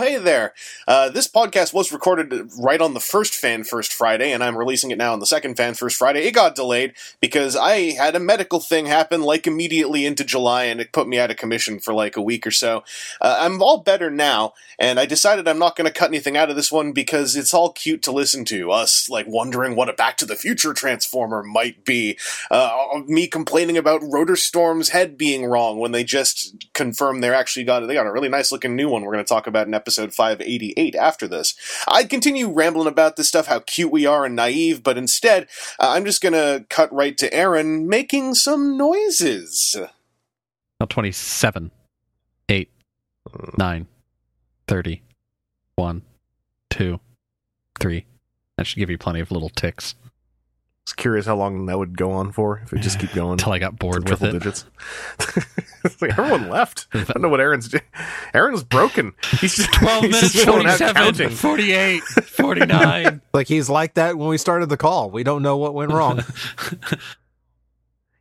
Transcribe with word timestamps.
Hey 0.00 0.16
there. 0.16 0.54
Uh, 0.88 1.10
this 1.10 1.28
podcast 1.28 1.74
was 1.74 1.92
recorded 1.92 2.32
right 2.58 2.80
on 2.80 2.94
the 2.94 3.00
first 3.00 3.34
Fan 3.34 3.64
First 3.64 3.92
Friday, 3.92 4.32
and 4.32 4.42
I'm 4.42 4.56
releasing 4.56 4.90
it 4.90 4.96
now 4.96 5.12
on 5.12 5.20
the 5.20 5.26
second 5.26 5.58
Fan 5.58 5.74
First 5.74 5.98
Friday. 5.98 6.26
It 6.26 6.30
got 6.32 6.54
delayed 6.54 6.94
because 7.20 7.54
I 7.54 7.90
had 7.90 8.16
a 8.16 8.18
medical 8.18 8.60
thing 8.60 8.86
happen 8.86 9.20
like 9.20 9.46
immediately 9.46 10.06
into 10.06 10.24
July, 10.24 10.64
and 10.64 10.80
it 10.80 10.92
put 10.92 11.06
me 11.06 11.18
out 11.18 11.30
of 11.30 11.36
commission 11.36 11.80
for 11.80 11.92
like 11.92 12.16
a 12.16 12.22
week 12.22 12.46
or 12.46 12.50
so. 12.50 12.82
Uh, 13.20 13.36
I'm 13.40 13.62
all 13.62 13.76
better 13.76 14.10
now, 14.10 14.54
and 14.78 14.98
I 14.98 15.04
decided 15.04 15.46
I'm 15.46 15.58
not 15.58 15.76
going 15.76 15.86
to 15.86 15.92
cut 15.92 16.08
anything 16.08 16.34
out 16.34 16.48
of 16.48 16.56
this 16.56 16.72
one 16.72 16.92
because 16.92 17.36
it's 17.36 17.52
all 17.52 17.70
cute 17.70 18.02
to 18.04 18.10
listen 18.10 18.46
to. 18.46 18.70
Us, 18.70 19.10
like, 19.10 19.26
wondering 19.28 19.76
what 19.76 19.90
a 19.90 19.92
Back 19.92 20.16
to 20.16 20.24
the 20.24 20.34
Future 20.34 20.72
Transformer 20.72 21.42
might 21.42 21.84
be. 21.84 22.16
Uh, 22.50 23.02
me 23.06 23.26
complaining 23.26 23.76
about 23.76 24.00
Rotorstorm's 24.00 24.88
head 24.88 25.18
being 25.18 25.44
wrong 25.44 25.78
when 25.78 25.92
they 25.92 26.04
just 26.04 26.68
confirmed 26.72 27.22
they're 27.22 27.34
actually 27.34 27.64
got, 27.64 27.86
they 27.86 27.92
got 27.92 28.06
a 28.06 28.12
really 28.12 28.30
nice 28.30 28.50
looking 28.50 28.74
new 28.74 28.88
one 28.88 29.02
we're 29.02 29.12
going 29.12 29.22
to 29.22 29.28
talk 29.28 29.46
about 29.46 29.66
in 29.66 29.74
episode 29.74 29.89
588 29.96 30.94
after 30.94 31.26
this. 31.28 31.54
I'd 31.88 32.10
continue 32.10 32.48
rambling 32.50 32.88
about 32.88 33.16
this 33.16 33.28
stuff, 33.28 33.46
how 33.46 33.60
cute 33.60 33.92
we 33.92 34.06
are 34.06 34.24
and 34.24 34.36
naive, 34.36 34.82
but 34.82 34.98
instead, 34.98 35.48
uh, 35.78 35.90
I'm 35.90 36.04
just 36.04 36.22
gonna 36.22 36.64
cut 36.68 36.92
right 36.92 37.16
to 37.18 37.32
Aaron 37.32 37.88
making 37.88 38.34
some 38.34 38.76
noises. 38.76 39.76
Now 40.78 40.86
27, 40.86 41.70
8, 42.48 42.70
9, 43.58 43.86
30, 44.66 45.02
1, 45.76 46.02
2, 46.70 47.00
3. 47.78 48.06
That 48.56 48.66
should 48.66 48.78
give 48.78 48.90
you 48.90 48.98
plenty 48.98 49.20
of 49.20 49.30
little 49.30 49.48
ticks 49.48 49.94
was 50.86 50.92
curious 50.94 51.26
how 51.26 51.36
long 51.36 51.66
that 51.66 51.78
would 51.78 51.96
go 51.96 52.10
on 52.12 52.32
for 52.32 52.60
if 52.64 52.72
it 52.72 52.78
just 52.78 52.98
keep 52.98 53.12
going 53.12 53.32
until 53.32 53.52
I 53.52 53.58
got 53.58 53.78
bored 53.78 54.08
with 54.08 54.18
triple 54.18 54.28
it. 54.28 54.38
digits. 54.38 54.64
like 56.00 56.18
everyone 56.18 56.48
left. 56.48 56.86
I 56.92 57.04
don't 57.04 57.22
know 57.22 57.28
what 57.28 57.40
Aaron's 57.40 57.68
doing. 57.68 57.82
Aaron's 58.34 58.64
broken. 58.64 59.12
He's 59.40 59.56
just 59.56 59.72
12 59.74 60.04
he's 60.04 60.12
minutes, 60.12 60.32
just 60.32 60.44
chilling 60.44 60.66
47, 60.66 61.30
48, 61.30 62.02
49. 62.02 63.20
Like 63.32 63.46
he's 63.48 63.68
like 63.68 63.94
that 63.94 64.16
when 64.16 64.28
we 64.28 64.38
started 64.38 64.68
the 64.68 64.76
call. 64.76 65.10
We 65.10 65.22
don't 65.22 65.42
know 65.42 65.56
what 65.56 65.74
went 65.74 65.92
wrong. 65.92 66.24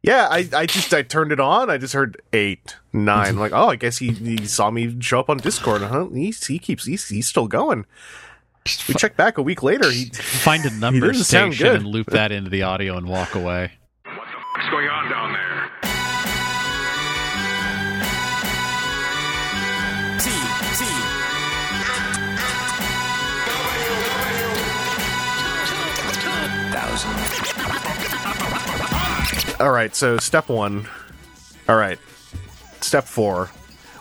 Yeah, 0.02 0.28
I, 0.32 0.48
I 0.54 0.66
just 0.66 0.94
I 0.94 1.02
turned 1.02 1.32
it 1.34 1.42
on. 1.42 1.70
I 1.70 1.78
just 1.78 1.94
heard 1.94 2.22
eight, 2.32 2.78
nine. 2.94 3.38
like, 3.38 3.52
oh, 3.52 3.68
I 3.68 3.76
guess 3.76 3.98
he, 3.98 4.12
he 4.12 4.46
saw 4.46 4.72
me 4.72 5.00
show 5.02 5.20
up 5.20 5.30
on 5.30 5.38
Discord. 5.38 5.82
Huh? 5.82 6.08
He, 6.14 6.32
he 6.32 6.58
keeps 6.58 6.86
he's, 6.86 7.10
he's 7.10 7.28
still 7.28 7.48
going. 7.48 7.86
Just 8.70 8.88
We 8.88 8.94
check 8.94 9.18
back 9.18 9.40
a 9.40 9.42
week 9.42 9.64
later. 9.64 9.90
He 9.90 10.06
find 10.06 10.64
a 10.66 10.70
number 10.76 11.08
doesn't 11.08 11.24
sound 11.24 11.56
station 11.56 11.76
and 11.76 11.86
loop 11.88 12.08
that 12.12 12.32
into 12.32 12.52
the 12.52 12.62
audio 12.64 12.98
and 12.98 13.08
walk 13.08 13.34
away. 13.34 13.72
What's 14.04 14.70
going 14.70 14.88
on 14.88 15.10
down 15.10 15.34
there? 15.34 15.72
T 20.20 20.30
T 20.78 20.86
All 29.60 29.72
right, 29.72 29.94
so 29.96 30.18
step 30.20 30.48
one. 30.48 30.88
All 31.68 31.76
right, 31.76 31.98
step 32.82 33.06
four. 33.06 33.50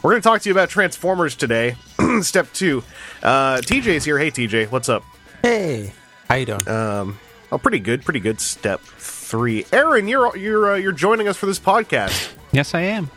We're 0.02 0.10
going 0.10 0.22
to 0.22 0.28
talk 0.28 0.42
to 0.42 0.48
you 0.48 0.54
about 0.54 0.68
Transformers 0.68 1.34
today. 1.34 1.74
step 2.22 2.52
two. 2.52 2.84
Uh, 3.22 3.58
TJ's 3.58 4.04
here. 4.04 4.18
Hey, 4.18 4.30
TJ, 4.30 4.70
what's 4.70 4.88
up? 4.88 5.04
hey, 5.42 5.92
how 6.28 6.34
you 6.36 6.46
doing? 6.46 6.68
Um, 6.68 7.18
oh, 7.52 7.58
pretty 7.58 7.78
good, 7.80 8.04
pretty 8.04 8.20
good. 8.20 8.40
Step 8.40 8.80
three. 8.80 9.64
Aaron, 9.72 10.08
you're 10.08 10.36
you're 10.36 10.72
uh, 10.72 10.76
you're 10.76 10.92
joining 10.92 11.28
us 11.28 11.36
for 11.36 11.46
this 11.46 11.58
podcast. 11.58 12.32
Yes, 12.52 12.74
I 12.74 12.82
am. 12.82 13.10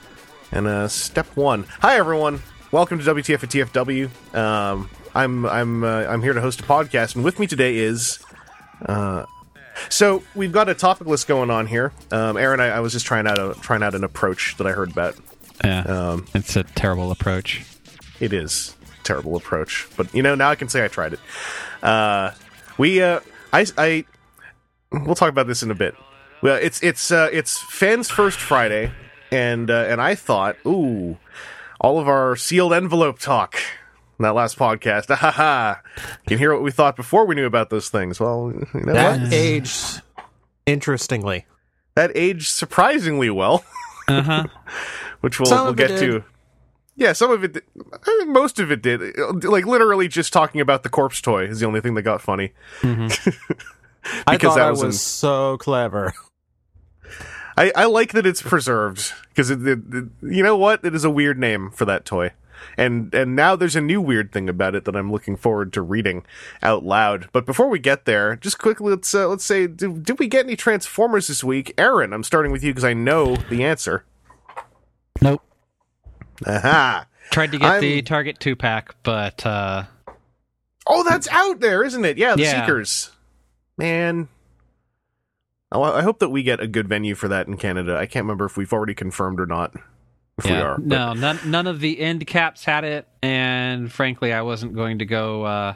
And 0.51 0.67
uh, 0.67 0.87
step 0.87 1.27
one. 1.35 1.63
Hi, 1.81 1.97
everyone. 1.97 2.41
Welcome 2.71 2.99
to 2.99 3.05
WTF 3.15 3.43
at 3.43 3.49
TFW. 3.49 4.35
Um, 4.35 4.89
I'm 5.13 5.45
I'm 5.45 5.83
uh, 5.83 6.05
I'm 6.05 6.21
here 6.21 6.33
to 6.33 6.41
host 6.41 6.61
a 6.61 6.63
podcast, 6.63 7.15
and 7.15 7.23
with 7.23 7.39
me 7.39 7.47
today 7.47 7.77
is. 7.77 8.19
Uh, 8.85 9.25
so 9.89 10.21
we've 10.35 10.51
got 10.51 10.67
a 10.69 10.73
topic 10.75 11.07
list 11.07 11.27
going 11.27 11.49
on 11.49 11.65
here. 11.67 11.91
Um, 12.11 12.37
Aaron, 12.37 12.59
I, 12.59 12.67
I 12.69 12.79
was 12.81 12.91
just 12.93 13.05
trying 13.05 13.25
out 13.27 13.37
a 13.39 13.55
trying 13.61 13.83
out 13.83 13.95
an 13.95 14.03
approach 14.03 14.57
that 14.57 14.67
I 14.67 14.71
heard 14.71 14.91
about. 14.91 15.15
Yeah, 15.63 15.81
Um, 15.83 16.25
it's 16.33 16.55
a 16.55 16.63
terrible 16.63 17.11
approach. 17.11 17.63
It 18.19 18.33
is 18.33 18.75
a 18.80 18.80
terrible 19.03 19.35
approach, 19.35 19.87
but 19.97 20.13
you 20.13 20.21
know 20.23 20.35
now 20.35 20.49
I 20.49 20.55
can 20.55 20.69
say 20.69 20.83
I 20.83 20.87
tried 20.87 21.13
it. 21.13 21.19
Uh, 21.83 22.31
we 22.77 23.01
uh, 23.01 23.19
I 23.53 23.65
I 23.77 24.05
we'll 24.91 25.15
talk 25.15 25.29
about 25.29 25.47
this 25.47 25.63
in 25.63 25.71
a 25.71 25.75
bit. 25.75 25.95
Well, 26.41 26.55
it's 26.61 26.81
it's 26.81 27.11
uh, 27.11 27.29
it's 27.31 27.57
fans 27.59 28.09
first 28.09 28.39
Friday, 28.39 28.91
and 29.31 29.69
uh, 29.69 29.85
and 29.87 30.01
I 30.01 30.15
thought, 30.15 30.55
ooh, 30.65 31.17
all 31.79 31.99
of 31.99 32.07
our 32.07 32.35
sealed 32.35 32.73
envelope 32.73 33.19
talk. 33.19 33.55
in 34.19 34.23
That 34.23 34.33
last 34.35 34.57
podcast, 34.57 35.13
ha 35.15 35.31
ha! 35.31 35.81
You 35.95 36.27
can 36.29 36.37
hear 36.39 36.53
what 36.53 36.63
we 36.63 36.71
thought 36.71 36.95
before 36.95 37.25
we 37.25 37.35
knew 37.35 37.45
about 37.45 37.69
those 37.69 37.89
things. 37.89 38.19
Well, 38.19 38.53
you 38.73 38.81
know 38.85 38.93
that 38.93 39.21
what? 39.21 39.33
aged 39.33 40.01
interestingly. 40.65 41.45
That 41.95 42.11
aged 42.15 42.47
surprisingly 42.47 43.29
well, 43.29 43.63
Uh 44.07 44.21
huh. 44.23 44.43
which 45.21 45.39
we'll, 45.39 45.51
we'll 45.65 45.73
get 45.73 45.99
to. 45.99 46.23
Yeah, 46.95 47.13
some 47.13 47.31
of 47.31 47.43
it, 47.43 47.53
did- 47.53 47.63
I 47.93 47.97
think 48.05 48.29
most 48.29 48.59
of 48.59 48.71
it 48.71 48.81
did. 48.81 49.17
Like 49.43 49.65
literally, 49.65 50.07
just 50.07 50.33
talking 50.33 50.61
about 50.61 50.83
the 50.83 50.89
corpse 50.89 51.21
toy 51.21 51.45
is 51.45 51.59
the 51.59 51.65
only 51.65 51.81
thing 51.81 51.93
that 51.95 52.01
got 52.03 52.21
funny. 52.21 52.51
I 52.83 52.87
Because 52.87 53.19
thought 54.41 54.55
that 54.55 54.59
I 54.67 54.69
was 54.71 54.83
was 54.83 54.95
in- 54.95 54.99
so 54.99 55.57
clever. 55.57 56.13
I, 57.57 57.71
I 57.75 57.85
like 57.85 58.13
that 58.13 58.25
it's 58.25 58.41
preserved 58.41 59.13
because 59.29 59.49
it, 59.49 59.65
it, 59.67 59.79
it- 59.91 60.05
you 60.21 60.43
know 60.43 60.57
what? 60.57 60.83
It 60.83 60.95
is 60.95 61.03
a 61.03 61.09
weird 61.09 61.37
name 61.39 61.69
for 61.71 61.85
that 61.85 62.05
toy, 62.05 62.31
and 62.77 63.13
and 63.13 63.35
now 63.35 63.55
there's 63.55 63.75
a 63.75 63.81
new 63.81 64.01
weird 64.01 64.31
thing 64.31 64.47
about 64.49 64.73
it 64.75 64.85
that 64.85 64.95
I'm 64.95 65.11
looking 65.11 65.35
forward 65.35 65.71
to 65.73 65.81
reading 65.81 66.25
out 66.63 66.83
loud. 66.83 67.29
But 67.33 67.45
before 67.45 67.67
we 67.69 67.77
get 67.79 68.05
there, 68.05 68.35
just 68.37 68.57
quickly 68.59 68.89
let's 68.91 69.13
uh, 69.13 69.27
let's 69.27 69.45
say 69.45 69.67
did, 69.67 70.03
did 70.03 70.19
we 70.19 70.27
get 70.27 70.45
any 70.45 70.55
Transformers 70.55 71.27
this 71.27 71.43
week? 71.43 71.73
Aaron, 71.77 72.13
I'm 72.13 72.23
starting 72.23 72.51
with 72.51 72.63
you 72.63 72.71
because 72.71 72.85
I 72.85 72.93
know 72.93 73.35
the 73.49 73.63
answer. 73.63 74.05
Nope. 75.21 75.41
Aha! 76.45 77.05
Tried 77.31 77.51
to 77.53 77.57
get 77.57 77.79
the 77.81 77.95
I'm- 77.97 78.05
Target 78.05 78.39
two 78.39 78.55
pack, 78.55 78.95
but 79.03 79.45
uh, 79.45 79.83
Oh, 80.87 81.03
that's 81.03 81.27
out 81.29 81.59
there, 81.59 81.83
isn't 81.83 82.03
it? 82.05 82.17
Yeah, 82.17 82.35
the 82.35 82.41
Yeah. 82.43 82.61
Seekers. 82.65 83.11
Man. 83.77 84.27
Oh, 85.71 85.83
I 85.83 86.01
hope 86.01 86.19
that 86.19 86.29
we 86.29 86.43
get 86.43 86.59
a 86.59 86.67
good 86.67 86.87
venue 86.89 87.15
for 87.15 87.27
that 87.29 87.47
in 87.47 87.55
Canada. 87.55 87.95
I 87.97 88.05
can't 88.05 88.23
remember 88.25 88.45
if 88.45 88.57
we've 88.57 88.73
already 88.73 88.93
confirmed 88.93 89.39
or 89.39 89.45
not. 89.45 89.73
If 90.37 90.45
we 90.45 90.51
are. 90.51 90.77
but- 90.77 90.85
no, 90.85 91.13
none 91.13 91.39
none 91.45 91.67
of 91.67 91.79
the 91.79 91.99
end 91.99 92.25
caps 92.27 92.65
had 92.65 92.83
it, 92.83 93.07
and 93.21 93.91
frankly, 93.91 94.33
I 94.33 94.41
wasn't 94.41 94.73
going 94.75 94.99
to 94.99 95.05
go 95.05 95.43
uh, 95.43 95.75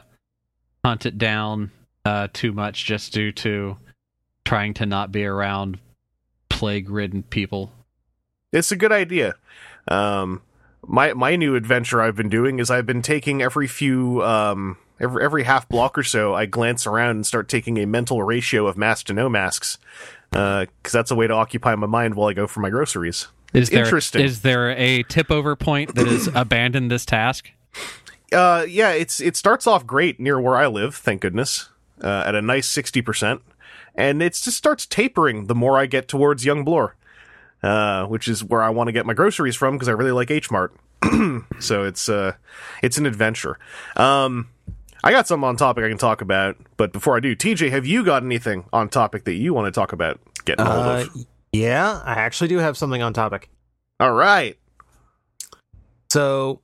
hunt 0.84 1.06
it 1.06 1.16
down 1.18 1.70
uh, 2.04 2.28
too 2.32 2.52
much 2.52 2.84
just 2.84 3.12
due 3.12 3.32
to 3.32 3.76
trying 4.44 4.74
to 4.74 4.86
not 4.86 5.12
be 5.12 5.24
around 5.24 5.78
plague-ridden 6.50 7.22
people. 7.24 7.72
It's 8.52 8.70
a 8.72 8.76
good 8.76 8.92
idea. 8.92 9.34
Um, 9.88 10.42
my 10.86 11.12
my 11.14 11.36
new 11.36 11.54
adventure 11.54 12.00
I've 12.00 12.16
been 12.16 12.28
doing 12.28 12.58
is 12.58 12.70
I've 12.70 12.86
been 12.86 13.02
taking 13.02 13.42
every 13.42 13.66
few 13.66 14.22
um 14.22 14.78
every 15.00 15.22
every 15.22 15.42
half 15.44 15.68
block 15.68 15.98
or 15.98 16.02
so 16.02 16.34
I 16.34 16.46
glance 16.46 16.86
around 16.86 17.10
and 17.10 17.26
start 17.26 17.48
taking 17.48 17.78
a 17.78 17.86
mental 17.86 18.22
ratio 18.22 18.66
of 18.66 18.76
mask 18.76 19.06
to 19.06 19.12
no 19.12 19.28
masks. 19.28 19.78
because 20.30 20.92
that's 20.92 21.10
a 21.10 21.14
way 21.14 21.26
to 21.26 21.34
occupy 21.34 21.74
my 21.74 21.86
mind 21.86 22.14
while 22.14 22.28
I 22.28 22.32
go 22.32 22.46
for 22.46 22.60
my 22.60 22.70
groceries. 22.70 23.28
Is 23.52 23.70
there 23.70 23.84
Interesting. 23.84 24.22
is 24.22 24.42
there 24.42 24.70
a 24.70 25.02
tip 25.04 25.30
over 25.30 25.56
point 25.56 25.94
that 25.94 26.06
is 26.08 26.28
abandon 26.34 26.88
this 26.88 27.04
task? 27.06 27.50
Uh, 28.32 28.66
yeah, 28.68 28.90
it's 28.90 29.20
it 29.20 29.36
starts 29.36 29.66
off 29.66 29.86
great 29.86 30.18
near 30.18 30.40
where 30.40 30.56
I 30.56 30.66
live, 30.66 30.96
thank 30.96 31.20
goodness, 31.20 31.68
uh, 32.02 32.24
at 32.26 32.34
a 32.34 32.42
nice 32.42 32.68
sixty 32.68 33.00
percent, 33.00 33.42
and 33.94 34.20
it 34.20 34.34
just 34.34 34.56
starts 34.56 34.84
tapering 34.84 35.46
the 35.46 35.54
more 35.54 35.78
I 35.78 35.86
get 35.86 36.08
towards 36.08 36.44
Yonge 36.44 36.64
Bloor, 36.64 36.96
uh, 37.62 38.06
which 38.06 38.28
is 38.28 38.42
where 38.44 38.62
I 38.62 38.70
want 38.70 38.88
to 38.88 38.92
get 38.92 39.06
my 39.06 39.14
groceries 39.14 39.56
from 39.56 39.74
because 39.74 39.88
I 39.88 39.92
really 39.92 40.12
like 40.12 40.30
H 40.30 40.50
Mart. 40.50 40.74
so 41.60 41.84
it's 41.84 42.08
uh, 42.08 42.32
it's 42.82 42.98
an 42.98 43.06
adventure. 43.06 43.58
Um, 43.96 44.48
I 45.04 45.10
got 45.12 45.26
something 45.28 45.46
on 45.46 45.56
topic 45.56 45.84
I 45.84 45.88
can 45.88 45.98
talk 45.98 46.20
about, 46.20 46.56
but 46.76 46.92
before 46.92 47.16
I 47.16 47.20
do, 47.20 47.36
TJ, 47.36 47.70
have 47.70 47.86
you 47.86 48.04
got 48.04 48.22
anything 48.24 48.64
on 48.72 48.88
topic 48.88 49.24
that 49.24 49.34
you 49.34 49.54
want 49.54 49.72
to 49.72 49.78
talk 49.78 49.92
about? 49.92 50.18
Getting 50.44 50.64
hold 50.66 50.86
Uh, 50.86 50.90
of. 51.02 51.26
yeah, 51.52 52.00
I 52.04 52.14
actually 52.14 52.48
do 52.48 52.58
have 52.58 52.76
something 52.76 53.02
on 53.02 53.12
topic. 53.12 53.48
All 54.00 54.12
right. 54.12 54.58
So, 56.10 56.60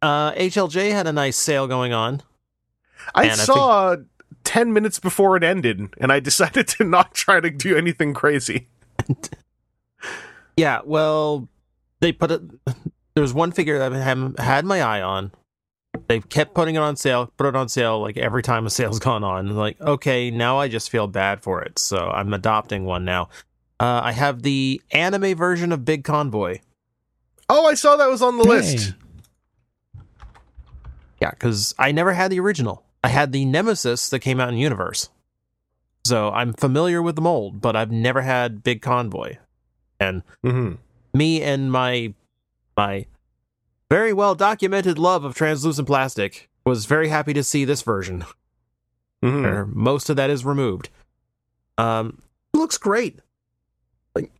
uh, 0.00 0.32
HLJ 0.32 0.92
had 0.92 1.06
a 1.06 1.12
nice 1.12 1.36
sale 1.36 1.66
going 1.66 1.92
on. 1.92 2.22
I 3.14 3.24
And 3.24 3.32
I 3.32 3.34
saw 3.44 3.96
10 4.44 4.72
minutes 4.72 4.98
before 4.98 5.36
it 5.36 5.44
ended, 5.44 5.94
and 5.98 6.12
I 6.12 6.20
decided 6.20 6.68
to 6.68 6.84
not 6.84 7.14
try 7.14 7.40
to 7.40 7.50
do 7.50 7.76
anything 7.76 8.14
crazy. 8.14 8.68
Yeah, 10.56 10.80
well, 10.84 11.48
they 12.00 12.12
put 12.12 12.30
it. 12.30 12.42
There 13.14 13.22
was 13.22 13.34
one 13.34 13.52
figure 13.52 13.78
that 13.78 13.92
I 13.92 13.98
had, 13.98 14.34
had 14.38 14.64
my 14.64 14.80
eye 14.82 15.02
on. 15.02 15.32
They 16.08 16.20
kept 16.20 16.54
putting 16.54 16.74
it 16.74 16.78
on 16.78 16.96
sale, 16.96 17.30
put 17.36 17.46
it 17.46 17.56
on 17.56 17.68
sale 17.68 18.00
like 18.00 18.16
every 18.16 18.42
time 18.42 18.66
a 18.66 18.70
sale's 18.70 18.98
gone 18.98 19.24
on. 19.24 19.54
Like, 19.54 19.80
okay, 19.80 20.30
now 20.30 20.58
I 20.58 20.68
just 20.68 20.90
feel 20.90 21.06
bad 21.06 21.42
for 21.42 21.62
it, 21.62 21.78
so 21.78 22.08
I'm 22.08 22.32
adopting 22.32 22.84
one 22.84 23.04
now. 23.04 23.28
Uh, 23.78 24.00
I 24.04 24.12
have 24.12 24.42
the 24.42 24.80
anime 24.92 25.36
version 25.36 25.72
of 25.72 25.84
Big 25.84 26.04
Convoy. 26.04 26.60
Oh, 27.48 27.66
I 27.66 27.74
saw 27.74 27.96
that 27.96 28.08
was 28.08 28.22
on 28.22 28.38
the 28.38 28.44
list. 28.44 28.94
Yeah, 31.20 31.30
because 31.30 31.74
I 31.78 31.92
never 31.92 32.12
had 32.12 32.30
the 32.30 32.40
original. 32.40 32.84
I 33.04 33.08
had 33.08 33.32
the 33.32 33.44
Nemesis 33.44 34.08
that 34.10 34.20
came 34.20 34.40
out 34.40 34.50
in 34.50 34.56
Universe. 34.56 35.10
So 36.04 36.30
I'm 36.30 36.52
familiar 36.52 37.00
with 37.00 37.16
the 37.16 37.22
mold, 37.22 37.60
but 37.60 37.76
I've 37.76 37.92
never 37.92 38.22
had 38.22 38.62
Big 38.62 38.82
Convoy. 38.82 39.36
And 40.00 40.22
hmm 40.42 40.74
me 41.14 41.42
and 41.42 41.70
my 41.70 42.14
my 42.76 43.06
very 43.90 44.12
well 44.12 44.34
documented 44.34 44.98
love 44.98 45.24
of 45.24 45.34
translucent 45.34 45.86
plastic 45.86 46.48
was 46.64 46.86
very 46.86 47.08
happy 47.08 47.34
to 47.34 47.44
see 47.44 47.64
this 47.64 47.82
version 47.82 48.24
hmm 49.22 49.42
where 49.42 49.66
most 49.66 50.10
of 50.10 50.16
that 50.16 50.30
is 50.30 50.44
removed. 50.44 50.88
Um, 51.78 52.22
looks 52.54 52.78
great. 52.78 53.20
Like, 54.14 54.32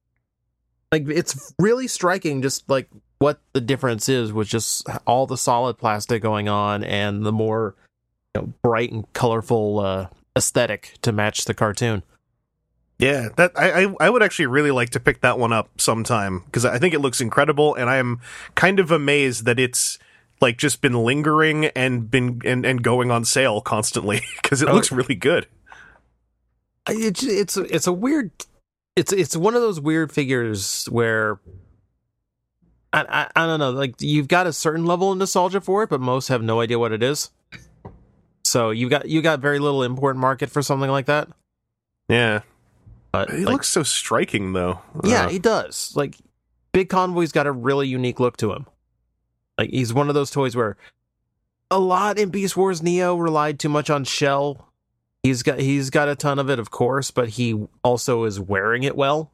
like 0.91 1.09
it's 1.09 1.55
really 1.59 1.87
striking. 1.87 2.43
Just 2.43 2.69
like 2.69 2.89
what 3.19 3.41
the 3.53 3.61
difference 3.61 4.09
is 4.09 4.33
with 4.33 4.49
just 4.49 4.87
all 5.07 5.27
the 5.27 5.37
solid 5.37 5.79
plastic 5.79 6.23
going 6.23 6.49
on 6.49 6.83
and 6.83 7.25
the 7.25 7.33
more 7.33 7.77
know, 8.35 8.53
bright 8.63 8.93
and 8.93 9.11
colorful 9.13 9.81
uh, 9.81 10.09
aesthetic 10.37 10.95
to 11.03 11.13
match 11.13 11.45
the 11.45 11.55
cartoon. 11.55 12.03
Yeah, 12.99 13.31
that 13.37 13.53
I, 13.57 13.85
I 13.85 13.95
I 14.01 14.11
would 14.11 14.23
actually 14.23 14.47
really 14.47 14.71
like 14.71 14.91
to 14.91 15.01
pick 15.01 15.23
that 15.23 15.39
one 15.39 15.53
up 15.53 15.81
sometime 15.81 16.41
because 16.47 16.65
I 16.65 16.79
think 16.79 16.95
it 16.95 17.01
looks 17.01 17.21
incredible, 17.21 17.75
and 17.75 17.91
I 17.91 17.97
am 17.97 18.21
kind 18.55 18.79
of 18.79 18.91
amazed 18.93 19.45
that 19.47 19.59
it's 19.59 19.99
like 20.41 20.57
just 20.57 20.81
been 20.81 20.95
lingering 20.95 21.67
and 21.67 22.11
been 22.11 22.41
and, 22.45 22.65
and 22.65 22.83
going 22.83 23.11
on 23.11 23.25
sale 23.25 23.61
constantly 23.61 24.23
because 24.43 24.63
it 24.63 24.69
Oh. 24.69 24.75
looks 24.75 24.93
really 24.93 25.15
good. 25.17 25.47
It's 26.89 27.23
it's 27.25 27.57
it's 27.57 27.87
a 27.89 27.93
weird. 27.93 28.31
It's 28.95 29.13
it's 29.13 29.37
one 29.37 29.55
of 29.55 29.63
those 29.63 29.81
weird 29.81 30.13
figures 30.13 30.87
where. 30.87 31.41
I, 32.95 33.07
I, 33.35 33.43
I 33.45 33.47
don't 33.47 33.59
know. 33.59 33.71
Like 33.71 33.95
you've 34.03 34.29
got 34.29 34.47
a 34.47 34.53
certain 34.53 34.85
level 34.85 35.11
of 35.11 35.17
nostalgia 35.19 35.61
for 35.63 35.83
it, 35.83 35.89
but 35.91 36.01
most 36.01 36.29
have 36.29 36.43
no 36.43 36.61
idea 36.61 36.79
what 36.79 36.93
it 36.93 37.03
is. 37.03 37.31
So 38.53 38.69
you 38.69 38.91
got 38.91 39.09
you 39.09 39.23
got 39.23 39.41
very 39.41 39.59
little 39.59 39.83
import 39.83 40.15
market 40.15 40.51
for 40.51 40.61
something 40.61 40.91
like 40.91 41.07
that. 41.07 41.27
Yeah, 42.11 42.41
But 43.11 43.31
it 43.31 43.45
like, 43.47 43.53
looks 43.55 43.69
so 43.71 43.83
striking 43.83 44.53
though. 44.53 44.83
yeah, 45.05 45.25
Uh, 45.25 45.29
he 45.31 45.39
does. 45.39 45.95
Like 45.97 46.17
Big 46.73 46.91
Convoy's 46.91 47.33
got 47.33 47.47
a 47.47 47.53
really 47.53 47.89
unique 47.89 48.21
look 48.21 48.37
to 48.37 48.53
him. 48.53 48.67
Like 49.57 49.71
he's 49.71 49.95
one 49.95 50.11
of 50.11 50.15
those 50.15 50.31
toys 50.31 50.55
where 50.55 50.77
a 51.71 51.79
lot 51.79 52.19
in 52.19 52.29
Beast 52.29 52.55
Wars 52.55 52.83
Neo 52.83 53.17
relied 53.17 53.59
too 53.59 53.71
much 53.71 53.89
on 53.89 54.05
shell. 54.05 54.69
He's 55.23 55.43
got 55.43 55.59
he's 55.59 55.89
got 55.89 56.11
a 56.11 56.15
ton 56.15 56.39
of 56.39 56.51
it, 56.51 56.59
of 56.59 56.71
course, 56.71 57.11
but 57.11 57.31
he 57.31 57.59
also 57.83 58.25
is 58.25 58.39
wearing 58.39 58.83
it 58.83 58.97
well. 58.97 59.33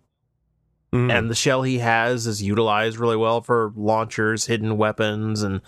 mhm. 0.94 1.12
and 1.12 1.28
the 1.28 1.34
shell 1.34 1.62
he 1.62 1.78
has 1.80 2.28
is 2.28 2.40
utilized 2.40 2.98
really 2.98 3.16
well 3.16 3.40
for 3.40 3.72
launchers, 3.74 4.46
hidden 4.46 4.76
weapons, 4.76 5.42
and 5.42 5.60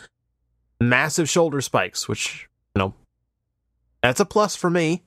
massive 0.81 1.29
shoulder 1.29 1.61
spikes, 1.61 2.06
which 2.06 2.49
you 2.76 2.79
know 2.79 2.94
that's 4.02 4.20
a 4.20 4.25
plus 4.25 4.56
for 4.56 4.70
me. 4.70 5.02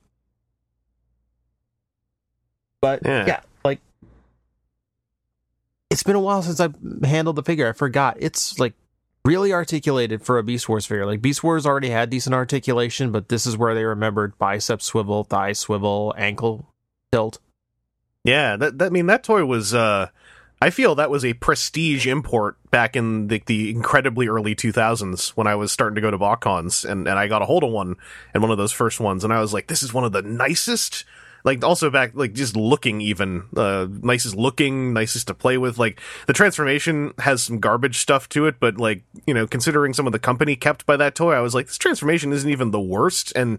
But 2.80 3.00
Yeah. 3.04 3.26
yeah, 3.26 3.40
like 3.64 3.80
it's 5.90 6.02
been 6.02 6.16
a 6.16 6.20
while 6.20 6.42
since 6.42 6.60
I 6.60 6.68
handled 7.06 7.36
the 7.36 7.42
figure. 7.42 7.68
I 7.68 7.72
forgot 7.72 8.16
it's 8.20 8.58
like 8.58 8.74
really 9.24 9.52
articulated 9.52 10.22
for 10.22 10.38
a 10.38 10.42
Beast 10.42 10.68
Wars 10.68 10.84
figure. 10.86 11.06
Like 11.06 11.22
Beast 11.22 11.42
Wars 11.42 11.64
already 11.66 11.90
had 11.90 12.10
decent 12.10 12.34
articulation, 12.34 13.10
but 13.10 13.28
this 13.28 13.46
is 13.46 13.56
where 13.56 13.74
they 13.74 13.84
remembered 13.84 14.36
bicep 14.38 14.82
swivel, 14.82 15.24
thigh 15.24 15.52
swivel, 15.54 16.14
ankle 16.18 16.74
tilt. 17.10 17.38
Yeah, 18.22 18.56
that, 18.56 18.78
that 18.78 18.86
I 18.86 18.90
mean 18.90 19.06
that 19.06 19.24
toy 19.24 19.44
was 19.44 19.72
uh 19.74 20.08
I 20.60 20.70
feel 20.70 20.94
that 20.94 21.10
was 21.10 21.24
a 21.24 21.34
prestige 21.34 22.06
import 22.06 22.56
back 22.70 22.96
in 22.96 23.28
the, 23.28 23.42
the 23.44 23.70
incredibly 23.70 24.28
early 24.28 24.54
2000s 24.54 25.30
when 25.30 25.46
I 25.46 25.54
was 25.54 25.72
starting 25.72 25.94
to 25.96 26.00
go 26.00 26.10
to 26.10 26.18
BotCons 26.18 26.88
and, 26.88 27.06
and 27.06 27.18
I 27.18 27.26
got 27.26 27.42
a 27.42 27.44
hold 27.44 27.64
of 27.64 27.70
one 27.70 27.96
and 28.32 28.42
one 28.42 28.50
of 28.50 28.58
those 28.58 28.72
first 28.72 29.00
ones 29.00 29.24
and 29.24 29.32
I 29.32 29.40
was 29.40 29.52
like 29.52 29.66
this 29.66 29.82
is 29.82 29.92
one 29.92 30.04
of 30.04 30.12
the 30.12 30.22
nicest 30.22 31.04
like 31.44 31.62
also 31.62 31.90
back 31.90 32.12
like 32.14 32.32
just 32.32 32.56
looking 32.56 33.02
even 33.02 33.44
uh 33.56 33.86
nicest 34.02 34.34
looking 34.34 34.94
nicest 34.94 35.26
to 35.26 35.34
play 35.34 35.58
with 35.58 35.76
like 35.76 36.00
the 36.26 36.32
transformation 36.32 37.12
has 37.18 37.42
some 37.42 37.60
garbage 37.60 37.98
stuff 37.98 38.28
to 38.30 38.46
it 38.46 38.58
but 38.58 38.78
like 38.78 39.02
you 39.26 39.34
know 39.34 39.46
considering 39.46 39.92
some 39.92 40.06
of 40.06 40.12
the 40.14 40.18
company 40.18 40.56
kept 40.56 40.86
by 40.86 40.96
that 40.96 41.14
toy 41.14 41.34
I 41.34 41.40
was 41.40 41.54
like 41.54 41.66
this 41.66 41.76
transformation 41.76 42.32
isn't 42.32 42.48
even 42.50 42.70
the 42.70 42.80
worst 42.80 43.32
and 43.36 43.58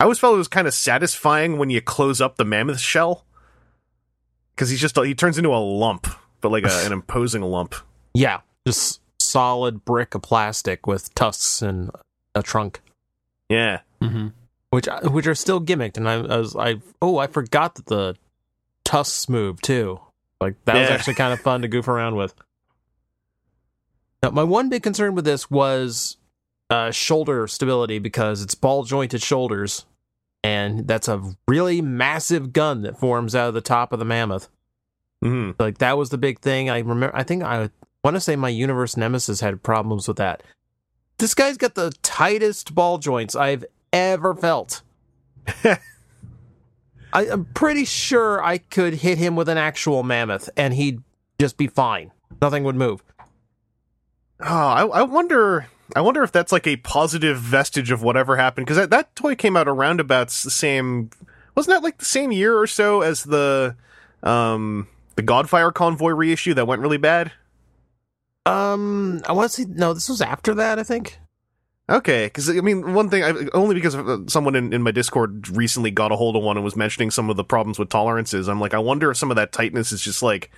I 0.00 0.04
always 0.04 0.18
felt 0.18 0.34
it 0.34 0.38
was 0.38 0.48
kind 0.48 0.68
of 0.68 0.74
satisfying 0.74 1.58
when 1.58 1.70
you 1.70 1.80
close 1.80 2.20
up 2.20 2.36
the 2.36 2.44
mammoth 2.44 2.80
shell 2.80 3.26
because 4.54 4.70
he's 4.70 4.80
just 4.80 4.98
he 4.98 5.14
turns 5.14 5.38
into 5.38 5.54
a 5.54 5.58
lump, 5.58 6.08
but 6.40 6.50
like 6.50 6.64
a, 6.64 6.82
an 6.86 6.92
imposing 6.92 7.42
lump. 7.42 7.74
Yeah, 8.14 8.40
just 8.66 9.00
solid 9.20 9.84
brick 9.84 10.14
of 10.14 10.22
plastic 10.22 10.86
with 10.86 11.14
tusks 11.14 11.62
and 11.62 11.90
a 12.34 12.42
trunk, 12.42 12.80
Yeah, 13.48 13.80
hmm 14.02 14.28
which 14.70 14.86
which 15.04 15.26
are 15.26 15.34
still 15.34 15.60
gimmicked. 15.60 15.96
And 15.96 16.08
I, 16.08 16.14
I 16.14 16.36
was 16.36 16.54
I 16.56 16.76
oh 17.00 17.18
I 17.18 17.26
forgot 17.26 17.74
that 17.76 17.86
the 17.86 18.16
tusks 18.84 19.28
move 19.28 19.60
too. 19.60 20.00
Like 20.40 20.56
that 20.66 20.74
was 20.78 20.90
actually 20.90 21.14
kind 21.14 21.32
of 21.32 21.40
fun 21.40 21.62
to 21.62 21.68
goof 21.68 21.88
around 21.88 22.16
with. 22.16 22.34
Now, 24.22 24.30
my 24.30 24.44
one 24.44 24.68
big 24.68 24.82
concern 24.82 25.14
with 25.14 25.24
this 25.24 25.50
was 25.50 26.16
uh, 26.70 26.90
shoulder 26.90 27.46
stability 27.46 27.98
because 27.98 28.42
it's 28.42 28.54
ball 28.54 28.84
jointed 28.84 29.22
shoulders, 29.22 29.84
and 30.42 30.86
that's 30.86 31.08
a 31.08 31.36
really 31.46 31.80
massive 31.80 32.52
gun 32.52 32.82
that 32.82 32.98
forms 32.98 33.34
out 33.34 33.48
of 33.48 33.54
the 33.54 33.60
top 33.60 33.92
of 33.92 33.98
the 33.98 34.04
mammoth. 34.04 34.48
Hmm 35.22 35.52
Like 35.58 35.78
that 35.78 35.98
was 35.98 36.10
the 36.10 36.18
big 36.18 36.40
thing. 36.40 36.70
I 36.70 36.78
remember. 36.78 37.14
I 37.14 37.22
think 37.22 37.42
I 37.42 37.70
want 38.04 38.16
to 38.16 38.20
say 38.20 38.36
my 38.36 38.48
Universe 38.48 38.96
Nemesis 38.96 39.40
had 39.40 39.62
problems 39.62 40.08
with 40.08 40.16
that. 40.18 40.42
This 41.18 41.34
guy's 41.34 41.56
got 41.56 41.74
the 41.74 41.92
tightest 42.02 42.74
ball 42.74 42.98
joints 42.98 43.34
I've 43.34 43.64
ever 43.92 44.34
felt. 44.34 44.82
I, 45.64 45.78
I'm 47.12 47.46
pretty 47.46 47.84
sure 47.84 48.42
I 48.42 48.58
could 48.58 48.94
hit 48.94 49.18
him 49.18 49.34
with 49.34 49.48
an 49.48 49.58
actual 49.58 50.02
mammoth 50.02 50.48
and 50.56 50.74
he'd 50.74 51.02
just 51.40 51.56
be 51.56 51.66
fine. 51.66 52.12
Nothing 52.40 52.64
would 52.64 52.76
move. 52.76 53.02
Oh, 54.40 54.46
I, 54.46 54.86
I 54.86 55.02
wonder. 55.02 55.66
I 55.96 56.02
wonder 56.02 56.22
if 56.22 56.32
that's 56.32 56.52
like 56.52 56.66
a 56.66 56.76
positive 56.76 57.38
vestige 57.38 57.90
of 57.90 58.02
whatever 58.02 58.36
happened 58.36 58.66
because 58.66 58.76
that, 58.76 58.90
that 58.90 59.16
toy 59.16 59.34
came 59.34 59.56
out 59.56 59.68
around 59.68 60.00
about 60.00 60.28
the 60.28 60.50
same. 60.50 61.10
Wasn't 61.54 61.74
that 61.74 61.82
like 61.82 61.98
the 61.98 62.04
same 62.04 62.30
year 62.30 62.56
or 62.56 62.66
so 62.66 63.00
as 63.00 63.24
the 63.24 63.74
um 64.22 64.86
the 65.18 65.22
Godfire 65.24 65.74
convoy 65.74 66.10
reissue 66.10 66.54
that 66.54 66.68
went 66.68 66.80
really 66.80 66.96
bad? 66.96 67.32
Um, 68.46 69.20
I 69.26 69.32
want 69.32 69.50
to 69.50 69.54
see. 69.56 69.64
No, 69.68 69.92
this 69.92 70.08
was 70.08 70.22
after 70.22 70.54
that. 70.54 70.78
I 70.78 70.84
think. 70.84 71.18
Okay, 71.90 72.26
because 72.26 72.48
I 72.48 72.60
mean, 72.60 72.94
one 72.94 73.10
thing, 73.10 73.24
I, 73.24 73.32
only 73.52 73.74
because 73.74 73.96
uh, 73.96 74.18
someone 74.28 74.54
in, 74.54 74.72
in 74.72 74.80
my 74.80 74.92
Discord 74.92 75.48
recently 75.48 75.90
got 75.90 76.12
a 76.12 76.16
hold 76.16 76.36
of 76.36 76.44
one 76.44 76.56
and 76.56 76.62
was 76.62 76.76
mentioning 76.76 77.10
some 77.10 77.30
of 77.30 77.36
the 77.36 77.42
problems 77.42 77.80
with 77.80 77.88
tolerances. 77.88 78.46
I'm 78.46 78.60
like, 78.60 78.74
I 78.74 78.78
wonder 78.78 79.10
if 79.10 79.16
some 79.16 79.32
of 79.32 79.36
that 79.36 79.50
tightness 79.50 79.90
is 79.90 80.00
just 80.00 80.22
like 80.22 80.52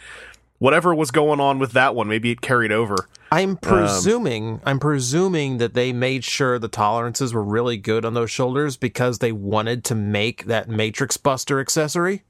whatever 0.58 0.94
was 0.94 1.10
going 1.10 1.40
on 1.40 1.58
with 1.58 1.72
that 1.72 1.94
one. 1.94 2.06
Maybe 2.06 2.30
it 2.30 2.42
carried 2.42 2.70
over. 2.70 3.08
I'm 3.32 3.56
presuming 3.56 4.60
I'm 4.66 4.78
presuming 4.78 5.56
that 5.56 5.72
they 5.72 5.94
made 5.94 6.22
sure 6.22 6.58
the 6.58 6.68
tolerances 6.68 7.32
were 7.32 7.42
really 7.42 7.78
good 7.78 8.04
on 8.04 8.12
those 8.12 8.30
shoulders 8.30 8.76
because 8.76 9.20
they 9.20 9.32
wanted 9.32 9.84
to 9.84 9.94
make 9.94 10.44
that 10.44 10.68
Matrix 10.68 11.16
Buster 11.16 11.60
accessory, 11.60 12.24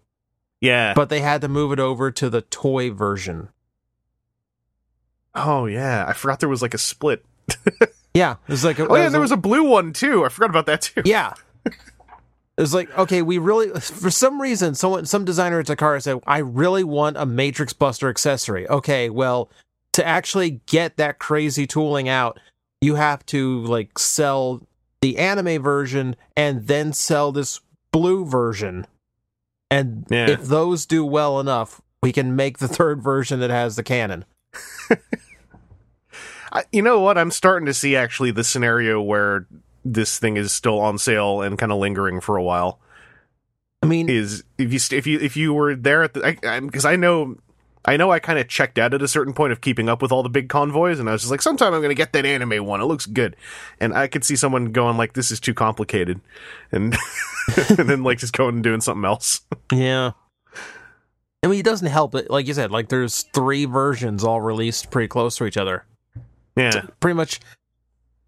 Yeah. 0.60 0.92
but 0.94 1.08
they 1.08 1.20
had 1.20 1.40
to 1.40 1.48
move 1.48 1.72
it 1.72 1.80
over 1.80 2.10
to 2.10 2.28
the 2.30 2.42
toy 2.42 2.90
version. 2.90 3.48
oh 5.34 5.66
yeah, 5.66 6.04
I 6.06 6.12
forgot 6.12 6.40
there 6.40 6.48
was 6.48 6.62
like 6.62 6.74
a 6.74 6.78
split. 6.78 7.24
Yeah, 8.12 8.32
it 8.48 8.50
was 8.50 8.64
like 8.64 8.80
a, 8.80 8.88
Oh 8.88 8.96
yeah, 8.96 9.06
it 9.06 9.10
there 9.10 9.20
was 9.20 9.30
a 9.30 9.36
blue 9.36 9.62
one 9.62 9.92
too. 9.92 10.24
I 10.24 10.30
forgot 10.30 10.50
about 10.50 10.66
that 10.66 10.82
too. 10.82 11.02
yeah. 11.04 11.32
It 11.64 11.72
was 12.60 12.74
like 12.74 12.96
okay, 12.98 13.22
we 13.22 13.38
really 13.38 13.70
for 13.78 14.10
some 14.10 14.42
reason 14.42 14.74
someone 14.74 15.06
some 15.06 15.24
designer 15.24 15.60
at 15.60 15.66
Takara 15.66 16.02
said 16.02 16.18
I 16.26 16.38
really 16.38 16.82
want 16.82 17.16
a 17.16 17.24
Matrix 17.24 17.72
Buster 17.72 18.08
accessory. 18.08 18.68
Okay, 18.68 19.10
well 19.10 19.48
to 19.92 20.04
actually 20.04 20.60
get 20.66 20.96
that 20.96 21.20
crazy 21.20 21.68
tooling 21.68 22.08
out, 22.08 22.40
you 22.80 22.96
have 22.96 23.24
to 23.26 23.62
like 23.66 23.96
sell 23.96 24.60
the 25.00 25.16
anime 25.16 25.62
version 25.62 26.16
and 26.36 26.66
then 26.66 26.92
sell 26.92 27.30
this 27.30 27.60
blue 27.92 28.24
version. 28.24 28.88
And 29.70 30.06
Yeah. 30.10 30.28
if 30.30 30.42
those 30.44 30.84
do 30.86 31.04
well 31.04 31.38
enough, 31.40 31.80
we 32.02 32.12
can 32.12 32.34
make 32.34 32.58
the 32.58 32.68
third 32.68 33.02
version 33.02 33.40
that 33.40 33.50
has 33.50 33.76
the 33.76 33.82
cannon. 33.82 34.24
I, 36.52 36.64
you 36.72 36.82
know 36.82 37.00
what? 37.00 37.16
I'm 37.16 37.30
starting 37.30 37.66
to 37.66 37.74
see 37.74 37.94
actually 37.94 38.32
the 38.32 38.42
scenario 38.42 39.00
where 39.00 39.46
this 39.84 40.18
thing 40.18 40.36
is 40.36 40.52
still 40.52 40.80
on 40.80 40.98
sale 40.98 41.42
and 41.42 41.56
kind 41.58 41.70
of 41.70 41.78
lingering 41.78 42.20
for 42.20 42.36
a 42.36 42.42
while. 42.42 42.80
I 43.82 43.86
mean, 43.86 44.08
Is 44.08 44.42
if 44.58 44.72
you 44.72 44.78
st- 44.78 44.98
if 44.98 45.06
you 45.06 45.18
if 45.20 45.36
you 45.36 45.54
were 45.54 45.74
there 45.74 46.02
at 46.02 46.12
the 46.14 46.60
because 46.62 46.84
I, 46.84 46.96
know. 46.96 47.36
I 47.84 47.96
know 47.96 48.10
I 48.10 48.18
kind 48.18 48.38
of 48.38 48.48
checked 48.48 48.78
out 48.78 48.92
at 48.92 49.02
a 49.02 49.08
certain 49.08 49.32
point 49.32 49.52
of 49.52 49.60
keeping 49.60 49.88
up 49.88 50.02
with 50.02 50.12
all 50.12 50.22
the 50.22 50.28
big 50.28 50.48
convoys, 50.48 50.98
and 50.98 51.08
I 51.08 51.12
was 51.12 51.22
just 51.22 51.30
like, 51.30 51.40
sometime 51.40 51.72
I'm 51.72 51.80
going 51.80 51.90
to 51.90 51.94
get 51.94 52.12
that 52.12 52.26
anime 52.26 52.66
one. 52.66 52.80
It 52.80 52.84
looks 52.84 53.06
good, 53.06 53.36
and 53.80 53.94
I 53.94 54.06
could 54.06 54.24
see 54.24 54.36
someone 54.36 54.72
going 54.72 54.96
like, 54.96 55.14
"This 55.14 55.30
is 55.30 55.40
too 55.40 55.54
complicated," 55.54 56.20
and 56.72 56.96
and 57.78 57.88
then 57.88 58.02
like 58.02 58.18
just 58.18 58.36
going 58.36 58.56
and 58.56 58.64
doing 58.64 58.80
something 58.80 59.04
else. 59.04 59.40
Yeah. 59.72 60.12
I 61.42 61.46
mean, 61.46 61.60
it 61.60 61.64
doesn't 61.64 61.88
help 61.88 62.14
it. 62.14 62.30
Like 62.30 62.46
you 62.46 62.52
said, 62.52 62.70
like 62.70 62.90
there's 62.90 63.22
three 63.32 63.64
versions 63.64 64.24
all 64.24 64.42
released 64.42 64.90
pretty 64.90 65.08
close 65.08 65.36
to 65.36 65.46
each 65.46 65.56
other. 65.56 65.86
Yeah, 66.54 66.82
Pretty 67.00 67.14
much 67.14 67.40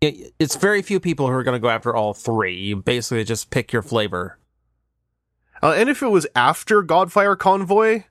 it's 0.03 0.57
very 0.57 0.83
few 0.83 0.99
people 0.99 1.29
who 1.29 1.33
are 1.33 1.43
going 1.45 1.55
to 1.55 1.61
go 1.61 1.69
after 1.69 1.95
all 1.95 2.13
three. 2.13 2.57
You 2.57 2.77
basically 2.77 3.25
just 3.25 3.51
pick 3.51 3.73
your 3.73 3.83
flavor. 3.83 4.39
Uh, 5.63 5.75
and 5.77 5.89
if 5.89 6.03
it 6.03 6.09
was 6.09 6.27
after 6.35 6.83
Godfire 6.83 7.39
Convoy, 7.39 8.05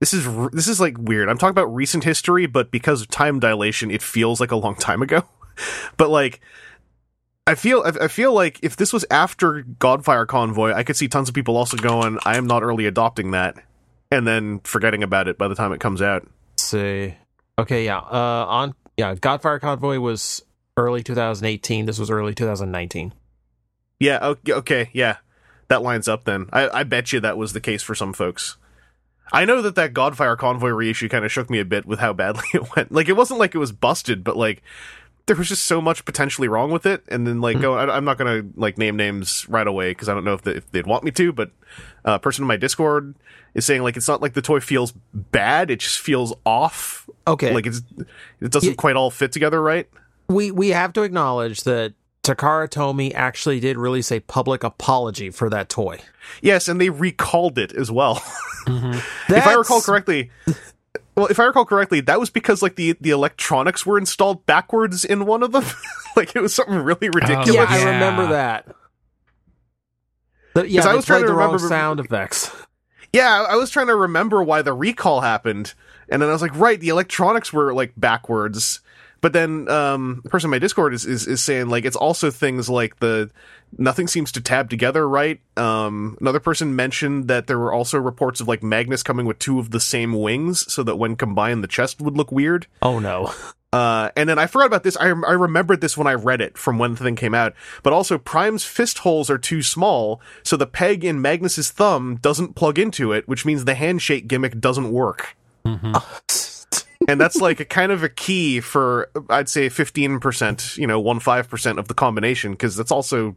this 0.00 0.12
is 0.12 0.26
this 0.52 0.68
is 0.68 0.80
like 0.80 0.96
weird. 0.98 1.28
I'm 1.28 1.38
talking 1.38 1.50
about 1.50 1.74
recent 1.74 2.04
history, 2.04 2.46
but 2.46 2.70
because 2.70 3.02
of 3.02 3.08
time 3.08 3.40
dilation, 3.40 3.90
it 3.90 4.02
feels 4.02 4.40
like 4.40 4.52
a 4.52 4.56
long 4.56 4.76
time 4.76 5.02
ago. 5.02 5.24
but 5.96 6.08
like, 6.08 6.40
I 7.46 7.54
feel 7.54 7.82
I, 7.84 8.04
I 8.04 8.08
feel 8.08 8.32
like 8.32 8.60
if 8.62 8.76
this 8.76 8.92
was 8.92 9.04
after 9.10 9.62
Godfire 9.62 10.26
Convoy, 10.26 10.72
I 10.72 10.84
could 10.84 10.96
see 10.96 11.08
tons 11.08 11.28
of 11.28 11.34
people 11.34 11.56
also 11.56 11.76
going, 11.76 12.18
"I 12.24 12.36
am 12.36 12.46
not 12.46 12.62
early 12.62 12.86
adopting 12.86 13.32
that," 13.32 13.56
and 14.10 14.26
then 14.26 14.60
forgetting 14.60 15.02
about 15.02 15.26
it 15.26 15.36
by 15.36 15.48
the 15.48 15.56
time 15.56 15.72
it 15.72 15.80
comes 15.80 16.00
out. 16.00 16.26
Let's 16.52 16.64
see. 16.64 17.14
Okay, 17.58 17.84
yeah. 17.84 17.98
Uh, 17.98 18.46
on 18.48 18.74
yeah, 18.96 19.14
Godfire 19.16 19.60
Convoy 19.60 19.98
was 19.98 20.42
early 20.76 21.02
2018. 21.02 21.86
This 21.86 21.98
was 21.98 22.08
early 22.08 22.34
2019. 22.34 23.12
Yeah. 23.98 24.18
Okay. 24.22 24.52
okay 24.52 24.90
yeah, 24.92 25.16
that 25.66 25.82
lines 25.82 26.06
up. 26.06 26.22
Then 26.24 26.48
I, 26.52 26.68
I 26.68 26.82
bet 26.84 27.12
you 27.12 27.18
that 27.18 27.36
was 27.36 27.52
the 27.52 27.60
case 27.60 27.82
for 27.82 27.96
some 27.96 28.12
folks. 28.12 28.56
I 29.32 29.44
know 29.44 29.60
that 29.62 29.74
that 29.74 29.92
Godfire 29.94 30.36
Convoy 30.38 30.70
reissue 30.70 31.08
kind 31.08 31.24
of 31.24 31.32
shook 31.32 31.50
me 31.50 31.58
a 31.58 31.64
bit 31.64 31.86
with 31.86 31.98
how 31.98 32.12
badly 32.12 32.44
it 32.54 32.74
went. 32.76 32.92
Like 32.92 33.08
it 33.08 33.16
wasn't 33.16 33.40
like 33.40 33.54
it 33.54 33.58
was 33.58 33.72
busted, 33.72 34.24
but 34.24 34.36
like 34.36 34.62
there 35.26 35.36
was 35.36 35.48
just 35.48 35.64
so 35.64 35.80
much 35.82 36.04
potentially 36.06 36.48
wrong 36.48 36.70
with 36.70 36.86
it. 36.86 37.04
And 37.08 37.26
then 37.26 37.40
like, 37.42 37.60
go, 37.60 37.74
I, 37.74 37.94
I'm 37.94 38.04
not 38.04 38.16
gonna 38.16 38.44
like 38.56 38.78
name 38.78 38.96
names 38.96 39.46
right 39.48 39.66
away 39.66 39.90
because 39.90 40.08
I 40.08 40.14
don't 40.14 40.24
know 40.24 40.32
if, 40.34 40.42
they, 40.42 40.52
if 40.52 40.70
they'd 40.70 40.86
want 40.86 41.04
me 41.04 41.10
to. 41.12 41.32
But 41.32 41.50
uh, 42.06 42.12
a 42.12 42.18
person 42.18 42.44
in 42.44 42.48
my 42.48 42.56
Discord 42.56 43.14
is 43.54 43.66
saying 43.66 43.82
like 43.82 43.96
it's 43.98 44.08
not 44.08 44.22
like 44.22 44.32
the 44.32 44.40
toy 44.42 44.60
feels 44.60 44.92
bad; 45.12 45.70
it 45.70 45.80
just 45.80 45.98
feels 45.98 46.34
off. 46.46 47.08
Okay, 47.26 47.52
Like 47.52 47.66
it's 47.66 47.82
it 48.40 48.50
doesn't 48.50 48.70
Yeah. 48.70 48.74
quite 48.76 48.96
all 48.96 49.10
fit 49.10 49.32
together 49.32 49.60
right. 49.62 49.86
we 50.28 50.50
we 50.50 50.68
have 50.70 50.94
to 50.94 51.02
acknowledge 51.02 51.62
that 51.64 51.92
Takara 52.28 52.68
Tomy 52.68 53.12
actually 53.14 53.58
did 53.60 53.76
release 53.78 54.12
a 54.12 54.20
public 54.20 54.62
apology 54.62 55.30
for 55.30 55.48
that 55.50 55.68
toy. 55.68 55.98
Yes, 56.42 56.68
and 56.68 56.80
they 56.80 56.90
recalled 56.90 57.58
it 57.58 57.72
as 57.72 57.90
well. 57.90 58.16
Mhm. 58.68 58.96
if 59.30 59.46
I 59.46 59.54
recall 59.54 59.80
correctly, 59.80 60.30
well, 61.14 61.24
if 61.28 61.40
I 61.40 61.44
recall 61.44 61.64
correctly, 61.64 62.02
that 62.02 62.20
was 62.20 62.28
because 62.28 62.60
like 62.60 62.76
the 62.76 62.96
the 63.00 63.08
electronics 63.10 63.86
were 63.86 63.96
installed 63.96 64.44
backwards 64.44 65.06
in 65.06 65.24
one 65.24 65.42
of 65.42 65.52
them. 65.52 65.64
like 66.16 66.36
it 66.36 66.42
was 66.42 66.52
something 66.52 66.76
really 66.76 67.08
ridiculous. 67.08 67.54
Yeah, 67.54 67.64
I 67.66 67.78
remember 67.84 68.26
that. 68.26 68.66
The- 70.54 70.68
yeah, 70.68 70.80
'Cause 70.82 70.86
I 70.90 70.94
was 70.94 71.06
trying 71.06 71.22
to 71.26 71.32
remember- 71.32 71.58
sound 71.60 72.00
effects. 72.00 72.50
Yeah, 73.10 73.46
I 73.48 73.56
was 73.56 73.70
trying 73.70 73.86
to 73.86 73.96
remember 73.96 74.42
why 74.42 74.60
the 74.60 74.74
recall 74.74 75.22
happened, 75.22 75.72
and 76.10 76.20
then 76.20 76.28
I 76.28 76.32
was 76.32 76.42
like, 76.42 76.54
right, 76.54 76.78
the 76.78 76.90
electronics 76.90 77.54
were 77.54 77.72
like 77.72 77.94
backwards. 77.96 78.80
But 79.20 79.32
then 79.32 79.68
um, 79.68 80.20
the 80.22 80.30
person 80.30 80.48
in 80.48 80.52
my 80.52 80.58
Discord 80.58 80.94
is, 80.94 81.04
is 81.04 81.26
is 81.26 81.42
saying 81.42 81.68
like 81.68 81.84
it's 81.84 81.96
also 81.96 82.30
things 82.30 82.70
like 82.70 83.00
the 83.00 83.30
nothing 83.76 84.06
seems 84.06 84.32
to 84.32 84.40
tab 84.40 84.70
together 84.70 85.08
right. 85.08 85.40
Um, 85.56 86.16
another 86.20 86.40
person 86.40 86.76
mentioned 86.76 87.28
that 87.28 87.46
there 87.46 87.58
were 87.58 87.72
also 87.72 87.98
reports 87.98 88.40
of 88.40 88.48
like 88.48 88.62
Magnus 88.62 89.02
coming 89.02 89.26
with 89.26 89.38
two 89.38 89.58
of 89.58 89.70
the 89.70 89.80
same 89.80 90.12
wings, 90.12 90.72
so 90.72 90.82
that 90.84 90.96
when 90.96 91.16
combined, 91.16 91.64
the 91.64 91.68
chest 91.68 92.00
would 92.00 92.16
look 92.16 92.30
weird. 92.30 92.66
Oh 92.80 92.98
no. 92.98 93.32
Uh, 93.70 94.10
and 94.16 94.28
then 94.28 94.38
I 94.38 94.46
forgot 94.46 94.66
about 94.66 94.82
this. 94.82 94.96
I, 94.96 95.08
I 95.08 95.32
remembered 95.32 95.82
this 95.82 95.96
when 95.96 96.06
I 96.06 96.14
read 96.14 96.40
it 96.40 96.56
from 96.56 96.78
when 96.78 96.94
the 96.94 97.04
thing 97.04 97.16
came 97.16 97.34
out. 97.34 97.54
But 97.82 97.92
also, 97.92 98.16
Prime's 98.16 98.64
fist 98.64 99.00
holes 99.00 99.28
are 99.28 99.36
too 99.36 99.62
small, 99.62 100.22
so 100.42 100.56
the 100.56 100.66
peg 100.66 101.04
in 101.04 101.20
Magnus's 101.20 101.70
thumb 101.70 102.16
doesn't 102.16 102.54
plug 102.54 102.78
into 102.78 103.12
it, 103.12 103.28
which 103.28 103.44
means 103.44 103.64
the 103.64 103.74
handshake 103.74 104.26
gimmick 104.26 104.58
doesn't 104.58 104.90
work. 104.90 105.36
And 107.12 107.18
that's 107.18 107.40
like 107.40 107.58
a 107.58 107.64
kind 107.64 107.90
of 107.90 108.02
a 108.02 108.08
key 108.10 108.60
for, 108.60 109.10
I'd 109.30 109.48
say, 109.48 109.70
fifteen 109.70 110.20
percent, 110.20 110.76
you 110.76 110.86
know, 110.86 111.00
one 111.00 111.20
five 111.20 111.48
percent 111.48 111.78
of 111.78 111.88
the 111.88 111.94
combination, 111.94 112.52
because 112.52 112.76
that's 112.76 112.92
also, 112.92 113.34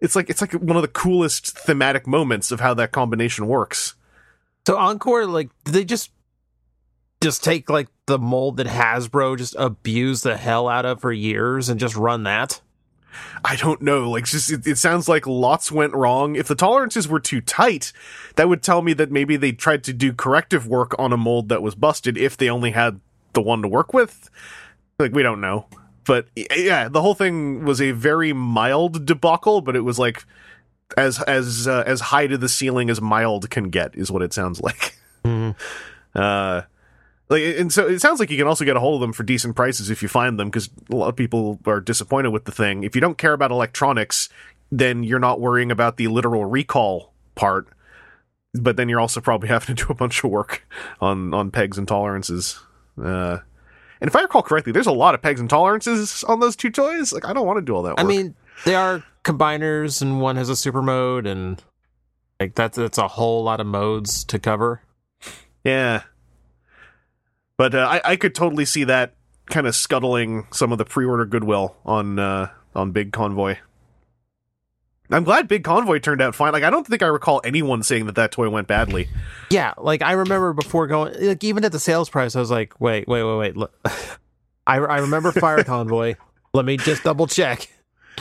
it's 0.00 0.14
like 0.14 0.30
it's 0.30 0.40
like 0.40 0.52
one 0.52 0.76
of 0.76 0.82
the 0.82 0.88
coolest 0.88 1.58
thematic 1.58 2.06
moments 2.06 2.52
of 2.52 2.60
how 2.60 2.72
that 2.74 2.92
combination 2.92 3.48
works. 3.48 3.94
So 4.64 4.76
Encore, 4.76 5.26
like, 5.26 5.50
did 5.64 5.74
they 5.74 5.84
just 5.84 6.12
just 7.20 7.42
take 7.42 7.68
like 7.68 7.88
the 8.06 8.18
mold 8.18 8.58
that 8.58 8.66
Hasbro 8.68 9.38
just 9.38 9.56
abused 9.58 10.22
the 10.22 10.36
hell 10.36 10.68
out 10.68 10.86
of 10.86 11.00
for 11.00 11.10
years 11.10 11.68
and 11.68 11.80
just 11.80 11.96
run 11.96 12.22
that? 12.24 12.60
I 13.44 13.56
don't 13.56 13.82
know. 13.82 14.10
Like, 14.10 14.24
just 14.24 14.50
it, 14.50 14.66
it 14.66 14.78
sounds 14.78 15.08
like 15.08 15.26
lots 15.26 15.70
went 15.70 15.94
wrong. 15.94 16.36
If 16.36 16.48
the 16.48 16.54
tolerances 16.54 17.08
were 17.08 17.20
too 17.20 17.40
tight, 17.40 17.92
that 18.36 18.48
would 18.48 18.62
tell 18.62 18.82
me 18.82 18.92
that 18.94 19.10
maybe 19.10 19.36
they 19.36 19.52
tried 19.52 19.84
to 19.84 19.92
do 19.92 20.12
corrective 20.12 20.66
work 20.66 20.94
on 20.98 21.12
a 21.12 21.16
mold 21.16 21.48
that 21.48 21.62
was 21.62 21.74
busted. 21.74 22.16
If 22.16 22.36
they 22.36 22.48
only 22.48 22.70
had 22.72 23.00
the 23.32 23.42
one 23.42 23.62
to 23.62 23.68
work 23.68 23.92
with, 23.92 24.30
like 24.98 25.12
we 25.12 25.22
don't 25.22 25.40
know. 25.40 25.66
But 26.06 26.28
yeah, 26.36 26.88
the 26.88 27.00
whole 27.00 27.14
thing 27.14 27.64
was 27.64 27.80
a 27.80 27.92
very 27.92 28.32
mild 28.32 29.06
debacle. 29.06 29.60
But 29.60 29.76
it 29.76 29.80
was 29.80 29.98
like 29.98 30.24
as 30.96 31.22
as 31.22 31.66
uh, 31.66 31.82
as 31.86 32.00
high 32.00 32.26
to 32.26 32.36
the 32.36 32.48
ceiling 32.48 32.90
as 32.90 33.00
mild 33.00 33.48
can 33.50 33.70
get, 33.70 33.94
is 33.94 34.10
what 34.10 34.22
it 34.22 34.32
sounds 34.32 34.60
like. 34.60 34.96
Mhm. 35.24 35.54
Uh, 36.14 36.62
like, 37.28 37.42
and 37.42 37.72
so 37.72 37.86
it 37.86 38.00
sounds 38.00 38.20
like 38.20 38.30
you 38.30 38.36
can 38.36 38.46
also 38.46 38.64
get 38.64 38.76
a 38.76 38.80
hold 38.80 38.96
of 38.96 39.00
them 39.00 39.12
for 39.12 39.22
decent 39.22 39.56
prices 39.56 39.90
if 39.90 40.02
you 40.02 40.08
find 40.08 40.38
them, 40.38 40.48
because 40.48 40.68
a 40.90 40.96
lot 40.96 41.08
of 41.08 41.16
people 41.16 41.58
are 41.66 41.80
disappointed 41.80 42.30
with 42.30 42.44
the 42.44 42.52
thing. 42.52 42.84
If 42.84 42.94
you 42.94 43.00
don't 43.00 43.18
care 43.18 43.32
about 43.32 43.50
electronics, 43.50 44.28
then 44.70 45.02
you're 45.04 45.18
not 45.18 45.40
worrying 45.40 45.70
about 45.70 45.96
the 45.96 46.08
literal 46.08 46.44
recall 46.44 47.12
part. 47.34 47.68
But 48.52 48.76
then 48.76 48.88
you're 48.88 49.00
also 49.00 49.20
probably 49.20 49.48
having 49.50 49.74
to 49.74 49.84
do 49.84 49.90
a 49.90 49.94
bunch 49.94 50.22
of 50.22 50.30
work 50.30 50.66
on 51.00 51.34
on 51.34 51.50
pegs 51.50 51.78
and 51.78 51.88
tolerances. 51.88 52.60
Uh, 53.02 53.38
and 54.00 54.08
if 54.08 54.14
I 54.14 54.22
recall 54.22 54.42
correctly, 54.42 54.72
there's 54.72 54.86
a 54.86 54.92
lot 54.92 55.14
of 55.14 55.22
pegs 55.22 55.40
and 55.40 55.48
tolerances 55.48 56.24
on 56.24 56.40
those 56.40 56.56
two 56.56 56.70
toys. 56.70 57.12
Like, 57.12 57.24
I 57.26 57.32
don't 57.32 57.46
want 57.46 57.56
to 57.56 57.62
do 57.62 57.74
all 57.74 57.82
that. 57.84 57.92
Work. 57.92 58.00
I 58.00 58.04
mean, 58.04 58.34
they 58.64 58.74
are 58.74 59.02
combiners, 59.24 60.02
and 60.02 60.20
one 60.20 60.36
has 60.36 60.48
a 60.48 60.56
super 60.56 60.82
mode, 60.82 61.26
and 61.26 61.62
like 62.38 62.54
that's 62.54 62.76
that's 62.76 62.98
a 62.98 63.08
whole 63.08 63.42
lot 63.42 63.60
of 63.60 63.66
modes 63.66 64.24
to 64.24 64.38
cover. 64.38 64.82
Yeah. 65.64 66.02
But 67.56 67.74
uh, 67.74 67.86
I, 67.90 68.12
I 68.12 68.16
could 68.16 68.34
totally 68.34 68.64
see 68.64 68.84
that 68.84 69.14
kind 69.46 69.66
of 69.66 69.74
scuttling 69.74 70.46
some 70.52 70.72
of 70.72 70.78
the 70.78 70.84
pre-order 70.84 71.24
goodwill 71.24 71.76
on 71.84 72.18
uh, 72.18 72.50
on 72.74 72.92
Big 72.92 73.12
Convoy. 73.12 73.56
I'm 75.10 75.22
glad 75.22 75.48
Big 75.48 75.64
Convoy 75.64 75.98
turned 75.98 76.22
out 76.22 76.34
fine. 76.34 76.52
Like 76.52 76.62
I 76.64 76.70
don't 76.70 76.86
think 76.86 77.02
I 77.02 77.06
recall 77.06 77.40
anyone 77.44 77.82
saying 77.82 78.06
that 78.06 78.14
that 78.16 78.32
toy 78.32 78.48
went 78.48 78.66
badly. 78.66 79.08
Yeah, 79.50 79.74
like 79.76 80.02
I 80.02 80.12
remember 80.12 80.52
before 80.52 80.86
going, 80.86 81.14
like 81.20 81.44
even 81.44 81.64
at 81.64 81.72
the 81.72 81.78
sales 81.78 82.08
price, 82.08 82.34
I 82.34 82.40
was 82.40 82.50
like, 82.50 82.80
wait, 82.80 83.06
wait, 83.06 83.22
wait, 83.22 83.36
wait. 83.36 83.56
Look. 83.56 83.74
I 84.66 84.78
I 84.78 84.98
remember 84.98 85.30
Fire 85.30 85.62
Convoy. 85.64 86.14
Let 86.52 86.64
me 86.64 86.76
just 86.76 87.04
double 87.04 87.26
check. 87.26 87.68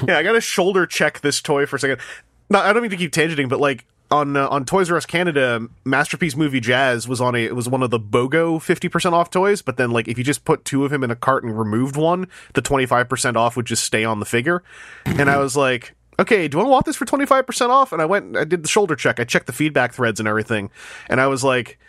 Yeah, 0.08 0.18
I 0.18 0.24
got 0.24 0.34
to 0.34 0.42
shoulder 0.42 0.86
check 0.86 1.22
this 1.22 1.42
toy 1.42 1.66
for 1.66 1.76
a 1.78 1.80
second. 1.80 2.02
No, 2.50 2.60
I 2.60 2.74
don't 2.74 2.82
mean 2.82 2.92
to 2.92 2.98
keep 2.98 3.12
tangenting, 3.12 3.48
but 3.48 3.60
like 3.60 3.86
on 4.14 4.38
uh, 4.38 4.48
on 4.48 4.64
Toys 4.64 4.92
R 4.92 4.98
Us 4.98 5.06
Canada, 5.06 5.68
Masterpiece 5.84 6.36
Movie 6.36 6.60
Jazz 6.60 7.08
was 7.08 7.20
on 7.20 7.36
a 7.36 7.40
it 7.40 7.56
was 7.56 7.68
one 7.68 7.82
of 7.82 7.90
the 7.90 8.00
BOGO 8.00 8.60
50% 8.60 9.12
off 9.12 9.30
toys, 9.30 9.62
but 9.62 9.78
then 9.78 9.92
like 9.92 10.08
if 10.08 10.18
you 10.18 10.24
just 10.24 10.46
put 10.46 10.64
two 10.64 10.86
of 10.86 10.94
him 10.94 11.04
in 11.04 11.12
a 11.12 11.16
cart 11.16 11.44
and 11.44 11.58
removed 11.58 11.98
one, 11.98 12.28
the 12.54 12.62
25% 12.62 13.36
off 13.36 13.58
would 13.58 13.66
just 13.66 13.84
stay 13.84 14.06
on 14.06 14.20
the 14.20 14.26
figure. 14.26 14.64
and 15.06 15.30
I 15.30 15.38
was 15.38 15.58
like, 15.58 15.96
"Okay, 16.20 16.48
do 16.48 16.60
I 16.60 16.64
want 16.64 16.86
this 16.86 16.96
for 16.96 17.06
25% 17.06 17.70
off?" 17.70 17.92
And 17.92 18.02
I 18.02 18.06
went 18.06 18.38
I 18.38 18.44
did 18.44 18.64
the 18.64 18.70
shoulder 18.70 18.96
check. 18.96 19.20
I 19.20 19.24
checked 19.24 19.48
the 19.48 19.54
feedback 19.54 19.94
threads 19.94 20.20
and 20.20 20.30
everything. 20.30 20.70
And 21.10 21.20
I 21.20 21.28
was 21.28 21.44
like, 21.44 21.80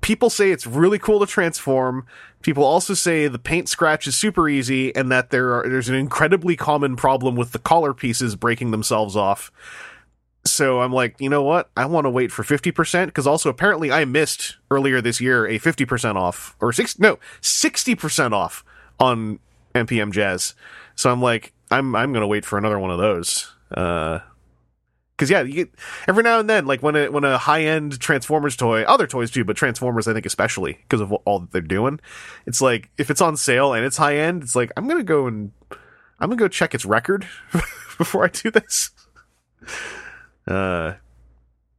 people 0.00 0.30
say 0.30 0.50
it's 0.50 0.66
really 0.66 0.98
cool 0.98 1.20
to 1.20 1.26
transform. 1.26 2.06
People 2.42 2.64
also 2.64 2.94
say 2.94 3.28
the 3.28 3.38
paint 3.38 3.68
scratch 3.68 4.06
is 4.06 4.16
super 4.16 4.48
easy 4.48 4.94
and 4.96 5.10
that 5.12 5.30
there 5.30 5.54
are, 5.54 5.68
there's 5.68 5.88
an 5.88 5.94
incredibly 5.94 6.56
common 6.56 6.96
problem 6.96 7.36
with 7.36 7.52
the 7.52 7.58
collar 7.58 7.92
pieces 7.92 8.34
breaking 8.36 8.70
themselves 8.70 9.14
off. 9.14 9.50
So 10.46 10.80
I'm 10.80 10.92
like, 10.92 11.20
you 11.20 11.28
know 11.28 11.42
what? 11.42 11.70
I 11.76 11.86
want 11.86 12.04
to 12.04 12.10
wait 12.10 12.30
for 12.30 12.42
50% 12.42 13.06
because 13.06 13.26
also 13.26 13.48
apparently 13.48 13.90
I 13.90 14.04
missed 14.04 14.56
earlier 14.70 15.00
this 15.00 15.20
year 15.20 15.46
a 15.46 15.58
50% 15.58 16.16
off 16.16 16.54
or 16.60 16.72
six, 16.72 16.98
no, 16.98 17.18
60% 17.40 18.32
off 18.32 18.64
on 19.00 19.38
MPM 19.74 20.12
Jazz. 20.12 20.54
So 20.96 21.10
I'm 21.10 21.22
like, 21.22 21.52
I'm, 21.70 21.96
I'm 21.96 22.12
going 22.12 22.20
to 22.20 22.26
wait 22.26 22.44
for 22.44 22.58
another 22.58 22.78
one 22.78 22.90
of 22.90 22.98
those. 22.98 23.52
Uh, 23.70 24.20
Cause 25.16 25.30
yeah, 25.30 25.42
you 25.42 25.68
every 26.08 26.24
now 26.24 26.40
and 26.40 26.50
then, 26.50 26.66
like 26.66 26.82
when 26.82 26.96
a 26.96 27.08
when 27.08 27.22
a 27.22 27.38
high 27.38 27.62
end 27.62 28.00
Transformers 28.00 28.56
toy, 28.56 28.82
other 28.82 29.06
toys 29.06 29.30
too, 29.30 29.44
but 29.44 29.56
Transformers 29.56 30.08
I 30.08 30.12
think 30.12 30.26
especially 30.26 30.72
because 30.72 31.00
of 31.00 31.12
all 31.12 31.38
that 31.38 31.52
they're 31.52 31.60
doing, 31.60 32.00
it's 32.46 32.60
like 32.60 32.90
if 32.98 33.10
it's 33.10 33.20
on 33.20 33.36
sale 33.36 33.72
and 33.72 33.84
it's 33.84 33.96
high 33.96 34.16
end, 34.16 34.42
it's 34.42 34.56
like 34.56 34.72
I'm 34.76 34.88
gonna 34.88 35.04
go 35.04 35.28
and 35.28 35.52
I'm 36.18 36.30
gonna 36.30 36.36
go 36.36 36.48
check 36.48 36.74
its 36.74 36.84
record 36.84 37.28
before 37.52 38.24
I 38.24 38.28
do 38.28 38.50
this. 38.50 38.90
Uh, 40.46 40.94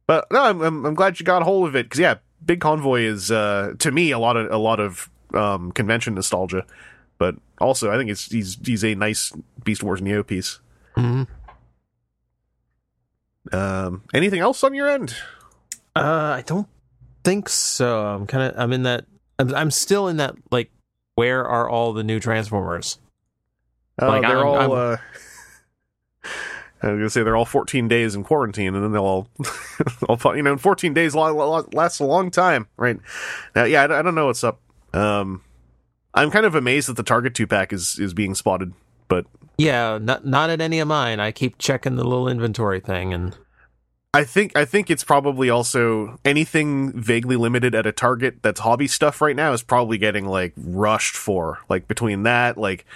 but 0.06 0.26
no, 0.30 0.42
I'm 0.42 0.60
I'm, 0.62 0.84
I'm 0.86 0.94
glad 0.94 1.18
you 1.20 1.24
got 1.26 1.42
a 1.42 1.44
hold 1.44 1.68
of 1.68 1.76
it 1.76 1.86
because 1.86 2.00
yeah, 2.00 2.14
Big 2.44 2.60
Convoy 2.60 3.02
is 3.02 3.30
uh 3.30 3.74
to 3.78 3.90
me 3.90 4.10
a 4.10 4.18
lot 4.18 4.36
of 4.36 4.50
a 4.50 4.56
lot 4.58 4.80
of 4.80 5.08
um 5.34 5.72
convention 5.72 6.14
nostalgia, 6.14 6.64
but 7.18 7.36
also 7.60 7.90
I 7.92 7.96
think 7.96 8.10
it's 8.10 8.26
he's 8.26 8.58
he's 8.64 8.84
a 8.84 8.94
nice 8.94 9.32
Beast 9.64 9.82
Wars 9.82 10.00
Neo 10.02 10.22
piece. 10.22 10.60
Mhm. 10.96 11.26
Um, 13.52 14.02
anything 14.12 14.40
else 14.40 14.64
on 14.64 14.74
your 14.74 14.88
end? 14.88 15.14
Uh, 15.94 16.34
I 16.38 16.42
don't 16.44 16.66
think 17.22 17.48
so. 17.48 18.04
I'm 18.06 18.26
kind 18.26 18.52
of 18.52 18.58
I'm 18.60 18.72
in 18.72 18.82
that. 18.82 19.04
I'm, 19.38 19.54
I'm 19.54 19.70
still 19.70 20.08
in 20.08 20.16
that 20.16 20.34
like, 20.50 20.70
where 21.14 21.44
are 21.46 21.68
all 21.68 21.92
the 21.92 22.02
new 22.02 22.18
Transformers? 22.18 22.98
Uh, 24.00 24.08
Like, 24.08 24.22
they're 24.22 24.38
I'm- 24.38 24.46
all. 24.46 24.56
I'm- 24.76 24.94
uh, 24.94 24.96
I 26.82 26.88
was 26.88 26.98
gonna 26.98 27.10
say 27.10 27.22
they're 27.22 27.36
all 27.36 27.44
14 27.46 27.88
days 27.88 28.14
in 28.14 28.22
quarantine, 28.22 28.74
and 28.74 28.84
then 28.84 28.92
they'll 28.92 29.02
all, 29.04 29.28
all 30.08 30.36
you 30.36 30.42
know, 30.42 30.52
in 30.52 30.58
14 30.58 30.92
days 30.94 31.14
lasts 31.14 32.00
a 32.00 32.04
long 32.04 32.30
time, 32.30 32.68
right? 32.76 32.98
Now, 33.54 33.64
yeah, 33.64 33.82
I, 33.84 33.86
don't- 33.86 33.96
I 33.98 34.02
don't 34.02 34.14
know 34.14 34.26
what's 34.26 34.44
up. 34.44 34.60
Um, 34.92 35.42
I'm 36.14 36.30
kind 36.30 36.46
of 36.46 36.54
amazed 36.54 36.88
that 36.88 36.96
the 36.96 37.02
Target 37.02 37.34
two 37.34 37.46
pack 37.46 37.72
is 37.72 37.98
is 37.98 38.14
being 38.14 38.34
spotted, 38.34 38.72
but 39.08 39.26
Yeah, 39.58 39.98
not 40.00 40.26
not 40.26 40.50
at 40.50 40.60
any 40.60 40.78
of 40.78 40.88
mine. 40.88 41.20
I 41.20 41.32
keep 41.32 41.58
checking 41.58 41.96
the 41.96 42.04
little 42.04 42.28
inventory 42.28 42.80
thing, 42.80 43.12
and 43.12 43.36
I 44.14 44.24
think 44.24 44.56
I 44.56 44.64
think 44.64 44.90
it's 44.90 45.04
probably 45.04 45.50
also 45.50 46.18
anything 46.24 46.92
vaguely 46.98 47.36
limited 47.36 47.74
at 47.74 47.84
a 47.86 47.92
Target 47.92 48.36
that's 48.42 48.60
hobby 48.60 48.86
stuff 48.86 49.20
right 49.20 49.36
now 49.36 49.52
is 49.52 49.62
probably 49.62 49.98
getting 49.98 50.26
like 50.26 50.54
rushed 50.56 51.16
for. 51.16 51.58
Like 51.68 51.86
between 51.88 52.22
that, 52.22 52.56
like 52.56 52.86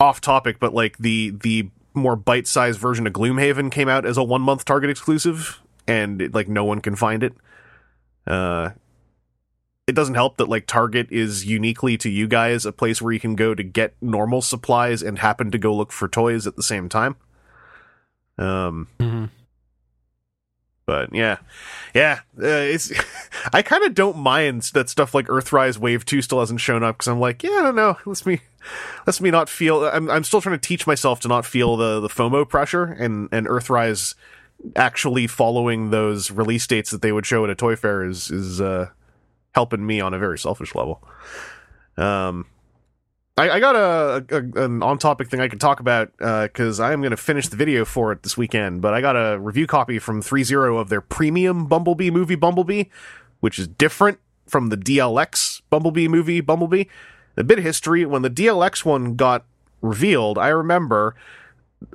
off 0.00 0.22
topic, 0.22 0.58
but 0.58 0.72
like 0.72 0.96
the 0.98 1.30
the 1.42 1.68
more 1.94 2.16
bite 2.16 2.46
sized 2.46 2.78
version 2.78 3.06
of 3.06 3.12
Gloomhaven 3.12 3.70
came 3.70 3.88
out 3.88 4.04
as 4.04 4.16
a 4.16 4.22
one 4.22 4.42
month 4.42 4.64
Target 4.64 4.90
exclusive, 4.90 5.60
and 5.86 6.20
it, 6.20 6.34
like 6.34 6.48
no 6.48 6.64
one 6.64 6.80
can 6.80 6.96
find 6.96 7.22
it. 7.22 7.34
Uh, 8.26 8.70
it 9.86 9.94
doesn't 9.94 10.14
help 10.14 10.38
that 10.38 10.48
like 10.48 10.66
Target 10.66 11.08
is 11.10 11.44
uniquely 11.44 11.96
to 11.98 12.08
you 12.10 12.26
guys 12.26 12.64
a 12.64 12.72
place 12.72 13.02
where 13.02 13.12
you 13.12 13.20
can 13.20 13.34
go 13.36 13.54
to 13.54 13.62
get 13.62 13.94
normal 14.00 14.40
supplies 14.40 15.02
and 15.02 15.18
happen 15.18 15.50
to 15.50 15.58
go 15.58 15.74
look 15.74 15.92
for 15.92 16.08
toys 16.08 16.46
at 16.46 16.56
the 16.56 16.62
same 16.62 16.88
time. 16.88 17.16
Um, 18.38 18.88
Mhm. 18.98 19.28
But 20.86 21.14
yeah, 21.14 21.38
yeah, 21.94 22.20
uh, 22.38 22.46
it's. 22.46 22.92
I 23.52 23.62
kind 23.62 23.84
of 23.84 23.94
don't 23.94 24.16
mind 24.16 24.62
that 24.74 24.88
stuff 24.88 25.14
like 25.14 25.26
Earthrise 25.26 25.78
Wave 25.78 26.04
Two 26.04 26.22
still 26.22 26.40
hasn't 26.40 26.60
shown 26.60 26.82
up 26.82 26.96
because 26.96 27.08
I'm 27.08 27.20
like, 27.20 27.42
yeah, 27.42 27.50
I 27.50 27.62
don't 27.62 27.76
know. 27.76 27.96
Let's 28.04 28.26
me, 28.26 28.40
let's 29.06 29.20
me 29.20 29.30
not 29.30 29.48
feel. 29.48 29.84
I'm 29.84 30.10
I'm 30.10 30.24
still 30.24 30.40
trying 30.40 30.58
to 30.58 30.66
teach 30.66 30.86
myself 30.86 31.20
to 31.20 31.28
not 31.28 31.46
feel 31.46 31.76
the 31.76 32.00
the 32.00 32.08
FOMO 32.08 32.48
pressure 32.48 32.84
and 32.84 33.28
and 33.32 33.46
Earthrise 33.46 34.14
actually 34.76 35.26
following 35.26 35.90
those 35.90 36.30
release 36.30 36.66
dates 36.66 36.90
that 36.90 37.02
they 37.02 37.12
would 37.12 37.26
show 37.26 37.44
at 37.44 37.50
a 37.50 37.54
toy 37.54 37.76
fair 37.76 38.04
is 38.04 38.30
is 38.30 38.60
uh, 38.60 38.88
helping 39.54 39.86
me 39.86 40.00
on 40.00 40.14
a 40.14 40.18
very 40.18 40.38
selfish 40.38 40.74
level. 40.74 41.02
Um, 41.96 42.46
I, 43.36 43.50
I 43.50 43.60
got 43.60 43.74
a, 43.74 44.24
a 44.30 44.64
an 44.64 44.82
on 44.82 44.98
topic 44.98 45.28
thing 45.28 45.40
I 45.40 45.48
could 45.48 45.60
talk 45.60 45.80
about 45.80 46.12
uh, 46.20 46.44
because 46.44 46.78
I 46.78 46.92
am 46.92 47.00
going 47.00 47.10
to 47.10 47.16
finish 47.16 47.48
the 47.48 47.56
video 47.56 47.84
for 47.84 48.12
it 48.12 48.22
this 48.22 48.36
weekend. 48.36 48.80
But 48.80 48.94
I 48.94 49.00
got 49.00 49.16
a 49.16 49.38
review 49.40 49.66
copy 49.66 49.98
from 49.98 50.22
Three 50.22 50.44
Zero 50.44 50.78
of 50.78 50.88
their 50.88 51.00
premium 51.00 51.66
Bumblebee 51.66 52.10
movie 52.10 52.36
Bumblebee, 52.36 52.84
which 53.40 53.58
is 53.58 53.66
different 53.66 54.20
from 54.46 54.68
the 54.68 54.76
DLX 54.76 55.62
Bumblebee 55.68 56.06
movie 56.06 56.40
Bumblebee. 56.40 56.84
A 57.36 57.42
bit 57.42 57.58
of 57.58 57.64
history 57.64 58.06
when 58.06 58.22
the 58.22 58.30
DLX 58.30 58.84
one 58.84 59.16
got 59.16 59.44
revealed, 59.82 60.38
I 60.38 60.48
remember 60.48 61.16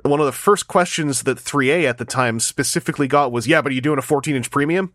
one 0.02 0.20
of 0.20 0.26
the 0.26 0.32
first 0.32 0.68
questions 0.68 1.22
that 1.22 1.38
3A 1.38 1.84
at 1.84 1.96
the 1.96 2.04
time 2.04 2.38
specifically 2.38 3.08
got 3.08 3.32
was, 3.32 3.46
"Yeah, 3.46 3.62
but 3.62 3.72
are 3.72 3.74
you 3.74 3.80
doing 3.80 3.98
a 3.98 4.02
14 4.02 4.36
inch 4.36 4.50
premium?" 4.50 4.92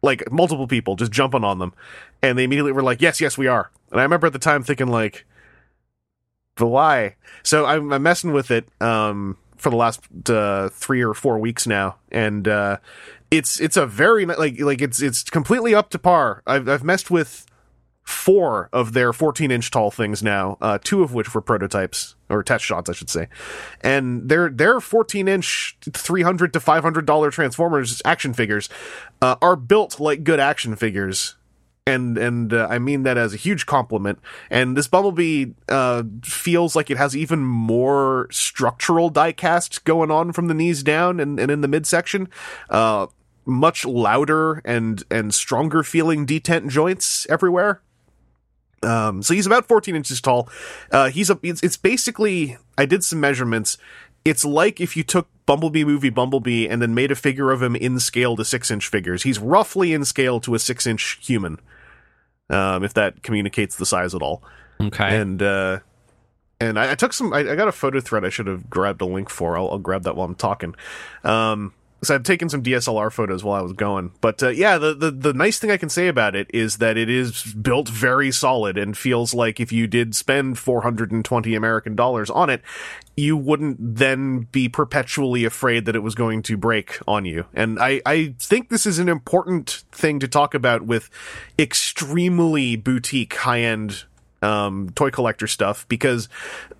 Like 0.00 0.32
multiple 0.32 0.66
people 0.66 0.96
just 0.96 1.12
jumping 1.12 1.44
on 1.44 1.58
them, 1.58 1.74
and 2.22 2.38
they 2.38 2.44
immediately 2.44 2.72
were 2.72 2.82
like, 2.82 3.02
"Yes, 3.02 3.20
yes, 3.20 3.36
we 3.36 3.46
are." 3.46 3.70
And 3.90 4.00
I 4.00 4.02
remember 4.02 4.28
at 4.28 4.32
the 4.32 4.38
time 4.38 4.62
thinking 4.62 4.88
like 4.88 5.26
but 6.58 6.66
why? 6.66 7.14
So 7.42 7.64
I'm, 7.64 7.92
I'm 7.92 8.02
messing 8.02 8.32
with 8.32 8.50
it 8.50 8.68
um, 8.82 9.38
for 9.56 9.70
the 9.70 9.76
last 9.76 10.00
uh, 10.28 10.68
three 10.70 11.02
or 11.02 11.14
four 11.14 11.38
weeks 11.38 11.66
now, 11.66 11.96
and 12.10 12.46
uh, 12.46 12.78
it's 13.30 13.60
it's 13.60 13.76
a 13.76 13.86
very 13.86 14.26
like 14.26 14.60
like 14.60 14.82
it's 14.82 15.00
it's 15.00 15.22
completely 15.24 15.74
up 15.74 15.90
to 15.90 15.98
par. 15.98 16.42
I've 16.46 16.68
I've 16.68 16.84
messed 16.84 17.10
with 17.10 17.46
four 18.08 18.70
of 18.72 18.94
their 18.94 19.12
14 19.12 19.50
inch 19.50 19.70
tall 19.70 19.90
things 19.90 20.22
now, 20.22 20.56
uh, 20.62 20.78
two 20.82 21.02
of 21.02 21.12
which 21.12 21.34
were 21.34 21.42
prototypes 21.42 22.16
or 22.30 22.42
test 22.42 22.64
shots, 22.64 22.88
I 22.88 22.94
should 22.94 23.10
say, 23.10 23.28
and 23.82 24.28
their 24.28 24.48
their 24.48 24.80
14 24.80 25.28
inch 25.28 25.76
300 25.92 26.52
to 26.54 26.60
500 26.60 27.06
dollar 27.06 27.30
Transformers 27.30 28.02
action 28.04 28.32
figures 28.32 28.68
uh, 29.22 29.36
are 29.40 29.56
built 29.56 30.00
like 30.00 30.24
good 30.24 30.40
action 30.40 30.74
figures 30.74 31.36
and 31.88 32.18
and 32.18 32.52
uh, 32.52 32.66
I 32.70 32.78
mean 32.78 33.02
that 33.04 33.16
as 33.16 33.32
a 33.34 33.36
huge 33.36 33.66
compliment. 33.66 34.18
And 34.50 34.76
this 34.76 34.86
Bumblebee 34.86 35.46
uh, 35.68 36.04
feels 36.22 36.76
like 36.76 36.90
it 36.90 36.98
has 36.98 37.16
even 37.16 37.40
more 37.40 38.28
structural 38.30 39.10
diecast 39.10 39.84
going 39.84 40.10
on 40.10 40.32
from 40.32 40.48
the 40.48 40.54
knees 40.54 40.82
down 40.82 41.18
and, 41.18 41.40
and 41.40 41.50
in 41.50 41.62
the 41.62 41.68
midsection. 41.68 42.28
Uh, 42.68 43.06
much 43.44 43.84
louder 43.84 44.60
and 44.64 45.02
and 45.10 45.34
stronger 45.34 45.82
feeling 45.82 46.26
detent 46.26 46.68
joints 46.68 47.26
everywhere. 47.30 47.80
Um, 48.80 49.22
so 49.22 49.34
he's 49.34 49.46
about 49.46 49.66
14 49.66 49.96
inches 49.96 50.20
tall. 50.20 50.48
Uh, 50.92 51.08
he's 51.08 51.30
a. 51.30 51.38
It's, 51.42 51.62
it's 51.62 51.76
basically. 51.76 52.58
I 52.76 52.86
did 52.86 53.02
some 53.02 53.20
measurements. 53.20 53.78
It's 54.24 54.44
like 54.44 54.80
if 54.80 54.96
you 54.96 55.02
took 55.02 55.28
Bumblebee 55.46 55.84
movie 55.84 56.10
Bumblebee 56.10 56.68
and 56.68 56.82
then 56.82 56.94
made 56.94 57.10
a 57.10 57.16
figure 57.16 57.50
of 57.50 57.62
him 57.62 57.74
in 57.74 57.98
scale 57.98 58.36
to 58.36 58.44
six 58.44 58.70
inch 58.70 58.86
figures. 58.86 59.22
He's 59.22 59.38
roughly 59.38 59.94
in 59.94 60.04
scale 60.04 60.38
to 60.40 60.54
a 60.54 60.58
six 60.58 60.86
inch 60.86 61.18
human 61.22 61.58
um, 62.50 62.84
if 62.84 62.94
that 62.94 63.22
communicates 63.22 63.76
the 63.76 63.86
size 63.86 64.14
at 64.14 64.22
all. 64.22 64.42
Okay. 64.80 65.16
And 65.16 65.42
uh, 65.42 65.80
and 66.60 66.78
I, 66.78 66.92
I 66.92 66.94
took 66.94 67.12
some. 67.12 67.32
I, 67.32 67.40
I 67.40 67.54
got 67.56 67.68
a 67.68 67.72
photo 67.72 68.00
thread. 68.00 68.24
I 68.24 68.28
should 68.28 68.46
have 68.46 68.68
grabbed 68.68 69.00
a 69.00 69.06
link 69.06 69.30
for. 69.30 69.56
I'll, 69.56 69.70
I'll 69.70 69.78
grab 69.78 70.04
that 70.04 70.16
while 70.16 70.26
I'm 70.26 70.34
talking. 70.34 70.74
Um, 71.24 71.72
so 72.02 72.14
I've 72.14 72.22
taken 72.22 72.48
some 72.48 72.62
DSLR 72.62 73.12
photos 73.12 73.42
while 73.42 73.58
I 73.58 73.62
was 73.62 73.72
going. 73.72 74.12
But 74.20 74.42
uh, 74.42 74.50
yeah, 74.50 74.78
the, 74.78 74.94
the 74.94 75.10
the 75.10 75.32
nice 75.32 75.58
thing 75.58 75.70
I 75.70 75.76
can 75.76 75.88
say 75.88 76.06
about 76.06 76.36
it 76.36 76.48
is 76.54 76.76
that 76.76 76.96
it 76.96 77.10
is 77.10 77.42
built 77.54 77.88
very 77.88 78.30
solid 78.30 78.78
and 78.78 78.96
feels 78.96 79.34
like 79.34 79.58
if 79.58 79.72
you 79.72 79.86
did 79.86 80.14
spend 80.14 80.58
420 80.58 81.54
American 81.54 81.96
dollars 81.96 82.30
on 82.30 82.50
it, 82.50 82.62
you 83.16 83.36
wouldn't 83.36 83.78
then 83.80 84.48
be 84.52 84.68
perpetually 84.68 85.44
afraid 85.44 85.86
that 85.86 85.96
it 85.96 86.02
was 86.02 86.14
going 86.14 86.42
to 86.42 86.56
break 86.56 87.00
on 87.08 87.24
you. 87.24 87.46
And 87.52 87.80
I, 87.80 88.00
I 88.06 88.34
think 88.38 88.68
this 88.68 88.86
is 88.86 89.00
an 89.00 89.08
important 89.08 89.82
thing 89.90 90.20
to 90.20 90.28
talk 90.28 90.54
about 90.54 90.82
with 90.82 91.10
extremely 91.58 92.76
boutique 92.76 93.34
high 93.34 93.62
end 93.62 94.04
um, 94.40 94.90
toy 94.94 95.10
collector 95.10 95.48
stuff 95.48 95.84
because 95.88 96.28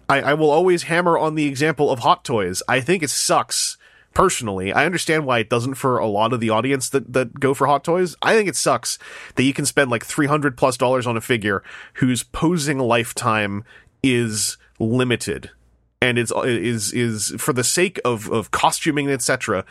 I, 0.09 0.20
I 0.20 0.35
will 0.35 0.50
always 0.50 0.85
hammer 0.85 1.18
on 1.18 1.35
the 1.35 1.46
example 1.46 1.90
of 1.90 1.98
Hot 2.00 2.24
Toys. 2.24 2.62
I 2.68 2.81
think 2.81 3.02
it 3.02 3.11
sucks 3.11 3.76
personally. 4.14 4.73
I 4.73 4.87
understand 4.87 5.27
why 5.27 5.38
it 5.38 5.51
doesn't 5.51 5.75
for 5.75 5.99
a 5.99 6.07
lot 6.07 6.33
of 6.33 6.40
the 6.40 6.51
audience 6.51 6.88
that, 6.90 7.12
that 7.12 7.38
go 7.38 7.55
for 7.55 7.66
Hot 7.66 7.85
Toys. 7.85 8.16
I 8.23 8.35
think 8.35 8.49
it 8.49 8.57
sucks 8.57 8.99
that 9.37 9.44
you 9.44 9.55
can 9.55 9.66
spend 9.66 9.90
like 9.90 10.05
300 10.05 10.57
plus 10.57 10.77
dollars 10.77 11.07
on 11.07 11.16
a 11.16 11.21
figure 11.21 11.62
whose 11.94 12.23
posing 12.23 12.79
lifetime 12.79 13.64
is 14.03 14.57
limited 14.79 15.51
and 16.01 16.18
it's 16.18 16.33
is 16.44 16.92
is 16.92 17.35
for 17.38 17.53
the 17.53 17.64
sake 17.64 18.01
of 18.05 18.31
of 18.31 18.51
costuming 18.51 19.11
etc 19.11 19.64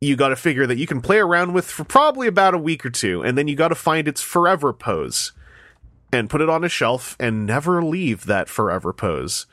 you 0.00 0.16
got 0.16 0.28
to 0.28 0.36
figure 0.36 0.66
that 0.66 0.78
you 0.78 0.86
can 0.86 1.00
play 1.00 1.18
around 1.18 1.52
with 1.52 1.64
for 1.64 1.84
probably 1.84 2.28
about 2.28 2.54
a 2.54 2.58
week 2.58 2.84
or 2.84 2.90
two 2.90 3.22
and 3.22 3.36
then 3.36 3.48
you 3.48 3.56
got 3.56 3.68
to 3.68 3.74
find 3.74 4.06
its 4.06 4.20
forever 4.20 4.72
pose 4.72 5.32
and 6.12 6.30
put 6.30 6.40
it 6.40 6.48
on 6.48 6.64
a 6.64 6.68
shelf 6.68 7.16
and 7.18 7.46
never 7.46 7.82
leave 7.82 8.26
that 8.26 8.48
forever 8.48 8.92
pose 8.92 9.46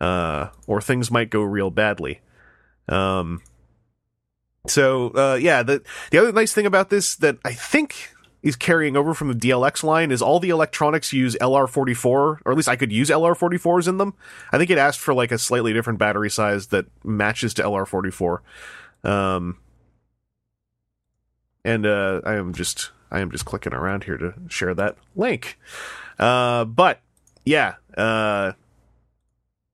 uh 0.00 0.48
or 0.66 0.80
things 0.80 1.10
might 1.10 1.30
go 1.30 1.42
real 1.42 1.70
badly 1.70 2.20
um 2.88 3.42
so 4.66 5.08
uh 5.14 5.38
yeah 5.40 5.62
the 5.62 5.82
the 6.10 6.18
other 6.18 6.32
nice 6.32 6.52
thing 6.52 6.66
about 6.66 6.90
this 6.90 7.16
that 7.16 7.38
i 7.44 7.52
think 7.52 8.10
is 8.42 8.56
carrying 8.56 8.96
over 8.96 9.12
from 9.12 9.28
the 9.28 9.34
DLX 9.34 9.82
line 9.82 10.10
is 10.10 10.22
all 10.22 10.40
the 10.40 10.48
electronics 10.48 11.12
use 11.12 11.36
LR44, 11.40 12.04
or 12.06 12.40
at 12.46 12.56
least 12.56 12.68
I 12.68 12.76
could 12.76 12.90
use 12.90 13.10
LR44s 13.10 13.86
in 13.86 13.98
them. 13.98 14.14
I 14.50 14.58
think 14.58 14.70
it 14.70 14.78
asked 14.78 14.98
for 14.98 15.12
like 15.12 15.30
a 15.30 15.38
slightly 15.38 15.72
different 15.72 15.98
battery 15.98 16.30
size 16.30 16.68
that 16.68 16.86
matches 17.04 17.52
to 17.54 17.62
LR44. 17.62 18.38
Um, 19.04 19.58
and 21.64 21.84
uh, 21.84 22.22
I 22.24 22.34
am 22.34 22.54
just 22.54 22.90
I 23.10 23.20
am 23.20 23.30
just 23.30 23.44
clicking 23.44 23.74
around 23.74 24.04
here 24.04 24.16
to 24.16 24.34
share 24.48 24.74
that 24.74 24.96
link. 25.14 25.58
Uh, 26.18 26.64
but 26.64 27.00
yeah, 27.44 27.74
uh, 27.96 28.52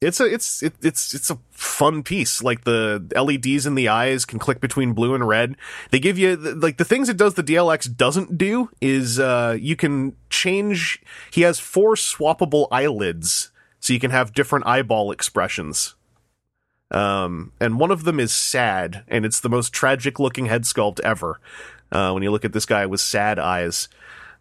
it's 0.01 0.21
a 0.21 0.25
it's 0.27 0.63
it, 0.63 0.75
it's 0.83 1.15
it's 1.15 1.31
a 1.31 1.39
fun 1.51 2.03
piece. 2.03 2.43
Like 2.43 2.65
the 2.65 3.03
LEDs 3.15 3.65
in 3.65 3.75
the 3.75 3.89
eyes 3.89 4.25
can 4.25 4.39
click 4.39 4.61
between 4.61 4.93
blue 4.93 5.15
and 5.15 5.27
red. 5.27 5.57
They 5.91 5.99
give 5.99 6.19
you 6.19 6.37
like 6.37 6.77
the 6.77 6.85
things 6.85 7.09
it 7.09 7.17
does 7.17 7.35
the 7.35 7.43
DLX 7.43 7.95
doesn't 7.97 8.37
do 8.37 8.69
is 8.81 9.19
uh 9.19 9.57
you 9.59 9.75
can 9.75 10.15
change 10.29 11.03
he 11.33 11.43
has 11.43 11.59
four 11.59 11.95
swappable 11.95 12.69
eyelids 12.71 13.51
so 13.81 13.93
you 13.93 14.01
can 14.01 14.11
have 14.11 14.35
different 14.35 14.67
eyeball 14.67 15.13
expressions. 15.13 15.95
Um 16.91 17.53
and 17.59 17.81
one 17.81 17.91
of 17.91 18.05
them 18.05 18.21
is 18.21 18.33
sad 18.33 19.03
and 19.09 19.25
it's 19.25 19.41
the 19.41 19.49
most 19.49 19.73
tragic 19.73 20.21
looking 20.21 20.47
head 20.47 20.65
sculpt 20.65 21.01
ever. 21.01 21.41
Uh 21.91 22.11
when 22.11 22.23
you 22.23 22.31
look 22.31 22.45
at 22.45 22.53
this 22.53 22.67
guy 22.67 22.85
with 22.85 23.01
sad 23.01 23.39
eyes. 23.39 23.89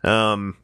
Um 0.04 0.58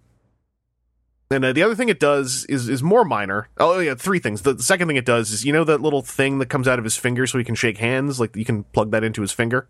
and 1.32 1.46
uh, 1.46 1.54
the 1.54 1.63
other 1.63 1.76
thing 1.76 1.89
it 1.89 2.00
does 2.00 2.46
is 2.46 2.67
is 2.67 2.84
more 2.84 3.06
minor. 3.06 3.48
Oh 3.58 3.80
yeah, 3.80 3.96
three 3.96 4.20
things. 4.20 4.41
The, 4.41 4.54
the 4.54 4.63
second 4.63 4.88
thing 4.88 4.98
it 4.98 5.06
does 5.06 5.32
is 5.32 5.46
you 5.46 5.54
know 5.54 5.63
that 5.63 5.82
little 5.82 6.02
thing 6.02 6.39
that 6.39 6.48
comes 6.48 6.67
out 6.67 6.78
of 6.78 6.84
his 6.84 6.98
finger 6.98 7.26
so 7.26 7.38
he 7.38 7.44
can 7.44 7.56
shake 7.56 7.78
hands, 7.78 8.20
like 8.20 8.36
you 8.36 8.46
can 8.46 8.63
plug 8.65 8.91
that 8.91 9.04
into 9.04 9.22
his 9.22 9.32
finger, 9.32 9.67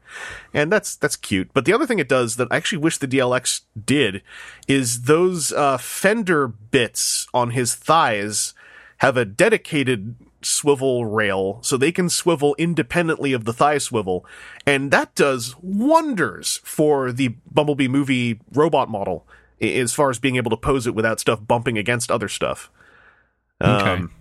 and 0.54 0.72
that's 0.72 0.96
that's 0.96 1.16
cute. 1.16 1.52
But 1.54 1.66
the 1.66 1.74
other 1.74 1.86
thing 1.86 2.00
it 2.00 2.10
does 2.10 2.36
that 2.38 2.48
I 2.52 2.58
actually 2.58 2.80
wish 2.80 2.98
the 2.98 3.08
DLX 3.08 3.62
did 3.86 4.24
is 4.68 5.04
those 5.04 5.52
uh, 5.52 5.78
fender 5.78 6.48
bits 6.48 7.28
on 7.34 7.52
his 7.52 7.76
thighs 7.76 8.54
have 8.98 9.18
a 9.18 9.26
dedicated 9.26 10.16
swivel 10.44 11.06
rail 11.06 11.60
so 11.62 11.78
they 11.78 11.92
can 11.92 12.10
swivel 12.10 12.56
independently 12.58 13.34
of 13.34 13.46
the 13.46 13.54
thigh 13.54 13.78
swivel. 13.78 14.26
And 14.66 14.92
that 14.92 15.14
does 15.16 15.56
wonders 15.62 16.60
for 16.64 17.12
the 17.12 17.30
Bumblebee 17.52 17.88
movie 17.88 18.40
robot 18.52 18.90
model 18.90 19.28
as 19.62 19.94
far 19.94 20.10
as 20.10 20.20
being 20.20 20.36
able 20.36 20.50
to 20.50 20.58
pose 20.58 20.88
it 20.88 20.96
without 20.96 21.20
stuff 21.20 21.40
bumping 21.46 21.78
against 21.78 22.12
other 22.12 22.28
stuff. 22.28 22.72
Okay. 23.62 23.92
Um, 23.92 24.12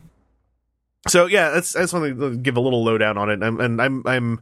so 1.08 1.26
yeah, 1.26 1.50
that's, 1.50 1.74
I 1.74 1.80
just 1.80 1.94
want 1.94 2.18
to 2.18 2.36
give 2.36 2.56
a 2.56 2.60
little 2.60 2.84
lowdown 2.84 3.16
on 3.16 3.30
it. 3.30 3.42
I'm, 3.42 3.58
and 3.58 3.80
I'm, 3.80 4.06
I'm 4.06 4.40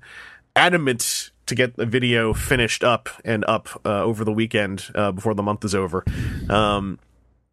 adamant 0.56 1.30
to 1.46 1.54
get 1.54 1.76
the 1.76 1.87
video 1.87 2.34
finished 2.34 2.82
up 2.82 3.08
and 3.24 3.44
up 3.46 3.68
uh, 3.87 4.02
over 4.02 4.24
the 4.24 4.32
weekend 4.32 4.90
uh, 4.94 5.12
before 5.12 5.34
the 5.34 5.42
month 5.42 5.64
is 5.64 5.74
over. 5.74 6.04
Um, 6.50 6.98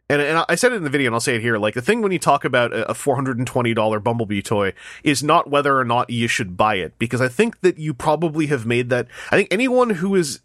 and, 0.10 0.22
and 0.22 0.46
I 0.50 0.56
said 0.56 0.74
it 0.74 0.76
in 0.76 0.84
the 0.84 0.90
video, 0.90 1.08
and 1.08 1.16
I'll 1.16 1.22
say 1.22 1.36
it 1.36 1.42
here. 1.42 1.58
Like 1.58 1.76
the 1.76 1.82
thing 1.82 2.02
when 2.02 2.12
you 2.12 2.20
talk 2.20 2.46
about 2.46 2.72
a 2.74 2.94
four 2.94 3.16
hundred 3.16 3.38
and 3.38 3.48
twenty 3.48 3.74
dollar 3.74 4.00
Bumblebee 4.00 4.42
toy 4.42 4.74
is 5.04 5.24
not 5.24 5.50
whether 5.50 5.80
or 5.80 5.86
not 5.86 6.10
you 6.10 6.28
should 6.28 6.58
buy 6.58 6.76
it, 6.76 6.98
because 7.00 7.22
I 7.22 7.28
think 7.28 7.62
that 7.62 7.78
you 7.78 7.94
probably 7.94 8.48
have 8.48 8.66
made 8.66 8.90
that. 8.90 9.08
I 9.32 9.38
think 9.38 9.48
anyone 9.50 9.92
who 9.92 10.14
is 10.16 10.42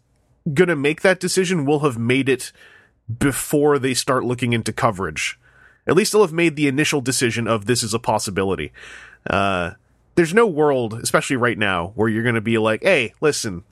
gonna 0.53 0.75
make 0.75 1.01
that 1.01 1.19
decision 1.19 1.65
will 1.65 1.79
have 1.79 1.97
made 1.97 2.29
it 2.29 2.51
before 3.19 3.79
they 3.79 3.93
start 3.93 4.23
looking 4.23 4.53
into 4.53 4.73
coverage. 4.73 5.39
At 5.87 5.95
least 5.95 6.11
they'll 6.11 6.21
have 6.21 6.33
made 6.33 6.55
the 6.55 6.67
initial 6.67 7.01
decision 7.01 7.47
of 7.47 7.65
this 7.65 7.83
is 7.83 7.93
a 7.93 7.99
possibility. 7.99 8.71
Uh, 9.27 9.71
there's 10.15 10.33
no 10.33 10.45
world, 10.45 10.93
especially 11.01 11.37
right 11.37 11.57
now, 11.57 11.93
where 11.95 12.09
you're 12.09 12.23
gonna 12.23 12.41
be 12.41 12.57
like, 12.57 12.83
"Hey, 12.83 13.13
listen, 13.21 13.63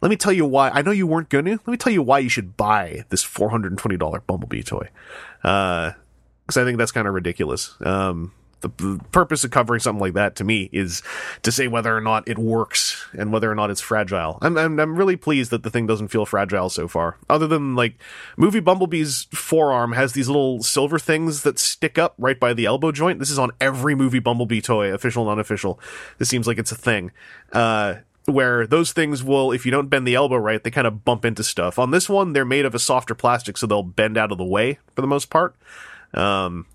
let 0.00 0.10
me 0.10 0.16
tell 0.16 0.32
you 0.32 0.44
why. 0.44 0.70
I 0.70 0.82
know 0.82 0.90
you 0.90 1.06
weren't 1.06 1.28
going 1.28 1.46
to. 1.46 1.52
Let 1.52 1.66
me 1.66 1.76
tell 1.76 1.92
you 1.92 2.02
why 2.02 2.20
you 2.20 2.28
should 2.28 2.56
buy 2.56 3.04
this 3.08 3.22
four 3.22 3.50
hundred 3.50 3.72
and 3.72 3.78
twenty 3.78 3.96
dollar 3.96 4.20
Bumblebee 4.20 4.62
toy, 4.62 4.88
because 5.42 6.56
I 6.56 6.64
think 6.64 6.78
that's 6.78 6.92
kind 6.92 7.08
of 7.08 7.14
ridiculous. 7.14 7.74
Um, 7.80 8.32
the, 8.60 8.68
the 8.68 9.00
purpose 9.12 9.44
of 9.44 9.50
covering 9.50 9.80
something 9.80 10.00
like 10.00 10.14
that 10.14 10.36
to 10.36 10.44
me 10.44 10.68
is 10.72 11.02
to 11.42 11.52
say 11.52 11.68
whether 11.68 11.96
or 11.96 12.00
not 12.00 12.26
it 12.28 12.38
works 12.38 13.06
and 13.12 13.32
whether 13.32 13.50
or 13.50 13.54
not 13.54 13.70
it's 13.70 13.80
fragile. 13.80 14.38
I'm, 14.42 14.56
I'm 14.56 14.78
I'm 14.78 14.96
really 14.96 15.16
pleased 15.16 15.50
that 15.50 15.62
the 15.62 15.70
thing 15.70 15.86
doesn't 15.86 16.08
feel 16.08 16.26
fragile 16.26 16.68
so 16.68 16.88
far. 16.88 17.16
Other 17.28 17.46
than 17.46 17.74
like 17.74 17.94
movie 18.36 18.60
Bumblebee's 18.60 19.26
forearm 19.32 19.92
has 19.92 20.12
these 20.12 20.28
little 20.28 20.62
silver 20.62 20.98
things 20.98 21.42
that 21.42 21.58
stick 21.58 21.98
up 21.98 22.14
right 22.18 22.38
by 22.38 22.52
the 22.52 22.66
elbow 22.66 22.92
joint. 22.92 23.18
This 23.18 23.30
is 23.30 23.38
on 23.38 23.50
every 23.60 23.94
movie 23.94 24.18
Bumblebee 24.18 24.60
toy, 24.60 24.92
official 24.92 25.22
and 25.24 25.32
unofficial. 25.32 25.80
This 26.18 26.28
seems 26.28 26.46
like 26.46 26.58
it's 26.58 26.72
a 26.72 26.76
thing. 26.76 27.12
Uh, 27.52 27.96
where 28.28 28.66
those 28.66 28.92
things 28.92 29.24
will, 29.24 29.52
if 29.52 29.64
you 29.64 29.72
don't 29.72 29.88
bend 29.88 30.06
the 30.06 30.14
elbow 30.14 30.36
right, 30.36 30.62
they 30.62 30.70
kind 30.70 30.86
of 30.86 31.04
bump 31.04 31.24
into 31.24 31.42
stuff. 31.42 31.78
On 31.78 31.90
this 31.90 32.08
one, 32.08 32.34
they're 32.34 32.44
made 32.44 32.66
of 32.66 32.74
a 32.74 32.78
softer 32.78 33.14
plastic, 33.14 33.56
so 33.56 33.66
they'll 33.66 33.82
bend 33.82 34.18
out 34.18 34.30
of 34.30 34.38
the 34.38 34.44
way 34.44 34.78
for 34.94 35.00
the 35.00 35.06
most 35.06 35.30
part. 35.30 35.56
Um, 36.12 36.66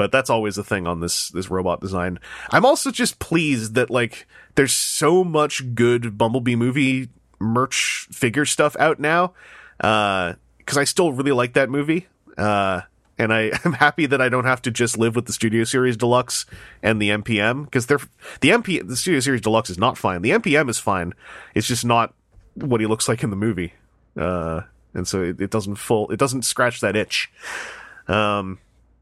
but 0.00 0.10
that's 0.10 0.30
always 0.30 0.56
a 0.56 0.64
thing 0.64 0.86
on 0.86 1.00
this 1.00 1.28
this 1.28 1.50
robot 1.50 1.82
design. 1.82 2.18
I'm 2.48 2.64
also 2.64 2.90
just 2.90 3.18
pleased 3.18 3.74
that 3.74 3.90
like 3.90 4.26
there's 4.54 4.72
so 4.72 5.22
much 5.22 5.74
good 5.74 6.16
Bumblebee 6.16 6.56
movie 6.56 7.10
merch 7.38 8.08
figure 8.10 8.46
stuff 8.46 8.74
out 8.78 8.98
now. 8.98 9.34
Uh, 9.78 10.36
because 10.56 10.78
I 10.78 10.84
still 10.84 11.12
really 11.12 11.32
like 11.32 11.52
that 11.52 11.68
movie. 11.68 12.06
Uh, 12.38 12.80
and 13.18 13.30
I 13.30 13.50
am 13.66 13.74
happy 13.74 14.06
that 14.06 14.22
I 14.22 14.30
don't 14.30 14.46
have 14.46 14.62
to 14.62 14.70
just 14.70 14.96
live 14.96 15.14
with 15.14 15.26
the 15.26 15.34
Studio 15.34 15.64
Series 15.64 15.98
Deluxe 15.98 16.46
and 16.82 17.02
the 17.02 17.10
MPM 17.10 17.66
because 17.66 17.84
they're 17.84 18.00
the 18.40 18.48
MP 18.48 18.80
the 18.86 18.96
Studio 18.96 19.20
Series 19.20 19.42
Deluxe 19.42 19.68
is 19.68 19.76
not 19.76 19.98
fine. 19.98 20.22
The 20.22 20.30
MPM 20.30 20.70
is 20.70 20.78
fine. 20.78 21.12
It's 21.54 21.68
just 21.68 21.84
not 21.84 22.14
what 22.54 22.80
he 22.80 22.86
looks 22.86 23.06
like 23.06 23.22
in 23.22 23.28
the 23.28 23.36
movie. 23.36 23.74
Uh, 24.16 24.62
and 24.94 25.06
so 25.06 25.22
it, 25.22 25.42
it 25.42 25.50
doesn't 25.50 25.74
full 25.74 26.08
it 26.10 26.18
doesn't 26.18 26.46
scratch 26.46 26.80
that 26.80 26.96
itch. 26.96 27.30
Um, 28.08 28.60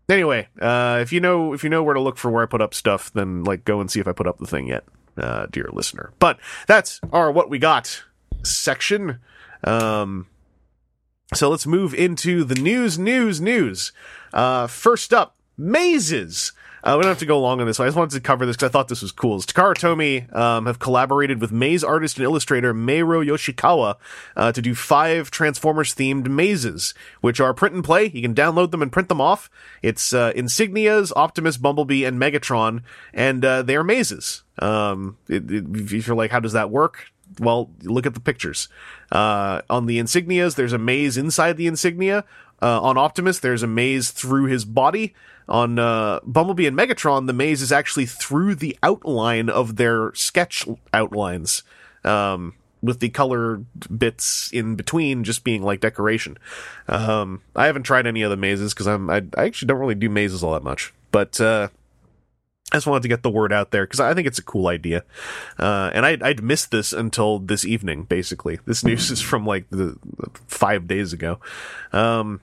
anyway, 0.09 0.49
uh, 0.61 0.99
if 1.01 1.13
you 1.13 1.21
know 1.21 1.53
if 1.53 1.63
you 1.65 1.71
know 1.71 1.83
where 1.83 1.95
to 1.95 2.01
look 2.01 2.17
for 2.17 2.31
where 2.31 2.43
I 2.43 2.47
put 2.47 2.63
up 2.63 2.75
stuff, 2.75 3.13
then 3.13 3.45
like 3.45 3.65
go 3.65 3.81
and 3.81 3.91
see 3.91 4.01
if 4.01 4.09
I 4.09 4.13
put 4.13 4.27
up 4.27 4.39
the 4.39 4.47
thing 4.47 4.69
yet, 4.69 4.85
uh, 5.17 5.47
dear 5.51 5.69
listener. 5.73 6.13
But 6.19 6.39
that's 6.67 7.01
our 7.13 7.31
what 7.31 7.51
we 7.51 7.59
got 7.59 8.05
section. 8.43 9.19
Um, 9.65 10.27
so 11.35 11.51
let's 11.51 11.67
move 11.67 11.95
into 11.95 12.45
the 12.45 12.55
news, 12.55 12.99
news, 12.99 13.41
news. 13.41 13.93
Uh, 14.33 14.67
first 14.67 15.13
up, 15.13 15.37
mazes. 15.57 16.53
Uh, 16.83 16.95
we 16.97 17.03
don't 17.03 17.11
have 17.11 17.19
to 17.19 17.27
go 17.27 17.41
long 17.41 17.61
on 17.61 17.67
this. 17.67 17.81
I 17.81 17.87
just 17.87 17.97
wanted 17.97 18.15
to 18.17 18.21
cover 18.21 18.47
this 18.47 18.57
because 18.57 18.69
I 18.69 18.73
thought 18.73 18.89
this 18.89 19.03
was 19.03 19.13
cool. 19.13 19.39
Takara 19.41 19.75
Tomy 19.75 20.35
um, 20.35 20.67
have 20.67 20.79
collaborated 20.79 21.41
with 21.41 21.53
maze 21.53 21.83
artist 21.83 22.17
and 22.17 22.25
illustrator 22.25 22.73
Meiro 22.73 23.25
Yoshikawa 23.25 23.97
uh, 24.37 24.53
to 24.53 24.63
do 24.63 24.75
five 24.75 25.31
Transformers 25.31 25.95
themed 25.95 26.29
mazes, 26.29 26.95
which 27.21 27.41
are 27.41 27.53
print 27.55 27.75
and 27.75 27.85
play. 27.85 28.07
You 28.07 28.23
can 28.23 28.35
download 28.35 28.71
them 28.71 28.83
and 28.83 28.93
print 28.93 29.09
them 29.09 29.21
off. 29.21 29.51
It's 29.83 30.13
uh, 30.13 30.33
Insignias, 30.33 31.13
Optimus, 31.17 31.57
Bumblebee, 31.57 32.05
and 32.05 32.21
Megatron, 32.21 32.83
and 33.13 33.45
uh, 33.45 33.63
they 33.63 33.77
are 33.77 33.85
mazes. 33.85 34.45
Um, 34.59 35.19
it, 35.29 35.51
it, 35.51 35.65
if 35.93 36.07
you're 36.07 36.17
like, 36.17 36.31
how 36.31 36.41
does 36.41 36.53
that 36.53 36.71
work? 36.71 37.07
Well, 37.39 37.71
look 37.83 38.07
at 38.07 38.15
the 38.15 38.21
pictures. 38.21 38.69
Uh, 39.13 39.63
on 39.69 39.87
the 39.87 39.99
insignias, 39.99 40.55
there's 40.55 40.73
a 40.73 40.79
maze 40.79 41.17
inside 41.17 41.57
the 41.57 41.67
insignia. 41.67 42.25
Uh, 42.61 42.81
on 42.81 42.99
Optimus, 42.99 43.39
there's 43.39 43.63
a 43.63 43.69
maze 43.69 44.11
through 44.11 44.47
his 44.47 44.65
body. 44.65 45.15
On 45.49 45.79
uh, 45.79 46.21
Bumblebee 46.25 46.67
and 46.67 46.77
Megatron, 46.77 47.27
the 47.27 47.33
maze 47.33 47.63
is 47.63 47.73
actually 47.73 48.07
through 48.07 48.55
the 48.55 48.77
outline 48.83 49.49
of 49.49 49.77
their 49.77 50.13
sketch 50.15 50.67
outlines, 50.93 51.63
um, 52.05 52.55
with 52.83 53.01
the 53.01 53.09
color 53.09 53.63
bits 53.97 54.51
in 54.53 54.77
between 54.77 55.25
just 55.25 55.45
being 55.45 55.63
like 55.63 55.81
decoration. 55.81 56.37
Um, 56.87 57.43
I 57.57 57.67
haven't 57.67 57.85
tried 57.85 58.07
any 58.07 58.23
of 58.23 58.31
the 58.31 58.37
mazes 58.37 58.75
because 58.75 58.87
I'm 58.87 59.11
I, 59.11 59.23
I 59.37 59.45
actually 59.45 59.67
don't 59.67 59.81
really 59.81 59.95
do 59.95 60.11
mazes 60.11 60.43
all 60.45 60.53
that 60.53 60.63
much, 60.63 60.93
but 61.11 61.41
uh, 61.41 61.69
I 62.71 62.77
just 62.77 62.87
wanted 62.87 63.03
to 63.03 63.09
get 63.09 63.23
the 63.23 63.31
word 63.31 63.53
out 63.53 63.71
there 63.71 63.85
because 63.85 64.01
I 64.01 64.13
think 64.13 64.27
it's 64.27 64.39
a 64.39 64.45
cool 64.45 64.67
idea. 64.67 65.05
Uh, 65.59 65.91
and 65.95 66.05
I'd, 66.05 66.23
I'd 66.23 66.43
missed 66.43 66.71
this 66.71 66.93
until 66.93 67.39
this 67.39 67.65
evening, 67.65 68.03
basically. 68.05 68.59
This 68.67 68.85
news 68.85 69.11
is 69.11 69.23
from 69.23 69.47
like 69.47 69.69
the 69.71 69.97
five 70.47 70.87
days 70.87 71.15
ago. 71.15 71.41
Um, 71.93 72.43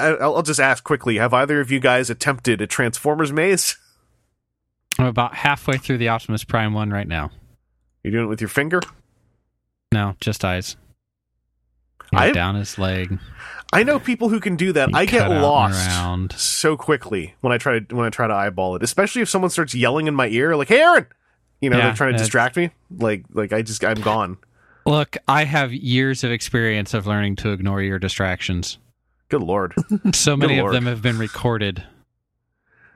I'll 0.00 0.42
just 0.42 0.58
ask 0.60 0.82
quickly 0.82 1.16
Have 1.16 1.32
either 1.32 1.60
of 1.60 1.70
you 1.70 1.78
guys 1.78 2.10
attempted 2.10 2.60
a 2.60 2.66
Transformers 2.66 3.32
maze? 3.32 3.76
I'm 4.98 5.06
about 5.06 5.34
halfway 5.34 5.76
through 5.78 5.98
the 5.98 6.08
Optimus 6.08 6.42
Prime 6.44 6.72
one 6.72 6.90
right 6.90 7.06
now. 7.06 7.30
You're 8.02 8.12
doing 8.12 8.24
it 8.24 8.28
with 8.28 8.40
your 8.40 8.48
finger? 8.48 8.80
No, 9.92 10.16
just 10.20 10.44
eyes. 10.44 10.76
I- 12.12 12.30
down 12.32 12.54
his 12.54 12.78
leg. 12.78 13.18
I 13.72 13.82
know 13.82 13.98
people 13.98 14.28
who 14.28 14.38
can 14.38 14.54
do 14.56 14.72
that. 14.72 14.90
You 14.90 14.96
I 14.96 15.06
get 15.06 15.18
cut 15.22 15.26
out 15.26 15.32
and 15.32 15.42
lost 15.42 16.38
so 16.38 16.76
quickly 16.76 17.34
when 17.40 17.52
I 17.52 17.58
try 17.58 17.80
to 17.80 17.94
when 17.96 18.06
I 18.06 18.10
try 18.10 18.28
to 18.28 18.32
eyeball 18.32 18.76
it, 18.76 18.82
especially 18.82 19.22
if 19.22 19.28
someone 19.28 19.50
starts 19.50 19.74
yelling 19.74 20.06
in 20.06 20.14
my 20.14 20.28
ear, 20.28 20.54
like 20.56 20.68
"Hey, 20.68 20.80
Aaron!" 20.80 21.06
You 21.60 21.70
know, 21.70 21.78
Yeah, 21.78 21.86
they're 21.86 21.94
trying 21.94 22.12
to 22.12 22.18
distract 22.18 22.56
me. 22.56 22.70
Like, 22.96 23.24
like 23.32 23.52
I 23.52 23.62
just 23.62 23.84
I'm 23.84 24.00
gone. 24.00 24.38
Look, 24.86 25.16
I 25.26 25.42
have 25.44 25.72
years 25.72 26.22
of 26.22 26.30
experience 26.30 26.94
of 26.94 27.08
learning 27.08 27.36
to 27.36 27.50
ignore 27.50 27.82
your 27.82 27.98
distractions. 27.98 28.78
Good 29.28 29.42
lord. 29.42 29.74
So 30.14 30.36
many 30.36 30.58
of 30.58 30.72
them 30.72 30.86
have 30.86 31.02
been 31.02 31.18
recorded. 31.18 31.84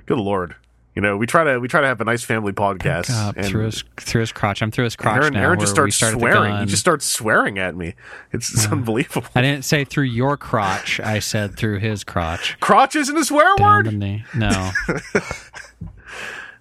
Good 0.07 0.19
lord. 0.19 0.57
You 0.95 1.03
know, 1.03 1.17
we 1.17 1.27
try 1.27 1.45
to 1.45 1.59
we 1.61 1.69
try 1.69 1.81
to 1.81 1.87
have 1.87 2.01
a 2.01 2.05
nice 2.05 2.25
family 2.25 2.53
podcast. 2.53 3.11
Up 3.11 3.37
and 3.37 3.47
through 3.47 3.67
his 3.67 3.85
through 3.97 4.23
his 4.23 4.33
crotch. 4.33 4.61
I'm 4.61 4.71
through 4.71 4.85
his 4.85 4.97
crotch 4.97 5.23
Aaron, 5.23 5.35
now. 5.35 5.43
Aaron 5.43 5.61
just 5.61 5.73
starts 5.73 5.97
swearing. 5.97 6.59
He 6.59 6.67
just 6.67 6.81
starts 6.81 7.05
swearing 7.05 7.59
at 7.59 7.77
me. 7.77 7.95
It's, 8.33 8.53
it's 8.53 8.67
unbelievable. 8.67 9.29
I 9.35 9.43
didn't 9.43 9.65
say 9.65 9.85
through 9.85 10.05
your 10.05 10.37
crotch. 10.37 10.99
I 10.99 11.21
said 11.21 11.57
through 11.57 11.79
his 11.79 12.03
crotch. 12.03 12.59
Crotch 12.61 12.97
isn't 12.97 13.17
a 13.17 13.25
swear 13.25 13.55
Down 13.57 13.85
word. 13.85 14.01
the. 14.01 14.21
No. 14.35 14.71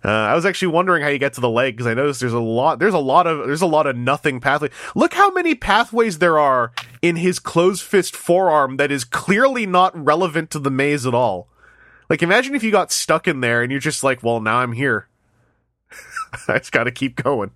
Uh, 0.03 0.07
I 0.09 0.33
was 0.33 0.45
actually 0.45 0.69
wondering 0.69 1.01
how 1.03 1.09
you 1.09 1.17
get 1.19 1.33
to 1.33 1.41
the 1.41 1.49
leg 1.49 1.75
because 1.75 1.87
I 1.87 1.93
noticed 1.93 2.21
there's 2.21 2.31
a 2.33 2.39
lot. 2.39 2.79
There's 2.79 2.93
a 2.93 2.99
lot 2.99 3.27
of 3.27 3.45
there's 3.47 3.61
a 3.61 3.65
lot 3.67 3.85
of 3.85 3.97
nothing 3.97 4.39
pathway. 4.39 4.69
Look 4.95 5.13
how 5.13 5.29
many 5.31 5.55
pathways 5.55 6.19
there 6.19 6.39
are 6.39 6.71
in 7.01 7.17
his 7.17 7.37
closed 7.39 7.83
fist 7.83 8.15
forearm 8.15 8.77
that 8.77 8.91
is 8.91 9.03
clearly 9.03 9.65
not 9.65 9.91
relevant 9.97 10.51
to 10.51 10.59
the 10.59 10.71
maze 10.71 11.05
at 11.05 11.13
all. 11.13 11.47
Like, 12.09 12.23
imagine 12.23 12.55
if 12.55 12.63
you 12.63 12.71
got 12.71 12.91
stuck 12.91 13.27
in 13.27 13.41
there 13.41 13.61
and 13.61 13.71
you're 13.71 13.81
just 13.81 14.03
like, 14.03 14.23
"Well, 14.23 14.39
now 14.39 14.59
I'm 14.59 14.71
here. 14.71 15.07
I 16.47 16.59
just 16.59 16.71
got 16.71 16.85
to 16.85 16.91
keep 16.91 17.15
going." 17.21 17.51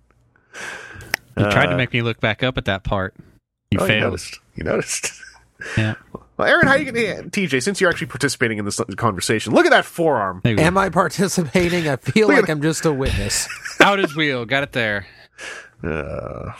You 1.36 1.50
tried 1.50 1.66
to 1.66 1.74
Uh, 1.74 1.76
make 1.76 1.92
me 1.92 2.02
look 2.02 2.20
back 2.20 2.42
up 2.42 2.58
at 2.58 2.66
that 2.66 2.84
part. 2.84 3.14
You 3.70 3.78
oh, 3.80 3.82
You 3.84 3.88
failed. 3.88 4.02
noticed. 4.04 4.38
You 4.54 4.64
noticed. 4.64 5.12
Yeah. 5.78 5.94
Well, 6.36 6.48
Aaron, 6.48 6.66
how 6.66 6.72
are 6.72 6.78
you 6.78 6.86
gonna, 6.86 7.00
yeah, 7.00 7.20
TJ? 7.22 7.62
Since 7.62 7.80
you're 7.80 7.90
actually 7.90 8.08
participating 8.08 8.58
in 8.58 8.64
this 8.64 8.80
conversation, 8.96 9.52
look 9.52 9.66
at 9.66 9.70
that 9.70 9.84
forearm. 9.84 10.40
There 10.42 10.52
you 10.52 10.58
go. 10.58 10.64
Am 10.64 10.76
I 10.76 10.88
participating? 10.88 11.88
I 11.88 11.96
feel 11.96 12.28
like 12.28 12.48
I'm 12.48 12.60
just 12.60 12.84
a 12.84 12.92
witness. 12.92 13.48
Out 13.80 14.00
his 14.00 14.16
wheel. 14.16 14.44
Got 14.44 14.64
it 14.64 14.72
there. 14.72 15.06
Uh, 15.82 16.52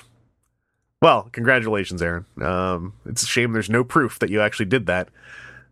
well, 1.03 1.29
congratulations, 1.33 2.01
Aaron. 2.03 2.25
Um, 2.41 2.93
it's 3.05 3.25
a 3.25 3.27
shame 3.27 3.53
there's 3.53 3.71
no 3.71 3.83
proof 3.83 4.19
that 4.21 4.31
you 4.31 4.41
actually 4.41 4.67
did 4.67 4.87
that. 4.87 5.09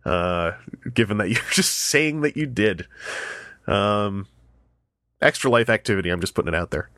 Uh, 0.05 0.51
given 0.93 1.17
that 1.17 1.29
you're 1.31 1.41
just 1.51 1.73
saying 1.73 2.21
that 2.21 2.35
you 2.35 2.45
did. 2.45 2.85
Um, 3.67 4.27
extra 5.21 5.49
life 5.49 5.69
activity. 5.69 6.09
I'm 6.09 6.19
just 6.19 6.35
putting 6.35 6.53
it 6.53 6.57
out 6.57 6.71
there. 6.71 6.89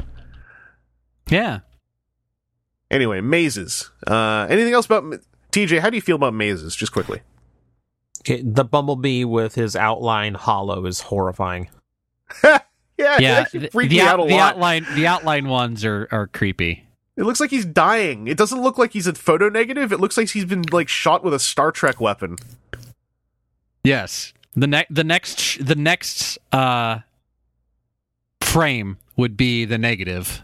Yeah. 1.29 1.59
Anyway, 2.89 3.21
mazes. 3.21 3.91
Uh, 4.07 4.47
anything 4.49 4.73
else 4.73 4.85
about 4.87 5.03
ma- 5.05 5.17
TJ? 5.55 5.79
How 5.79 5.89
do 5.89 5.95
you 5.97 6.01
feel 6.01 6.15
about 6.17 6.33
mazes? 6.33 6.75
Just 6.75 6.91
quickly. 6.91 7.21
Okay, 8.21 8.41
the 8.43 8.63
bumblebee 8.65 9.23
with 9.23 9.55
his 9.55 9.75
outline 9.75 10.33
hollow 10.33 10.85
is 10.85 10.99
horrifying. 11.01 11.69
yeah, 12.43 12.59
Yeah, 12.97 13.45
the, 13.51 13.69
the 13.87 14.01
out- 14.01 14.19
out 14.19 14.27
the 14.27 14.37
outline 14.37 14.85
the 14.95 15.07
outline 15.07 15.47
ones 15.47 15.85
are 15.85 16.07
are 16.11 16.27
creepy. 16.27 16.83
It 17.17 17.23
looks 17.23 17.39
like 17.39 17.49
he's 17.49 17.63
dying. 17.65 18.27
It 18.27 18.37
doesn't 18.37 18.61
look 18.61 18.77
like 18.77 18.91
he's 18.91 19.07
a 19.07 19.13
photo 19.13 19.47
negative. 19.47 19.93
It 19.93 19.99
looks 20.01 20.17
like 20.17 20.29
he's 20.29 20.43
been 20.45 20.63
like 20.71 20.89
shot 20.89 21.23
with 21.23 21.33
a 21.33 21.39
Star 21.39 21.71
Trek 21.71 22.01
weapon. 22.01 22.35
Yes. 23.83 24.33
The 24.55 24.67
next 24.67 24.93
the 24.93 25.03
next 25.03 25.65
the 25.65 25.75
next 25.75 26.37
uh 26.51 26.99
frame 28.41 28.97
would 29.15 29.37
be 29.37 29.65
the 29.65 29.77
negative. 29.77 30.41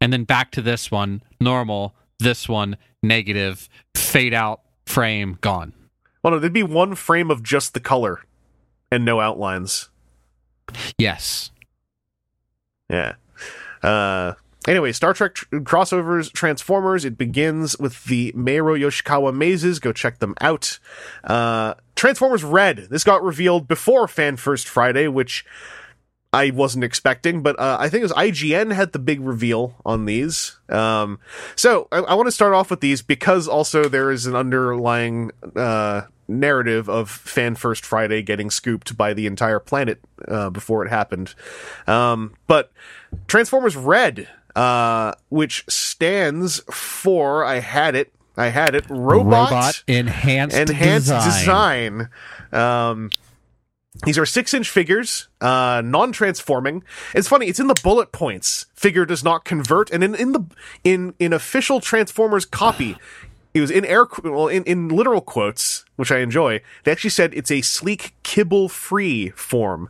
And 0.00 0.12
then 0.12 0.24
back 0.24 0.50
to 0.52 0.62
this 0.62 0.90
one, 0.90 1.22
normal, 1.40 1.94
this 2.18 2.48
one 2.48 2.76
negative, 3.02 3.68
fade 3.94 4.34
out 4.34 4.60
frame 4.86 5.38
gone. 5.40 5.72
Well, 6.22 6.32
no, 6.32 6.38
there'd 6.38 6.52
be 6.52 6.62
one 6.62 6.94
frame 6.94 7.30
of 7.30 7.42
just 7.42 7.74
the 7.74 7.80
color 7.80 8.24
and 8.90 9.04
no 9.04 9.20
outlines. 9.20 9.90
Yes. 10.98 11.50
Yeah. 12.90 13.14
Uh, 13.82 14.34
anyway, 14.66 14.92
Star 14.92 15.12
Trek 15.12 15.34
tr- 15.34 15.46
crossovers, 15.58 16.32
Transformers. 16.32 17.04
It 17.04 17.18
begins 17.18 17.78
with 17.78 18.04
the 18.04 18.32
Meiro 18.32 18.78
Yoshikawa 18.78 19.34
mazes. 19.34 19.78
Go 19.78 19.92
check 19.92 20.18
them 20.18 20.34
out. 20.40 20.78
Uh, 21.24 21.74
Transformers 21.94 22.44
Red. 22.44 22.88
This 22.90 23.04
got 23.04 23.22
revealed 23.22 23.68
before 23.68 24.08
Fan 24.08 24.36
First 24.36 24.68
Friday, 24.68 25.08
which 25.08 25.44
I 26.36 26.50
wasn't 26.50 26.84
expecting, 26.84 27.42
but 27.42 27.58
uh, 27.58 27.78
I 27.80 27.88
think 27.88 28.00
it 28.00 28.04
was 28.04 28.12
IGN 28.12 28.74
had 28.74 28.92
the 28.92 28.98
big 28.98 29.20
reveal 29.22 29.74
on 29.86 30.04
these. 30.04 30.58
Um, 30.68 31.18
so 31.54 31.88
I, 31.90 32.00
I 32.00 32.14
want 32.14 32.26
to 32.26 32.32
start 32.32 32.52
off 32.52 32.68
with 32.68 32.80
these 32.80 33.00
because 33.00 33.48
also 33.48 33.88
there 33.88 34.10
is 34.10 34.26
an 34.26 34.36
underlying 34.36 35.30
uh, 35.54 36.02
narrative 36.28 36.90
of 36.90 37.08
Fan 37.08 37.54
First 37.54 37.86
Friday 37.86 38.20
getting 38.20 38.50
scooped 38.50 38.98
by 38.98 39.14
the 39.14 39.26
entire 39.26 39.58
planet 39.58 39.98
uh, 40.28 40.50
before 40.50 40.84
it 40.84 40.90
happened. 40.90 41.34
Um, 41.86 42.34
but 42.46 42.70
Transformers 43.28 43.74
Red, 43.74 44.28
uh, 44.54 45.12
which 45.30 45.64
stands 45.68 46.60
for 46.70 47.44
I 47.46 47.60
had 47.60 47.94
it, 47.94 48.12
I 48.36 48.48
had 48.48 48.74
it, 48.74 48.84
robot, 48.90 49.82
enhanced, 49.86 50.54
enhanced 50.54 51.08
design. 51.08 52.10
Um, 52.52 53.10
these 54.04 54.18
are 54.18 54.26
six 54.26 54.52
inch 54.54 54.68
figures, 54.68 55.28
uh, 55.40 55.82
non 55.84 56.12
transforming. 56.12 56.82
It's 57.14 57.28
funny, 57.28 57.46
it's 57.46 57.60
in 57.60 57.66
the 57.66 57.80
bullet 57.82 58.12
points. 58.12 58.66
Figure 58.74 59.06
does 59.06 59.24
not 59.24 59.44
convert, 59.44 59.90
and 59.90 60.04
in, 60.04 60.14
in 60.14 60.32
the 60.32 60.44
in 60.84 61.14
in 61.18 61.32
official 61.32 61.80
Transformers 61.80 62.44
copy, 62.44 62.96
it 63.54 63.60
was 63.60 63.70
in 63.70 63.84
air 63.84 64.06
well 64.22 64.48
in, 64.48 64.64
in 64.64 64.88
literal 64.88 65.20
quotes, 65.20 65.84
which 65.96 66.12
I 66.12 66.18
enjoy. 66.18 66.60
They 66.84 66.92
actually 66.92 67.10
said 67.10 67.32
it's 67.34 67.50
a 67.50 67.62
sleek 67.62 68.14
kibble 68.22 68.68
free 68.68 69.30
form. 69.30 69.88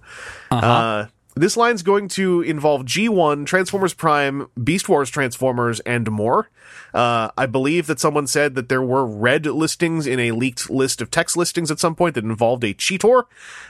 uh 0.51 1.07
this 1.37 1.55
line's 1.55 1.83
going 1.83 2.09
to 2.09 2.40
involve 2.40 2.87
G1, 2.87 3.44
Transformers 3.44 3.92
Prime, 3.92 4.49
Beast 4.62 4.88
Wars 4.88 5.11
Transformers, 5.11 5.81
and 5.81 6.11
more. 6.11 6.49
Uh, 6.94 7.29
I 7.37 7.44
believe 7.44 7.87
that 7.88 8.01
someone 8.01 8.27
said 8.27 8.55
that 8.55 8.70
there 8.70 8.83
were 8.83 9.05
red 9.05 9.44
listings 9.44 10.07
in 10.07 10.18
a 10.18 10.33
leaked 10.33 10.70
list 10.70 11.03
of 11.03 11.11
text 11.11 11.37
listings 11.37 11.70
at 11.70 11.79
some 11.79 11.94
point 11.94 12.14
that 12.14 12.25
involved 12.25 12.64
a 12.64 12.72
Cheetor. 12.72 13.25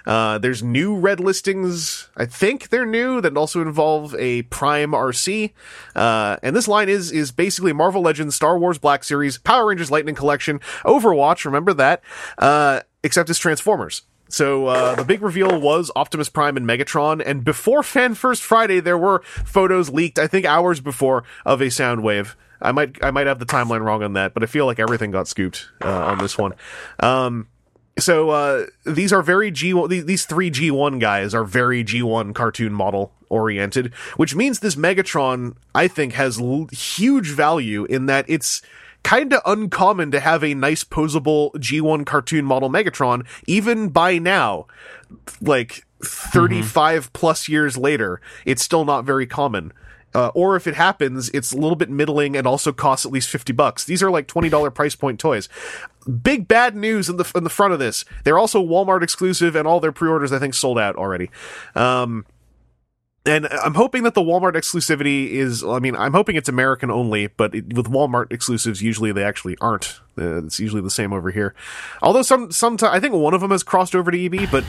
Uh, 0.07 0.38
there's 0.38 0.62
new 0.62 0.96
red 0.96 1.18
listings. 1.18 2.09
I 2.16 2.24
think 2.24 2.68
they're 2.68 2.87
new 2.87 3.20
that 3.20 3.37
also 3.37 3.61
involve 3.61 4.14
a 4.14 4.42
Prime 4.42 4.92
Arcee. 4.92 5.52
Uh, 5.96 6.37
and 6.44 6.55
this 6.55 6.68
line 6.68 6.88
is 6.88 7.11
is 7.11 7.33
basically 7.33 7.72
Marvel 7.72 8.00
Legends, 8.00 8.37
Star 8.37 8.57
Wars 8.57 8.79
Black 8.79 9.02
Series, 9.02 9.38
Power 9.38 9.66
Rangers 9.66 9.90
Lightning 9.90 10.14
Collection, 10.14 10.61
Overwatch. 10.85 11.44
Remember 11.44 11.72
that? 11.72 12.02
Uh, 12.38 12.81
except 13.02 13.29
it's 13.29 13.40
Transformers. 13.40 14.02
So 14.29 14.67
uh, 14.67 14.95
the 14.97 15.05
big 15.05 15.23
reveal 15.23 15.61
was 15.61 15.91
Optimus 15.95 16.29
Prime 16.29 16.57
and 16.57 16.67
Megatron, 16.67 17.23
and 17.25 17.45
before 17.45 17.83
Fan 17.83 18.15
First 18.15 18.43
Friday, 18.43 18.81
there 18.81 18.99
were 18.99 19.23
photos 19.45 19.91
leaked. 19.91 20.19
I 20.19 20.27
think 20.27 20.45
hours 20.47 20.81
before 20.81 21.25
of 21.45 21.61
a 21.61 21.67
Soundwave. 21.67 22.35
I 22.61 22.73
might 22.73 23.03
I 23.05 23.11
might 23.11 23.27
have 23.27 23.39
the 23.39 23.47
timeline 23.47 23.85
wrong 23.85 24.03
on 24.03 24.15
that, 24.15 24.35
but 24.35 24.43
I 24.43 24.47
feel 24.47 24.67
like 24.67 24.79
everything 24.79 25.11
got 25.11 25.29
scooped 25.29 25.69
uh, 25.83 26.07
on 26.07 26.19
this 26.19 26.37
one. 26.39 26.55
Um, 27.01 27.49
so 27.99 28.31
uh, 28.31 28.67
these 28.85 29.12
are 29.12 29.23
very 29.23 29.51
G 29.51 29.73
these, 29.89 30.05
these 30.05 30.25
three 30.25 30.51
G 30.51 30.71
one 30.71 30.99
guys 30.99 31.35
are 31.35 31.45
very 31.45 31.85
G 31.85 32.03
one 32.03 32.35
cartoon 32.35 32.73
model 32.73 33.12
oriented, 33.29 33.93
which 34.17 34.35
means 34.35 34.61
this 34.61 34.75
Megatron 34.75 35.57
I 35.75 35.89
think 35.89 36.15
has 36.15 36.41
l- 36.41 36.69
huge 36.73 37.31
value 37.31 37.85
in 37.85 38.07
that 38.07 38.25
it's 38.29 38.62
kind 39.07 39.33
of 39.33 39.40
uncommon 39.47 40.11
to 40.11 40.19
have 40.19 40.42
a 40.42 40.53
nice 40.53 40.83
posable 40.83 41.53
G1 41.53 42.05
cartoon 42.05 42.45
model 42.45 42.69
Megatron 42.69 43.25
even 43.47 43.88
by 43.90 44.19
now. 44.19 44.66
Like 45.40 45.87
35 46.03 47.12
plus 47.12 47.49
years 47.49 47.79
later 47.79 48.21
it's 48.45 48.62
still 48.62 48.85
not 48.85 49.05
very 49.05 49.25
common. 49.25 49.73
Uh, 50.12 50.33
or 50.35 50.57
if 50.57 50.66
it 50.66 50.75
happens 50.75 51.29
it's 51.29 51.53
a 51.53 51.57
little 51.57 51.77
bit 51.77 51.88
middling 51.88 52.37
and 52.37 52.49
also 52.49 52.73
costs 52.73 53.07
at 53.07 53.12
least 53.12 53.29
50 53.29 53.53
bucks. 53.53 53.85
These 53.85 54.03
are 54.03 54.11
like 54.11 54.27
$20 54.27 54.75
price 54.75 54.97
point 54.97 55.21
toys. 55.21 55.49
Big 56.23 56.49
bad 56.49 56.75
news 56.75 57.09
in 57.09 57.16
the 57.16 57.31
in 57.37 57.45
the 57.45 57.51
front 57.51 57.73
of 57.73 57.79
this. 57.79 58.05
They're 58.25 58.38
also 58.38 58.61
Walmart 58.61 59.05
exclusive 59.05 59.55
and 59.55 59.69
all 59.69 59.79
their 59.79 59.92
pre-orders 59.92 60.33
I 60.33 60.40
think 60.40 60.55
sold 60.55 60.81
out 60.81 60.97
already. 60.97 61.31
Um 61.77 62.27
and 63.27 63.47
I'm 63.47 63.75
hoping 63.75 64.05
that 64.05 64.15
the 64.15 64.23
Walmart 64.23 64.55
exclusivity 64.55 65.31
is, 65.31 65.65
I 65.65 65.79
mean, 65.79 65.97
I'm 65.97 66.12
hoping 66.12 66.37
it's 66.37 66.49
American 66.49 66.91
only, 66.91 67.27
but 67.27 67.55
it, 67.55 67.75
with 67.75 67.87
Walmart 67.87 68.33
exclusives, 68.33 68.83
usually 68.83 69.12
they 69.12 69.25
actually 69.25 69.57
aren't. 69.61 70.01
Uh, 70.19 70.45
it's 70.45 70.61
usually 70.61 70.83
the 70.83 70.91
same 70.91 71.12
over 71.12 71.31
here. 71.31 71.55
Although 72.03 72.23
some, 72.23 72.51
sometimes, 72.53 72.95
I 72.95 73.01
think 73.01 73.15
one 73.15 73.35
of 73.35 73.41
them 73.41 73.51
has 73.51 73.62
crossed 73.62 73.95
over 73.95 74.11
to 74.11 74.25
EB, 74.25 74.51
but 74.51 74.65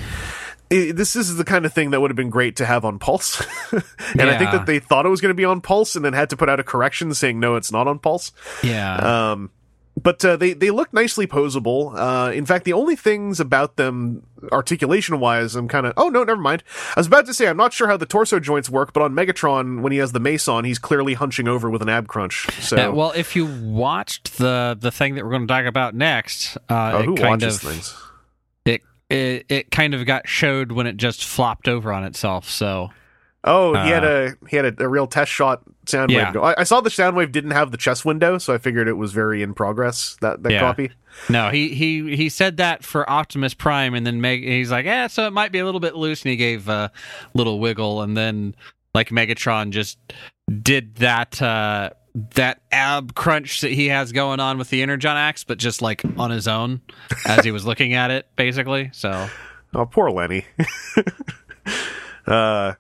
i 0.70 0.91
this 0.91 1.15
is 1.15 1.38
the 1.38 1.46
kind 1.46 1.65
of 1.65 1.74
thing 1.74 1.91
that 1.91 2.02
would 2.02 2.12
have 2.12 2.17
been 2.17 2.30
great 2.30 2.58
to 2.58 2.65
have 2.65 2.84
on 2.84 3.00
Pulse. 3.00 3.41
and 3.72 4.30
I 4.30 4.38
think 4.38 4.52
that 4.52 4.65
they 4.65 4.80
thought 4.80 5.06
it 5.06 5.10
was 5.10 5.22
going 5.22 5.30
to 5.30 5.36
be 5.36 5.46
on 5.46 5.62
Pulse 5.62 5.96
and 5.96 6.04
then 6.04 6.13
had 6.13 6.30
to 6.32 6.38
put 6.38 6.50
out 6.50 6.60
a 6.60 6.63
correction 6.63 7.13
saying, 7.13 7.39
no, 7.39 7.56
it's 7.56 7.72
not 7.72 7.88
on 7.88 8.00
Pulse. 8.00 8.34
Yeah. 8.63 8.96
Um, 9.32 9.52
but 9.97 10.23
uh, 10.23 10.38
they 10.38 10.53
they 10.53 10.69
look 10.69 10.93
nicely 10.93 11.25
posable. 11.25 11.93
Uh, 11.95 12.31
in 12.31 12.45
fact, 12.45 12.65
the 12.65 12.73
only 12.73 12.95
things 12.95 13.39
about 13.39 13.75
them 13.77 14.23
articulation 14.51 15.19
wise, 15.19 15.55
I'm 15.55 15.67
kind 15.67 15.88
of 15.88 15.93
oh 15.97 16.10
no, 16.10 16.23
never 16.23 16.41
mind. 16.41 16.63
I 16.95 16.99
was 16.99 17.07
about 17.07 17.25
to 17.25 17.33
say 17.33 17.47
I'm 17.47 17.57
not 17.57 17.73
sure 17.73 17.88
how 17.88 17.97
the 17.97 18.05
torso 18.05 18.39
joints 18.39 18.69
work, 18.69 18.93
but 18.93 19.01
on 19.01 19.13
Megatron 19.13 19.81
when 19.81 19.91
he 19.91 19.97
has 19.97 20.12
the 20.12 20.19
mace 20.19 20.47
on, 20.47 20.65
he's 20.65 20.77
clearly 20.77 21.15
hunching 21.15 21.47
over 21.47 21.69
with 21.69 21.81
an 21.81 21.89
ab 21.89 22.07
crunch. 22.07 22.47
So 22.62 22.75
Yeah, 22.75 22.89
well, 22.89 23.12
if 23.15 23.36
you 23.36 23.45
watched 23.45 24.38
the 24.38 24.77
the 24.79 24.91
thing 24.91 25.15
that 25.15 25.23
we're 25.23 25.31
going 25.31 25.47
to 25.47 25.53
talk 25.53 25.65
about 25.65 25.95
next, 25.95 26.57
uh, 26.69 26.91
oh, 26.93 26.99
it 26.99 27.05
who 27.05 27.15
kind 27.15 27.41
watches 27.41 27.55
of 27.55 27.71
things? 27.71 27.95
it, 28.65 28.81
it 29.10 29.45
it 29.49 29.71
kind 29.71 29.95
of 29.95 30.05
got 30.05 30.27
showed 30.27 30.71
when 30.71 30.86
it 30.86 30.97
just 30.97 31.25
flopped 31.25 31.67
over 31.67 31.91
on 31.91 32.03
itself. 32.03 32.49
So 32.49 32.91
Oh, 33.43 33.73
he 33.81 33.89
had 33.89 34.03
uh, 34.03 34.07
a 34.07 34.47
he 34.49 34.57
had 34.57 34.65
a, 34.65 34.83
a 34.83 34.88
real 34.88 35.07
test 35.07 35.31
shot 35.31 35.63
Soundwave. 35.88 36.34
Yeah. 36.36 36.39
I, 36.39 36.62
I 36.62 36.63
saw 36.63 36.82
the 36.82 36.89
Soundwave 36.89 37.32
didn't 37.32 37.52
have 37.52 37.71
the 37.71 37.78
chest 37.78 38.06
window, 38.06 38.38
so 38.38 38.54
I 38.54 38.58
figured 38.58 38.88
it 38.88 38.93
was 38.93 39.12
very 39.13 39.41
in 39.41 39.54
progress. 39.54 40.17
That 40.21 40.43
that 40.43 40.52
Yeah. 40.52 40.60
copy. 40.60 40.91
no, 41.30 41.50
he 41.50 41.69
he 41.69 42.15
he 42.15 42.30
said 42.30 42.58
that 42.58 42.84
for 42.84 43.10
Optimus 43.10 43.54
Prime, 43.54 43.93
and 43.93 44.06
then 44.06 44.21
Meg, 44.21 44.43
he's 44.43 44.71
like, 44.71 44.86
yeah, 44.86 45.08
so 45.08 45.26
it 45.28 45.34
might 45.34 45.52
be 45.52 45.60
a 45.60 45.65
little 45.65 45.80
bit 45.82 45.95
loose, 45.95 46.21
and 46.23 46.30
he 46.30 46.36
gave 46.38 46.69
a 46.69 46.91
little 47.34 47.60
wiggle, 47.60 48.02
and 48.02 48.15
then 48.15 48.56
like 48.93 49.10
Megatron 49.10 49.71
just 49.71 49.97
did 50.62 50.95
that. 50.95 51.41
uh 51.41 51.89
that 52.34 52.62
ab 52.71 53.13
crunch 53.13 53.62
that 53.62 53.71
he 53.71 53.89
has 53.89 54.12
going 54.12 54.39
on 54.39 54.58
with 54.58 54.71
the 54.71 54.82
Energon 54.82 55.15
axe, 55.15 55.43
but 55.43 55.60
just 55.60 55.84
like 55.84 56.02
on 56.17 56.32
his 56.32 56.47
own 56.47 56.82
as 57.28 57.45
he 57.45 57.52
was 57.52 57.63
looking 57.63 57.93
at 57.93 58.10
it, 58.10 58.28
basically. 58.36 58.89
So 58.91 59.30
Oh, 59.76 59.86
poor 59.86 60.10
Lenny. 60.10 60.43
uh, 62.26 62.73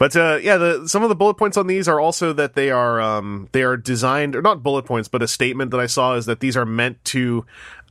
but 0.00 0.16
uh, 0.16 0.38
yeah, 0.42 0.56
the 0.56 0.88
some 0.88 1.02
of 1.02 1.10
the 1.10 1.14
bullet 1.14 1.34
points 1.34 1.58
on 1.58 1.66
these 1.66 1.86
are 1.86 2.00
also 2.00 2.32
that 2.32 2.54
they 2.54 2.70
are 2.70 3.02
um, 3.02 3.50
they 3.52 3.62
are 3.62 3.76
designed, 3.76 4.34
or 4.34 4.40
not 4.40 4.62
bullet 4.62 4.86
points, 4.86 5.08
but 5.08 5.22
a 5.22 5.28
statement 5.28 5.72
that 5.72 5.78
I 5.78 5.84
saw 5.84 6.14
is 6.14 6.24
that 6.24 6.40
these 6.40 6.56
are 6.56 6.64
meant 6.64 7.04
to 7.04 7.44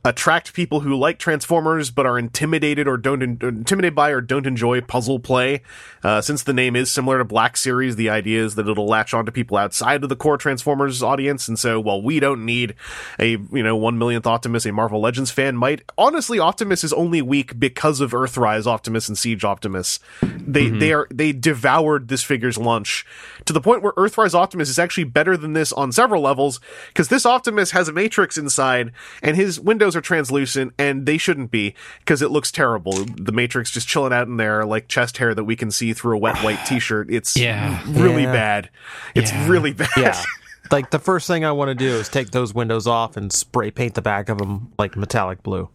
attract 0.04 0.54
people 0.54 0.80
who 0.80 0.96
like 0.96 1.18
Transformers 1.18 1.90
but 1.90 2.06
are 2.06 2.18
intimidated 2.18 2.88
or 2.88 2.96
don't 2.96 3.22
en- 3.22 3.38
intimidated 3.42 3.94
by 3.94 4.10
or 4.10 4.20
don't 4.20 4.46
enjoy 4.46 4.80
puzzle 4.80 5.18
play. 5.18 5.62
Uh, 6.02 6.20
since 6.20 6.42
the 6.42 6.54
name 6.54 6.74
is 6.74 6.90
similar 6.90 7.18
to 7.18 7.24
Black 7.24 7.56
Series, 7.56 7.96
the 7.96 8.08
idea 8.08 8.42
is 8.42 8.54
that 8.54 8.68
it'll 8.68 8.86
latch 8.86 9.12
on 9.12 9.26
to 9.26 9.32
people 9.32 9.56
outside 9.56 10.02
of 10.02 10.08
the 10.08 10.16
core 10.16 10.38
Transformers 10.38 11.02
audience. 11.02 11.48
And 11.48 11.58
so, 11.58 11.78
while 11.78 12.00
we 12.00 12.20
don't 12.20 12.44
need 12.44 12.74
a 13.18 13.30
you 13.30 13.62
know 13.62 13.76
one 13.76 13.98
millionth 13.98 14.26
Optimus, 14.26 14.64
a 14.64 14.72
Marvel 14.72 15.00
Legends 15.00 15.30
fan 15.30 15.56
might. 15.56 15.82
Honestly, 15.98 16.38
Optimus 16.38 16.82
is 16.84 16.92
only 16.92 17.20
weak 17.20 17.58
because 17.58 18.00
of 18.00 18.12
Earthrise 18.12 18.66
Optimus 18.66 19.08
and 19.08 19.18
Siege 19.18 19.44
Optimus. 19.44 20.00
They 20.22 20.68
they 20.68 20.92
are 20.92 21.06
they 21.10 21.32
devoured 21.32 22.08
this 22.08 22.22
figure's 22.22 22.56
lunch 22.56 23.04
to 23.44 23.52
the 23.52 23.60
point 23.60 23.82
where 23.82 23.92
Earthrise 23.92 24.34
Optimus 24.34 24.68
is 24.68 24.78
actually 24.78 25.04
better 25.04 25.36
than 25.36 25.52
this 25.52 25.72
on 25.72 25.92
several 25.92 26.22
levels 26.22 26.60
because 26.88 27.08
this 27.08 27.26
Optimus 27.26 27.72
has 27.72 27.88
a 27.88 27.92
matrix 27.92 28.38
inside 28.38 28.92
and 29.22 29.36
his 29.36 29.60
windows 29.90 29.96
are 29.96 30.00
translucent 30.00 30.72
and 30.78 31.04
they 31.06 31.18
shouldn't 31.18 31.50
be 31.50 31.74
because 32.00 32.22
it 32.22 32.30
looks 32.30 32.52
terrible. 32.52 32.92
The 33.04 33.32
matrix 33.32 33.70
just 33.70 33.88
chilling 33.88 34.12
out 34.12 34.28
in 34.28 34.36
there 34.36 34.64
like 34.64 34.86
chest 34.88 35.16
hair 35.18 35.34
that 35.34 35.44
we 35.44 35.56
can 35.56 35.70
see 35.70 35.92
through 35.92 36.16
a 36.16 36.18
wet 36.20 36.38
white 36.38 36.64
t-shirt. 36.64 37.10
It's 37.10 37.36
Yeah. 37.36 37.82
really 37.88 38.22
Yeah. 38.22 38.32
bad. 38.32 38.70
It's 39.14 39.32
Yeah. 39.32 39.48
really 39.48 39.72
bad. 39.72 39.88
Yeah. 39.96 40.22
like 40.70 40.90
the 40.90 40.98
first 41.00 41.26
thing 41.26 41.44
I 41.44 41.50
want 41.52 41.70
to 41.70 41.74
do 41.74 41.88
is 41.96 42.08
take 42.08 42.30
those 42.30 42.54
windows 42.54 42.86
off 42.86 43.16
and 43.16 43.32
spray 43.32 43.70
paint 43.72 43.94
the 43.94 44.02
back 44.02 44.28
of 44.28 44.38
them 44.38 44.72
like 44.78 44.96
metallic 44.96 45.42
blue. 45.42 45.68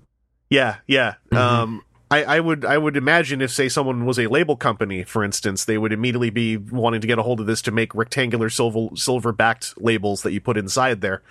Yeah, 0.49 0.77
yeah. 0.87 1.15
Mm-hmm. 1.31 1.37
Um, 1.37 1.81
I, 2.11 2.23
I 2.23 2.39
would 2.39 2.63
I 2.63 2.77
would 2.77 2.95
imagine 2.95 3.41
if 3.41 3.51
say 3.51 3.67
someone 3.67 4.05
was 4.05 4.19
a 4.19 4.27
label 4.27 4.55
company, 4.55 5.03
for 5.03 5.23
instance, 5.23 5.65
they 5.65 5.77
would 5.77 5.91
immediately 5.91 6.29
be 6.29 6.55
wanting 6.55 7.01
to 7.01 7.07
get 7.07 7.17
a 7.17 7.23
hold 7.23 7.39
of 7.41 7.47
this 7.47 7.63
to 7.63 7.71
make 7.71 7.93
rectangular 7.95 8.49
silver 8.49 8.89
silver 8.95 9.31
backed 9.33 9.73
labels 9.81 10.21
that 10.21 10.31
you 10.31 10.39
put 10.39 10.55
inside 10.55 11.01
there. 11.01 11.23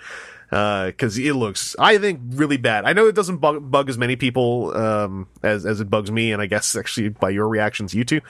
Because 0.49 1.17
it 1.17 1.33
looks, 1.33 1.75
I 1.79 1.97
think, 1.97 2.21
really 2.29 2.57
bad. 2.57 2.85
I 2.85 2.93
know 2.93 3.07
it 3.07 3.15
doesn't 3.15 3.37
bug, 3.37 3.69
bug 3.69 3.89
as 3.89 3.97
many 3.97 4.15
people 4.15 4.75
um, 4.75 5.27
as 5.43 5.65
as 5.65 5.81
it 5.81 5.89
bugs 5.89 6.11
me, 6.11 6.31
and 6.31 6.41
I 6.41 6.45
guess 6.45 6.75
actually 6.75 7.09
by 7.09 7.29
your 7.29 7.47
reactions, 7.47 7.93
you 7.93 8.03
two. 8.03 8.21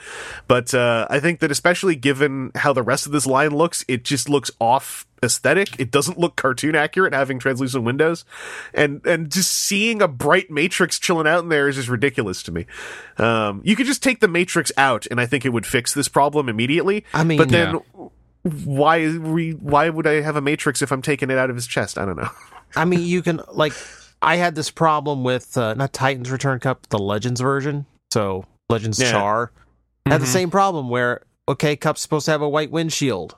But 0.48 0.74
uh, 0.74 1.06
I 1.10 1.20
think 1.20 1.40
that 1.40 1.50
especially 1.50 1.96
given 1.96 2.52
how 2.54 2.72
the 2.72 2.82
rest 2.82 3.06
of 3.06 3.12
this 3.12 3.26
line 3.26 3.50
looks, 3.50 3.84
it 3.88 4.04
just 4.04 4.28
looks 4.28 4.50
off 4.60 5.06
aesthetic. 5.22 5.78
It 5.78 5.90
doesn't 5.90 6.18
look 6.18 6.36
cartoon 6.36 6.74
accurate 6.74 7.12
having 7.12 7.38
translucent 7.38 7.84
windows, 7.84 8.24
and 8.74 9.04
and 9.06 9.30
just 9.30 9.52
seeing 9.52 10.02
a 10.02 10.08
bright 10.08 10.50
Matrix 10.50 10.98
chilling 10.98 11.26
out 11.26 11.42
in 11.42 11.48
there 11.48 11.68
is 11.68 11.76
just 11.76 11.88
ridiculous 11.88 12.42
to 12.44 12.52
me. 12.52 12.66
Um, 13.18 13.60
you 13.64 13.76
could 13.76 13.86
just 13.86 14.02
take 14.02 14.20
the 14.20 14.28
Matrix 14.28 14.72
out, 14.76 15.06
and 15.10 15.20
I 15.20 15.26
think 15.26 15.44
it 15.44 15.50
would 15.50 15.66
fix 15.66 15.94
this 15.94 16.08
problem 16.08 16.48
immediately. 16.48 17.04
I 17.12 17.24
mean, 17.24 17.38
but 17.38 17.48
then 17.50 17.80
why 18.64 19.02
re, 19.04 19.52
why 19.52 19.88
would 19.88 20.06
I 20.06 20.20
have 20.20 20.36
a 20.36 20.40
Matrix 20.40 20.82
if 20.82 20.92
I'm 20.92 21.02
taking 21.02 21.30
it 21.30 21.38
out 21.38 21.50
of 21.50 21.56
his 21.56 21.66
chest? 21.66 21.98
I 21.98 22.04
don't 22.04 22.16
know. 22.16 22.30
I 22.76 22.84
mean, 22.84 23.00
you 23.00 23.22
can 23.22 23.40
like. 23.52 23.72
I 24.22 24.36
had 24.36 24.54
this 24.54 24.70
problem 24.70 25.24
with 25.24 25.56
uh, 25.58 25.74
not 25.74 25.92
Titans 25.92 26.30
Return 26.30 26.58
Cup, 26.58 26.86
the 26.88 26.98
Legends 26.98 27.40
version. 27.40 27.86
So 28.12 28.44
Legends 28.70 28.98
Yeah. 29.00 29.10
Char 29.12 29.52
had 30.06 30.20
the 30.20 30.26
Mhm. 30.26 30.32
same 30.32 30.50
problem 30.50 30.88
where 30.88 31.22
okay, 31.48 31.76
Cup's 31.76 32.00
supposed 32.00 32.24
to 32.26 32.32
have 32.32 32.42
a 32.42 32.48
white 32.48 32.70
windshield. 32.70 33.34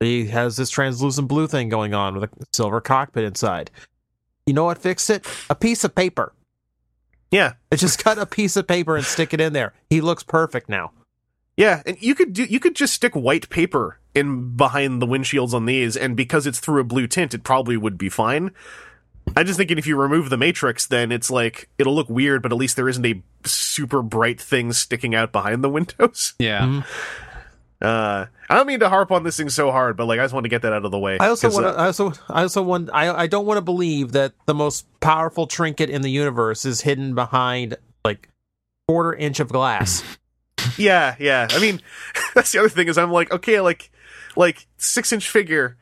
He 0.00 0.26
has 0.26 0.56
this 0.56 0.70
translucent 0.70 1.28
blue 1.28 1.46
thing 1.46 1.68
going 1.68 1.94
on 1.94 2.14
with 2.14 2.24
a 2.24 2.28
silver 2.52 2.80
cockpit 2.80 3.24
inside. 3.24 3.70
You 4.46 4.54
know 4.54 4.64
what 4.64 4.78
fixed 4.78 5.08
it? 5.10 5.24
A 5.48 5.54
piece 5.54 5.84
of 5.84 5.94
paper. 5.94 6.32
Yeah, 7.30 7.52
It 7.70 7.76
just 7.78 8.02
cut 8.02 8.18
a 8.18 8.26
piece 8.26 8.56
of 8.56 8.66
paper 8.66 8.96
and 8.96 9.04
stick 9.06 9.32
it 9.32 9.40
in 9.40 9.52
there. 9.52 9.74
He 9.90 10.00
looks 10.00 10.22
perfect 10.24 10.68
now. 10.68 10.90
Yeah, 11.56 11.82
and 11.86 11.96
you 12.00 12.14
could 12.14 12.32
do 12.32 12.44
you 12.44 12.58
could 12.58 12.74
just 12.74 12.94
stick 12.94 13.14
white 13.14 13.48
paper 13.48 13.98
in 14.14 14.56
behind 14.56 15.00
the 15.00 15.06
windshields 15.06 15.54
on 15.54 15.66
these, 15.66 15.96
and 15.96 16.16
because 16.16 16.46
it's 16.46 16.58
through 16.60 16.80
a 16.80 16.84
blue 16.84 17.06
tint, 17.06 17.34
it 17.34 17.44
probably 17.44 17.76
would 17.76 17.96
be 17.98 18.08
fine. 18.08 18.50
I'm 19.36 19.46
just 19.46 19.56
thinking 19.58 19.78
if 19.78 19.86
you 19.86 19.96
remove 19.96 20.30
the 20.30 20.36
matrix, 20.36 20.86
then 20.86 21.12
it's 21.12 21.30
like 21.30 21.68
it'll 21.78 21.94
look 21.94 22.08
weird, 22.10 22.42
but 22.42 22.50
at 22.52 22.58
least 22.58 22.76
there 22.76 22.88
isn't 22.88 23.06
a 23.06 23.22
super 23.44 24.02
bright 24.02 24.40
thing 24.40 24.72
sticking 24.72 25.14
out 25.14 25.30
behind 25.32 25.62
the 25.62 25.68
windows. 25.70 26.34
Yeah. 26.38 26.62
Mhm. 26.62 26.84
Uh, 27.80 28.26
I 28.48 28.54
don't 28.54 28.66
mean 28.68 28.78
to 28.80 28.88
harp 28.88 29.10
on 29.10 29.24
this 29.24 29.36
thing 29.36 29.48
so 29.48 29.72
hard, 29.72 29.96
but 29.96 30.06
like 30.06 30.20
I 30.20 30.24
just 30.24 30.32
want 30.34 30.44
to 30.44 30.48
get 30.50 30.62
that 30.62 30.72
out 30.72 30.84
of 30.84 30.90
the 30.92 30.98
way. 30.98 31.18
I 31.18 31.28
also 31.28 31.48
'cause, 31.48 31.54
want 31.54 31.66
uh. 31.66 31.70
I 31.70 31.86
also. 31.86 32.12
I 32.28 32.42
also 32.42 32.62
want. 32.62 32.90
I. 32.92 33.12
I 33.22 33.26
don't 33.26 33.44
want 33.46 33.58
to 33.58 33.62
believe 33.62 34.12
that 34.12 34.34
the 34.46 34.54
most 34.54 34.86
powerful 35.00 35.46
trinket 35.48 35.90
in 35.90 36.02
the 36.02 36.10
universe 36.10 36.64
is 36.64 36.82
hidden 36.82 37.14
behind 37.14 37.76
like 38.04 38.28
quarter 38.86 39.14
inch 39.14 39.40
of 39.40 39.48
glass. 39.48 40.02
Yeah, 40.78 41.16
yeah. 41.18 41.48
I 41.50 41.58
mean, 41.58 41.82
that's 42.36 42.52
the 42.52 42.60
other 42.60 42.68
thing 42.68 42.86
is 42.86 42.96
I'm 42.96 43.10
like, 43.10 43.32
okay, 43.32 43.60
like, 43.60 43.90
like 44.36 44.66
six 44.78 45.12
inch 45.12 45.28
figure, 45.28 45.76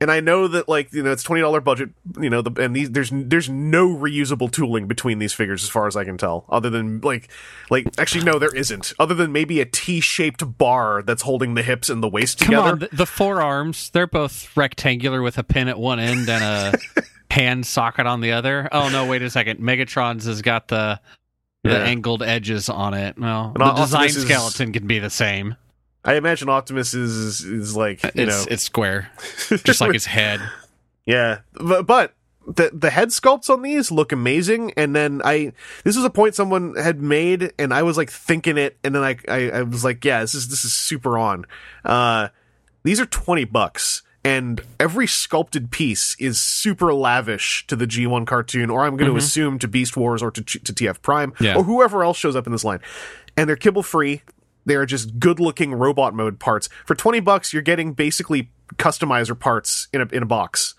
and 0.00 0.10
I 0.10 0.20
know 0.20 0.46
that 0.48 0.68
like 0.68 0.92
you 0.92 1.02
know 1.02 1.10
it's 1.12 1.22
twenty 1.22 1.40
dollar 1.42 1.60
budget, 1.60 1.90
you 2.20 2.28
know, 2.30 2.42
the, 2.42 2.62
and 2.62 2.74
these 2.76 2.90
there's 2.90 3.10
there's 3.12 3.48
no 3.48 3.88
reusable 3.88 4.50
tooling 4.50 4.86
between 4.86 5.18
these 5.18 5.32
figures 5.32 5.62
as 5.64 5.70
far 5.70 5.86
as 5.86 5.96
I 5.96 6.04
can 6.04 6.18
tell, 6.18 6.44
other 6.48 6.68
than 6.70 7.00
like 7.00 7.28
like 7.70 7.86
actually 7.98 8.24
no, 8.24 8.38
there 8.38 8.54
isn't, 8.54 8.92
other 8.98 9.14
than 9.14 9.32
maybe 9.32 9.60
a 9.60 9.64
T 9.64 10.00
shaped 10.00 10.58
bar 10.58 11.02
that's 11.02 11.22
holding 11.22 11.54
the 11.54 11.62
hips 11.62 11.88
and 11.88 12.02
the 12.02 12.08
waist 12.08 12.38
Come 12.40 12.46
together. 12.48 12.68
on, 12.72 12.78
the, 12.80 12.88
the 12.92 13.06
forearms, 13.06 13.90
they're 13.90 14.06
both 14.06 14.54
rectangular 14.56 15.22
with 15.22 15.38
a 15.38 15.42
pin 15.44 15.68
at 15.68 15.78
one 15.78 15.98
end 15.98 16.28
and 16.28 16.44
a 16.76 17.02
hand 17.30 17.66
socket 17.66 18.06
on 18.06 18.20
the 18.20 18.32
other. 18.32 18.68
Oh 18.72 18.88
no, 18.90 19.06
wait 19.06 19.22
a 19.22 19.30
second. 19.30 19.60
Megatron's 19.60 20.26
has 20.26 20.42
got 20.42 20.68
the 20.68 21.00
the 21.64 21.70
Yeah. 21.72 21.78
angled 21.78 22.22
edges 22.22 22.68
on 22.68 22.94
it. 22.94 23.18
Well, 23.18 23.52
And 23.56 23.64
the 23.64 23.72
design 23.72 24.06
is- 24.06 24.22
skeleton 24.22 24.72
can 24.72 24.86
be 24.86 24.98
the 25.00 25.10
same. 25.10 25.56
I 26.06 26.14
imagine 26.14 26.48
Optimus 26.48 26.94
is 26.94 27.42
is 27.42 27.76
like 27.76 28.02
you 28.04 28.10
It's 28.14 28.30
know 28.30 28.44
it's 28.50 28.62
square, 28.62 29.10
just 29.64 29.80
like 29.80 29.92
his 29.92 30.06
head. 30.06 30.40
Yeah, 31.04 31.40
but, 31.54 31.86
but 31.86 32.14
the 32.46 32.70
the 32.72 32.90
head 32.90 33.08
sculpts 33.08 33.50
on 33.50 33.62
these 33.62 33.90
look 33.90 34.12
amazing. 34.12 34.72
And 34.76 34.94
then 34.94 35.20
I 35.24 35.52
this 35.84 35.96
was 35.96 36.04
a 36.04 36.10
point 36.10 36.34
someone 36.34 36.74
had 36.76 37.00
made, 37.02 37.52
and 37.58 37.74
I 37.74 37.82
was 37.82 37.96
like 37.96 38.10
thinking 38.10 38.56
it, 38.56 38.76
and 38.84 38.94
then 38.94 39.02
I 39.02 39.16
I, 39.28 39.50
I 39.50 39.62
was 39.62 39.84
like, 39.84 40.04
yeah, 40.04 40.20
this 40.20 40.34
is 40.34 40.48
this 40.48 40.64
is 40.64 40.72
super 40.72 41.18
on. 41.18 41.44
Uh, 41.84 42.28
these 42.84 43.00
are 43.00 43.06
twenty 43.06 43.44
bucks. 43.44 44.02
And 44.24 44.60
every 44.80 45.06
sculpted 45.06 45.70
piece 45.70 46.16
is 46.18 46.40
super 46.40 46.92
lavish 46.92 47.64
to 47.68 47.76
the 47.76 47.86
G1 47.86 48.26
cartoon, 48.26 48.70
or 48.70 48.84
I'm 48.84 48.96
going 48.96 49.08
to 49.08 49.16
assume 49.16 49.60
to 49.60 49.68
Beast 49.68 49.96
Wars 49.96 50.20
or 50.20 50.32
to, 50.32 50.42
to 50.42 50.72
TF 50.72 51.00
Prime, 51.00 51.32
Yeah. 51.38 51.54
or 51.54 51.62
whoever 51.62 52.02
else 52.02 52.16
shows 52.16 52.34
up 52.34 52.44
in 52.44 52.50
this 52.50 52.64
line. 52.64 52.80
And 53.36 53.48
they're 53.48 53.54
kibble 53.54 53.84
free. 53.84 54.22
They 54.66 54.74
are 54.74 54.84
just 54.84 55.18
good 55.18 55.40
looking 55.40 55.72
robot 55.72 56.14
mode 56.14 56.38
parts. 56.38 56.68
For 56.84 56.94
20 56.94 57.20
bucks, 57.20 57.52
you're 57.52 57.62
getting 57.62 57.94
basically 57.94 58.50
customizer 58.74 59.38
parts 59.38 59.88
in 59.92 60.02
a, 60.02 60.06
in 60.06 60.22
a 60.22 60.26
box. 60.26 60.74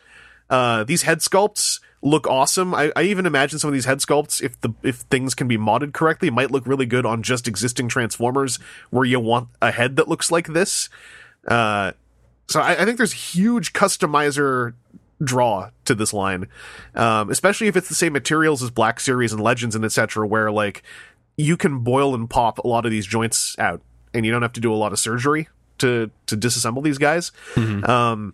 Uh, 0.50 0.84
these 0.84 1.02
head 1.02 1.19
sculpts 1.19 1.80
look 2.02 2.28
awesome. 2.28 2.73
I, 2.73 2.91
I 2.95 3.04
even 3.04 3.26
imagine 3.26 3.60
some 3.60 3.69
of 3.69 3.73
these 3.73 3.86
head 3.86 4.00
sculpts, 4.00 4.41
if 4.41 4.60
the 4.62 4.73
if 4.84 4.97
things 4.97 5.34
can 5.34 5.47
be 5.47 5.58
modded 5.58 5.93
correctly, 5.93 6.30
might 6.30 6.52
look 6.52 6.67
really 6.67 6.86
good 6.86 7.06
on 7.06 7.23
just 7.23 7.47
existing 7.47 7.88
Transformers 7.88 8.60
where 8.89 9.06
you 9.06 9.19
want 9.19 9.50
a 9.62 9.71
head 9.71 9.95
that 9.95 10.08
looks 10.08 10.32
like 10.32 10.47
this. 10.47 10.89
Uh, 11.47 11.93
so 12.47 12.62
I, 12.62 12.82
I 12.82 12.86
think 12.86 12.97
there's 12.97 13.13
huge 13.13 13.73
customizer 13.73 14.73
draw 15.21 15.71
to 15.86 15.95
this 15.95 16.13
line, 16.13 16.47
um, 16.95 17.30
especially 17.30 17.67
if 17.67 17.76
it's 17.76 17.89
the 17.89 17.95
same 17.95 18.13
materials 18.13 18.62
as 18.62 18.69
Black 18.69 19.00
Series 19.00 19.34
and 19.34 19.41
Legends 19.41 19.76
and 19.76 19.84
etc., 19.84 20.28
where 20.28 20.52
like 20.52 20.84
you 21.38 21.56
can 21.56 21.80
boil 21.80 22.13
and 22.15 22.30
pop 22.30 22.58
a 22.58 22.67
lot 22.67 22.86
of 22.86 22.91
these 22.91 23.06
joints 23.06 23.56
out, 23.60 23.82
and 24.13 24.26
you 24.26 24.32
don't 24.32 24.41
have 24.41 24.54
to 24.54 24.62
do 24.62 24.73
a 24.73 24.76
lot 24.76 24.91
of 24.91 25.00
surgery 25.00 25.47
to 25.78 26.10
to 26.26 26.36
disassemble 26.36 26.84
these 26.84 26.97
guys. 26.97 27.32
Um, 27.84 28.34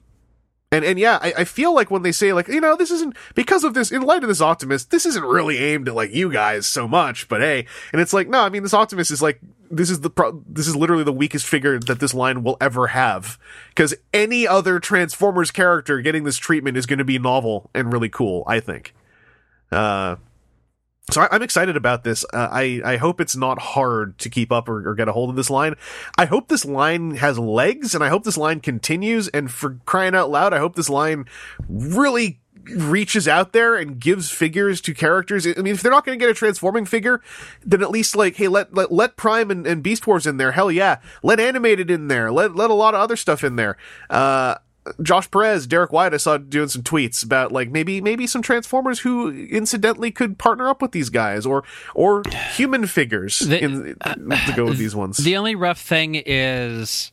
and 0.71 0.83
and 0.83 0.97
yeah, 0.97 1.19
I, 1.21 1.33
I 1.39 1.43
feel 1.43 1.75
like 1.75 1.91
when 1.91 2.01
they 2.01 2.11
say 2.11 2.33
like 2.33 2.47
you 2.47 2.59
know 2.59 2.75
this 2.75 2.89
isn't 2.89 3.15
because 3.35 3.63
of 3.63 3.75
this 3.75 3.91
in 3.91 4.01
light 4.01 4.23
of 4.23 4.29
this 4.29 4.41
Optimus, 4.41 4.85
this 4.85 5.05
isn't 5.05 5.23
really 5.23 5.57
aimed 5.57 5.87
at 5.87 5.95
like 5.95 6.11
you 6.11 6.31
guys 6.31 6.65
so 6.65 6.87
much, 6.87 7.27
but 7.27 7.41
hey, 7.41 7.67
and 7.91 8.01
it's 8.01 8.13
like 8.13 8.27
no, 8.27 8.41
I 8.41 8.49
mean 8.49 8.63
this 8.63 8.73
Optimus 8.73 9.11
is 9.11 9.21
like 9.21 9.39
this 9.69 9.89
is 9.89 10.01
the 10.01 10.09
pro- 10.09 10.43
this 10.47 10.67
is 10.67 10.75
literally 10.75 11.03
the 11.03 11.13
weakest 11.13 11.45
figure 11.45 11.77
that 11.77 11.99
this 11.99 12.13
line 12.13 12.43
will 12.43 12.57
ever 12.59 12.87
have 12.87 13.37
because 13.69 13.93
any 14.13 14.47
other 14.47 14.79
Transformers 14.79 15.51
character 15.51 16.01
getting 16.01 16.23
this 16.23 16.37
treatment 16.37 16.75
is 16.77 16.85
going 16.85 16.99
to 16.99 17.05
be 17.05 17.19
novel 17.19 17.69
and 17.75 17.93
really 17.93 18.09
cool. 18.09 18.43
I 18.47 18.59
think. 18.59 18.95
Uh, 19.71 20.15
so 21.11 21.21
I, 21.21 21.29
I'm 21.31 21.41
excited 21.41 21.75
about 21.75 22.03
this. 22.03 22.25
Uh, 22.33 22.49
I 22.51 22.81
I 22.83 22.97
hope 22.97 23.19
it's 23.19 23.35
not 23.35 23.59
hard 23.59 24.17
to 24.19 24.29
keep 24.29 24.51
up 24.51 24.69
or, 24.69 24.89
or 24.89 24.95
get 24.95 25.07
a 25.07 25.11
hold 25.11 25.29
of 25.29 25.35
this 25.35 25.49
line. 25.49 25.75
I 26.17 26.25
hope 26.25 26.47
this 26.47 26.65
line 26.65 27.15
has 27.15 27.37
legs, 27.37 27.93
and 27.93 28.03
I 28.03 28.09
hope 28.09 28.23
this 28.23 28.37
line 28.37 28.59
continues. 28.59 29.27
And 29.27 29.51
for 29.51 29.79
crying 29.85 30.15
out 30.15 30.29
loud, 30.29 30.53
I 30.53 30.59
hope 30.59 30.75
this 30.75 30.89
line 30.89 31.25
really 31.67 32.39
reaches 32.65 33.27
out 33.27 33.51
there 33.51 33.75
and 33.75 33.99
gives 33.99 34.29
figures 34.31 34.79
to 34.81 34.93
characters. 34.93 35.45
I 35.45 35.53
mean, 35.57 35.73
if 35.73 35.81
they're 35.81 35.91
not 35.91 36.05
going 36.05 36.17
to 36.17 36.23
get 36.23 36.31
a 36.31 36.33
transforming 36.33 36.85
figure, 36.85 37.21
then 37.65 37.81
at 37.81 37.91
least 37.91 38.15
like, 38.15 38.37
hey, 38.37 38.47
let 38.47 38.73
let, 38.73 38.91
let 38.91 39.17
Prime 39.17 39.51
and, 39.51 39.67
and 39.67 39.83
Beast 39.83 40.07
Wars 40.07 40.25
in 40.25 40.37
there. 40.37 40.53
Hell 40.53 40.71
yeah, 40.71 40.99
let 41.21 41.39
animated 41.39 41.91
in 41.91 42.07
there. 42.07 42.31
Let 42.31 42.55
let 42.55 42.69
a 42.69 42.73
lot 42.75 42.93
of 42.93 43.01
other 43.01 43.15
stuff 43.15 43.43
in 43.43 43.55
there. 43.57 43.77
Uh, 44.09 44.55
Josh 45.01 45.31
Perez, 45.31 45.65
Derek 45.65 45.91
White, 45.93 46.13
I 46.13 46.17
saw 46.17 46.37
doing 46.37 46.67
some 46.67 46.83
tweets 46.83 47.23
about 47.23 47.51
like 47.51 47.69
maybe 47.71 48.01
maybe 48.01 48.27
some 48.27 48.41
Transformers 48.41 48.99
who 48.99 49.31
incidentally 49.31 50.11
could 50.11 50.37
partner 50.37 50.67
up 50.67 50.81
with 50.81 50.91
these 50.91 51.09
guys 51.09 51.45
or 51.45 51.63
or 51.95 52.23
human 52.55 52.85
figures 52.87 53.39
The- 53.39 53.63
in, 53.63 53.95
to 54.05 54.53
go 54.55 54.65
with 54.65 54.77
these 54.77 54.95
ones. 54.95 55.17
The 55.17 55.37
only 55.37 55.55
rough 55.55 55.79
thing 55.79 56.15
is 56.25 57.11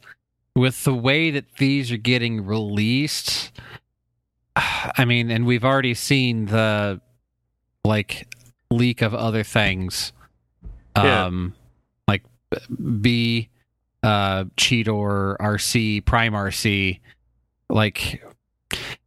with 0.56 0.82
the 0.84 0.94
way 0.94 1.30
that 1.30 1.44
these 1.58 1.92
are 1.92 1.96
getting 1.96 2.44
released. 2.44 3.52
I 4.56 5.04
mean, 5.04 5.30
and 5.30 5.46
we've 5.46 5.64
already 5.64 5.94
seen 5.94 6.46
the 6.46 7.00
like 7.84 8.26
leak 8.70 9.00
of 9.00 9.14
other 9.14 9.42
things. 9.44 10.12
Yeah. 10.96 11.26
Um 11.26 11.54
like 12.08 12.24
B 13.00 13.48
uh 14.02 14.44
Cheetor 14.56 15.36
Arcee 15.38 16.04
Prime 16.04 16.32
Arcee 16.32 16.98
like 17.70 18.22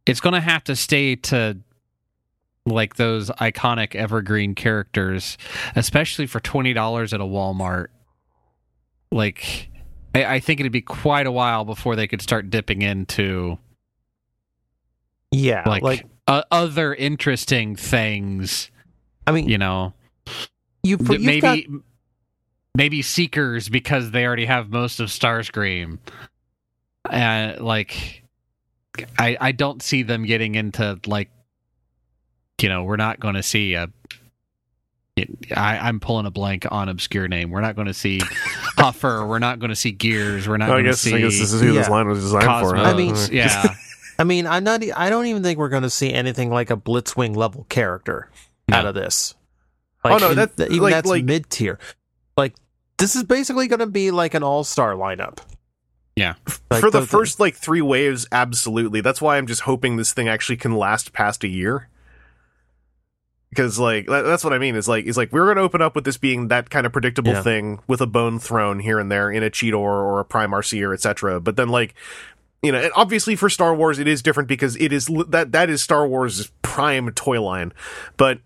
it's 0.06 0.20
going 0.20 0.34
to 0.34 0.40
have 0.40 0.64
to 0.64 0.76
stay 0.76 1.16
to 1.16 1.58
like 2.66 2.96
those 2.96 3.30
iconic 3.30 3.94
evergreen 3.94 4.54
characters 4.54 5.36
especially 5.76 6.26
for 6.26 6.40
$20 6.40 7.12
at 7.12 7.20
a 7.20 7.24
Walmart. 7.24 7.88
Like 9.12 9.70
I, 10.14 10.24
I 10.36 10.40
think 10.40 10.60
it'd 10.60 10.72
be 10.72 10.80
quite 10.80 11.26
a 11.26 11.32
while 11.32 11.64
before 11.64 11.94
they 11.96 12.06
could 12.06 12.22
start 12.22 12.50
dipping 12.50 12.82
into 12.82 13.58
Yeah, 15.30 15.62
like, 15.66 15.82
like, 15.82 16.06
uh, 16.26 16.42
other 16.50 16.94
interesting 16.94 17.76
things 17.76 18.70
I 19.26 19.32
mean, 19.32 19.48
you 19.48 19.58
know? 19.58 19.94
you 20.82 20.98
maybe 20.98 21.40
got, 21.40 21.58
maybe 22.74 23.02
seekers 23.02 23.68
because 23.68 24.10
they 24.10 24.26
already 24.26 24.46
have 24.46 24.70
most 24.70 25.00
of 25.00 25.08
starscream. 25.08 25.98
And 27.10 27.60
like 27.60 28.22
i 29.18 29.36
i 29.40 29.52
don't 29.52 29.82
see 29.82 30.02
them 30.02 30.24
getting 30.24 30.54
into 30.54 30.98
like 31.06 31.30
you 32.60 32.68
know 32.68 32.84
we're 32.84 32.96
not 32.96 33.18
going 33.20 33.34
to 33.34 33.42
see 33.42 33.74
a 33.74 33.88
I, 35.56 35.78
I'm 35.78 36.00
pulling 36.00 36.26
a 36.26 36.30
blank 36.32 36.66
on 36.72 36.88
obscure 36.88 37.28
name. 37.28 37.50
We're 37.52 37.60
not 37.60 37.76
going 37.76 37.86
to 37.86 37.94
see 37.94 38.18
Huffer. 38.78 39.28
We're 39.28 39.38
not 39.38 39.60
going 39.60 39.68
to 39.70 39.76
see 39.76 39.92
Gears. 39.92 40.48
We're 40.48 40.56
not 40.56 40.68
I 40.70 40.72
going 40.72 40.84
to 40.86 40.90
guess, 40.90 41.00
see 41.02 41.14
I 41.14 41.20
guess 41.20 41.38
this 41.38 41.52
is 41.52 41.60
who 41.60 41.72
this 41.72 41.88
line 41.88 42.08
was 42.08 42.18
designed 42.20 42.44
Cosmos. 42.44 42.70
for. 42.72 42.76
huh? 42.76 42.82
I 42.82 42.94
mean- 42.94 43.14
yeah, 43.30 43.74
I 44.18 44.24
mean, 44.24 44.48
I'm 44.48 44.64
not. 44.64 44.82
I 44.96 45.10
don't 45.10 45.26
even 45.26 45.44
think 45.44 45.60
we're 45.60 45.68
going 45.68 45.84
to 45.84 45.90
see 45.90 46.12
anything 46.12 46.50
like 46.50 46.70
a 46.70 46.76
Blitzwing 46.76 47.36
level 47.36 47.64
character 47.68 48.28
No. 48.68 48.76
out 48.78 48.86
of 48.86 48.96
this. 48.96 49.36
Oh, 50.04 50.16
no, 50.18 50.30
in- 50.30 50.36
that- 50.36 50.58
even 50.58 50.78
like- 50.80 50.92
that's 50.94 51.08
like- 51.08 51.24
mid 51.24 51.48
tier. 51.48 51.78
Like 52.36 52.54
this 52.98 53.14
is 53.14 53.22
basically 53.22 53.68
going 53.68 53.78
to 53.80 53.86
be 53.86 54.10
like 54.10 54.34
an 54.34 54.42
all 54.42 54.64
star 54.64 54.94
lineup. 54.94 55.38
Yeah. 56.16 56.34
Like, 56.70 56.80
for 56.80 56.90
the, 56.90 57.02
first 57.06 57.40
like 57.40 57.56
three 57.56 57.80
waves, 57.82 58.26
absolutely. 58.30 59.00
That's 59.00 59.20
why 59.20 59.36
I'm 59.36 59.46
just 59.46 59.62
hoping 59.62 59.96
this 59.96 60.12
thing 60.12 60.28
actually 60.28 60.56
can 60.56 60.76
last 60.76 61.12
past 61.12 61.42
a 61.42 61.48
year. 61.48 61.88
Because 63.50 63.78
like 63.78 64.06
that- 64.06 64.22
that's 64.22 64.42
what 64.44 64.52
I 64.52 64.58
mean. 64.58 64.74
Is 64.74 64.88
like 64.88 65.04
is 65.06 65.16
like 65.16 65.32
we're 65.32 65.44
going 65.46 65.56
to 65.56 65.62
open 65.62 65.80
up 65.82 65.94
with 65.94 66.04
this 66.04 66.16
being 66.16 66.48
that 66.48 66.70
kind 66.70 66.86
of 66.86 66.92
predictable 66.92 67.32
Yeah. 67.32 67.42
thing 67.42 67.80
with 67.86 68.00
a 68.00 68.06
bone 68.06 68.38
thrown 68.38 68.80
here 68.80 68.98
and 68.98 69.10
there 69.10 69.30
in 69.30 69.42
a 69.42 69.50
Cheetor 69.50 69.74
or 69.76 70.20
a 70.20 70.24
Prime 70.24 70.50
Arcee, 70.50 70.92
etc. 70.92 71.40
But 71.40 71.56
then 71.56 71.68
like 71.68 71.94
you 72.62 72.72
know, 72.72 72.78
and 72.80 72.92
obviously 72.96 73.36
for 73.36 73.48
Star 73.50 73.74
Wars 73.74 73.98
it 73.98 74.08
is 74.08 74.22
different 74.22 74.48
because 74.48 74.74
it 74.76 74.92
is 74.92 75.06
that 75.28 75.52
that 75.52 75.70
is 75.70 75.82
Star 75.82 76.06
Wars' 76.06 76.50
prime 76.62 77.12
toy 77.12 77.40
line. 77.40 77.72
But 78.16 78.40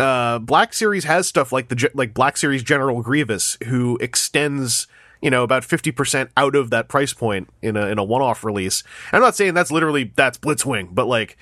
uh, 0.00 0.38
Black 0.40 0.74
Series 0.74 1.04
has 1.04 1.26
stuff 1.28 1.52
like 1.52 1.68
the 1.68 1.90
like 1.94 2.12
Black 2.12 2.36
Series 2.36 2.62
General 2.62 3.00
Grievous, 3.02 3.56
who 3.66 3.96
extends 4.02 4.86
you 5.22 5.30
know 5.30 5.42
about 5.44 5.64
fifty 5.64 5.90
percent 5.92 6.30
out 6.36 6.54
of 6.54 6.68
that 6.70 6.88
price 6.88 7.12
point 7.14 7.48
in 7.62 7.76
a 7.76 7.86
in 7.86 7.98
a 7.98 8.04
one 8.04 8.20
off 8.20 8.44
release. 8.44 8.82
I'm 9.12 9.22
not 9.22 9.34
saying 9.34 9.54
that's 9.54 9.70
literally 9.70 10.12
that's 10.16 10.36
Blitzwing, 10.36 10.88
but 10.94 11.06
like 11.06 11.38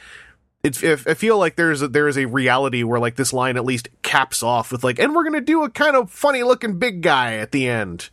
it's 0.62 0.83
if 0.83 1.07
I 1.09 1.14
feel 1.14 1.39
like 1.39 1.57
there's 1.57 1.81
a, 1.83 1.89
there 1.89 2.07
is 2.07 2.18
a 2.18 2.26
reality 2.26 2.83
where 2.83 3.01
like 3.01 3.16
this 3.16 3.33
line 3.33 3.57
at 3.57 3.64
least 3.64 3.89
caps 4.03 4.43
off 4.43 4.70
with 4.70 4.85
like, 4.85 4.99
and 4.99 5.14
we're 5.14 5.24
gonna 5.24 5.41
do 5.41 5.64
a 5.64 5.70
kind 5.70 5.97
of 5.97 6.11
funny 6.11 6.43
looking 6.43 6.78
big 6.78 7.01
guy 7.03 7.35
at 7.37 7.51
the 7.51 7.66
end. 7.68 8.11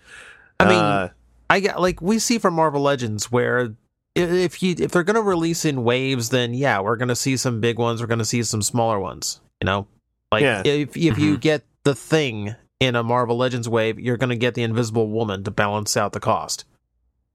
I 0.60 0.66
mean, 0.66 0.80
Uh, 0.80 1.10
I 1.50 1.60
get 1.60 1.80
like 1.80 2.02
we 2.02 2.18
see 2.20 2.40
from 2.40 2.54
Marvel 2.56 2.82
Legends 2.82 3.32
where 3.32 3.76
if 4.16 4.64
you 4.64 4.74
if 4.80 4.92
they're 4.92 5.04
going 5.04 5.16
to 5.16 5.22
release 5.22 5.64
in 5.64 5.84
waves, 5.84 6.30
then 6.30 6.54
yeah, 6.56 6.80
we're 6.80 6.96
going 6.96 7.10
to 7.10 7.16
see 7.16 7.38
some 7.38 7.62
big 7.62 7.78
ones. 7.78 8.02
We're 8.02 8.08
going 8.08 8.18
to 8.20 8.26
see 8.26 8.42
some 8.42 8.64
smaller 8.64 9.00
ones. 9.00 9.40
You 9.62 9.66
know, 9.66 9.88
like 10.32 10.42
Yeah. 10.42 10.64
if 10.66 10.98
if 10.98 11.20
you 11.20 11.38
get 11.38 11.64
the 11.84 11.94
thing 11.94 12.56
in 12.80 12.96
a 12.96 13.04
Marvel 13.04 13.38
Legends 13.38 13.68
wave, 13.68 14.00
you're 14.00 14.18
going 14.18 14.30
to 14.30 14.36
get 14.36 14.54
the 14.54 14.64
Invisible 14.64 15.10
Woman 15.10 15.44
to 15.44 15.52
balance 15.52 15.98
out 15.98 16.14
the 16.14 16.20
cost. 16.20 16.66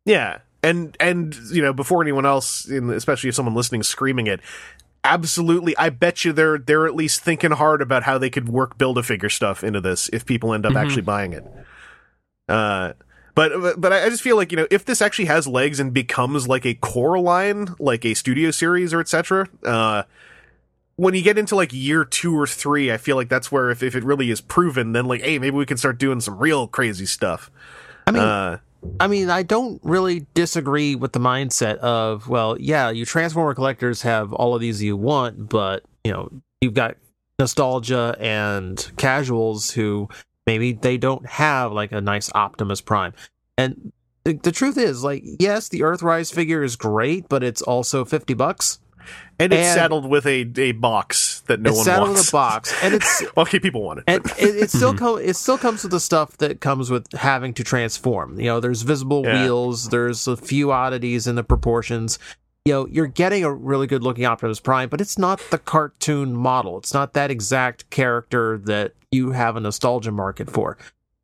Yeah, 0.04 0.38
and 0.62 0.96
and 1.00 1.34
you 1.50 1.62
know 1.62 1.72
before 1.72 2.02
anyone 2.02 2.26
else, 2.26 2.68
in, 2.68 2.90
especially 2.90 3.28
if 3.28 3.34
someone 3.34 3.54
listening 3.54 3.82
screaming 3.82 4.26
it, 4.26 4.40
absolutely, 5.04 5.76
I 5.76 5.90
bet 5.90 6.24
you 6.24 6.32
they're 6.32 6.58
they're 6.58 6.86
at 6.86 6.94
least 6.94 7.20
thinking 7.22 7.52
hard 7.52 7.82
about 7.82 8.02
how 8.04 8.18
they 8.18 8.30
could 8.30 8.48
work 8.48 8.78
build 8.78 8.98
a 8.98 9.02
figure 9.02 9.28
stuff 9.28 9.62
into 9.64 9.80
this 9.80 10.08
if 10.12 10.26
people 10.26 10.54
end 10.54 10.66
up 10.66 10.72
Mhm. 10.74 10.80
actually 10.80 11.02
buying 11.02 11.32
it. 11.32 11.44
Uh, 12.48 12.92
but 13.34 13.80
but 13.80 13.92
I 13.92 14.08
just 14.10 14.22
feel 14.22 14.36
like 14.36 14.50
you 14.52 14.56
know 14.56 14.66
if 14.70 14.84
this 14.84 15.00
actually 15.00 15.24
has 15.26 15.46
legs 15.46 15.80
and 15.80 15.92
becomes 15.92 16.48
like 16.48 16.66
a 16.66 16.74
core 16.74 17.18
line, 17.18 17.68
like 17.78 18.04
a 18.04 18.14
studio 18.14 18.50
series 18.50 18.92
or 18.92 19.00
etc. 19.00 19.48
Uh, 19.64 20.02
when 21.02 21.14
you 21.14 21.22
get 21.22 21.36
into 21.36 21.56
like 21.56 21.72
year 21.72 22.04
two 22.04 22.38
or 22.38 22.46
three, 22.46 22.92
I 22.92 22.96
feel 22.96 23.16
like 23.16 23.28
that's 23.28 23.50
where 23.50 23.70
if, 23.70 23.82
if 23.82 23.96
it 23.96 24.04
really 24.04 24.30
is 24.30 24.40
proven, 24.40 24.92
then 24.92 25.06
like, 25.06 25.20
hey, 25.20 25.36
maybe 25.40 25.56
we 25.56 25.66
can 25.66 25.76
start 25.76 25.98
doing 25.98 26.20
some 26.20 26.38
real 26.38 26.68
crazy 26.68 27.06
stuff. 27.06 27.50
I 28.06 28.12
mean, 28.12 28.22
Uh, 28.22 28.58
I 29.00 29.08
mean, 29.08 29.28
I 29.28 29.42
don't 29.42 29.80
really 29.82 30.26
disagree 30.34 30.94
with 30.94 31.12
the 31.12 31.18
mindset 31.18 31.78
of, 31.78 32.28
well, 32.28 32.56
yeah, 32.60 32.90
you 32.90 33.04
Transformer 33.04 33.52
collectors 33.52 34.02
have 34.02 34.32
all 34.32 34.54
of 34.54 34.60
these 34.60 34.80
you 34.80 34.96
want, 34.96 35.48
but 35.48 35.82
you 36.04 36.12
know, 36.12 36.30
you've 36.60 36.74
got 36.74 36.94
nostalgia 37.36 38.14
and 38.20 38.92
casuals 38.96 39.72
who 39.72 40.08
maybe 40.46 40.72
they 40.72 40.98
don't 40.98 41.26
have 41.26 41.72
like 41.72 41.90
a 41.90 42.00
nice 42.00 42.30
Optimus 42.32 42.80
Prime. 42.80 43.12
And 43.58 43.90
the, 44.22 44.34
the 44.34 44.52
truth 44.52 44.78
is, 44.78 45.02
like, 45.02 45.24
yes, 45.40 45.68
the 45.68 45.80
Earthrise 45.80 46.32
figure 46.32 46.62
is 46.62 46.76
great, 46.76 47.28
but 47.28 47.42
it's 47.42 47.60
also 47.60 48.04
fifty 48.04 48.34
bucks. 48.34 48.78
And 49.38 49.52
it's 49.52 49.68
And- 49.68 49.74
saddled 49.74 50.08
with 50.08 50.26
a, 50.26 50.46
a 50.58 50.72
box 50.72 51.40
that 51.46 51.60
no 51.60 51.70
it's 51.70 51.76
one 51.78 51.84
saddled 51.84 52.08
wants. 52.10 52.20
with 52.22 52.28
a 52.28 52.32
box, 52.32 52.74
and 52.82 52.94
it's 52.94 53.22
okay, 53.36 53.58
people 53.58 53.82
want 53.82 53.98
it. 54.00 54.04
and 54.06 54.24
it, 54.38 54.56
it 54.64 54.70
still 54.76 55.16
it 55.16 55.34
still 55.36 55.58
comes 55.58 55.82
with 55.82 55.92
the 55.92 56.00
stuff 56.00 56.36
that 56.38 56.60
comes 56.60 56.90
with 56.90 57.10
having 57.12 57.52
to 57.54 57.64
transform. 57.64 58.38
You 58.38 58.46
know, 58.46 58.60
there's 58.60 58.82
visible 58.82 59.22
Yeah. 59.24 59.42
wheels, 59.44 59.88
there's 59.88 60.26
a 60.28 60.36
few 60.36 60.72
oddities 60.72 61.26
in 61.26 61.34
the 61.34 61.44
proportions. 61.44 62.18
You 62.64 62.72
know, 62.74 62.86
you're 62.86 63.08
getting 63.08 63.42
a 63.42 63.52
really 63.52 63.88
good 63.88 64.04
looking 64.04 64.24
Optimus 64.24 64.60
Prime, 64.60 64.88
but 64.88 65.00
it's 65.00 65.18
not 65.18 65.40
the 65.50 65.58
cartoon 65.58 66.32
model. 66.36 66.78
It's 66.78 66.94
not 66.94 67.12
that 67.14 67.28
exact 67.28 67.90
character 67.90 68.56
that 68.66 68.92
you 69.10 69.32
have 69.32 69.56
a 69.56 69.60
nostalgia 69.60 70.12
market 70.12 70.48
for. 70.48 70.78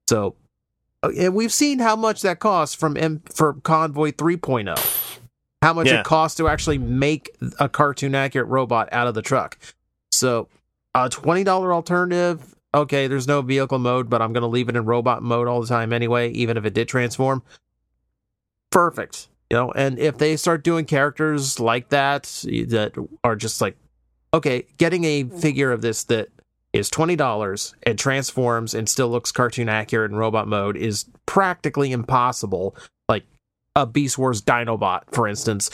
So, 0.09 0.35
uh, 1.05 1.11
and 1.17 1.37
we've 1.37 1.53
seen 1.53 1.79
how 1.79 1.95
much 1.95 2.23
that 2.23 2.41
costs 2.41 2.75
from 2.75 2.97
M- 2.97 3.23
for 3.33 3.53
Convoy 3.53 4.11
3.0. 4.11 5.18
How 5.63 5.73
much 5.73 5.89
Yeah. 5.89 6.01
it 6.01 6.05
costs 6.05 6.37
to 6.37 6.49
actually 6.49 6.79
make 6.79 7.37
a 7.59 7.69
cartoon 7.69 8.15
accurate 8.15 8.49
robot 8.49 8.89
out 8.93 9.07
of 9.07 9.15
the 9.15 9.23
truck. 9.23 9.59
So, 10.13 10.49
a 10.95 11.09
twenty 11.09 11.45
dollar 11.45 11.73
alternative. 11.73 12.55
Okay, 12.75 13.07
there's 13.07 13.27
no 13.27 13.41
vehicle 13.43 13.79
mode, 13.79 14.11
but 14.11 14.21
I'm 14.21 14.33
going 14.33 14.43
to 14.43 14.49
leave 14.49 14.69
it 14.69 14.77
in 14.77 14.85
robot 14.85 15.23
mode 15.23 15.49
all 15.49 15.61
the 15.61 15.67
time 15.67 15.93
anyway, 15.93 16.31
even 16.31 16.57
if 16.57 16.65
it 16.65 16.75
did 16.75 16.87
transform. 16.87 17.43
Perfect, 18.71 19.29
you 19.51 19.57
know. 19.57 19.73
And 19.73 19.99
if 19.99 20.19
they 20.19 20.37
start 20.37 20.63
doing 20.63 20.85
characters 20.85 21.59
like 21.59 21.89
that 21.89 22.25
that 22.69 22.93
are 23.25 23.37
just 23.37 23.61
like, 23.61 23.77
okay, 24.35 24.67
getting 24.77 25.05
a 25.05 25.23
hmm. 25.23 25.39
figure 25.39 25.73
of 25.73 25.81
this 25.81 26.05
that 26.05 26.29
is 26.73 26.91
twenty 26.91 27.17
dollars 27.17 27.75
and 27.85 27.99
transforms 27.99 28.75
and 28.75 28.89
still 28.89 29.09
looks 29.09 29.33
cartoon 29.33 29.69
accurate 29.69 30.11
in 30.11 30.17
robot 30.17 30.47
mode 30.47 30.77
is 30.77 31.07
practically 31.27 31.93
impossible. 31.93 32.77
Like 33.09 33.25
a 33.83 33.87
Beast 33.87 34.19
Wars 34.19 34.43
Dinobot, 34.43 35.03
for 35.13 35.29
instance. 35.29 35.71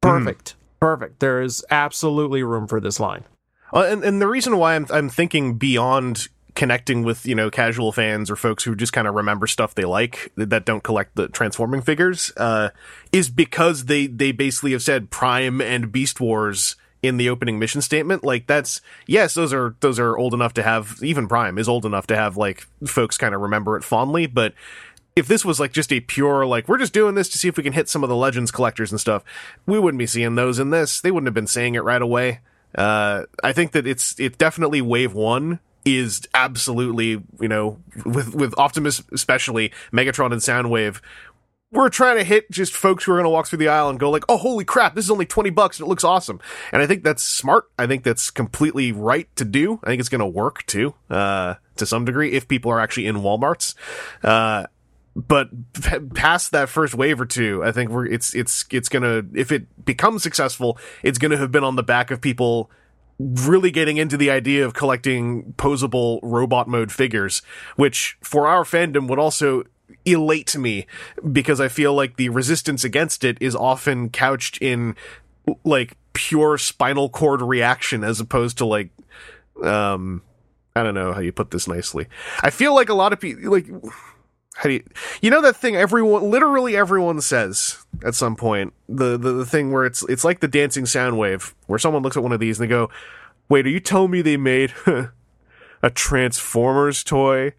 Perfect, 0.00 0.54
perfect. 0.80 1.20
There 1.20 1.42
is 1.42 1.64
absolutely 1.70 2.42
room 2.42 2.66
for 2.66 2.80
this 2.80 3.00
line. 3.00 3.24
Uh, 3.72 3.86
and, 3.88 4.04
and 4.04 4.20
the 4.20 4.28
reason 4.28 4.56
why 4.58 4.76
I'm 4.76 4.86
I'm 4.90 5.08
thinking 5.08 5.56
beyond 5.56 6.28
connecting 6.54 7.02
with 7.02 7.26
you 7.26 7.34
know 7.34 7.50
casual 7.50 7.90
fans 7.90 8.30
or 8.30 8.36
folks 8.36 8.62
who 8.62 8.76
just 8.76 8.92
kind 8.92 9.08
of 9.08 9.14
remember 9.14 9.46
stuff 9.46 9.74
they 9.74 9.84
like 9.84 10.32
that 10.36 10.50
that 10.50 10.64
don't 10.64 10.84
collect 10.84 11.16
the 11.16 11.28
transforming 11.28 11.82
figures 11.82 12.32
uh, 12.36 12.70
is 13.12 13.28
because 13.28 13.86
they 13.86 14.06
they 14.06 14.32
basically 14.32 14.72
have 14.72 14.82
said 14.82 15.10
Prime 15.10 15.60
and 15.60 15.90
Beast 15.90 16.20
Wars 16.20 16.76
in 17.02 17.18
the 17.18 17.28
opening 17.28 17.58
mission 17.58 17.82
statement. 17.82 18.24
Like 18.24 18.46
that's 18.46 18.80
yes, 19.06 19.34
those 19.34 19.52
are 19.52 19.76
those 19.80 19.98
are 19.98 20.16
old 20.16 20.34
enough 20.34 20.54
to 20.54 20.62
have 20.62 20.96
even 21.02 21.28
Prime 21.28 21.58
is 21.58 21.68
old 21.68 21.84
enough 21.84 22.06
to 22.08 22.16
have 22.16 22.36
like 22.36 22.66
folks 22.86 23.18
kind 23.18 23.34
of 23.34 23.40
remember 23.40 23.76
it 23.76 23.84
fondly, 23.84 24.26
but 24.26 24.54
if 25.16 25.28
this 25.28 25.44
was 25.44 25.60
like 25.60 25.72
just 25.72 25.92
a 25.92 26.00
pure 26.00 26.44
like 26.44 26.68
we're 26.68 26.78
just 26.78 26.92
doing 26.92 27.14
this 27.14 27.28
to 27.28 27.38
see 27.38 27.48
if 27.48 27.56
we 27.56 27.62
can 27.62 27.72
hit 27.72 27.88
some 27.88 28.02
of 28.02 28.08
the 28.08 28.16
legends 28.16 28.50
collectors 28.50 28.90
and 28.90 29.00
stuff 29.00 29.22
we 29.66 29.78
wouldn't 29.78 29.98
be 29.98 30.06
seeing 30.06 30.34
those 30.34 30.58
in 30.58 30.70
this. 30.70 31.00
They 31.00 31.10
wouldn't 31.10 31.28
have 31.28 31.34
been 31.34 31.46
saying 31.46 31.74
it 31.74 31.84
right 31.84 32.02
away. 32.02 32.40
Uh 32.74 33.24
i 33.42 33.52
think 33.52 33.72
that 33.72 33.86
it's 33.86 34.18
it 34.18 34.36
definitely 34.38 34.80
wave 34.80 35.14
one 35.14 35.60
is 35.84 36.22
absolutely 36.34 37.22
you 37.40 37.48
know 37.48 37.78
with 38.04 38.34
with 38.34 38.58
optimus 38.58 39.02
especially 39.12 39.70
megatron 39.92 40.32
and 40.32 40.40
soundwave 40.40 41.00
we're 41.70 41.88
trying 41.88 42.16
to 42.16 42.24
hit 42.24 42.50
just 42.50 42.72
folks 42.72 43.04
who 43.04 43.12
are 43.12 43.16
going 43.16 43.24
to 43.24 43.30
walk 43.30 43.46
through 43.46 43.58
the 43.58 43.68
aisle 43.68 43.90
and 43.90 44.00
go 44.00 44.10
like 44.10 44.24
oh 44.28 44.36
holy 44.36 44.64
crap 44.64 44.94
this 44.94 45.04
is 45.04 45.10
only 45.10 45.26
20 45.26 45.50
bucks 45.50 45.78
and 45.78 45.86
it 45.86 45.88
looks 45.88 46.04
awesome. 46.04 46.40
And 46.72 46.82
i 46.82 46.86
think 46.86 47.04
that's 47.04 47.22
smart. 47.22 47.66
I 47.78 47.86
think 47.86 48.02
that's 48.02 48.30
completely 48.30 48.92
right 48.92 49.28
to 49.36 49.44
do. 49.44 49.80
I 49.84 49.88
think 49.88 50.00
it's 50.00 50.08
going 50.08 50.20
to 50.20 50.26
work 50.26 50.64
too 50.66 50.94
uh 51.10 51.54
to 51.76 51.86
some 51.86 52.04
degree 52.04 52.32
if 52.32 52.48
people 52.48 52.70
are 52.70 52.80
actually 52.80 53.06
in 53.06 53.16
walmarts. 53.16 53.74
Uh 54.22 54.66
but 55.16 55.48
past 56.14 56.50
that 56.52 56.68
first 56.68 56.94
wave 56.94 57.20
or 57.20 57.26
two, 57.26 57.62
I 57.64 57.72
think 57.72 57.90
we're 57.90 58.06
it's 58.06 58.34
it's 58.34 58.64
it's 58.70 58.88
gonna 58.88 59.22
if 59.34 59.52
it 59.52 59.84
becomes 59.84 60.22
successful, 60.22 60.78
it's 61.02 61.18
gonna 61.18 61.36
have 61.36 61.52
been 61.52 61.64
on 61.64 61.76
the 61.76 61.82
back 61.82 62.10
of 62.10 62.20
people 62.20 62.70
really 63.18 63.70
getting 63.70 63.96
into 63.96 64.16
the 64.16 64.30
idea 64.30 64.64
of 64.66 64.74
collecting 64.74 65.54
posable 65.56 66.18
robot 66.22 66.66
mode 66.66 66.90
figures, 66.90 67.42
which 67.76 68.18
for 68.20 68.46
our 68.46 68.64
fandom 68.64 69.08
would 69.08 69.18
also 69.18 69.64
elate 70.04 70.56
me 70.56 70.86
because 71.32 71.60
I 71.60 71.68
feel 71.68 71.94
like 71.94 72.16
the 72.16 72.28
resistance 72.30 72.84
against 72.84 73.22
it 73.22 73.38
is 73.40 73.54
often 73.54 74.10
couched 74.10 74.58
in 74.60 74.96
like 75.64 75.96
pure 76.12 76.58
spinal 76.58 77.08
cord 77.08 77.40
reaction 77.42 78.02
as 78.02 78.18
opposed 78.18 78.58
to 78.58 78.64
like 78.64 78.90
um 79.62 80.22
I 80.74 80.82
don't 80.82 80.94
know 80.94 81.12
how 81.12 81.20
you 81.20 81.30
put 81.30 81.52
this 81.52 81.68
nicely. 81.68 82.08
I 82.42 82.50
feel 82.50 82.74
like 82.74 82.88
a 82.88 82.94
lot 82.94 83.12
of 83.12 83.20
people 83.20 83.52
like 83.52 83.66
how 84.54 84.68
do 84.68 84.74
you 84.74 84.84
you 85.20 85.30
know 85.30 85.40
that 85.40 85.56
thing 85.56 85.76
everyone 85.76 86.30
literally 86.30 86.76
everyone 86.76 87.20
says 87.20 87.84
at 88.04 88.14
some 88.14 88.36
point 88.36 88.72
the, 88.88 89.16
the 89.16 89.32
the 89.32 89.46
thing 89.46 89.72
where 89.72 89.84
it's 89.84 90.02
it's 90.08 90.24
like 90.24 90.40
the 90.40 90.48
dancing 90.48 90.86
sound 90.86 91.18
wave 91.18 91.54
where 91.66 91.78
someone 91.78 92.02
looks 92.02 92.16
at 92.16 92.22
one 92.22 92.32
of 92.32 92.40
these 92.40 92.58
and 92.58 92.64
they 92.64 92.70
go 92.70 92.88
wait 93.48 93.66
are 93.66 93.70
you 93.70 93.80
telling 93.80 94.10
me 94.10 94.22
they 94.22 94.36
made 94.36 94.72
a 95.82 95.90
transformers 95.90 97.02
toy 97.02 97.52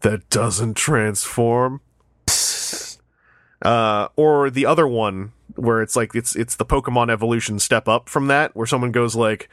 that 0.00 0.28
doesn't 0.28 0.74
transform 0.74 1.80
uh 3.62 4.08
or 4.16 4.50
the 4.50 4.66
other 4.66 4.86
one 4.86 5.32
where 5.56 5.80
it's 5.80 5.96
like 5.96 6.14
it's 6.14 6.36
it's 6.36 6.56
the 6.56 6.66
pokemon 6.66 7.10
evolution 7.10 7.58
step 7.58 7.88
up 7.88 8.08
from 8.08 8.26
that 8.26 8.54
where 8.54 8.66
someone 8.66 8.92
goes 8.92 9.16
like 9.16 9.48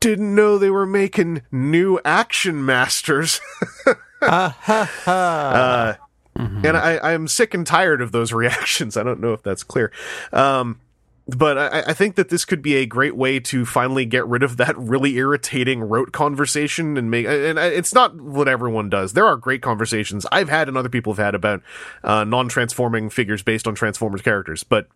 Didn't 0.00 0.34
know 0.34 0.58
they 0.58 0.70
were 0.70 0.86
making 0.86 1.42
new 1.50 2.00
Action 2.04 2.64
Masters. 2.64 3.40
Ah. 4.22 4.56
Uh, 5.06 5.94
Mhm. 6.36 6.64
and 6.64 6.76
I, 6.76 6.98
I'm 7.02 7.28
sick 7.28 7.54
and 7.54 7.66
tired 7.66 8.00
of 8.02 8.12
those 8.12 8.32
reactions. 8.42 8.96
I 8.96 9.02
don't 9.02 9.20
know 9.20 9.32
if 9.32 9.42
that's 9.42 9.62
clear. 9.64 9.90
Um, 10.32 10.80
but 11.28 11.58
I, 11.58 11.80
I 11.88 11.92
think 11.92 12.14
that 12.14 12.28
this 12.28 12.44
could 12.44 12.62
be 12.62 12.76
a 12.76 12.86
great 12.86 13.16
way 13.16 13.40
to 13.40 13.66
finally 13.66 14.04
get 14.04 14.24
rid 14.28 14.44
of 14.44 14.58
that 14.58 14.78
really 14.78 15.16
irritating 15.16 15.80
rote 15.80 16.12
conversation 16.12 16.96
and 16.96 17.10
make. 17.10 17.26
And 17.26 17.58
it's 17.58 17.92
not 17.92 18.14
what 18.20 18.46
everyone 18.46 18.88
does. 18.90 19.12
There 19.14 19.26
are 19.26 19.36
great 19.36 19.60
conversations 19.60 20.24
I've 20.30 20.48
had 20.48 20.68
and 20.68 20.76
other 20.76 20.88
people 20.88 21.12
have 21.14 21.24
had 21.24 21.34
about 21.34 21.62
uh, 22.04 22.22
non-transforming 22.22 23.10
figures 23.10 23.42
based 23.42 23.66
on 23.66 23.74
Transformers 23.74 24.22
characters, 24.22 24.62
but. 24.62 24.86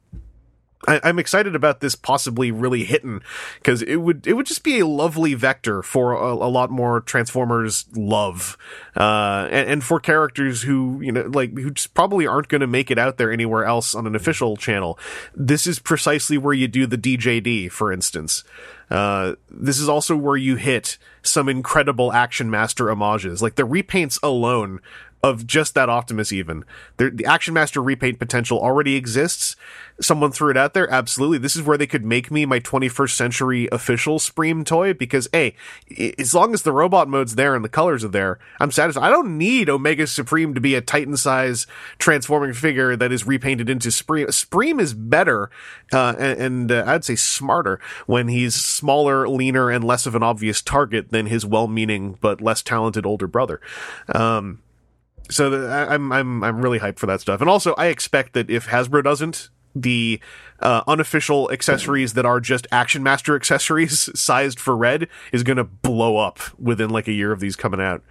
I, 0.89 1.01
I'm 1.05 1.18
excited 1.18 1.55
about 1.55 1.81
this 1.81 1.95
possibly 1.95 2.51
really 2.51 2.85
hitting 2.85 3.20
because 3.57 3.83
it 3.83 3.97
would 3.97 4.26
it 4.26 4.33
would 4.33 4.47
just 4.47 4.62
be 4.62 4.78
a 4.78 4.87
lovely 4.87 5.35
vector 5.35 5.83
for 5.83 6.12
a, 6.12 6.33
a 6.33 6.49
lot 6.49 6.70
more 6.70 7.03
Transformers 7.03 7.85
love, 7.95 8.57
uh, 8.97 9.47
and, 9.51 9.68
and 9.68 9.85
for 9.85 10.01
characters 10.01 10.62
who 10.62 11.01
you 11.03 11.12
know 11.12 11.22
like 11.22 11.57
who 11.57 11.70
just 11.70 11.93
probably 11.93 12.26
aren't 12.26 12.49
going 12.49 12.62
to 12.62 12.66
make 12.66 12.91
it 12.91 12.99
out 12.99 13.18
there 13.18 13.31
anywhere 13.31 13.64
else 13.64 13.95
on 13.95 14.07
an 14.07 14.14
official 14.14 14.57
channel. 14.57 14.99
This 15.35 15.66
is 15.66 15.78
precisely 15.78 16.39
where 16.39 16.55
you 16.55 16.66
do 16.66 16.87
the 16.87 16.99
DJD, 16.99 17.70
for 17.70 17.93
instance. 17.93 18.43
Uh, 18.91 19.37
this 19.49 19.78
is 19.78 19.89
also 19.89 20.16
where 20.16 20.37
you 20.37 20.57
hit 20.57 20.99
some 21.22 21.49
incredible 21.49 22.12
Action 22.12 22.51
Master 22.51 22.89
homages, 22.89 23.41
like 23.41 23.55
the 23.55 23.62
repaints 23.62 24.18
alone 24.22 24.81
of 25.23 25.47
just 25.47 25.75
that 25.75 25.91
Optimus 25.91 26.33
even. 26.33 26.64
The, 26.97 27.11
the 27.11 27.27
Action 27.27 27.53
Master 27.53 27.83
repaint 27.83 28.18
potential 28.18 28.59
already 28.59 28.97
exists. 28.97 29.55
Someone 30.01 30.33
threw 30.33 30.51
it 30.51 30.57
out 30.57 30.73
there. 30.73 30.91
Absolutely. 30.91 31.37
This 31.37 31.55
is 31.57 31.62
where 31.62 31.77
they 31.77 31.87
could 31.87 32.07
make 32.07 32.31
me 32.31 32.47
my 32.47 32.59
21st 32.59 33.11
century 33.11 33.68
official 33.71 34.18
Supreme 34.18 34.64
toy 34.64 34.95
because, 34.95 35.29
hey, 35.31 35.55
as 36.18 36.35
long 36.35 36.55
as 36.55 36.62
the 36.62 36.73
robot 36.73 37.07
mode's 37.07 37.35
there 37.35 37.55
and 37.55 37.62
the 37.62 37.68
colors 37.68 38.03
are 38.03 38.09
there, 38.09 38.39
I'm 38.61 38.71
satisfied. 38.71 39.05
I 39.05 39.11
don't 39.11 39.37
need 39.37 39.68
Omega 39.68 40.07
Supreme 40.07 40.55
to 40.55 40.61
be 40.61 40.75
a 40.75 40.81
Titan 40.81 41.18
size 41.18 41.66
transforming 41.99 42.55
figure 42.55 42.97
that 42.97 43.12
is 43.12 43.27
repainted 43.27 43.68
into 43.68 43.91
Supreme. 43.91 44.31
Supreme 44.33 44.81
is 44.81 44.95
better, 44.95 45.51
uh, 45.93 46.14
and, 46.18 46.41
and 46.41 46.73
uh, 46.73 46.85
I'd 46.87 47.05
say 47.05 47.16
smarter 47.16 47.79
when 48.07 48.29
he's 48.29 48.55
smaller, 48.55 49.29
leaner, 49.29 49.71
and 49.71 49.85
less 49.85 50.07
of 50.07 50.14
an 50.14 50.23
obvious 50.23 50.62
target 50.62 51.11
than 51.11 51.27
his 51.27 51.45
well 51.45 51.68
meaning 51.68 52.16
but 52.23 52.41
less 52.41 52.62
talented 52.62 53.05
older 53.05 53.27
brother. 53.27 53.61
Um, 54.14 54.61
so 55.31 55.51
the, 55.51 55.68
I- 55.68 55.95
I'm 55.95 56.12
I'm 56.12 56.43
I'm 56.45 56.62
really 56.62 56.78
hyped 56.78 56.99
for 56.99 57.07
that 57.07 57.20
stuff, 57.20 57.41
and 57.41 57.49
also 57.49 57.74
I 57.74 57.87
expect 57.87 58.33
that 58.35 58.51
if 58.51 58.66
Hasbro 58.66 59.03
doesn't, 59.05 59.49
the 59.74 60.20
uh, 60.61 60.83
unofficial 60.87 61.51
accessories 61.51 62.14
that 62.14 62.26
are 62.26 62.41
just 62.41 62.66
Action 62.72 63.03
Master 63.03 63.37
accessories 63.37 64.09
sized 64.18 64.59
for 64.61 64.76
red 64.76 65.09
is 65.33 65.43
going 65.43 65.57
to 65.59 65.64
blow 65.64 66.16
up 66.18 66.41
within 66.59 66.91
like 66.91 67.09
a 67.09 67.12
year 67.12 67.33
of 67.33 67.41
these 67.41 67.57
coming 67.57 67.81
out. 67.81 68.03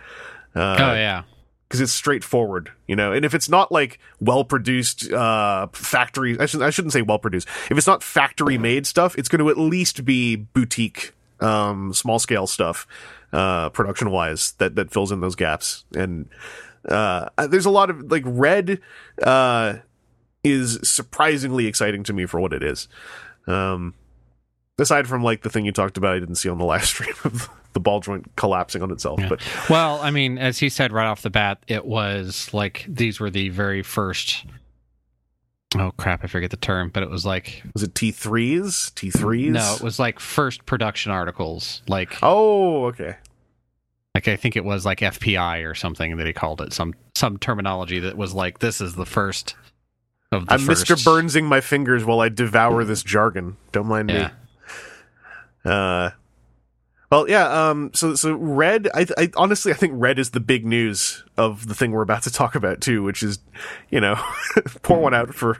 Uh, 0.55 0.78
oh 0.80 0.93
yeah. 0.93 1.24
because 1.67 1.80
it's 1.82 1.91
straightforward, 1.91 2.72
you 2.88 2.95
know. 2.95 3.11
And 3.11 3.24
if 3.24 3.34
it's 3.36 3.49
not 3.49 3.72
like 3.72 3.99
well 4.20 4.43
produced 4.43 5.11
uh 5.11 5.67
factory, 5.74 6.39
I 6.39 6.45
shouldn't 6.47 6.67
I 6.67 6.70
shouldn't 6.72 6.93
say 6.93 7.01
well 7.03 7.20
produced. 7.20 7.47
If 7.70 7.78
it's 7.78 7.86
not 7.88 8.01
factory 8.01 8.57
made 8.57 8.88
stuff, 8.88 9.15
it's 9.17 9.30
going 9.30 9.39
to 9.39 9.49
at 9.49 9.57
least 9.57 10.05
be 10.05 10.36
boutique, 10.38 11.13
um, 11.39 11.93
small 11.93 12.17
scale 12.17 12.47
stuff, 12.47 12.88
uh, 13.32 13.70
production 13.70 14.09
wise 14.09 14.53
that 14.53 14.74
that 14.76 14.91
fills 14.91 15.11
in 15.11 15.20
those 15.22 15.36
gaps. 15.36 15.84
And 15.95 16.28
uh, 16.88 17.30
there's 17.47 17.65
a 17.65 17.69
lot 17.69 17.89
of 17.89 18.11
like 18.11 18.23
red, 18.25 18.80
uh, 19.23 19.75
is 20.43 20.80
surprisingly 20.84 21.67
exciting 21.67 22.03
to 22.03 22.13
me 22.13 22.25
for 22.25 22.39
what 22.39 22.53
it 22.53 22.63
is. 22.63 22.88
Um, 23.47 23.93
aside 24.77 25.07
from 25.07 25.23
like 25.23 25.41
the 25.41 25.49
thing 25.49 25.65
you 25.65 25.71
talked 25.71 25.97
about, 25.97 26.15
I 26.15 26.19
didn't 26.19 26.36
see 26.36 26.49
on 26.49 26.57
the 26.57 26.65
live 26.65 26.86
stream 26.86 27.13
of 27.23 27.49
the 27.73 27.80
ball 27.80 27.99
joint 27.99 28.36
collapsing 28.36 28.82
on 28.82 28.91
itself, 28.91 29.19
Yeah. 29.19 29.30
but 29.30 29.41
Well, 29.69 29.99
I 30.01 30.11
mean, 30.11 30.38
as 30.38 30.57
he 30.57 30.69
said 30.69 30.91
right 30.91 31.05
off 31.07 31.21
the 31.21 31.30
bat, 31.30 31.61
it 31.67 31.86
was 31.86 32.51
like 32.53 32.86
these 32.88 33.19
were 33.19 33.30
the 33.30 33.49
very 33.49 33.84
first. 33.84 34.45
Oh 35.77 35.91
crap! 35.97 36.23
I 36.23 36.27
forget 36.27 36.49
the 36.49 36.57
term, 36.57 36.89
but 36.91 37.03
it 37.03 37.11
was 37.11 37.27
like 37.27 37.61
was 37.75 37.84
it 37.84 37.93
T 37.93 38.11
threes, 38.11 38.91
T 38.95 39.11
threes? 39.11 39.51
no, 39.51 39.75
it 39.75 39.84
was 39.84 39.99
like 39.99 40.19
first 40.19 40.65
production 40.65 41.11
articles. 41.11 41.84
Like, 41.88 42.17
Oh, 42.23 42.86
okay. 42.86 43.17
Like 44.16 44.28
I 44.28 44.36
think 44.36 44.55
it 44.55 44.66
was 44.66 44.86
like 44.86 44.99
FPI 44.99 45.70
or 45.70 45.76
something 45.76 46.18
that 46.18 46.28
he 46.28 46.34
called 46.34 46.62
it. 46.62 46.74
Some 46.74 46.93
some 47.16 47.38
terminology 47.38 47.99
that 47.99 48.18
was 48.18 48.34
like 48.34 48.60
this 48.60 48.82
is 48.82 48.95
the 48.95 49.05
first 49.05 49.55
of 50.32 50.45
the 50.47 50.53
I'm 50.53 50.60
first. 50.62 50.86
Mr. 50.86 51.03
Burnsing 51.03 51.45
my 51.45 51.62
fingers 51.62 52.03
while 52.05 52.20
I 52.22 52.30
devour 52.30 52.84
this 52.84 53.03
jargon. 53.03 53.57
Don't 53.72 53.88
mind 53.88 54.10
Yeah. 54.10 54.28
me. 54.28 55.72
Uh, 55.72 56.10
well, 57.12 57.28
yeah. 57.28 57.70
Um, 57.70 57.91
so 57.93 58.14
so 58.14 58.34
red. 58.36 58.88
I, 58.93 59.07
I 59.18 59.32
honestly 59.36 59.72
I 59.72 59.76
think 59.76 59.93
red 59.95 60.20
is 60.20 60.30
the 60.30 60.39
big 60.39 60.66
news 60.66 61.24
of 61.38 61.68
the 61.68 61.74
thing 61.74 61.91
we're 61.91 62.03
about 62.03 62.24
to 62.24 62.32
talk 62.32 62.53
about 62.53 62.82
too, 62.82 63.01
which 63.01 63.24
is, 63.24 63.39
you 63.89 63.99
know, 63.99 64.16
pour 64.84 64.99
one 64.99 65.16
out 65.16 65.34
for 65.34 65.57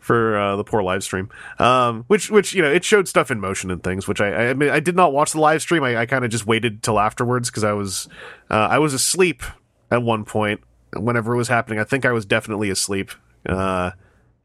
for 0.00 0.38
uh, 0.38 0.56
the 0.56 0.64
poor 0.64 0.82
live 0.82 1.02
stream. 1.02 1.30
Um, 1.58 2.04
which 2.06 2.30
which 2.30 2.54
you 2.54 2.62
know 2.62 2.70
it 2.70 2.84
showed 2.84 3.08
stuff 3.08 3.32
in 3.32 3.40
motion 3.40 3.72
and 3.72 3.82
things, 3.82 4.06
which 4.06 4.20
I 4.20 4.50
I 4.50 4.54
mean 4.54 4.70
I 4.70 4.78
did 4.78 4.94
not 4.94 5.12
watch 5.12 5.32
the 5.32 5.40
live 5.40 5.62
stream. 5.62 5.82
I, 5.82 5.96
I 5.96 6.06
kind 6.06 6.24
of 6.24 6.30
just 6.30 6.46
waited 6.46 6.82
till 6.82 7.00
afterwards 7.00 7.50
because 7.50 7.64
I 7.64 7.72
was 7.72 8.08
uh, 8.48 8.68
I 8.70 8.78
was 8.78 8.94
asleep 8.94 9.42
at 9.90 10.02
one 10.02 10.24
point 10.24 10.60
whenever 10.96 11.34
it 11.34 11.38
was 11.38 11.48
happening. 11.48 11.80
I 11.80 11.84
think 11.84 12.04
I 12.04 12.12
was 12.12 12.24
definitely 12.24 12.70
asleep. 12.70 13.10
Uh, 13.44 13.90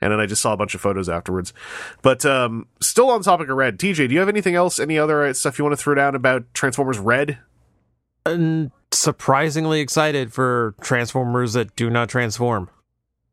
and 0.02 0.12
then 0.12 0.20
I 0.20 0.26
just 0.26 0.41
saw 0.41 0.54
a 0.54 0.58
bunch 0.58 0.76
of 0.76 0.82
photos 0.82 1.10
afterwards. 1.10 1.54
But 2.02 2.26
um, 2.26 2.68
still 2.82 3.10
on 3.10 3.22
topic 3.22 3.50
of 3.50 3.58
Red, 3.58 3.78
TJ, 3.78 4.08
do 4.08 4.14
you 4.14 4.20
have 4.20 4.30
anything 4.30 4.56
else? 4.56 4.80
Any 4.80 4.97
other 4.97 5.34
stuff 5.34 5.58
you 5.58 5.66
want 5.66 5.78
to 5.78 5.84
throw 5.84 5.95
down 5.95 6.16
about 6.16 6.54
Transformers 6.54 7.00
Red? 7.00 7.39
and 8.26 8.72
surprisingly 8.91 9.80
excited 9.80 10.34
for 10.34 10.76
Transformers 10.82 11.54
that 11.54 11.76
do 11.76 11.89
not 11.89 12.10
transform. 12.10 12.70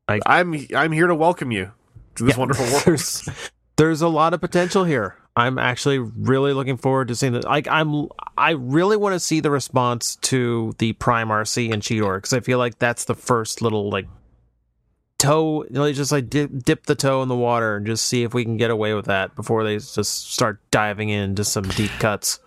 I'm 0.09 0.55
I'm 0.75 0.93
here 0.93 1.09
to 1.09 1.15
welcome 1.15 1.51
you 1.51 1.73
to 2.15 2.25
this 2.25 2.35
Yeah, 2.35 2.41
wonderful 2.41 2.65
world. 2.71 2.83
There's, 2.85 3.29
there's 3.77 4.03
a 4.03 4.09
lot 4.09 4.35
of 4.35 4.41
potential 4.41 4.85
here. 4.85 5.17
I'm 5.35 5.59
actually 5.59 5.99
really 5.99 6.53
looking 6.55 6.77
forward 6.79 7.09
to 7.09 7.17
seeing 7.17 7.35
it. 7.35 7.45
Like 7.45 7.69
I'm, 7.69 8.07
I 8.39 8.53
really 8.53 8.97
want 8.97 9.15
to 9.15 9.21
see 9.21 9.41
the 9.41 9.51
response 9.51 10.17
to 10.23 10.75
the 10.79 10.95
Prime 10.95 11.29
Arcee 11.29 11.73
and 11.73 11.83
Cheetor 11.83 12.19
because 12.19 12.33
I 12.33 12.41
feel 12.41 12.59
like 12.59 12.79
that's 12.79 13.05
the 13.05 13.15
first 13.15 13.61
little 13.61 13.91
like 13.91 14.07
toe, 15.19 15.65
you 15.65 15.71
know, 15.71 15.91
just 15.93 16.13
like 16.13 16.29
dip, 16.29 16.51
dip 16.65 16.87
the 16.87 16.95
toe 16.95 17.23
in 17.23 17.29
the 17.29 17.37
water 17.37 17.77
and 17.77 17.87
just 17.87 18.07
see 18.07 18.23
if 18.23 18.35
we 18.35 18.45
can 18.45 18.57
get 18.57 18.71
away 18.71 18.95
with 18.95 19.07
that 19.07 19.35
before 19.35 19.65
they 19.65 19.77
just 19.77 20.31
start 20.33 20.61
diving 20.71 21.09
into 21.09 21.45
some 21.45 21.65
deep 21.65 21.91
cuts. 21.99 22.39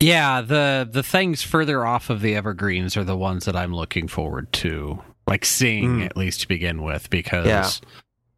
Yeah, 0.00 0.40
the 0.40 0.88
the 0.90 1.02
things 1.02 1.42
further 1.42 1.84
off 1.84 2.08
of 2.10 2.20
the 2.22 2.34
evergreens 2.34 2.96
are 2.96 3.04
the 3.04 3.16
ones 3.16 3.44
that 3.44 3.54
I'm 3.54 3.74
looking 3.74 4.08
forward 4.08 4.50
to, 4.54 4.98
like 5.26 5.44
seeing 5.44 5.98
Mm. 5.98 6.06
at 6.06 6.16
least 6.16 6.40
to 6.40 6.48
begin 6.48 6.82
with, 6.82 7.10
because 7.10 7.46
Yeah. 7.46 7.70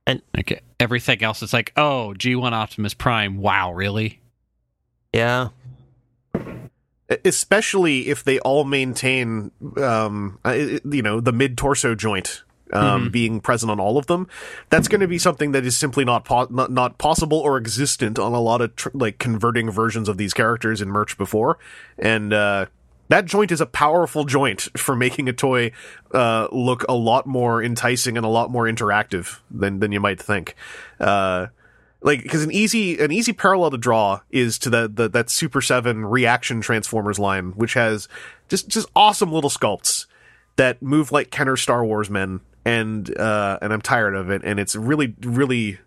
And- 0.06 0.22
like 0.36 0.64
everything 0.80 1.22
else 1.22 1.40
is 1.42 1.52
like, 1.52 1.72
oh, 1.76 2.14
G1 2.18 2.52
Optimus 2.52 2.94
Prime, 2.94 3.38
wow, 3.38 3.72
really? 3.72 4.20
Yeah, 5.12 5.48
especially 7.24 8.08
if 8.08 8.24
they 8.24 8.38
all 8.40 8.64
maintain 8.64 9.50
um 9.76 10.38
uh, 10.44 10.52
you 10.84 11.02
know 11.02 11.20
the 11.20 11.32
mid 11.32 11.56
torso 11.58 11.94
joint 11.94 12.42
um, 12.72 13.08
Mhm. 13.08 13.12
being 13.12 13.40
present 13.40 13.70
on 13.70 13.78
all 13.78 13.98
of 13.98 14.06
them 14.06 14.26
that's 14.70 14.88
going 14.88 15.00
to 15.00 15.08
be 15.08 15.18
something 15.18 15.52
that 15.52 15.64
is 15.64 15.76
simply 15.76 16.04
not, 16.04 16.24
po- 16.24 16.48
not 16.50 16.70
not 16.70 16.98
possible 16.98 17.38
or 17.38 17.56
existent 17.56 18.18
on 18.18 18.32
a 18.32 18.40
lot 18.40 18.60
of 18.60 18.74
tr- 18.76 18.88
like 18.94 19.18
converting 19.18 19.70
versions 19.70 20.08
of 20.08 20.16
these 20.16 20.32
characters 20.32 20.80
in 20.80 20.88
merch 20.88 21.16
before 21.18 21.58
and 21.98 22.32
uh 22.32 22.66
that 23.08 23.26
joint 23.26 23.52
is 23.52 23.60
a 23.60 23.66
powerful 23.66 24.24
joint 24.24 24.68
for 24.74 24.96
making 24.96 25.28
a 25.28 25.34
toy 25.34 25.70
uh, 26.14 26.48
look 26.50 26.82
a 26.88 26.94
lot 26.94 27.26
more 27.26 27.62
enticing 27.62 28.16
and 28.16 28.24
a 28.24 28.28
lot 28.28 28.50
more 28.50 28.64
interactive 28.64 29.40
than 29.50 29.80
than 29.80 29.92
you 29.92 30.00
might 30.00 30.18
think. 30.18 30.54
Uh, 30.98 31.48
like 32.00 32.22
because 32.22 32.42
an 32.42 32.50
easy 32.50 32.98
an 33.00 33.12
easy 33.12 33.34
parallel 33.34 33.70
to 33.72 33.76
draw 33.76 34.20
is 34.30 34.58
to 34.60 34.70
the, 34.70 34.88
the 34.88 35.08
that 35.10 35.28
Super 35.28 35.60
Seven 35.60 36.06
Reaction 36.06 36.62
Transformers 36.62 37.18
line, 37.18 37.50
which 37.52 37.74
has 37.74 38.08
just 38.48 38.68
just 38.68 38.88
awesome 38.96 39.30
little 39.30 39.50
sculpts 39.50 40.06
that 40.56 40.80
move 40.80 41.12
like 41.12 41.30
Kenner 41.30 41.56
Star 41.58 41.84
Wars 41.84 42.08
men, 42.08 42.40
and 42.64 43.16
uh, 43.18 43.58
and 43.60 43.72
I'm 43.72 43.82
tired 43.82 44.14
of 44.14 44.30
it, 44.30 44.42
and 44.44 44.58
it's 44.60 44.76
really 44.76 45.14
really 45.22 45.78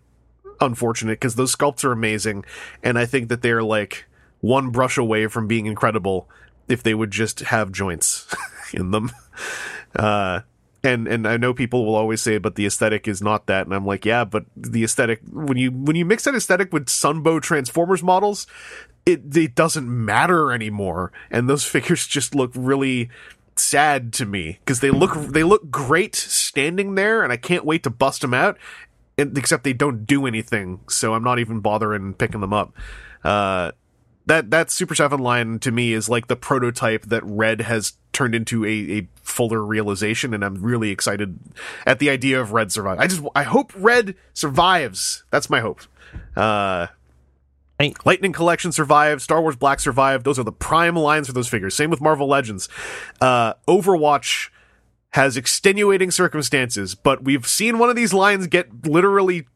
unfortunate 0.60 1.14
because 1.14 1.34
those 1.34 1.54
sculpts 1.54 1.84
are 1.84 1.92
amazing, 1.92 2.44
and 2.82 2.98
I 2.98 3.06
think 3.06 3.28
that 3.28 3.42
they're 3.42 3.62
like 3.62 4.06
one 4.40 4.70
brush 4.70 4.98
away 4.98 5.26
from 5.26 5.46
being 5.46 5.66
incredible 5.66 6.28
if 6.68 6.82
they 6.82 6.94
would 6.94 7.10
just 7.10 7.40
have 7.40 7.72
joints 7.72 8.26
in 8.72 8.90
them. 8.90 9.10
Uh, 9.94 10.40
and 10.82 11.08
and 11.08 11.26
I 11.26 11.36
know 11.36 11.52
people 11.52 11.84
will 11.84 11.94
always 11.94 12.22
say, 12.22 12.38
but 12.38 12.54
the 12.54 12.66
aesthetic 12.66 13.08
is 13.08 13.20
not 13.20 13.46
that, 13.46 13.66
and 13.66 13.74
I'm 13.74 13.86
like, 13.86 14.04
yeah, 14.04 14.24
but 14.24 14.44
the 14.56 14.84
aesthetic 14.84 15.20
when 15.30 15.56
you 15.56 15.70
when 15.70 15.96
you 15.96 16.04
mix 16.04 16.24
that 16.24 16.34
aesthetic 16.34 16.72
with 16.72 16.86
Sunbow 16.86 17.42
Transformers 17.42 18.02
models, 18.02 18.46
it 19.04 19.36
it 19.36 19.54
doesn't 19.54 19.88
matter 19.88 20.52
anymore, 20.52 21.12
and 21.30 21.48
those 21.48 21.64
figures 21.68 22.06
just 22.06 22.34
look 22.34 22.52
really 22.54 23.10
sad 23.58 24.12
to 24.14 24.26
me 24.26 24.58
because 24.60 24.80
they 24.80 24.90
look 24.90 25.14
they 25.14 25.42
look 25.42 25.70
great 25.70 26.14
standing 26.14 26.94
there, 26.94 27.22
and 27.22 27.32
I 27.32 27.36
can't 27.36 27.64
wait 27.64 27.82
to 27.84 27.90
bust 27.90 28.20
them 28.20 28.34
out. 28.34 28.58
Except 29.18 29.64
they 29.64 29.72
don't 29.72 30.04
do 30.04 30.26
anything, 30.26 30.80
so 30.90 31.14
I'm 31.14 31.24
not 31.24 31.38
even 31.38 31.60
bothering 31.60 32.12
picking 32.14 32.42
them 32.42 32.52
up. 32.52 32.74
Uh, 33.24 33.72
that 34.26 34.50
that 34.50 34.70
Super 34.70 34.94
Seven 34.94 35.20
line 35.20 35.58
to 35.60 35.70
me 35.70 35.92
is 35.92 36.08
like 36.08 36.26
the 36.26 36.36
prototype 36.36 37.06
that 37.06 37.22
Red 37.24 37.62
has 37.62 37.94
turned 38.12 38.34
into 38.34 38.64
a, 38.64 38.98
a 38.98 39.08
fuller 39.22 39.64
realization, 39.64 40.34
and 40.34 40.44
I'm 40.44 40.60
really 40.62 40.90
excited 40.90 41.38
at 41.86 41.98
the 41.98 42.10
idea 42.10 42.40
of 42.40 42.52
Red 42.52 42.72
surviving. 42.72 43.00
I 43.00 43.06
just 43.06 43.22
I 43.34 43.44
hope 43.44 43.72
Red 43.74 44.16
survives. 44.34 45.24
That's 45.30 45.48
my 45.48 45.60
hope. 45.60 45.80
Uh, 46.34 46.88
Lightning 48.04 48.32
Collection 48.32 48.72
survived. 48.72 49.20
Star 49.20 49.40
Wars 49.42 49.56
Black 49.56 49.80
survived. 49.80 50.24
Those 50.24 50.38
are 50.38 50.44
the 50.44 50.52
prime 50.52 50.96
lines 50.96 51.26
for 51.26 51.32
those 51.32 51.48
figures. 51.48 51.74
Same 51.74 51.90
with 51.90 52.00
Marvel 52.00 52.26
Legends. 52.26 52.68
Uh, 53.20 53.54
Overwatch 53.68 54.48
has 55.10 55.36
extenuating 55.36 56.10
circumstances, 56.10 56.94
but 56.94 57.24
we've 57.24 57.46
seen 57.46 57.78
one 57.78 57.90
of 57.90 57.96
these 57.96 58.12
lines 58.12 58.46
get 58.46 58.86
literally 58.86 59.46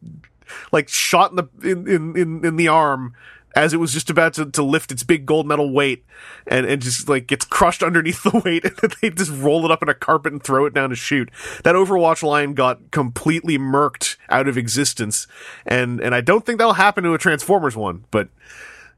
like 0.72 0.88
shot 0.88 1.30
in 1.30 1.36
the 1.36 1.48
in 1.62 1.88
in 1.88 2.16
in, 2.16 2.44
in 2.44 2.56
the 2.56 2.68
arm 2.68 3.14
as 3.54 3.72
it 3.72 3.78
was 3.78 3.92
just 3.92 4.10
about 4.10 4.34
to, 4.34 4.46
to 4.46 4.62
lift 4.62 4.92
its 4.92 5.02
big 5.02 5.26
gold 5.26 5.46
medal 5.46 5.72
weight 5.72 6.04
and, 6.46 6.66
and 6.66 6.80
just 6.80 7.08
like 7.08 7.26
gets 7.26 7.44
crushed 7.44 7.82
underneath 7.82 8.22
the 8.24 8.40
weight 8.44 8.64
and 8.64 8.94
they 9.00 9.10
just 9.10 9.30
roll 9.32 9.64
it 9.64 9.70
up 9.70 9.82
in 9.82 9.88
a 9.88 9.94
carpet 9.94 10.32
and 10.32 10.42
throw 10.42 10.66
it 10.66 10.74
down 10.74 10.90
to 10.90 10.96
shoot. 10.96 11.30
That 11.64 11.74
Overwatch 11.74 12.22
line 12.22 12.54
got 12.54 12.90
completely 12.90 13.58
murked 13.58 14.16
out 14.28 14.48
of 14.48 14.56
existence. 14.56 15.26
And 15.66 16.00
and 16.00 16.14
I 16.14 16.20
don't 16.20 16.44
think 16.44 16.58
that'll 16.58 16.74
happen 16.74 17.04
to 17.04 17.14
a 17.14 17.18
Transformers 17.18 17.76
one, 17.76 18.04
but 18.10 18.28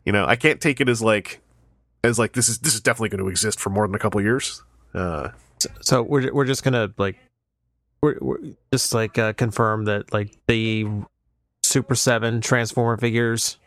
you 0.04 0.12
know, 0.12 0.26
I 0.26 0.36
can't 0.36 0.60
take 0.60 0.80
it 0.80 0.88
as 0.88 1.00
like 1.00 1.40
as 2.04 2.18
like 2.18 2.32
this 2.32 2.48
is 2.48 2.58
this 2.58 2.74
is 2.74 2.80
definitely 2.80 3.10
going 3.10 3.24
to 3.24 3.30
exist 3.30 3.60
for 3.60 3.70
more 3.70 3.86
than 3.86 3.94
a 3.94 3.98
couple 3.98 4.20
years. 4.20 4.62
Uh 4.94 5.30
So 5.80 6.02
we're 6.02 6.32
we're 6.32 6.46
just 6.46 6.64
gonna 6.64 6.92
like 6.98 7.16
we're, 8.02 8.18
we're 8.20 8.38
just 8.72 8.92
like 8.92 9.16
uh, 9.16 9.32
confirm 9.32 9.84
that 9.84 10.12
like 10.12 10.36
the 10.48 10.86
Super 11.62 11.94
Seven 11.94 12.40
Transformer 12.40 12.96
figures 12.96 13.58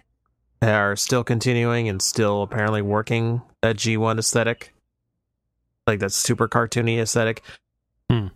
are 0.62 0.96
still 0.96 1.24
continuing 1.24 1.88
and 1.90 2.02
still 2.02 2.42
apparently 2.42 2.82
working 2.82 3.42
that 3.62 3.78
G 3.78 3.98
one 3.98 4.18
aesthetic, 4.20 4.74
like 5.88 6.00
that 6.00 6.12
super 6.12 6.48
cartoony 6.48 7.00
aesthetic. 7.00 7.42
Hmm. 8.10 8.28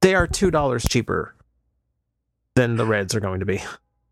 They 0.00 0.14
are 0.14 0.26
two 0.26 0.50
dollars 0.50 0.84
cheaper 0.88 1.34
than 2.54 2.76
the 2.76 2.84
Reds 2.86 3.14
are 3.14 3.20
going 3.20 3.40
to 3.40 3.46
be. 3.46 3.62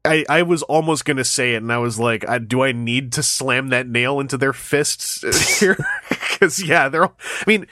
I, 0.04 0.24
I 0.28 0.42
was 0.42 0.64
almost 0.64 1.04
gonna 1.04 1.22
say 1.24 1.54
it, 1.54 1.58
and 1.62 1.72
I 1.72 1.78
was 1.78 1.98
like, 2.00 2.28
I, 2.28 2.38
"Do 2.38 2.62
I 2.62 2.72
need 2.72 3.12
to 3.12 3.22
slam 3.22 3.68
that 3.68 3.86
nail 3.86 4.18
into 4.18 4.36
their 4.36 4.52
fists 4.52 5.58
here?" 5.60 5.76
Because 6.32 6.60
yeah, 6.60 6.88
they're. 6.88 7.04
all- 7.04 7.16
I 7.40 7.44
mean, 7.46 7.66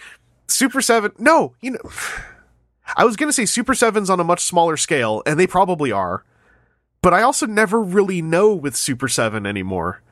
Super 0.47 0.81
Seven. 0.81 1.11
No, 1.19 1.55
you 1.61 1.73
know, 1.73 1.81
I 2.97 3.05
was 3.05 3.17
gonna 3.17 3.33
say 3.33 3.47
Super 3.47 3.75
Sevens 3.75 4.09
on 4.11 4.21
a 4.21 4.25
much 4.25 4.45
smaller 4.45 4.77
scale, 4.77 5.25
and 5.27 5.41
they 5.41 5.47
probably 5.49 5.91
are. 5.91 6.23
But 7.03 7.15
I 7.15 7.23
also 7.23 7.47
never 7.47 7.81
really 7.81 8.21
know 8.21 8.55
with 8.55 8.77
Super 8.77 9.09
Seven 9.09 9.47
anymore, 9.47 10.03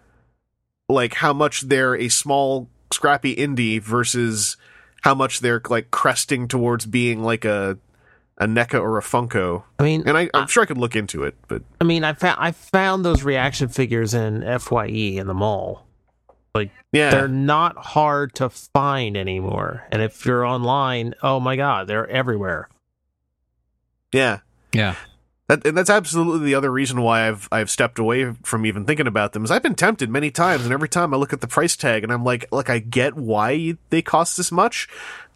like 0.88 1.14
how 1.14 1.32
much 1.32 1.62
they're 1.62 1.94
a 1.94 2.08
small, 2.08 2.68
scrappy 2.90 3.36
indie 3.36 3.80
versus 3.80 4.56
how 5.02 5.14
much 5.14 5.40
they're 5.40 5.60
like 5.68 5.90
cresting 5.90 6.48
towards 6.48 6.86
being 6.86 7.22
like 7.22 7.44
a 7.44 7.78
a 8.40 8.46
NECA 8.46 8.80
or 8.80 8.98
a 8.98 9.02
Funko. 9.02 9.64
I 9.80 9.82
mean, 9.82 10.04
And 10.06 10.16
I, 10.16 10.30
I'm 10.32 10.46
sure 10.46 10.62
I 10.62 10.66
could 10.66 10.78
look 10.78 10.94
into 10.94 11.24
it, 11.24 11.34
but 11.48 11.62
I 11.80 11.84
mean, 11.84 12.04
I 12.04 12.12
found 12.12 12.38
I 12.40 12.52
found 12.52 13.04
those 13.04 13.22
reaction 13.22 13.68
figures 13.68 14.14
in 14.14 14.42
Fye 14.60 14.86
in 14.86 15.26
the 15.26 15.34
mall. 15.34 15.84
Like, 16.54 16.70
yeah, 16.92 17.10
They're 17.10 17.28
not 17.28 17.76
hard 17.76 18.34
to 18.36 18.48
find 18.48 19.16
anymore, 19.16 19.84
and 19.92 20.00
if 20.00 20.24
you're 20.24 20.44
online, 20.46 21.14
oh 21.22 21.38
my 21.38 21.56
god, 21.56 21.86
they're 21.86 22.08
everywhere. 22.08 22.68
yeah. 24.12 24.38
Yeah. 24.72 24.94
That, 25.48 25.66
and 25.66 25.76
that's 25.76 25.88
absolutely 25.88 26.44
the 26.44 26.54
other 26.54 26.70
reason 26.70 27.00
why 27.00 27.26
I've 27.26 27.48
I've 27.50 27.70
stepped 27.70 27.98
away 27.98 28.34
from 28.42 28.66
even 28.66 28.84
thinking 28.84 29.06
about 29.06 29.32
them. 29.32 29.44
Is 29.44 29.50
I've 29.50 29.62
been 29.62 29.74
tempted 29.74 30.10
many 30.10 30.30
times, 30.30 30.64
and 30.64 30.74
every 30.74 30.90
time 30.90 31.14
I 31.14 31.16
look 31.16 31.32
at 31.32 31.40
the 31.40 31.48
price 31.48 31.74
tag, 31.74 32.02
and 32.02 32.12
I'm 32.12 32.22
like, 32.22 32.44
like 32.52 32.68
I 32.68 32.80
get 32.80 33.14
why 33.14 33.76
they 33.88 34.02
cost 34.02 34.36
this 34.36 34.52
much. 34.52 34.88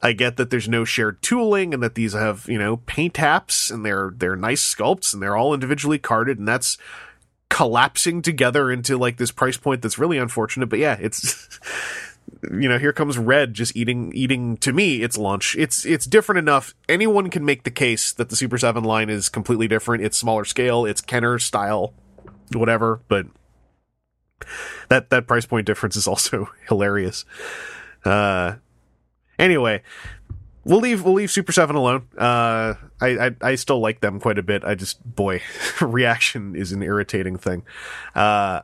I 0.02 0.12
get 0.12 0.36
that 0.36 0.50
there's 0.50 0.68
no 0.68 0.84
shared 0.84 1.22
tooling, 1.22 1.72
and 1.72 1.82
that 1.82 1.94
these 1.94 2.12
have 2.12 2.46
you 2.46 2.58
know 2.58 2.76
paint 2.78 3.14
apps, 3.14 3.70
and 3.70 3.86
they're 3.86 4.12
they're 4.14 4.36
nice 4.36 4.62
sculpts, 4.62 5.14
and 5.14 5.22
they're 5.22 5.36
all 5.36 5.54
individually 5.54 5.98
carded, 5.98 6.38
and 6.38 6.46
that's 6.46 6.76
collapsing 7.48 8.20
together 8.20 8.70
into 8.70 8.98
like 8.98 9.16
this 9.16 9.30
price 9.30 9.56
point 9.56 9.80
that's 9.80 9.98
really 9.98 10.18
unfortunate. 10.18 10.66
But 10.66 10.78
yeah, 10.78 10.98
it's 11.00 11.58
you 12.50 12.68
know 12.68 12.78
here 12.78 12.92
comes 12.92 13.18
red 13.18 13.54
just 13.54 13.76
eating 13.76 14.12
eating 14.14 14.56
to 14.58 14.72
me 14.72 15.02
it's 15.02 15.16
lunch. 15.16 15.54
It's 15.56 15.84
it's 15.84 16.06
different 16.06 16.38
enough. 16.38 16.74
Anyone 16.88 17.30
can 17.30 17.44
make 17.44 17.62
the 17.62 17.70
case 17.70 18.12
that 18.12 18.30
the 18.30 18.36
super 18.36 18.58
7 18.58 18.82
line 18.82 19.10
is 19.10 19.28
completely 19.28 19.68
different. 19.68 20.02
It's 20.02 20.16
smaller 20.16 20.44
scale. 20.44 20.84
It's 20.84 21.00
kenner 21.00 21.38
style. 21.38 21.94
Whatever. 22.52 23.00
But 23.08 23.26
that 24.88 25.10
that 25.10 25.26
price 25.26 25.46
point 25.46 25.66
difference 25.66 25.96
is 25.96 26.06
also 26.06 26.50
hilarious. 26.68 27.24
Uh 28.04 28.56
anyway 29.38 29.82
we'll 30.64 30.80
leave 30.80 31.04
we'll 31.04 31.14
leave 31.14 31.30
super 31.30 31.52
7 31.52 31.76
alone. 31.76 32.08
Uh 32.18 32.74
I, 33.00 33.26
I 33.26 33.36
i 33.40 33.54
still 33.54 33.78
like 33.78 34.00
them 34.00 34.18
quite 34.18 34.38
a 34.38 34.42
bit. 34.42 34.64
I 34.64 34.74
just 34.74 35.02
boy 35.04 35.42
reaction 35.80 36.56
is 36.56 36.72
an 36.72 36.82
irritating 36.82 37.36
thing. 37.36 37.62
Uh 38.16 38.62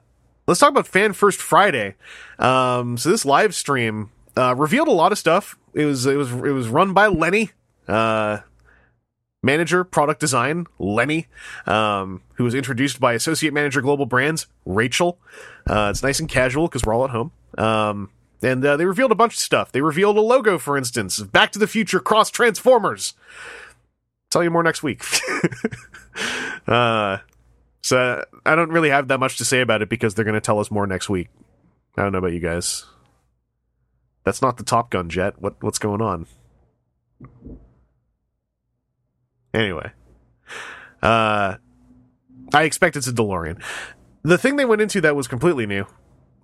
let's 0.49 0.59
talk 0.59 0.71
about 0.71 0.87
fan 0.89 1.13
first 1.13 1.41
friday. 1.41 1.95
Um 2.39 2.99
so 2.99 3.11
this 3.11 3.25
live 3.25 3.55
stream 3.55 4.11
uh 4.37 4.55
revealed 4.57 4.89
a 4.89 4.93
lot 4.93 5.13
of 5.13 5.19
stuff. 5.19 5.57
It 5.75 5.85
was 5.85 6.07
it 6.07 6.17
was 6.17 6.33
it 6.33 6.53
was 6.53 6.69
run 6.69 6.93
by 6.95 7.07
lenny 7.07 7.51
uh 7.87 8.39
manager 9.43 9.85
product 9.85 10.19
design 10.19 10.67
lenny 10.81 11.29
um 11.67 12.23
who 12.35 12.45
was 12.45 12.55
introduced 12.55 12.99
by 12.99 13.13
associate 13.13 13.53
manager 13.53 13.81
global 13.81 14.07
brands 14.07 14.47
rachel. 14.65 15.19
Uh 15.69 15.89
it's 15.91 16.03
nice 16.03 16.19
and 16.19 16.29
casual 16.29 16.67
because 16.67 16.85
we're 16.85 16.95
all 16.95 17.05
at 17.05 17.11
home. 17.11 17.31
Um 17.57 18.11
and 18.41 18.65
uh, 18.65 18.77
they 18.77 18.87
revealed 18.87 19.11
a 19.11 19.17
bunch 19.17 19.35
of 19.35 19.41
stuff. 19.41 19.73
They 19.73 19.81
revealed 19.83 20.17
a 20.17 20.21
logo 20.23 20.59
for 20.59 20.77
instance 20.79 21.21
back 21.21 21.53
to 21.53 21.59
the 21.59 21.67
future 21.67 22.01
cross 22.01 22.31
transformers. 22.31 23.15
Tell 24.31 24.43
you 24.43 24.51
more 24.51 24.63
next 24.63 24.83
week. 24.83 25.05
Uh 26.67 27.19
so 27.83 28.25
I 28.45 28.55
don't 28.55 28.71
really 28.71 28.91
have 28.91 29.09
that 29.09 29.21
much 29.21 29.39
to 29.39 29.45
say 29.45 29.61
about 29.61 29.83
it 29.83 29.89
because 29.89 30.15
they're 30.15 30.25
going 30.25 30.35
to 30.35 30.41
tell 30.41 30.59
us 30.59 30.71
more 30.71 30.87
next 30.87 31.09
week. 31.09 31.29
I 31.97 32.03
don't 32.03 32.13
know 32.13 32.19
about 32.19 32.33
you 32.33 32.41
guys. 32.41 32.85
That's 34.25 34.43
not 34.43 34.57
the 34.57 34.65
Top 34.65 34.91
Gun 34.91 35.09
jet. 35.09 35.41
What 35.41 35.63
what's 35.63 35.79
going 35.79 36.03
on? 36.03 36.27
Anyway, 39.55 39.91
uh, 41.03 41.57
I 42.53 42.63
expect 42.63 42.97
it's 42.97 43.07
a 43.07 43.13
DeLorean. 43.13 43.63
The 44.23 44.37
thing 44.37 44.57
they 44.57 44.67
went 44.67 44.83
into 44.83 45.01
that 45.01 45.17
was 45.17 45.27
completely 45.27 45.67
new 45.67 45.87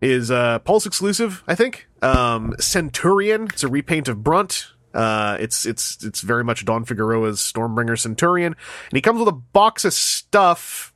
is 0.00 0.30
uh, 0.30 0.60
Pulse 0.60 0.86
exclusive. 0.86 1.44
I 1.46 1.54
think 1.54 1.86
um, 2.00 2.54
Centurion. 2.58 3.44
It's 3.44 3.64
a 3.64 3.68
repaint 3.68 4.08
of 4.08 4.24
Brunt. 4.24 4.68
Uh, 4.94 5.36
it's 5.40 5.66
it's 5.66 6.02
it's 6.04 6.20
very 6.20 6.44
much 6.44 6.64
Don 6.64 6.84
Figueroa's 6.84 7.40
Stormbringer 7.40 7.98
Centurion, 7.98 8.54
and 8.54 8.96
he 8.96 9.02
comes 9.02 9.18
with 9.18 9.28
a 9.28 9.32
box 9.32 9.84
of 9.84 9.92
stuff 9.92 10.93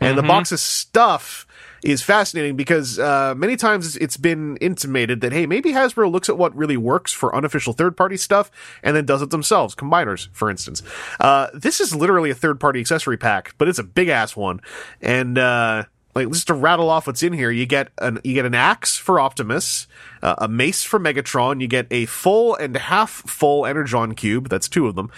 and 0.00 0.18
the 0.18 0.22
box 0.22 0.52
of 0.52 0.60
stuff 0.60 1.46
is 1.84 2.02
fascinating 2.02 2.56
because 2.56 2.98
uh, 2.98 3.34
many 3.36 3.56
times 3.56 3.96
it's 3.98 4.16
been 4.16 4.56
intimated 4.56 5.20
that 5.20 5.32
hey 5.32 5.46
maybe 5.46 5.72
hasbro 5.72 6.10
looks 6.10 6.28
at 6.28 6.38
what 6.38 6.54
really 6.56 6.78
works 6.78 7.12
for 7.12 7.34
unofficial 7.36 7.72
third 7.72 7.96
party 7.96 8.16
stuff 8.16 8.50
and 8.82 8.96
then 8.96 9.04
does 9.04 9.20
it 9.22 9.30
themselves 9.30 9.74
combiners 9.74 10.28
for 10.32 10.50
instance. 10.50 10.82
Uh, 11.20 11.48
this 11.52 11.80
is 11.80 11.94
literally 11.94 12.30
a 12.30 12.34
third 12.34 12.58
party 12.58 12.80
accessory 12.80 13.18
pack 13.18 13.54
but 13.58 13.68
it's 13.68 13.78
a 13.78 13.84
big 13.84 14.08
ass 14.08 14.34
one. 14.34 14.60
And 15.02 15.36
uh, 15.36 15.84
like 16.14 16.28
just 16.30 16.46
to 16.46 16.54
rattle 16.54 16.88
off 16.88 17.06
what's 17.06 17.22
in 17.22 17.34
here 17.34 17.50
you 17.50 17.66
get 17.66 17.90
an 17.98 18.18
you 18.24 18.34
get 18.34 18.46
an 18.46 18.54
axe 18.54 18.96
for 18.96 19.20
optimus 19.20 19.86
uh, 20.22 20.36
a 20.38 20.48
mace 20.48 20.82
for 20.82 20.98
megatron 20.98 21.60
you 21.60 21.66
get 21.66 21.86
a 21.90 22.06
full 22.06 22.54
and 22.54 22.76
half 22.76 23.10
full 23.10 23.66
energon 23.66 24.14
cube 24.14 24.48
that's 24.48 24.68
two 24.68 24.86
of 24.86 24.94
them. 24.94 25.10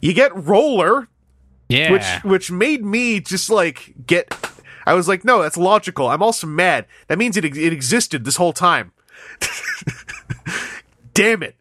You 0.00 0.14
get 0.14 0.34
roller 0.36 1.08
Yeah. 1.68 1.92
which 1.92 2.24
which 2.24 2.50
made 2.50 2.84
me 2.84 3.20
just 3.20 3.48
like 3.50 3.94
get 4.06 4.34
I 4.84 4.94
was 4.94 5.06
like, 5.08 5.24
no, 5.24 5.42
that's 5.42 5.56
logical. 5.56 6.08
I'm 6.08 6.22
also 6.22 6.46
mad. 6.46 6.86
That 7.08 7.18
means 7.18 7.36
it 7.36 7.44
it 7.44 7.72
existed 7.72 8.24
this 8.24 8.36
whole 8.36 8.52
time. 8.52 8.92
Damn 11.14 11.42
it. 11.42 11.56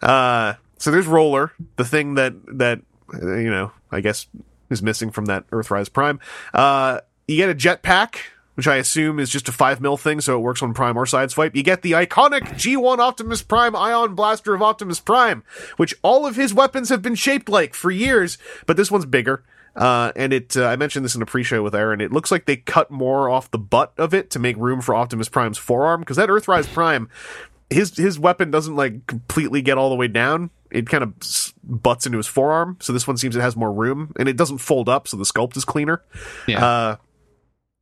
Uh 0.00 0.54
so 0.78 0.90
there's 0.90 1.06
Roller, 1.06 1.52
the 1.76 1.84
thing 1.84 2.14
that 2.14 2.34
that 2.58 2.80
you 3.20 3.50
know, 3.50 3.72
I 3.90 4.00
guess 4.00 4.26
is 4.70 4.82
missing 4.82 5.10
from 5.10 5.26
that 5.26 5.48
Earthrise 5.50 5.92
Prime. 5.92 6.18
Uh 6.54 7.00
you 7.28 7.36
get 7.36 7.50
a 7.50 7.54
jetpack, 7.54 8.16
which 8.54 8.68
I 8.68 8.76
assume 8.76 9.18
is 9.18 9.30
just 9.30 9.48
a 9.48 9.52
5 9.52 9.80
mil 9.80 9.96
thing, 9.96 10.20
so 10.20 10.36
it 10.36 10.42
works 10.42 10.62
on 10.62 10.74
Prime 10.74 10.96
or 10.96 11.04
Sideswipe. 11.04 11.54
You 11.54 11.62
get 11.62 11.82
the 11.82 11.92
iconic 11.92 12.42
G1 12.54 12.98
Optimus 12.98 13.42
Prime 13.42 13.74
Ion 13.74 14.14
Blaster 14.14 14.54
of 14.54 14.62
Optimus 14.62 15.00
Prime, 15.00 15.42
which 15.76 15.94
all 16.02 16.26
of 16.26 16.36
his 16.36 16.52
weapons 16.52 16.88
have 16.88 17.02
been 17.02 17.14
shaped 17.14 17.48
like 17.48 17.74
for 17.74 17.90
years, 17.90 18.38
but 18.66 18.76
this 18.76 18.90
one's 18.90 19.06
bigger. 19.06 19.42
Uh, 19.74 20.12
and 20.16 20.34
it, 20.34 20.56
uh, 20.56 20.66
I 20.66 20.76
mentioned 20.76 21.04
this 21.04 21.14
in 21.14 21.22
a 21.22 21.26
pre-show 21.26 21.62
with 21.62 21.74
Aaron. 21.74 22.00
It 22.00 22.12
looks 22.12 22.30
like 22.30 22.44
they 22.44 22.56
cut 22.56 22.90
more 22.90 23.30
off 23.30 23.50
the 23.50 23.58
butt 23.58 23.92
of 23.96 24.12
it 24.12 24.28
to 24.30 24.38
make 24.38 24.56
room 24.58 24.82
for 24.82 24.94
Optimus 24.94 25.30
Prime's 25.30 25.56
forearm, 25.56 26.00
because 26.00 26.18
that 26.18 26.28
Earthrise 26.28 26.70
Prime, 26.72 27.08
his 27.70 27.96
his 27.96 28.18
weapon 28.18 28.50
doesn't 28.50 28.76
like 28.76 29.06
completely 29.06 29.62
get 29.62 29.78
all 29.78 29.88
the 29.88 29.96
way 29.96 30.08
down. 30.08 30.50
It 30.70 30.88
kind 30.88 31.02
of 31.02 31.14
butts 31.64 32.04
into 32.04 32.18
his 32.18 32.26
forearm. 32.26 32.76
So 32.80 32.92
this 32.92 33.06
one 33.06 33.16
seems 33.16 33.34
it 33.34 33.40
has 33.40 33.56
more 33.56 33.72
room, 33.72 34.12
and 34.18 34.28
it 34.28 34.36
doesn't 34.36 34.58
fold 34.58 34.90
up, 34.90 35.08
so 35.08 35.16
the 35.16 35.24
sculpt 35.24 35.56
is 35.56 35.64
cleaner. 35.64 36.02
Yeah. 36.46 36.64
Uh, 36.64 36.96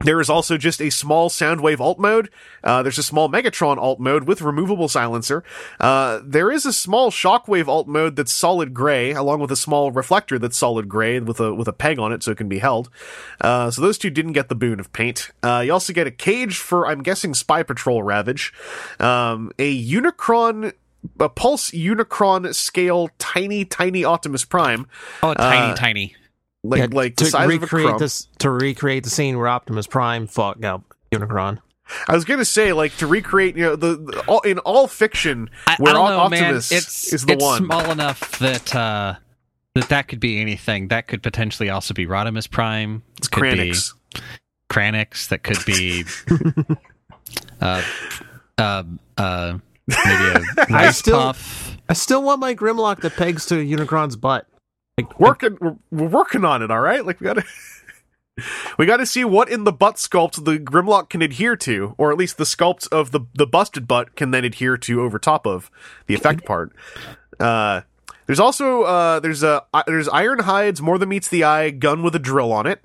There 0.03 0.19
is 0.21 0.31
also 0.31 0.57
just 0.57 0.81
a 0.81 0.89
small 0.89 1.29
Soundwave 1.29 1.79
alt 1.79 1.99
mode. 1.99 2.31
Uh, 2.65 2.83
there's 2.83 2.97
a 2.97 3.03
small 3.03 3.29
Megatron 3.29 3.77
alt 3.77 4.01
mode 4.01 4.25
with 4.25 4.41
removable 4.41 4.89
silencer. 4.89 5.45
Uh, 5.79 6.21
there 6.25 6.51
is 6.51 6.65
a 6.65 6.73
small 6.73 7.11
Shockwave 7.11 7.69
alt 7.69 7.87
mode 7.87 8.17
that's 8.17 8.33
solid 8.33 8.73
gray, 8.73 9.13
along 9.13 9.41
with 9.41 9.51
a 9.53 9.57
small 9.57 9.93
reflector 9.93 10.39
that's 10.39 10.57
solid 10.57 10.89
gray 10.89 11.21
with 11.21 11.39
a 11.39 11.53
with 11.55 11.69
a 11.69 11.73
peg 11.75 11.99
on 11.99 12.13
it 12.13 12.23
so 12.23 12.31
it 12.31 12.39
can 12.39 12.49
be 12.49 12.61
held. 12.61 12.89
Uh, 13.43 13.71
so 13.71 13.83
those 13.83 13.99
two 13.99 14.09
didn't 14.09 14.33
get 14.33 14.49
the 14.49 14.55
boon 14.55 14.81
of 14.81 14.91
paint. 14.95 15.33
Uh, 15.43 15.63
you 15.67 15.73
also 15.73 15.93
get 15.93 16.07
a 16.07 16.11
cage 16.11 16.57
for, 16.57 16.87
I'm 16.87 17.03
guessing, 17.03 17.35
Spy 17.35 17.63
Patrol 17.63 18.03
Ravage, 18.03 18.55
um, 19.01 19.53
a 19.59 19.85
Unicron. 19.87 20.73
A 21.19 21.31
Pulse 21.31 21.71
Unicron 21.71 22.55
scale 22.55 23.09
tiny, 23.19 23.65
tiny 23.65 24.05
Optimus 24.05 24.45
Prime, 24.45 24.87
Oh, 25.23 25.33
tiny, 25.33 25.73
Uh, 25.73 25.75
tiny. 25.75 26.15
Like 26.63 26.79
Yeah, 26.81 26.87
like 26.91 27.17
to 27.17 27.25
the 27.25 27.31
size 27.31 27.45
of 27.45 27.51
a 27.51 27.59
recreate 27.61 27.87
crumb. 27.89 27.99
this 27.99 28.29
to 28.39 28.51
recreate 28.51 29.05
the 29.05 29.11
scene 29.11 29.39
where 29.39 29.49
Optimus 29.49 29.87
Prime 29.87 30.27
fought 30.27 30.61
Gal- 30.61 30.85
Unicron. 31.13 31.59
I 32.07 32.15
was 32.15 32.25
gonna 32.25 32.45
say, 32.45 32.73
like, 32.73 32.97
to 32.99 33.07
recreate, 33.09 33.57
you 33.57 33.65
know, 33.65 33.75
the, 33.77 33.97
the 33.97 34.21
all, 34.29 34.41
in 34.43 34.59
all 34.61 34.87
fiction, 34.87 35.51
I, 35.67 35.73
I 35.73 35.77
where 35.79 35.93
don't 35.95 36.03
Op- 36.13 36.31
know, 36.31 36.37
man. 36.37 36.43
Optimus 36.45 36.71
It's 36.73 37.13
is 37.13 37.27
the 37.27 37.33
it's 37.33 37.43
one. 37.45 37.65
small 37.65 37.91
enough 37.91 38.39
that 38.39 38.75
uh, 38.77 39.15
that 39.75 39.89
that 39.89 40.07
could 40.09 40.21
be 40.21 40.41
anything. 40.41 40.89
That 40.89 41.09
could 41.09 41.23
potentially 41.23 41.69
also 41.69 41.93
be 41.95 42.07
Rodimus 42.07 42.49
Prime. 42.49 43.03
It's 43.19 43.27
could 43.27 43.43
Kranix. 43.43 43.93
be 44.15 44.21
Kranix. 44.71 45.29
That 45.31 45.43
could 45.43 45.65
be 45.67 46.05
uh, 47.61 47.83
uh, 48.59 48.83
uh, 49.17 49.59
maybe 49.89 50.25
a 50.25 50.43
I 50.59 50.67
Rice 50.71 50.99
still- 50.99 51.17
Puff. 51.19 51.77
I 51.89 51.93
still 51.95 52.23
want 52.23 52.39
my 52.41 52.55
Grimlock 52.55 53.01
that 53.01 53.17
pegs 53.17 53.47
to 53.47 53.57
Unicron's 53.57 54.15
butt. 54.15 54.47
Like, 54.99 55.19
Working, 55.19 55.57
we're, 55.61 55.77
we're 55.91 56.09
working 56.09 56.45
on 56.45 56.63
it. 56.63 56.71
All 56.71 56.81
right, 56.81 57.05
like 57.05 57.21
we 57.21 57.25
gotta, 57.25 57.45
we 58.79 58.87
gotta 58.87 59.07
see 59.07 59.25
what 59.25 59.49
in 59.49 59.65
the 59.65 59.73
butt 59.73 59.97
sculpt 59.97 60.45
the 60.45 60.59
Grimlock 60.59 61.09
can 61.09 61.23
adhere 61.23 61.57
to, 61.57 61.95
or 61.97 62.13
at 62.13 62.19
least 62.19 62.37
the 62.37 62.45
sculpt 62.45 62.89
of 62.93 63.11
the 63.11 63.21
the 63.35 63.47
busted 63.47 63.89
butt 63.89 64.15
can 64.17 64.31
then 64.31 64.45
adhere 64.45 64.77
to 64.77 65.03
over 65.03 65.19
top 65.19 65.47
of 65.47 65.71
the 66.07 66.15
effect 66.15 66.45
part. 66.45 66.73
Uh, 67.39 67.83
there's 68.27 68.41
also 68.41 68.83
uh, 68.83 69.21
there's 69.21 69.43
a 69.43 69.65
there's 69.87 70.09
Ironhide's 70.09 70.83
more 70.83 70.99
than 70.99 71.09
meets 71.09 71.29
the 71.29 71.45
eye 71.45 71.71
gun 71.71 72.03
with 72.03 72.15
a 72.15 72.19
drill 72.19 72.53
on 72.53 72.67
it. 72.67 72.83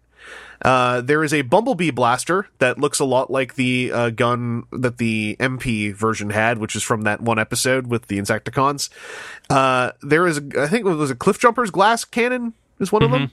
Uh, 0.62 1.02
there 1.02 1.24
is 1.24 1.34
a 1.34 1.42
Bumblebee 1.42 1.92
blaster 1.92 2.48
that 2.60 2.78
looks 2.80 3.00
a 3.00 3.06
lot 3.06 3.30
like 3.30 3.56
the 3.56 3.92
uh, 3.92 4.10
gun 4.10 4.64
that 4.72 4.98
the 4.98 5.36
MP 5.40 5.94
version 5.94 6.30
had, 6.30 6.58
which 6.58 6.76
is 6.76 6.84
from 6.84 7.02
that 7.04 7.22
one 7.22 7.38
episode 7.40 7.88
with 7.88 8.08
the 8.08 8.18
Insecticons. 8.18 8.90
Uh, 9.50 9.92
there 10.02 10.26
is, 10.28 10.38
a, 10.38 10.44
I 10.64 10.68
think 10.68 10.86
it 10.86 10.90
was 10.94 11.12
a 11.12 11.16
Cliffjumper's 11.16 11.72
glass 11.72 12.06
cannon 12.06 12.54
is 12.80 12.92
one 12.92 13.04
of 13.04 13.12
them. 13.12 13.32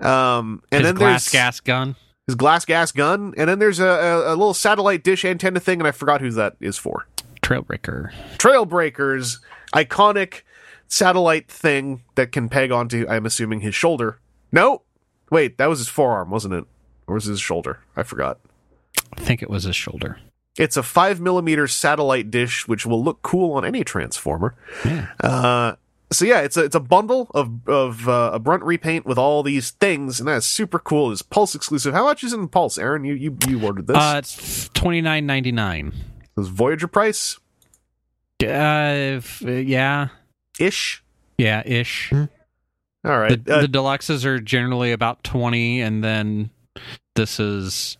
Um, 0.00 0.62
and 0.70 0.84
then 0.84 0.84
His 0.84 0.84
then 0.84 0.94
glass 0.94 1.24
there's 1.24 1.32
gas 1.32 1.60
gun. 1.60 1.96
his 2.26 2.34
glass 2.34 2.64
gas 2.64 2.92
gun, 2.92 3.34
and 3.36 3.48
then 3.50 3.58
there's 3.58 3.80
a, 3.80 3.86
a, 3.86 4.28
a 4.28 4.34
little 4.34 4.54
satellite 4.54 5.04
dish 5.04 5.24
antenna 5.24 5.60
thing, 5.60 5.80
and 5.80 5.86
I 5.86 5.92
forgot 5.92 6.20
who 6.20 6.30
that 6.32 6.56
is 6.60 6.78
for. 6.78 7.06
Trailbreaker. 7.42 8.10
Trailbreakers, 8.38 9.38
iconic 9.74 10.42
satellite 10.88 11.48
thing 11.50 12.02
that 12.14 12.32
can 12.32 12.48
peg 12.48 12.70
onto, 12.72 13.06
I'm 13.08 13.26
assuming, 13.26 13.60
his 13.60 13.74
shoulder. 13.74 14.18
No, 14.52 14.82
wait, 15.30 15.58
that 15.58 15.68
was 15.68 15.78
his 15.78 15.88
forearm, 15.88 16.30
wasn't 16.30 16.54
it? 16.54 16.64
Or 17.06 17.14
was 17.14 17.26
it 17.26 17.32
his 17.32 17.40
shoulder? 17.40 17.78
I 17.96 18.02
forgot. 18.02 18.38
I 19.16 19.20
think 19.20 19.42
it 19.42 19.50
was 19.50 19.64
his 19.64 19.76
shoulder. 19.76 20.18
It's 20.58 20.76
a 20.76 20.82
five 20.82 21.20
millimeter 21.20 21.66
satellite 21.66 22.30
dish, 22.30 22.68
which 22.68 22.84
will 22.84 23.02
look 23.02 23.22
cool 23.22 23.52
on 23.52 23.64
any 23.64 23.82
transformer. 23.84 24.54
Yeah. 24.84 25.06
Uh, 25.22 25.74
so 26.12 26.24
yeah, 26.24 26.40
it's 26.40 26.56
a 26.56 26.64
it's 26.64 26.74
a 26.74 26.80
bundle 26.80 27.30
of 27.34 27.66
of 27.68 28.08
uh, 28.08 28.30
a 28.34 28.38
brunt 28.40 28.64
repaint 28.64 29.06
with 29.06 29.16
all 29.16 29.42
these 29.44 29.70
things, 29.70 30.18
and 30.18 30.28
that's 30.28 30.44
super 30.46 30.78
cool. 30.80 31.12
It's 31.12 31.22
Pulse 31.22 31.54
exclusive. 31.54 31.94
How 31.94 32.04
much 32.04 32.24
is 32.24 32.32
it 32.32 32.38
in 32.40 32.48
Pulse, 32.48 32.78
Aaron? 32.78 33.04
You 33.04 33.14
you 33.14 33.36
you 33.48 33.64
ordered 33.64 33.86
this. 33.86 33.96
Uh, 33.96 34.16
it's 34.18 34.68
twenty 34.70 35.00
nine 35.00 35.24
ninety 35.24 35.52
nine. 35.52 35.92
It 36.20 36.36
was 36.36 36.48
Voyager 36.48 36.88
price 36.88 37.38
Uh, 38.42 39.16
if- 39.18 39.40
yeah, 39.42 40.08
ish. 40.58 41.02
yeah, 41.38 41.62
ish. 41.64 42.12
All 43.04 43.18
right. 43.18 43.42
The, 43.44 43.56
Uh, 43.56 43.60
the 43.62 43.66
deluxes 43.68 44.24
are 44.24 44.38
generally 44.40 44.92
about 44.92 45.22
20 45.24 45.80
and 45.80 46.04
then 46.04 46.50
this 47.16 47.40
is 47.40 47.96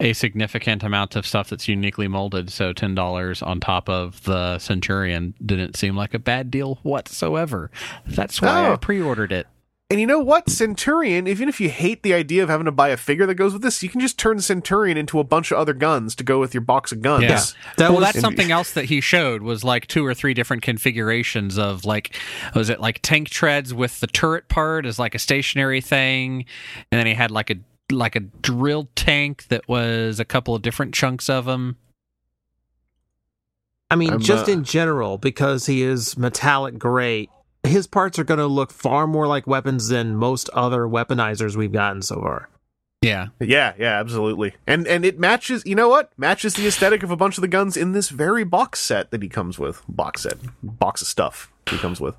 a 0.00 0.12
significant 0.14 0.82
amount 0.82 1.14
of 1.14 1.26
stuff 1.26 1.50
that's 1.50 1.68
uniquely 1.68 2.08
molded 2.08 2.50
so 2.50 2.72
$10 2.72 3.46
on 3.46 3.60
top 3.60 3.88
of 3.88 4.22
the 4.24 4.58
centurion 4.58 5.34
didn't 5.44 5.76
seem 5.76 5.94
like 5.94 6.14
a 6.14 6.18
bad 6.18 6.50
deal 6.50 6.78
whatsoever 6.82 7.70
that's 8.06 8.40
why 8.40 8.66
Oh. 8.68 8.72
i 8.72 8.76
pre-ordered 8.76 9.30
it 9.30 9.46
and 9.90 9.98
you 9.98 10.06
know 10.06 10.20
what, 10.20 10.48
Centurion. 10.48 11.26
Even 11.26 11.48
if 11.48 11.60
you 11.60 11.68
hate 11.68 12.04
the 12.04 12.14
idea 12.14 12.44
of 12.44 12.48
having 12.48 12.66
to 12.66 12.72
buy 12.72 12.90
a 12.90 12.96
figure 12.96 13.26
that 13.26 13.34
goes 13.34 13.52
with 13.52 13.62
this, 13.62 13.82
you 13.82 13.88
can 13.88 14.00
just 14.00 14.16
turn 14.16 14.40
Centurion 14.40 14.96
into 14.96 15.18
a 15.18 15.24
bunch 15.24 15.50
of 15.50 15.58
other 15.58 15.74
guns 15.74 16.14
to 16.14 16.24
go 16.24 16.38
with 16.38 16.54
your 16.54 16.60
box 16.60 16.92
of 16.92 17.02
guns. 17.02 17.24
Yeah. 17.24 17.42
That 17.76 17.90
well 17.90 17.98
was 18.00 18.04
that's 18.04 18.20
something 18.20 18.52
else 18.52 18.72
that 18.74 18.84
he 18.84 19.00
showed 19.00 19.42
was 19.42 19.64
like 19.64 19.88
two 19.88 20.06
or 20.06 20.14
three 20.14 20.32
different 20.32 20.62
configurations 20.62 21.58
of 21.58 21.84
like 21.84 22.16
was 22.54 22.70
it 22.70 22.80
like 22.80 23.00
tank 23.02 23.30
treads 23.30 23.74
with 23.74 23.98
the 23.98 24.06
turret 24.06 24.48
part 24.48 24.86
as 24.86 25.00
like 25.00 25.16
a 25.16 25.18
stationary 25.18 25.80
thing 25.80 26.44
and 26.92 26.98
then 26.98 27.06
he 27.06 27.14
had 27.14 27.32
like 27.32 27.50
a 27.50 27.56
like 27.90 28.14
a 28.14 28.20
drill 28.20 28.88
tank 28.94 29.48
that 29.48 29.68
was 29.68 30.20
a 30.20 30.24
couple 30.24 30.54
of 30.54 30.62
different 30.62 30.94
chunks 30.94 31.28
of 31.28 31.46
them 31.46 31.76
I 33.90 33.96
mean, 33.96 34.12
I'm, 34.12 34.20
just 34.20 34.48
uh, 34.48 34.52
in 34.52 34.62
general, 34.62 35.18
because 35.18 35.66
he 35.66 35.82
is 35.82 36.16
metallic 36.16 36.78
gray, 36.78 37.28
his 37.64 37.86
parts 37.86 38.18
are 38.18 38.24
going 38.24 38.38
to 38.38 38.46
look 38.46 38.72
far 38.72 39.06
more 39.06 39.26
like 39.26 39.46
weapons 39.46 39.88
than 39.88 40.16
most 40.16 40.48
other 40.50 40.82
weaponizers 40.82 41.56
we've 41.56 41.72
gotten 41.72 42.02
so 42.02 42.16
far. 42.16 42.48
yeah 43.02 43.28
Yeah, 43.38 43.74
yeah, 43.78 43.98
absolutely. 44.00 44.54
And 44.66 44.86
and 44.86 45.04
it 45.04 45.18
matches, 45.18 45.62
you 45.66 45.74
know 45.74 45.88
what? 45.88 46.10
Matches 46.18 46.54
the 46.54 46.66
aesthetic 46.66 47.02
of 47.02 47.10
a 47.10 47.16
bunch 47.16 47.38
of 47.38 47.42
the 47.42 47.48
guns 47.48 47.76
in 47.76 47.92
this 47.92 48.08
very 48.08 48.44
box 48.44 48.80
set 48.80 49.10
that 49.10 49.22
he 49.22 49.28
comes 49.28 49.58
with. 49.58 49.82
Box 49.88 50.22
set. 50.22 50.38
Box 50.62 51.02
of 51.02 51.08
stuff 51.08 51.50
he 51.68 51.78
comes 51.78 52.00
with. 52.00 52.16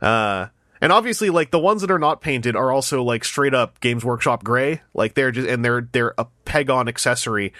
Uh 0.00 0.48
and 0.80 0.92
obviously 0.92 1.30
like 1.30 1.52
the 1.52 1.60
ones 1.60 1.80
that 1.82 1.90
are 1.90 1.98
not 1.98 2.20
painted 2.20 2.56
are 2.56 2.72
also 2.72 3.02
like 3.02 3.24
straight 3.24 3.54
up 3.54 3.80
Games 3.80 4.04
Workshop 4.04 4.42
gray. 4.42 4.82
Like 4.94 5.14
they're 5.14 5.30
just 5.30 5.48
and 5.48 5.64
they're 5.64 5.88
they're 5.92 6.14
a 6.18 6.26
peg 6.44 6.70
on 6.70 6.88
accessory. 6.88 7.52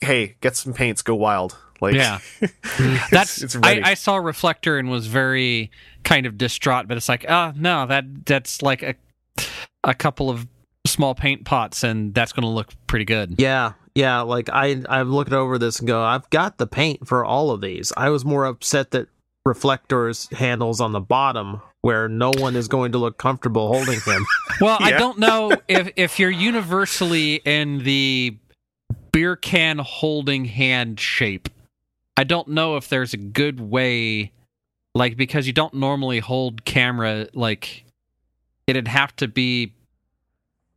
Hey, 0.00 0.36
get 0.40 0.56
some 0.56 0.72
paints, 0.72 1.02
go 1.02 1.14
wild. 1.14 1.56
Like 1.80 1.94
Yeah. 1.94 2.18
Mm. 2.40 2.94
it's- 2.94 3.10
That's 3.10 3.42
it's 3.42 3.56
I. 3.56 3.80
I 3.84 3.94
saw 3.94 4.16
Reflector 4.16 4.78
and 4.78 4.88
was 4.90 5.06
very 5.06 5.70
kind 6.04 6.26
of 6.26 6.38
distraught, 6.38 6.88
but 6.88 6.96
it's 6.96 7.08
like, 7.08 7.24
oh 7.28 7.52
no, 7.56 7.86
that 7.86 8.26
that's 8.26 8.62
like 8.62 8.82
a 8.82 8.94
a 9.84 9.94
couple 9.94 10.30
of 10.30 10.46
small 10.86 11.14
paint 11.14 11.44
pots 11.44 11.82
and 11.84 12.14
that's 12.14 12.32
gonna 12.32 12.50
look 12.50 12.68
pretty 12.86 13.04
good. 13.04 13.34
Yeah, 13.38 13.72
yeah. 13.94 14.20
Like 14.22 14.48
I, 14.50 14.82
I'm 14.88 15.10
looking 15.12 15.34
over 15.34 15.58
this 15.58 15.78
and 15.78 15.88
go, 15.88 16.02
I've 16.02 16.28
got 16.30 16.58
the 16.58 16.66
paint 16.66 17.06
for 17.06 17.24
all 17.24 17.50
of 17.50 17.60
these. 17.60 17.92
I 17.96 18.08
was 18.10 18.24
more 18.24 18.44
upset 18.46 18.90
that 18.92 19.08
reflectors 19.46 20.28
handles 20.32 20.80
on 20.80 20.92
the 20.92 21.00
bottom 21.00 21.60
where 21.82 22.08
no 22.08 22.30
one 22.38 22.56
is 22.56 22.68
going 22.68 22.92
to 22.92 22.98
look 22.98 23.16
comfortable 23.18 23.68
holding 23.68 24.00
him. 24.00 24.24
Well, 24.60 24.76
I 24.78 24.90
don't 24.92 25.18
know 25.18 25.52
if 25.68 25.90
if 25.96 26.18
you're 26.18 26.30
universally 26.30 27.36
in 27.36 27.78
the 27.82 28.36
beer 29.10 29.34
can 29.36 29.78
holding 29.78 30.44
hand 30.44 31.00
shape. 31.00 31.48
I 32.20 32.24
don't 32.24 32.48
know 32.48 32.76
if 32.76 32.88
there's 32.90 33.14
a 33.14 33.16
good 33.16 33.60
way 33.60 34.32
like 34.94 35.16
because 35.16 35.46
you 35.46 35.54
don't 35.54 35.72
normally 35.72 36.18
hold 36.18 36.66
camera 36.66 37.28
like 37.32 37.84
it'd 38.66 38.88
have 38.88 39.16
to 39.16 39.26
be 39.26 39.72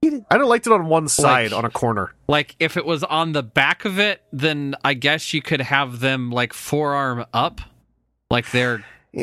I 0.03 0.37
don't 0.37 0.47
liked 0.47 0.67
it 0.67 0.71
on 0.73 0.85
one 0.87 1.09
side 1.09 1.51
Like- 1.51 1.57
on 1.57 1.65
a 1.65 1.69
corner. 1.69 2.13
like 2.29 2.55
if 2.59 2.77
it 2.77 2.85
was 2.85 3.03
on 3.03 3.33
the 3.33 3.43
back 3.43 3.83
of 3.83 3.99
it 3.99 4.21
then 4.31 4.75
I 4.85 4.93
guess 4.93 5.33
you 5.33 5.41
could 5.41 5.59
have 5.59 5.99
them 5.99 6.31
like 6.31 6.53
forearm 6.53 7.25
up 7.33 7.59
like 8.31 8.49
they're 8.51 8.85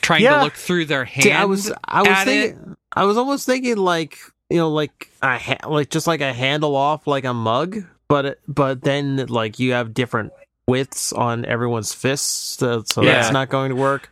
trying 0.00 0.22
Yeah. 0.22 0.38
to 0.38 0.44
look 0.44 0.54
through 0.54 0.84
their 0.84 1.04
hand. 1.04 1.24
See, 1.24 1.32
I 1.32 1.46
was, 1.46 1.72
I 1.84 2.00
was 2.02 2.08
at 2.10 2.24
thinking, 2.26 2.76
I 2.92 3.04
was 3.04 3.16
almost 3.16 3.44
thinking 3.44 3.76
like, 3.76 4.18
you 4.48 4.56
know, 4.58 4.70
like 4.70 5.10
a 5.20 5.36
ha- 5.36 5.68
like 5.68 5.90
just 5.90 6.06
like 6.06 6.20
a 6.20 6.32
handle 6.32 6.74
off 6.76 7.06
like 7.08 7.24
a 7.24 7.34
mug, 7.34 7.84
but 8.08 8.24
it, 8.24 8.40
but 8.48 8.82
then 8.82 9.26
like 9.26 9.58
you 9.58 9.72
have 9.72 9.92
different 9.94 10.32
widths 10.68 11.12
on 11.12 11.44
everyone's 11.44 11.92
fists, 11.92 12.56
so, 12.58 12.82
so 12.84 13.02
Yeah. 13.02 13.14
that's 13.14 13.32
not 13.32 13.48
going 13.48 13.70
to 13.70 13.76
work. 13.76 14.10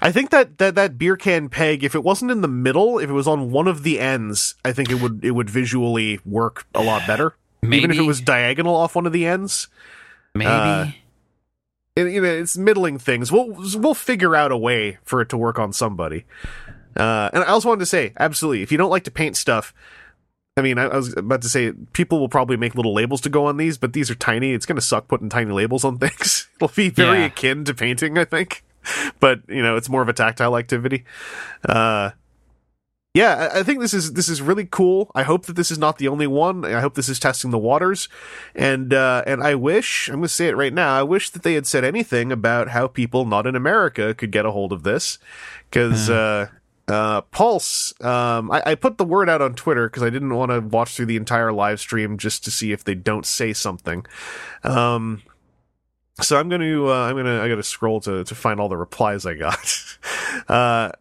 I 0.00 0.10
think 0.12 0.30
that, 0.30 0.56
that 0.58 0.74
that 0.76 0.96
beer 0.96 1.16
can 1.16 1.48
peg, 1.50 1.84
if 1.84 1.94
it 1.94 2.02
wasn't 2.02 2.30
in 2.30 2.40
the 2.40 2.48
middle, 2.48 2.98
if 2.98 3.10
it 3.10 3.12
was 3.12 3.26
on 3.28 3.50
one 3.50 3.68
of 3.68 3.82
the 3.82 4.00
ends, 4.00 4.54
I 4.64 4.72
think 4.72 4.90
it 4.90 5.00
would 5.02 5.22
it 5.24 5.32
would 5.32 5.50
visually 5.50 6.18
work 6.24 6.66
a 6.74 6.82
lot 6.82 7.06
better. 7.06 7.34
maybe 7.62 7.76
Even 7.78 7.90
if 7.90 7.98
it 7.98 8.02
was 8.06 8.20
diagonal 8.20 8.74
off 8.74 8.94
one 8.94 9.06
of 9.06 9.12
the 9.12 9.26
ends. 9.26 9.68
maybe 10.34 10.48
uh, 10.48 10.86
And, 11.96 12.10
you 12.12 12.22
know, 12.22 12.28
it's 12.28 12.56
middling 12.56 12.98
things. 12.98 13.30
We'll 13.30 13.48
we'll 13.76 13.92
figure 13.94 14.34
out 14.34 14.50
a 14.50 14.56
way 14.56 14.98
for 15.02 15.20
it 15.20 15.28
to 15.30 15.36
work 15.36 15.58
on 15.58 15.74
somebody. 15.74 16.24
Uh, 16.96 17.28
and 17.34 17.42
I 17.44 17.48
also 17.48 17.68
wanted 17.68 17.80
to 17.80 17.86
say, 17.86 18.12
absolutely, 18.18 18.62
if 18.62 18.72
you 18.72 18.78
don't 18.78 18.90
like 18.90 19.04
to 19.04 19.10
paint 19.10 19.36
stuff, 19.36 19.74
I 20.56 20.60
mean, 20.60 20.76
I, 20.78 20.84
I 20.84 20.96
was 20.96 21.16
about 21.16 21.40
to 21.42 21.48
say 21.48 21.72
people 21.94 22.20
will 22.20 22.28
probably 22.28 22.56
make 22.58 22.74
little 22.74 22.92
labels 22.92 23.22
to 23.22 23.30
go 23.30 23.46
on 23.46 23.56
these, 23.56 23.78
but 23.78 23.94
these 23.94 24.10
are 24.10 24.14
tiny. 24.14 24.52
It's 24.52 24.66
going 24.66 24.76
to 24.76 24.82
suck 24.82 25.08
putting 25.08 25.30
tiny 25.30 25.50
labels 25.52 25.82
on 25.84 25.96
things. 25.98 26.48
It'll 26.56 26.68
be 26.68 26.90
very 26.90 27.20
Yeah. 27.20 27.26
akin 27.26 27.64
to 27.64 27.74
painting, 27.74 28.18
I 28.18 28.24
think. 28.24 28.62
But 29.20 29.40
you 29.48 29.62
know, 29.62 29.76
it's 29.76 29.88
more 29.88 30.02
of 30.02 30.08
a 30.08 30.12
tactile 30.12 30.56
activity. 30.58 31.04
Uh, 31.66 32.10
yeah, 33.14 33.50
I 33.54 33.60
I 33.60 33.62
think 33.62 33.80
this 33.80 33.94
is 33.94 34.14
this 34.14 34.28
is 34.28 34.42
really 34.42 34.66
cool. 34.66 35.10
I 35.14 35.22
hope 35.22 35.46
that 35.46 35.54
this 35.54 35.70
is 35.70 35.78
not 35.78 35.98
the 35.98 36.08
only 36.08 36.26
one. 36.26 36.64
I 36.64 36.80
hope 36.80 36.94
this 36.94 37.08
is 37.08 37.20
testing 37.20 37.50
the 37.50 37.58
waters, 37.58 38.08
and 38.54 38.92
uh, 38.92 39.22
and 39.26 39.42
I 39.42 39.54
wish 39.54 40.08
I'm 40.08 40.16
going 40.16 40.22
to 40.24 40.28
say 40.28 40.48
it 40.48 40.56
right 40.56 40.72
now. 40.72 40.98
I 40.98 41.02
wish 41.02 41.30
that 41.30 41.42
they 41.44 41.54
had 41.54 41.66
said 41.66 41.84
anything 41.84 42.32
about 42.32 42.68
how 42.70 42.88
people 42.88 43.24
not 43.24 43.46
in 43.46 43.54
America 43.54 44.14
could 44.14 44.32
get 44.32 44.44
a 44.46 44.50
hold 44.50 44.72
of 44.72 44.82
this, 44.82 45.18
because 45.70 46.10
uh, 46.10 46.48
uh, 46.88 47.22
Pulse. 47.22 47.94
Um, 48.00 48.50
I, 48.50 48.62
I 48.66 48.74
put 48.74 48.98
the 48.98 49.04
word 49.04 49.28
out 49.28 49.42
on 49.42 49.54
Twitter 49.54 49.88
because 49.88 50.02
I 50.02 50.10
didn't 50.10 50.34
want 50.34 50.50
to 50.50 50.60
watch 50.60 50.96
through 50.96 51.06
the 51.06 51.16
entire 51.16 51.52
live 51.52 51.80
stream 51.80 52.18
just 52.18 52.44
to 52.44 52.50
see 52.50 52.72
if 52.72 52.84
they 52.84 52.94
don't 52.94 53.26
say 53.26 53.52
something. 53.52 54.04
Um, 54.64 55.22
so 56.20 56.38
I'm 56.38 56.48
gonna 56.48 56.84
uh, 56.84 57.06
I'm 57.06 57.16
gonna 57.16 57.40
I 57.40 57.48
gotta 57.48 57.62
scroll 57.62 58.00
to 58.02 58.24
to 58.24 58.34
find 58.34 58.60
all 58.60 58.68
the 58.68 58.76
replies 58.76 59.24
I 59.24 59.34
got. 59.34 59.96
uh, 60.48 60.92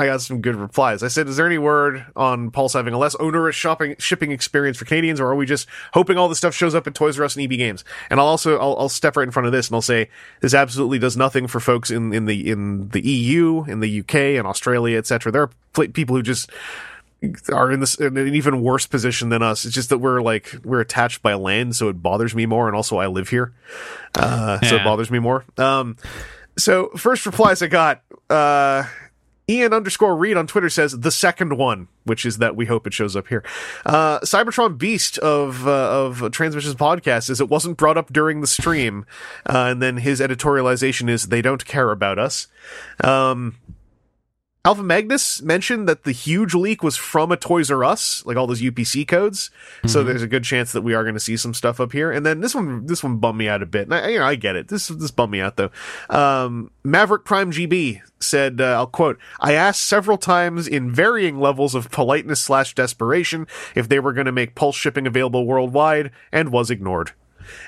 I 0.00 0.06
got 0.06 0.22
some 0.22 0.40
good 0.40 0.56
replies. 0.56 1.02
I 1.02 1.08
said, 1.08 1.28
"Is 1.28 1.36
there 1.36 1.44
any 1.44 1.58
word 1.58 2.06
on 2.16 2.50
Pulse 2.50 2.72
having 2.72 2.94
a 2.94 2.98
less 2.98 3.14
onerous 3.16 3.54
shopping 3.54 3.96
shipping 3.98 4.32
experience 4.32 4.78
for 4.78 4.86
Canadians, 4.86 5.20
or 5.20 5.26
are 5.26 5.34
we 5.34 5.44
just 5.44 5.68
hoping 5.92 6.16
all 6.16 6.26
the 6.26 6.34
stuff 6.34 6.54
shows 6.54 6.74
up 6.74 6.86
at 6.86 6.94
Toys 6.94 7.18
R 7.18 7.26
Us 7.26 7.36
and 7.36 7.44
EB 7.44 7.58
Games?" 7.58 7.84
And 8.08 8.18
I'll 8.18 8.26
also 8.26 8.58
I'll, 8.58 8.76
I'll 8.78 8.88
step 8.88 9.14
right 9.18 9.24
in 9.24 9.30
front 9.30 9.44
of 9.46 9.52
this 9.52 9.68
and 9.68 9.74
I'll 9.74 9.82
say 9.82 10.08
this 10.40 10.54
absolutely 10.54 10.98
does 10.98 11.18
nothing 11.18 11.46
for 11.46 11.60
folks 11.60 11.90
in 11.90 12.14
in 12.14 12.24
the 12.24 12.50
in 12.50 12.88
the 12.88 13.06
EU, 13.06 13.64
in 13.64 13.80
the 13.80 14.00
UK, 14.00 14.38
and 14.38 14.46
Australia, 14.46 14.96
etc. 14.96 15.30
There 15.32 15.42
are 15.42 15.50
pl- 15.74 15.88
people 15.88 16.16
who 16.16 16.22
just 16.22 16.50
are 17.52 17.70
in 17.70 17.80
this 17.80 17.96
in 17.96 18.16
an 18.16 18.34
even 18.34 18.62
worse 18.62 18.86
position 18.86 19.28
than 19.28 19.42
us. 19.42 19.66
It's 19.66 19.74
just 19.74 19.90
that 19.90 19.98
we're 19.98 20.22
like 20.22 20.54
we're 20.64 20.80
attached 20.80 21.20
by 21.20 21.34
land, 21.34 21.76
so 21.76 21.90
it 21.90 22.02
bothers 22.02 22.34
me 22.34 22.46
more, 22.46 22.68
and 22.68 22.74
also 22.74 22.96
I 22.96 23.08
live 23.08 23.28
here, 23.28 23.52
uh, 24.14 24.60
so 24.60 24.76
it 24.76 24.84
bothers 24.84 25.10
me 25.10 25.18
more. 25.18 25.44
Um, 25.58 25.98
so 26.56 26.88
first 26.96 27.26
replies 27.26 27.60
I 27.60 27.66
got. 27.66 28.00
Uh, 28.30 28.84
Ian 29.50 29.72
underscore 29.72 30.16
Reed 30.16 30.36
on 30.36 30.46
Twitter 30.46 30.70
says 30.70 30.98
the 30.98 31.10
second 31.10 31.58
one, 31.58 31.88
which 32.04 32.24
is 32.24 32.38
that 32.38 32.54
we 32.54 32.66
hope 32.66 32.86
it 32.86 32.94
shows 32.94 33.16
up 33.16 33.26
here. 33.26 33.42
Uh, 33.84 34.20
Cybertron 34.20 34.78
Beast 34.78 35.18
of 35.18 35.66
uh, 35.66 35.90
of 35.90 36.30
Transmissions 36.30 36.76
Podcast 36.76 37.28
is 37.28 37.40
it 37.40 37.48
wasn't 37.48 37.76
brought 37.76 37.98
up 37.98 38.12
during 38.12 38.40
the 38.40 38.46
stream, 38.46 39.04
uh, 39.46 39.66
and 39.70 39.82
then 39.82 39.96
his 39.96 40.20
editorialization 40.20 41.10
is 41.10 41.26
they 41.26 41.42
don't 41.42 41.64
care 41.64 41.90
about 41.90 42.18
us. 42.18 42.46
Um, 43.02 43.56
Alpha 44.62 44.82
Magnus 44.82 45.40
mentioned 45.40 45.88
that 45.88 46.04
the 46.04 46.12
huge 46.12 46.52
leak 46.54 46.82
was 46.82 46.94
from 46.94 47.32
a 47.32 47.36
Toys 47.38 47.70
R 47.70 47.82
Us, 47.82 48.24
like 48.26 48.36
all 48.36 48.46
those 48.46 48.60
UPC 48.60 49.08
codes. 49.08 49.50
So 49.86 50.04
there's 50.04 50.22
a 50.22 50.26
good 50.26 50.44
chance 50.44 50.72
that 50.72 50.82
we 50.82 50.92
are 50.92 51.02
going 51.02 51.14
to 51.14 51.20
see 51.20 51.38
some 51.38 51.54
stuff 51.54 51.80
up 51.80 51.92
here. 51.92 52.12
And 52.12 52.26
then 52.26 52.40
this 52.40 52.54
one, 52.54 52.84
this 52.84 53.02
one 53.02 53.16
bummed 53.16 53.38
me 53.38 53.48
out 53.48 53.62
a 53.62 53.66
bit. 53.66 53.84
And 53.84 53.94
I, 53.94 54.08
you 54.08 54.18
know, 54.18 54.26
I 54.26 54.34
get 54.34 54.56
it. 54.56 54.68
This 54.68 54.88
this 54.88 55.10
bummed 55.10 55.32
me 55.32 55.40
out 55.40 55.56
though. 55.56 55.70
Um, 56.10 56.70
Maverick 56.84 57.24
Prime 57.24 57.52
GB 57.52 58.02
said, 58.20 58.60
uh, 58.60 58.74
"I'll 58.74 58.86
quote: 58.86 59.18
I 59.40 59.54
asked 59.54 59.80
several 59.86 60.18
times 60.18 60.68
in 60.68 60.90
varying 60.92 61.40
levels 61.40 61.74
of 61.74 61.90
politeness 61.90 62.42
slash 62.42 62.74
desperation 62.74 63.46
if 63.74 63.88
they 63.88 63.98
were 63.98 64.12
going 64.12 64.26
to 64.26 64.32
make 64.32 64.54
Pulse 64.54 64.76
shipping 64.76 65.06
available 65.06 65.46
worldwide, 65.46 66.10
and 66.32 66.52
was 66.52 66.70
ignored." 66.70 67.12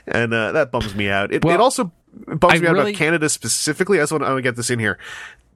And 0.07 0.34
uh, 0.34 0.53
that 0.53 0.70
bums 0.70 0.95
me 0.95 1.09
out. 1.09 1.32
It, 1.32 1.36
it 1.36 1.45
Well, 1.45 1.62
also 1.62 1.90
bums 2.12 2.55
I 2.55 2.59
me 2.59 2.66
out 2.68 2.74
really- 2.74 2.90
about 2.90 2.99
Canada 2.99 3.28
specifically. 3.30 3.99
I 3.99 4.03
just 4.03 4.12
want 4.12 4.24
to 4.24 4.43
get 4.43 4.57
this 4.57 4.68
in 4.68 4.78
here 4.78 4.99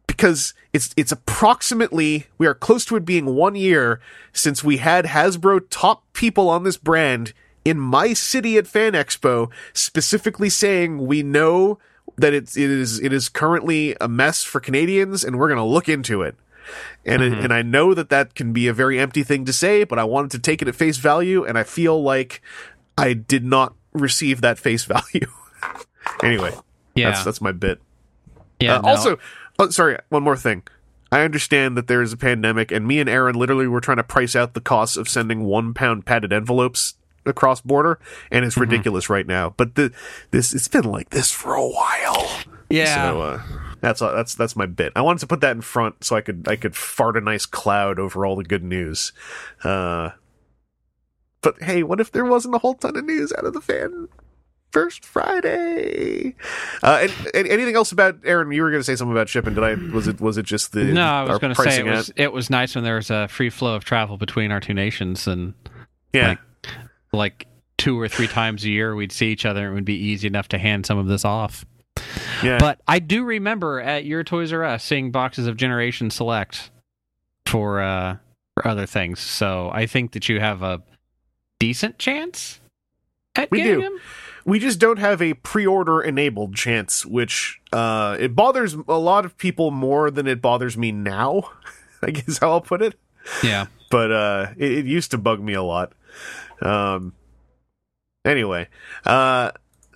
because 0.06 0.54
it's 0.72 0.94
it's 0.96 1.12
approximately 1.12 2.26
we 2.38 2.46
are 2.46 2.54
close 2.54 2.84
to 2.86 2.96
it 2.96 3.04
being 3.04 3.34
one 3.34 3.54
year 3.54 4.00
since 4.32 4.62
we 4.62 4.78
had 4.78 5.06
Hasbro 5.06 5.66
top 5.70 6.02
people 6.12 6.48
on 6.48 6.64
this 6.64 6.76
brand 6.76 7.32
in 7.64 7.80
my 7.80 8.12
city 8.12 8.56
at 8.58 8.66
Fan 8.66 8.92
Expo 8.92 9.50
specifically 9.72 10.48
saying 10.48 11.06
we 11.06 11.22
know 11.22 11.78
that 12.16 12.32
it's 12.32 12.56
it 12.56 12.70
is 12.70 13.00
it 13.00 13.12
is 13.12 13.28
currently 13.28 13.96
a 14.00 14.08
mess 14.08 14.42
for 14.44 14.60
Canadians 14.60 15.24
and 15.24 15.38
we're 15.38 15.48
going 15.48 15.58
to 15.58 15.64
look 15.64 15.88
into 15.88 16.22
it. 16.22 16.36
And 17.04 17.22
it, 17.22 17.32
and 17.34 17.52
I 17.54 17.62
know 17.62 17.94
that 17.94 18.08
that 18.08 18.34
can 18.34 18.52
be 18.52 18.66
a 18.66 18.72
very 18.72 18.98
empty 18.98 19.22
thing 19.22 19.44
to 19.44 19.52
say, 19.52 19.84
but 19.84 20.00
I 20.00 20.04
wanted 20.04 20.32
to 20.32 20.40
take 20.40 20.60
it 20.62 20.66
at 20.66 20.74
face 20.74 20.96
value 20.96 21.44
and 21.44 21.56
I 21.56 21.62
feel 21.62 22.02
like 22.02 22.42
I 22.98 23.12
did 23.12 23.44
not 23.44 23.74
receive 23.92 24.40
that 24.40 24.58
face 24.58 24.84
value. 24.96 25.28
anyway, 26.24 26.52
Yeah. 26.96 27.10
that's 27.10 27.24
that's 27.24 27.40
my 27.40 27.52
bit. 27.52 27.80
yeah. 28.58 28.76
Uh, 28.78 28.80
no. 28.80 28.88
Also, 28.88 29.18
oh, 29.58 29.70
sorry, 29.70 29.98
one 30.08 30.22
more 30.22 30.36
thing. 30.36 30.62
I 31.12 31.20
understand 31.20 31.76
that 31.76 31.86
there 31.86 32.02
is 32.02 32.12
a 32.12 32.16
pandemic, 32.16 32.72
and 32.72 32.86
me 32.86 32.98
and 32.98 33.08
Aaron 33.08 33.36
literally 33.36 33.68
were 33.68 33.80
trying 33.80 33.98
to 33.98 34.04
price 34.04 34.34
out 34.34 34.54
the 34.54 34.60
costs 34.60 34.96
of 34.96 35.08
sending 35.08 35.44
one 35.44 35.72
pound 35.72 36.04
padded 36.04 36.32
envelopes 36.32 36.94
across 37.24 37.60
border, 37.60 37.98
and 38.30 38.44
it's 38.44 38.56
ridiculous 38.56 39.08
right 39.08 39.26
now. 39.26 39.54
But 39.56 39.76
the 39.76 39.92
this 40.30 40.54
it's 40.54 40.68
been 40.68 40.84
like 40.84 41.10
this 41.10 41.30
for 41.30 41.54
a 41.54 41.66
while. 41.66 42.28
yeah. 42.68 43.10
So 43.10 43.20
uh, 43.20 43.42
that's 43.80 44.00
that's 44.00 44.34
that's 44.34 44.56
my 44.56 44.66
bit. 44.66 44.92
I 44.96 45.02
wanted 45.02 45.20
to 45.20 45.26
put 45.26 45.40
that 45.42 45.54
in 45.54 45.62
front 45.62 46.02
so 46.04 46.16
I 46.16 46.20
could 46.20 46.46
I 46.48 46.56
could 46.56 46.74
fart 46.74 47.16
a 47.16 47.20
nice 47.20 47.46
cloud 47.46 47.98
over 47.98 48.26
all 48.26 48.36
the 48.36 48.44
good 48.44 48.64
news. 48.64 49.12
Uh, 49.62 50.10
but 51.40 51.62
hey, 51.62 51.82
what 51.84 52.00
if 52.00 52.10
there 52.10 52.24
wasn't 52.24 52.56
a 52.56 52.58
whole 52.58 52.74
ton 52.74 52.96
of 52.96 53.04
news 53.04 53.32
out 53.32 53.44
of 53.44 53.52
the 53.52 53.60
fan 53.60 54.08
first 54.76 55.06
Friday? 55.06 56.34
Uh, 56.82 56.98
and, 57.08 57.12
and 57.34 57.46
anything 57.48 57.74
else 57.74 57.92
about 57.92 58.18
Aaron? 58.24 58.52
You 58.52 58.62
were 58.62 58.70
going 58.70 58.80
to 58.80 58.84
say 58.84 58.94
something 58.94 59.12
about 59.12 59.30
shipping. 59.30 59.54
Did 59.54 59.64
I? 59.64 59.74
Was 59.94 60.06
it 60.06 60.20
was 60.20 60.36
it 60.36 60.44
just 60.44 60.72
the 60.72 60.84
no, 60.84 61.02
I 61.02 61.22
was 61.22 61.38
going 61.38 61.54
to 61.54 61.62
say 61.62 61.78
it 61.78 61.86
was, 61.86 62.12
it 62.16 62.30
was 62.32 62.50
nice 62.50 62.74
when 62.74 62.84
there 62.84 62.96
was 62.96 63.10
a 63.10 63.26
free 63.28 63.48
flow 63.48 63.74
of 63.74 63.84
travel 63.84 64.18
between 64.18 64.52
our 64.52 64.60
two 64.60 64.74
nations, 64.74 65.26
and 65.26 65.54
Yeah, 66.12 66.28
like- 66.28 66.38
like 67.12 67.46
two 67.78 67.98
or 67.98 68.06
three 68.08 68.26
times 68.26 68.64
a 68.64 68.68
year 68.68 68.94
we'd 68.94 69.12
see 69.12 69.28
each 69.28 69.46
other, 69.46 69.64
and 69.64 69.72
it 69.72 69.74
would 69.76 69.84
be 69.86 69.96
easy 69.96 70.26
enough 70.26 70.48
to 70.48 70.58
hand 70.58 70.84
some 70.84 70.98
of 70.98 71.06
this 71.06 71.24
off. 71.24 71.64
yeah. 72.42 72.58
But 72.58 72.82
I 72.86 72.98
do 72.98 73.24
remember 73.24 73.80
at 73.80 74.04
your 74.04 74.24
Toys 74.24 74.52
R 74.52 74.62
Us 74.62 74.84
seeing 74.84 75.10
boxes 75.10 75.46
of 75.46 75.56
Generation 75.56 76.10
Select 76.10 76.70
for 77.46 77.80
uh 77.80 78.16
for 78.54 78.68
other 78.68 78.84
things. 78.84 79.20
So 79.20 79.70
I 79.72 79.86
think 79.86 80.12
that 80.12 80.28
you 80.28 80.38
have 80.40 80.62
a 80.62 80.82
decent 81.58 81.98
chance 81.98 82.60
at 83.34 83.50
We 83.50 83.58
getting 83.58 83.76
do. 83.76 83.82
them. 83.82 83.98
We 84.46 84.58
just 84.58 84.78
don't 84.78 84.98
have 84.98 85.20
a 85.20 85.34
pre-order 85.34 86.00
enabled 86.00 86.54
chance, 86.54 87.04
which 87.04 87.60
uh, 87.72 88.16
it 88.18 88.34
bothers 88.34 88.74
a 88.74 88.98
lot 88.98 89.26
of 89.26 89.36
people 89.36 89.70
more 89.70 90.10
than 90.10 90.26
it 90.26 90.40
bothers 90.40 90.78
me 90.78 90.92
now. 90.92 91.50
I 92.02 92.12
guess 92.12 92.38
how 92.38 92.52
I'll 92.52 92.60
put 92.62 92.80
it. 92.80 92.98
Yeah. 93.42 93.66
but 93.90 94.12
uh 94.12 94.46
it, 94.56 94.70
it 94.70 94.86
used 94.86 95.10
to 95.10 95.18
bug 95.18 95.40
me 95.40 95.54
a 95.54 95.62
lot 95.62 95.92
um 96.62 97.12
anyway 98.24 98.68
uh 99.04 99.50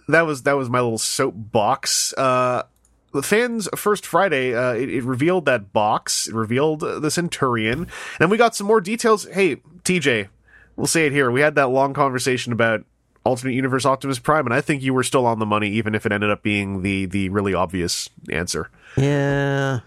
that 0.08 0.22
was 0.22 0.42
that 0.42 0.54
was 0.54 0.68
my 0.68 0.80
little 0.80 0.98
soapbox 0.98 2.12
uh 2.18 2.64
the 3.12 3.22
fans 3.22 3.68
first 3.76 4.04
friday 4.04 4.52
uh 4.52 4.72
it, 4.72 4.90
it 4.90 5.04
revealed 5.04 5.44
that 5.44 5.72
box 5.72 6.26
it 6.26 6.34
revealed 6.34 6.82
uh, 6.82 6.98
the 6.98 7.10
centurion 7.10 7.86
and 8.18 8.32
we 8.32 8.36
got 8.36 8.56
some 8.56 8.66
more 8.66 8.80
details 8.80 9.26
hey 9.32 9.56
tj 9.84 10.28
we'll 10.74 10.88
say 10.88 11.06
it 11.06 11.12
here 11.12 11.30
we 11.30 11.40
had 11.40 11.54
that 11.54 11.68
long 11.68 11.94
conversation 11.94 12.52
about 12.52 12.84
alternate 13.24 13.52
universe 13.54 13.84
optimus 13.84 14.18
prime 14.18 14.46
and 14.46 14.54
i 14.54 14.60
think 14.60 14.82
you 14.82 14.94
were 14.94 15.02
still 15.02 15.26
on 15.26 15.38
the 15.38 15.46
money 15.46 15.68
even 15.70 15.94
if 15.94 16.06
it 16.06 16.12
ended 16.12 16.30
up 16.30 16.42
being 16.42 16.82
the 16.82 17.04
the 17.06 17.28
really 17.28 17.52
obvious 17.54 18.08
answer 18.30 18.70
Yeah. 18.96 19.80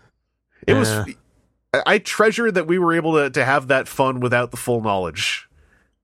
it 0.68 0.74
was 0.76 0.90
Yeah. 0.90 1.06
I- 1.06 1.14
I 1.88 1.98
treasure 1.98 2.52
that 2.52 2.68
we 2.68 2.78
were 2.78 2.94
able 2.94 3.14
to, 3.14 3.32
to 3.32 3.44
have 3.44 3.68
that 3.70 3.88
fun 3.88 4.20
without 4.20 4.52
the 4.52 4.58
full 4.58 4.82
knowledge 4.82 5.50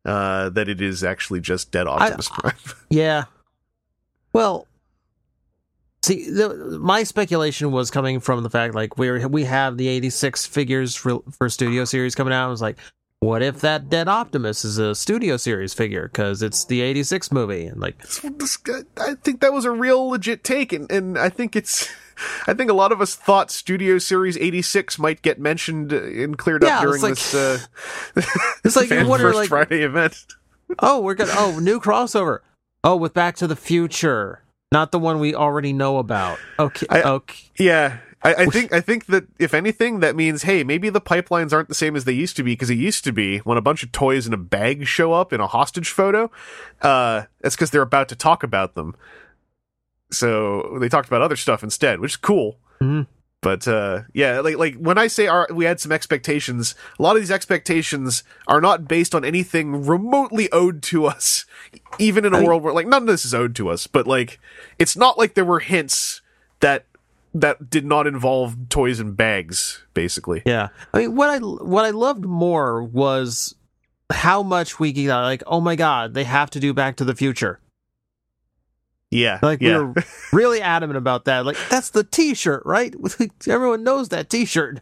uh, 0.03 0.49
that 0.49 0.67
it 0.67 0.81
is 0.81 1.03
actually 1.03 1.41
just 1.41 1.69
dead 1.71 1.85
Optimus 1.85 2.27
Prime. 2.29 2.55
Yeah. 2.89 3.25
Well, 4.33 4.65
see, 6.01 6.29
the, 6.31 6.79
my 6.81 7.03
speculation 7.03 7.71
was 7.71 7.91
coming 7.91 8.19
from 8.19 8.41
the 8.41 8.49
fact 8.49 8.73
like 8.73 8.97
we 8.97 9.23
we 9.25 9.43
have 9.43 9.77
the 9.77 9.87
86 9.87 10.45
figures 10.47 10.95
for, 10.95 11.21
for 11.37 11.49
Studio 11.49 11.85
Series 11.85 12.15
coming 12.15 12.33
out. 12.33 12.45
I 12.47 12.49
was 12.49 12.61
like, 12.63 12.77
what 13.21 13.41
if 13.41 13.59
that 13.61 13.89
Dead 13.89 14.07
Optimus 14.07 14.63
is 14.63 14.77
a 14.77 14.95
Studio 14.95 15.35
Series 15.37 15.73
figure 15.73 16.07
because 16.07 16.41
it's 16.41 16.65
the 16.65 16.81
86 16.81 17.31
movie? 17.31 17.65
And 17.65 17.79
like, 17.81 17.97
I 18.97 19.15
think 19.23 19.41
that 19.41 19.51
was 19.53 19.65
a 19.65 19.71
real 19.71 20.07
legit 20.09 20.43
take, 20.43 20.71
and, 20.73 20.89
and 20.91 21.17
I 21.17 21.29
think 21.29 21.55
it's. 21.55 21.89
I 22.47 22.53
think 22.53 22.69
a 22.69 22.73
lot 22.73 22.91
of 22.91 22.99
us 22.99 23.15
thought 23.15 23.49
Studio 23.49 23.97
Series 23.97 24.35
86 24.37 24.99
might 24.99 25.21
get 25.21 25.39
mentioned 25.39 25.93
and 25.93 26.37
cleared 26.37 26.63
Yeah, 26.63 26.79
up 26.79 26.83
during 26.83 27.05
it's 27.05 27.31
this 27.31 27.65
uh, 28.17 28.21
It's 28.65 28.75
like 28.75 28.89
you 28.89 29.07
wonder, 29.07 29.27
First 29.27 29.37
like- 29.37 29.47
Friday 29.49 29.83
event. 29.83 30.25
oh, 30.79 30.99
we're 30.99 31.13
gonna 31.13 31.31
oh 31.35 31.59
new 31.61 31.79
crossover. 31.79 32.39
Oh, 32.83 32.97
with 32.97 33.13
Back 33.13 33.37
to 33.37 33.47
the 33.47 33.55
Future, 33.55 34.43
not 34.73 34.91
the 34.91 34.99
one 34.99 35.19
we 35.19 35.33
already 35.33 35.71
know 35.71 35.97
about. 35.97 36.39
Okay, 36.59 36.85
I- 36.89 37.03
okay. 37.03 37.39
Yeah, 37.57 37.99
I, 38.21 38.33
I 38.33 38.45
think 38.47 38.73
I 38.73 38.81
think 38.81 39.05
that 39.05 39.25
if 39.39 39.53
anything, 39.53 40.01
that 40.01 40.15
means 40.15 40.43
hey, 40.43 40.63
maybe 40.65 40.89
the 40.89 40.99
pipelines 40.99 41.53
aren't 41.53 41.69
the 41.69 41.75
same 41.75 41.95
as 41.95 42.03
they 42.03 42.11
used 42.11 42.35
to 42.35 42.43
be 42.43 42.51
because 42.51 42.69
it 42.69 42.77
used 42.77 43.03
to 43.05 43.13
be 43.13 43.37
when 43.39 43.57
a 43.57 43.61
bunch 43.61 43.81
of 43.81 43.91
toys 43.93 44.27
in 44.27 44.33
a 44.33 44.37
bag 44.37 44.85
show 44.87 45.13
up 45.13 45.31
in 45.31 45.39
a 45.39 45.47
hostage 45.47 45.89
photo, 45.89 46.29
uh, 46.81 47.23
that's 47.41 47.55
because 47.55 47.71
they're 47.71 47.81
about 47.81 48.09
to 48.09 48.15
talk 48.17 48.43
about 48.43 48.75
them. 48.75 48.93
So 50.11 50.77
they 50.79 50.89
talked 50.89 51.07
about 51.07 51.21
other 51.21 51.35
stuff 51.35 51.63
instead, 51.63 51.99
which 51.99 52.13
is 52.13 52.17
cool. 52.17 52.57
Mhm. 52.81 53.07
But 53.41 53.67
uh, 53.69 54.01
yeah, 54.13 54.41
like 54.41 54.57
like 54.57 54.75
when 54.75 54.97
I 54.97 55.07
say 55.07 55.27
our, 55.27 55.47
we 55.49 55.63
had 55.63 55.79
some 55.79 55.93
expectations, 55.93 56.75
a 56.99 57.01
lot 57.03 57.15
of 57.15 57.21
these 57.21 57.31
expectations 57.31 58.23
are 58.47 58.59
not 58.59 58.85
based 58.85 59.15
on 59.15 59.23
anything 59.23 59.85
remotely 59.85 60.51
owed 60.51 60.81
to 60.83 61.05
us, 61.05 61.45
even 61.99 62.25
in 62.25 62.33
a 62.33 62.39
I- 62.39 62.43
world 62.43 62.63
where 62.63 62.73
like 62.73 62.87
none 62.87 63.03
of 63.03 63.07
this 63.07 63.23
is 63.23 63.33
owed 63.33 63.55
to 63.55 63.69
us. 63.69 63.87
But 63.87 64.07
like, 64.07 64.39
it's 64.77 64.97
not 64.97 65.17
like 65.17 65.35
there 65.35 65.45
were 65.45 65.59
hints 65.61 66.21
that 66.59 66.85
that 67.33 67.69
did 67.69 67.85
not 67.85 68.07
involve 68.07 68.69
toys 68.69 68.99
and 68.99 69.15
bags, 69.15 69.83
basically. 69.93 70.41
Yeah, 70.45 70.69
I 70.93 70.99
mean, 70.99 71.15
what 71.15 71.29
I 71.29 71.37
what 71.39 71.85
I 71.85 71.91
loved 71.91 72.25
more 72.25 72.83
was 72.83 73.55
how 74.11 74.43
much 74.43 74.79
we 74.79 74.91
got. 74.91 75.23
Like, 75.23 75.43
oh 75.47 75.61
my 75.61 75.75
god, 75.75 76.13
they 76.13 76.23
have 76.23 76.49
to 76.51 76.59
do 76.59 76.73
Back 76.73 76.97
to 76.97 77.05
the 77.05 77.15
Future. 77.15 77.59
Yeah, 79.11 79.39
Like 79.41 79.59
yeah. 79.61 79.79
we 79.79 79.83
were 79.85 79.93
really 80.31 80.61
adamant 80.61 80.97
about 80.97 81.25
that. 81.25 81.45
Like 81.45 81.57
that's 81.69 81.89
the 81.89 82.03
T-shirt, 82.03 82.61
right? 82.65 82.93
Everyone 83.47 83.83
knows 83.83 84.09
that 84.09 84.29
T-shirt. 84.29 84.81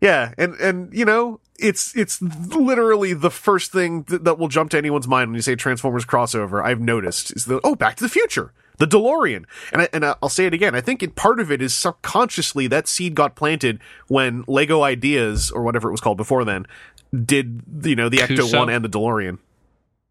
Yeah, 0.00 0.34
and 0.36 0.54
and 0.56 0.92
you 0.92 1.06
know, 1.06 1.40
it's 1.58 1.96
it's 1.96 2.20
literally 2.20 3.14
the 3.14 3.30
first 3.30 3.72
thing 3.72 4.04
th- 4.04 4.22
that 4.22 4.38
will 4.38 4.48
jump 4.48 4.70
to 4.72 4.78
anyone's 4.78 5.08
mind 5.08 5.30
when 5.30 5.36
you 5.36 5.42
say 5.42 5.54
Transformers 5.54 6.04
crossover. 6.04 6.62
I've 6.62 6.80
noticed 6.80 7.34
is 7.34 7.46
the 7.46 7.60
oh, 7.64 7.74
Back 7.74 7.96
to 7.96 8.04
the 8.04 8.10
Future, 8.10 8.52
the 8.78 8.86
DeLorean, 8.86 9.44
and 9.72 9.82
I, 9.82 9.88
and 9.92 10.04
I'll 10.04 10.28
say 10.28 10.46
it 10.46 10.54
again. 10.54 10.74
I 10.74 10.80
think 10.80 11.02
it, 11.02 11.14
part 11.14 11.38
of 11.40 11.50
it 11.52 11.62
is 11.62 11.74
subconsciously 11.74 12.66
that 12.68 12.88
seed 12.88 13.14
got 13.14 13.36
planted 13.36 13.80
when 14.08 14.44
Lego 14.48 14.82
Ideas 14.82 15.50
or 15.50 15.62
whatever 15.62 15.88
it 15.88 15.92
was 15.92 16.00
called 16.00 16.16
before 16.16 16.44
then 16.44 16.66
did 17.14 17.62
you 17.82 17.94
know 17.94 18.08
the 18.08 18.18
Ecto 18.18 18.56
One 18.56 18.68
and 18.68 18.84
the 18.84 18.88
DeLorean. 18.88 19.38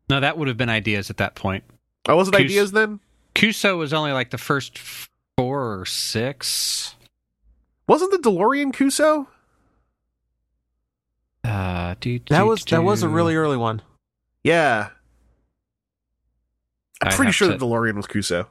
No, 0.09 0.19
that 0.19 0.37
would 0.37 0.47
have 0.47 0.57
been 0.57 0.69
ideas 0.69 1.09
at 1.09 1.17
that 1.17 1.35
point. 1.35 1.63
Oh, 2.07 2.15
was 2.15 2.27
it 2.27 2.33
Kus- 2.33 2.41
Ideas 2.41 2.71
then? 2.71 2.99
Cuusoo 3.35 3.77
was 3.77 3.93
only 3.93 4.11
like 4.11 4.29
the 4.29 4.37
first 4.37 4.77
four 5.37 5.79
or 5.79 5.85
six. 5.85 6.95
Wasn't 7.87 8.11
the 8.11 8.17
DeLorean 8.29 8.73
Cuusoo? 8.73 9.27
Uh, 11.43 11.95
do, 11.99 12.19
That 12.29 12.39
do, 12.39 12.45
was 12.45 12.63
that 12.65 12.83
was 12.83 13.03
a 13.03 13.09
really 13.09 13.35
early 13.35 13.57
one. 13.57 13.81
Yeah, 14.43 14.89
I'm 17.03 17.11
I'd 17.11 17.15
pretty 17.15 17.31
sure 17.31 17.51
to- 17.51 17.57
the 17.57 17.65
DeLorean 17.65 17.95
was 17.95 18.07
Cuusoo. 18.07 18.45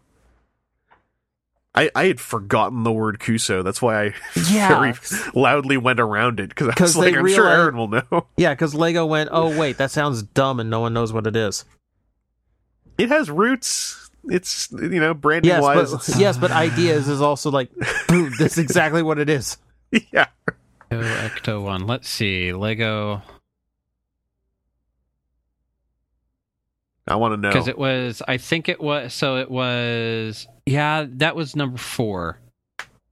I, 1.74 1.90
I 1.94 2.05
had 2.05 2.20
forgotten 2.20 2.82
the 2.82 2.92
word 2.92 3.18
Cuusoo. 3.18 3.64
That's 3.64 3.80
why 3.80 4.05
I 4.05 4.14
Yeah. 4.50 4.68
very 4.92 4.92
loudly 5.34 5.78
went 5.78 6.00
around 6.00 6.38
it 6.38 6.50
because 6.50 6.68
I 6.68 6.72
'Cause 6.72 6.88
was 6.96 6.98
like, 6.98 7.14
they 7.14 7.18
I'm 7.18 7.28
sure 7.28 7.48
Aaron 7.48 7.76
will 7.78 7.88
know. 7.88 8.26
Yeah, 8.36 8.53
because 8.53 8.74
Lego 8.74 9.07
went, 9.07 9.30
oh 9.32 9.59
wait, 9.59 9.78
that 9.78 9.90
sounds 9.90 10.22
dumb, 10.22 10.61
and 10.61 10.68
no 10.68 10.80
one 10.80 10.92
knows 10.92 11.12
what 11.14 11.26
it 11.26 11.34
is. 11.34 11.64
It 12.98 13.09
has 13.09 13.30
roots. 13.30 14.11
It's 14.28 14.70
you 14.70 15.00
know 15.00 15.14
branding 15.14 15.48
Yes, 15.48 15.62
wise. 15.62 15.92
but 15.92 16.16
yes, 16.18 16.36
but 16.36 16.50
ideas 16.50 17.09
is 17.09 17.22
also 17.22 17.50
like, 17.50 17.70
boom, 18.09 18.32
that's 18.38 18.59
exactly 18.59 19.03
what 19.03 19.18
it 19.18 19.30
is. 19.30 19.57
yeah, 20.12 20.26
Oh, 20.90 20.96
Ecto 20.96 21.62
One. 21.64 21.86
Let's 21.86 22.09
see. 22.09 22.53
Lego 22.53 23.22
I 27.07 27.16
want 27.16 27.32
to 27.32 27.36
know. 27.36 27.48
because 27.50 27.68
it 27.68 27.78
was. 27.78 28.22
I 28.26 28.36
think 28.36 28.68
it 28.68 28.80
was. 28.80 29.12
So 29.12 29.36
it 29.36 29.50
was. 29.50 30.46
Yeah, 30.66 31.07
that 31.09 31.34
was 31.34 31.57
number 31.57 31.78
four. 31.78 32.38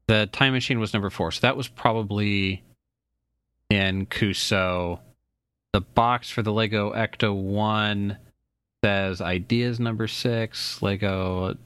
The 0.07 0.29
time 0.33 0.53
machine 0.53 0.81
was 0.81 0.93
number 0.93 1.11
four. 1.11 1.31
So 1.33 1.41
that 1.43 1.57
was 1.57 1.69
probably 1.69 2.63
in 3.69 4.07
Cuusoo. 4.07 4.99
The 5.73 5.81
box 5.81 6.31
for 6.31 6.43
the 6.43 6.53
Lego 6.53 6.93
Ecto 6.93 7.35
One 7.35 8.19
says 8.85 9.21
ideas 9.21 9.79
number 9.79 10.09
six. 10.09 10.83
Lego 10.83 11.57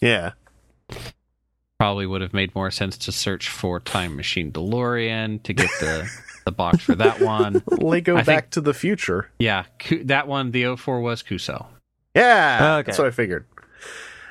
yeah, 0.00 0.32
probably 1.78 2.06
would 2.06 2.20
have 2.20 2.34
made 2.34 2.54
more 2.54 2.70
sense 2.70 2.98
to 2.98 3.12
search 3.12 3.48
for 3.48 3.80
Time 3.80 4.16
Machine 4.16 4.52
DeLorean 4.52 5.42
to 5.44 5.52
get 5.54 5.70
the 5.80 6.10
the 6.46 6.52
box 6.52 6.82
for 6.84 6.94
that 6.94 7.20
one. 7.20 7.62
Lego 7.70 8.14
I 8.16 8.22
Back 8.22 8.26
think- 8.44 8.50
to 8.52 8.60
the 8.62 8.72
Future. 8.72 9.30
Yeah, 9.38 9.64
that 10.04 10.26
one, 10.26 10.52
the 10.52 10.74
04 10.76 11.00
was 11.02 11.22
Cuusoo. 11.22 11.66
Yeah, 12.14 12.76
Okay. 12.78 12.86
that's 12.86 12.96
what 12.98 13.08
I 13.08 13.10
figured. 13.10 13.44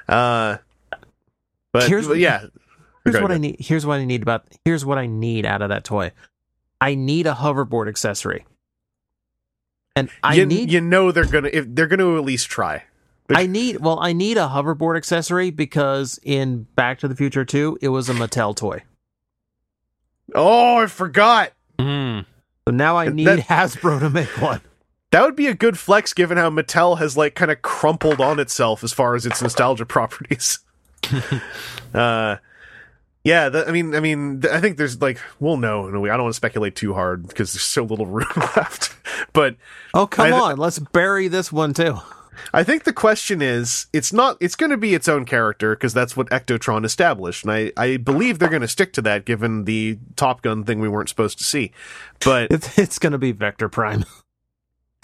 Uh, 0.07 0.57
but, 1.71 1.87
Here's- 1.87 2.07
but 2.07 2.17
yeah, 2.17 2.45
Here's 3.03 3.17
Okay, 3.17 3.21
what 3.21 3.31
I 3.31 3.37
need. 3.37 3.57
Here's 3.59 3.85
what 3.85 3.99
I 3.99 4.05
need 4.05 4.23
about. 4.23 4.45
Here's 4.65 4.83
what 4.83 4.97
I 4.97 5.05
need 5.05 5.45
out 5.45 5.61
of 5.61 5.69
that 5.69 5.83
toy. 5.83 6.11
I 6.81 6.95
need 6.95 7.27
a 7.27 7.33
hoverboard 7.33 7.87
accessory, 7.87 8.47
and 9.95 10.09
I 10.23 10.33
you, 10.33 10.47
need. 10.47 10.71
you 10.71 10.81
know 10.81 11.11
they're 11.11 11.25
gonna 11.27 11.49
if 11.53 11.65
they're 11.69 11.85
gonna 11.85 12.15
at 12.17 12.23
least 12.23 12.49
try. 12.49 12.85
I 13.29 13.45
need. 13.45 13.79
Well, 13.79 13.99
I 13.99 14.11
need 14.13 14.37
a 14.37 14.47
hoverboard 14.47 14.97
accessory 14.97 15.51
because 15.51 16.19
in 16.23 16.63
Back 16.75 16.97
to 16.99 17.07
the 17.07 17.15
Future 17.15 17.45
2, 17.45 17.77
it 17.81 17.89
was 17.89 18.09
a 18.09 18.13
Mattel 18.13 18.55
toy. 18.55 18.81
Oh, 20.33 20.77
I 20.77 20.87
forgot. 20.87 21.51
So 22.67 22.73
now 22.73 22.97
I 22.97 23.05
That- 23.05 23.13
need 23.15 23.27
Hasbro 23.39 23.99
to 23.99 24.09
make 24.09 24.41
one. 24.41 24.61
That 25.11 25.21
would 25.23 25.35
be 25.35 25.47
a 25.47 25.53
good 25.53 25.77
flex 25.79 26.13
given 26.13 26.37
how 26.37 26.49
Mattel 26.49 26.97
has 26.97 27.15
like 27.15 27.35
kind 27.35 27.51
of 27.51 27.61
crumpled 27.61 28.19
on 28.19 28.39
itself 28.39 28.83
as 28.83 28.91
far 28.91 29.15
as 29.15 29.25
its 29.25 29.41
nostalgia 29.41 29.85
properties. 29.85 30.59
uh 31.93 32.37
yeah, 33.23 33.49
that, 33.49 33.67
I 33.67 33.71
mean, 33.71 33.95
I 33.95 33.99
mean, 34.01 34.43
I 34.51 34.59
think 34.61 34.77
there's 34.77 35.01
like, 35.01 35.19
we'll 35.39 35.57
know. 35.57 35.87
in 35.87 35.95
a 35.95 35.99
way. 35.99 36.11
I 36.11 36.13
don't 36.13 36.25
want 36.25 36.33
to 36.33 36.37
speculate 36.37 36.75
too 36.75 36.93
hard 36.93 37.27
because 37.27 37.53
there's 37.53 37.63
so 37.63 37.83
little 37.83 38.05
room 38.05 38.27
left. 38.55 38.95
But 39.33 39.55
Oh 39.95 40.05
come 40.05 40.31
I- 40.31 40.37
on, 40.39 40.57
let's 40.57 40.77
bury 40.79 41.27
this 41.27 41.51
one 41.51 41.73
too. 41.73 41.97
I 42.53 42.63
think 42.63 42.83
the 42.83 42.93
question 42.93 43.41
is, 43.41 43.87
it's 43.93 44.13
not, 44.13 44.37
it's 44.39 44.55
going 44.55 44.71
to 44.71 44.77
be 44.77 44.93
its 44.93 45.07
own 45.07 45.25
character 45.25 45.75
because 45.75 45.93
that's 45.93 46.15
what 46.15 46.29
Ectotron 46.29 46.85
established, 46.85 47.43
and 47.43 47.51
I, 47.51 47.71
I 47.77 47.97
believe 47.97 48.39
they're 48.39 48.49
going 48.49 48.61
to 48.61 48.67
stick 48.67 48.93
to 48.93 49.01
that 49.03 49.25
given 49.25 49.65
the 49.65 49.97
Top 50.15 50.41
Gun 50.41 50.63
thing 50.63 50.79
we 50.79 50.89
weren't 50.89 51.09
supposed 51.09 51.37
to 51.39 51.43
see. 51.43 51.71
But 52.23 52.51
It's, 52.51 52.77
it's 52.77 52.99
going 52.99 53.13
to 53.13 53.17
be 53.17 53.31
Vector 53.31 53.69
Prime. 53.69 54.05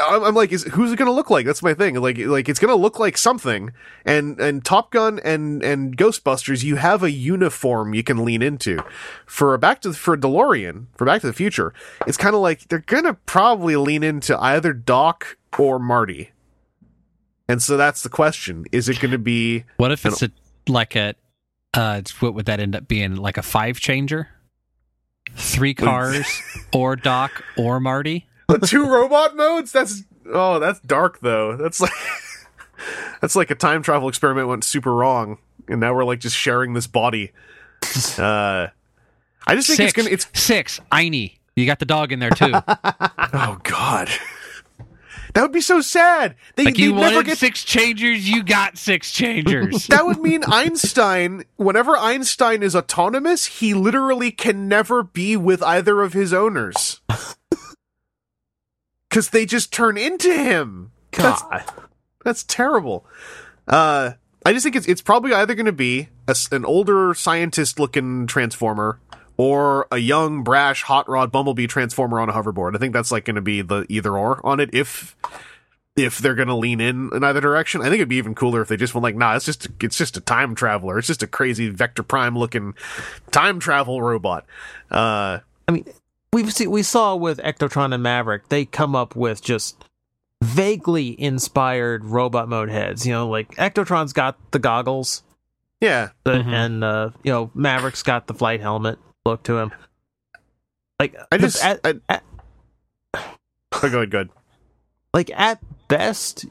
I'm, 0.07 0.23
I'm 0.23 0.35
like, 0.35 0.51
is 0.51 0.63
who's 0.63 0.91
it 0.91 0.97
going 0.97 1.07
to 1.07 1.13
look 1.13 1.29
like? 1.29 1.45
That's 1.45 1.63
my 1.63 1.73
thing. 1.73 1.95
Like, 1.95 2.17
like 2.17 2.49
it's 2.49 2.59
going 2.59 2.69
to 2.69 2.75
look 2.75 2.99
like 2.99 3.17
something. 3.17 3.71
And 4.05 4.39
and 4.39 4.63
Top 4.63 4.91
Gun 4.91 5.19
and 5.23 5.63
and 5.63 5.95
Ghostbusters, 5.97 6.63
you 6.63 6.77
have 6.77 7.03
a 7.03 7.11
uniform 7.11 7.93
you 7.93 8.03
can 8.03 8.23
lean 8.23 8.41
into. 8.41 8.83
For 9.25 9.53
a 9.53 9.59
Back 9.59 9.81
to 9.81 9.89
the, 9.89 9.95
for 9.95 10.17
DeLorean, 10.17 10.87
for 10.95 11.05
Back 11.05 11.21
to 11.21 11.27
the 11.27 11.33
Future, 11.33 11.73
it's 12.07 12.17
kind 12.17 12.35
of 12.35 12.41
like 12.41 12.67
they're 12.67 12.79
going 12.79 13.03
to 13.03 13.13
probably 13.13 13.75
lean 13.75 14.03
into 14.03 14.39
either 14.39 14.73
Doc 14.73 15.37
or 15.57 15.79
Marty. 15.79 16.31
And 17.47 17.61
so 17.61 17.77
that's 17.77 18.03
the 18.03 18.09
question: 18.09 18.65
Is 18.71 18.89
it 18.89 18.99
going 18.99 19.11
to 19.11 19.17
be? 19.17 19.65
What 19.77 19.91
if 19.91 20.05
it's 20.05 20.21
a, 20.21 20.31
like 20.67 20.95
a, 20.95 21.15
uh, 21.73 22.01
what 22.19 22.33
would 22.33 22.45
that 22.45 22.59
end 22.59 22.75
up 22.75 22.87
being? 22.87 23.15
Like 23.15 23.37
a 23.37 23.41
five 23.41 23.79
changer? 23.79 24.29
Three 25.35 25.73
cars, 25.73 26.25
or 26.73 26.95
Doc, 26.95 27.43
or 27.57 27.79
Marty? 27.79 28.27
the 28.59 28.67
two 28.67 28.85
robot 28.85 29.35
modes 29.35 29.71
that's 29.71 30.03
oh 30.33 30.59
that's 30.59 30.79
dark 30.81 31.19
though 31.21 31.55
that's 31.55 31.79
like 31.79 31.91
that's 33.21 33.35
like 33.35 33.51
a 33.51 33.55
time 33.55 33.81
travel 33.81 34.09
experiment 34.09 34.47
went 34.47 34.63
super 34.63 34.93
wrong 34.93 35.37
and 35.67 35.79
now 35.79 35.93
we're 35.93 36.03
like 36.03 36.19
just 36.19 36.35
sharing 36.35 36.73
this 36.73 36.87
body 36.87 37.31
uh 38.17 38.67
i 39.47 39.55
just 39.55 39.67
think 39.67 39.77
Six. 39.77 39.79
it's 39.79 39.93
gonna 39.93 40.09
it's 40.09 40.27
Six. 40.33 40.79
Einie. 40.91 41.37
You 41.55 41.65
got 41.65 41.79
the 41.79 41.85
dog 41.85 42.11
in 42.11 42.19
there 42.19 42.29
too. 42.29 42.53
oh 42.53 43.59
god 43.63 44.09
that 45.33 45.41
would 45.41 45.51
be 45.51 45.61
so 45.61 45.81
sad 45.81 46.35
they, 46.55 46.65
like 46.65 46.77
you 46.77 46.91
they'd 46.91 46.99
never 46.99 47.15
wanted 47.15 47.27
get 47.27 47.37
six 47.37 47.63
changers, 47.63 48.29
you 48.29 48.43
got 48.43 48.77
six 48.77 49.11
changers. 49.11 49.87
that 49.89 50.05
would 50.05 50.19
mean 50.19 50.43
Einstein, 50.45 51.43
whenever 51.55 51.95
Einstein 51.97 52.63
is 52.63 52.75
autonomous, 52.75 53.45
he 53.45 53.73
literally 53.73 54.31
can 54.31 54.67
never 54.67 55.03
be 55.03 55.37
with 55.37 55.63
either 55.63 56.01
of 56.01 56.13
his 56.13 56.33
owners. 56.33 57.01
Cause 59.09 59.29
they 59.29 59.45
just 59.45 59.73
turn 59.73 59.97
into 59.97 60.33
him. 60.33 60.91
That's- 61.11 61.41
God. 61.41 61.63
That's 62.23 62.43
terrible. 62.43 63.05
Uh, 63.67 64.11
I 64.45 64.53
just 64.53 64.63
think 64.63 64.75
it's 64.75 64.87
it's 64.87 65.01
probably 65.01 65.33
either 65.33 65.55
going 65.55 65.65
to 65.65 65.71
be 65.71 66.09
a 66.27 66.31
s 66.31 66.47
an 66.51 66.65
older 66.65 67.13
scientist 67.13 67.79
looking 67.79 68.27
transformer 68.27 68.99
or 69.41 69.87
a 69.91 69.97
young 69.97 70.43
brash 70.43 70.83
hot 70.83 71.09
rod 71.09 71.31
bumblebee 71.31 71.65
transformer 71.65 72.19
on 72.19 72.29
a 72.29 72.31
hoverboard. 72.33 72.75
I 72.75 72.77
think 72.77 72.93
that's 72.93 73.11
like 73.11 73.25
going 73.25 73.37
to 73.37 73.41
be 73.41 73.63
the 73.63 73.87
either 73.89 74.15
or 74.15 74.39
on 74.45 74.59
it 74.59 74.69
if 74.71 75.15
if 75.95 76.19
they're 76.19 76.35
going 76.35 76.47
to 76.47 76.55
lean 76.55 76.79
in 76.79 77.09
in 77.11 77.23
either 77.23 77.41
direction. 77.41 77.81
I 77.81 77.85
think 77.85 77.95
it'd 77.95 78.07
be 78.07 78.17
even 78.17 78.35
cooler 78.35 78.61
if 78.61 78.67
they 78.67 78.77
just 78.77 78.93
went 78.93 79.01
like, 79.01 79.15
nah, 79.15 79.35
it's 79.35 79.45
just 79.45 79.67
it's 79.81 79.97
just 79.97 80.15
a 80.15 80.21
time 80.21 80.53
traveler. 80.53 80.99
It's 80.99 81.07
just 81.07 81.23
a 81.23 81.27
crazy 81.27 81.69
Vector 81.69 82.03
Prime 82.03 82.37
looking 82.37 82.75
time 83.31 83.59
travel 83.59 83.99
robot. 84.03 84.45
Uh, 84.91 85.39
I 85.67 85.71
mean, 85.71 85.85
we've 86.31 86.53
seen, 86.53 86.69
we 86.69 86.83
saw 86.83 87.15
with 87.15 87.39
Ectotron 87.39 87.95
and 87.95 88.03
Maverick, 88.03 88.49
they 88.49 88.65
come 88.65 88.95
up 88.95 89.15
with 89.15 89.41
just 89.41 89.83
vaguely 90.43 91.19
inspired 91.19 92.05
robot 92.05 92.47
mode 92.47 92.69
heads. 92.69 93.07
You 93.07 93.13
know, 93.13 93.27
like 93.27 93.55
Ectotron's 93.55 94.13
got 94.13 94.37
the 94.51 94.59
goggles, 94.59 95.23
yeah, 95.79 96.09
the, 96.25 96.33
Mhm. 96.33 96.53
and 96.53 96.83
uh, 96.83 97.09
you 97.23 97.31
know 97.31 97.49
Maverick's 97.55 98.03
got 98.03 98.27
the 98.27 98.35
flight 98.35 98.61
helmet 98.61 98.99
look 99.25 99.43
to 99.43 99.57
him. 99.57 99.71
Like 100.99 101.15
I 101.31 101.37
just 101.37 101.63
at, 101.63 101.79
I, 101.83 101.95
at- 102.09 102.23
oh, 103.15 103.89
go 103.89 103.97
ahead, 103.97 104.11
good. 104.11 104.29
like 105.13 105.31
at 105.33 105.59
best, 105.87 106.45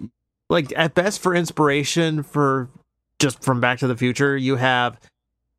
like 0.49 0.73
at 0.77 0.95
best 0.95 1.21
for 1.21 1.35
inspiration 1.35 2.23
for 2.23 2.69
just 3.19 3.43
from 3.45 3.61
Back 3.61 3.79
to 3.81 3.87
the 3.87 3.97
Future, 3.97 4.37
you 4.37 4.57
have 4.57 4.99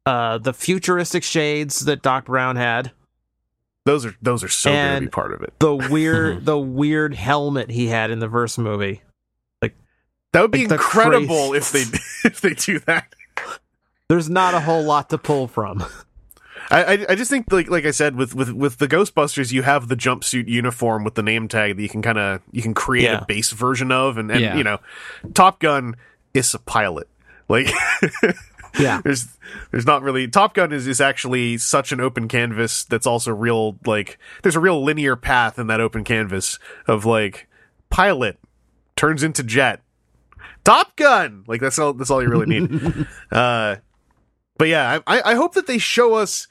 uh 0.05 0.37
the 0.39 0.53
futuristic 0.53 1.23
shades 1.23 1.81
that 1.85 2.01
Doc 2.01 2.25
Brown 2.25 2.55
had. 2.57 2.91
Those 3.85 4.05
are 4.05 4.15
those 4.21 4.43
are 4.43 4.49
so 4.49 4.71
going 4.71 4.95
to 4.95 5.01
be 5.01 5.07
part 5.09 5.31
of 5.33 5.41
it. 5.41 5.53
the 5.59 5.73
weird 5.75 6.45
the 6.45 6.57
weird 6.57 7.13
helmet 7.13 7.71
he 7.71 7.87
had 7.87 8.11
in 8.11 8.19
the 8.19 8.29
first 8.29 8.59
movie. 8.59 9.01
Like 9.61 9.75
that 10.33 10.41
would 10.41 10.51
be 10.51 10.63
Like 10.67 10.71
incredible 10.79 11.53
if 11.53 11.71
they 11.71 11.83
if 12.25 12.41
they 12.41 12.55
do 12.55 12.79
that. 12.79 13.13
there's 14.09 14.29
not 14.29 14.53
a 14.53 14.59
whole 14.59 14.83
lot 14.83 15.09
to 15.11 15.17
pull 15.17 15.47
from. 15.47 15.83
I, 16.71 17.05
I 17.09 17.15
just 17.15 17.29
think 17.29 17.51
like 17.51 17.69
like 17.69 17.85
I 17.85 17.91
said 17.91 18.15
with 18.15 18.33
with 18.33 18.51
with 18.51 18.77
the 18.77 18.87
Ghostbusters, 18.87 19.51
you 19.51 19.61
have 19.63 19.87
the 19.89 19.95
jumpsuit 19.95 20.47
uniform 20.47 21.03
with 21.03 21.15
the 21.15 21.23
name 21.23 21.47
tag 21.47 21.75
that 21.75 21.81
you 21.81 21.89
can 21.89 22.01
kind 22.01 22.17
of 22.17 22.41
you 22.51 22.61
can 22.61 22.73
create 22.73 23.03
Yeah. 23.05 23.19
a 23.21 23.25
base 23.25 23.51
version 23.51 23.91
of, 23.91 24.17
and 24.17 24.31
and 24.31 24.39
Yeah. 24.41 24.55
you 24.55 24.63
know, 24.63 24.79
Top 25.33 25.59
Gun 25.59 25.95
is 26.33 26.53
a 26.53 26.59
pilot. 26.59 27.07
Like 27.49 27.69
Yeah. 28.79 29.01
there's 29.03 29.27
there's 29.71 29.85
not 29.85 30.01
really 30.01 30.27
Top 30.29 30.53
Gun 30.53 30.71
is 30.71 30.87
is 30.87 31.01
actually 31.01 31.57
such 31.57 31.91
an 31.91 31.99
open 31.99 32.29
canvas 32.29 32.85
that's 32.85 33.05
also 33.05 33.31
real 33.33 33.77
like 33.85 34.17
there's 34.43 34.55
a 34.55 34.61
real 34.61 34.81
linear 34.81 35.17
path 35.17 35.59
in 35.59 35.67
that 35.67 35.81
open 35.81 36.03
canvas 36.05 36.57
of 36.87 37.03
like 37.05 37.49
pilot 37.89 38.39
turns 38.95 39.23
into 39.23 39.43
jet. 39.43 39.81
Top 40.63 40.95
Gun, 40.95 41.43
like 41.47 41.59
that's 41.59 41.77
all. 41.79 41.91
That's 41.93 42.09
all 42.11 42.21
you 42.21 42.29
really 42.29 42.45
need. 42.45 43.07
uh, 43.31 43.77
but 44.57 44.67
yeah, 44.67 44.99
I 45.07 45.21
I 45.31 45.33
hope 45.33 45.55
that 45.55 45.65
they 45.67 45.79
show 45.79 46.13
us. 46.13 46.47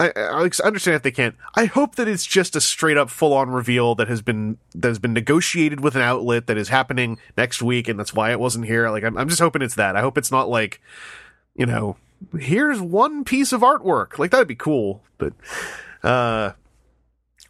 I, 0.00 0.12
I 0.16 0.50
understand 0.64 0.96
if 0.96 1.02
they 1.02 1.10
can't. 1.10 1.36
I 1.54 1.66
hope 1.66 1.96
that 1.96 2.08
it's 2.08 2.24
just 2.24 2.56
a 2.56 2.60
straight 2.60 2.96
up 2.96 3.10
full 3.10 3.34
on 3.34 3.50
reveal 3.50 3.94
that 3.96 4.08
has 4.08 4.22
been 4.22 4.56
that 4.74 4.88
has 4.88 4.98
been 4.98 5.12
negotiated 5.12 5.80
with 5.80 5.94
an 5.94 6.00
outlet 6.00 6.46
that 6.46 6.56
is 6.56 6.70
happening 6.70 7.18
next 7.36 7.60
week, 7.60 7.86
and 7.86 7.98
that's 7.98 8.14
why 8.14 8.30
it 8.30 8.40
wasn't 8.40 8.64
here. 8.64 8.88
Like 8.88 9.04
I'm, 9.04 9.18
I'm 9.18 9.28
just 9.28 9.42
hoping 9.42 9.60
it's 9.60 9.74
that. 9.74 9.96
I 9.96 10.00
hope 10.00 10.16
it's 10.16 10.30
not 10.30 10.48
like, 10.48 10.80
you 11.54 11.66
know, 11.66 11.98
here's 12.38 12.80
one 12.80 13.24
piece 13.24 13.52
of 13.52 13.60
artwork. 13.60 14.18
Like 14.18 14.30
that'd 14.30 14.48
be 14.48 14.54
cool. 14.54 15.02
But 15.18 15.34
uh, 16.02 16.52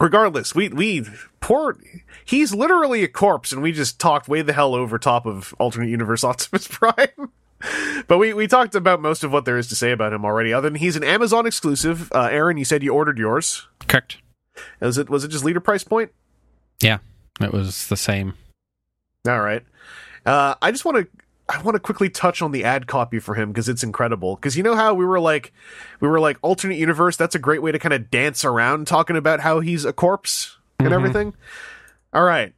regardless, 0.01 0.53
we 0.53 0.70
we 0.70 1.07
poor. 1.38 1.78
He's 2.24 2.53
literally 2.53 3.05
a 3.05 3.09
corpse, 3.09 3.53
and 3.53 3.62
we 3.62 3.70
just 3.70 4.01
talked 4.01 4.26
way 4.26 4.42
the 4.42 4.53
hell 4.53 4.74
over 4.74 4.98
top 4.98 5.24
of 5.24 5.55
alternate 5.61 5.88
universe 5.88 6.24
Optimus 6.24 6.66
Prime. 6.66 7.30
But 8.08 8.18
we, 8.18 8.32
we 8.32 8.46
talked 8.46 8.74
about 8.74 9.00
most 9.00 9.22
of 9.22 9.32
what 9.32 9.44
there 9.44 9.58
is 9.58 9.68
to 9.68 9.76
say 9.76 9.92
about 9.92 10.12
him 10.12 10.24
already. 10.24 10.52
Other 10.52 10.70
than 10.70 10.76
he's 10.78 10.96
an 10.96 11.04
Amazon 11.04 11.46
exclusive. 11.46 12.11
Uh, 12.12 12.28
Aaron, 12.30 12.56
you 12.56 12.64
said 12.64 12.82
you 12.82 12.92
ordered 12.94 13.18
yours. 13.18 13.66
Correct. 13.86 14.18
Was 14.80 14.98
it 14.98 15.08
was 15.11 15.24
it 15.24 15.28
just 15.28 15.44
leader 15.44 15.61
price 15.61 15.84
point? 15.84 16.11
Yeah, 16.82 16.98
it 17.40 17.52
was 17.52 17.88
the 17.88 17.96
same. 17.96 18.34
All 19.28 19.40
right. 19.40 19.62
Uh, 20.26 20.54
I 20.62 20.70
just 20.70 20.84
want 20.84 20.96
to 20.98 21.08
I 21.48 21.61
want 21.62 21.74
to 21.74 21.80
quickly 21.80 22.08
touch 22.08 22.42
on 22.42 22.52
the 22.52 22.64
ad 22.64 22.86
copy 22.86 23.18
for 23.18 23.34
him 23.34 23.50
because 23.52 23.68
it's 23.68 23.82
incredible. 23.82 24.36
Because 24.36 24.56
you 24.56 24.62
know 24.62 24.76
how 24.76 24.94
we 24.94 25.04
were 25.04 25.20
like 25.20 25.52
we 26.00 26.08
were 26.08 26.20
like 26.20 26.38
alternate 26.42 26.78
universe. 26.78 27.16
That's 27.16 27.34
a 27.34 27.38
great 27.38 27.62
way 27.62 27.72
to 27.72 27.78
kind 27.78 27.92
of 27.92 28.11
dance 28.11 28.44
around 28.44 28.86
talking 28.86 29.16
about 29.16 29.40
how 29.40 29.61
he's 29.61 29.84
a 29.84 29.92
corpse 29.92 30.56
and 30.78 30.88
Mhm. 30.88 30.92
everything. 30.92 31.34
All 32.12 32.24
right. 32.24 32.54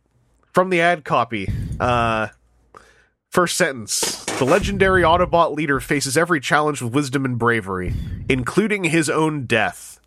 From 0.52 0.70
the 0.70 0.80
ad 0.80 1.04
copy. 1.04 1.48
Uh, 1.80 2.28
First 3.30 3.56
sentence. 3.56 4.21
The 4.42 4.50
legendary 4.50 5.02
Autobot 5.02 5.54
leader 5.54 5.78
faces 5.78 6.16
every 6.16 6.40
challenge 6.40 6.82
with 6.82 6.92
wisdom 6.92 7.24
and 7.24 7.38
bravery, 7.38 7.94
including 8.28 8.82
his 8.82 9.08
own 9.08 9.46
death. 9.46 10.00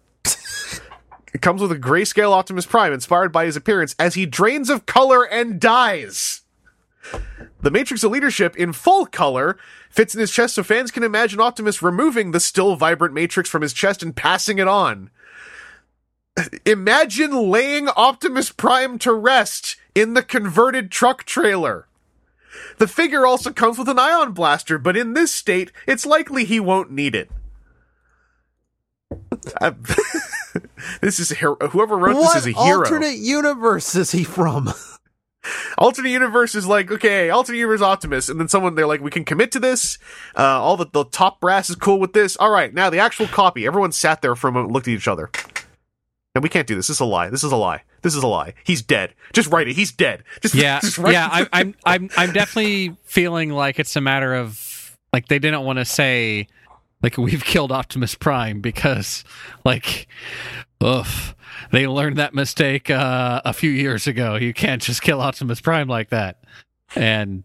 it 1.34 1.42
comes 1.42 1.62
with 1.62 1.72
a 1.72 1.80
grayscale 1.80 2.34
Optimus 2.34 2.66
Prime 2.66 2.92
inspired 2.92 3.32
by 3.32 3.46
his 3.46 3.56
appearance 3.56 3.96
as 3.98 4.16
he 4.16 4.26
drains 4.26 4.70
of 4.70 4.86
color 4.86 5.24
and 5.24 5.58
dies. 5.58 6.42
The 7.62 7.72
Matrix 7.72 8.04
of 8.04 8.12
Leadership 8.12 8.58
in 8.58 8.74
full 8.74 9.06
color 9.06 9.58
fits 9.90 10.14
in 10.14 10.20
his 10.20 10.32
chest 10.32 10.56
so 10.56 10.64
fans 10.64 10.92
can 10.92 11.04
imagine 11.04 11.40
Optimus 11.40 11.82
removing 11.82 12.32
the 12.32 12.42
still 12.42 12.76
vibrant 12.76 13.14
Matrix 13.14 13.50
from 13.50 13.62
his 13.62 13.72
chest 13.72 14.04
and 14.04 14.14
passing 14.14 14.60
it 14.60 14.68
on. 14.68 15.12
Imagine 16.66 17.32
laying 17.50 17.88
Optimus 17.88 18.52
Prime 18.52 19.00
to 19.00 19.14
rest 19.14 19.78
in 19.96 20.14
the 20.14 20.24
converted 20.24 20.92
truck 20.92 21.24
trailer. 21.24 21.88
The 22.78 22.88
figure 22.88 23.26
also 23.26 23.52
comes 23.52 23.78
with 23.78 23.90
an 23.90 24.00
ion 24.00 24.34
blaster, 24.34 24.78
but 24.78 24.98
in 24.98 25.14
this 25.14 25.32
state, 25.32 25.72
it's 25.88 26.06
likely 26.06 26.46
he 26.46 26.60
won't 26.60 26.92
need 26.92 27.16
it. 27.16 27.30
This 31.02 31.20
is 31.20 31.32
a 31.32 31.36
hero. 31.36 31.58
Whoever 31.70 31.98
wrote 31.98 32.16
what 32.16 32.34
this 32.34 32.46
is 32.46 32.56
a 32.56 32.64
hero. 32.64 32.80
alternate 32.80 33.18
universe 33.18 33.96
is 33.96 34.12
he 34.12 34.24
from? 34.24 34.74
alternate 35.78 36.10
universe 36.10 36.56
is 36.56 36.66
like 36.66 36.92
okay 36.92 37.30
alternate 37.30 37.60
universe 37.60 37.82
optimus 37.82 38.30
and 38.30 38.40
then 38.40 38.48
someone 38.48 38.74
they're 38.74 38.88
like 38.88 39.02
we 39.02 39.12
can 39.12 39.24
commit 39.24 39.52
to 39.52 39.60
this 39.60 40.00
uh 40.36 40.42
all 40.42 40.76
the, 40.76 40.88
the 40.92 41.06
top 41.06 41.40
brass 41.40 41.70
is 41.70 41.76
cool 41.76 42.00
with 42.00 42.14
this 42.14 42.36
all 42.38 42.50
right 42.50 42.74
now 42.74 42.90
the 42.90 42.98
actual 42.98 43.28
copy 43.28 43.68
everyone 43.68 43.92
sat 43.92 44.24
there 44.24 44.36
for 44.36 44.48
a 44.48 44.52
moment 44.52 44.74
looked 44.74 44.88
at 44.88 44.94
each 44.96 45.08
other 45.08 45.30
and 46.34 46.42
we 46.44 46.50
can't 46.50 46.66
do 46.66 46.74
this 46.74 46.88
this 46.88 46.96
is 46.96 47.00
a 47.00 47.06
lie 47.06 47.30
this 47.30 47.44
is 47.44 47.52
a 47.52 47.56
lie 47.56 47.84
this 48.06 48.16
is 48.16 48.22
a 48.22 48.28
lie. 48.28 48.54
He's 48.64 48.84
dead. 48.84 49.16
Just 49.34 49.52
write 49.52 49.68
it. 49.68 49.76
He's 49.76 49.92
dead. 49.92 50.24
Just 50.40 50.54
Yeah, 50.54 50.80
just 50.82 51.00
yeah. 51.00 51.28
I'm, 51.32 51.48
I'm, 51.52 51.76
I'm, 51.84 52.10
I'm 52.16 52.34
definitely 52.34 52.96
feeling 53.04 53.50
like 53.50 53.80
it's 53.80 53.96
a 53.96 54.02
matter 54.02 54.36
of 54.36 54.96
like 55.12 55.28
they 55.28 55.40
didn't 55.40 55.64
want 55.64 55.80
to 55.80 55.86
say 55.86 56.48
like 57.02 57.18
we've 57.18 57.44
killed 57.44 57.72
Optimus 57.72 58.14
Prime 58.14 58.62
because 58.62 59.24
like, 59.64 60.08
ugh, 60.82 61.08
they 61.72 61.88
learned 61.88 62.18
that 62.18 62.36
mistake 62.36 62.92
uh, 62.92 63.42
a 63.44 63.54
few 63.54 63.72
years 63.72 64.06
ago. 64.06 64.36
You 64.36 64.54
can't 64.54 64.84
just 64.84 65.02
kill 65.02 65.20
Optimus 65.20 65.60
Prime 65.60 65.88
like 65.88 66.12
that, 66.12 66.44
and 66.96 67.44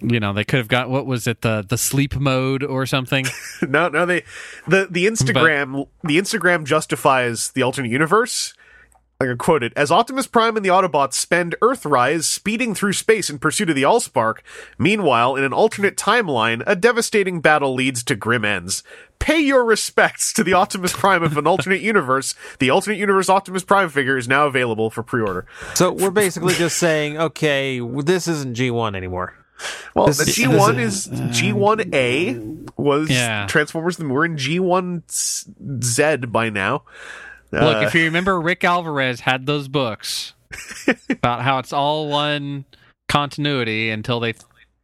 you 0.00 0.18
know 0.18 0.32
they 0.32 0.42
could 0.42 0.58
have 0.58 0.66
got 0.66 0.90
what 0.90 1.06
was 1.06 1.28
it 1.28 1.42
the 1.42 1.64
the 1.68 1.78
sleep 1.78 2.16
mode 2.16 2.64
or 2.64 2.86
something. 2.86 3.24
no 3.62 3.88
no 3.88 4.04
they 4.04 4.24
the 4.66 4.88
the 4.90 5.06
instagram 5.06 5.86
the 6.02 6.18
instagram 6.18 6.64
justifies 6.64 7.52
the 7.52 7.62
alternate 7.62 7.92
universe 7.92 8.52
I 9.22 9.26
can 9.26 9.36
quote 9.36 9.62
it 9.62 9.74
as 9.76 9.90
Optimus 9.92 10.26
Prime 10.26 10.56
and 10.56 10.64
the 10.64 10.70
Autobots 10.70 11.12
spend 11.12 11.54
Earthrise 11.60 12.24
speeding 12.24 12.74
through 12.74 12.94
space 12.94 13.28
in 13.28 13.38
pursuit 13.38 13.68
of 13.68 13.76
the 13.76 13.82
Allspark. 13.82 14.38
Meanwhile, 14.78 15.36
in 15.36 15.44
an 15.44 15.52
alternate 15.52 15.98
timeline, 15.98 16.62
a 16.66 16.74
devastating 16.74 17.42
battle 17.42 17.74
leads 17.74 18.02
to 18.04 18.14
grim 18.16 18.46
ends. 18.46 18.82
Pay 19.18 19.40
your 19.40 19.62
respects 19.62 20.32
to 20.32 20.42
the 20.42 20.54
Optimus 20.54 20.94
Prime 20.94 21.22
of 21.22 21.36
an 21.36 21.46
alternate 21.46 21.82
universe. 21.82 22.34
The 22.60 22.70
alternate 22.70 22.96
universe 22.96 23.28
Optimus 23.28 23.62
Prime 23.62 23.90
figure 23.90 24.16
is 24.16 24.26
now 24.26 24.46
available 24.46 24.88
for 24.88 25.02
pre-order. 25.02 25.44
So 25.74 25.92
we're 25.92 26.10
basically 26.10 26.54
just 26.54 26.78
saying, 26.78 27.18
okay, 27.18 27.78
this 27.78 28.26
isn't 28.26 28.56
G1 28.56 28.96
anymore. 28.96 29.34
Well, 29.94 30.06
This- 30.06 30.16
the 30.16 30.24
G1 30.24 30.78
is- 30.78 31.06
is 31.08 31.20
G1A 31.38 32.70
was 32.78 33.10
Yeah. 33.10 33.46
Transformers. 33.46 33.98
We're 33.98 34.24
in 34.24 34.36
G1Z 34.36 36.32
by 36.32 36.48
now. 36.48 36.84
Look, 37.52 37.76
Uh, 37.78 37.86
if 37.86 37.94
you 37.94 38.04
remember, 38.04 38.40
Rick 38.40 38.64
Alvarez 38.64 39.20
had 39.20 39.46
those 39.46 39.68
books 39.68 40.34
about 41.10 41.42
how 41.42 41.58
it's 41.58 41.72
all 41.72 42.08
one 42.08 42.64
continuity 43.08 43.90
until 43.90 44.20
they 44.20 44.34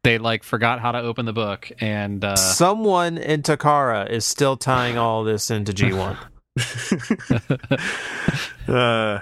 they 0.03 0.19
like 0.19 0.43
forgot 0.45 0.81
how 0.81 0.93
to 0.93 1.01
open 1.01 1.27
the 1.27 1.33
book 1.33 1.71
and 1.81 2.25
uh 2.25 2.37
Someone 2.37 3.19
in 3.19 3.43
Takara 3.43 4.09
is 4.09 4.25
still 4.25 4.57
tying 4.57 4.97
all 4.99 5.25
this 5.25 5.51
into 5.51 5.73
G1. 5.73 6.17
uh, 8.69 9.21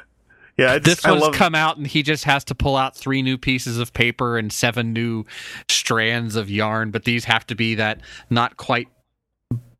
yeah, 0.56 0.72
I 0.72 0.78
this 0.78 1.04
one's 1.04 1.22
love, 1.22 1.34
come 1.34 1.54
out 1.54 1.76
and 1.78 1.86
he 1.86 2.02
just 2.02 2.24
has 2.24 2.44
to 2.44 2.54
pull 2.54 2.76
out 2.76 2.96
three 2.96 3.22
new 3.22 3.36
pieces 3.36 3.78
of 3.78 3.92
paper 3.92 4.38
and 4.38 4.52
seven 4.52 4.92
new 4.92 5.24
strands 5.68 6.36
of 6.36 6.50
yarn 6.50 6.90
but 6.90 7.04
these 7.04 7.24
have 7.24 7.46
to 7.48 7.54
be 7.54 7.74
that 7.74 8.00
not 8.30 8.56
quite 8.56 8.88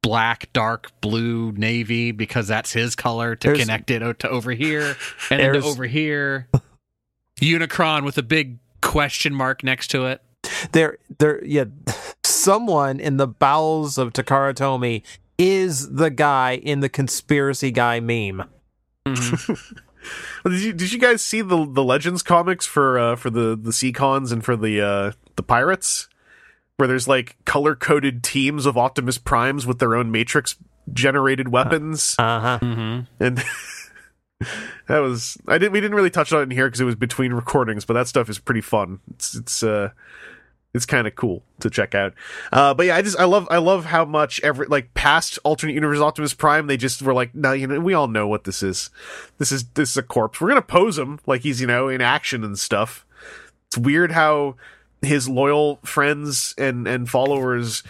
black 0.05 0.53
dark 0.53 0.91
blue 1.01 1.51
navy 1.53 2.13
because 2.13 2.47
that's 2.47 2.73
his 2.73 2.95
color 2.95 3.35
to 3.37 3.49
There's- 3.49 3.61
connect 3.61 3.91
it 3.91 4.19
to 4.21 4.29
over 4.29 4.53
here 4.53 4.97
and 5.31 5.41
then 5.41 5.55
to 5.55 5.63
over 5.63 5.85
here 5.87 6.49
unicron 7.41 8.05
with 8.05 8.19
a 8.19 8.23
big 8.23 8.59
question 8.83 9.35
mark 9.35 9.65
next 9.65 9.89
to 9.89 10.07
it 10.07 10.21
there, 10.73 10.99
there, 11.19 11.45
yeah. 11.45 11.65
Someone 12.25 13.01
in 13.01 13.17
the 13.17 13.27
bowels 13.27 13.97
of 13.97 14.13
Takara 14.13 14.55
Tomy 14.55 15.03
is 15.39 15.95
the 15.95 16.11
guy 16.11 16.57
in 16.57 16.81
the 16.81 16.89
conspiracy 16.91 17.71
guy 17.71 18.01
meme. 18.01 18.45
Well, 19.07 20.53
did 20.53 20.61
you 20.61 20.73
did 20.75 20.93
you 20.93 20.99
guys 20.99 21.23
see 21.23 21.41
the 21.41 21.67
the 21.71 21.83
Legends 21.83 22.23
comics 22.23 22.67
for 22.67 22.99
uh, 22.99 23.17
for 23.17 23.31
the 23.31 23.57
the 23.61 23.73
Seacons 23.73 24.31
and 24.33 24.45
for 24.45 24.57
the 24.57 24.81
uh, 24.81 25.13
the 25.37 25.43
pirates, 25.43 26.09
where 26.77 26.89
there's 26.89 27.07
like 27.09 27.37
color 27.45 27.75
coded 27.77 28.23
teams 28.23 28.67
of 28.67 28.77
Optimus 28.77 29.19
Primes 29.19 29.67
with 29.67 29.79
their 29.79 29.95
own 29.95 30.11
Matrix 30.11 30.57
generated 30.93 31.49
weapons, 31.49 32.15
Uh 32.19 32.41
huh. 32.41 32.59
mm-hmm. 32.61 33.23
and 33.25 33.39
that 34.89 34.99
was 34.99 35.39
I 35.47 35.59
didn't 35.59 35.73
we 35.73 35.81
didn't 35.81 35.97
really 35.97 36.11
touch 36.11 36.33
on 36.33 36.41
it 36.41 36.43
in 36.45 36.51
here 36.51 36.67
because 36.67 36.81
it 36.81 36.85
was 36.85 36.95
between 36.97 37.33
recordings, 37.33 37.85
but 37.85 37.95
that 37.95 38.09
stuff 38.09 38.29
is 38.29 38.39
pretty 38.39 38.61
fun. 38.61 39.01
It's 39.15 39.35
it's 39.35 39.63
uh 39.63 39.91
it's 40.75 40.87
kind 40.87 41.07
of 41.07 41.15
cool 41.15 41.45
to 41.61 41.71
check 41.71 41.95
out. 41.95 42.15
Uh, 42.53 42.75
but 42.75 42.87
yeah, 42.87 42.97
I 42.97 43.03
just 43.03 43.17
I 43.19 43.25
love 43.25 43.47
I 43.51 43.59
love 43.59 43.85
how 43.85 44.05
much 44.05 44.41
every 44.43 44.67
like 44.67 44.93
past 44.95 45.39
alternate 45.45 45.75
universe 45.75 46.01
Optimus 46.01 46.35
Prime 46.35 46.67
they 46.67 46.77
just 46.77 47.01
were 47.01 47.15
like, 47.15 47.33
no, 47.35 47.53
you 47.53 47.69
know, 47.69 47.79
we 47.79 47.95
all 47.95 48.09
know 48.09 48.27
what 48.27 48.43
this 48.43 48.61
is. 48.63 48.91
This 49.39 49.53
is 49.53 49.65
this 49.75 49.91
is 49.93 49.97
a 49.97 50.03
corpse. 50.03 50.41
We're 50.41 50.49
gonna 50.49 50.63
pose 50.63 50.99
him 50.99 51.21
like 51.27 51.43
he's 51.43 51.61
you 51.61 51.69
know 51.69 51.89
in 51.89 52.01
action 52.01 52.43
and 52.43 52.59
stuff. 52.59 53.07
It's 53.69 53.79
weird 53.79 54.11
how 54.13 54.57
his 55.05 55.29
loyal 55.29 55.81
friends 55.85 56.55
and 56.59 56.87
and 56.87 57.09
followers 57.09 57.83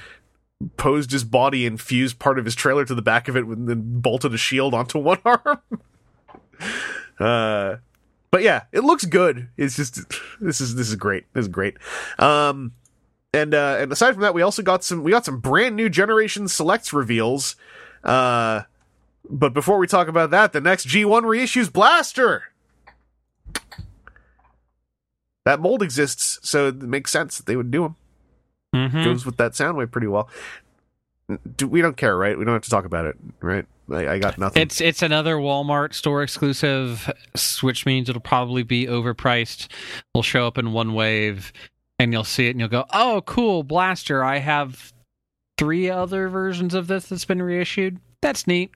posed 0.76 1.10
his 1.10 1.24
body 1.24 1.66
and 1.66 1.80
fused 1.80 2.18
part 2.18 2.38
of 2.38 2.44
his 2.44 2.54
trailer 2.54 2.84
to 2.84 2.94
the 2.94 3.02
back 3.02 3.28
of 3.28 3.36
it 3.36 3.44
and 3.44 3.68
then 3.68 4.00
bolted 4.00 4.32
a 4.32 4.38
shield 4.38 4.74
onto 4.74 4.98
one 4.98 5.18
arm. 5.24 5.60
uh 7.18 7.76
but 8.30 8.42
yeah, 8.42 8.62
it 8.72 8.80
looks 8.80 9.04
good. 9.04 9.48
It's 9.56 9.76
just 9.76 10.00
this 10.40 10.60
is 10.60 10.74
this 10.74 10.88
is 10.88 10.96
great. 10.96 11.24
This 11.32 11.42
is 11.42 11.48
great. 11.48 11.76
Um 12.18 12.72
and 13.34 13.52
uh, 13.52 13.78
and 13.80 13.92
aside 13.92 14.12
from 14.12 14.22
that, 14.22 14.32
we 14.32 14.42
also 14.42 14.62
got 14.62 14.84
some 14.84 15.02
we 15.02 15.10
got 15.10 15.24
some 15.24 15.40
brand 15.40 15.74
new 15.74 15.88
Generation 15.88 16.46
Selects 16.46 16.92
reveals. 16.92 17.56
Uh, 18.04 18.62
but 19.28 19.52
before 19.52 19.78
we 19.78 19.88
talk 19.88 20.06
about 20.06 20.30
that, 20.30 20.52
the 20.52 20.60
next 20.60 20.86
G1 20.86 21.22
reissues 21.22 21.72
Blaster. 21.72 22.44
That 25.44 25.60
mold 25.60 25.82
exists, 25.82 26.38
so 26.42 26.68
it 26.68 26.76
makes 26.76 27.12
sense 27.12 27.36
that 27.36 27.46
they 27.46 27.56
would 27.56 27.70
do 27.70 27.82
them. 27.82 27.96
Mhm. 28.74 29.04
Goes 29.04 29.24
with 29.26 29.36
that 29.36 29.52
Soundwave 29.52 29.90
pretty 29.90 30.06
well. 30.08 30.28
Do, 31.56 31.68
we 31.68 31.80
don't 31.80 31.96
care, 31.96 32.16
right? 32.16 32.36
We 32.36 32.44
don't 32.44 32.54
have 32.54 32.62
to 32.62 32.70
talk 32.70 32.84
about 32.84 33.06
it, 33.06 33.16
right? 33.40 33.64
I, 33.90 34.08
I 34.08 34.18
got 34.18 34.36
nothing. 34.38 34.62
It's 34.62 34.80
it's 34.80 35.02
another 35.02 35.36
Walmart 35.36 35.94
store 35.94 36.22
exclusive, 36.22 37.10
which 37.62 37.86
means 37.86 38.08
it'll 38.08 38.20
probably 38.20 38.62
be 38.62 38.86
overpriced. 38.86 39.68
Will 40.14 40.22
show 40.22 40.46
up 40.46 40.58
in 40.58 40.72
one 40.72 40.92
wave, 40.94 41.52
and 41.98 42.12
you'll 42.12 42.24
see 42.24 42.46
it, 42.48 42.50
and 42.50 42.60
you'll 42.60 42.68
go, 42.68 42.84
"Oh, 42.92 43.22
cool, 43.26 43.62
Blaster! 43.62 44.24
I 44.24 44.38
have 44.38 44.92
three 45.56 45.88
other 45.88 46.28
versions 46.28 46.74
of 46.74 46.86
this 46.88 47.06
that's 47.06 47.24
been 47.24 47.42
reissued. 47.42 48.00
That's 48.20 48.46
neat." 48.46 48.70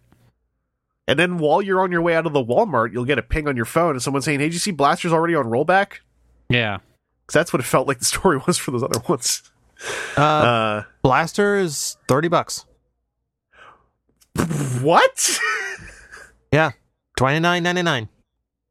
And 1.06 1.18
then 1.18 1.38
while 1.38 1.62
you're 1.62 1.80
on 1.80 1.90
your 1.90 2.02
way 2.02 2.14
out 2.14 2.26
of 2.26 2.34
the 2.34 2.44
Walmart, 2.44 2.92
you'll 2.92 3.06
get 3.06 3.18
a 3.18 3.22
ping 3.22 3.48
on 3.48 3.56
your 3.56 3.64
phone 3.64 3.92
and 3.92 4.02
someone 4.02 4.22
saying, 4.22 4.40
"Hey, 4.40 4.46
did 4.46 4.52
you 4.54 4.58
see 4.60 4.70
Blaster's 4.72 5.12
already 5.12 5.34
on 5.34 5.46
rollback?" 5.46 6.00
Yeah, 6.48 6.78
Because 7.26 7.34
that's 7.34 7.52
what 7.52 7.60
it 7.60 7.64
felt 7.66 7.86
like 7.88 7.98
the 7.98 8.04
story 8.04 8.38
was 8.46 8.56
for 8.58 8.70
those 8.70 8.82
other 8.82 9.00
ones. 9.08 9.42
Uh, 10.16 10.20
Uh, 10.22 10.82
Blaster 11.02 11.56
is 11.56 11.96
thirty 12.08 12.28
bucks. 12.28 12.64
what? 14.80 15.38
Yeah, 16.52 16.70
twenty 17.16 17.40
nine 17.40 17.62
ninety 17.62 17.82
nine. 17.82 18.08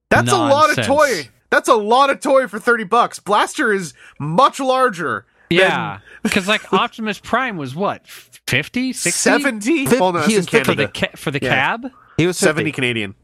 That's 0.09 0.31
a 0.31 0.37
lot 0.37 0.77
of 0.77 0.85
toy. 0.85 1.29
That's 1.49 1.69
a 1.69 1.75
lot 1.75 2.09
of 2.09 2.19
toy 2.19 2.47
for 2.47 2.59
thirty 2.59 2.83
bucks. 2.83 3.19
Blaster 3.19 3.71
is 3.73 3.93
much 4.19 4.59
larger. 4.59 5.25
yeah, 5.49 5.99
because 6.23 6.47
like 6.47 6.73
Optimus 6.73 7.19
Prime 7.19 7.55
was 7.57 7.75
what 7.75 8.05
50, 8.07 8.93
60? 8.93 9.11
Seventy. 9.11 9.85
Fif- 9.85 9.99
Well, 9.99 10.13
no, 10.13 10.21
he 10.21 10.33
in 10.33 10.39
is 10.39 10.49
for 10.49 10.73
the 10.75 10.87
ca- 10.87 11.15
for 11.15 11.31
the 11.31 11.39
Yeah. 11.41 11.53
cab. 11.77 11.91
He 12.17 12.25
was 12.27 12.37
50. 12.39 12.45
Seventy 12.47 12.71
Canadian. 12.71 13.15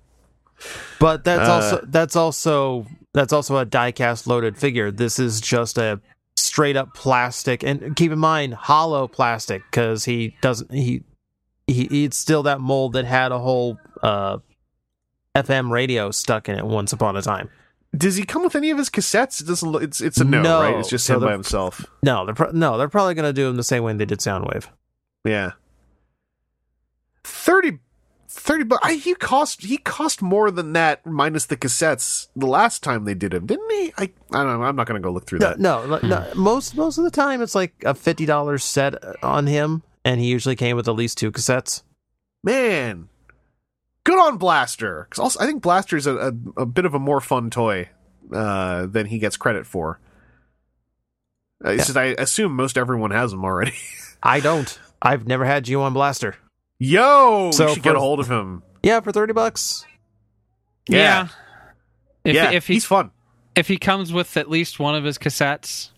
But 1.00 1.24
that's 1.24 1.50
Uh, 1.50 1.54
also 1.54 1.86
that's 1.88 2.16
also 2.16 2.86
that's 3.14 3.34
also 3.34 3.58
a 3.58 3.66
diecast 3.66 4.28
loaded 4.28 4.58
figure. 4.58 4.92
This 4.92 5.20
is 5.20 5.40
just 5.42 5.78
a 5.78 6.00
straight 6.36 6.76
up 6.76 6.94
plastic, 6.94 7.64
and 7.64 7.96
keep 7.96 8.12
in 8.12 8.20
mind 8.20 8.54
hollow 8.56 9.08
plastic 9.08 9.62
because 9.70 10.06
he 10.06 10.36
doesn't 10.42 10.72
he 10.72 11.04
he 11.68 12.04
it's 12.06 12.18
still 12.18 12.44
that 12.44 12.60
mold 12.60 12.94
that 12.94 13.06
had 13.06 13.32
a 13.32 13.40
whole 13.40 13.78
uh, 14.02 14.38
FM 15.36 15.72
radio 15.72 16.12
stuck 16.12 16.50
in 16.50 16.56
it 16.58 16.66
once 16.66 16.92
upon 16.94 17.16
a 17.16 17.22
time. 17.22 17.50
Does 17.96 18.16
he 18.16 18.24
come 18.26 18.44
with 18.44 18.56
any 18.56 18.72
of 18.72 18.78
his 18.80 18.90
cassettes? 18.90 19.40
It 19.40 19.46
doesn't. 19.46 19.70
Look, 19.70 19.84
it's 19.84 20.02
it's 20.02 20.20
a 20.20 20.24
no, 20.24 20.42
No. 20.42 20.62
right? 20.62 20.76
It's 20.78 20.90
just 20.90 21.06
So 21.06 21.16
him 21.18 21.22
by 21.22 21.32
himself. 21.32 21.86
No, 22.02 22.26
they're 22.26 22.34
pro- 22.34 22.52
no 22.52 22.78
they're 22.80 22.90
probably 22.90 23.14
gonna 23.14 23.34
do 23.34 23.48
him 23.48 23.56
the 23.56 23.64
same 23.64 23.84
way 23.84 23.94
they 23.94 24.06
did 24.06 24.20
Soundwave. 24.20 24.66
Yeah. 25.24 25.52
30 27.24 27.80
30 28.36 28.64
bucks. 28.66 28.90
He 29.04 29.14
cost 29.16 29.62
he 29.64 29.78
cost 29.78 30.22
more 30.22 30.50
than 30.52 30.74
that 30.74 31.06
minus 31.06 31.46
the 31.46 31.56
cassettes 31.58 32.28
the 32.36 32.48
last 32.48 32.82
time 32.84 33.06
they 33.06 33.14
did 33.14 33.34
him, 33.34 33.46
didn't 33.46 33.70
he? 33.72 33.94
I 33.98 34.04
I 34.32 34.44
don't 34.44 34.60
know. 34.60 34.64
I'm 34.64 34.76
not 34.76 34.88
going 34.88 35.02
to 35.02 35.06
go 35.06 35.12
look 35.12 35.26
through 35.26 35.40
No, 35.40 35.50
that. 35.50 35.60
no, 35.60 35.86
no, 35.86 36.00
no, 36.08 36.28
most 36.36 36.76
most 36.76 36.98
of 36.98 37.04
the 37.04 37.12
time 37.12 37.42
it's 37.42 37.56
like 37.56 37.74
a 37.86 37.94
fifty 37.94 38.26
dollars 38.26 38.64
set 38.64 38.96
on 39.24 39.48
him, 39.48 39.84
and 40.04 40.20
he 40.20 40.28
usually 40.28 40.56
came 40.56 40.76
with 40.76 40.88
at 40.88 40.96
least 40.96 41.18
two 41.18 41.32
cassettes. 41.32 41.84
Man. 42.44 43.10
Good 44.06 44.20
on 44.20 44.38
Blaster. 44.38 45.08
Cuz 45.12 45.20
also 45.20 45.40
I 45.40 45.46
think 45.46 45.62
Blaster's 45.62 46.08
a, 46.08 46.16
a 46.58 46.62
a 46.64 46.66
bit 46.66 46.86
of 46.86 46.94
a 46.94 47.00
more 47.00 47.22
fun 47.22 47.50
toy 47.50 47.90
uh 48.34 48.86
than 48.88 49.06
he 49.06 49.20
gets 49.20 49.38
credit 49.38 49.66
for. 49.66 50.00
Uh, 51.64 51.70
It's 51.70 51.86
just 51.86 51.98
I 51.98 52.16
assume 52.18 52.56
most 52.56 52.78
everyone 52.78 53.12
has 53.12 53.32
them 53.32 53.46
already. 53.46 53.76
I 54.24 54.40
don't. 54.40 54.78
I've 55.02 55.28
never 55.28 55.46
had 55.46 55.66
G1 55.66 55.94
Blaster. 55.94 56.36
Yo, 56.80 57.52
So 57.52 57.68
we 57.68 57.74
should 57.76 57.84
get 57.84 57.96
a 57.96 58.00
hold 58.00 58.20
of 58.20 58.30
him. 58.30 58.64
Yeah, 58.82 59.00
for 59.00 59.12
thirty 59.12 59.34
bucks. 59.34 59.86
Yeah. 60.88 61.30
If 62.26 62.36
yeah, 62.36 62.52
if 62.52 62.68
he 62.68 62.74
he's 62.76 62.86
fun. 62.86 63.12
if 63.56 63.68
he 63.68 63.78
comes 63.78 64.12
with 64.12 64.36
at 64.38 64.50
least 64.50 64.80
one 64.80 64.96
of 64.96 65.04
his 65.04 65.18
cassettes, 65.18 65.90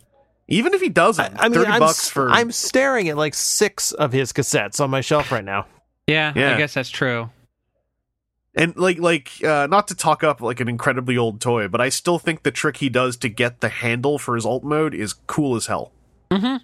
Even 0.47 0.73
if 0.73 0.81
he 0.81 0.89
doesn't, 0.89 1.39
I, 1.39 1.45
I 1.45 1.49
mean, 1.49 1.59
30 1.59 1.71
I'm, 1.71 1.79
bucks 1.79 2.09
for 2.09 2.29
I'm 2.29 2.51
staring 2.51 3.09
at 3.09 3.17
like 3.17 3.33
six 3.33 3.91
of 3.93 4.11
his 4.11 4.31
cassettes 4.33 4.79
on 4.79 4.89
my 4.91 5.01
shelf 5.01 5.31
right 5.31 5.43
now. 5.43 5.65
yeah, 6.07 6.33
Yeah. 6.35 6.53
I 6.53 6.57
guess 6.57 6.73
that's 6.75 6.89
true. 6.89 7.29
And 8.57 8.75
like 8.77 8.99
like 8.99 9.31
uh, 9.43 9.67
not 9.67 9.87
to 9.89 9.95
talk 9.95 10.23
up 10.23 10.39
like 10.41 10.59
an 10.59 10.69
incredibly 10.69 11.17
old 11.17 11.41
toy, 11.41 11.67
but 11.67 11.81
I 11.81 11.89
still 11.89 12.19
think 12.19 12.43
the 12.43 12.51
trick 12.51 12.77
he 12.77 12.89
does 12.89 13.17
to 13.17 13.29
get 13.29 13.59
the 13.61 13.69
handle 13.69 14.17
for 14.17 14.35
his 14.35 14.45
alt 14.45 14.63
mode 14.63 14.93
is 14.95 15.13
cool 15.13 15.55
as 15.55 15.65
hell. 15.65 15.91
hmm 16.31 16.57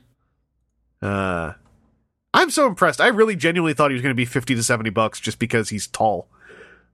Uh, 1.02 1.54
I'm 2.34 2.50
so 2.50 2.68
impressed. 2.68 3.02
I 3.02 3.08
really 3.08 3.36
genuinely 3.36 3.74
thought 3.74 3.92
he 3.92 3.96
was 3.96 4.02
going 4.02 4.12
to 4.12 4.16
be 4.16 4.26
fifty 4.26 4.56
to 4.56 4.64
seventy 4.64 4.90
bucks 4.90 5.20
just 5.20 5.40
because 5.40 5.70
he's 5.70 5.88
tall. 5.88 6.28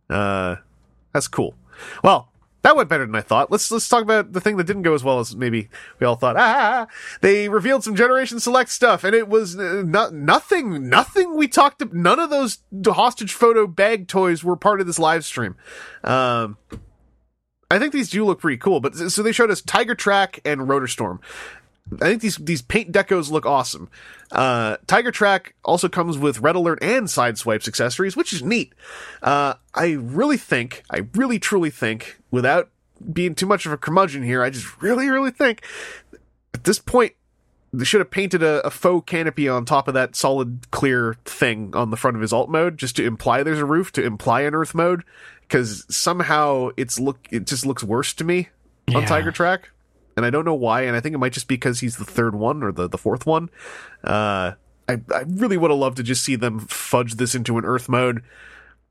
Uh, 0.10 0.58
that's 1.14 1.28
cool. 1.28 1.56
Well, 2.04 2.32
that 2.64 2.76
went 2.76 2.90
better 2.90 3.06
than 3.06 3.16
I 3.16 3.22
thought. 3.22 3.52
Let's 3.52 3.72
let's 3.72 3.88
talk 3.88 4.02
about 4.02 4.34
the 4.34 4.42
thing 4.42 4.58
that 4.58 4.66
didn't 4.66 4.82
go 4.82 4.94
as 4.94 5.04
well 5.04 5.20
as 5.20 5.36
maybe 5.36 5.70
we 6.00 6.08
all 6.08 6.16
thought. 6.16 6.36
Ah, 6.38 6.88
they 7.22 7.48
revealed 7.50 7.84
some 7.84 7.96
Generation 7.96 8.40
Select 8.40 8.70
stuff, 8.70 9.04
and 9.04 9.16
it 9.16 9.30
was 9.30 9.58
uh, 9.58 9.84
not 9.86 10.14
nothing. 10.14 10.90
Nothing 10.90 11.38
we 11.38 11.48
talked. 11.48 11.94
None 11.94 12.20
of 12.20 12.30
those 12.30 12.60
hostage 12.86 13.34
photo 13.34 13.68
bag 13.68 14.08
toys 14.08 14.44
were 14.44 14.56
part 14.56 14.82
of 14.82 14.88
this 14.88 15.00
live 15.00 15.24
stream. 15.24 15.56
Um, 16.04 16.58
I 17.70 17.80
think 17.80 17.94
these 17.94 18.10
do 18.10 18.26
look 18.26 18.40
pretty 18.40 18.58
cool. 18.58 18.80
But 18.80 18.96
so 18.96 19.22
they 19.22 19.32
showed 19.32 19.52
us 19.52 19.62
Tiger 19.62 19.96
Track 19.96 20.40
and 20.44 20.62
Rotorstorm. 20.62 21.20
I 22.02 22.06
think 22.06 22.22
these 22.22 22.38
these 22.38 22.62
paint 22.62 22.92
decos 22.92 23.32
look 23.32 23.46
awesome. 23.46 23.90
Uh, 24.32 24.78
Tiger 24.88 25.12
Track 25.12 25.56
also 25.64 25.88
comes 25.88 26.18
with 26.18 26.40
Red 26.40 26.56
Alert 26.56 26.80
and 26.82 27.08
Sideswipe's 27.08 27.68
accessories, 27.68 28.18
which 28.18 28.34
is 28.34 28.44
neat. 28.44 28.74
Uh, 29.22 29.54
I 29.74 29.92
really 29.92 30.38
think, 30.38 30.84
I 30.90 31.08
really 31.16 31.40
truly 31.40 31.70
think, 31.70 32.20
without 32.30 32.70
being 33.14 33.36
too 33.36 33.46
much 33.46 33.66
of 33.66 33.72
a 33.72 33.78
curmudgeon 33.78 34.24
here, 34.24 34.44
I 34.44 34.50
just 34.50 34.82
really, 34.82 35.08
really 35.10 35.32
think 35.32 35.64
at 36.54 36.64
this 36.64 36.80
point 36.80 37.14
they 37.72 37.86
should 37.86 38.02
have 38.02 38.12
painted 38.12 38.42
a, 38.42 38.66
a 38.66 38.70
faux 38.70 39.10
canopy 39.10 39.48
on 39.48 39.64
top 39.66 39.88
of 39.88 39.94
that 39.94 40.16
solid 40.16 40.70
clear 40.72 41.16
thing 41.26 41.76
on 41.76 41.92
the 41.92 41.98
front 41.98 42.16
of 42.16 42.22
his 42.22 42.34
alt 42.34 42.50
mode, 42.50 42.78
just 42.78 42.96
to 42.96 43.06
imply 43.06 43.44
there's 43.44 43.60
a 43.60 43.66
roof, 43.66 43.92
to 43.94 44.04
imply 44.04 44.42
an 44.42 44.56
Earth 44.56 44.74
mode, 44.74 45.04
because 45.42 45.86
somehow 45.90 46.70
it's 46.76 47.00
look 47.00 47.28
it 47.32 47.46
just 47.46 47.66
looks 47.66 47.84
worse 47.84 48.14
to 48.14 48.24
me 48.24 48.50
on 48.94 49.02
Yeah. 49.04 49.08
Tiger 49.08 49.32
Track 49.32 49.70
and 50.18 50.26
I 50.26 50.30
don't 50.30 50.44
know 50.44 50.56
why. 50.56 50.82
And 50.82 50.98
I 50.98 51.00
think 51.00 51.16
it 51.16 51.20
might 51.20 51.32
just 51.32 51.48
be 51.48 51.56
because 51.56 51.80
he's 51.80 51.96
the 51.98 52.04
third 52.04 52.36
one 52.36 52.64
or 52.64 52.72
the, 52.74 52.90
the 52.90 52.98
fourth 52.98 53.26
one. 53.26 53.50
Uh, 54.04 54.54
I 54.90 55.02
I 55.14 55.24
really 55.28 55.56
would 55.56 55.72
have 55.72 55.80
loved 55.80 55.98
to 55.98 56.04
just 56.04 56.24
see 56.24 56.36
them 56.36 56.60
fudge 56.60 57.16
this 57.16 57.36
into 57.36 57.58
an 57.58 57.66
Earth 57.66 57.88
mode, 57.88 58.24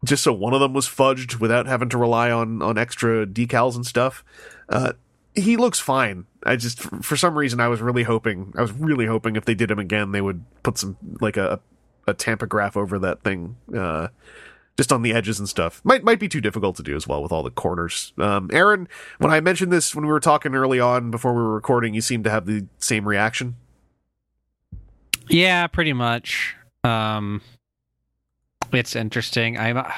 just 0.05 0.23
so 0.23 0.33
one 0.33 0.55
of 0.55 0.61
them 0.61 0.73
was 0.73 0.87
fudged 0.87 1.41
without 1.41 1.67
having 1.67 1.89
to 1.91 1.99
rely 1.99 2.31
on 2.31 2.63
on 2.63 2.79
extra 2.79 3.27
decals 3.27 3.77
and 3.77 3.85
stuff. 3.85 4.25
Uh, 4.69 4.93
he 5.35 5.57
looks 5.57 5.79
fine. 5.79 6.27
I 6.45 6.57
just 6.57 6.81
for, 6.81 7.17
some 7.17 7.37
reason 7.37 7.61
I 7.61 7.69
was 7.69 7.83
really 7.83 8.05
hoping 8.05 8.55
I 8.57 8.63
was 8.63 8.73
really 8.73 9.07
hoping 9.07 9.37
if 9.37 9.45
they 9.45 9.55
did 9.55 9.71
him 9.71 9.79
again 9.79 10.13
they 10.13 10.21
would 10.21 10.45
put 10.63 10.79
some 10.79 10.97
like 11.21 11.37
a 11.37 11.61
a 12.07 12.15
tampograph 12.15 12.77
over 12.77 12.99
that 13.01 13.23
thing. 13.23 13.57
Uh, 13.75 14.09
just 14.77 14.93
on 14.93 15.03
the 15.03 15.13
edges 15.13 15.39
and 15.39 15.49
stuff. 15.49 15.81
Might 15.85 16.05
might 16.05 16.21
be 16.21 16.29
too 16.29 16.41
difficult 16.41 16.77
to 16.77 16.83
do 16.83 16.97
as 16.97 17.07
well 17.07 17.23
with 17.23 17.33
all 17.33 17.43
the 17.43 17.51
corners. 17.51 18.13
Um, 18.19 18.51
Aaron, 18.53 18.89
when 19.19 19.31
I 19.31 19.41
mentioned 19.41 19.73
this 19.73 19.95
when 19.95 20.05
we 20.07 20.13
were 20.13 20.21
talking 20.21 20.55
early 20.55 20.81
on 20.81 21.11
before 21.11 21.33
we 21.33 21.41
were 21.41 21.55
recording, 21.55 21.95
you 21.95 22.01
seemed 22.01 22.25
to 22.25 22.31
have 22.31 22.47
the 22.47 22.67
same 22.79 23.07
reaction. 23.07 23.57
Yeah, 25.29 25.67
pretty 25.67 25.93
much. 25.93 26.55
Um, 26.85 27.41
it's 28.73 28.95
interesting. 28.95 29.59
I 29.59 29.95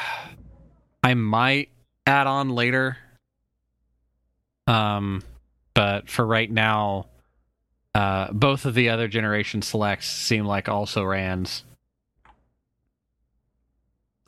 I 1.02 1.14
might 1.14 1.70
add 2.06 2.26
on 2.26 2.50
later. 2.50 2.96
Um, 4.66 5.22
but 5.74 6.09
for 6.10 6.26
right 6.26 6.50
now, 6.50 7.06
uh, 7.94 8.30
both 8.32 8.66
of 8.66 8.74
the 8.74 8.90
other 8.90 9.09
generation 9.09 9.62
selects 9.62 10.09
seem 10.09 10.44
like 10.44 10.68
also 10.68 11.05
Rands. 11.05 11.64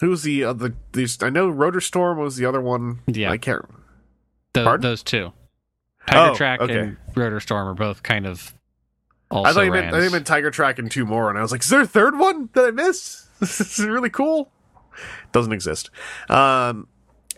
Who 0.01 0.11
was 0.11 0.23
the 0.23 0.45
other? 0.45 0.75
These 0.93 1.23
I 1.23 1.31
know 1.31 1.51
Rotorstorm 1.51 2.17
was 2.19 2.37
the 2.37 2.47
other 2.47 2.61
one. 2.61 3.01
Yeah. 3.07 3.31
I 3.31 3.37
can't. 3.39 3.65
Tho- 4.55 4.65
Pardon? 4.65 4.83
those 4.83 5.03
two, 5.03 5.33
Tiger 6.07 6.31
Oh, 6.33 6.35
Track 6.35 6.61
okay. 6.61 6.79
and 6.79 6.97
Rotorstorm, 7.15 7.67
are 7.67 7.75
both 7.75 8.03
kind 8.03 8.27
of. 8.27 8.55
Also 9.31 9.49
I 9.51 9.53
thought 9.53 9.61
you 9.67 9.71
meant 9.71 9.87
I 9.87 9.91
Rands. 9.91 9.97
thought 9.97 10.05
you 10.05 10.11
meant 10.11 10.27
Tiger 10.27 10.51
Track 10.51 10.79
and 10.81 10.91
two 10.91 11.07
more, 11.07 11.29
and 11.29 11.39
I 11.39 11.43
was 11.43 11.53
like, 11.53 11.63
is 11.63 11.69
there 11.69 11.83
a 11.83 11.87
third 11.87 12.19
one 12.19 12.49
that 12.55 12.65
I 12.67 12.71
missed? 12.71 13.27
This 13.41 13.79
is 13.79 13.87
really 13.87 14.11
cool. 14.11 14.51
Doesn't 15.33 15.53
exist. 15.53 15.89
Um, 16.29 16.89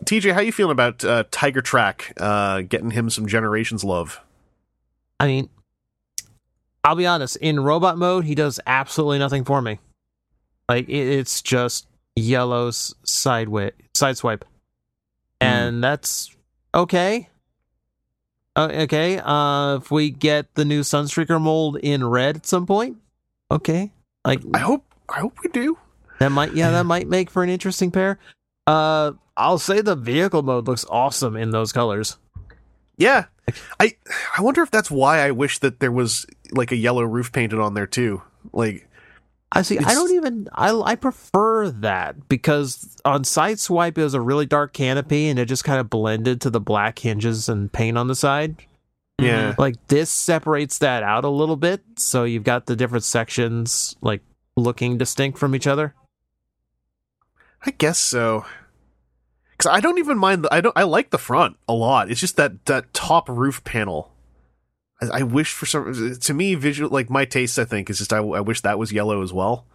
TJ, 0.04 0.32
how 0.32 0.40
you 0.40 0.50
feeling 0.50 0.72
about 0.72 1.04
uh, 1.04 1.22
Tiger 1.30 1.60
Track? 1.60 2.12
Uh, 2.16 2.62
getting 2.62 2.90
him 2.90 3.08
some 3.08 3.28
Generations 3.28 3.84
love. 3.84 4.20
I 5.20 5.28
mean, 5.28 5.48
I'll 6.82 6.96
be 6.96 7.06
honest. 7.06 7.36
In 7.36 7.60
robot 7.60 7.98
mode, 7.98 8.24
he 8.24 8.34
does 8.34 8.58
absolutely 8.66 9.20
nothing 9.20 9.44
for 9.44 9.62
me. 9.62 9.78
Like 10.68 10.88
it, 10.88 10.92
it's 11.18 11.40
just 11.40 11.86
yellow's 12.16 12.94
sideway 13.04 13.72
side 13.94 14.16
swipe, 14.16 14.44
and 15.40 15.82
that's 15.82 16.34
okay. 16.74 17.28
Uh, 18.54 18.68
okay. 18.72 19.18
Uh, 19.18 19.76
if 19.76 19.90
we 19.90 20.10
get 20.10 20.54
the 20.54 20.64
new 20.64 20.82
Sunstreaker 20.82 21.40
mold 21.40 21.78
in 21.82 22.04
red 22.04 22.36
at 22.36 22.46
some 22.46 22.66
point, 22.66 22.98
okay. 23.50 23.92
Like 24.24 24.42
I 24.54 24.58
hope 24.58 24.84
I 25.08 25.20
hope 25.20 25.36
we 25.42 25.50
do. 25.50 25.78
that 26.18 26.30
might, 26.30 26.54
yeah, 26.54 26.70
that 26.70 26.84
might 26.84 27.08
make 27.08 27.30
for 27.30 27.42
an 27.42 27.48
interesting 27.50 27.90
pair. 27.90 28.18
Uh, 28.66 29.12
I'll 29.36 29.58
say 29.58 29.80
the 29.80 29.96
vehicle 29.96 30.42
mode 30.42 30.66
looks 30.68 30.84
awesome 30.88 31.36
in 31.36 31.50
those 31.50 31.72
colors. 31.72 32.18
Yeah. 32.96 33.24
I 33.80 33.96
I 34.36 34.42
wonder 34.42 34.62
if 34.62 34.70
that's 34.70 34.90
why 34.90 35.20
I 35.20 35.32
wish 35.32 35.58
that 35.58 35.80
there 35.80 35.90
was 35.90 36.26
like 36.52 36.70
a 36.70 36.76
yellow 36.76 37.02
roof 37.02 37.32
painted 37.32 37.58
on 37.58 37.74
there 37.74 37.86
too. 37.88 38.22
Like 38.52 38.88
I 39.54 39.62
see. 39.62 39.78
I 39.78 39.92
don't 39.92 40.10
even. 40.12 40.48
I 40.54 40.72
I 40.72 40.94
prefer 40.94 41.70
that 41.70 42.28
because 42.28 42.96
on 43.04 43.22
Sideswipe 43.22 43.98
it 43.98 44.02
was 44.02 44.14
a 44.14 44.20
really 44.20 44.46
dark 44.46 44.72
canopy 44.72 45.28
and 45.28 45.38
it 45.38 45.44
just 45.44 45.62
kind 45.64 45.78
of 45.78 45.90
blended 45.90 46.40
to 46.40 46.50
the 46.50 46.60
black 46.60 46.98
hinges 46.98 47.48
and 47.50 47.70
paint 47.70 47.98
on 47.98 48.08
the 48.08 48.14
side. 48.14 48.56
yeah. 49.20 49.50
Mm-hmm. 49.50 49.60
Like 49.60 49.86
this 49.88 50.10
separates 50.10 50.78
that 50.78 51.02
out 51.02 51.24
a 51.24 51.28
little 51.28 51.56
bit, 51.56 51.82
so 51.96 52.24
you've 52.24 52.44
got 52.44 52.64
the 52.66 52.74
different 52.76 53.04
sections 53.04 53.94
like 54.00 54.22
looking 54.56 54.96
distinct 54.96 55.38
from 55.38 55.54
each 55.54 55.66
other. 55.66 55.94
I 57.64 57.72
guess 57.72 57.98
so. 57.98 58.46
Cuz 59.58 59.66
I 59.66 59.80
don't 59.80 59.98
even 59.98 60.16
mind 60.16 60.44
the, 60.44 60.54
I 60.54 60.62
don't 60.62 60.76
I 60.76 60.84
like 60.84 61.10
the 61.10 61.18
front 61.18 61.56
a 61.68 61.74
lot. 61.74 62.10
It's 62.10 62.20
just 62.20 62.36
that 62.36 62.64
that 62.66 62.94
top 62.94 63.28
roof 63.28 63.62
panel. 63.64 64.11
I, 65.10 65.22
wish 65.22 65.52
for 65.52 65.66
some 65.66 66.16
to 66.20 66.34
me 66.34 66.54
visual 66.54 66.90
like 66.90 67.10
my 67.10 67.24
taste 67.24 67.58
I 67.58 67.64
think 67.64 67.90
is 67.90 67.98
just 67.98 68.12
I, 68.12 68.18
I 68.18 68.40
wish 68.40 68.60
that 68.62 68.78
was 68.78 68.92
yellow 68.92 69.22
as 69.22 69.32
well. 69.32 69.66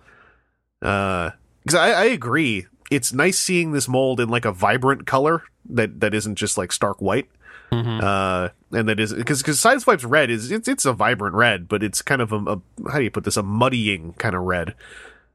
Uh 0.82 1.32
cuz 1.68 1.76
I 1.76 1.92
I 1.92 2.06
agree. 2.06 2.68
It's 2.90 3.12
nice 3.12 3.38
seeing 3.38 3.72
this 3.74 3.88
mold 3.88 4.20
in 4.20 4.30
like 4.30 4.46
a 4.46 4.52
vibrant 4.52 5.06
color 5.06 5.44
that 5.70 6.00
that 6.00 6.14
isn't 6.14 6.36
just 6.36 6.58
like 6.58 6.72
stark 6.72 7.02
white. 7.02 7.28
Mhm. 7.72 8.02
uh 8.02 8.50
and 8.72 8.88
that 8.88 8.98
is 8.98 9.14
because 9.14 9.42
because 9.42 9.60
sideswipe's 9.60 10.06
red 10.06 10.30
is 10.30 10.52
it's 10.52 10.70
it's 10.70 10.86
a 10.86 10.94
vibrant 10.94 11.36
red 11.36 11.68
but 11.68 11.84
it's 11.84 12.02
kind 12.02 12.22
of 12.22 12.32
a, 12.32 12.38
a 12.38 12.62
how 12.90 12.98
do 13.00 13.04
you 13.04 13.12
put 13.12 13.26
this 13.26 13.36
a 13.36 13.44
muddying 13.44 14.14
kind 14.14 14.36
of 14.36 14.44
red 14.44 14.74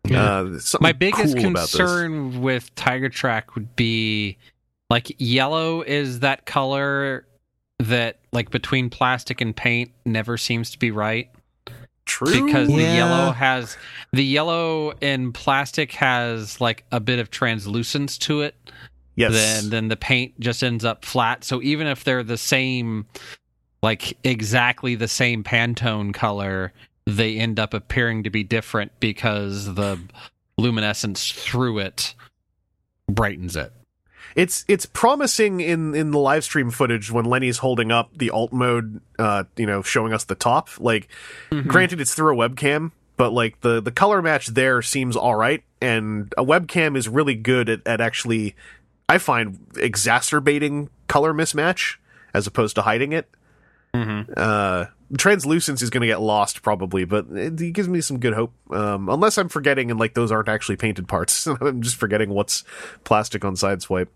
Yeah. 0.08 0.40
uh 0.40 0.58
My 0.80 0.92
biggest 0.92 1.34
cool 1.36 1.52
concern 1.52 2.40
with 2.40 2.74
Tiger 2.74 3.10
Track 3.10 3.54
would 3.54 3.76
be 3.76 4.38
like 4.88 5.14
yellow 5.18 5.82
is 5.82 6.20
that 6.20 6.46
color 6.46 7.26
that 7.82 8.18
like 8.32 8.50
between 8.50 8.90
plastic 8.90 9.40
and 9.40 9.54
paint 9.54 9.90
never 10.04 10.36
seems 10.36 10.70
to 10.70 10.78
be 10.78 10.90
right? 10.90 11.30
True. 12.04 12.46
Because 12.46 12.68
the 12.68 12.82
yellow 12.82 13.30
has 13.32 13.76
the 14.12 14.24
yellow 14.24 14.92
in 15.00 15.32
plastic 15.32 15.92
has 15.92 16.60
like 16.60 16.84
a 16.90 17.00
bit 17.00 17.18
of 17.18 17.30
translucence 17.30 18.18
to 18.18 18.42
it 18.42 18.56
yes. 19.14 19.32
then 19.32 19.70
then 19.70 19.88
the 19.88 19.96
paint 19.96 20.38
just 20.40 20.62
ends 20.62 20.84
up 20.84 21.04
flat. 21.04 21.44
So 21.44 21.62
even 21.62 21.86
if 21.86 22.04
they're 22.04 22.22
the 22.22 22.38
same 22.38 23.06
like 23.82 24.16
exactly 24.24 24.94
the 24.94 25.08
same 25.08 25.42
pantone 25.44 26.14
color 26.14 26.72
they 27.06 27.36
end 27.36 27.58
up 27.58 27.74
appearing 27.74 28.22
to 28.22 28.30
be 28.30 28.44
different 28.44 28.92
because 29.00 29.74
the 29.74 29.98
luminescence 30.56 31.32
through 31.32 31.78
it 31.78 32.14
brightens 33.08 33.56
it 33.56 33.72
it's 34.34 34.64
it's 34.68 34.86
promising 34.86 35.60
in 35.60 35.94
in 35.94 36.10
the 36.10 36.18
live 36.18 36.44
stream 36.44 36.70
footage 36.70 37.10
when 37.10 37.24
lenny's 37.24 37.58
holding 37.58 37.92
up 37.92 38.10
the 38.16 38.30
alt 38.30 38.52
mode 38.52 39.00
uh 39.18 39.44
you 39.56 39.66
know 39.66 39.82
showing 39.82 40.12
us 40.12 40.24
the 40.24 40.34
top. 40.34 40.68
Like 40.78 41.08
granted 41.66 42.00
it's 42.00 42.14
through 42.14 42.40
a 42.40 42.48
webcam 42.48 42.92
but 43.16 43.32
like 43.32 43.60
the 43.60 43.80
the 43.80 43.92
color 43.92 44.22
match 44.22 44.48
there 44.48 44.82
seems 44.82 45.16
all 45.16 45.34
right 45.34 45.62
and 45.80 46.32
a 46.38 46.44
webcam 46.44 46.96
is 46.96 47.08
really 47.08 47.34
good 47.34 47.68
at, 47.68 47.86
at 47.86 48.00
actually 48.00 48.54
i 49.08 49.18
find 49.18 49.58
exacerbating 49.76 50.88
color 51.08 51.34
mismatch 51.34 51.96
as 52.34 52.46
opposed 52.46 52.74
to 52.76 52.82
hiding 52.82 53.12
it. 53.12 53.28
Mhm. 53.94 54.26
uh 54.36 54.86
translucence 55.18 55.82
is 55.82 55.90
going 55.90 56.00
to 56.00 56.06
get 56.06 56.20
lost 56.20 56.62
probably 56.62 57.04
but 57.04 57.26
it, 57.32 57.60
it 57.60 57.72
gives 57.72 57.88
me 57.88 58.00
some 58.00 58.18
good 58.18 58.32
hope 58.32 58.52
um 58.70 59.08
unless 59.08 59.36
i'm 59.36 59.48
forgetting 59.48 59.90
and 59.90 60.00
like 60.00 60.14
those 60.14 60.32
aren't 60.32 60.48
actually 60.48 60.76
painted 60.76 61.06
parts. 61.06 61.46
I'm 61.60 61.82
just 61.82 61.96
forgetting 61.96 62.30
what's 62.30 62.64
plastic 63.04 63.44
on 63.44 63.54
sideswipe. 63.54 64.08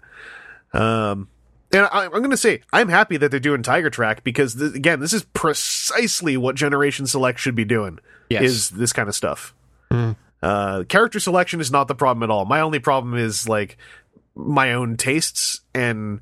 Um 0.73 1.28
and 1.73 1.89
I, 1.93 2.05
i'm 2.05 2.10
going 2.10 2.31
to 2.31 2.36
say 2.36 2.62
i'm 2.73 2.89
happy 2.89 3.16
that 3.16 3.31
they're 3.31 3.40
doing 3.40 3.62
tiger 3.62 3.90
track 3.90 4.23
because 4.23 4.55
th- 4.55 4.74
again 4.74 5.01
this 5.01 5.12
is 5.12 5.24
precisely 5.24 6.36
what 6.36 6.55
generation 6.55 7.06
select 7.06 7.40
should 7.40 7.56
be 7.56 7.64
doing 7.64 7.98
yes. 8.31 8.43
is 8.43 8.70
this 8.70 8.93
kind 8.93 9.09
of 9.09 9.14
stuff. 9.14 9.55
Hmm. 9.90 10.12
uh 10.43 10.85
character 10.89 11.20
selection 11.20 11.60
is 11.60 11.70
not 11.70 11.89
the 11.89 11.94
problem 11.94 12.23
at 12.23 12.31
all. 12.31 12.44
My 12.44 12.60
only 12.60 12.78
problem 12.78 13.14
is 13.14 13.48
like 13.48 13.77
my 14.35 14.74
own 14.74 14.97
tastes 14.97 15.60
and 15.74 16.20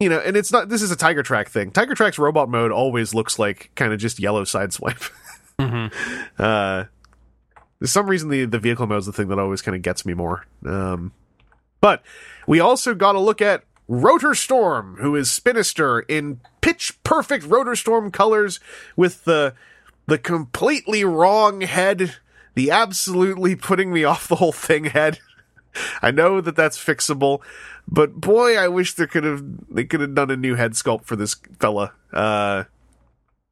you 0.00 0.08
know, 0.08 0.18
and 0.20 0.36
it's 0.36 0.52
not. 0.52 0.68
This 0.68 0.82
is 0.82 0.90
a 0.90 0.96
Tiger 0.96 1.22
Track 1.22 1.48
thing. 1.48 1.70
Tiger 1.72 1.94
Track's 1.94 2.18
robot 2.18 2.48
mode 2.48 2.70
always 2.70 3.14
looks 3.14 3.38
like 3.38 3.70
kind 3.74 3.92
of 3.92 3.98
just 3.98 4.18
yellow 4.20 4.44
sideswipe. 4.44 5.10
Mhm. 5.58 5.92
uh, 6.38 6.84
there's 7.80 7.90
some 7.90 8.06
reason 8.08 8.28
the 8.28 8.44
the 8.44 8.60
vehicle 8.60 8.86
mode 8.86 9.00
is 9.00 9.06
the 9.06 9.12
thing 9.12 9.26
that 9.26 9.40
always 9.40 9.60
kind 9.60 9.74
of 9.74 9.82
gets 9.82 10.06
me 10.06 10.14
more. 10.14 10.46
Um, 10.64 11.10
but 11.80 12.04
we 12.46 12.60
also 12.60 12.94
got 12.94 13.14
to 13.14 13.18
look 13.18 13.42
at 13.42 13.64
Rotorstorm, 13.90 14.98
who 15.00 15.16
is 15.16 15.26
Spinister 15.30 16.04
in 16.06 16.40
pitch 16.60 16.96
perfect 17.02 17.44
Rotorstorm 17.46 18.12
colors 18.12 18.60
with 18.94 19.24
the 19.24 19.52
the 20.06 20.16
completely 20.16 21.02
wrong 21.04 21.62
head, 21.62 22.14
the 22.54 22.70
absolutely 22.70 23.56
putting 23.56 23.92
me 23.92 24.04
off 24.04 24.28
the 24.28 24.36
whole 24.36 24.52
thing 24.52 24.84
head. 24.84 25.18
I 26.02 26.10
know 26.10 26.40
that 26.40 26.56
that's 26.56 26.78
fixable, 26.78 27.40
but 27.86 28.20
boy, 28.20 28.56
I 28.56 28.68
wish 28.68 28.94
they 28.94 29.06
could 29.06 29.24
have 29.24 29.42
they 29.70 29.84
could 29.84 30.00
have 30.00 30.14
done 30.14 30.30
a 30.30 30.36
new 30.36 30.54
head 30.54 30.72
sculpt 30.72 31.04
for 31.04 31.16
this 31.16 31.36
fella. 31.60 31.92
Uh, 32.12 32.64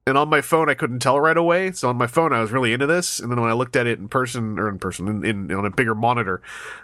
and 0.06 0.16
on 0.16 0.28
my 0.28 0.40
phone, 0.40 0.68
I 0.70 0.74
couldn't 0.74 1.00
tell 1.00 1.18
right 1.18 1.36
away. 1.36 1.72
So 1.72 1.88
on 1.88 1.96
my 1.96 2.06
phone, 2.06 2.32
I 2.32 2.40
was 2.40 2.52
really 2.52 2.72
into 2.72 2.86
this, 2.86 3.18
and 3.18 3.30
then 3.30 3.40
when 3.40 3.50
I 3.50 3.54
looked 3.54 3.74
at 3.76 3.86
it 3.88 3.98
in 3.98 4.08
person 4.08 4.58
or 4.58 4.68
in 4.68 4.78
person 4.78 5.08
in, 5.08 5.24
in 5.24 5.52
on 5.52 5.64
a 5.66 5.70
bigger 5.70 5.94
monitor, 5.94 6.40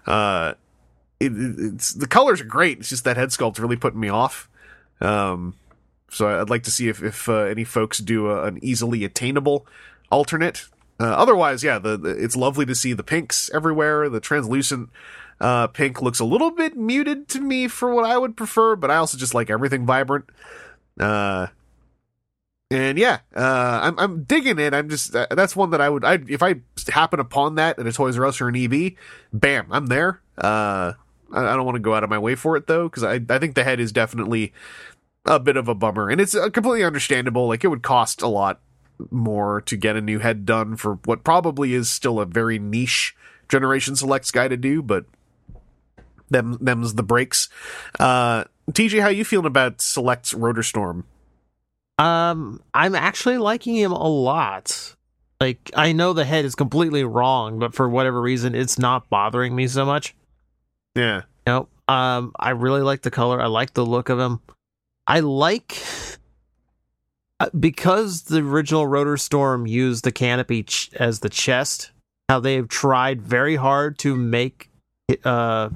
uh, 0.06 0.54
it, 1.20 1.32
it- 1.32 1.54
it's 1.74 1.92
the 1.92 2.06
colors 2.08 2.40
are 2.40 2.44
great. 2.46 2.78
It's 2.80 2.88
just 2.88 3.04
that 3.04 3.16
head 3.16 3.28
sculpt's 3.30 3.60
really 3.60 3.76
putting 3.76 4.00
me 4.00 4.08
off. 4.08 4.48
Um, 5.00 5.54
so 6.10 6.40
I'd 6.40 6.50
like 6.50 6.64
to 6.64 6.70
see 6.70 6.88
if 6.88 7.02
if 7.02 7.28
uh, 7.28 7.44
any 7.44 7.64
folks 7.64 7.98
do 7.98 8.28
a, 8.28 8.44
an 8.44 8.58
easily 8.62 9.04
attainable 9.04 9.66
alternate. 10.10 10.66
Uh, 11.00 11.04
otherwise, 11.06 11.64
yeah, 11.64 11.78
the, 11.78 11.96
the 11.96 12.10
it's 12.10 12.36
lovely 12.36 12.66
to 12.66 12.74
see 12.74 12.92
the 12.92 13.02
pinks 13.02 13.50
everywhere. 13.54 14.08
The 14.08 14.20
translucent 14.20 14.90
uh, 15.42 15.66
pink 15.66 16.00
looks 16.00 16.20
a 16.20 16.24
little 16.24 16.52
bit 16.52 16.76
muted 16.76 17.28
to 17.28 17.40
me 17.40 17.66
for 17.66 17.92
what 17.92 18.04
I 18.04 18.16
would 18.16 18.36
prefer, 18.36 18.76
but 18.76 18.92
I 18.92 18.96
also 18.96 19.18
just 19.18 19.34
like 19.34 19.50
everything 19.50 19.84
vibrant. 19.84 20.26
Uh, 21.00 21.48
and 22.70 22.96
yeah, 22.96 23.18
uh, 23.34 23.80
I'm 23.82 23.98
I'm 23.98 24.22
digging 24.22 24.60
it. 24.60 24.72
I'm 24.72 24.88
just 24.88 25.16
uh, 25.16 25.26
that's 25.32 25.56
one 25.56 25.70
that 25.70 25.80
I 25.80 25.88
would 25.88 26.04
I 26.04 26.20
if 26.28 26.44
I 26.44 26.60
happen 26.88 27.18
upon 27.18 27.56
that 27.56 27.76
at 27.80 27.86
a 27.88 27.92
Toys 27.92 28.16
R 28.16 28.24
Us 28.24 28.40
or 28.40 28.48
an 28.48 28.56
EB, 28.56 28.92
bam, 29.32 29.66
I'm 29.72 29.86
there. 29.86 30.20
Uh, 30.38 30.92
I, 31.32 31.40
I 31.40 31.56
don't 31.56 31.66
want 31.66 31.74
to 31.74 31.80
go 31.80 31.92
out 31.92 32.04
of 32.04 32.08
my 32.08 32.20
way 32.20 32.36
for 32.36 32.56
it 32.56 32.68
though, 32.68 32.88
because 32.88 33.02
I 33.02 33.20
I 33.28 33.38
think 33.40 33.56
the 33.56 33.64
head 33.64 33.80
is 33.80 33.90
definitely 33.90 34.52
a 35.26 35.40
bit 35.40 35.56
of 35.56 35.66
a 35.66 35.74
bummer, 35.74 36.08
and 36.08 36.20
it's 36.20 36.36
uh, 36.36 36.50
completely 36.50 36.84
understandable. 36.84 37.48
Like 37.48 37.64
it 37.64 37.68
would 37.68 37.82
cost 37.82 38.22
a 38.22 38.28
lot 38.28 38.60
more 39.10 39.60
to 39.62 39.76
get 39.76 39.96
a 39.96 40.00
new 40.00 40.20
head 40.20 40.46
done 40.46 40.76
for 40.76 41.00
what 41.04 41.24
probably 41.24 41.74
is 41.74 41.90
still 41.90 42.20
a 42.20 42.26
very 42.26 42.60
niche 42.60 43.16
Generation 43.48 43.96
Selects 43.96 44.30
guy 44.30 44.46
to 44.46 44.56
do, 44.56 44.82
but 44.82 45.04
them 46.32 46.58
them's 46.60 46.94
the 46.94 47.02
breaks. 47.02 47.48
Uh, 47.98 48.44
TJ, 48.70 49.00
how 49.00 49.08
you 49.08 49.24
feeling 49.24 49.46
about 49.46 49.80
Select's 49.80 50.34
Rotorstorm? 50.34 51.04
Um, 51.98 52.60
I'm 52.74 52.94
actually 52.94 53.38
liking 53.38 53.76
him 53.76 53.92
a 53.92 54.08
lot. 54.08 54.96
Like, 55.40 55.70
I 55.74 55.92
know 55.92 56.12
the 56.12 56.24
head 56.24 56.44
is 56.44 56.54
completely 56.54 57.04
wrong, 57.04 57.58
but 57.58 57.74
for 57.74 57.88
whatever 57.88 58.20
reason, 58.20 58.54
it's 58.54 58.78
not 58.78 59.08
bothering 59.10 59.54
me 59.54 59.66
so 59.66 59.84
much. 59.84 60.14
Yeah, 60.94 61.22
You 61.46 61.52
know, 61.52 61.68
um, 61.88 62.32
I 62.38 62.50
really 62.50 62.82
like 62.82 63.02
the 63.02 63.10
color. 63.10 63.40
I 63.40 63.46
like 63.46 63.74
the 63.74 63.84
look 63.84 64.08
of 64.08 64.18
him. 64.18 64.40
I 65.06 65.20
like 65.20 65.82
uh, 67.40 67.50
because 67.58 68.22
the 68.22 68.38
original 68.38 68.86
Rotorstorm 68.86 69.68
used 69.68 70.04
the 70.04 70.12
canopy 70.12 70.62
ch- 70.62 70.90
as 70.94 71.20
the 71.20 71.28
chest. 71.28 71.90
How 72.28 72.38
they 72.38 72.54
have 72.54 72.68
tried 72.68 73.20
very 73.20 73.56
hard 73.56 73.98
to 74.00 74.14
make 74.14 74.70
uh 75.24 75.70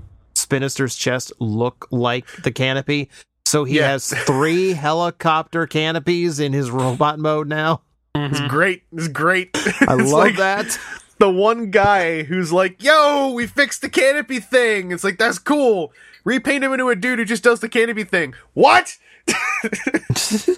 Spinister's 0.46 0.94
chest 0.94 1.32
look 1.40 1.88
like 1.90 2.24
the 2.44 2.52
canopy. 2.52 3.10
So 3.46 3.64
he 3.64 3.78
Yeah. 3.78 3.90
has 3.90 4.08
three 4.26 4.72
helicopter 4.86 5.66
canopies 5.66 6.38
in 6.38 6.52
his 6.52 6.70
robot 6.70 7.18
mode 7.18 7.48
now. 7.48 7.82
it's 8.14 8.38
mm-hmm. 8.38 8.46
great. 8.46 8.82
It's 8.92 9.08
great. 9.08 9.50
I 9.56 9.58
It's 9.98 10.12
love 10.12 10.12
like 10.12 10.36
that. 10.36 10.78
The 11.18 11.28
one 11.30 11.72
guy 11.72 12.22
who's 12.22 12.52
like, 12.52 12.80
"Yo, 12.80 13.32
we 13.32 13.46
fixed 13.48 13.80
the 13.82 13.88
canopy 13.88 14.38
thing." 14.38 14.92
It's 14.92 15.02
like 15.02 15.18
that's 15.18 15.38
cool. 15.40 15.92
Repaint 16.24 16.62
him 16.62 16.72
into 16.72 16.90
a 16.90 16.94
dude 16.96 17.18
who 17.18 17.24
just 17.24 17.42
does 17.42 17.58
the 17.60 17.68
canopy 17.68 18.04
thing. 18.04 18.34
What? 18.54 18.98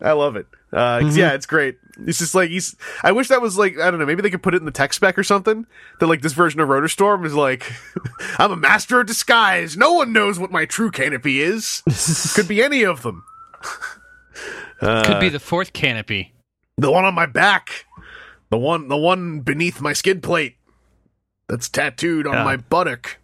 I 0.00 0.12
love 0.12 0.36
it. 0.36 0.46
Uh, 0.72 1.00
'cause, 1.00 1.16
Yeah, 1.16 1.32
it's 1.32 1.46
great. 1.46 1.78
It's 2.06 2.18
just 2.18 2.34
like 2.34 2.50
he's. 2.50 2.76
I 3.02 3.12
wish 3.12 3.28
that 3.28 3.42
was 3.42 3.58
like 3.58 3.78
I 3.78 3.90
don't 3.90 3.98
know. 3.98 4.06
Maybe 4.06 4.22
they 4.22 4.30
could 4.30 4.42
put 4.42 4.54
it 4.54 4.58
in 4.58 4.64
the 4.66 4.70
tech 4.70 4.92
spec 4.92 5.18
or 5.18 5.24
something. 5.24 5.66
That 6.00 6.06
like 6.06 6.22
this 6.22 6.32
version 6.32 6.60
of 6.60 6.68
Rotorstorm 6.68 7.24
is 7.26 7.34
like, 7.34 7.72
I'm 8.38 8.52
a 8.52 8.56
master 8.56 9.00
of 9.00 9.06
disguise. 9.06 9.76
No 9.76 9.92
one 9.94 10.12
knows 10.12 10.38
what 10.38 10.50
my 10.52 10.64
true 10.64 10.90
canopy 10.90 11.40
is. 11.40 11.82
Could 12.34 12.48
be 12.48 12.62
any 12.62 12.84
of 12.84 13.02
them. 13.02 13.24
Uh, 14.80 15.04
Could 15.04 15.20
be 15.20 15.28
the 15.28 15.40
fourth 15.40 15.72
canopy. 15.72 16.34
the 16.76 16.90
one 16.92 17.04
on 17.04 17.14
my 17.14 17.26
back, 17.26 17.84
the 18.50 18.58
one, 18.58 18.86
the 18.88 18.96
one 18.96 19.40
beneath 19.40 19.80
my 19.80 19.92
skid 19.92 20.22
plate, 20.22 20.54
that's 21.48 21.68
tattooed 21.68 22.26
on 22.28 22.34
Yeah. 22.34 22.44
my 22.44 22.56
buttock. 22.56 23.18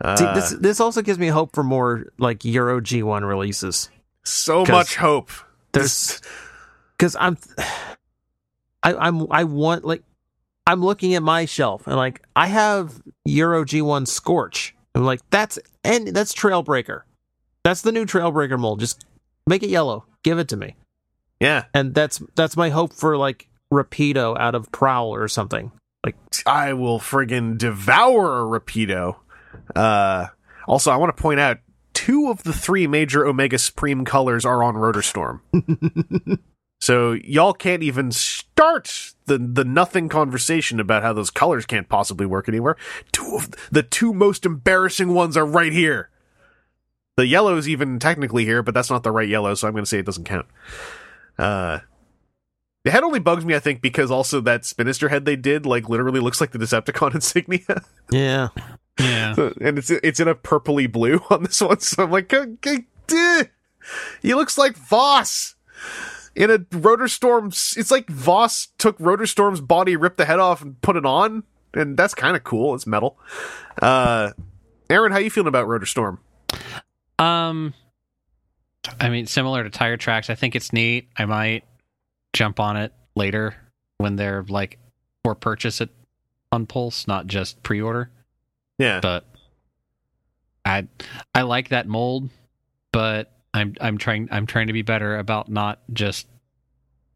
Uh, 0.00 0.16
See, 0.16 0.24
this 0.34 0.50
this 0.60 0.80
also 0.80 1.02
gives 1.02 1.18
me 1.18 1.28
hope 1.28 1.54
for 1.54 1.64
more 1.64 2.12
like 2.18 2.44
Euro 2.44 2.80
G1 2.80 3.26
releases. 3.26 3.90
So 4.24 4.64
much 4.64 4.96
hope. 4.96 5.30
There's 5.72 6.20
because 6.96 7.16
I'm 7.20 7.36
I, 8.82 8.94
I'm 8.94 9.26
I 9.30 9.44
want 9.44 9.84
like 9.84 10.02
I'm 10.66 10.82
looking 10.82 11.14
at 11.14 11.22
my 11.22 11.46
shelf 11.46 11.86
and 11.86 11.96
like 11.96 12.22
I 12.36 12.46
have 12.46 13.00
Euro 13.24 13.64
G1 13.64 14.06
Scorch. 14.06 14.74
I'm 14.94 15.04
like 15.04 15.20
that's 15.30 15.58
and 15.82 16.08
that's 16.08 16.34
Trailbreaker. 16.34 17.02
That's 17.64 17.82
the 17.82 17.92
new 17.92 18.06
Trailbreaker 18.06 18.58
mold. 18.58 18.80
Just 18.80 19.04
make 19.46 19.62
it 19.62 19.70
yellow. 19.70 20.04
Give 20.22 20.38
it 20.38 20.48
to 20.48 20.56
me. 20.56 20.76
Yeah, 21.40 21.64
And 21.72 21.94
that's 21.94 22.20
that's 22.34 22.56
my 22.56 22.70
hope 22.70 22.92
for 22.92 23.16
like 23.16 23.48
Rapido 23.72 24.36
out 24.38 24.54
of 24.54 24.72
Prowl 24.72 25.14
or 25.14 25.28
something. 25.28 25.70
Like 26.04 26.16
I 26.46 26.72
will 26.72 26.98
friggin' 26.98 27.58
devour 27.58 28.40
a 28.40 28.60
Rapido. 28.60 29.16
Uh, 29.74 30.26
also, 30.66 30.90
I 30.90 30.96
want 30.96 31.16
to 31.16 31.20
point 31.22 31.40
out 31.40 31.58
two 31.94 32.30
of 32.30 32.42
the 32.42 32.52
three 32.52 32.86
major 32.86 33.26
Omega 33.26 33.58
Supreme 33.58 34.04
colors 34.04 34.44
are 34.44 34.62
on 34.62 34.74
Rotorstorm. 34.74 35.40
so 36.80 37.12
y'all 37.12 37.52
can't 37.52 37.82
even 37.82 38.12
start 38.12 39.14
the 39.26 39.38
the 39.38 39.64
nothing 39.64 40.08
conversation 40.08 40.80
about 40.80 41.02
how 41.02 41.12
those 41.12 41.30
colors 41.30 41.66
can't 41.66 41.88
possibly 41.88 42.26
work 42.26 42.48
anywhere. 42.48 42.76
Two 43.12 43.36
of 43.36 43.50
the 43.70 43.82
two 43.82 44.12
most 44.12 44.46
embarrassing 44.46 45.14
ones 45.14 45.36
are 45.36 45.46
right 45.46 45.72
here. 45.72 46.10
The 47.16 47.26
yellow's 47.26 47.68
even 47.68 47.98
technically 47.98 48.44
here, 48.44 48.62
but 48.62 48.74
that's 48.74 48.90
not 48.90 49.02
the 49.02 49.10
right 49.10 49.28
yellow, 49.28 49.54
so 49.54 49.66
I'm 49.66 49.74
going 49.74 49.82
to 49.82 49.88
say 49.88 49.98
it 49.98 50.06
doesn't 50.06 50.22
count. 50.22 50.46
Uh, 51.36 51.80
the 52.84 52.92
head 52.92 53.02
only 53.02 53.18
bugs 53.18 53.44
me, 53.44 53.56
I 53.56 53.58
think, 53.58 53.82
because 53.82 54.10
also 54.10 54.40
that 54.42 54.62
Spinister 54.62 55.10
head 55.10 55.24
they 55.24 55.34
did, 55.34 55.66
like, 55.66 55.88
literally 55.88 56.20
looks 56.20 56.40
like 56.40 56.52
the 56.52 56.60
Decepticon 56.60 57.14
insignia, 57.16 57.82
Yeah. 58.12 58.48
Yeah. 58.98 59.34
and 59.60 59.78
it's 59.78 59.90
it's 59.90 60.20
in 60.20 60.28
a 60.28 60.34
purpley 60.34 60.90
blue 60.90 61.20
on 61.30 61.44
this 61.44 61.60
one. 61.60 61.80
So 61.80 62.04
I'm 62.04 62.10
like, 62.10 62.32
he 64.22 64.34
looks 64.34 64.58
like 64.58 64.76
Vos 64.76 65.54
in 66.34 66.50
a 66.50 66.58
Rotorstorm. 66.58 67.48
It's 67.76 67.90
like 67.90 68.08
Vos 68.08 68.68
took 68.78 68.98
Rotorstorm's 68.98 69.60
body, 69.60 69.96
ripped 69.96 70.18
the 70.18 70.24
head 70.24 70.38
off, 70.38 70.62
and 70.62 70.80
put 70.82 70.96
it 70.96 71.06
on, 71.06 71.44
and 71.74 71.96
that's 71.96 72.14
kind 72.14 72.36
of 72.36 72.44
cool. 72.44 72.74
It's 72.74 72.86
metal. 72.86 73.18
Uh, 73.80 74.32
Aaron, 74.90 75.12
how 75.12 75.18
you 75.18 75.30
feeling 75.30 75.48
about 75.48 75.66
Rotorstorm? 75.66 76.18
Um, 77.18 77.74
I 79.00 79.08
mean, 79.08 79.26
similar 79.26 79.64
to 79.64 79.70
tire 79.70 79.96
tracks, 79.96 80.30
I 80.30 80.34
think 80.34 80.54
it's 80.56 80.72
neat. 80.72 81.08
I 81.16 81.24
might 81.24 81.64
jump 82.32 82.60
on 82.60 82.76
it 82.76 82.92
later 83.14 83.54
when 83.98 84.16
they're 84.16 84.44
like 84.48 84.78
for 85.24 85.34
purchase 85.34 85.80
it 85.80 85.90
on 86.52 86.66
Pulse, 86.66 87.06
not 87.06 87.26
just 87.26 87.62
pre-order. 87.62 88.10
Yeah, 88.78 89.00
But 89.00 89.24
I 90.64 90.86
I 91.34 91.42
like 91.42 91.70
that 91.70 91.86
mold, 91.88 92.30
but 92.92 93.32
I'm 93.54 93.74
I'm 93.80 93.98
trying 93.98 94.28
I'm 94.30 94.46
trying 94.46 94.68
to 94.68 94.72
be 94.72 94.82
better 94.82 95.18
about 95.18 95.48
not 95.48 95.80
just 95.92 96.26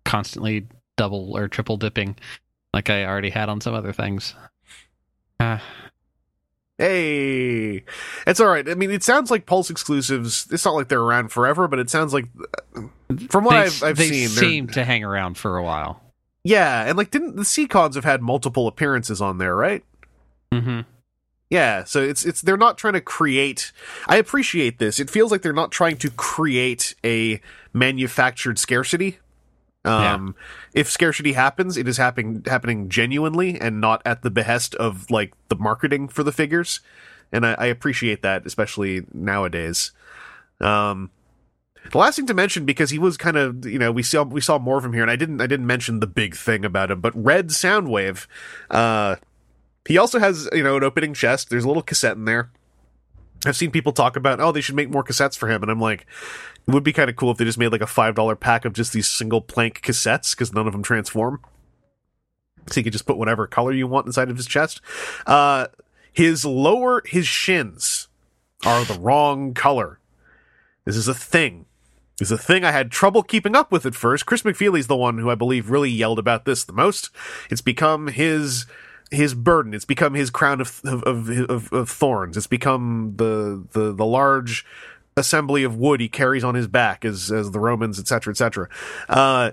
constantly 0.05 0.67
double 0.97 1.37
or 1.37 1.49
triple 1.49 1.77
dipping 1.77 2.17
like 2.75 2.91
I 2.91 3.05
already 3.05 3.31
had 3.31 3.49
on 3.49 3.61
some 3.61 3.75
other 3.75 3.93
things. 3.93 4.35
Uh, 5.39 5.59
Hey, 6.79 7.85
it's 8.27 8.41
all 8.41 8.49
right. 8.49 8.69
I 8.69 8.75
mean, 8.75 8.91
it 8.91 9.05
sounds 9.05 9.31
like 9.31 9.47
Pulse 9.47 9.71
exclusives. 9.71 10.49
It's 10.51 10.65
not 10.65 10.75
like 10.75 10.89
they're 10.89 11.01
around 11.03 11.29
forever, 11.29 11.69
but 11.69 11.79
it 11.79 11.89
sounds 11.91 12.13
like, 12.13 12.27
from 13.29 13.45
what 13.45 13.53
they 13.53 13.59
I've, 13.59 13.83
I've 13.85 13.97
they 13.97 14.09
seen, 14.09 14.29
they're- 14.35 14.51
seem 14.51 14.67
to 14.69 14.83
hang 14.85 15.05
around 15.05 15.37
for 15.39 15.59
a 15.59 15.63
while. 15.63 16.03
yeah, 16.43 16.85
and 16.89 16.97
like, 16.99 17.11
didn't 17.13 17.37
the 17.37 17.45
Seacons 17.45 17.95
have 17.95 18.05
had 18.05 18.21
multiple 18.21 18.67
appearances 18.67 19.21
on 19.21 19.39
there, 19.39 19.55
right? 19.55 19.85
hmm 20.53 20.81
Yeah, 21.53 21.85
so 21.85 22.01
it's 22.01 22.25
it's 22.25 22.41
they're 22.41 22.57
not 22.57 22.79
trying 22.79 22.95
to 22.95 23.03
create. 23.03 23.73
I 24.09 24.17
appreciate 24.17 24.79
this. 24.79 24.99
It 24.99 25.11
feels 25.11 25.31
like 25.31 25.43
they're 25.43 25.53
not 25.53 25.71
trying 25.71 25.99
to 25.99 26.09
create 26.09 26.95
a 27.05 27.43
manufactured 27.75 28.59
scarcity. 28.59 29.19
Um, 29.85 30.35
if 30.73 30.91
scarcity 30.91 31.35
happens, 31.35 31.77
it 31.77 31.87
is 31.87 31.99
happening 31.99 32.43
happening 32.47 32.89
genuinely 32.89 33.61
and 33.61 33.83
not 33.83 34.01
at 34.07 34.23
the 34.23 34.31
behest 34.31 34.75
of 34.77 35.11
like 35.11 35.35
the 35.51 35.57
marketing 35.57 36.09
for 36.09 36.23
the 36.23 36.33
figures, 36.33 36.81
and 37.31 37.45
I, 37.45 37.53
I 37.59 37.67
appreciate 37.67 38.23
that, 38.23 38.47
especially 38.47 39.03
nowadays. 39.13 39.93
Um, 40.59 41.11
the 41.91 41.99
last 41.99 42.17
thing 42.17 42.27
to 42.29 42.35
mention 42.35 42.65
because 42.65 42.89
he 42.89 42.99
was 42.99 43.19
kind 43.19 43.37
of 43.37 43.67
you 43.67 43.79
know 43.79 43.93
we 43.93 44.03
saw 44.03 44.23
we 44.23 44.41
saw 44.41 44.59
more 44.59 44.79
of 44.79 44.87
him 44.87 44.95
here, 44.95 45.03
and 45.03 45.11
I 45.11 45.17
didn't 45.17 45.43
I 45.43 45.47
didn't 45.47 45.67
mention 45.67 46.01
the 46.01 46.07
big 46.07 46.35
thing 46.35 46.65
about 46.65 46.91
him, 46.91 47.03
but 47.03 47.13
Red 47.15 47.49
Soundwave, 47.49 48.27
uh, 48.71 49.17
he 49.87 49.99
also 49.99 50.19
has 50.19 50.49
you 50.53 50.63
know 50.63 50.77
an 50.77 50.85
opening 50.85 51.15
chest. 51.15 51.51
There's 51.51 51.65
a 51.65 51.69
little 51.69 51.83
cassette 51.83 52.17
in 52.17 52.25
there. 52.25 52.51
I've 53.45 53.57
seen 53.57 53.73
people 53.73 53.93
talk 53.93 54.17
about 54.17 54.41
oh 54.41 54.53
they 54.53 54.61
should 54.61 54.77
make 54.77 54.91
more 54.91 55.05
cassettes 55.05 55.37
for 55.37 55.51
him, 55.51 55.63
and 55.63 55.71
I'm 55.71 55.81
like, 55.81 56.07
it 56.67 56.73
would 56.73 56.85
be 56.85 56.93
kind 56.93 57.11
of 57.11 57.17
cool 57.17 57.31
if 57.31 57.39
they 57.39 57.45
just 57.45 57.59
made 57.59 57.73
like 57.73 57.81
a 57.81 57.87
five 57.87 58.15
dollar 58.15 58.37
pack 58.37 58.65
of 58.65 58.73
just 58.73 58.93
these 58.93 59.09
single 59.09 59.41
plank 59.41 59.83
cassettes 59.83 60.31
because 60.31 60.53
none 60.53 60.67
of 60.67 60.73
them 60.73 60.83
transform. 60.83 61.41
So 62.69 62.79
you 62.79 62.85
could 62.85 62.93
just 62.93 63.07
put 63.07 63.19
whatever 63.19 63.47
color 63.47 63.73
you 63.73 63.89
want 63.89 64.07
inside 64.07 64.31
of 64.31 64.37
his 64.37 64.47
chest. 64.47 64.81
Uh, 65.27 65.67
his 66.13 66.45
lower 66.45 67.03
his 67.07 67.27
shins 67.27 68.09
are 68.65 68.85
the 68.85 68.99
wrong 68.99 69.55
color. 69.55 69.99
This 70.85 70.97
is 70.97 71.09
a 71.09 71.15
thing. 71.15 71.67
This 72.19 72.29
is 72.31 72.39
a 72.39 72.43
thing 72.43 72.65
I 72.65 72.71
had 72.71 72.91
trouble 72.91 73.23
keeping 73.23 73.57
up 73.57 73.73
with 73.73 73.87
at 73.87 73.95
first. 73.95 74.27
Chris 74.27 74.43
McFeely's 74.43 74.87
the 74.87 74.97
one 74.97 75.19
who 75.19 75.31
I 75.31 75.35
believe 75.35 75.71
really 75.71 75.91
yelled 75.91 76.19
about 76.19 76.45
this 76.45 76.63
the 76.63 76.73
most. 76.73 77.11
It's 77.51 77.61
become 77.61 78.09
his 78.09 78.67
his 79.13 79.35
burden. 79.35 79.75
It's 79.75 79.85
become 79.85 80.15
his 80.15 80.31
crown 80.31 80.61
of 80.61 80.81
of, 80.85 81.29
of, 81.29 81.73
of, 81.73 81.89
thorns. 81.89 82.37
It's 82.37 82.47
become 82.47 83.15
the, 83.17 83.65
the 83.73 83.93
the 83.93 84.07
large 84.07 84.65
assembly 85.17 85.63
of 85.63 85.77
wood 85.77 86.01
he 86.01 86.09
carries 86.09 86.43
on 86.43 86.55
his 86.55 86.67
back 86.67 87.05
as 87.05 87.31
as 87.31 87.51
the 87.51 87.61
Romans, 87.61 88.01
etc., 88.01 88.33
etc. 88.33 88.69
Uh, 89.09 89.53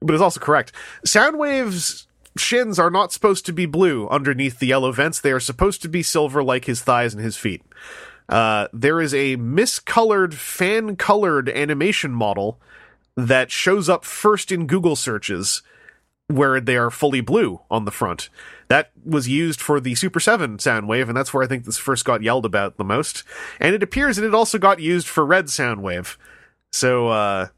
but 0.00 0.14
it's 0.14 0.22
also 0.22 0.40
correct. 0.40 0.72
Soundwave's 1.06 2.06
shins 2.36 2.78
are 2.78 2.90
not 2.90 3.12
supposed 3.12 3.44
to 3.46 3.52
be 3.52 3.66
blue 3.66 4.08
underneath 4.08 4.58
the 4.58 4.66
yellow 4.66 4.92
vents. 4.92 5.20
They 5.20 5.32
are 5.32 5.40
supposed 5.40 5.82
to 5.82 5.88
be 5.88 6.02
silver, 6.02 6.42
like 6.42 6.64
his 6.64 6.80
thighs 6.80 7.14
and 7.14 7.22
his 7.22 7.36
feet. 7.36 7.62
Uh, 8.28 8.68
there 8.72 9.00
is 9.00 9.14
a 9.14 9.36
miscolored, 9.36 10.34
fan 10.34 10.96
colored 10.96 11.48
animation 11.48 12.12
model 12.12 12.60
that 13.16 13.50
shows 13.50 13.88
up 13.88 14.04
first 14.04 14.52
in 14.52 14.66
Google 14.66 14.94
searches 14.94 15.62
where 16.28 16.60
they 16.60 16.76
are 16.76 16.90
fully 16.90 17.20
blue 17.20 17.60
on 17.70 17.84
the 17.84 17.90
front. 17.90 18.28
That 18.68 18.90
was 19.04 19.28
used 19.28 19.60
for 19.60 19.80
the 19.80 19.94
Super 19.94 20.20
7 20.20 20.58
Soundwave, 20.58 21.08
and 21.08 21.16
that's 21.16 21.32
where 21.32 21.42
I 21.42 21.46
think 21.46 21.64
this 21.64 21.78
first 21.78 22.04
got 22.04 22.22
yelled 22.22 22.44
about 22.44 22.76
the 22.76 22.84
most. 22.84 23.24
And 23.58 23.74
it 23.74 23.82
appears 23.82 24.16
that 24.16 24.26
it 24.26 24.34
also 24.34 24.58
got 24.58 24.78
used 24.78 25.08
for 25.08 25.24
Red 25.24 25.46
Soundwave. 25.46 26.16
So, 26.70 27.08
uh, 27.08 27.48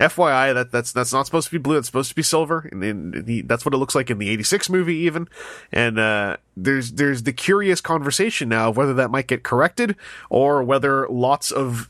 FYI, 0.00 0.54
that 0.54 0.72
that's 0.72 0.90
that's 0.90 1.12
not 1.12 1.24
supposed 1.24 1.48
to 1.48 1.52
be 1.52 1.58
blue. 1.58 1.76
It's 1.76 1.86
supposed 1.86 2.08
to 2.08 2.16
be 2.16 2.22
silver, 2.22 2.68
and, 2.72 2.82
and 2.82 3.28
he, 3.28 3.42
that's 3.42 3.64
what 3.64 3.74
it 3.74 3.76
looks 3.76 3.94
like 3.94 4.10
in 4.10 4.18
the 4.18 4.28
'86 4.28 4.68
movie, 4.68 4.96
even. 4.96 5.28
And 5.70 6.00
uh, 6.00 6.38
there's 6.56 6.92
there's 6.92 7.22
the 7.22 7.32
curious 7.32 7.80
conversation 7.80 8.48
now 8.48 8.70
of 8.70 8.76
whether 8.76 8.94
that 8.94 9.12
might 9.12 9.28
get 9.28 9.44
corrected 9.44 9.94
or 10.30 10.64
whether 10.64 11.06
lots 11.08 11.52
of 11.52 11.88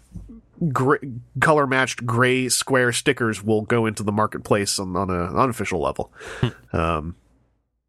gr- 0.72 0.96
color 1.40 1.66
matched 1.66 2.06
gray 2.06 2.48
square 2.48 2.92
stickers 2.92 3.42
will 3.42 3.62
go 3.62 3.86
into 3.86 4.02
the 4.02 4.12
marketplace 4.12 4.78
on, 4.78 4.96
on 4.96 5.10
an 5.10 5.36
unofficial 5.36 5.80
level. 5.80 6.12
um, 6.72 7.16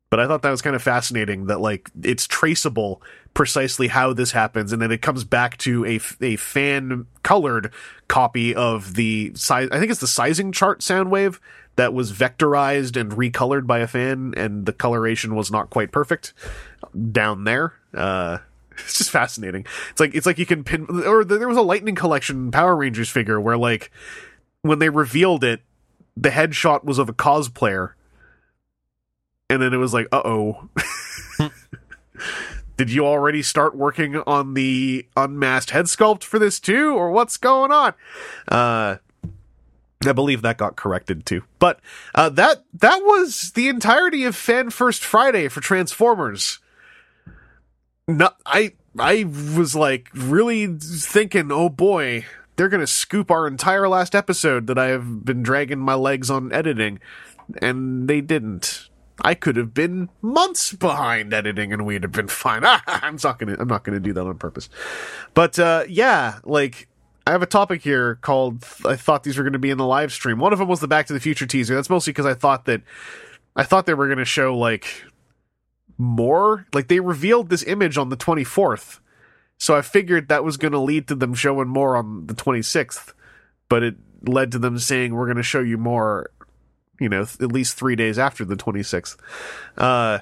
but 0.09 0.19
I 0.19 0.27
thought 0.27 0.43
that 0.43 0.51
was 0.51 0.61
kind 0.61 0.75
of 0.75 0.83
fascinating 0.83 1.47
that 1.47 1.59
like 1.59 1.89
it's 2.01 2.27
traceable 2.27 3.01
precisely 3.33 3.89
how 3.89 4.13
this 4.13 4.31
happens, 4.31 4.71
and 4.71 4.81
then 4.81 4.91
it 4.91 5.01
comes 5.01 5.23
back 5.23 5.57
to 5.57 5.85
a 5.85 5.99
a 6.21 6.37
fan 6.37 7.05
colored 7.23 7.73
copy 8.07 8.55
of 8.55 8.93
the 8.93 9.33
size. 9.35 9.67
I 9.71 9.79
think 9.79 9.91
it's 9.91 9.99
the 9.99 10.07
sizing 10.07 10.51
chart 10.51 10.79
Soundwave 10.79 11.39
that 11.75 11.93
was 11.93 12.13
vectorized 12.13 12.99
and 12.99 13.11
recolored 13.11 13.67
by 13.67 13.79
a 13.79 13.87
fan, 13.87 14.33
and 14.37 14.65
the 14.65 14.73
coloration 14.73 15.35
was 15.35 15.51
not 15.51 15.69
quite 15.69 15.91
perfect 15.91 16.33
down 17.11 17.43
there. 17.43 17.73
Uh, 17.93 18.37
it's 18.83 18.97
just 18.97 19.09
fascinating. 19.09 19.65
It's 19.91 19.99
like 19.99 20.13
it's 20.15 20.25
like 20.25 20.37
you 20.37 20.45
can 20.45 20.63
pin. 20.63 20.87
Or 21.05 21.23
there 21.23 21.47
was 21.47 21.57
a 21.57 21.61
Lightning 21.61 21.95
Collection 21.95 22.51
Power 22.51 22.75
Rangers 22.75 23.09
figure 23.09 23.39
where 23.39 23.57
like 23.57 23.91
when 24.61 24.79
they 24.79 24.89
revealed 24.89 25.43
it, 25.43 25.61
the 26.17 26.29
headshot 26.29 26.83
was 26.83 26.97
of 26.97 27.09
a 27.09 27.13
cosplayer, 27.13 27.93
and 29.49 29.61
then 29.61 29.73
it 29.73 29.77
was 29.77 29.93
like, 29.93 30.07
uh 30.11 30.21
oh. 30.25 30.69
Did 32.77 32.91
you 32.91 33.05
already 33.05 33.41
start 33.41 33.77
working 33.77 34.17
on 34.27 34.53
the 34.53 35.07
unmasked 35.15 35.69
head 35.69 35.85
sculpt 35.85 36.23
for 36.23 36.39
this 36.39 36.59
too, 36.59 36.93
or 36.93 37.09
what's 37.09 37.37
going 37.37 37.71
on? 37.71 37.93
Uh, 38.49 38.97
I 40.05 40.11
believe 40.11 40.41
that 40.41 40.57
got 40.57 40.75
corrected 40.75 41.25
too. 41.25 41.43
But 41.59 41.79
uh, 42.13 42.29
that 42.29 42.65
that 42.73 42.99
was 43.03 43.51
the 43.51 43.69
entirety 43.69 44.25
of 44.25 44.35
Fan 44.35 44.71
First 44.71 45.03
Friday 45.03 45.47
for 45.47 45.61
Transformers. 45.61 46.59
No, 48.07 48.29
I 48.45 48.73
I 48.99 49.23
was 49.23 49.75
like 49.75 50.09
really 50.13 50.67
thinking, 50.67 51.51
oh 51.51 51.69
boy, 51.69 52.25
they're 52.55 52.69
gonna 52.69 52.87
scoop 52.87 53.31
our 53.31 53.47
entire 53.47 53.89
last 53.89 54.13
episode 54.13 54.67
that 54.67 54.77
I 54.77 54.87
have 54.87 55.25
been 55.25 55.41
dragging 55.41 55.79
my 55.79 55.95
legs 55.95 56.29
on 56.29 56.53
editing, 56.53 56.99
and 57.61 58.07
they 58.07 58.21
didn't. 58.21 58.89
I 59.21 59.33
could 59.33 59.55
have 59.55 59.73
been 59.73 60.09
months 60.21 60.73
behind 60.73 61.33
editing, 61.33 61.73
and 61.73 61.85
we'd 61.85 62.03
have 62.03 62.11
been 62.11 62.27
fine. 62.27 62.63
I'm 62.87 63.17
not 63.23 63.39
gonna. 63.39 63.55
I'm 63.59 63.67
not 63.67 63.83
gonna 63.83 63.99
do 63.99 64.13
that 64.13 64.25
on 64.25 64.37
purpose. 64.37 64.69
But 65.33 65.57
uh, 65.57 65.85
yeah, 65.89 66.39
like 66.43 66.87
I 67.25 67.31
have 67.31 67.41
a 67.41 67.47
topic 67.47 67.81
here 67.81 68.15
called. 68.15 68.63
I 68.85 68.95
thought 68.97 69.23
these 69.23 69.35
were 69.37 69.43
going 69.43 69.53
to 69.53 69.59
be 69.59 69.71
in 69.71 69.79
the 69.79 69.85
live 69.85 70.13
stream. 70.13 70.37
One 70.37 70.53
of 70.53 70.59
them 70.59 70.67
was 70.67 70.79
the 70.79 70.87
Back 70.87 71.07
to 71.07 71.13
the 71.13 71.19
Future 71.19 71.47
teaser. 71.47 71.73
That's 71.73 71.89
mostly 71.89 72.13
because 72.13 72.27
I 72.27 72.35
thought 72.35 72.65
that 72.65 72.83
I 73.55 73.63
thought 73.63 73.87
they 73.87 73.95
were 73.95 74.05
going 74.05 74.19
to 74.19 74.25
show 74.25 74.55
like 74.55 75.05
more. 75.97 76.67
Like 76.73 76.87
they 76.87 76.99
revealed 76.99 77.49
this 77.49 77.63
image 77.63 77.97
on 77.97 78.09
the 78.09 78.17
24th, 78.17 78.99
so 79.57 79.75
I 79.75 79.81
figured 79.81 80.27
that 80.27 80.43
was 80.43 80.57
going 80.57 80.73
to 80.73 80.79
lead 80.79 81.07
to 81.07 81.15
them 81.15 81.33
showing 81.33 81.67
more 81.67 81.95
on 81.95 82.27
the 82.27 82.33
26th. 82.33 83.13
But 83.67 83.83
it 83.83 83.95
led 84.21 84.51
to 84.51 84.59
them 84.59 84.77
saying 84.77 85.13
we're 85.13 85.25
going 85.25 85.37
to 85.37 85.43
show 85.43 85.61
you 85.61 85.77
more. 85.77 86.29
You 86.99 87.09
know, 87.09 87.25
th- 87.25 87.41
at 87.41 87.51
least 87.51 87.75
three 87.75 87.97
days 87.97 88.17
after 88.17 88.45
the 88.45 88.55
26th. 88.55 89.17
Uh, 89.77 90.19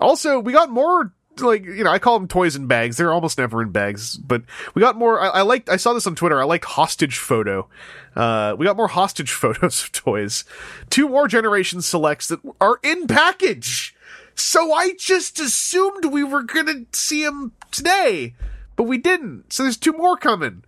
also, 0.00 0.40
we 0.40 0.52
got 0.52 0.68
more 0.68 1.12
like 1.40 1.64
you 1.64 1.84
know, 1.84 1.90
I 1.90 1.98
call 1.98 2.18
them 2.18 2.28
toys 2.28 2.56
in 2.56 2.66
bags. 2.66 2.96
They're 2.96 3.12
almost 3.12 3.38
never 3.38 3.62
in 3.62 3.70
bags, 3.70 4.16
but 4.16 4.42
we 4.74 4.80
got 4.80 4.96
more. 4.96 5.20
I, 5.20 5.28
I 5.28 5.42
liked. 5.42 5.68
I 5.68 5.76
saw 5.76 5.92
this 5.92 6.06
on 6.06 6.14
Twitter. 6.14 6.40
I 6.40 6.44
liked 6.44 6.64
hostage 6.64 7.18
photo. 7.18 7.68
Uh, 8.14 8.54
we 8.58 8.64
got 8.64 8.76
more 8.76 8.88
hostage 8.88 9.30
photos 9.32 9.84
of 9.84 9.92
toys. 9.92 10.44
Two 10.90 11.08
more 11.08 11.28
generation 11.28 11.82
selects 11.82 12.28
that 12.28 12.40
are 12.60 12.78
in 12.82 13.06
package. 13.06 13.94
So 14.36 14.72
I 14.72 14.92
just 14.98 15.40
assumed 15.40 16.04
we 16.04 16.22
were 16.22 16.42
gonna 16.42 16.84
see 16.92 17.24
him 17.24 17.52
today, 17.70 18.34
but 18.76 18.84
we 18.84 18.98
didn't. 18.98 19.52
So 19.52 19.62
there's 19.62 19.76
two 19.76 19.92
more 19.92 20.16
coming. 20.16 20.62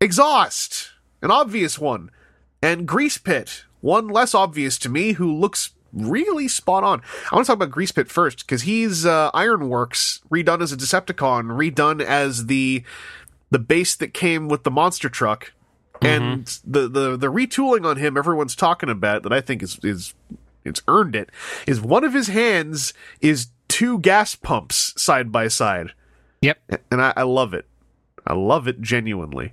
Exhaust, 0.00 0.90
an 1.20 1.30
obvious 1.30 1.78
one, 1.78 2.10
and 2.62 2.86
Grease 2.86 3.18
Pit, 3.18 3.64
one 3.80 4.08
less 4.08 4.34
obvious 4.34 4.78
to 4.78 4.88
me, 4.88 5.12
who 5.12 5.32
looks 5.32 5.72
really 5.92 6.48
spot 6.48 6.84
on. 6.84 7.02
I 7.30 7.34
want 7.34 7.46
to 7.46 7.50
talk 7.50 7.56
about 7.56 7.70
Grease 7.70 7.92
Pit 7.92 8.08
first 8.08 8.40
because 8.40 8.62
he's 8.62 9.04
uh, 9.04 9.30
Ironworks 9.34 10.20
redone 10.30 10.62
as 10.62 10.72
a 10.72 10.76
Decepticon, 10.76 11.46
redone 11.56 12.02
as 12.02 12.46
the 12.46 12.82
the 13.50 13.58
base 13.58 13.94
that 13.96 14.14
came 14.14 14.48
with 14.48 14.62
the 14.62 14.70
monster 14.70 15.08
truck, 15.08 15.52
and 16.00 16.46
the 16.64 16.88
the 16.88 17.16
the 17.16 17.26
retooling 17.26 17.84
on 17.84 17.96
him 17.96 18.16
everyone's 18.16 18.56
talking 18.56 18.88
about 18.88 19.22
that 19.24 19.32
I 19.32 19.40
think 19.40 19.62
is 19.62 19.78
is 19.82 20.14
it's 20.64 20.82
earned 20.88 21.14
it 21.16 21.30
is 21.66 21.80
one 21.80 22.04
of 22.04 22.12
his 22.14 22.28
hands 22.28 22.92
is 23.20 23.48
two 23.68 23.98
gas 23.98 24.34
pumps 24.34 24.92
side 25.00 25.32
by 25.32 25.48
side, 25.48 25.92
Yep. 26.42 26.58
and 26.90 27.00
I, 27.02 27.12
I 27.16 27.22
love 27.22 27.54
it. 27.54 27.66
I 28.26 28.34
love 28.34 28.68
it 28.68 28.80
genuinely. 28.80 29.52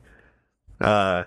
Uh, 0.82 1.24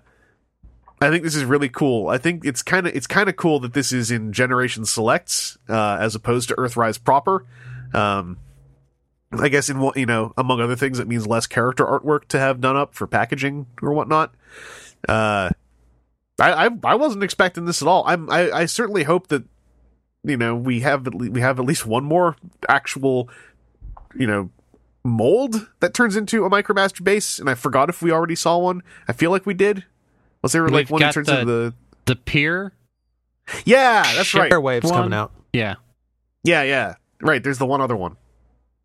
I 1.00 1.10
think 1.10 1.24
this 1.24 1.34
is 1.34 1.44
really 1.44 1.68
cool. 1.68 2.08
I 2.08 2.18
think 2.18 2.44
it's 2.44 2.62
kind 2.62 2.86
of 2.86 2.94
it's 2.94 3.06
kind 3.08 3.28
of 3.28 3.36
cool 3.36 3.58
that 3.60 3.72
this 3.74 3.92
is 3.92 4.10
in 4.10 4.32
Generation 4.32 4.84
Selects 4.84 5.58
uh, 5.68 5.96
as 6.00 6.14
opposed 6.14 6.48
to 6.50 6.54
Earthrise 6.54 7.02
proper. 7.02 7.44
Um, 7.92 8.38
I 9.32 9.48
guess 9.48 9.68
in 9.68 9.80
one- 9.80 9.94
you 9.96 10.06
know 10.06 10.32
among 10.36 10.60
other 10.60 10.76
things, 10.76 10.98
it 11.00 11.08
means 11.08 11.26
less 11.26 11.46
character 11.46 11.84
artwork 11.84 12.28
to 12.28 12.38
have 12.38 12.60
done 12.60 12.76
up 12.76 12.94
for 12.94 13.06
packaging 13.06 13.66
or 13.82 13.92
whatnot. 13.92 14.34
Uh, 15.08 15.50
I, 16.38 16.66
I 16.66 16.70
I 16.84 16.94
wasn't 16.94 17.24
expecting 17.24 17.64
this 17.64 17.82
at 17.82 17.88
all. 17.88 18.04
I'm 18.06 18.30
I, 18.30 18.50
I 18.52 18.66
certainly 18.66 19.02
hope 19.02 19.26
that 19.28 19.42
you 20.24 20.36
know 20.36 20.54
we 20.54 20.80
have 20.80 21.06
at 21.06 21.14
le- 21.14 21.30
we 21.30 21.40
have 21.40 21.58
at 21.58 21.64
least 21.64 21.86
one 21.86 22.04
more 22.04 22.36
actual 22.68 23.28
you 24.14 24.26
know 24.26 24.50
mold 25.04 25.68
that 25.80 25.94
turns 25.94 26.14
into 26.16 26.44
a 26.44 26.50
micromaster 26.50 27.02
base 27.02 27.38
and 27.40 27.50
i 27.50 27.54
forgot 27.54 27.88
if 27.88 28.02
we 28.02 28.12
already 28.12 28.36
saw 28.36 28.56
one 28.58 28.82
i 29.08 29.12
feel 29.12 29.30
like 29.32 29.44
we 29.44 29.54
did 29.54 29.84
was 30.42 30.52
there 30.52 30.62
like 30.68 30.72
We've 30.86 30.90
one 30.92 31.00
that 31.00 31.06
got 31.06 31.14
turns 31.14 31.26
the- 31.28 31.40
into 31.40 31.46
the 31.52 31.74
The 32.06 32.16
pier. 32.16 32.72
yeah 33.64 34.02
that's 34.14 34.32
right 34.34 34.50
Airwaves 34.52 34.84
One. 34.84 34.92
coming 34.92 35.12
out. 35.14 35.32
Yeah. 35.52 35.74
yeah 36.44 36.62
yeah 36.62 36.94
right 37.20 37.42
there's 37.42 37.58
the 37.58 37.66
one 37.66 37.80
other 37.80 37.96
one 37.96 38.16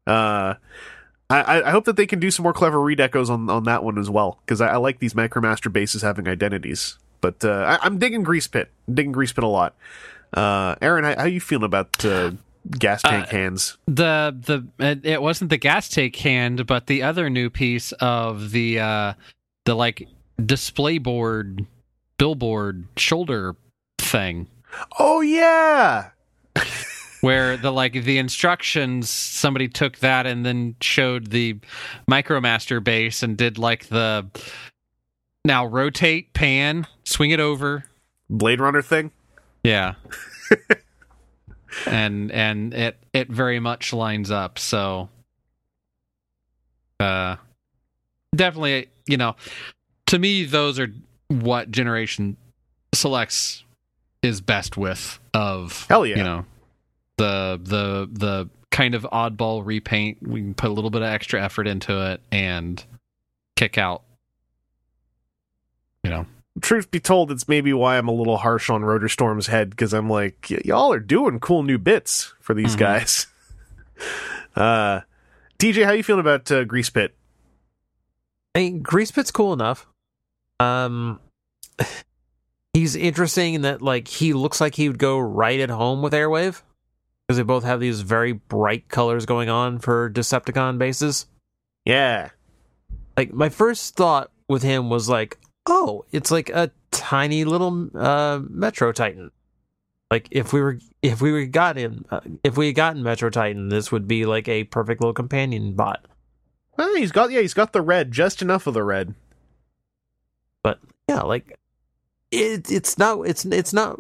uh 0.07 0.55
I, 1.29 1.41
I- 1.41 1.67
I 1.67 1.71
hope 1.71 1.85
that 1.85 1.97
they 1.97 2.07
can 2.07 2.19
do 2.19 2.31
some 2.31 2.43
more 2.43 2.53
clever 2.53 2.77
redecos 2.77 3.29
on, 3.29 3.49
on 3.49 3.65
that 3.65 3.83
one 3.83 3.97
as 3.99 4.09
well 4.09 4.39
because 4.45 4.61
I, 4.61 4.67
I 4.69 4.75
like 4.77 4.99
these 4.99 5.13
Micromaster 5.13 5.71
bases 5.71 6.01
having 6.01 6.25
identities. 6.25 6.97
But 7.19 7.43
uh, 7.43 7.77
I, 7.81 7.85
I'm 7.85 7.97
digging 7.99 8.23
Grease 8.23 8.47
Pit. 8.47 8.69
I'm 8.87 8.95
digging 8.95 9.11
Grease 9.11 9.33
Pit 9.33 9.43
a 9.43 9.47
lot. 9.47 9.75
Uh, 10.33 10.75
Aaron, 10.81 11.03
how, 11.03 11.15
how 11.17 11.25
you 11.25 11.39
feeling 11.39 11.65
about 11.65 12.03
uh, 12.05 12.31
gas 12.71 13.01
tank 13.01 13.27
hands? 13.29 13.77
The 13.87 14.35
the 14.37 14.85
it, 14.85 15.05
it 15.05 15.21
wasn't 15.21 15.49
the 15.49 15.57
gas 15.57 15.89
tank 15.89 16.15
hand, 16.17 16.65
but 16.67 16.87
the 16.87 17.03
other 17.03 17.29
new 17.29 17.49
piece 17.49 17.91
of 17.93 18.51
the 18.51 18.79
uh 18.79 19.13
the 19.65 19.75
like 19.75 20.07
display 20.43 20.97
board 20.97 21.65
billboard 22.17 22.85
shoulder 22.97 23.55
thing 23.97 24.47
Oh 24.99 25.21
yeah, 25.21 26.09
where 27.21 27.57
the 27.57 27.71
like 27.71 27.93
the 27.93 28.17
instructions 28.17 29.09
somebody 29.09 29.67
took 29.67 29.97
that 29.99 30.25
and 30.25 30.45
then 30.45 30.75
showed 30.81 31.27
the 31.27 31.59
micromaster 32.09 32.83
base 32.83 33.23
and 33.23 33.37
did 33.37 33.57
like 33.57 33.87
the 33.87 34.27
now 35.45 35.65
rotate 35.65 36.33
pan 36.33 36.85
swing 37.03 37.31
it 37.31 37.39
over 37.39 37.85
Blade 38.29 38.59
Runner 38.59 38.81
thing. 38.81 39.11
Yeah 39.67 39.95
and 41.85 42.31
and 42.31 42.73
it 42.73 42.97
it 43.13 43.29
very 43.29 43.59
much 43.59 43.93
lines 43.93 44.31
up 44.31 44.57
so 44.57 45.09
uh 46.99 47.35
definitely 48.35 48.87
you 49.05 49.17
know 49.17 49.35
to 50.05 50.17
me 50.17 50.45
those 50.45 50.79
are 50.79 50.87
what 51.27 51.69
generation 51.69 52.37
selects 52.93 53.63
is 54.23 54.41
best 54.41 54.77
with 54.77 55.19
of 55.33 55.85
Hell 55.89 56.05
yeah. 56.05 56.17
you 56.17 56.23
know 56.23 56.45
the 57.17 57.59
the 57.61 58.09
the 58.11 58.49
kind 58.71 58.95
of 58.95 59.03
oddball 59.11 59.65
repaint 59.65 60.17
we 60.21 60.41
can 60.41 60.53
put 60.53 60.69
a 60.69 60.73
little 60.73 60.89
bit 60.89 61.01
of 61.01 61.07
extra 61.09 61.43
effort 61.43 61.67
into 61.67 62.11
it 62.11 62.21
and 62.31 62.83
kick 63.55 63.77
out 63.77 64.03
you 66.03 66.09
know 66.09 66.25
Truth 66.61 66.91
be 66.91 66.99
told, 66.99 67.31
it's 67.31 67.47
maybe 67.47 67.71
why 67.73 67.97
I'm 67.97 68.07
a 68.07 68.11
little 68.13 68.37
harsh 68.37 68.69
on 68.69 68.81
Rotorstorm's 68.81 69.47
head 69.47 69.69
because 69.69 69.93
I'm 69.93 70.09
like, 70.09 70.49
y'all 70.49 70.91
are 70.93 70.99
doing 70.99 71.39
cool 71.39 71.63
new 71.63 71.77
bits 71.77 72.33
for 72.39 72.53
these 72.53 72.75
Mhm. 72.75 72.79
guys. 72.79 73.27
uh, 74.55 75.01
TJ, 75.59 75.85
how 75.85 75.91
you 75.91 76.03
feeling 76.03 76.21
about 76.21 76.51
uh, 76.51 76.63
Grease 76.63 76.89
Pit? 76.89 77.15
I 78.55 78.59
mean, 78.59 78.81
Grease 78.81 79.11
Pit's 79.11 79.31
cool 79.31 79.53
enough. 79.53 79.85
Um, 80.59 81.19
he's 82.73 82.95
interesting 82.95 83.53
in 83.55 83.61
that 83.63 83.81
like 83.81 84.07
he 84.07 84.33
looks 84.33 84.59
like 84.61 84.75
he 84.75 84.87
would 84.89 84.97
go 84.99 85.19
right 85.19 85.59
at 85.59 85.69
home 85.69 86.01
with 86.01 86.13
Airwave 86.13 86.61
because 87.27 87.37
they 87.37 87.43
both 87.43 87.63
have 87.63 87.79
these 87.79 88.01
very 88.01 88.31
bright 88.31 88.87
colors 88.89 89.25
going 89.25 89.49
on 89.49 89.79
for 89.79 90.09
Decepticon 90.09 90.77
bases. 90.77 91.27
Yeah, 91.85 92.29
Like 93.15 93.31
my 93.33 93.49
first 93.49 93.95
thought 93.95 94.31
with 94.49 94.61
him 94.63 94.89
was 94.89 95.07
like, 95.07 95.37
oh, 95.69 96.05
it's 96.11 96.31
like 96.31 96.49
a 96.49 96.71
tiny 96.91 97.43
little 97.45 97.89
uh, 97.95 98.39
Metrotitan. 98.39 99.31
Like 100.09 100.27
if 100.31 100.53
we 100.53 100.61
were 100.61 100.79
if 101.01 101.21
we 101.21 101.31
were 101.31 101.45
gotten 101.45 102.05
uh, 102.09 102.21
if 102.43 102.57
we 102.57 102.67
had 102.67 102.75
gotten 102.75 103.03
Metrotitan, 103.03 103.69
this 103.69 103.91
would 103.91 104.07
be 104.07 104.25
like 104.25 104.47
a 104.47 104.63
perfect 104.65 105.01
little 105.01 105.13
companion 105.13 105.73
bot. 105.73 106.05
well, 106.77 106.95
he's 106.95 107.11
got 107.11 107.31
yeah, 107.31 107.41
he's 107.41 107.53
got 107.53 107.73
the 107.73 107.81
red, 107.81 108.11
just 108.11 108.41
enough 108.41 108.67
of 108.67 108.73
the 108.73 108.83
red. 108.83 109.15
but 110.63 110.79
yeah 111.09 111.21
like 111.21 111.57
it, 112.31 112.69
it's 112.71 112.97
not 112.97 113.21
it's 113.21 113.45
it's 113.45 113.73
not 113.73 113.99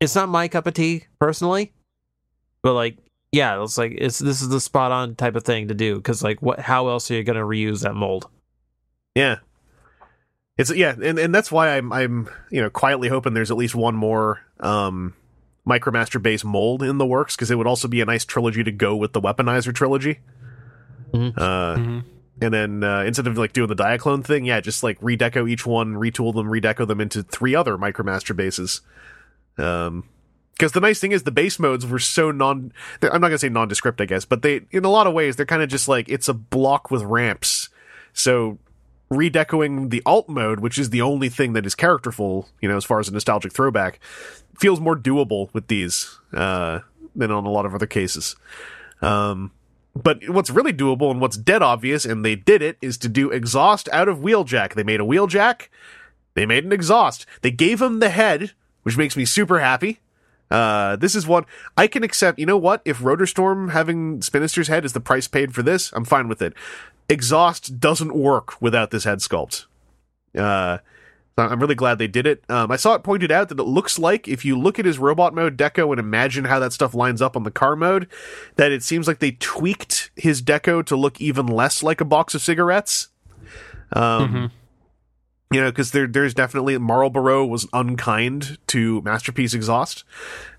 it's 0.00 0.14
not 0.14 0.28
my 0.28 0.46
cup 0.48 0.66
of 0.66 0.74
tea 0.74 1.04
personally 1.18 1.72
but 2.62 2.74
like 2.74 2.96
yeah 3.32 3.60
it's 3.62 3.76
like 3.78 3.92
it's 3.98 4.18
this 4.20 4.40
is 4.40 4.48
the 4.48 4.60
spot 4.60 4.92
on 4.92 5.14
type 5.16 5.34
of 5.36 5.42
thing 5.44 5.68
to 5.68 5.74
do 5.74 5.96
because 5.96 6.22
like 6.22 6.40
what 6.42 6.60
how 6.60 6.88
else 6.88 7.10
are 7.10 7.14
you 7.14 7.24
going 7.24 7.36
to 7.38 7.42
reuse 7.44 7.82
that 7.82 7.94
mold 7.94 8.28
Yeah. 9.16 9.38
It's 10.60 10.74
yeah, 10.74 10.94
and, 11.02 11.18
and 11.18 11.34
that's 11.34 11.50
why 11.50 11.76
I'm 11.76 11.92
I'm 11.92 12.28
you 12.50 12.60
know 12.62 12.70
quietly 12.70 13.08
hoping 13.08 13.34
there's 13.34 13.50
at 13.50 13.56
least 13.56 13.74
one 13.74 13.94
more 13.94 14.40
um 14.60 15.14
Micromaster 15.66 16.20
base 16.22 16.44
mold 16.44 16.82
in 16.82 16.98
the 16.98 17.06
works 17.06 17.36
because 17.36 17.50
it 17.50 17.56
would 17.56 17.66
also 17.66 17.86
be 17.88 18.00
a 18.00 18.04
nice 18.04 18.24
trilogy 18.24 18.64
to 18.64 18.72
go 18.72 18.96
with 18.96 19.12
the 19.12 19.20
Weaponizer 19.20 19.74
trilogy. 19.74 20.18
Mhm. 21.12 21.32
Uh, 21.36 21.76
Mhm. 21.76 22.04
and 22.40 22.54
then 22.54 22.84
uh, 22.84 23.02
instead 23.02 23.26
of 23.26 23.36
like 23.38 23.52
doing 23.52 23.68
the 23.68 23.76
Diaclone 23.76 24.24
thing, 24.24 24.44
yeah, 24.44 24.60
just 24.60 24.82
like 24.82 25.00
redeco 25.00 25.48
each 25.48 25.66
one, 25.66 25.94
retool 25.94 26.34
them, 26.34 26.46
redeco 26.46 26.86
them 26.86 27.00
into 27.00 27.22
three 27.22 27.54
other 27.54 27.76
Micromaster 27.76 28.34
bases. 28.34 28.80
Um, 29.58 30.04
because 30.54 30.72
the 30.72 30.80
nice 30.80 31.00
thing 31.00 31.12
is 31.12 31.22
the 31.22 31.30
base 31.30 31.58
modes 31.58 31.86
were 31.86 31.98
so 31.98 32.30
non. 32.30 32.72
I'm 33.02 33.20
not 33.20 33.28
gonna 33.28 33.38
say 33.38 33.48
nondescript, 33.48 34.00
I 34.00 34.04
guess, 34.04 34.24
but 34.26 34.42
they 34.42 34.62
in 34.70 34.84
a 34.84 34.90
lot 34.90 35.06
of 35.06 35.14
ways 35.14 35.36
they're 35.36 35.46
kind 35.46 35.62
of 35.62 35.70
just 35.70 35.88
like 35.88 36.08
it's 36.10 36.28
a 36.28 36.34
block 36.34 36.90
with 36.90 37.02
ramps. 37.02 37.70
So 38.12 38.58
redecoing 39.12 39.90
the 39.90 40.02
alt 40.06 40.28
mode, 40.28 40.60
which 40.60 40.78
is 40.78 40.90
the 40.90 41.02
only 41.02 41.28
thing 41.28 41.52
that 41.54 41.66
is 41.66 41.74
characterful, 41.74 42.48
you 42.60 42.68
know, 42.68 42.76
as 42.76 42.84
far 42.84 43.00
as 43.00 43.08
a 43.08 43.12
nostalgic 43.12 43.52
throwback, 43.52 43.98
feels 44.58 44.80
more 44.80 44.96
doable 44.96 45.52
with 45.52 45.66
these 45.66 46.18
uh, 46.32 46.80
than 47.16 47.30
on 47.30 47.44
a 47.44 47.50
lot 47.50 47.66
of 47.66 47.74
other 47.74 47.86
cases. 47.86 48.36
Um, 49.02 49.50
but 49.94 50.28
what's 50.28 50.50
really 50.50 50.72
doable 50.72 51.10
and 51.10 51.20
what's 51.20 51.36
dead 51.36 51.62
obvious, 51.62 52.04
and 52.04 52.24
they 52.24 52.36
did 52.36 52.62
it, 52.62 52.76
is 52.80 52.96
to 52.98 53.08
do 53.08 53.30
exhaust 53.30 53.88
out 53.92 54.08
of 54.08 54.18
wheeljack. 54.18 54.74
They 54.74 54.84
made 54.84 55.00
a 55.00 55.04
wheeljack, 55.04 55.68
they 56.34 56.46
made 56.46 56.64
an 56.64 56.72
exhaust. 56.72 57.26
They 57.42 57.50
gave 57.50 57.82
him 57.82 57.98
the 57.98 58.10
head, 58.10 58.52
which 58.82 58.96
makes 58.96 59.16
me 59.16 59.24
super 59.24 59.58
happy. 59.58 59.98
Uh, 60.50 60.96
this 60.96 61.14
is 61.14 61.26
what 61.26 61.44
I 61.76 61.86
can 61.86 62.02
accept. 62.02 62.38
You 62.38 62.46
know 62.46 62.56
what? 62.56 62.82
If 62.84 62.98
Rotorstorm 62.98 63.70
having 63.70 64.20
Spinister's 64.20 64.68
head 64.68 64.84
is 64.84 64.92
the 64.92 65.00
price 65.00 65.28
paid 65.28 65.54
for 65.54 65.62
this, 65.62 65.92
I'm 65.92 66.04
fine 66.04 66.28
with 66.28 66.42
it. 66.42 66.54
Exhaust 67.08 67.80
doesn't 67.80 68.14
work 68.14 68.60
without 68.60 68.90
this 68.90 69.04
head 69.04 69.18
sculpt. 69.18 69.66
Uh, 70.36 70.78
I'm 71.36 71.60
really 71.60 71.74
glad 71.74 71.98
they 71.98 72.06
did 72.06 72.26
it. 72.26 72.44
Um, 72.50 72.70
I 72.70 72.76
saw 72.76 72.94
it 72.94 73.02
pointed 73.02 73.30
out 73.32 73.48
that 73.48 73.58
it 73.58 73.64
looks 73.64 73.98
like 73.98 74.28
if 74.28 74.44
you 74.44 74.58
look 74.58 74.78
at 74.78 74.84
his 74.84 74.98
robot 74.98 75.34
mode 75.34 75.56
deco 75.56 75.90
and 75.90 75.98
imagine 75.98 76.44
how 76.44 76.58
that 76.58 76.72
stuff 76.72 76.94
lines 76.94 77.22
up 77.22 77.36
on 77.36 77.44
the 77.44 77.50
car 77.50 77.76
mode, 77.76 78.08
that 78.56 78.72
it 78.72 78.82
seems 78.82 79.06
like 79.08 79.20
they 79.20 79.32
tweaked 79.32 80.10
his 80.16 80.42
deco 80.42 80.84
to 80.84 80.96
look 80.96 81.20
even 81.20 81.46
less 81.46 81.82
like 81.82 82.00
a 82.00 82.04
box 82.04 82.34
of 82.34 82.42
cigarettes. 82.42 83.08
Um, 83.92 84.52
you 85.50 85.60
know, 85.60 85.70
because 85.70 85.90
there, 85.90 86.06
there's 86.06 86.34
definitely 86.34 86.76
Marlboro 86.78 87.44
was 87.44 87.66
unkind 87.72 88.58
to 88.68 89.00
Masterpiece 89.02 89.54
Exhaust, 89.54 90.04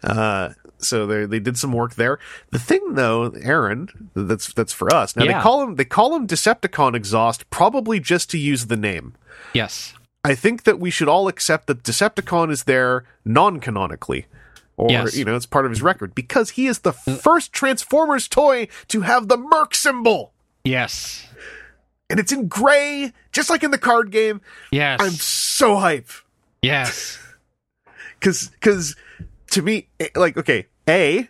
uh, 0.03 0.49
so 0.77 1.05
they 1.05 1.25
they 1.25 1.39
did 1.39 1.57
some 1.57 1.71
work 1.73 1.95
there. 1.95 2.19
The 2.51 2.59
thing, 2.59 2.95
though, 2.95 3.31
Aaron, 3.41 4.09
that's 4.15 4.53
that's 4.53 4.73
for 4.73 4.93
us 4.93 5.15
now. 5.15 5.23
Yeah. 5.23 5.37
They 5.37 5.43
call 5.43 5.63
him 5.63 5.75
they 5.75 5.85
call 5.85 6.15
him 6.15 6.27
Decepticon 6.27 6.95
Exhaust, 6.95 7.49
probably 7.49 7.99
just 7.99 8.29
to 8.31 8.37
use 8.37 8.67
the 8.67 8.77
name. 8.77 9.13
Yes. 9.53 9.93
I 10.23 10.35
think 10.35 10.63
that 10.63 10.79
we 10.79 10.91
should 10.91 11.07
all 11.07 11.27
accept 11.27 11.65
that 11.67 11.81
Decepticon 11.83 12.51
is 12.51 12.65
there 12.65 13.05
non-canonically. 13.25 14.27
Or, 14.77 14.89
Yes. 14.91 15.15
you 15.17 15.25
know, 15.25 15.35
it's 15.35 15.47
part 15.47 15.65
of 15.65 15.71
his 15.71 15.81
record 15.81 16.13
because 16.13 16.51
he 16.51 16.67
is 16.67 16.79
the 16.79 16.93
first 16.93 17.51
Transformers 17.53 18.27
toy 18.27 18.67
to 18.87 19.01
have 19.01 19.27
the 19.27 19.37
Merc 19.37 19.73
symbol. 19.73 20.31
Yes. 20.63 21.27
And 22.11 22.19
it's 22.19 22.31
in 22.31 22.47
gray, 22.47 23.13
just 23.31 23.49
like 23.49 23.63
in 23.63 23.71
the 23.71 23.77
card 23.77 24.11
game. 24.11 24.41
Yes. 24.71 24.99
I'm 25.01 25.13
so 25.13 25.77
hype. 25.77 26.09
yes. 26.61 27.17
Cause, 28.19 28.51
cause 28.61 28.95
to 29.49 29.63
me, 29.63 29.87
eh, 29.99 30.09
like, 30.13 30.37
okay, 30.37 30.67
A, 30.87 31.27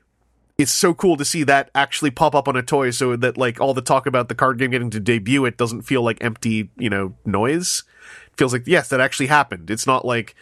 it's 0.58 0.74
so 0.74 0.94
cool 0.94 1.16
to 1.16 1.24
see 1.24 1.44
that 1.44 1.72
actually 1.74 2.12
pop 2.12 2.36
up 2.36 2.50
on 2.50 2.58
a 2.58 2.62
toy 2.62 2.92
so 2.92 3.16
that, 3.16 3.38
like, 3.38 3.62
all 3.62 3.74
the 3.74 3.82
talk 3.82 4.06
about 4.06 4.28
the 4.28 4.36
card 4.36 4.58
game 4.58 4.72
getting 4.72 4.90
to 4.90 5.00
debut, 5.00 5.46
it 5.46 5.56
doesn't 5.56 5.84
feel 5.84 6.02
like 6.02 6.22
empty, 6.22 6.70
you 6.78 6.90
know, 6.90 7.16
noise. 7.26 7.84
It 8.28 8.38
feels 8.38 8.52
like, 8.52 8.64
yes, 8.68 8.90
that 8.90 9.00
actually 9.00 9.28
happened. 9.28 9.70
It's 9.70 9.88
not 9.88 10.04
like, 10.04 10.36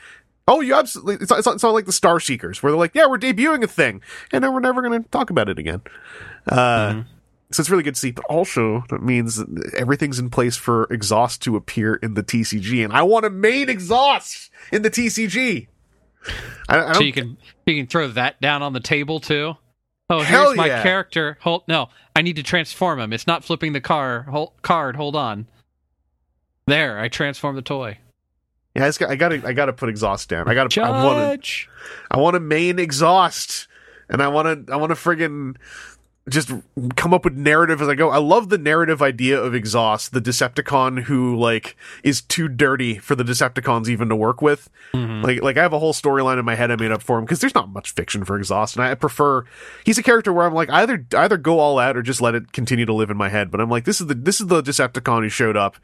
oh, 0.47 0.61
you 0.61 0.73
absolutely, 0.73 1.15
it's 1.15 1.29
not, 1.29 1.37
it's 1.37 1.45
not, 1.45 1.55
it's 1.55 1.63
not 1.63 1.73
like 1.75 1.85
the 1.85 1.91
Star 1.91 2.19
Seekers 2.19 2.63
where 2.63 2.71
they're 2.71 2.79
like, 2.79 2.95
yeah, 2.95 3.05
we're 3.05 3.19
debuting 3.19 3.63
a 3.63 3.67
thing 3.67 4.01
and 4.33 4.43
then 4.43 4.51
we're 4.51 4.59
never 4.59 4.81
going 4.81 5.03
to 5.03 5.09
talk 5.09 5.29
about 5.29 5.49
it 5.49 5.59
again. 5.59 5.81
Uh, 6.47 7.03
So 7.51 7.61
it's 7.61 7.69
really 7.69 7.83
good 7.83 7.95
to 7.95 7.99
see, 7.99 8.11
but 8.11 8.25
also 8.25 8.83
that 8.89 9.01
means 9.01 9.43
everything's 9.75 10.19
in 10.19 10.29
place 10.29 10.55
for 10.55 10.83
exhaust 10.91 11.41
to 11.43 11.55
appear 11.55 11.95
in 11.95 12.13
the 12.13 12.21
TCG, 12.21 12.83
and 12.83 12.93
I 12.93 13.01
want 13.01 13.25
a 13.25 13.29
main 13.29 13.69
exhaust 13.69 14.51
in 14.71 14.83
the 14.83 14.91
TCG. 14.91 15.67
I, 16.67 16.79
I 16.79 16.93
So 16.93 17.01
you 17.01 17.13
can 17.13 17.37
you 17.65 17.75
can 17.75 17.87
throw 17.87 18.07
that 18.09 18.39
down 18.39 18.61
on 18.61 18.73
the 18.73 18.79
table 18.79 19.19
too. 19.19 19.55
Oh, 20.11 20.21
Hell 20.21 20.47
here's 20.47 20.57
my 20.57 20.67
yeah. 20.67 20.83
character. 20.83 21.37
Hold 21.41 21.63
no, 21.67 21.89
I 22.15 22.21
need 22.21 22.35
to 22.35 22.43
transform 22.43 22.99
him. 22.99 23.13
It's 23.13 23.27
not 23.27 23.43
flipping 23.43 23.73
the 23.73 23.81
car 23.81 24.23
hold, 24.23 24.53
card. 24.61 24.95
Hold 24.95 25.15
on. 25.15 25.47
There, 26.67 26.99
I 26.99 27.07
transform 27.07 27.55
the 27.55 27.63
toy. 27.63 27.97
Yeah, 28.75 28.85
I, 28.85 28.91
got, 28.91 29.09
I 29.09 29.15
gotta, 29.15 29.47
I 29.47 29.53
gotta 29.53 29.73
put 29.73 29.89
exhaust 29.89 30.29
down. 30.29 30.47
I 30.47 30.53
gotta, 30.53 30.83
I 30.83 31.03
want 31.03 31.17
Judge. 31.17 31.67
I 32.11 32.17
want 32.17 32.35
a 32.35 32.39
main 32.39 32.77
exhaust, 32.77 33.67
and 34.07 34.21
I 34.21 34.27
want 34.27 34.67
to, 34.67 34.73
I 34.73 34.75
want 34.75 34.91
to 34.91 34.95
friggin' 34.95 35.55
just 36.29 36.51
come 36.95 37.13
up 37.13 37.25
with 37.25 37.35
narrative 37.35 37.81
as 37.81 37.87
I 37.87 37.95
go. 37.95 38.09
I 38.09 38.17
love 38.17 38.49
the 38.49 38.57
narrative 38.57 39.01
idea 39.01 39.39
of 39.41 39.53
exhaust, 39.53 40.13
the 40.13 40.21
Decepticon 40.21 41.03
who 41.03 41.35
like 41.35 41.75
is 42.03 42.21
too 42.21 42.47
dirty 42.47 42.97
for 42.97 43.15
the 43.15 43.23
Decepticons 43.23 43.89
even 43.89 44.09
to 44.09 44.15
work 44.15 44.41
with. 44.41 44.69
Mhm. 44.93 45.23
Like, 45.23 45.41
like 45.41 45.57
I 45.57 45.61
have 45.61 45.73
a 45.73 45.79
whole 45.79 45.93
storyline 45.93 46.39
in 46.39 46.45
my 46.45 46.55
head 46.55 46.71
I 46.71 46.75
made 46.75 46.91
up 46.91 47.01
for 47.01 47.17
him 47.17 47.25
because 47.25 47.39
there's 47.39 47.55
not 47.55 47.69
much 47.69 47.91
fiction 47.91 48.23
for 48.23 48.37
exhaust, 48.37 48.75
and 48.75 48.85
I 48.85 48.93
prefer. 48.95 49.43
He's 49.83 49.97
a 49.97 50.03
character 50.03 50.31
where 50.31 50.45
I'm 50.45 50.53
like 50.53 50.69
either 50.69 51.05
either 51.17 51.37
go 51.37 51.59
all 51.59 51.79
out 51.79 51.97
or 51.97 52.01
just 52.01 52.21
let 52.21 52.35
it 52.35 52.51
continue 52.51 52.85
to 52.85 52.93
live 52.93 53.09
in 53.09 53.17
my 53.17 53.29
head. 53.29 53.51
But 53.51 53.61
I'm 53.61 53.69
like, 53.69 53.85
this 53.85 53.99
is 53.99 54.07
the 54.07 54.15
this 54.15 54.39
is 54.39 54.47
the 54.47 54.61
Decepticon 54.61 55.23
who 55.23 55.29
showed 55.29 55.57
up, 55.57 55.77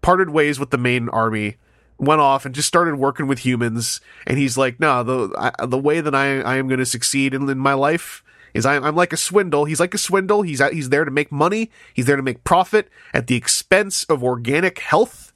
parted 0.00 0.30
ways 0.30 0.58
with 0.60 0.70
the 0.70 0.78
main 0.78 1.08
army 1.08 1.56
went 1.98 2.20
off 2.20 2.44
and 2.44 2.54
just 2.54 2.66
started 2.66 2.96
working 2.96 3.28
with 3.28 3.40
humans 3.40 4.00
and 4.26 4.36
he's 4.36 4.58
like 4.58 4.80
no 4.80 5.04
the 5.04 5.32
I, 5.38 5.66
the 5.66 5.78
way 5.78 6.00
that 6.00 6.14
I, 6.16 6.40
I 6.40 6.56
am 6.56 6.66
going 6.66 6.80
to 6.80 6.86
succeed 6.86 7.32
in, 7.32 7.48
in 7.48 7.58
my 7.58 7.74
life 7.74 8.24
is 8.54 8.66
I, 8.66 8.76
I'm 8.76 8.96
like 8.96 9.12
a 9.12 9.16
swindle 9.16 9.64
he's 9.64 9.80
like 9.80 9.94
a 9.94 9.98
swindle 9.98 10.42
he's 10.42 10.60
out, 10.60 10.72
he's 10.72 10.90
there 10.90 11.04
to 11.04 11.10
make 11.10 11.32
money 11.32 11.70
he's 11.94 12.06
there 12.06 12.16
to 12.16 12.22
make 12.22 12.44
profit 12.44 12.88
at 13.12 13.26
the 13.26 13.36
expense 13.36 14.04
of 14.04 14.22
organic 14.22 14.78
health 14.78 15.32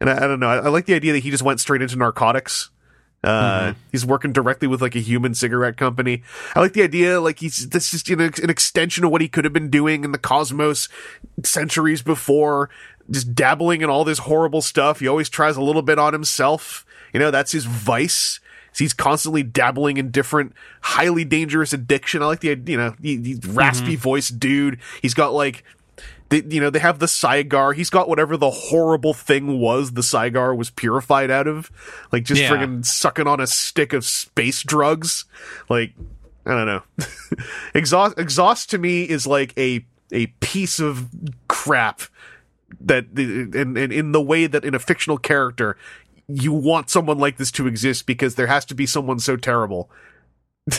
and 0.00 0.10
I, 0.10 0.16
I 0.16 0.26
don't 0.26 0.40
know 0.40 0.48
I, 0.48 0.56
I 0.56 0.68
like 0.68 0.86
the 0.86 0.94
idea 0.94 1.12
that 1.12 1.22
he 1.22 1.30
just 1.30 1.42
went 1.42 1.60
straight 1.60 1.82
into 1.82 1.96
narcotics 1.96 2.70
uh, 3.26 3.74
he's 3.90 4.06
working 4.06 4.32
directly 4.32 4.68
with 4.68 4.80
like 4.80 4.94
a 4.94 5.00
human 5.00 5.34
cigarette 5.34 5.76
company. 5.76 6.22
I 6.54 6.60
like 6.60 6.74
the 6.74 6.82
idea, 6.82 7.20
like 7.20 7.40
he's 7.40 7.70
this 7.70 7.92
is 7.92 8.08
you 8.08 8.14
know, 8.14 8.30
an 8.40 8.50
extension 8.50 9.04
of 9.04 9.10
what 9.10 9.20
he 9.20 9.28
could 9.28 9.44
have 9.44 9.52
been 9.52 9.70
doing 9.70 10.04
in 10.04 10.12
the 10.12 10.18
cosmos 10.18 10.88
centuries 11.42 12.02
before, 12.02 12.70
just 13.10 13.34
dabbling 13.34 13.82
in 13.82 13.90
all 13.90 14.04
this 14.04 14.20
horrible 14.20 14.62
stuff. 14.62 15.00
He 15.00 15.08
always 15.08 15.28
tries 15.28 15.56
a 15.56 15.62
little 15.62 15.82
bit 15.82 15.98
on 15.98 16.12
himself. 16.12 16.86
You 17.12 17.18
know, 17.18 17.32
that's 17.32 17.52
his 17.52 17.64
vice. 17.64 18.38
He's 18.78 18.92
constantly 18.92 19.42
dabbling 19.42 19.96
in 19.96 20.10
different 20.10 20.52
highly 20.82 21.24
dangerous 21.24 21.72
addiction. 21.72 22.22
I 22.22 22.26
like 22.26 22.40
the 22.40 22.60
you 22.66 22.76
know 22.76 22.94
he, 23.00 23.16
he's 23.18 23.46
raspy 23.46 23.92
mm-hmm. 23.92 24.02
voiced 24.02 24.38
dude. 24.38 24.78
He's 25.00 25.14
got 25.14 25.32
like 25.32 25.64
they, 26.28 26.42
you 26.42 26.60
know, 26.60 26.70
they 26.70 26.80
have 26.80 26.98
the 26.98 27.06
Cygar. 27.06 27.74
He's 27.74 27.90
got 27.90 28.08
whatever 28.08 28.36
the 28.36 28.50
horrible 28.50 29.14
thing 29.14 29.60
was 29.60 29.92
the 29.92 30.00
Cygar 30.00 30.56
was 30.56 30.70
purified 30.70 31.30
out 31.30 31.46
of. 31.46 31.70
Like 32.10 32.24
just 32.24 32.40
Yeah. 32.40 32.50
friggin' 32.50 32.84
sucking 32.84 33.26
on 33.26 33.40
a 33.40 33.46
stick 33.46 33.92
of 33.92 34.04
space 34.04 34.62
drugs. 34.62 35.24
Like, 35.68 35.92
I 36.44 36.50
don't 36.50 36.66
know. 36.66 36.82
exhaust, 37.74 38.18
exhaust 38.18 38.70
to 38.70 38.78
me 38.78 39.04
is 39.04 39.26
like 39.26 39.56
a, 39.56 39.84
a 40.10 40.26
piece 40.40 40.80
of 40.80 41.08
crap 41.48 42.02
that, 42.80 43.06
and, 43.16 43.78
and 43.78 43.92
in 43.92 44.12
the 44.12 44.20
way 44.20 44.46
that 44.48 44.64
in 44.64 44.74
a 44.74 44.80
fictional 44.80 45.18
character, 45.18 45.76
you 46.28 46.52
want 46.52 46.90
someone 46.90 47.18
like 47.18 47.36
this 47.36 47.50
to 47.52 47.66
exist 47.66 48.06
because 48.06 48.34
there 48.34 48.48
has 48.48 48.64
to 48.66 48.74
be 48.74 48.86
someone 48.86 49.18
so 49.18 49.36
terrible. 49.36 49.90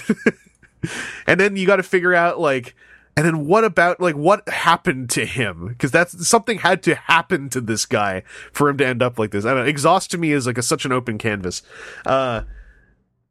and 1.27 1.39
then 1.39 1.55
you 1.55 1.65
got 1.65 1.77
to 1.77 1.83
figure 1.83 2.13
out 2.13 2.39
like 2.39 2.75
and 3.17 3.25
then 3.25 3.47
what 3.47 3.63
about 3.63 3.99
like 3.99 4.15
what 4.15 4.47
happened 4.47 5.09
to 5.11 5.25
him? 5.25 5.69
Because 5.69 5.89
that's 5.91 6.27
something 6.27 6.59
had 6.59 6.83
to 6.83 6.93
happen 6.93 7.49
to 7.49 7.59
this 7.59 7.85
guy 7.85 8.21
for 8.51 8.69
him 8.69 8.77
to 8.77 8.85
end 8.85 9.01
up 9.01 9.17
like 9.17 9.31
this. 9.31 9.43
I 9.43 9.55
don't 9.55 9.63
know 9.63 9.69
exhaust 9.69 10.11
to 10.11 10.19
me 10.19 10.31
is 10.31 10.45
like 10.45 10.59
a, 10.59 10.61
such 10.61 10.85
an 10.85 10.91
open 10.91 11.17
canvas. 11.17 11.63
Uh 12.05 12.43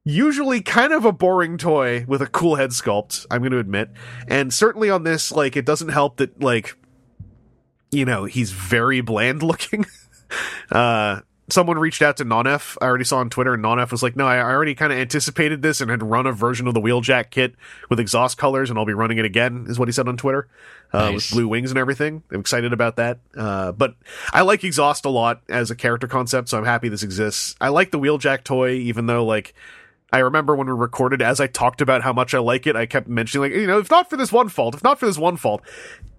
usually 0.02 0.60
kind 0.60 0.92
of 0.92 1.04
a 1.04 1.12
boring 1.12 1.58
toy 1.58 2.04
with 2.06 2.22
a 2.22 2.28
cool 2.28 2.54
head 2.54 2.70
sculpt 2.70 3.26
i'm 3.30 3.40
going 3.40 3.52
to 3.52 3.58
admit. 3.58 3.90
And 4.28 4.52
certainly 4.52 4.90
on 4.90 5.04
this 5.04 5.30
like 5.30 5.56
it 5.56 5.66
doesn't 5.66 5.90
help 5.90 6.16
that 6.16 6.42
like 6.42 6.76
you 7.92 8.04
know 8.04 8.24
he's 8.24 8.50
very 8.50 9.00
bland 9.00 9.42
looking. 9.42 9.86
Uh 10.72 11.20
someone 11.48 11.78
reached 11.78 12.02
out 12.02 12.16
to 12.16 12.24
Nonf. 12.24 12.76
I 12.80 12.86
already 12.86 13.04
saw 13.04 13.18
on 13.18 13.30
Twitter, 13.30 13.54
and 13.54 13.64
Nonf 13.64 13.90
was 13.90 14.02
like, 14.02 14.16
"No, 14.16 14.26
I 14.26 14.40
already 14.40 14.74
kind 14.74 14.92
of 14.92 14.98
anticipated 14.98 15.62
this 15.62 15.80
and 15.80 15.90
had 15.90 16.02
run 16.02 16.26
a 16.26 16.32
version 16.32 16.66
of 16.66 16.74
the 16.74 16.80
Wheeljack 16.80 17.30
kit 17.30 17.54
with 17.88 18.00
exhaust 18.00 18.38
colors, 18.38 18.70
and 18.70 18.78
I'll 18.78 18.86
be 18.86 18.94
running 18.94 19.18
it 19.18 19.24
again." 19.24 19.66
Is 19.68 19.78
what 19.78 19.88
he 19.88 19.92
said 19.92 20.08
on 20.08 20.16
Twitter, 20.16 20.48
uh, 20.92 21.12
with 21.14 21.30
blue 21.30 21.48
wings 21.48 21.70
and 21.70 21.78
everything. 21.78 22.22
I'm 22.30 22.40
excited 22.40 22.72
about 22.72 22.96
that. 22.96 23.18
Uh, 23.36 23.72
but 23.72 23.94
I 24.32 24.42
like 24.42 24.64
exhaust 24.64 25.04
a 25.04 25.10
lot 25.10 25.42
as 25.48 25.70
a 25.70 25.76
character 25.76 26.08
concept, 26.08 26.48
so 26.48 26.58
I'm 26.58 26.64
happy 26.64 26.88
this 26.88 27.02
exists. 27.02 27.54
I 27.60 27.68
like 27.68 27.90
the 27.90 27.98
Wheeljack 27.98 28.44
toy, 28.44 28.72
even 28.72 29.06
though 29.06 29.24
like. 29.24 29.54
I 30.12 30.18
remember 30.18 30.54
when 30.54 30.68
we 30.68 30.72
recorded, 30.72 31.20
as 31.20 31.40
I 31.40 31.48
talked 31.48 31.80
about 31.80 32.02
how 32.02 32.12
much 32.12 32.32
I 32.32 32.38
like 32.38 32.66
it, 32.66 32.76
I 32.76 32.86
kept 32.86 33.08
mentioning, 33.08 33.50
like, 33.50 33.60
you 33.60 33.66
know, 33.66 33.78
if 33.78 33.90
not 33.90 34.08
for 34.08 34.16
this 34.16 34.30
one 34.30 34.48
fault, 34.48 34.74
if 34.74 34.82
not 34.84 35.00
for 35.00 35.06
this 35.06 35.18
one 35.18 35.36
fault, 35.36 35.62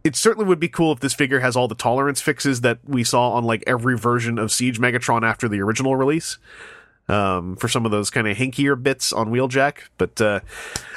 it 0.03 0.15
certainly 0.15 0.47
would 0.47 0.59
be 0.59 0.67
cool 0.67 0.91
if 0.91 0.99
this 0.99 1.13
figure 1.13 1.39
has 1.39 1.55
all 1.55 1.67
the 1.67 1.75
tolerance 1.75 2.21
fixes 2.21 2.61
that 2.61 2.79
we 2.85 3.03
saw 3.03 3.31
on 3.31 3.45
like 3.45 3.63
every 3.65 3.97
version 3.97 4.37
of 4.37 4.51
Siege 4.51 4.79
Megatron 4.79 5.23
after 5.23 5.47
the 5.47 5.61
original 5.61 5.95
release. 5.95 6.37
Um, 7.09 7.55
for 7.55 7.69
some 7.69 7.85
of 7.85 7.91
those 7.91 8.09
kind 8.09 8.27
of 8.27 8.35
hinkier 8.35 8.75
bits 8.83 9.13
on 9.13 9.29
Wheeljack, 9.29 9.87
but 9.97 10.19
uh, 10.19 10.41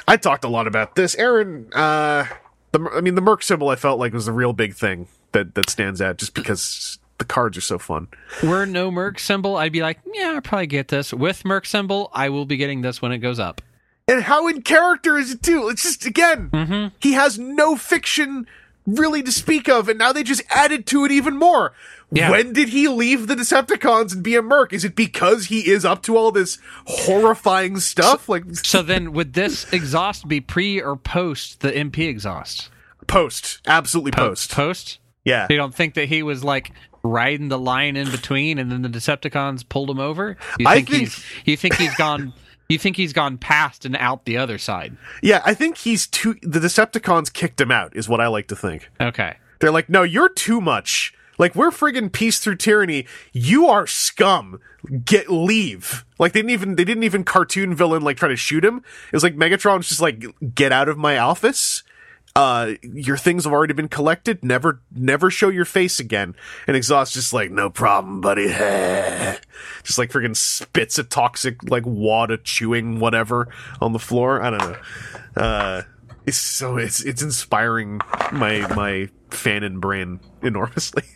I 0.09 0.17
talked 0.17 0.43
a 0.43 0.49
lot 0.49 0.67
about 0.67 0.95
this. 0.95 1.15
Aaron, 1.15 1.69
uh, 1.71 2.25
the 2.73 2.91
I 2.93 2.99
mean, 2.99 3.15
the 3.15 3.21
Merc 3.21 3.43
symbol 3.43 3.69
I 3.69 3.77
felt 3.77 3.97
like 3.97 4.11
was 4.11 4.25
the 4.25 4.33
real 4.33 4.51
big 4.51 4.73
thing 4.73 5.07
that 5.31 5.55
that 5.55 5.69
stands 5.69 6.01
out, 6.01 6.17
just 6.17 6.33
because 6.33 6.99
the 7.21 7.25
cards 7.33 7.55
are 7.57 7.61
so 7.61 7.77
fun. 7.79 8.07
Were 8.43 8.65
no 8.65 8.89
Merc 8.91 9.19
symbol, 9.19 9.55
I'd 9.57 9.71
be 9.71 9.81
like, 9.81 9.99
yeah, 10.13 10.31
I'll 10.35 10.41
probably 10.41 10.67
get 10.67 10.87
this. 10.89 11.13
With 11.13 11.45
Merc 11.45 11.65
symbol, 11.65 12.09
I 12.13 12.29
will 12.29 12.45
be 12.45 12.57
getting 12.57 12.81
this 12.81 13.01
when 13.01 13.11
it 13.11 13.19
goes 13.19 13.39
up. 13.39 13.61
and 14.07 14.23
how 14.23 14.47
in 14.47 14.61
character 14.63 15.17
is 15.17 15.31
it 15.31 15.41
too? 15.43 15.69
It's 15.69 15.83
just 15.83 16.05
again, 16.05 16.49
Mm-hmm. 16.51 16.95
he 16.99 17.13
has 17.13 17.37
no 17.39 17.75
fiction 17.75 18.47
really 18.87 19.21
to 19.21 19.31
speak 19.31 19.69
of, 19.69 19.87
and 19.87 19.99
now 19.99 20.11
they 20.11 20.23
just 20.23 20.41
added 20.49 20.85
to 20.87 21.05
it 21.05 21.11
even 21.11 21.37
more. 21.37 21.73
Yeah. 22.11 22.29
When 22.31 22.51
did 22.51 22.69
he 22.69 22.87
leave 22.89 23.27
the 23.27 23.35
Decepticons 23.35 24.13
and 24.13 24.21
be 24.23 24.35
a 24.35 24.41
merc? 24.41 24.73
Is 24.73 24.83
it 24.83 24.95
because 24.97 25.45
he 25.45 25.69
is 25.69 25.85
up 25.85 26.01
to 26.03 26.17
all 26.17 26.31
this 26.31 26.57
horrifying 26.87 27.79
stuff? 27.79 28.27
like 28.29 28.43
So 28.55 28.81
then, 28.81 29.13
would 29.13 29.33
this 29.33 29.71
exhaust 29.71 30.27
be 30.27 30.41
pre 30.41 30.81
or 30.81 30.95
post 30.95 31.61
the 31.61 31.71
MP 31.71 32.07
exhaust? 32.09 32.69
post, 33.07 33.59
absolutely 33.67 34.11
Po- 34.11 34.29
post. 34.29 34.51
Post. 34.51 34.99
yeah, 35.25 35.47
You 35.49 35.57
don't 35.57 35.73
think 35.75 35.95
that 35.95 36.07
he 36.07 36.23
was 36.23 36.43
like 36.43 36.71
riding 37.03 37.49
the 37.49 37.59
line 37.59 37.95
in 37.95 38.09
between, 38.11 38.59
and 38.59 38.71
then 38.71 38.81
the 38.81 38.89
Decepticons 38.89 39.67
pulled 39.67 39.89
him 39.89 39.99
over? 39.99 40.37
You 40.59 40.67
I 40.67 40.75
think, 40.75 40.89
think- 40.89 40.99
he's 41.03 41.25
you 41.45 41.57
think 41.57 41.75
he's 41.75 41.95
gone 41.95 42.33
you 42.69 42.77
think 42.77 42.95
he's 42.95 43.11
gone 43.11 43.37
past 43.37 43.83
and 43.85 43.97
out 43.97 44.23
the 44.25 44.37
other 44.37 44.57
side? 44.57 44.95
yeah. 45.21 45.41
I 45.45 45.53
think 45.53 45.77
he's 45.77 46.07
too. 46.07 46.35
The 46.41 46.59
Decepticons 46.59 47.31
kicked 47.33 47.59
him 47.59 47.71
out, 47.71 47.95
is 47.95 48.07
what 48.07 48.21
I 48.21 48.27
like 48.27 48.47
to 48.47 48.55
think. 48.55 48.89
Okay. 48.99 49.35
They're 49.59 49.71
like, 49.71 49.89
no, 49.89 50.03
you're 50.03 50.29
too 50.29 50.61
much. 50.61 51.13
Like 51.37 51.55
we're 51.55 51.71
friggin' 51.71 52.11
peace 52.11 52.39
through 52.39 52.57
tyranny. 52.57 53.07
You 53.33 53.67
are 53.67 53.87
scum. 53.87 54.59
Get 55.05 55.29
leave. 55.29 56.05
Like 56.19 56.33
they 56.33 56.39
didn't 56.39 56.51
even 56.51 56.75
they 56.75 56.83
didn't 56.83 57.03
even 57.03 57.23
cartoon 57.23 57.73
villain 57.75 58.03
like 58.03 58.17
try 58.17 58.29
to 58.29 58.35
shoot 58.35 58.63
him. 58.63 58.77
It 58.77 59.13
was 59.15 59.23
like 59.23 59.35
Megatron's 59.35 59.89
just 59.89 60.01
like 60.01 60.23
get 60.55 60.71
out 60.71 60.87
of 60.87 60.97
my 60.97 61.17
office. 61.17 61.83
Uh, 62.35 62.73
your 62.81 63.17
things 63.17 63.43
have 63.43 63.51
already 63.51 63.73
been 63.73 63.89
collected. 63.89 64.43
Never 64.43 64.81
never 64.91 65.29
show 65.29 65.49
your 65.49 65.65
face 65.65 65.99
again. 65.99 66.35
And 66.65 66.77
Exhaust 66.77 67.13
just 67.13 67.33
like 67.33 67.51
no 67.51 67.69
problem, 67.69 68.21
buddy. 68.21 68.47
just 69.83 69.97
like 69.97 70.11
friggin' 70.11 70.35
spits 70.35 70.97
a 70.97 71.03
toxic 71.03 71.69
like 71.69 71.83
wad 71.85 72.31
of 72.31 72.43
chewing 72.43 72.99
whatever 72.99 73.49
on 73.81 73.91
the 73.93 73.99
floor. 73.99 74.41
I 74.41 74.49
don't 74.51 74.59
know. 74.59 74.77
Uh, 75.35 75.81
it's 76.25 76.37
so 76.37 76.77
it's 76.77 77.03
it's 77.03 77.21
inspiring 77.21 77.99
my 78.31 78.65
my 78.75 79.09
fan 79.29 79.63
and 79.63 79.81
brain 79.81 80.19
enormously. 80.41 81.03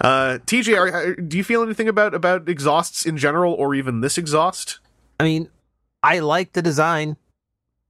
Uh, 0.00 0.38
TJ, 0.46 0.78
are, 0.78 0.90
are- 0.90 1.14
do 1.14 1.36
you 1.36 1.44
feel 1.44 1.62
anything 1.62 1.86
about 1.86 2.14
about 2.14 2.48
exhausts 2.48 3.04
in 3.04 3.18
general, 3.18 3.52
or 3.52 3.74
even 3.74 4.00
this 4.00 4.16
exhaust? 4.16 4.78
I 5.20 5.24
mean, 5.24 5.50
I 6.02 6.20
like 6.20 6.54
the 6.54 6.62
design. 6.62 7.18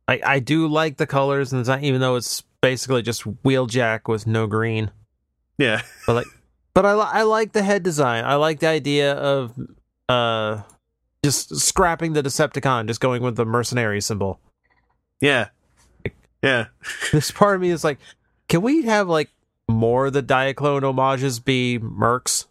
I 0.08 0.20
I 0.24 0.38
do 0.40 0.66
like 0.68 0.96
the 0.96 1.06
colors 1.06 1.52
and 1.52 1.60
design, 1.60 1.84
even 1.84 2.00
though 2.00 2.16
it's 2.16 2.42
basically 2.60 3.02
just 3.02 3.24
wheeljack 3.42 4.08
with 4.08 4.26
no 4.26 4.46
green. 4.46 4.90
Yeah, 5.58 5.82
But 6.06 6.14
like, 6.14 6.26
but 6.74 6.86
I 6.86 6.92
I 6.92 7.22
like 7.22 7.52
the 7.52 7.62
head 7.62 7.82
design. 7.82 8.24
I 8.24 8.34
like 8.36 8.60
the 8.60 8.68
idea 8.68 9.12
of 9.14 9.52
uh 10.08 10.62
just 11.24 11.56
scrapping 11.56 12.14
the 12.14 12.22
Decepticon, 12.22 12.86
just 12.88 13.00
going 13.00 13.22
with 13.22 13.36
the 13.36 13.44
mercenary 13.44 14.00
symbol. 14.00 14.40
yeah, 15.20 15.48
yeah. 16.42 16.66
This 17.12 17.30
part 17.30 17.54
of 17.54 17.60
me 17.60 17.70
is 17.70 17.84
like, 17.84 17.98
can 18.48 18.62
we 18.62 18.82
have 18.82 19.08
like 19.08 19.30
more 19.68 20.06
of 20.06 20.12
the 20.14 20.22
Diaclone 20.22 20.82
homages 20.82 21.38
be 21.38 21.78
mercs? 21.78 22.46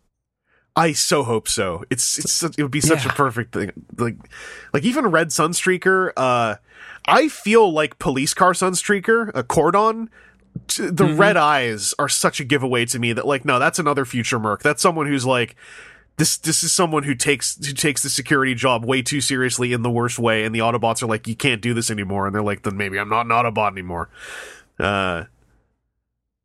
I 0.74 0.94
so 0.94 1.24
hope 1.24 1.50
so. 1.50 1.84
It's 1.90 2.18
it's 2.18 2.44
it 2.44 2.62
would 2.62 2.72
be 2.72 2.80
such 2.80 3.06
a 3.06 3.10
perfect 3.10 3.54
thing. 3.54 3.72
Like 3.98 4.16
like 4.74 4.84
even 4.84 5.08
Red 5.08 5.28
Sunstreaker. 5.28 6.14
Uh, 6.16 6.56
I 7.08 7.28
feel 7.28 7.72
like 7.72 8.00
Police 8.00 8.34
Car 8.34 8.54
Sunstreaker, 8.54 9.32
a 9.34 9.44
Cordon. 9.44 10.10
t- 10.68 10.88
The 10.90 11.06
red 11.06 11.38
eyes 11.38 11.94
are 11.98 12.10
such 12.10 12.40
a 12.40 12.44
giveaway 12.44 12.86
to 12.86 13.00
me 13.00 13.14
that 13.14 13.26
like 13.26 13.46
no, 13.46 13.60
that's 13.60 13.80
another 13.80 14.06
future 14.06 14.40
Merc. 14.40 14.62
That's 14.64 14.82
someone 14.82 15.08
who's 15.08 15.26
like 15.26 15.56
this. 16.18 16.38
This 16.38 16.64
is 16.64 16.72
someone 16.72 17.04
who 17.04 17.16
takes 17.16 17.56
who 17.66 17.74
takes 17.74 18.04
the 18.04 18.10
security 18.10 18.54
job 18.54 18.86
way 18.86 19.02
too 19.02 19.22
seriously 19.22 19.74
in 19.74 19.82
the 19.82 19.90
worst 19.90 20.20
way, 20.20 20.44
and 20.44 20.54
the 20.54 20.60
Autobots 20.60 21.02
are 21.02 21.08
like, 21.08 21.28
you 21.28 21.36
can't 21.36 21.62
do 21.62 21.74
this 21.74 21.90
anymore, 21.90 22.28
and 22.28 22.36
they're 22.36 22.44
like, 22.44 22.64
then 22.64 22.78
maybe 22.78 23.00
I'm 23.00 23.10
not 23.10 23.26
an 23.26 23.32
Autobot 23.32 23.72
anymore. 23.72 24.10
Uh, 24.80 25.26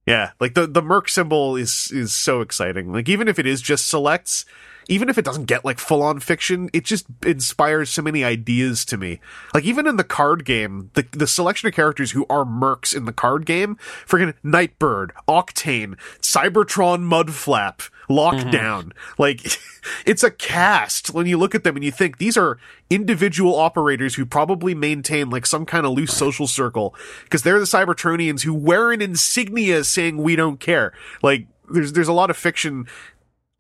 yeah, 0.07 0.31
like 0.41 0.55
the 0.55 0.67
the 0.67 0.83
Merc 0.83 1.09
symbol 1.09 1.57
is 1.57 1.91
is 1.93 2.13
so 2.13 2.41
exciting. 2.41 2.93
Like 2.93 3.09
even 3.09 3.29
if 3.29 3.39
it 3.39 3.47
is 3.47 3.61
just 3.61 3.89
selects, 3.89 4.47
even 4.89 5.09
if 5.09 5.19
it 5.19 5.25
doesn't 5.25 5.47
get 5.47 5.65
like 5.65 5.79
full 5.79 6.03
on 6.03 6.21
fiction, 6.21 6.71
it 6.73 6.85
just 6.85 7.07
inspires 7.25 7.91
so 7.91 8.03
many 8.03 8.23
ideas 8.25 8.85
to 8.87 8.97
me. 8.97 9.21
Like 9.53 9.65
even 9.65 9.87
in 9.87 9.97
the 9.97 10.05
card 10.05 10.45
game, 10.45 10.91
the 10.95 11.07
the 11.13 11.27
selection 11.27 11.69
of 11.69 11.75
characters 11.75 12.13
who 12.13 12.27
are 12.31 12.45
mercs 12.45 12.95
in 12.95 13.05
the 13.05 13.13
card 13.13 13.47
game, 13.47 13.77
freaking 14.07 14.35
Nightbird, 14.43 15.13
Octane, 15.29 15.97
Cybertron 16.21 17.09
Mudflap, 17.09 17.91
Lockdown. 18.09 18.53
Mm-hmm. 18.53 19.23
Like 19.23 19.41
it's 20.07 20.23
a 20.23 20.31
cast 20.31 21.13
when 21.13 21.27
you 21.27 21.37
look 21.37 21.55
at 21.55 21.65
them 21.65 21.77
and 21.77 21.85
you 21.85 21.93
think 21.93 22.19
these 22.19 22.37
are 22.37 22.59
individual 22.89 23.57
operators 23.57 24.15
who 24.15 24.25
probably 24.25 24.75
maintain 24.75 25.31
like 25.31 25.47
some 25.47 25.67
kind 25.67 25.85
of 25.85 25.93
loose 25.93 26.17
social 26.17 26.47
circle 26.47 26.95
because 27.25 27.43
they're 27.43 27.59
the 27.59 27.65
Cybertronians 27.65 28.43
who 28.43 28.55
wear 28.55 28.93
an 28.93 29.03
insignia 29.03 29.83
saying 29.83 30.19
we 30.19 30.37
don't 30.37 30.61
care. 30.61 30.93
Like 31.23 31.47
there's 31.71 31.93
there's 31.93 32.09
a 32.09 32.13
lot 32.13 32.31
of 32.31 32.37
fiction 32.37 32.87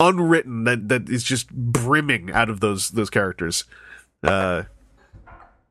unwritten 0.01 0.65
that 0.65 0.89
that 0.89 1.09
is 1.09 1.23
just 1.25 1.51
brimming 1.51 2.31
out 2.31 2.51
of 2.51 2.61
those 2.61 2.91
those 2.91 3.11
characters. 3.11 3.65
Uh 4.23 4.65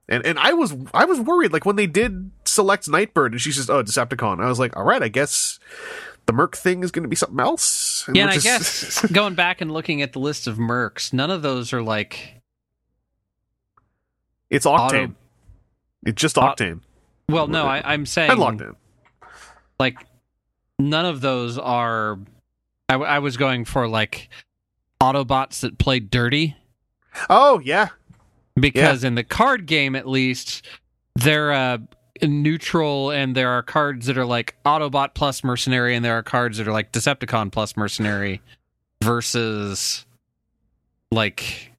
and 0.07 0.26
and 0.26 0.39
I 0.39 0.53
was 0.53 0.76
I 0.93 1.06
was 1.06 1.19
worried 1.19 1.53
like 1.53 1.65
when 1.65 1.76
they 1.76 1.88
did 1.88 2.31
select 2.45 2.88
Nightbird 2.88 3.34
and 3.34 3.41
she's 3.41 3.56
just 3.56 3.69
oh 3.69 3.84
Decepticon. 3.84 4.43
I 4.43 4.47
was 4.47 4.60
like, 4.60 4.76
all 4.76 4.84
right, 4.84 5.02
I 5.02 5.07
guess 5.07 5.60
the 6.26 6.34
Merc 6.34 6.56
thing 6.56 6.84
is 6.84 6.91
going 6.91 7.03
to 7.03 7.10
be 7.10 7.15
something 7.15 7.39
else. 7.39 8.07
Yeah, 8.14 8.23
and 8.23 8.31
we're 8.31 8.38
I 8.38 8.39
guess 8.39 9.06
going 9.11 9.35
back 9.35 9.61
and 9.61 9.72
looking 9.72 10.02
at 10.02 10.14
the 10.14 10.19
list 10.19 10.47
of 10.47 10.57
mercs, 10.57 11.14
none 11.14 11.30
of 11.31 11.41
those 11.41 11.73
are 11.73 11.81
like 11.81 12.41
it's 14.49 14.65
Octane. 14.65 15.03
Auto- 15.10 15.15
it's 16.06 16.22
just 16.22 16.35
Octane 16.35 16.81
well, 17.30 17.47
no, 17.47 17.65
I, 17.65 17.93
I'm 17.93 18.06
saying 18.06 18.31
and 18.31 18.39
like 19.80 20.06
none 20.80 21.06
of 21.06 21.22
those 21.22 21.57
are. 21.57 22.19
I, 22.90 22.95
I 22.95 23.20
was 23.20 23.38
going 23.38 23.66
for 23.66 23.88
like 23.88 24.30
Autobots 25.02 25.62
that 25.62 25.78
play 25.78 25.99
dirty. 25.99 26.56
Oh 27.30 27.60
yeah, 27.60 27.90
because 28.56 29.03
in 29.03 29.16
the 29.16 29.24
card 29.24 29.66
game, 29.66 29.95
at 29.95 30.07
least, 30.07 30.66
they're 31.16 31.52
uh, 31.53 31.78
neutral, 32.22 33.12
and 33.12 33.36
there 33.36 33.49
are 33.49 33.64
cards 33.64 34.06
that 34.07 34.18
are 34.18 34.26
like 34.26 34.56
Autobot 34.66 35.14
plus 35.14 35.44
Mercenary, 35.44 35.95
and 35.95 36.03
there 36.03 36.18
are 36.18 36.24
cards 36.24 36.57
that 36.57 36.68
are 36.68 36.72
like 36.74 36.91
Decepticon 36.91 37.52
plus 37.52 37.76
Mercenary, 37.78 38.41
versus 39.03 40.06
like 41.12 41.72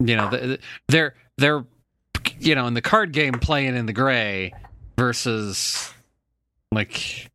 you 0.00 0.16
know 0.16 0.30
the- 0.30 0.38
the- 0.38 0.58
they're 0.88 1.14
they're 1.38 1.64
you 2.40 2.54
know 2.54 2.66
in 2.66 2.74
the 2.74 2.82
card 2.82 3.12
game 3.12 3.34
playing 3.34 3.76
in 3.76 3.86
the 3.86 3.92
gray 3.92 4.52
versus 4.98 5.92
like 6.72 7.29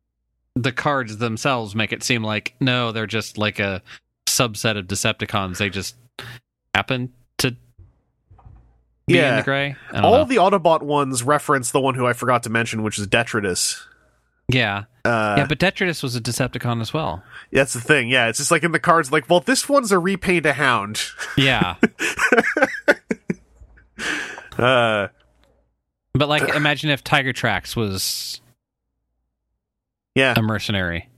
the 0.56 0.72
cards 0.72 1.18
themselves 1.18 1.74
make 1.74 1.92
it 1.92 2.02
seem 2.02 2.24
like 2.24 2.54
no 2.60 2.90
they're 2.90 3.06
just 3.06 3.36
like 3.38 3.58
a 3.58 3.82
subset 4.26 4.76
of 4.78 4.86
Decepticons 4.86 5.58
they 5.58 5.68
just 5.68 5.94
happen 6.74 7.12
to 7.38 7.50
be 9.06 9.14
in 9.14 9.16
Yeah. 9.16 9.36
the 9.36 9.42
gray 9.42 9.76
all 9.94 10.12
know. 10.18 10.24
the 10.24 10.36
Autobot 10.36 10.82
ones 10.82 11.22
reference 11.22 11.70
the 11.70 11.80
one 11.80 11.94
who 11.94 12.06
I 12.06 12.12
forgot 12.14 12.42
to 12.44 12.50
mention, 12.50 12.82
which 12.82 12.98
is 12.98 13.06
Detritus. 13.06 13.86
yeah 14.50 14.84
Uh, 15.04 15.34
yeah 15.38 15.46
but 15.46 15.58
Detritus 15.58 16.02
was 16.02 16.16
a 16.16 16.20
Decepticon 16.20 16.80
as 16.80 16.92
well 16.92 17.22
that's 17.52 17.74
the 17.74 17.80
thing. 17.80 18.08
Yeah, 18.08 18.28
it's 18.28 18.38
just 18.38 18.50
like 18.50 18.64
in 18.64 18.72
the 18.72 18.80
cards, 18.80 19.12
like, 19.12 19.30
well, 19.30 19.38
this 19.40 19.68
one's 19.68 19.92
a 19.92 19.98
repaint 20.00 20.44
a 20.46 20.52
hound. 20.54 21.00
yeah 21.36 21.76
Uh, 24.58 25.08
but 26.14 26.28
like 26.28 26.42
imagine 26.54 26.88
if 26.90 27.04
Tiger 27.04 27.32
Tracks 27.34 27.76
was 27.76 28.40
yeah, 30.16 30.34
a 30.36 30.42
mercenary 30.42 31.08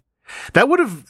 that 0.52 0.68
would 0.68 0.80
have. 0.80 1.04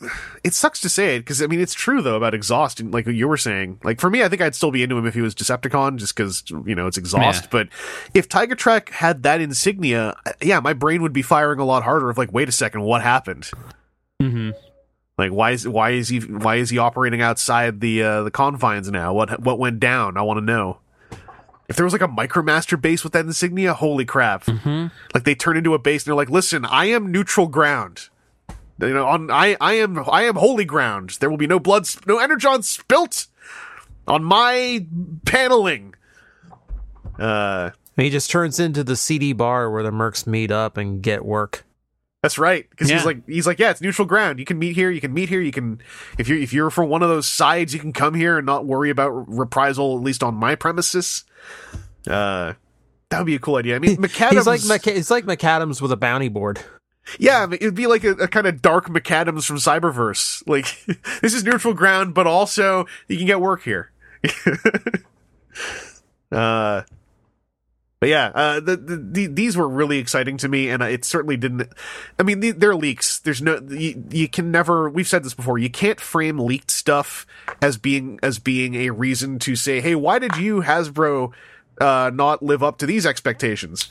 It 0.44 0.54
sucks 0.54 0.80
to 0.82 0.88
say 0.88 1.16
it 1.16 1.20
because 1.20 1.42
I 1.42 1.46
mean 1.46 1.60
it's 1.60 1.74
true 1.74 2.02
though 2.02 2.16
about 2.16 2.34
exhaust. 2.34 2.80
and 2.80 2.92
Like 2.92 3.06
you 3.06 3.28
were 3.28 3.36
saying, 3.36 3.80
like 3.82 4.00
for 4.00 4.10
me, 4.10 4.22
I 4.22 4.28
think 4.28 4.42
I'd 4.42 4.54
still 4.54 4.70
be 4.70 4.82
into 4.82 4.96
him 4.96 5.06
if 5.06 5.14
he 5.14 5.20
was 5.20 5.34
Decepticon, 5.34 5.96
just 5.96 6.14
because 6.14 6.44
you 6.50 6.74
know 6.74 6.86
it's 6.86 6.98
exhaust. 6.98 7.44
Yeah. 7.44 7.48
But 7.50 7.68
if 8.14 8.28
Tiger 8.28 8.54
Track 8.54 8.90
had 8.90 9.22
that 9.24 9.40
insignia, 9.40 10.16
yeah, 10.40 10.60
my 10.60 10.72
brain 10.72 11.02
would 11.02 11.12
be 11.12 11.22
firing 11.22 11.60
a 11.60 11.64
lot 11.64 11.82
harder. 11.82 12.10
Of 12.10 12.18
like, 12.18 12.32
wait 12.32 12.48
a 12.48 12.52
second, 12.52 12.82
what 12.82 13.02
happened? 13.02 13.50
mm-hmm. 14.22 14.50
Like 15.16 15.32
why 15.32 15.50
is 15.50 15.66
why 15.66 15.90
is 15.90 16.08
he 16.08 16.20
why 16.20 16.56
is 16.56 16.70
he 16.70 16.78
operating 16.78 17.20
outside 17.20 17.80
the 17.80 18.02
uh, 18.02 18.22
the 18.22 18.30
confines 18.30 18.90
now? 18.90 19.12
What 19.12 19.40
what 19.42 19.58
went 19.58 19.80
down? 19.80 20.16
I 20.16 20.22
want 20.22 20.38
to 20.38 20.44
know. 20.44 20.78
If 21.68 21.76
there 21.76 21.84
was 21.84 21.92
like 21.92 22.02
a 22.02 22.08
MicroMaster 22.08 22.80
base 22.80 23.04
with 23.04 23.12
that 23.12 23.26
insignia, 23.26 23.74
holy 23.74 24.04
crap! 24.06 24.44
Mm-hmm. 24.44 24.86
Like 25.14 25.24
they 25.24 25.34
turn 25.34 25.56
into 25.56 25.74
a 25.74 25.78
base 25.78 26.02
and 26.02 26.10
they're 26.10 26.16
like, 26.16 26.30
"Listen, 26.30 26.64
I 26.64 26.86
am 26.86 27.12
neutral 27.12 27.46
ground. 27.46 28.08
You 28.80 28.94
know, 28.94 29.06
on 29.06 29.30
I 29.30 29.56
I 29.60 29.74
am 29.74 29.98
I 30.10 30.22
am 30.22 30.36
holy 30.36 30.64
ground. 30.64 31.18
There 31.20 31.28
will 31.28 31.36
be 31.36 31.46
no 31.46 31.58
blood, 31.60 31.86
sp- 31.86 32.06
no 32.06 32.18
energon 32.18 32.62
spilt 32.62 33.26
on 34.06 34.24
my 34.24 34.86
paneling." 35.26 35.94
Uh, 37.18 37.70
He 37.96 38.10
just 38.10 38.30
turns 38.30 38.60
into 38.60 38.84
the 38.84 38.96
CD 38.96 39.32
bar 39.32 39.70
where 39.70 39.82
the 39.82 39.90
mercs 39.90 40.26
meet 40.26 40.50
up 40.50 40.76
and 40.76 41.02
get 41.02 41.24
work. 41.24 41.64
That's 42.22 42.38
right, 42.38 42.68
because 42.70 42.88
he's 42.96 43.04
like 43.04 43.26
he's 43.28 43.46
like, 43.46 43.58
yeah, 43.60 43.70
it's 43.70 43.80
neutral 43.80 44.06
ground. 44.06 44.38
You 44.40 44.44
can 44.44 44.58
meet 44.58 44.74
here. 44.74 44.90
You 44.90 45.00
can 45.00 45.12
meet 45.14 45.28
here. 45.28 45.40
You 45.40 45.52
can 45.52 45.80
if 46.18 46.28
you're 46.28 46.38
if 46.38 46.52
you're 46.52 46.70
from 46.70 46.88
one 46.88 47.02
of 47.02 47.08
those 47.08 47.26
sides, 47.28 47.72
you 47.74 47.78
can 47.80 47.92
come 47.92 48.14
here 48.14 48.38
and 48.38 48.46
not 48.46 48.64
worry 48.66 48.90
about 48.90 49.10
reprisal. 49.28 49.96
At 49.96 50.02
least 50.02 50.22
on 50.22 50.34
my 50.34 50.54
premises. 50.54 51.24
Uh, 52.06 52.54
that 53.10 53.18
would 53.18 53.26
be 53.26 53.34
a 53.34 53.38
cool 53.38 53.56
idea. 53.56 53.76
I 53.76 53.78
mean, 53.78 53.96
Maccadam's. 53.96 54.32
He's 54.34 54.46
like 54.46 54.64
Mc- 54.66 54.96
it's 54.96 55.10
like 55.10 55.24
Maccadam's 55.24 55.80
with 55.82 55.92
a 55.92 55.96
bounty 55.96 56.28
board. 56.28 56.60
yeah, 57.18 57.46
it'd 57.50 57.74
be 57.74 57.86
like 57.86 58.04
a, 58.04 58.12
a 58.12 58.28
kind 58.28 58.46
of 58.46 58.60
dark 58.62 58.88
Maccadam's 58.88 59.46
from 59.46 59.56
Cyberverse. 59.56 60.42
Like 60.46 60.66
this 61.22 61.34
is 61.34 61.44
neutral 61.44 61.74
ground, 61.74 62.14
but 62.14 62.26
also 62.26 62.86
you 63.08 63.16
can 63.16 63.26
get 63.26 63.40
work 63.40 63.62
here. 63.62 63.90
uh, 66.32 66.82
But 68.00 68.08
yeah, 68.10 68.30
uh, 68.34 68.60
the, 68.60 68.76
the, 68.76 68.96
the 68.96 69.26
these 69.26 69.56
were 69.56 69.68
really 69.68 69.98
exciting 69.98 70.36
to 70.38 70.48
me, 70.48 70.68
and 70.70 70.82
it 70.82 71.04
certainly 71.04 71.36
didn't. 71.36 71.68
I 72.18 72.22
mean, 72.22 72.40
the, 72.40 72.52
they're 72.52 72.76
leaks. 72.76 73.18
There's 73.18 73.42
no 73.42 73.60
you, 73.68 74.04
you 74.10 74.28
can 74.28 74.50
never. 74.52 74.88
We've 74.88 75.08
said 75.08 75.24
this 75.24 75.34
before. 75.34 75.58
You 75.58 75.68
can't 75.70 76.00
frame 76.00 76.38
leaked 76.38 76.70
stuff 76.70 77.26
as 77.60 77.76
being 77.76 78.18
as 78.22 78.38
being 78.38 78.74
a 78.74 78.90
reason 78.90 79.38
to 79.40 79.56
say, 79.56 79.80
"Hey, 79.80 79.94
why 79.94 80.18
did 80.18 80.36
you 80.36 80.62
Hasbro 80.62 81.32
uh, 81.80 82.10
not 82.14 82.42
live 82.42 82.62
up 82.62 82.78
to 82.78 82.86
these 82.86 83.06
expectations?" 83.06 83.88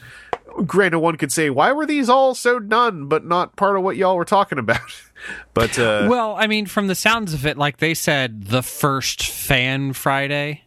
Granted, 0.66 1.00
one 1.00 1.18
could 1.18 1.32
say, 1.32 1.50
"Why 1.50 1.72
were 1.72 1.86
these 1.86 2.10
all 2.10 2.34
so 2.34 2.60
done, 2.60 3.08
but 3.08 3.26
not 3.26 3.56
part 3.56 3.78
of 3.78 3.84
what 3.84 3.98
y'all 3.98 4.16
were 4.16 4.26
talking 4.26 4.58
about?" 4.60 4.80
but 5.54 5.78
uh, 5.78 6.08
Well, 6.10 6.36
I 6.38 6.48
mean, 6.48 6.66
from 6.66 6.88
the 6.88 6.96
sounds 6.96 7.34
of 7.34 7.46
it, 7.46 7.58
like 7.58 7.78
they 7.78 7.94
said, 7.94 8.46
the 8.46 8.64
first 8.64 9.24
Fan 9.28 9.94
Friday. 9.94 10.64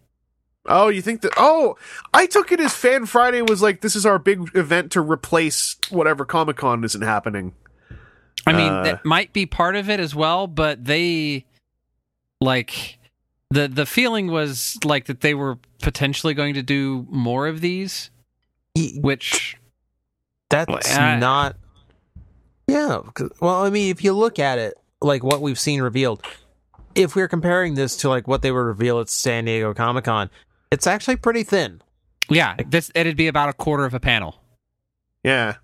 Oh, 0.67 0.89
you 0.89 1.01
think 1.01 1.23
that? 1.23 1.33
Oh, 1.39 1.77
I 2.13 2.27
took 2.27 2.53
it 2.53 2.61
as 2.61 2.75
Fan 2.75 3.07
Friday 3.07 3.41
was 3.43 3.63
like 3.63 3.81
this 3.81 3.97
is 3.97 4.05
our 4.05 4.19
big 4.19 4.55
event 4.55 4.93
to 4.93 5.01
replace 5.01 5.77
whatever 5.89 6.25
Comic 6.25 6.59
Con 6.59 6.85
isn't 6.85 7.03
happening. 7.03 7.55
I 8.47 8.53
mean, 8.53 8.73
Uh, 8.73 8.83
that 8.85 9.05
might 9.05 9.33
be 9.33 9.47
part 9.47 9.75
of 9.75 9.89
it 9.91 10.01
as 10.01 10.15
well, 10.15 10.47
but 10.47 10.85
they 10.85 11.47
like 12.41 12.99
the 13.51 13.69
the 13.69 13.87
feeling 13.87 14.29
was 14.31 14.79
like 14.85 15.07
that 15.07 15.21
they 15.21 15.35
were 15.35 15.59
potentially 15.83 16.35
going 16.35 16.55
to 16.55 16.62
do 16.62 17.07
more 17.11 17.47
of 17.47 17.61
these, 17.61 18.11
which 18.97 19.57
That's 20.49 20.97
I- 20.99 21.19
not. 21.19 21.57
yeah 22.69 23.01
Well, 23.41 23.65
I 23.65 23.71
mean, 23.71 23.91
if 23.91 24.05
you 24.05 24.12
look 24.12 24.39
at 24.39 24.59
it, 24.59 24.75
like 25.01 25.23
what 25.25 25.41
we've 25.41 25.59
seen 25.59 25.81
revealed, 25.83 26.25
if 26.95 27.17
we're 27.17 27.29
comparing 27.29 27.75
this 27.75 27.97
to 27.99 28.09
like 28.09 28.29
what 28.29 28.43
they 28.43 28.51
would 28.53 28.59
reveal 28.59 29.01
at 29.01 29.09
San 29.09 29.45
Diego 29.47 29.75
Comic 29.75 30.05
Con, 30.05 30.31
it's 30.71 30.87
actually 30.87 31.17
pretty 31.17 31.43
thin. 31.43 31.81
yeah, 32.29 32.57
this 32.69 32.91
it'd 32.95 33.17
be 33.17 33.27
about 33.29 33.49
a 33.49 33.53
quarter 33.53 33.85
of 33.85 33.95
a 33.95 34.01
panel. 34.01 34.41
Yeah. 35.25 35.57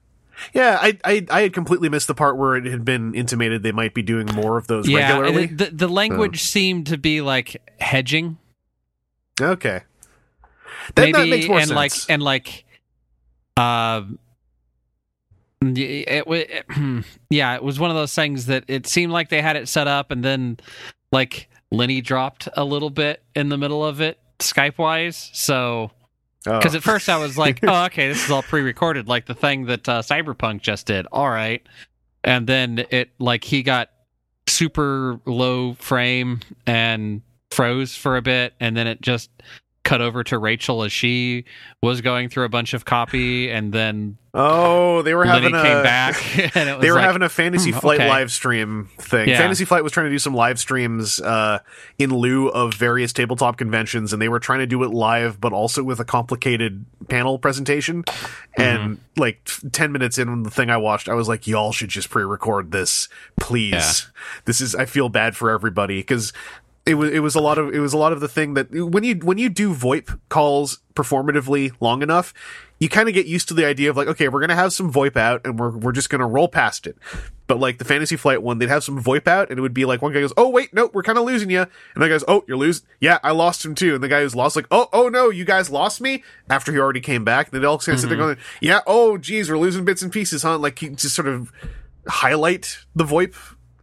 Yeah, 0.53 0.79
I, 0.81 0.99
I 1.05 1.27
I 1.31 1.41
had 1.43 1.53
completely 1.53 1.89
missed 1.89 2.09
the 2.09 2.15
part 2.15 2.37
where 2.37 2.57
it 2.57 2.67
had 2.67 2.85
been 2.85 3.15
intimated 3.15 3.63
they 3.63 3.73
might 3.73 3.95
be 3.95 4.03
doing 4.03 4.27
more 4.35 4.57
of 4.59 4.67
those 4.67 4.89
Yeah, 4.89 5.19
regularly. 5.19 5.47
the 5.47 5.71
the 5.73 5.89
language 5.89 6.43
seemed 6.43 6.87
to 6.89 6.99
be 6.99 7.21
like 7.21 7.61
hedging, 7.81 8.37
okay, 9.41 9.83
then 10.95 11.13
maybe, 11.13 11.13
that 11.13 11.29
makes 11.29 11.49
more 11.49 11.59
and 11.59 11.69
sense. 11.69 11.77
like 11.77 11.93
and 12.11 12.23
like, 12.23 12.65
uh, 13.57 14.03
it, 15.63 16.25
it, 16.27 17.05
yeah, 17.31 17.55
it 17.55 17.63
was 17.63 17.81
one 17.81 17.91
of 17.91 17.97
those 17.97 18.15
things 18.15 18.47
that 18.47 18.65
it 18.69 18.87
seemed 18.87 19.13
like 19.13 19.31
they 19.31 19.41
had 19.43 19.57
it 19.57 19.69
set 19.69 19.89
up, 19.89 20.11
and 20.11 20.23
then 20.25 20.59
like 21.13 21.49
Lenny 21.71 22.01
dropped 22.01 22.49
a 22.55 22.65
little 22.65 22.91
bit 22.91 23.23
in 23.35 23.49
the 23.49 23.57
middle 23.57 23.85
of 23.85 24.01
it, 24.01 24.19
Skype 24.39 24.77
wise, 24.79 25.31
so. 25.33 25.91
Oh. 26.47 26.59
Because 26.59 26.75
at 26.75 26.83
first 26.83 27.09
I 27.09 27.19
was 27.19 27.37
like, 27.37 27.61
"Oh, 27.63 27.85
okay, 27.87 28.09
this 28.09 28.25
is 28.25 28.31
all 28.31 28.43
pre-recorded, 28.43 29.09
like 29.09 29.27
the 29.27 29.35
thing 29.35 29.67
that 29.67 29.89
uh, 29.89 30.03
Cyberpunk 30.03 30.63
just 30.63 30.87
did." 30.87 31.07
All 31.13 31.29
right, 31.29 31.67
and 32.25 32.47
then 32.47 32.85
it 32.91 33.11
like 33.19 33.45
he 33.45 33.63
got 33.63 33.91
super 34.49 35.21
low 35.27 35.75
frame 35.75 36.41
and 36.67 37.23
froze 37.51 37.95
for 37.95 38.17
a 38.17 38.23
bit, 38.23 38.55
and 38.61 38.77
then 38.77 38.87
it 38.87 39.01
just 39.01 39.31
cut 39.87 40.01
over 40.01 40.25
to 40.25 40.39
Rachel 40.39 40.83
as 40.83 40.93
she 40.93 41.45
was 41.81 42.01
going 42.01 42.29
through 42.29 42.45
a 42.45 42.49
bunch 42.49 42.75
of 42.75 42.85
copy, 42.85 43.51
and 43.51 43.73
then 43.73 44.19
oh, 44.35 45.03
they 45.03 45.15
were 45.15 45.25
Lenny 45.25 45.53
having 45.53 45.55
a 45.55 45.63
came 45.63 45.83
back, 45.83 46.39
and 46.57 46.69
it 46.69 46.73
was 46.75 46.83
they 46.83 46.91
were 46.91 46.97
like, 46.97 47.07
having 47.07 47.23
a 47.23 47.29
Fantasy 47.29 47.71
hmm, 47.71 47.79
Flight 47.79 48.01
okay. 48.01 48.09
live 48.09 48.33
stream 48.33 48.91
thing. 48.99 49.29
Yeah. 49.29 49.39
Fantasy 49.39 49.65
Flight 49.65 49.85
was 49.85 49.93
trying 49.93 50.07
to 50.07 50.11
do 50.11 50.19
some 50.19 50.35
live 50.35 50.59
streams 50.59 51.21
uh, 51.21 51.61
in 51.99 52.11
lieu 52.11 52.49
of 52.49 52.75
various 52.75 53.13
tabletop 53.13 53.57
conventions, 53.57 54.13
and 54.13 54.21
they 54.21 54.29
were 54.29 54.41
trying 54.41 54.61
to 54.61 54.67
do 54.67 54.83
it 54.83 54.91
live, 54.91 55.41
but 55.41 55.53
also 55.53 55.83
with 55.83 56.01
a 56.01 56.05
complicated 56.05 56.85
panel 57.09 57.39
presentation. 57.39 58.03
Mm-hmm. 58.03 58.63
And 58.63 59.01
like 59.17 59.49
ten 59.73 59.93
minutes 59.93 60.19
in, 60.19 60.43
the 60.43 60.51
thing 60.51 60.69
I 60.69 60.77
watched, 60.77 61.09
I 61.09 61.15
was 61.15 61.29
like, 61.29 61.47
"Y'all 61.47 61.73
should 61.73 61.91
just 61.91 62.11
pre-record 62.11 62.73
this, 62.73 63.09
please." 63.39 63.73
Yeah. 63.73 63.93
This 64.45 64.61
is. 64.61 64.75
I 64.75 64.85
feel 64.85 65.09
bad 65.09 65.37
for 65.37 65.51
everybody 65.51 66.01
because 66.01 66.33
it 66.87 66.95
was 66.95 67.11
it 67.11 67.19
was 67.19 67.35
a 67.35 67.41
lot 67.41 67.59
of 67.59 67.75
it 67.75 67.81
was 67.81 67.93
a 67.93 67.99
lot 67.99 68.13
of 68.13 68.21
the 68.21 68.29
thing 68.29 68.55
that 68.55 68.71
when 68.71 69.03
you 69.03 69.17
when 69.17 69.39
you 69.39 69.49
do 69.49 69.75
VoIP 69.75 70.19
calls 70.29 70.79
performatively 70.95 71.73
long 71.81 72.01
enough, 72.01 72.33
you 72.79 72.89
kind 72.89 73.09
of 73.09 73.15
get 73.15 73.27
used 73.27 73.49
to 73.49 73.55
the 73.55 73.67
idea 73.67 73.91
of 73.91 73.97
like, 73.97 74.07
okay, 74.07 74.29
we're 74.29 74.41
gonna 74.41 74.55
have 74.55 74.73
some 74.73 74.93
VoIP 74.93 75.17
out 75.17 75.41
and 75.45 75.59
we're 75.59 75.77
we're 75.77 75.93
just 75.93 76.11
gonna 76.11 76.27
roll 76.27 76.47
past 76.47 76.87
it. 76.87 76.97
But 77.49 77.59
like 77.59 77.79
the 77.79 77.85
Fantasy 77.85 78.17
Flight 78.17 78.41
one, 78.41 78.59
they'd 78.59 78.69
have 78.69 78.85
some 78.85 79.03
VoIP 79.03 79.27
out 79.27 79.51
and 79.51 79.59
it 79.59 79.63
would 79.63 79.75
be 79.75 79.85
like 79.85 80.01
one 80.01 80.13
guy 80.13 80.21
goes, 80.21 80.33
oh 80.37 80.49
wait, 80.49 80.73
no, 80.73 80.89
we're 80.93 81.03
kind 81.03 81.19
of 81.19 81.25
losing 81.25 81.51
you, 81.51 81.61
and 81.61 81.69
the 81.97 82.01
guy 82.01 82.09
goes, 82.09 82.25
oh, 82.29 82.45
you're 82.47 82.57
losing, 82.57 82.87
yeah, 83.01 83.19
I 83.25 83.33
lost 83.33 83.65
him 83.65 83.75
too, 83.75 83.95
and 83.95 84.03
the 84.03 84.09
guy 84.09 84.23
who's 84.23 84.37
lost 84.37 84.55
like, 84.55 84.67
oh 84.71 84.89
oh 84.93 85.09
no, 85.09 85.31
you 85.31 85.45
guys 85.45 85.71
lost 85.71 86.01
me 86.01 86.23
after 86.49 86.71
he 86.73 86.79
already 86.79 87.01
came 87.01 87.25
back, 87.25 87.53
and 87.53 87.61
they 87.61 87.67
all 87.67 87.79
kind 87.79 87.95
of 87.95 88.01
sit 88.01 88.09
there 88.09 88.17
mm-hmm. 88.17 88.27
going, 88.27 88.39
yeah, 88.61 88.81
oh 88.87 89.19
geez, 89.19 89.51
we're 89.51 89.59
losing 89.59 89.85
bits 89.85 90.03
and 90.03 90.13
pieces, 90.13 90.45
huh? 90.45 90.57
Like 90.57 90.77
just 90.77 91.17
sort 91.17 91.27
of 91.27 91.53
highlight 92.07 92.79
the 92.95 93.05
VoIP 93.05 93.35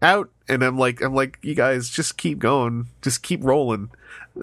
out, 0.03 0.29
and 0.47 0.63
I'm 0.63 0.77
like, 0.77 1.01
I'm 1.01 1.15
like, 1.15 1.39
you 1.41 1.55
guys 1.55 1.89
just 1.89 2.17
keep 2.17 2.39
going, 2.39 2.87
just 3.01 3.23
keep 3.23 3.43
rolling. 3.43 3.89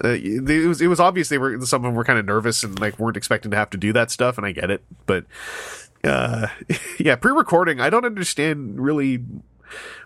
Uh, 0.03 0.09
it 0.09 0.67
was 0.67 0.81
it 0.81 0.87
was 0.87 0.99
obvious 0.99 1.29
they 1.29 1.37
were 1.37 1.59
some 1.65 1.83
of 1.83 1.89
them 1.89 1.95
were 1.95 2.03
kind 2.05 2.17
of 2.17 2.25
nervous 2.25 2.63
and 2.63 2.79
like 2.79 2.97
weren't 2.97 3.17
expecting 3.17 3.51
to 3.51 3.57
have 3.57 3.69
to 3.69 3.77
do 3.77 3.93
that 3.93 4.09
stuff, 4.11 4.37
and 4.37 4.45
I 4.45 4.51
get 4.51 4.71
it, 4.71 4.83
but 5.05 5.25
uh, 6.03 6.47
yeah, 6.99 7.15
pre-recording, 7.15 7.79
I 7.79 7.89
don't 7.89 8.05
understand 8.05 8.79
really 8.79 9.23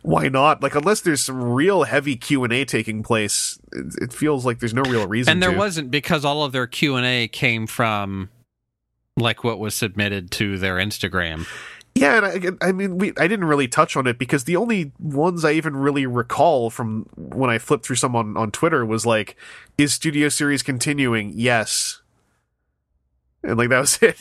why 0.01 0.27
not. 0.27 0.61
Like 0.61 0.75
unless 0.75 1.01
there's 1.01 1.21
some 1.21 1.41
real 1.41 1.83
heavy 1.83 2.15
Q 2.15 2.43
and 2.43 2.53
A 2.53 2.65
taking 2.65 3.03
place, 3.03 3.59
it, 3.71 4.03
it 4.03 4.13
feels 4.13 4.45
like 4.45 4.59
there's 4.59 4.73
no 4.73 4.83
real 4.83 5.07
reason. 5.07 5.31
and 5.31 5.43
there 5.43 5.51
to. 5.51 5.57
wasn't 5.57 5.91
because 5.91 6.25
all 6.25 6.43
of 6.43 6.51
their 6.51 6.67
Q 6.67 6.95
and 6.95 7.05
A 7.05 7.27
came 7.27 7.67
from 7.67 8.29
like 9.17 9.43
what 9.43 9.59
was 9.59 9.75
submitted 9.75 10.31
to 10.31 10.57
their 10.57 10.75
Instagram. 10.75 11.47
Yeah, 11.95 12.25
and 12.25 12.59
I, 12.61 12.67
I 12.67 12.71
mean, 12.73 12.97
we 12.97 13.13
I 13.17 13.27
didn't 13.27 13.45
really 13.45 13.69
touch 13.69 13.95
on 13.95 14.05
it 14.05 14.19
because 14.19 14.43
the 14.43 14.57
only 14.57 14.91
ones 14.99 15.45
I 15.45 15.53
even 15.53 15.77
really 15.77 16.05
recall 16.05 16.69
from 16.69 17.07
when 17.15 17.49
I 17.49 17.57
flipped 17.57 17.85
through 17.85 17.95
some 17.95 18.17
on, 18.17 18.35
on 18.35 18.51
Twitter 18.51 18.85
was 18.85 19.05
like, 19.05 19.37
"Is 19.77 19.93
Studio 19.93 20.27
Series 20.27 20.61
continuing?" 20.61 21.31
Yes, 21.35 22.01
and 23.43 23.57
like 23.57 23.69
that 23.69 23.79
was 23.79 23.97
it. 24.01 24.17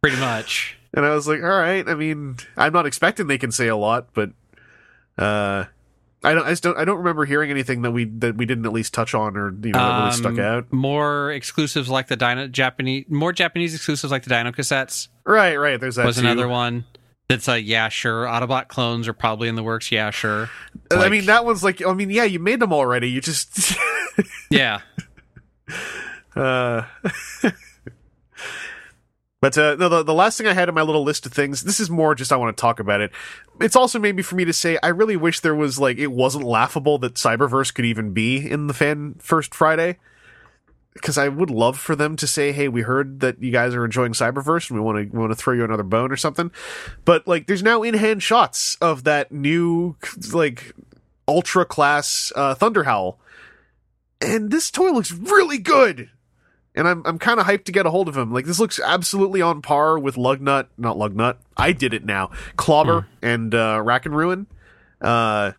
Pretty 0.00 0.18
much. 0.18 0.78
And 0.94 1.04
I 1.04 1.14
was 1.14 1.28
like, 1.28 1.42
"All 1.42 1.48
right." 1.48 1.86
I 1.86 1.94
mean, 1.94 2.36
I'm 2.56 2.72
not 2.72 2.86
expecting 2.86 3.26
they 3.26 3.36
can 3.36 3.52
say 3.52 3.68
a 3.68 3.76
lot, 3.76 4.08
but 4.14 4.30
uh, 5.18 5.66
I 6.24 6.34
don't. 6.34 6.44
I 6.46 6.50
just 6.50 6.62
don't. 6.64 6.76
I 6.76 6.84
don't 6.84 6.98
remember 6.98 7.24
hearing 7.24 7.50
anything 7.50 7.82
that 7.82 7.92
we 7.92 8.04
that 8.06 8.36
we 8.36 8.44
didn't 8.44 8.66
at 8.66 8.72
least 8.72 8.92
touch 8.92 9.14
on 9.14 9.36
or 9.36 9.50
you 9.50 9.72
know 9.72 9.78
that 9.78 9.98
really 10.00 10.12
stuck 10.16 10.32
Um, 10.32 10.40
out. 10.40 10.72
More 10.72 11.30
exclusives 11.30 11.88
like 11.88 12.08
the 12.08 12.16
Dino 12.16 12.48
Japanese, 12.48 13.04
more 13.08 13.32
Japanese 13.32 13.74
exclusives 13.74 14.10
like 14.10 14.24
the 14.24 14.30
Dino 14.30 14.50
cassettes 14.50 15.08
Right, 15.24 15.56
right. 15.56 15.80
There's 15.80 15.94
that. 15.96 16.06
was 16.06 16.16
too. 16.16 16.22
another 16.22 16.48
one. 16.48 16.84
That's 17.28 17.46
a 17.46 17.60
yeah, 17.60 17.88
sure. 17.88 18.24
Autobot 18.24 18.68
clones 18.68 19.06
are 19.06 19.12
probably 19.12 19.48
in 19.48 19.54
the 19.54 19.62
works. 19.62 19.92
Yeah, 19.92 20.10
sure. 20.10 20.48
I 20.90 21.08
mean, 21.08 21.26
that 21.26 21.44
one's 21.44 21.62
like. 21.62 21.84
I 21.86 21.92
mean, 21.92 22.10
yeah, 22.10 22.24
you 22.24 22.38
made 22.40 22.58
them 22.60 22.72
already. 22.72 23.10
You 23.10 23.20
just. 23.20 23.76
Yeah, 24.50 24.80
Uh, 26.34 26.82
but 29.40 29.56
uh, 29.56 29.76
no, 29.76 29.88
the, 29.88 30.02
the 30.02 30.14
last 30.14 30.36
thing 30.36 30.46
I 30.46 30.52
had 30.52 30.68
in 30.68 30.74
my 30.74 30.82
little 30.82 31.04
list 31.04 31.24
of 31.24 31.32
things, 31.32 31.62
this 31.62 31.78
is 31.78 31.88
more 31.88 32.14
just 32.14 32.32
I 32.32 32.36
want 32.36 32.56
to 32.56 32.60
talk 32.60 32.80
about 32.80 33.00
it. 33.00 33.12
It's 33.60 33.76
also 33.76 33.98
maybe 33.98 34.22
for 34.22 34.34
me 34.34 34.44
to 34.44 34.52
say 34.52 34.78
I 34.82 34.88
really 34.88 35.16
wish 35.16 35.40
there 35.40 35.54
was 35.54 35.78
like 35.78 35.98
it 35.98 36.08
wasn't 36.08 36.44
laughable 36.44 36.98
that 36.98 37.14
Cyberverse 37.14 37.72
could 37.72 37.84
even 37.84 38.12
be 38.12 38.50
in 38.50 38.66
the 38.66 38.74
fan 38.74 39.14
first 39.18 39.54
Friday. 39.54 39.98
Because 40.94 41.18
I 41.18 41.28
would 41.28 41.50
love 41.50 41.78
for 41.78 41.94
them 41.94 42.16
to 42.16 42.26
say, 42.26 42.50
"Hey, 42.50 42.66
we 42.66 42.82
heard 42.82 43.20
that 43.20 43.40
you 43.40 43.52
guys 43.52 43.72
are 43.72 43.84
enjoying 43.84 44.14
Cyberverse, 44.14 44.68
and 44.68 44.80
we 44.80 44.84
want 44.84 45.12
to 45.12 45.16
want 45.16 45.30
to 45.30 45.36
throw 45.36 45.54
you 45.54 45.62
another 45.62 45.84
bone 45.84 46.10
or 46.10 46.16
something." 46.16 46.50
But 47.04 47.28
like, 47.28 47.46
there's 47.46 47.62
now 47.62 47.84
in 47.84 47.94
hand 47.94 48.20
shots 48.20 48.76
of 48.80 49.04
that 49.04 49.30
new 49.30 49.94
like 50.32 50.72
ultra 51.28 51.64
class 51.64 52.32
uh, 52.34 52.56
Thunder 52.56 52.82
Howl, 52.82 53.20
and 54.20 54.50
this 54.50 54.72
toy 54.72 54.90
looks 54.90 55.12
really 55.12 55.58
good 55.58 56.10
and 56.78 56.86
I'm 56.88 57.02
I'm 57.04 57.18
kind 57.18 57.40
of 57.40 57.46
hyped 57.46 57.64
to 57.64 57.72
get 57.72 57.84
a 57.84 57.90
hold 57.90 58.08
of 58.08 58.16
him. 58.16 58.32
Like 58.32 58.46
this 58.46 58.60
looks 58.60 58.78
absolutely 58.80 59.42
on 59.42 59.60
par 59.60 59.98
with 59.98 60.14
Lugnut, 60.14 60.68
not 60.78 60.96
Lugnut. 60.96 61.36
I 61.56 61.72
did 61.72 61.92
it 61.92 62.04
now. 62.04 62.30
Clobber 62.56 63.08
and 63.20 63.54
uh, 63.54 63.80
Rack 63.84 64.06
and 64.06 64.16
Ruin. 64.16 64.46
Uh, 65.00 65.52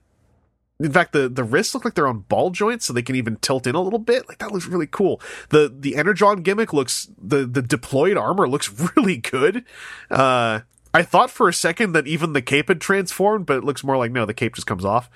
in 0.79 0.93
fact, 0.93 1.11
the 1.11 1.27
the 1.27 1.43
wrists 1.43 1.75
look 1.75 1.83
like 1.83 1.93
they're 1.93 2.07
on 2.07 2.19
ball 2.19 2.51
joints, 2.51 2.85
so 2.85 2.93
they 2.93 3.01
can 3.01 3.15
even 3.15 3.35
tilt 3.35 3.67
in 3.67 3.75
a 3.75 3.81
little 3.81 3.99
bit. 3.99 4.29
Like 4.29 4.37
that 4.37 4.53
looks 4.53 4.65
really 4.65 4.87
cool. 4.87 5.21
The 5.49 5.73
the 5.77 5.97
Energon 5.97 6.41
gimmick 6.41 6.71
looks 6.71 7.09
the 7.21 7.45
the 7.45 7.61
deployed 7.61 8.15
armor 8.15 8.47
looks 8.47 8.71
really 8.95 9.17
good. 9.17 9.65
Uh, 10.09 10.61
I 10.93 11.03
thought 11.03 11.29
for 11.29 11.49
a 11.49 11.53
second 11.53 11.91
that 11.91 12.07
even 12.07 12.31
the 12.31 12.41
cape 12.41 12.69
had 12.69 12.79
transformed, 12.79 13.45
but 13.45 13.57
it 13.57 13.63
looks 13.65 13.83
more 13.83 13.97
like 13.97 14.11
no, 14.11 14.25
the 14.25 14.33
cape 14.33 14.55
just 14.55 14.67
comes 14.67 14.85
off. 14.85 15.09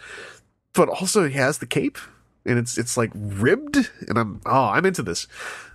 But 0.74 0.90
also, 0.90 1.28
he 1.30 1.36
has 1.36 1.60
the 1.60 1.66
cape, 1.66 1.98
and 2.46 2.60
it's 2.60 2.78
it's 2.78 2.98
like 2.98 3.12
ribbed, 3.16 3.90
and 4.10 4.20
I'm 4.20 4.42
oh, 4.46 4.66
I'm 4.66 4.86
into 4.86 5.02
this. 5.02 5.28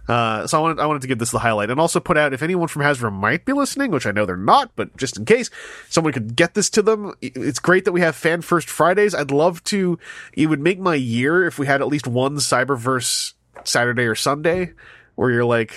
Uh, 0.09 0.47
so 0.47 0.59
I 0.59 0.61
wanted 0.63 0.81
I 0.81 0.87
wanted 0.87 1.03
to 1.03 1.09
give 1.09 1.19
this 1.19 1.31
the 1.31 1.39
highlight, 1.39 1.71
and 1.71 1.79
also 1.79 2.01
put 2.01 2.17
out 2.17 2.33
if 2.33 2.43
anyone 2.43 2.69
from 2.69 2.83
Hasbro 2.83 3.13
might 3.13 3.45
be 3.45 3.53
listening, 3.53 3.91
which 3.91 4.07
I 4.07 4.11
know 4.11 4.25
they're 4.25 4.37
not, 4.37 4.73
but 4.75 4.97
just 4.97 5.19
in 5.19 5.27
case 5.27 5.51
someone 5.91 6.15
could 6.15 6.35
get 6.35 6.55
this 6.55 6.71
to 6.71 6.83
them, 6.83 7.15
it's 7.21 7.59
great 7.59 7.85
that 7.85 7.93
we 7.93 8.01
have 8.01 8.17
Fan 8.17 8.41
First 8.41 8.71
Fridays. 8.71 9.15
I'd 9.15 9.31
love 9.31 9.63
to. 9.65 9.99
It 10.33 10.47
would 10.47 10.61
make 10.61 10.79
my 10.79 10.95
year 10.95 11.45
if 11.45 11.59
we 11.59 11.67
had 11.67 11.83
at 11.83 11.89
least 11.89 12.07
one 12.07 12.37
Cyberverse 12.37 13.35
Saturday 13.65 14.05
or 14.05 14.15
Sunday, 14.15 14.73
where 15.15 15.31
you're 15.31 15.45
like, 15.45 15.75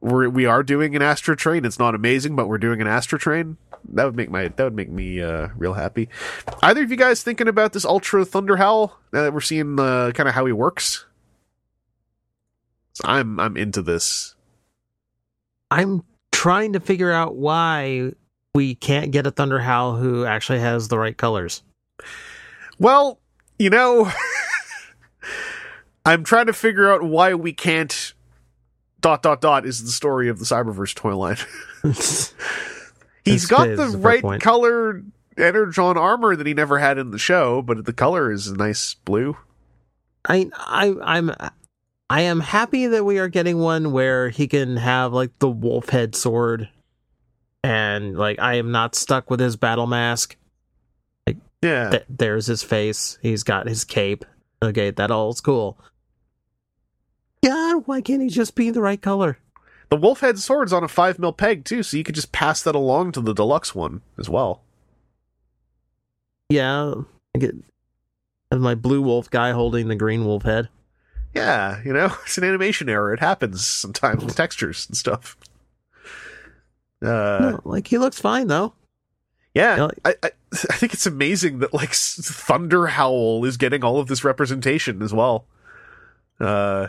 we're 0.00 0.28
we 0.28 0.46
are 0.46 0.62
doing 0.62 0.94
an 0.94 1.02
Astro 1.02 1.34
Train. 1.34 1.64
It's 1.64 1.78
not 1.78 1.94
amazing, 1.94 2.36
but 2.36 2.48
we're 2.48 2.58
doing 2.58 2.80
an 2.80 2.86
Astro 2.86 3.18
Train. 3.18 3.56
That 3.88 4.04
would 4.04 4.16
make 4.16 4.30
my 4.30 4.48
that 4.48 4.62
would 4.62 4.76
make 4.76 4.90
me 4.90 5.20
uh, 5.20 5.48
real 5.56 5.74
happy. 5.74 6.08
Either 6.62 6.82
of 6.82 6.90
you 6.90 6.96
guys 6.96 7.22
thinking 7.22 7.48
about 7.48 7.72
this 7.72 7.84
Ultra 7.84 8.24
Thunder 8.24 8.56
Howl 8.56 8.96
now 9.12 9.22
that 9.22 9.34
we're 9.34 9.40
seeing 9.40 9.80
uh, 9.80 10.12
kind 10.14 10.28
of 10.28 10.34
how 10.36 10.46
he 10.46 10.52
works? 10.52 11.06
So 12.94 13.04
I'm 13.06 13.40
I'm 13.40 13.56
into 13.56 13.82
this. 13.82 14.34
I'm 15.70 16.02
trying 16.30 16.74
to 16.74 16.80
figure 16.80 17.12
out 17.12 17.36
why 17.36 18.12
we 18.54 18.74
can't 18.74 19.10
get 19.10 19.26
a 19.26 19.30
Thunder 19.30 19.60
Howl 19.60 19.96
who 19.96 20.24
actually 20.26 20.60
has 20.60 20.88
the 20.88 20.98
right 20.98 21.16
colors. 21.16 21.62
Well, 22.78 23.18
you 23.58 23.70
know, 23.70 24.10
I'm 26.04 26.24
trying 26.24 26.46
to 26.46 26.52
figure 26.52 26.92
out 26.92 27.02
why 27.02 27.34
we 27.34 27.52
can't. 27.52 28.14
Dot 29.00 29.22
dot 29.22 29.40
dot 29.40 29.66
is 29.66 29.82
the 29.82 29.90
story 29.90 30.28
of 30.28 30.38
the 30.38 30.44
Cyberverse 30.44 30.94
toy 30.94 31.16
line. 31.16 31.36
He's 33.24 33.46
got 33.46 33.68
the 33.68 33.76
that's 33.76 33.94
a 33.94 33.98
fair 33.98 34.00
right 34.00 34.22
point. 34.22 34.42
color 34.42 35.02
Energon 35.36 35.96
armor 35.96 36.36
that 36.36 36.46
he 36.46 36.54
never 36.54 36.78
had 36.78 36.98
in 36.98 37.10
the 37.10 37.18
show, 37.18 37.62
but 37.62 37.84
the 37.84 37.92
color 37.92 38.30
is 38.30 38.48
a 38.48 38.56
nice 38.56 38.94
blue. 38.94 39.36
I 40.28 40.50
I 40.54 40.94
I'm 41.02 41.30
I 42.12 42.20
am 42.20 42.40
happy 42.40 42.88
that 42.88 43.06
we 43.06 43.18
are 43.18 43.28
getting 43.28 43.58
one 43.58 43.90
where 43.90 44.28
he 44.28 44.46
can 44.46 44.76
have 44.76 45.14
like 45.14 45.38
the 45.38 45.48
wolf 45.48 45.88
head 45.88 46.14
sword 46.14 46.68
and 47.64 48.18
like 48.18 48.38
I 48.38 48.56
am 48.56 48.70
not 48.70 48.94
stuck 48.94 49.30
with 49.30 49.40
his 49.40 49.56
battle 49.56 49.86
mask. 49.86 50.36
Yeah, 51.62 51.88
Th- 51.88 52.04
there's 52.10 52.44
his 52.44 52.62
face. 52.62 53.16
He's 53.22 53.42
got 53.42 53.66
his 53.66 53.84
cape. 53.84 54.26
Okay, 54.62 54.90
that 54.90 55.10
all's 55.10 55.40
cool. 55.40 55.78
God, 57.42 57.84
why 57.86 58.02
can't 58.02 58.20
he 58.20 58.28
just 58.28 58.54
be 58.54 58.68
the 58.68 58.82
right 58.82 59.00
color? 59.00 59.38
the 59.88 59.96
wolf 59.96 60.20
head 60.20 60.38
sword's 60.38 60.74
on 60.74 60.84
a 60.84 60.88
five 60.88 61.18
mil 61.18 61.32
peg 61.32 61.64
too, 61.64 61.82
so 61.82 61.96
you 61.96 62.04
could 62.04 62.14
just 62.14 62.30
pass 62.30 62.62
that 62.62 62.74
along 62.74 63.12
to 63.12 63.22
the 63.22 63.32
deluxe 63.32 63.74
one 63.74 64.02
as 64.18 64.28
well. 64.28 64.60
Yeah, 66.50 66.92
I 67.34 67.38
get 67.38 67.54
my 68.50 68.74
blue 68.74 69.00
wolf 69.00 69.30
guy 69.30 69.52
holding 69.52 69.88
the 69.88 69.96
green 69.96 70.26
wolf 70.26 70.42
head. 70.42 70.68
Yeah, 71.34 71.80
you 71.84 71.92
know, 71.92 72.06
it's 72.24 72.38
an 72.38 72.44
animation 72.44 72.88
error. 72.88 73.12
It 73.14 73.20
happens 73.20 73.64
sometimes 73.64 74.24
with 74.24 74.36
textures 74.36 74.86
and 74.88 74.96
stuff. 74.96 75.36
Uh, 77.02 77.06
No, 77.52 77.60
like 77.64 77.86
he 77.88 77.98
looks 77.98 78.20
fine 78.20 78.46
though. 78.46 78.74
Yeah, 79.54 79.76
Yeah, 79.76 79.88
I, 80.04 80.14
I 80.22 80.30
I 80.52 80.76
think 80.76 80.94
it's 80.94 81.06
amazing 81.06 81.58
that 81.58 81.74
like 81.74 81.92
Thunder 81.92 82.86
Howl 82.86 83.44
is 83.44 83.56
getting 83.56 83.84
all 83.84 83.98
of 83.98 84.06
this 84.08 84.24
representation 84.24 85.02
as 85.02 85.12
well. 85.12 85.46
Uh, 86.40 86.88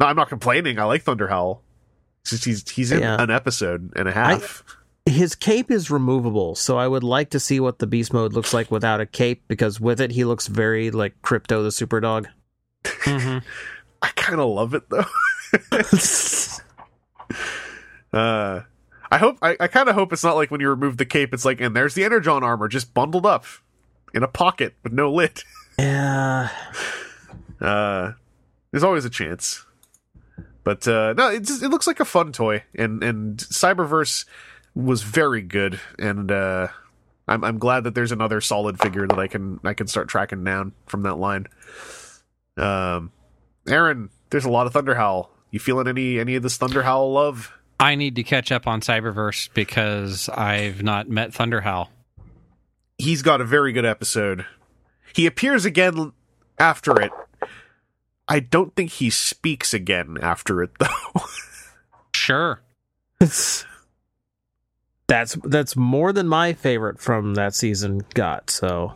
no, 0.00 0.06
I'm 0.06 0.16
not 0.16 0.28
complaining. 0.28 0.78
I 0.78 0.84
like 0.84 1.02
Thunder 1.02 1.28
Howl. 1.28 1.62
It's 2.22 2.30
just 2.30 2.44
he's 2.44 2.68
he's 2.70 2.90
in 2.92 3.00
Yeah. 3.00 3.20
an 3.22 3.30
episode 3.30 3.92
and 3.96 4.08
a 4.08 4.12
half. 4.12 4.64
His 5.06 5.34
cape 5.34 5.70
is 5.70 5.90
removable, 5.90 6.54
so 6.54 6.76
I 6.76 6.86
would 6.88 7.02
like 7.04 7.30
to 7.30 7.40
see 7.40 7.60
what 7.60 7.78
the 7.78 7.86
beast 7.86 8.12
mode 8.12 8.32
looks 8.34 8.52
like 8.52 8.70
without 8.70 9.00
a 9.00 9.06
cape 9.06 9.42
because 9.48 9.80
with 9.80 10.00
it 10.00 10.10
he 10.12 10.24
looks 10.24 10.46
very 10.48 10.90
like 10.90 11.20
Krypto 11.22 11.62
the 11.62 11.72
super 11.72 12.00
Mhm. 12.84 13.42
I 14.02 14.08
kind 14.14 14.40
of 14.40 14.48
love 14.48 14.74
it 14.74 14.88
though. 14.90 15.04
uh, 18.16 18.62
I 19.10 19.18
hope 19.18 19.38
I, 19.42 19.56
I 19.58 19.66
kind 19.66 19.88
of 19.88 19.94
hope 19.94 20.12
it's 20.12 20.22
not 20.22 20.36
like 20.36 20.50
when 20.50 20.60
you 20.60 20.68
remove 20.68 20.98
the 20.98 21.04
cape, 21.06 21.34
it's 21.34 21.44
like 21.44 21.60
and 21.60 21.74
there's 21.74 21.94
the 21.94 22.04
Energon 22.04 22.44
armor 22.44 22.68
just 22.68 22.94
bundled 22.94 23.26
up 23.26 23.44
in 24.14 24.22
a 24.22 24.28
pocket 24.28 24.74
with 24.82 24.92
no 24.92 25.12
lid. 25.12 25.42
yeah. 25.78 26.50
Uh, 27.60 28.12
there's 28.70 28.84
always 28.84 29.04
a 29.04 29.10
chance. 29.10 29.64
But 30.62 30.86
uh, 30.86 31.14
no, 31.16 31.30
it 31.30 31.44
just, 31.44 31.62
it 31.62 31.70
looks 31.70 31.86
like 31.86 31.98
a 31.98 32.04
fun 32.04 32.30
toy, 32.32 32.62
and 32.74 33.02
and 33.02 33.38
Cyberverse 33.38 34.26
was 34.74 35.02
very 35.02 35.40
good, 35.40 35.80
and 35.98 36.30
uh, 36.30 36.68
I'm 37.26 37.42
I'm 37.42 37.58
glad 37.58 37.84
that 37.84 37.94
there's 37.94 38.12
another 38.12 38.40
solid 38.42 38.78
figure 38.78 39.06
that 39.06 39.18
I 39.18 39.28
can 39.28 39.60
I 39.64 39.72
can 39.72 39.86
start 39.86 40.08
tracking 40.08 40.44
down 40.44 40.72
from 40.86 41.02
that 41.04 41.16
line. 41.16 41.46
Um, 42.58 43.12
Aaron, 43.68 44.10
there's 44.30 44.44
a 44.44 44.50
lot 44.50 44.66
of 44.66 44.72
Thunder 44.72 44.94
Howl. 44.94 45.30
You 45.50 45.60
feeling 45.60 45.88
any 45.88 46.18
any 46.18 46.34
of 46.34 46.42
this 46.42 46.56
Thunder 46.56 46.82
Howl 46.82 47.12
love? 47.12 47.52
I 47.80 47.94
need 47.94 48.16
to 48.16 48.22
catch 48.22 48.50
up 48.50 48.66
on 48.66 48.80
Cyberverse 48.80 49.50
because 49.54 50.28
I've 50.28 50.82
not 50.82 51.08
met 51.08 51.30
Thunderhowl. 51.30 51.88
He's 52.98 53.22
got 53.22 53.40
a 53.40 53.44
very 53.44 53.72
good 53.72 53.84
episode. 53.84 54.44
He 55.14 55.26
appears 55.26 55.64
again 55.64 56.12
after 56.58 57.00
it. 57.00 57.12
I 58.26 58.40
don't 58.40 58.74
think 58.74 58.90
he 58.90 59.08
speaks 59.10 59.72
again 59.72 60.18
after 60.20 60.62
it 60.62 60.70
though. 60.78 61.22
Sure. 62.14 62.60
that's 63.20 63.64
that's 65.08 65.76
more 65.76 66.12
than 66.12 66.28
my 66.28 66.52
favorite 66.52 67.00
from 67.00 67.34
that 67.34 67.54
season 67.54 68.02
got. 68.14 68.50
So 68.50 68.94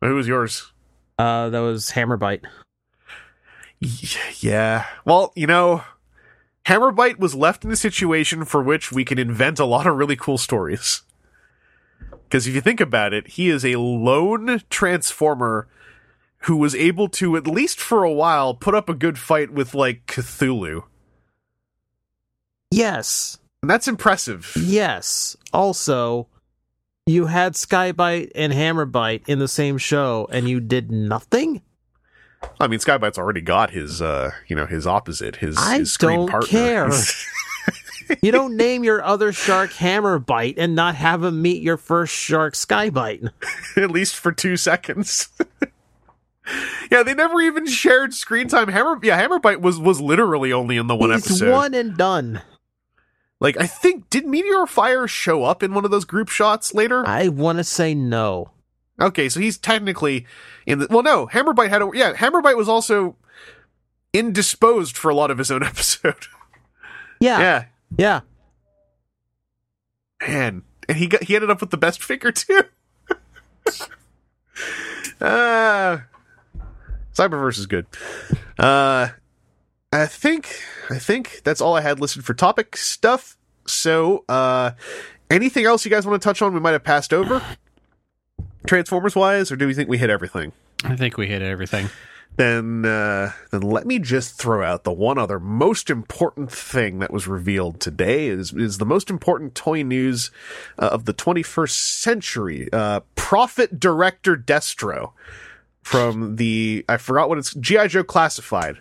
Who 0.00 0.14
was 0.14 0.26
yours? 0.26 0.72
uh 1.18 1.50
that 1.50 1.60
was 1.60 1.90
Hammerbite. 1.92 2.42
Yeah. 3.80 4.86
Well, 5.04 5.32
you 5.36 5.46
know, 5.46 5.84
Hammerbite 6.66 7.18
was 7.18 7.34
left 7.34 7.64
in 7.64 7.70
a 7.70 7.76
situation 7.76 8.44
for 8.44 8.62
which 8.62 8.92
we 8.92 9.04
can 9.04 9.18
invent 9.18 9.58
a 9.58 9.64
lot 9.64 9.86
of 9.86 9.96
really 9.96 10.16
cool 10.16 10.38
stories. 10.38 11.02
Because 12.24 12.46
if 12.46 12.54
you 12.54 12.60
think 12.60 12.80
about 12.80 13.12
it, 13.12 13.28
he 13.28 13.48
is 13.48 13.64
a 13.64 13.76
lone 13.76 14.62
transformer 14.68 15.68
who 16.42 16.56
was 16.56 16.74
able 16.74 17.08
to, 17.08 17.36
at 17.36 17.46
least 17.46 17.80
for 17.80 18.04
a 18.04 18.12
while, 18.12 18.54
put 18.54 18.74
up 18.74 18.88
a 18.88 18.94
good 18.94 19.18
fight 19.18 19.50
with, 19.50 19.74
like, 19.74 20.06
Cthulhu. 20.06 20.84
Yes. 22.70 23.38
And 23.62 23.70
that's 23.70 23.88
impressive. 23.88 24.52
Yes. 24.56 25.36
Also, 25.52 26.28
you 27.06 27.26
had 27.26 27.54
Skybite 27.54 28.30
and 28.34 28.52
Hammerbite 28.52 29.26
in 29.26 29.38
the 29.38 29.48
same 29.48 29.78
show 29.78 30.28
and 30.30 30.48
you 30.48 30.60
did 30.60 30.92
nothing? 30.92 31.62
I 32.60 32.66
mean, 32.66 32.78
Skybite's 32.78 33.18
already 33.18 33.40
got 33.40 33.70
his, 33.70 34.00
uh, 34.02 34.30
you 34.46 34.56
know, 34.56 34.66
his 34.66 34.86
opposite, 34.86 35.36
his, 35.36 35.56
I 35.58 35.78
his 35.78 35.92
screen 35.92 36.20
don't 36.20 36.30
partner. 36.30 36.48
care. 36.48 36.90
You 38.22 38.32
don't 38.32 38.56
name 38.56 38.84
your 38.84 39.02
other 39.04 39.32
shark 39.32 39.70
Hammerbite 39.72 40.54
and 40.56 40.74
not 40.74 40.94
have 40.94 41.22
him 41.22 41.42
meet 41.42 41.62
your 41.62 41.76
first 41.76 42.14
shark 42.14 42.54
Skybite. 42.54 43.30
at 43.76 43.90
least 43.90 44.16
for 44.16 44.32
two 44.32 44.56
seconds. 44.56 45.28
yeah, 46.90 47.02
they 47.02 47.14
never 47.14 47.40
even 47.40 47.66
shared 47.66 48.14
screen 48.14 48.48
time. 48.48 48.68
Hammer, 48.68 48.98
yeah, 49.02 49.22
Hammerbite 49.22 49.60
was 49.60 49.78
was 49.78 50.00
literally 50.00 50.52
only 50.52 50.78
in 50.78 50.86
the 50.86 50.96
one 50.96 51.10
He's 51.10 51.26
episode. 51.26 51.52
one 51.52 51.74
and 51.74 51.96
done. 51.96 52.40
Like, 53.40 53.56
I 53.60 53.66
think 53.66 54.08
did 54.10 54.26
Meteor 54.26 54.66
Fire 54.66 55.06
show 55.06 55.44
up 55.44 55.62
in 55.62 55.74
one 55.74 55.84
of 55.84 55.90
those 55.90 56.04
group 56.06 56.28
shots 56.28 56.74
later? 56.74 57.06
I 57.06 57.28
want 57.28 57.58
to 57.58 57.64
say 57.64 57.94
no. 57.94 58.50
Okay, 59.00 59.28
so 59.28 59.38
he's 59.40 59.56
technically 59.58 60.26
in 60.66 60.80
the. 60.80 60.86
Well, 60.90 61.02
no, 61.02 61.26
Hammerbite 61.28 61.68
had 61.68 61.82
a. 61.82 61.90
Yeah, 61.94 62.14
Hammerbite 62.14 62.56
was 62.56 62.68
also 62.68 63.16
indisposed 64.12 64.96
for 64.96 65.08
a 65.10 65.14
lot 65.14 65.30
of 65.30 65.38
his 65.38 65.50
own 65.50 65.62
episode. 65.64 66.26
Yeah. 67.20 67.38
yeah, 67.40 67.64
Yeah. 67.98 68.20
man, 70.26 70.62
and 70.88 70.96
he 70.98 71.06
got 71.06 71.22
he 71.24 71.34
ended 71.34 71.50
up 71.50 71.60
with 71.60 71.70
the 71.70 71.76
best 71.76 72.02
figure 72.02 72.32
too. 72.32 72.62
uh 75.20 75.98
Cyberverse 77.14 77.58
is 77.58 77.66
good. 77.66 77.86
Uh 78.58 79.08
I 79.92 80.06
think 80.06 80.60
I 80.90 80.98
think 80.98 81.40
that's 81.44 81.60
all 81.60 81.74
I 81.76 81.80
had 81.80 82.00
listed 82.00 82.24
for 82.24 82.34
topic 82.34 82.76
stuff. 82.76 83.36
So 83.66 84.24
uh 84.28 84.72
anything 85.30 85.64
else 85.64 85.84
you 85.84 85.90
guys 85.90 86.06
want 86.06 86.20
to 86.22 86.26
touch 86.26 86.40
on 86.42 86.54
we 86.54 86.60
might 86.60 86.72
have 86.72 86.84
passed 86.84 87.12
over? 87.12 87.42
Transformers 88.68 89.16
wise, 89.16 89.50
or 89.50 89.56
do 89.56 89.66
we 89.66 89.74
think 89.74 89.88
we 89.88 89.98
hit 89.98 90.10
everything? 90.10 90.52
I 90.84 90.94
think 90.94 91.16
we 91.16 91.26
hit 91.26 91.42
everything. 91.42 91.88
Then 92.36 92.84
uh 92.84 93.32
then 93.50 93.62
let 93.62 93.84
me 93.86 93.98
just 93.98 94.38
throw 94.38 94.62
out 94.62 94.84
the 94.84 94.92
one 94.92 95.18
other 95.18 95.40
most 95.40 95.90
important 95.90 96.52
thing 96.52 97.00
that 97.00 97.12
was 97.12 97.26
revealed 97.26 97.80
today 97.80 98.28
is 98.28 98.52
is 98.52 98.78
the 98.78 98.86
most 98.86 99.10
important 99.10 99.54
toy 99.56 99.82
news 99.82 100.30
uh, 100.78 100.86
of 100.86 101.04
the 101.06 101.14
21st 101.14 101.70
century. 101.70 102.68
Uh 102.72 103.00
Profit 103.16 103.80
Director 103.80 104.36
Destro 104.36 105.12
from 105.82 106.36
the 106.36 106.84
I 106.88 106.96
forgot 106.98 107.28
what 107.28 107.38
it's 107.38 107.54
GI 107.54 107.88
Joe 107.88 108.04
Classified. 108.04 108.76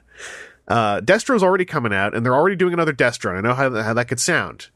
Uh 0.68 1.00
Destro's 1.00 1.42
already 1.42 1.66
coming 1.66 1.94
out 1.94 2.14
and 2.14 2.24
they're 2.24 2.36
already 2.36 2.58
doing 2.58 2.74
another 2.74 2.94
Destro. 2.94 3.30
and 3.36 3.40
I 3.40 3.42
know 3.50 3.56
how 3.56 3.72
how 3.82 3.94
that 3.94 4.08
could 4.08 4.20
sound. 4.20 4.68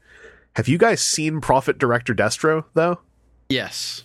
Have 0.56 0.66
you 0.66 0.78
guys 0.78 1.00
seen 1.02 1.40
Profit 1.40 1.78
Director 1.78 2.14
Destro 2.14 2.64
though? 2.74 2.98
Yes. 3.48 4.04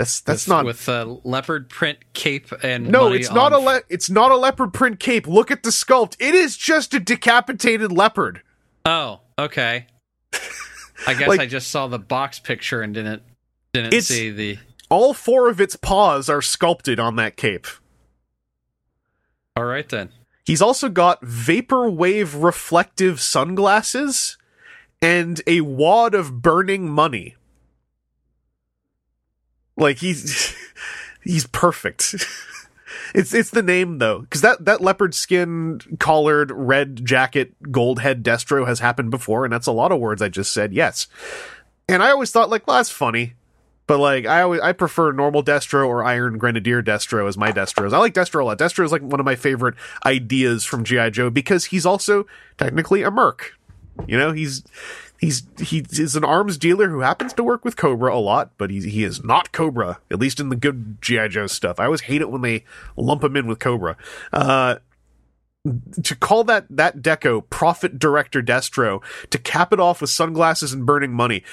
That's 0.00 0.20
that's 0.22 0.46
with, 0.46 0.48
not 0.48 0.64
with 0.64 0.88
a 0.88 1.04
leopard 1.24 1.68
print 1.68 1.98
cape 2.14 2.50
and 2.62 2.88
No, 2.88 3.12
it's 3.12 3.30
not 3.30 3.52
on- 3.52 3.60
a 3.60 3.64
le- 3.66 3.82
it's 3.90 4.08
not 4.08 4.30
a 4.30 4.36
leopard 4.36 4.72
print 4.72 4.98
cape. 4.98 5.26
Look 5.26 5.50
at 5.50 5.62
the 5.62 5.68
sculpt. 5.68 6.16
It 6.18 6.34
is 6.34 6.56
just 6.56 6.94
a 6.94 7.00
decapitated 7.00 7.92
leopard. 7.92 8.40
Oh, 8.86 9.20
okay. 9.38 9.88
I 11.06 11.12
guess 11.12 11.28
Like- 11.28 11.40
I 11.40 11.46
just 11.46 11.68
saw 11.70 11.86
the 11.86 11.98
box 11.98 12.38
picture 12.38 12.80
and 12.80 12.94
didn't 12.94 13.22
didn't 13.74 14.00
see 14.00 14.30
the. 14.30 14.58
All 14.88 15.12
four 15.12 15.50
of 15.50 15.60
its 15.60 15.76
paws 15.76 16.30
are 16.30 16.40
sculpted 16.40 16.98
on 16.98 17.16
that 17.16 17.36
cape. 17.36 17.66
All 19.54 19.64
right 19.64 19.86
then. 19.86 20.08
He's 20.46 20.62
also 20.62 20.88
got 20.88 21.20
vaporwave 21.20 22.42
reflective 22.42 23.20
sunglasses 23.20 24.38
and 25.02 25.42
a 25.46 25.60
wad 25.60 26.14
of 26.14 26.40
burning 26.40 26.88
money. 26.88 27.36
Like 29.80 29.98
he's 29.98 30.54
he's 31.24 31.46
perfect. 31.46 32.14
it's 33.14 33.34
it's 33.34 33.50
the 33.50 33.62
name 33.62 33.98
though, 33.98 34.20
because 34.20 34.42
that 34.42 34.64
that 34.64 34.80
leopard 34.80 35.14
skin 35.14 35.80
collared 35.98 36.52
red 36.52 37.04
jacket 37.04 37.54
gold 37.72 38.00
head 38.00 38.22
Destro 38.22 38.66
has 38.66 38.80
happened 38.80 39.10
before, 39.10 39.44
and 39.44 39.52
that's 39.52 39.66
a 39.66 39.72
lot 39.72 39.90
of 39.90 39.98
words 39.98 40.22
I 40.22 40.28
just 40.28 40.52
said. 40.52 40.72
Yes, 40.72 41.08
and 41.88 42.02
I 42.02 42.10
always 42.10 42.30
thought 42.30 42.50
like, 42.50 42.66
well, 42.66 42.76
that's 42.76 42.90
funny. 42.90 43.34
But 43.86 43.98
like 43.98 44.26
I 44.26 44.42
always 44.42 44.60
I 44.60 44.72
prefer 44.72 45.10
normal 45.10 45.42
Destro 45.42 45.88
or 45.88 46.04
Iron 46.04 46.38
Grenadier 46.38 46.82
Destro 46.82 47.26
as 47.26 47.36
my 47.36 47.50
Destros. 47.50 47.92
I 47.92 47.98
like 47.98 48.14
Destro 48.14 48.42
a 48.42 48.44
lot. 48.44 48.58
Destro 48.58 48.84
is 48.84 48.92
like 48.92 49.02
one 49.02 49.18
of 49.18 49.26
my 49.26 49.34
favorite 49.34 49.74
ideas 50.06 50.64
from 50.64 50.84
GI 50.84 51.10
Joe 51.10 51.30
because 51.30 51.64
he's 51.64 51.84
also 51.84 52.26
technically 52.56 53.02
a 53.02 53.10
merc. 53.10 53.54
You 54.06 54.16
know, 54.16 54.30
he's 54.30 54.62
he's 55.20 55.46
he 55.60 55.84
is 55.90 56.16
an 56.16 56.24
arms 56.24 56.56
dealer 56.56 56.88
who 56.88 57.00
happens 57.00 57.32
to 57.34 57.44
work 57.44 57.64
with 57.64 57.76
Cobra 57.76 58.14
a 58.14 58.18
lot, 58.18 58.52
but 58.56 58.70
he 58.70 58.80
he 58.88 59.04
is 59.04 59.22
not 59.22 59.52
Cobra. 59.52 60.00
At 60.10 60.18
least 60.18 60.40
in 60.40 60.48
the 60.48 60.56
good 60.56 61.00
GI 61.02 61.28
Joe 61.28 61.46
stuff. 61.46 61.78
I 61.78 61.84
always 61.84 62.02
hate 62.02 62.22
it 62.22 62.30
when 62.30 62.42
they 62.42 62.64
lump 62.96 63.22
him 63.22 63.36
in 63.36 63.46
with 63.46 63.58
Cobra. 63.58 63.96
Uh, 64.32 64.76
to 66.02 66.16
call 66.16 66.42
that 66.44 66.64
that 66.70 67.02
deco 67.02 67.48
profit 67.50 67.98
director 67.98 68.42
destro 68.42 69.02
to 69.28 69.36
cap 69.36 69.74
it 69.74 69.80
off 69.80 70.00
with 70.00 70.08
sunglasses 70.08 70.72
and 70.72 70.86
burning 70.86 71.12
money 71.12 71.44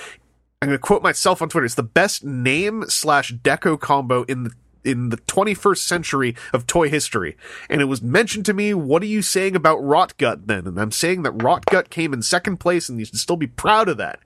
i'm 0.61 0.69
going 0.69 0.77
to 0.77 0.81
quote 0.81 1.03
myself 1.03 1.41
on 1.41 1.49
twitter 1.49 1.65
it's 1.65 1.76
the 1.76 1.84
best 1.84 2.23
name 2.23 2.85
slash 2.88 3.34
deco 3.34 3.77
combo 3.77 4.23
in 4.23 4.44
the 4.44 4.52
in 4.84 5.10
the 5.10 5.18
21st 5.18 5.80
century 5.80 6.36
of 6.54 6.68
toy 6.68 6.90
history 6.90 7.36
and 7.70 7.82
it 7.82 7.86
was 7.86 8.02
mentioned 8.02 8.45
to 8.45 8.54
me 8.54 8.74
what 8.74 9.02
are 9.02 9.08
you 9.08 9.22
saying 9.22 9.56
about 9.56 9.80
rotgut 9.80 10.48
then 10.48 10.68
and 10.68 10.80
i'm 10.80 10.91
saying 10.91 11.24
that 11.24 11.38
rotgut 11.38 11.90
came 11.90 12.14
in 12.14 12.22
second 12.22 12.58
place 12.58 12.90
and 12.90 12.99
you 12.99 13.06
should 13.06 13.18
still 13.18 13.38
be 13.38 13.48
proud 13.48 13.90
of 13.90 13.98
that 13.98 14.20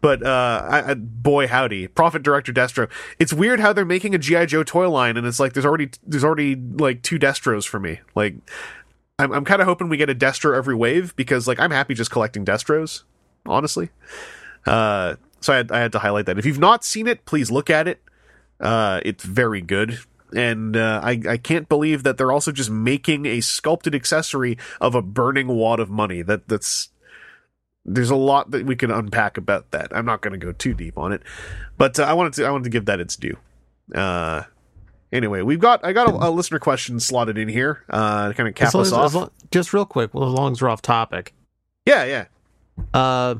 but 0.00 0.22
uh, 0.22 0.64
I, 0.68 0.90
I, 0.90 0.94
boy 0.94 1.48
howdy, 1.48 1.88
Profit 1.88 2.22
Director 2.22 2.52
Destro. 2.52 2.88
It's 3.18 3.32
weird 3.32 3.58
how 3.58 3.72
they're 3.72 3.84
making 3.84 4.14
a 4.14 4.18
GI 4.18 4.46
Joe 4.46 4.62
toy 4.62 4.88
line, 4.88 5.16
and 5.16 5.26
it's 5.26 5.40
like 5.40 5.54
there's 5.54 5.66
already 5.66 5.90
there's 6.06 6.22
already 6.22 6.54
like 6.54 7.02
two 7.02 7.18
Destros 7.18 7.66
for 7.66 7.80
me. 7.80 8.00
Like 8.14 8.36
I'm, 9.18 9.32
I'm 9.32 9.44
kind 9.44 9.60
of 9.60 9.66
hoping 9.66 9.88
we 9.88 9.96
get 9.96 10.10
a 10.10 10.14
Destro 10.14 10.56
every 10.56 10.74
wave 10.74 11.16
because 11.16 11.48
like 11.48 11.58
I'm 11.58 11.72
happy 11.72 11.94
just 11.94 12.10
collecting 12.10 12.44
Destros, 12.44 13.02
honestly. 13.44 13.90
Uh, 14.66 15.16
so 15.40 15.52
I 15.52 15.56
had, 15.56 15.72
I 15.72 15.80
had 15.80 15.92
to 15.92 15.98
highlight 15.98 16.26
that. 16.26 16.38
If 16.38 16.46
you've 16.46 16.58
not 16.58 16.84
seen 16.84 17.06
it, 17.06 17.24
please 17.24 17.50
look 17.50 17.70
at 17.70 17.88
it. 17.88 18.02
Uh, 18.60 19.00
it's 19.04 19.24
very 19.24 19.60
good. 19.60 19.98
And 20.34 20.76
uh, 20.76 21.00
I, 21.02 21.20
I 21.28 21.36
can't 21.38 21.68
believe 21.68 22.02
that 22.02 22.18
they're 22.18 22.32
also 22.32 22.52
just 22.52 22.68
making 22.70 23.24
a 23.26 23.40
sculpted 23.40 23.94
accessory 23.94 24.58
of 24.80 24.94
a 24.94 25.00
burning 25.00 25.48
wad 25.48 25.80
of 25.80 25.88
money. 25.88 26.20
That 26.22 26.48
that's 26.48 26.90
there's 27.86 28.10
a 28.10 28.16
lot 28.16 28.50
that 28.50 28.66
we 28.66 28.76
can 28.76 28.90
unpack 28.90 29.38
about 29.38 29.70
that. 29.70 29.88
I'm 29.96 30.04
not 30.04 30.20
going 30.20 30.38
to 30.38 30.44
go 30.44 30.52
too 30.52 30.74
deep 30.74 30.98
on 30.98 31.12
it, 31.12 31.22
but 31.78 31.98
uh, 31.98 32.02
I 32.02 32.12
wanted 32.12 32.34
to 32.34 32.44
I 32.44 32.50
wanted 32.50 32.64
to 32.64 32.70
give 32.70 32.84
that 32.86 33.00
its 33.00 33.16
due. 33.16 33.38
Uh, 33.94 34.42
anyway, 35.10 35.40
we've 35.40 35.60
got 35.60 35.82
I 35.82 35.94
got 35.94 36.10
a, 36.10 36.28
a 36.28 36.30
listener 36.30 36.58
question 36.58 37.00
slotted 37.00 37.38
in 37.38 37.48
here 37.48 37.82
uh, 37.88 38.28
to 38.28 38.34
kind 38.34 38.48
of 38.50 38.54
cap 38.54 38.74
us 38.74 38.88
as- 38.88 38.92
off. 38.92 39.04
as 39.06 39.14
long- 39.14 39.30
just 39.50 39.72
real 39.72 39.86
quick, 39.86 40.12
well, 40.12 40.28
as 40.28 40.34
long 40.34 40.52
as 40.52 40.60
we're 40.60 40.68
off 40.68 40.82
topic. 40.82 41.32
yeah, 41.86 42.04
yeah. 42.04 42.24
Uh, 42.92 43.36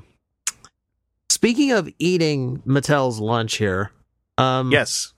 speaking 1.28 1.72
of 1.72 1.88
eating 1.98 2.62
Mattel's 2.66 3.20
lunch 3.20 3.56
here, 3.56 3.92
um, 4.38 4.72
Yes. 4.72 5.12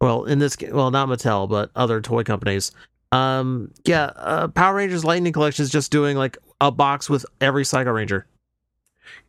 well, 0.00 0.24
in 0.24 0.38
this, 0.38 0.56
ca- 0.56 0.70
well, 0.72 0.90
not 0.90 1.08
Mattel, 1.08 1.48
but 1.48 1.70
other 1.76 2.00
toy 2.00 2.22
companies. 2.24 2.72
Um, 3.12 3.70
yeah, 3.84 4.10
uh, 4.16 4.48
Power 4.48 4.76
Rangers 4.76 5.04
Lightning 5.04 5.32
Collection 5.32 5.62
is 5.62 5.70
just 5.70 5.92
doing 5.92 6.16
like 6.16 6.38
a 6.60 6.70
box 6.70 7.08
with 7.10 7.26
every 7.40 7.64
Psycho 7.64 7.90
Ranger. 7.90 8.26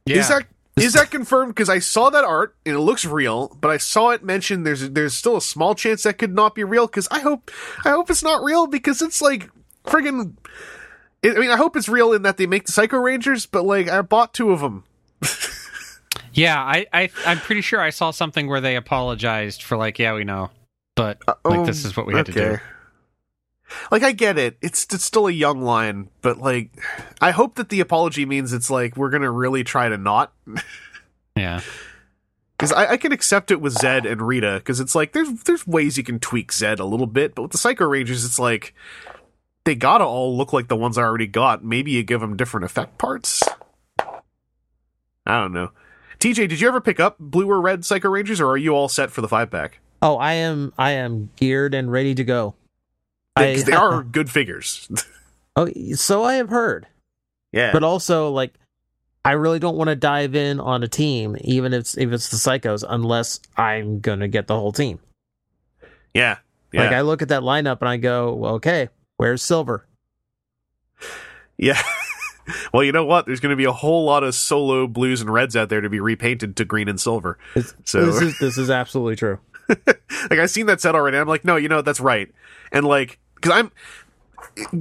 Yeah. 0.05 0.17
Is 0.17 0.29
that 0.29 0.45
is 0.77 0.93
that 0.93 1.09
confirmed? 1.11 1.53
Because 1.55 1.69
I 1.69 1.79
saw 1.79 2.09
that 2.09 2.23
art 2.25 2.55
and 2.65 2.75
it 2.75 2.79
looks 2.79 3.05
real, 3.05 3.55
but 3.61 3.71
I 3.71 3.77
saw 3.77 4.09
it 4.09 4.23
mentioned 4.23 4.65
there's 4.65 4.89
there's 4.89 5.15
still 5.15 5.37
a 5.37 5.41
small 5.41 5.73
chance 5.75 6.03
that 6.03 6.17
could 6.17 6.33
not 6.33 6.55
be 6.55 6.63
real. 6.63 6.87
Because 6.87 7.07
I 7.11 7.19
hope 7.19 7.51
I 7.85 7.91
hope 7.91 8.09
it's 8.09 8.23
not 8.23 8.43
real 8.43 8.67
because 8.67 9.01
it's 9.01 9.21
like 9.21 9.49
friggin' 9.85 10.35
I 11.23 11.39
mean, 11.39 11.49
I 11.49 11.57
hope 11.57 11.75
it's 11.75 11.89
real 11.89 12.13
in 12.13 12.23
that 12.23 12.37
they 12.37 12.45
make 12.45 12.65
the 12.65 12.71
Psycho 12.71 12.97
Rangers, 12.97 13.45
but 13.45 13.65
like 13.65 13.87
I 13.87 14.01
bought 14.01 14.33
two 14.33 14.51
of 14.51 14.59
them. 14.61 14.83
Yeah, 16.35 16.61
I, 16.61 16.85
I 16.93 17.09
I'm 17.25 17.39
pretty 17.39 17.61
sure 17.61 17.79
I 17.79 17.89
saw 17.89 18.11
something 18.11 18.47
where 18.47 18.61
they 18.61 18.75
apologized 18.75 19.63
for 19.63 19.77
like, 19.77 19.97
yeah, 19.99 20.13
we 20.13 20.23
know, 20.23 20.51
but 20.95 21.17
uh, 21.27 21.33
like 21.43 21.59
oh, 21.59 21.65
this 21.65 21.85
is 21.85 21.95
what 21.97 22.05
we 22.05 22.13
had 22.13 22.25
to 22.27 22.31
do. 22.31 22.57
Like 23.89 24.03
I 24.03 24.11
get 24.11 24.37
it, 24.37 24.57
it's 24.61 24.85
it's 24.93 25.03
still 25.03 25.27
a 25.27 25.31
young 25.31 25.61
line, 25.61 26.09
but 26.21 26.37
like 26.37 26.71
I 27.19 27.31
hope 27.31 27.55
that 27.55 27.69
the 27.69 27.79
apology 27.79 28.25
means 28.25 28.53
it's 28.53 28.69
like 28.69 28.95
we're 28.95 29.09
gonna 29.09 29.31
really 29.31 29.63
try 29.63 29.89
to 29.89 29.97
not. 29.97 30.33
Yeah, 31.37 31.59
Because 32.57 32.71
I, 32.71 32.91
I 32.91 32.97
can 32.97 33.11
accept 33.11 33.51
it 33.51 33.59
with 33.59 33.75
Zedd 33.75 34.09
and 34.09 34.21
Rita, 34.21 34.53
because 34.59 34.79
it's 34.79 34.95
like 34.95 35.11
there's 35.11 35.43
there's 35.43 35.67
ways 35.67 35.97
you 35.97 36.03
can 36.03 36.17
tweak 36.17 36.53
Zedd 36.53 36.79
a 36.79 36.85
little 36.85 37.07
bit, 37.07 37.35
but 37.35 37.41
with 37.41 37.51
the 37.51 37.57
Psycho 37.57 37.85
Rangers, 37.85 38.23
it's 38.23 38.39
like 38.39 38.73
they 39.65 39.75
gotta 39.75 40.05
all 40.05 40.37
look 40.37 40.53
like 40.53 40.69
the 40.69 40.77
ones 40.77 40.97
I 40.97 41.03
already 41.03 41.27
got. 41.27 41.61
Maybe 41.61 41.91
you 41.91 42.03
give 42.03 42.21
them 42.21 42.37
different 42.37 42.63
effect 42.63 42.97
parts. 42.97 43.43
I 45.25 45.41
don't 45.41 45.51
know. 45.51 45.71
TJ, 46.19 46.47
did 46.49 46.59
you 46.61 46.67
ever 46.67 46.81
pick 46.81 46.99
up 46.99 47.17
blue 47.19 47.49
or 47.49 47.61
red 47.61 47.85
Psycho 47.85 48.09
Rangers, 48.09 48.39
or 48.41 48.49
are 48.49 48.57
you 48.57 48.71
all 48.71 48.87
set 48.89 49.11
for 49.11 49.21
the 49.21 49.27
five 49.27 49.51
pack? 49.51 49.79
Oh, 50.01 50.17
I 50.17 50.33
am, 50.33 50.73
I 50.77 50.91
am 50.91 51.29
geared 51.35 51.73
and 51.73 51.91
ready 51.91 52.15
to 52.15 52.23
go. 52.23 52.55
I- 53.35 53.61
they 53.65 53.71
are 53.73 54.01
good 54.03 54.29
figures. 54.29 54.89
Oh, 55.55 55.69
so 55.93 56.23
I 56.23 56.35
have 56.35 56.49
heard. 56.49 56.87
yeah, 57.51 57.71
but 57.71 57.83
also 57.83 58.29
like 58.29 58.53
I 59.23 59.31
really 59.31 59.57
don't 59.59 59.75
want 59.77 59.87
to 59.89 59.95
dive 59.95 60.35
in 60.35 60.59
on 60.59 60.83
a 60.83 60.87
team, 60.87 61.35
even 61.41 61.73
if 61.73 61.79
it's, 61.81 61.97
if 61.97 62.11
it's 62.11 62.29
the 62.29 62.37
psychos, 62.37 62.83
unless 62.87 63.39
I'm 63.57 63.99
gonna 63.99 64.27
get 64.27 64.47
the 64.47 64.55
whole 64.55 64.71
team. 64.71 64.99
yeah, 66.13 66.37
yeah, 66.71 66.81
Like 66.83 66.91
I 66.91 67.01
look 67.01 67.21
at 67.21 67.29
that 67.29 67.41
lineup 67.41 67.79
and 67.81 67.89
I 67.89 67.97
go, 67.97 68.33
well, 68.35 68.53
okay, 68.55 68.89
where's 69.17 69.41
Silver? 69.41 69.85
yeah. 71.57 71.81
well, 72.73 72.83
you 72.83 72.91
know 72.91 73.05
what? 73.05 73.25
There's 73.25 73.39
going 73.39 73.51
to 73.51 73.55
be 73.55 73.65
a 73.65 73.71
whole 73.71 74.05
lot 74.05 74.23
of 74.23 74.35
solo 74.35 74.87
blues 74.87 75.21
and 75.21 75.31
reds 75.31 75.55
out 75.55 75.69
there 75.69 75.81
to 75.81 75.89
be 75.89 75.99
repainted 75.99 76.55
to 76.57 76.65
green 76.65 76.87
and 76.87 76.99
silver. 76.99 77.37
It's- 77.55 77.73
So- 77.83 78.05
this 78.05 78.21
is 78.21 78.39
this 78.39 78.57
is 78.57 78.69
absolutely 78.69 79.15
true. 79.15 79.39
like 79.67 80.39
I've 80.39 80.51
seen 80.51 80.67
that 80.67 80.81
set 80.81 80.95
already. 80.95 81.17
I'm 81.17 81.27
like, 81.27 81.43
no, 81.43 81.55
you 81.55 81.67
know, 81.67 81.81
that's 81.81 81.99
right. 81.99 82.31
And 82.71 82.85
like, 82.85 83.19
because 83.35 83.51
I'm 83.51 83.71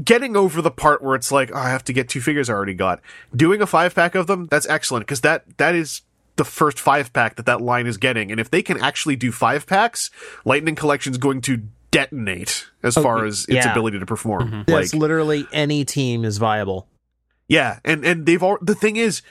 getting 0.05 0.37
over 0.37 0.61
the 0.63 0.71
part 0.71 1.03
where 1.03 1.15
it's 1.15 1.33
like, 1.33 1.51
oh, 1.53 1.59
I 1.59 1.71
have 1.71 1.85
to 1.85 1.93
get 1.93 2.09
two 2.09 2.21
figures 2.21 2.51
I 2.51 2.55
already 2.55 2.75
got. 2.75 3.01
Doing 3.35 3.63
a 3.63 3.67
five 3.67 3.95
pack 3.95 4.15
of 4.15 4.27
them, 4.27 4.47
that's 4.51 4.67
excellent 4.67 5.07
because 5.07 5.23
that 5.23 5.57
that 5.59 5.75
is 5.75 6.03
the 6.37 6.45
first 6.45 6.81
five 6.81 7.13
pack 7.13 7.37
that 7.37 7.47
that 7.47 7.61
line 7.61 7.87
is 7.87 7.97
getting. 7.97 8.31
And 8.31 8.41
if 8.41 8.51
they 8.51 8.63
can 8.63 8.81
actually 8.81 9.17
do 9.17 9.33
five 9.33 9.67
packs, 9.67 10.11
Lightning 10.45 10.75
Collection's 10.75 11.19
going 11.19 11.41
to 11.43 11.63
detonate 11.91 12.67
as 12.83 12.97
oh, 12.97 13.03
far 13.03 13.25
as 13.25 13.45
its 13.45 13.65
yeah. 13.65 13.71
ability 13.71 14.01
to 14.01 14.07
perform. 14.07 14.49
Mm-hmm. 14.49 14.57
Like, 14.57 14.67
That's 14.67 14.95
literally 14.95 15.47
any 15.53 15.85
team 15.85 16.25
is 16.25 16.39
viable. 16.39 16.89
Yeah, 17.49 17.79
and 17.85 18.05
and 18.05 18.27
they've 18.27 18.43
al- 18.43 18.59
the 18.63 18.75
thing 18.75 18.97
is, 18.97 19.23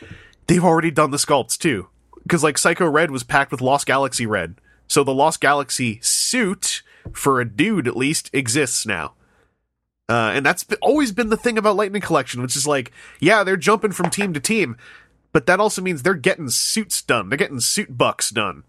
they've 0.47 0.63
already 0.63 0.91
done 0.91 1.11
the 1.11 1.17
sculpts 1.17 1.57
too, 1.57 1.87
because 2.23 2.43
like 2.43 2.57
Psycho 2.57 2.87
Red 2.89 3.11
was 3.11 3.23
packed 3.23 3.51
with 3.51 3.61
Lost 3.61 3.85
Galaxy 3.85 4.25
Red, 4.25 4.55
so 4.87 5.03
the 5.03 5.13
Lost 5.13 5.41
Galaxy 5.41 5.99
suit 6.01 6.81
for 7.11 7.41
a 7.41 7.45
dude 7.45 7.87
at 7.87 7.97
least 7.97 8.29
exists 8.33 8.85
now. 8.85 9.13
Uh, 10.09 10.31
and 10.35 10.45
that's 10.45 10.63
be- 10.63 10.75
always 10.81 11.11
been 11.11 11.29
the 11.29 11.37
thing 11.37 11.57
about 11.57 11.75
Lightning 11.75 12.01
Collection, 12.01 12.41
which 12.41 12.55
is 12.55 12.67
like, 12.67 12.91
yeah, 13.19 13.43
they're 13.43 13.57
jumping 13.57 13.91
from 13.93 14.09
team 14.09 14.33
to 14.33 14.39
team, 14.39 14.75
but 15.31 15.45
that 15.45 15.59
also 15.59 15.81
means 15.81 16.03
they're 16.03 16.13
getting 16.13 16.49
suits 16.49 17.01
done. 17.01 17.29
They're 17.29 17.37
getting 17.37 17.59
suit 17.61 17.97
bucks 17.97 18.29
done. 18.29 18.63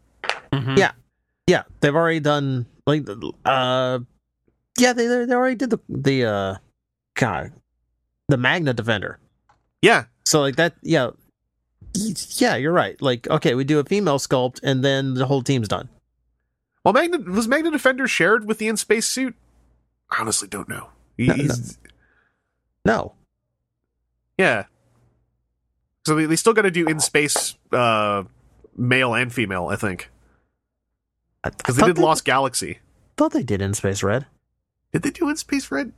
Mhm. 0.53 0.79
Yeah. 0.79 0.93
Yeah, 1.47 1.65
they've 1.81 1.95
already 1.95 2.21
done 2.21 2.67
like 2.87 3.07
uh 3.45 3.99
yeah, 4.79 4.93
they 4.95 5.07
they 5.07 5.25
they 5.27 5.35
already 5.35 5.57
did 5.57 5.71
the 5.71 5.79
the 5.89 6.25
uh 6.25 6.55
god 7.15 7.53
the 8.29 8.37
Magna 8.39 8.73
Defender. 8.73 9.19
Yeah, 9.85 10.05
So 10.25 10.41
like 10.41 10.57
that 10.57 10.75
yeah. 10.83 11.11
Yeah, 11.95 12.57
you're 12.57 12.73
right. 12.73 13.01
Like 13.03 13.29
okay, 13.29 13.55
we 13.55 13.65
do 13.65 13.79
a 13.79 13.85
female 13.85 14.19
sculpt 14.19 14.61
and 14.63 14.83
then 14.85 15.15
the 15.15 15.27
whole 15.27 15.43
team's 15.43 15.69
done. 15.69 15.89
well, 16.85 16.95
Magna 16.95 17.19
was 17.19 17.47
Magna 17.47 17.71
Defender 17.71 18.09
shared 18.09 18.47
with 18.47 18.59
the 18.59 18.69
in 18.69 18.77
space 18.77 19.07
suit. 19.07 19.35
I 20.11 20.21
honestly 20.21 20.49
don't 20.49 20.69
know. 20.69 20.89
No, 21.19 21.27
no. 21.27 21.35
he's- 21.35 21.79
No. 22.85 23.13
Yeah. 24.39 24.65
So 26.07 26.15
they, 26.17 26.27
they 26.27 26.37
still 26.37 26.53
got 26.53 26.63
to 26.63 26.71
do 26.71 26.87
in 26.87 26.99
space 27.01 27.55
uh, 27.73 28.25
male 28.77 29.15
and 29.15 29.33
female, 29.33 29.69
I 29.69 29.77
think, 29.77 30.11
because 31.43 31.77
they 31.77 31.87
did 31.87 31.99
Lost 31.99 32.25
Galaxy. 32.25 32.79
thought 33.17 33.33
they 33.33 33.43
did 33.43 33.63
in 33.63 33.73
Space 33.75 34.03
Red. 34.03 34.27
Did 34.93 35.03
they 35.03 35.11
do 35.11 35.29
in 35.29 35.37
space 35.37 35.71
red? 35.71 35.93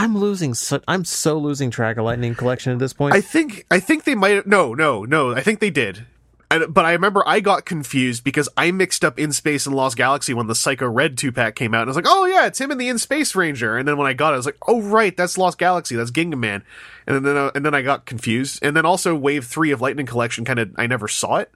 I'm 0.00 0.16
losing 0.16 0.54
so 0.54 0.80
I'm 0.88 1.04
so 1.04 1.36
losing 1.36 1.70
track 1.70 1.98
of 1.98 2.06
Lightning 2.06 2.34
Collection 2.34 2.72
at 2.72 2.78
this 2.78 2.94
point. 2.94 3.14
I 3.14 3.20
think 3.20 3.66
I 3.70 3.80
think 3.80 4.04
they 4.04 4.14
might. 4.14 4.46
No, 4.46 4.72
no, 4.72 5.04
no. 5.04 5.34
I 5.34 5.42
think 5.42 5.60
they 5.60 5.68
did. 5.68 6.06
And, 6.50 6.72
but 6.72 6.86
I 6.86 6.92
remember 6.92 7.22
I 7.26 7.40
got 7.40 7.66
confused 7.66 8.24
because 8.24 8.48
I 8.56 8.70
mixed 8.70 9.04
up 9.04 9.18
In 9.18 9.30
Space 9.30 9.66
and 9.66 9.76
Lost 9.76 9.98
Galaxy 9.98 10.32
when 10.32 10.46
the 10.46 10.54
Psycho 10.54 10.88
Red 10.88 11.18
two 11.18 11.30
pack 11.30 11.54
came 11.54 11.74
out, 11.74 11.82
and 11.82 11.88
I 11.88 11.90
was 11.90 11.96
like, 11.96 12.06
"Oh 12.08 12.24
yeah, 12.24 12.46
it's 12.46 12.58
him 12.58 12.70
and 12.70 12.80
the 12.80 12.88
In 12.88 12.96
Space 12.96 13.34
Ranger." 13.34 13.76
And 13.76 13.86
then 13.86 13.98
when 13.98 14.06
I 14.06 14.14
got 14.14 14.30
it, 14.30 14.34
I 14.34 14.36
was 14.38 14.46
like, 14.46 14.56
"Oh 14.66 14.80
right, 14.80 15.14
that's 15.14 15.36
Lost 15.36 15.58
Galaxy, 15.58 15.96
that's 15.96 16.10
Ginga 16.10 16.38
Man." 16.38 16.64
And 17.06 17.24
then 17.26 17.36
uh, 17.36 17.50
and 17.54 17.62
then 17.62 17.74
I 17.74 17.82
got 17.82 18.06
confused, 18.06 18.60
and 18.62 18.74
then 18.74 18.86
also 18.86 19.14
Wave 19.14 19.44
Three 19.44 19.70
of 19.70 19.82
Lightning 19.82 20.06
Collection 20.06 20.46
kind 20.46 20.58
of 20.58 20.70
I 20.76 20.86
never 20.86 21.08
saw 21.08 21.36
it, 21.36 21.52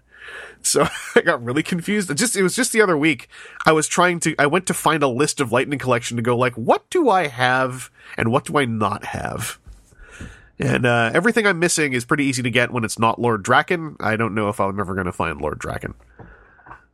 so 0.63 0.87
I 1.15 1.21
got 1.21 1.43
really 1.45 1.63
confused. 1.63 2.11
It 2.11 2.15
just 2.15 2.37
it 2.37 2.43
was 2.43 2.57
just 2.57 2.73
the 2.73 2.81
other 2.81 2.97
week 2.97 3.29
I 3.67 3.73
was 3.73 3.89
trying 3.89 4.21
to 4.21 4.35
I 4.39 4.47
went 4.47 4.67
to 4.67 4.75
find 4.75 5.03
a 5.03 5.09
list 5.09 5.41
of 5.41 5.53
Lightning 5.53 5.79
Collection 5.79 6.17
to 6.17 6.23
go 6.23 6.37
like, 6.37 6.55
what 6.55 6.89
do 6.91 7.09
I 7.09 7.27
have 7.29 7.91
and 8.17 8.31
what 8.31 8.45
do 8.45 8.59
I 8.59 8.65
not 8.65 9.05
have. 9.05 9.59
And 10.59 10.87
uh, 10.87 11.11
everything 11.13 11.47
I'm 11.47 11.59
missing 11.59 11.95
is 11.95 12.05
pretty 12.05 12.25
easy 12.25 12.43
to 12.43 12.51
get 12.51 12.71
when 12.71 12.85
it's 12.85 12.99
not 12.99 13.21
Lord 13.21 13.43
Drakkon. 13.43 13.97
I 14.01 14.17
don't 14.17 14.35
know 14.35 14.49
if 14.49 14.61
I'm 14.61 14.79
ever 14.79 14.95
going 14.95 15.07
to 15.07 15.13
find 15.13 15.41
Lord 15.41 15.59
Drakkon. 15.59 15.95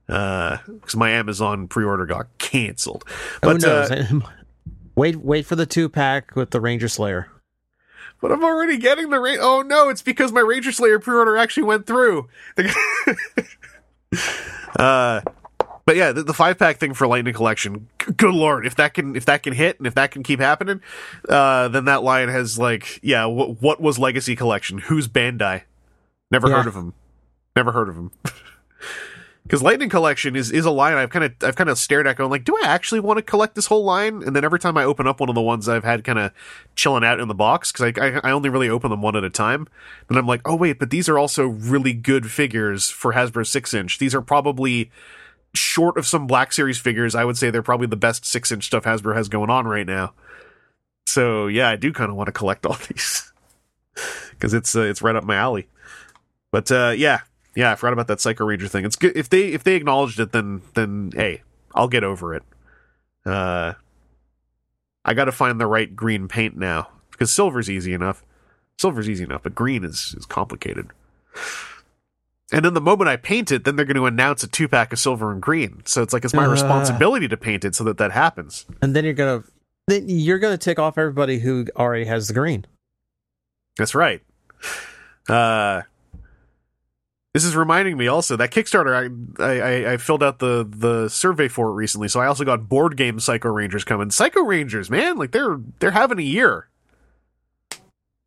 Because 0.06 0.96
my 0.96 1.10
Amazon 1.10 1.68
pre-order 1.68 2.06
got 2.06 2.26
canceled. 2.38 3.04
But, 3.42 3.60
Who 3.62 3.68
knows? 3.68 3.90
uh, 3.90 4.20
wait, 4.94 5.16
wait 5.16 5.44
for 5.44 5.56
the 5.56 5.66
two 5.66 5.88
pack 5.88 6.34
with 6.34 6.50
the 6.50 6.60
Ranger 6.60 6.88
Slayer. 6.88 7.28
But 8.20 8.32
I'm 8.32 8.44
already 8.44 8.76
getting 8.78 9.10
the 9.10 9.18
Ra- 9.20 9.36
Oh 9.40 9.62
no, 9.62 9.88
it's 9.88 10.02
because 10.02 10.32
my 10.32 10.40
Ranger 10.40 10.72
Slayer 10.72 10.98
pre-order 10.98 11.36
actually 11.36 11.64
went 11.64 11.86
through. 11.86 12.28
uh, 14.78 15.20
but 15.86 15.96
yeah, 15.96 16.12
the, 16.12 16.22
the 16.22 16.34
five 16.34 16.58
pack 16.58 16.78
thing 16.78 16.94
for 16.94 17.06
Lightning 17.06 17.34
Collection. 17.34 17.88
g- 18.04 18.12
Good 18.12 18.34
lord, 18.34 18.66
if 18.66 18.76
that 18.76 18.94
can 18.94 19.16
if 19.16 19.24
that 19.26 19.42
can 19.42 19.52
hit 19.52 19.78
and 19.78 19.86
if 19.86 19.94
that 19.94 20.10
can 20.10 20.22
keep 20.22 20.40
happening, 20.40 20.80
uh, 21.28 21.68
then 21.68 21.86
that 21.86 22.02
line 22.02 22.28
has 22.28 22.58
like 22.58 23.00
yeah. 23.02 23.24
Wh- 23.26 23.60
what 23.62 23.80
was 23.80 23.98
Legacy 23.98 24.36
Collection? 24.36 24.78
Who's 24.78 25.08
Bandai? 25.08 25.62
Never 26.30 26.48
Yeah. 26.48 26.56
heard 26.58 26.66
of 26.66 26.74
him. 26.76 26.94
Never 27.56 27.72
heard 27.72 27.88
of 27.88 27.96
him. 27.96 28.12
Because 29.50 29.64
Lightning 29.64 29.88
Collection 29.88 30.36
is 30.36 30.52
is 30.52 30.64
a 30.64 30.70
line 30.70 30.94
I've 30.94 31.10
kind 31.10 31.24
of 31.24 31.32
I've 31.42 31.56
kind 31.56 31.68
of 31.68 31.76
stared 31.76 32.06
at, 32.06 32.14
going 32.14 32.30
like, 32.30 32.44
do 32.44 32.56
I 32.62 32.68
actually 32.68 33.00
want 33.00 33.18
to 33.18 33.22
collect 33.22 33.56
this 33.56 33.66
whole 33.66 33.82
line? 33.82 34.22
And 34.22 34.36
then 34.36 34.44
every 34.44 34.60
time 34.60 34.76
I 34.76 34.84
open 34.84 35.08
up 35.08 35.18
one 35.18 35.28
of 35.28 35.34
the 35.34 35.40
ones 35.40 35.68
I've 35.68 35.82
had 35.82 36.04
kind 36.04 36.20
of 36.20 36.30
chilling 36.76 37.02
out 37.02 37.18
in 37.18 37.26
the 37.26 37.34
box 37.34 37.72
because 37.72 37.92
I, 37.98 38.00
I 38.00 38.20
I 38.22 38.30
only 38.30 38.48
really 38.48 38.68
open 38.68 38.90
them 38.90 39.02
one 39.02 39.16
at 39.16 39.24
a 39.24 39.28
time, 39.28 39.66
and 40.08 40.16
I'm 40.16 40.26
like, 40.28 40.48
oh 40.48 40.54
wait, 40.54 40.78
but 40.78 40.90
these 40.90 41.08
are 41.08 41.18
also 41.18 41.48
really 41.48 41.92
good 41.92 42.30
figures 42.30 42.90
for 42.90 43.14
Hasbro 43.14 43.44
six 43.44 43.74
inch. 43.74 43.98
These 43.98 44.14
are 44.14 44.22
probably 44.22 44.88
short 45.52 45.96
of 45.96 46.06
some 46.06 46.28
Black 46.28 46.52
Series 46.52 46.78
figures. 46.78 47.16
I 47.16 47.24
would 47.24 47.36
say 47.36 47.50
they're 47.50 47.60
probably 47.60 47.88
the 47.88 47.96
best 47.96 48.24
six 48.24 48.52
inch 48.52 48.66
stuff 48.66 48.84
Hasbro 48.84 49.16
has 49.16 49.28
going 49.28 49.50
on 49.50 49.66
right 49.66 49.86
now. 49.86 50.14
So 51.06 51.48
yeah, 51.48 51.68
I 51.70 51.74
do 51.74 51.92
kind 51.92 52.08
of 52.08 52.16
want 52.16 52.28
to 52.28 52.32
collect 52.32 52.66
all 52.66 52.78
these 52.88 53.32
because 54.30 54.54
it's 54.54 54.76
uh, 54.76 54.82
it's 54.82 55.02
right 55.02 55.16
up 55.16 55.24
my 55.24 55.34
alley. 55.34 55.66
But 56.52 56.70
uh, 56.70 56.94
yeah, 56.96 57.22
yeah, 57.54 57.72
I 57.72 57.74
forgot 57.74 57.92
about 57.92 58.06
that 58.08 58.20
Psycho 58.20 58.44
Ranger 58.44 58.68
thing. 58.68 58.84
It's 58.84 58.96
good 58.96 59.16
if 59.16 59.28
they 59.28 59.48
if 59.48 59.64
they 59.64 59.74
acknowledged 59.74 60.20
it, 60.20 60.32
then 60.32 60.62
then 60.74 61.12
hey, 61.14 61.42
I'll 61.74 61.88
get 61.88 62.04
over 62.04 62.34
it. 62.34 62.42
Uh, 63.26 63.74
I 65.04 65.14
got 65.14 65.26
to 65.26 65.32
find 65.32 65.60
the 65.60 65.66
right 65.66 65.94
green 65.94 66.28
paint 66.28 66.56
now 66.56 66.88
because 67.10 67.30
silver's 67.32 67.68
easy 67.70 67.92
enough. 67.94 68.22
Silver's 68.78 69.08
easy 69.10 69.24
enough, 69.24 69.42
but 69.42 69.54
green 69.54 69.84
is 69.84 70.14
is 70.18 70.26
complicated. 70.26 70.88
And 72.52 72.64
then 72.64 72.74
the 72.74 72.80
moment 72.80 73.08
I 73.08 73.16
paint 73.16 73.52
it, 73.52 73.64
then 73.64 73.76
they're 73.76 73.84
going 73.84 73.96
to 73.96 74.06
announce 74.06 74.42
a 74.42 74.48
two 74.48 74.66
pack 74.66 74.92
of 74.92 74.98
silver 74.98 75.30
and 75.30 75.40
green. 75.40 75.82
So 75.84 76.02
it's 76.02 76.12
like 76.12 76.24
it's 76.24 76.34
my 76.34 76.46
Uh. 76.46 76.50
responsibility 76.50 77.28
to 77.28 77.36
paint 77.36 77.64
it 77.64 77.74
so 77.76 77.84
that 77.84 77.98
that 77.98 78.10
happens. 78.12 78.66
And 78.82 78.94
then 78.96 79.04
you're 79.04 79.14
gonna 79.14 79.44
then 79.86 80.04
you're 80.08 80.38
gonna 80.38 80.58
tick 80.58 80.78
off 80.78 80.98
everybody 80.98 81.38
who 81.38 81.66
already 81.76 82.06
has 82.06 82.26
the 82.28 82.34
green. 82.34 82.64
That's 83.76 83.94
right. 83.94 84.22
Uh, 85.28 85.82
this 87.32 87.44
is 87.44 87.54
reminding 87.54 87.96
me 87.96 88.08
also 88.08 88.36
that 88.36 88.50
Kickstarter. 88.50 89.10
I, 89.38 89.44
I 89.44 89.92
I- 89.92 89.96
filled 89.96 90.22
out 90.22 90.38
the 90.38 90.66
the 90.68 91.08
survey 91.08 91.48
for 91.48 91.68
it 91.68 91.74
recently, 91.74 92.08
so 92.08 92.20
I 92.20 92.26
also 92.26 92.44
got 92.44 92.68
board 92.68 92.96
game 92.96 93.20
Psycho 93.20 93.50
Rangers 93.50 93.84
coming. 93.84 94.10
Psycho 94.10 94.42
Rangers, 94.42 94.90
man, 94.90 95.16
like 95.16 95.30
they're 95.32 95.60
they're 95.78 95.92
having 95.92 96.18
a 96.18 96.22
year. 96.22 96.66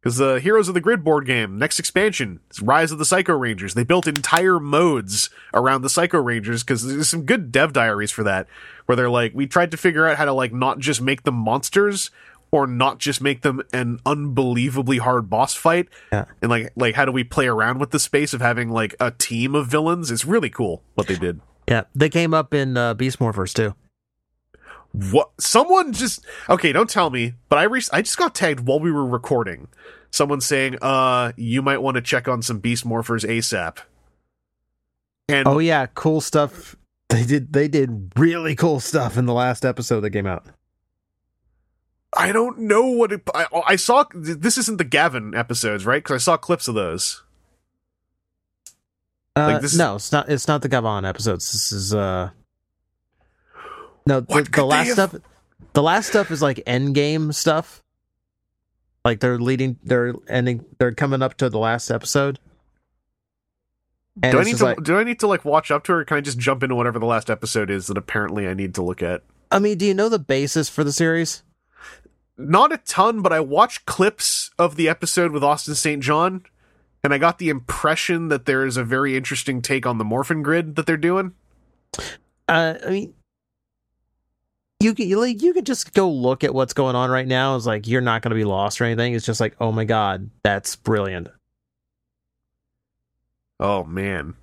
Because 0.01 0.17
the 0.17 0.33
uh, 0.33 0.39
Heroes 0.39 0.67
of 0.67 0.73
the 0.73 0.81
Grid 0.81 1.01
board 1.01 1.25
game, 1.25 1.57
next 1.57 1.79
expansion, 1.79 2.41
is 2.51 2.61
Rise 2.61 2.91
of 2.91 2.97
the 2.99 3.05
Psycho 3.05 3.37
Rangers. 3.37 3.73
They 3.73 3.85
built 3.85 4.05
entire 4.05 4.59
modes 4.59 5.29
around 5.53 5.81
the 5.81 5.89
Psycho 5.89 6.19
Rangers 6.21 6.61
because 6.61 6.85
there's 6.85 7.07
some 7.07 7.23
good 7.23 7.53
dev 7.53 7.71
diaries 7.71 8.11
for 8.11 8.21
that, 8.23 8.47
where 8.85 8.97
they're 8.97 9.09
like, 9.09 9.31
we 9.33 9.47
tried 9.47 9.71
to 9.71 9.77
figure 9.77 10.05
out 10.05 10.17
how 10.17 10.25
to 10.25 10.33
like 10.33 10.51
not 10.51 10.79
just 10.79 11.01
make 11.01 11.23
them 11.23 11.35
monsters 11.35 12.11
or 12.53 12.67
not 12.67 12.99
just 12.99 13.19
make 13.19 13.41
them 13.41 13.63
an 13.73 13.97
unbelievably 14.05 14.99
hard 14.99 15.27
boss 15.27 15.55
fight, 15.55 15.89
Yeah. 16.11 16.25
and 16.39 16.51
like 16.51 16.71
like 16.75 16.93
how 16.95 17.03
do 17.03 17.11
we 17.11 17.23
play 17.23 17.47
around 17.47 17.79
with 17.79 17.89
the 17.89 17.97
space 17.99 18.31
of 18.33 18.41
having 18.41 18.69
like 18.69 18.95
a 18.99 19.09
team 19.09 19.55
of 19.55 19.65
villains? 19.67 20.11
It's 20.11 20.23
really 20.23 20.51
cool 20.51 20.83
what 20.93 21.07
they 21.07 21.15
did. 21.15 21.41
Yeah, 21.67 21.85
they 21.95 22.09
came 22.09 22.33
up 22.33 22.53
in 22.53 22.77
uh, 22.77 22.93
Beast 22.93 23.17
Morphers 23.19 23.53
too. 23.53 23.73
What? 24.91 25.31
Someone 25.39 25.93
just 25.93 26.23
okay. 26.47 26.71
Don't 26.71 26.89
tell 26.89 27.09
me, 27.09 27.33
but 27.49 27.57
I 27.57 27.63
re- 27.63 27.81
I 27.91 28.03
just 28.03 28.17
got 28.17 28.35
tagged 28.35 28.59
while 28.67 28.79
we 28.79 28.91
were 28.91 29.05
recording. 29.05 29.67
Someone 30.11 30.39
saying, 30.39 30.77
"Uh, 30.81 31.31
you 31.35 31.63
might 31.63 31.81
want 31.81 31.95
to 31.95 32.01
check 32.01 32.27
on 32.27 32.43
some 32.43 32.59
Beast 32.59 32.85
Morphers 32.85 33.27
ASAP." 33.27 33.77
And 35.27 35.47
Oh 35.47 35.57
yeah, 35.57 35.87
cool 35.95 36.21
stuff. 36.21 36.75
They 37.09 37.23
did 37.25 37.51
they 37.53 37.67
did 37.67 38.11
really 38.15 38.55
cool 38.55 38.79
stuff 38.79 39.17
in 39.17 39.25
the 39.25 39.33
last 39.33 39.65
episode 39.65 40.01
that 40.01 40.11
came 40.11 40.27
out. 40.27 40.45
I 42.17 42.31
don't 42.31 42.59
know 42.59 42.85
what 42.85 43.11
it. 43.11 43.21
I, 43.33 43.45
I 43.67 43.75
saw. 43.75 44.05
This 44.13 44.57
isn't 44.57 44.77
the 44.77 44.83
Gavin 44.83 45.33
episodes, 45.35 45.85
right? 45.85 46.03
Because 46.03 46.15
I 46.15 46.23
saw 46.23 46.37
clips 46.37 46.67
of 46.67 46.75
those. 46.75 47.23
Uh, 49.35 49.47
Like, 49.53 49.61
this 49.61 49.75
no, 49.75 49.95
it's 49.95 50.11
not. 50.11 50.29
It's 50.29 50.47
not 50.47 50.61
the 50.61 50.69
Gavon 50.69 51.07
episodes. 51.07 51.51
This 51.51 51.71
is 51.71 51.93
uh. 51.93 52.29
No, 54.05 54.19
the, 54.19 54.43
the 54.51 54.63
last 54.65 54.87
have- 54.95 55.09
stuff. 55.09 55.21
The 55.73 55.81
last 55.81 56.07
stuff 56.09 56.29
is 56.29 56.41
like 56.41 56.61
end 56.67 56.93
game 56.93 57.31
stuff. 57.31 57.81
Like 59.03 59.19
they're 59.19 59.39
leading. 59.39 59.79
They're 59.83 60.13
ending. 60.27 60.65
They're 60.77 60.93
coming 60.93 61.21
up 61.23 61.35
to 61.37 61.49
the 61.49 61.57
last 61.59 61.89
episode. 61.89 62.39
And 64.21 64.31
do 64.33 64.39
I 64.39 64.43
need 64.43 64.57
to? 64.57 64.63
like- 64.65 64.83
do 64.83 64.97
I 64.97 65.03
need 65.03 65.19
to 65.21 65.27
like 65.27 65.43
watch 65.45 65.71
up 65.71 65.83
to 65.85 65.93
it? 65.93 65.95
Or 65.95 66.05
can 66.05 66.17
I 66.17 66.21
just 66.21 66.37
jump 66.37 66.61
into 66.61 66.75
whatever 66.75 66.99
the 66.99 67.07
last 67.07 67.29
episode 67.31 67.71
is 67.71 67.87
that 67.87 67.97
apparently 67.97 68.47
I 68.47 68.53
need 68.53 68.75
to 68.75 68.83
look 68.83 69.01
at? 69.01 69.23
I 69.49 69.57
mean, 69.57 69.77
do 69.79 69.85
you 69.87 69.93
know 69.95 70.09
the 70.09 70.19
basis 70.19 70.69
for 70.69 70.83
the 70.83 70.91
series? 70.91 71.41
Not 72.37 72.73
a 72.73 72.77
ton, 72.77 73.21
but 73.21 73.31
I 73.31 73.39
watched 73.39 73.85
clips 73.85 74.51
of 74.57 74.75
the 74.75 74.89
episode 74.89 75.31
with 75.31 75.43
Austin 75.43 75.75
St. 75.75 76.01
John, 76.01 76.43
and 77.03 77.13
I 77.13 77.17
got 77.17 77.37
the 77.37 77.49
impression 77.49 78.29
that 78.29 78.45
there 78.45 78.65
is 78.65 78.75
a 78.75 78.83
very 78.83 79.15
interesting 79.15 79.61
take 79.61 79.85
on 79.85 79.99
the 79.99 80.03
Morphin 80.03 80.41
Grid 80.41 80.75
that 80.75 80.85
they're 80.85 80.97
doing. 80.97 81.33
Uh, 82.47 82.75
I 82.85 82.89
mean, 82.89 83.13
you 84.79 84.93
could 84.95 85.05
you, 85.05 85.19
like, 85.19 85.41
you 85.41 85.53
could 85.53 85.65
just 85.65 85.93
go 85.93 86.11
look 86.11 86.43
at 86.43 86.53
what's 86.53 86.73
going 86.73 86.95
on 86.95 87.09
right 87.09 87.27
now. 87.27 87.55
It's 87.55 87.65
like 87.65 87.87
you're 87.87 88.01
not 88.01 88.21
going 88.21 88.31
to 88.31 88.35
be 88.35 88.43
lost 88.43 88.81
or 88.81 88.85
anything. 88.85 89.13
It's 89.13 89.25
just 89.25 89.39
like, 89.39 89.55
oh 89.61 89.71
my 89.71 89.85
god, 89.85 90.29
that's 90.43 90.75
brilliant. 90.75 91.29
Oh 93.59 93.83
man. 93.83 94.33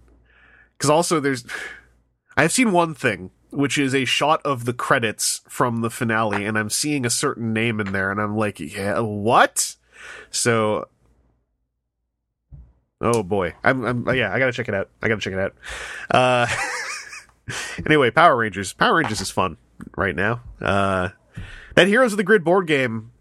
Cuz 0.79 0.89
also 0.89 1.21
there's 1.21 1.45
I've 2.37 2.53
seen 2.53 2.73
one 2.73 2.95
thing, 2.95 3.31
which 3.51 3.79
is 3.79 3.95
a 3.95 4.05
shot 4.05 4.41
of 4.45 4.65
the 4.65 4.73
credits 4.73 5.41
from 5.49 5.81
the 5.81 5.91
finale 5.91 6.45
and 6.45 6.59
I'm 6.59 6.71
seeing 6.71 7.05
a 7.05 7.11
certain 7.11 7.53
name 7.53 7.81
in 7.81 7.93
there 7.93 8.11
and 8.11 8.21
I'm 8.21 8.37
like, 8.37 8.61
"Yeah, 8.61 9.01
what?" 9.01 9.77
So 10.31 10.89
Oh 13.01 13.23
boy. 13.23 13.55
I'm 13.65 13.85
I'm 13.85 14.15
yeah, 14.15 14.33
I 14.33 14.39
got 14.39 14.47
to 14.47 14.53
check 14.53 14.69
it 14.69 14.75
out. 14.75 14.91
I 15.03 15.09
got 15.09 15.17
to 15.17 15.21
check 15.21 15.33
it 15.33 15.39
out. 15.39 15.55
Uh 16.11 16.47
Anyway, 17.85 18.11
Power 18.11 18.37
Rangers. 18.37 18.73
Power 18.75 18.97
Rangers 18.97 19.21
is 19.21 19.31
fun 19.31 19.57
right 19.97 20.15
now. 20.15 20.43
Uh 20.61 21.11
that 21.75 21.87
Heroes 21.87 22.13
of 22.13 22.17
the 22.17 22.25
Grid 22.25 22.45
board 22.45 22.67
game, 22.67 23.13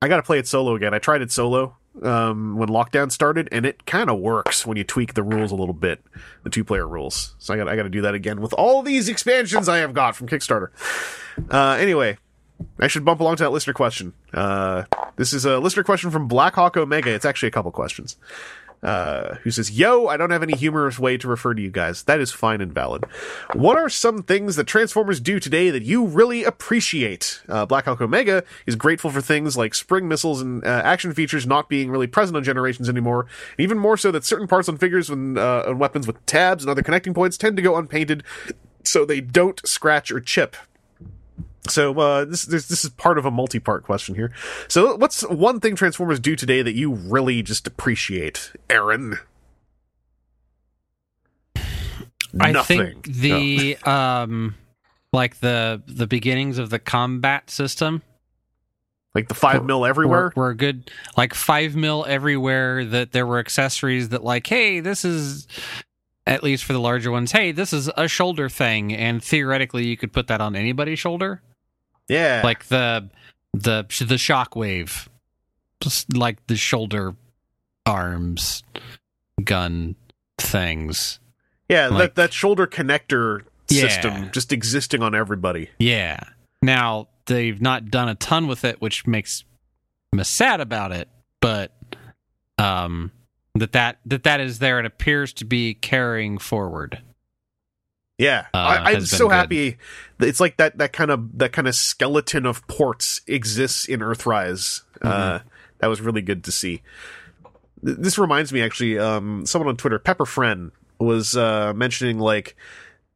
I 0.00 0.08
got 0.08 0.16
to 0.16 0.22
play 0.22 0.38
it 0.38 0.46
solo 0.46 0.74
again. 0.74 0.94
I 0.94 0.98
tried 0.98 1.22
it 1.22 1.32
solo 1.32 1.76
um, 2.02 2.56
when 2.56 2.68
lockdown 2.68 3.10
started, 3.10 3.48
and 3.52 3.64
it 3.66 3.86
kind 3.86 4.10
of 4.10 4.18
works 4.18 4.66
when 4.66 4.76
you 4.76 4.84
tweak 4.84 5.14
the 5.14 5.22
rules 5.22 5.52
a 5.52 5.54
little 5.54 5.74
bit, 5.74 6.02
the 6.42 6.50
two 6.50 6.64
player 6.64 6.86
rules. 6.86 7.34
So 7.38 7.54
I 7.54 7.56
got 7.56 7.68
I 7.68 7.76
got 7.76 7.84
to 7.84 7.88
do 7.88 8.02
that 8.02 8.14
again 8.14 8.40
with 8.40 8.52
all 8.54 8.82
these 8.82 9.08
expansions 9.08 9.68
I 9.68 9.78
have 9.78 9.94
got 9.94 10.16
from 10.16 10.28
Kickstarter. 10.28 10.68
Uh, 11.50 11.76
anyway, 11.78 12.18
I 12.78 12.88
should 12.88 13.04
bump 13.04 13.20
along 13.20 13.36
to 13.36 13.44
that 13.44 13.50
listener 13.50 13.74
question. 13.74 14.12
Uh, 14.32 14.84
this 15.16 15.32
is 15.32 15.44
a 15.44 15.58
listener 15.58 15.84
question 15.84 16.10
from 16.10 16.28
Blackhawk 16.28 16.76
Omega. 16.76 17.14
It's 17.14 17.24
actually 17.24 17.48
a 17.48 17.52
couple 17.52 17.70
questions. 17.72 18.16
Uh, 18.82 19.36
who 19.36 19.50
says, 19.50 19.70
Yo, 19.70 20.06
I 20.06 20.16
don't 20.16 20.30
have 20.30 20.42
any 20.42 20.54
humorous 20.54 20.98
way 20.98 21.16
to 21.16 21.26
refer 21.26 21.54
to 21.54 21.62
you 21.62 21.70
guys. 21.70 22.04
That 22.04 22.20
is 22.20 22.30
fine 22.30 22.60
and 22.60 22.72
valid. 22.72 23.04
What 23.54 23.76
are 23.76 23.88
some 23.88 24.22
things 24.22 24.56
that 24.56 24.66
Transformers 24.66 25.18
do 25.18 25.40
today 25.40 25.70
that 25.70 25.82
you 25.82 26.04
really 26.04 26.44
appreciate? 26.44 27.40
Uh, 27.48 27.66
Blackhawk 27.66 28.00
Omega 28.00 28.44
is 28.66 28.76
grateful 28.76 29.10
for 29.10 29.20
things 29.20 29.56
like 29.56 29.74
spring 29.74 30.06
missiles 30.06 30.40
and 30.40 30.64
uh, 30.64 30.82
action 30.84 31.12
features 31.14 31.46
not 31.46 31.68
being 31.68 31.90
really 31.90 32.06
present 32.06 32.36
on 32.36 32.44
Generations 32.44 32.88
anymore, 32.88 33.26
and 33.56 33.64
even 33.64 33.78
more 33.78 33.96
so 33.96 34.10
that 34.12 34.24
certain 34.24 34.46
parts 34.46 34.68
on 34.68 34.76
figures 34.76 35.10
and, 35.10 35.36
uh, 35.38 35.64
and 35.66 35.80
weapons 35.80 36.06
with 36.06 36.24
tabs 36.26 36.62
and 36.62 36.70
other 36.70 36.82
connecting 36.82 37.14
points 37.14 37.36
tend 37.36 37.56
to 37.56 37.62
go 37.62 37.76
unpainted 37.76 38.22
so 38.84 39.04
they 39.04 39.20
don't 39.20 39.66
scratch 39.66 40.12
or 40.12 40.20
chip. 40.20 40.56
So 41.68 41.98
uh, 41.98 42.24
this 42.24 42.42
this 42.42 42.68
this 42.68 42.84
is 42.84 42.90
part 42.90 43.18
of 43.18 43.24
a 43.24 43.30
multi-part 43.30 43.84
question 43.84 44.14
here. 44.14 44.32
So 44.68 44.96
what's 44.96 45.22
one 45.28 45.60
thing 45.60 45.76
Transformers 45.76 46.20
do 46.20 46.36
today 46.36 46.62
that 46.62 46.74
you 46.74 46.92
really 46.92 47.42
just 47.42 47.66
appreciate, 47.66 48.52
Aaron? 48.70 49.18
I 52.40 52.52
nothing. 52.52 53.02
think 53.02 53.06
the 53.06 53.76
um 53.84 54.54
like 55.12 55.40
the 55.40 55.82
the 55.86 56.06
beginnings 56.06 56.58
of 56.58 56.70
the 56.70 56.78
combat 56.78 57.50
system 57.50 58.02
like 59.14 59.28
the 59.28 59.34
five 59.34 59.64
mil 59.64 59.86
everywhere. 59.86 60.32
were, 60.36 60.42
were 60.48 60.54
good 60.54 60.90
like 61.16 61.32
five 61.32 61.74
mil 61.74 62.04
everywhere 62.06 62.84
that 62.84 63.12
there 63.12 63.26
were 63.26 63.38
accessories 63.38 64.10
that 64.10 64.22
like 64.22 64.46
hey 64.46 64.80
this 64.80 65.04
is 65.04 65.46
at 66.26 66.42
least 66.42 66.64
for 66.64 66.74
the 66.74 66.80
larger 66.80 67.10
ones 67.10 67.32
hey 67.32 67.50
this 67.50 67.72
is 67.72 67.90
a 67.96 68.06
shoulder 68.08 68.48
thing 68.48 68.92
and 68.92 69.24
theoretically 69.24 69.86
you 69.86 69.96
could 69.96 70.12
put 70.12 70.26
that 70.26 70.40
on 70.40 70.54
anybody's 70.54 70.98
shoulder 70.98 71.40
yeah, 72.08 72.40
like 72.44 72.66
the 72.66 73.08
the 73.52 73.82
the 74.06 74.16
shockwave 74.16 75.08
just 75.80 76.16
like 76.16 76.46
the 76.46 76.56
shoulder 76.56 77.14
arms 77.84 78.62
gun 79.44 79.94
things 80.38 81.20
yeah, 81.68 81.88
like- 81.88 81.98
that 81.98 82.14
that 82.14 82.32
shoulder 82.32 82.66
connector 82.66 83.42
Yeah. 83.68 83.82
system 83.88 84.30
just 84.32 84.52
existing 84.52 85.02
on 85.02 85.14
everybody. 85.14 85.70
Yeah. 85.78 86.18
Now 86.62 87.08
they've 87.26 87.60
not 87.60 87.90
done 87.90 88.08
a 88.08 88.14
ton 88.14 88.46
with 88.46 88.64
it, 88.64 88.80
which 88.80 89.06
makes 89.06 89.44
me 90.12 90.22
sad 90.24 90.60
about 90.60 90.92
it. 90.92 91.08
But 91.40 91.72
um, 92.58 93.10
that 93.54 93.72
that 93.72 93.98
that 94.06 94.22
that 94.24 94.40
is 94.40 94.58
there 94.60 94.78
and 94.78 94.86
appears 94.86 95.32
to 95.34 95.44
be 95.44 95.74
carrying 95.74 96.38
forward. 96.38 97.02
Yeah, 98.18 98.46
Uh, 98.54 98.58
I, 98.58 98.92
I'm 98.92 99.04
so 99.04 99.28
happy. 99.28 99.76
that 100.18 100.26
It's 100.28 100.40
like 100.40 100.56
that 100.56 100.78
that 100.78 100.92
kind 100.92 101.10
of 101.10 101.38
that 101.38 101.52
kind 101.52 101.68
of 101.68 101.74
skeleton 101.74 102.46
of 102.46 102.66
ports 102.66 103.20
exists 103.26 103.84
in 103.86 104.00
Earthrise. 104.00 104.82
Mm-hmm. 105.00 105.06
Uh, 105.06 105.38
that 105.78 105.88
was 105.88 106.00
really 106.00 106.22
good 106.22 106.42
to 106.44 106.52
see. 106.52 106.82
This 107.82 108.16
reminds 108.18 108.52
me, 108.52 108.62
actually, 108.62 108.98
um, 108.98 109.44
someone 109.44 109.68
on 109.68 109.76
Twitter, 109.76 109.98
Pepper 109.98 110.24
Friend, 110.24 110.72
was 110.98 111.36
uh, 111.36 111.74
mentioning 111.74 112.18
like 112.18 112.56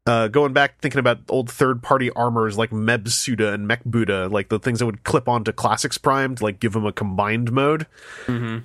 uh, 0.06 0.28
going 0.28 0.52
back 0.52 0.80
thinking 0.80 0.98
about 0.98 1.20
old 1.30 1.50
third 1.50 1.82
party 1.82 2.10
armors 2.10 2.58
like 2.58 2.70
Mebsuda 2.70 3.54
and 3.54 3.66
Mech 3.66 3.82
Buddha, 3.84 4.28
like 4.28 4.50
the 4.50 4.58
things 4.58 4.80
that 4.80 4.86
would 4.86 5.04
clip 5.04 5.28
onto 5.28 5.52
Classics 5.52 5.96
Prime 5.96 6.34
to 6.34 6.44
like 6.44 6.60
give 6.60 6.74
them 6.74 6.84
a 6.84 6.92
combined 6.92 7.52
mode 7.52 7.86
Mm-hmm. 8.26 8.58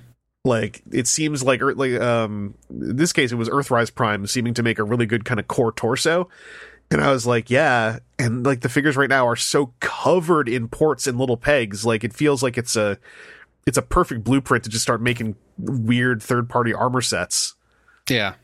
Like 0.46 0.82
it 0.92 1.06
seems 1.06 1.42
like 1.42 1.60
like 1.60 2.00
um 2.00 2.54
in 2.70 2.96
this 2.96 3.12
case 3.12 3.32
it 3.32 3.36
was 3.36 3.48
earthrise 3.50 3.94
prime 3.94 4.26
seeming 4.26 4.54
to 4.54 4.62
make 4.62 4.78
a 4.78 4.84
really 4.84 5.04
good 5.04 5.24
kind 5.24 5.38
of 5.40 5.48
core 5.48 5.72
torso. 5.72 6.28
And 6.90 7.02
i 7.02 7.10
was 7.10 7.26
like 7.26 7.50
yeah. 7.50 7.98
And 8.18 8.46
like 8.46 8.60
the 8.60 8.68
figures 8.68 8.96
right 8.96 9.10
now 9.10 9.26
are 9.26 9.36
so 9.36 9.72
covered 9.80 10.48
in 10.48 10.68
ports 10.68 11.06
and 11.06 11.18
little 11.18 11.36
pegs. 11.36 11.84
Like 11.84 12.04
it 12.04 12.14
feels 12.14 12.42
like 12.42 12.56
it's 12.56 12.76
a 12.76 12.98
it's 13.66 13.76
a 13.76 13.82
perfect 13.82 14.24
blueprint 14.24 14.64
to 14.64 14.70
just 14.70 14.82
start 14.84 15.02
making 15.02 15.34
weird 15.58 16.22
third 16.22 16.48
party 16.48 16.72
armor 16.72 17.02
sets. 17.02 17.54
Yeah. 18.08 18.34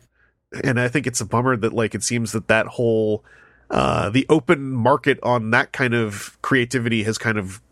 and 0.65 0.79
i 0.81 0.89
think 0.89 1.07
it's 1.07 1.21
a 1.21 1.25
bummer 1.25 1.57
that 1.57 1.73
like 1.73 1.95
it 1.95 2.03
seems 2.03 2.33
that 2.33 2.49
that 2.49 2.67
whole 2.67 3.25
uh 3.71 4.11
the 4.11 4.27
open 4.29 4.71
market 4.73 5.19
on 5.23 5.51
that 5.53 5.73
kind 5.73 5.95
of 5.95 6.37
creativity 6.43 7.05
has 7.05 7.17
kind 7.17 7.39
of 7.39 7.63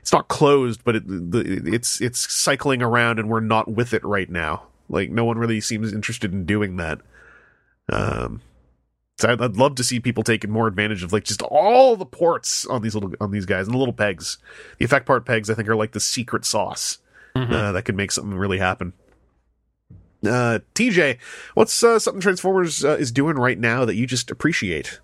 it's 0.00 0.12
not 0.12 0.28
closed 0.28 0.82
but 0.84 0.96
it 0.96 1.04
the, 1.06 1.62
it's 1.66 2.00
it's 2.00 2.32
cycling 2.32 2.82
around 2.82 3.18
and 3.18 3.28
we're 3.28 3.40
not 3.40 3.70
with 3.70 3.94
it 3.94 4.04
right 4.04 4.28
now. 4.28 4.64
Like 4.88 5.10
no 5.10 5.24
one 5.24 5.38
really 5.38 5.60
seems 5.60 5.92
interested 5.92 6.32
in 6.32 6.44
doing 6.44 6.76
that. 6.76 7.00
Um 7.88 8.42
so 9.18 9.30
I'd, 9.30 9.40
I'd 9.42 9.56
love 9.56 9.74
to 9.76 9.84
see 9.84 10.00
people 10.00 10.22
taking 10.22 10.50
more 10.50 10.66
advantage 10.66 11.02
of 11.02 11.12
like 11.12 11.24
just 11.24 11.42
all 11.42 11.94
the 11.96 12.06
ports 12.06 12.64
on 12.66 12.80
these 12.82 12.94
little 12.94 13.12
on 13.20 13.30
these 13.30 13.46
guys 13.46 13.66
and 13.66 13.74
the 13.74 13.78
little 13.78 13.92
pegs. 13.94 14.38
The 14.78 14.84
effect 14.84 15.06
part 15.06 15.24
pegs 15.26 15.48
i 15.50 15.54
think 15.54 15.68
are 15.68 15.76
like 15.76 15.92
the 15.92 16.00
secret 16.00 16.44
sauce 16.44 16.98
Mhm. 17.36 17.52
uh, 17.52 17.72
that 17.72 17.84
could 17.84 17.94
make 17.96 18.10
something 18.10 18.36
really 18.36 18.58
happen. 18.58 18.92
Uh 20.26 20.58
tj 20.74 21.16
what's 21.54 21.82
uh, 21.82 21.98
something 21.98 22.20
transformers 22.20 22.84
uh, 22.84 22.96
is 22.96 23.10
doing 23.12 23.36
right 23.36 23.58
now 23.58 23.84
that 23.84 23.94
you 23.94 24.06
just 24.06 24.30
appreciate? 24.30 25.00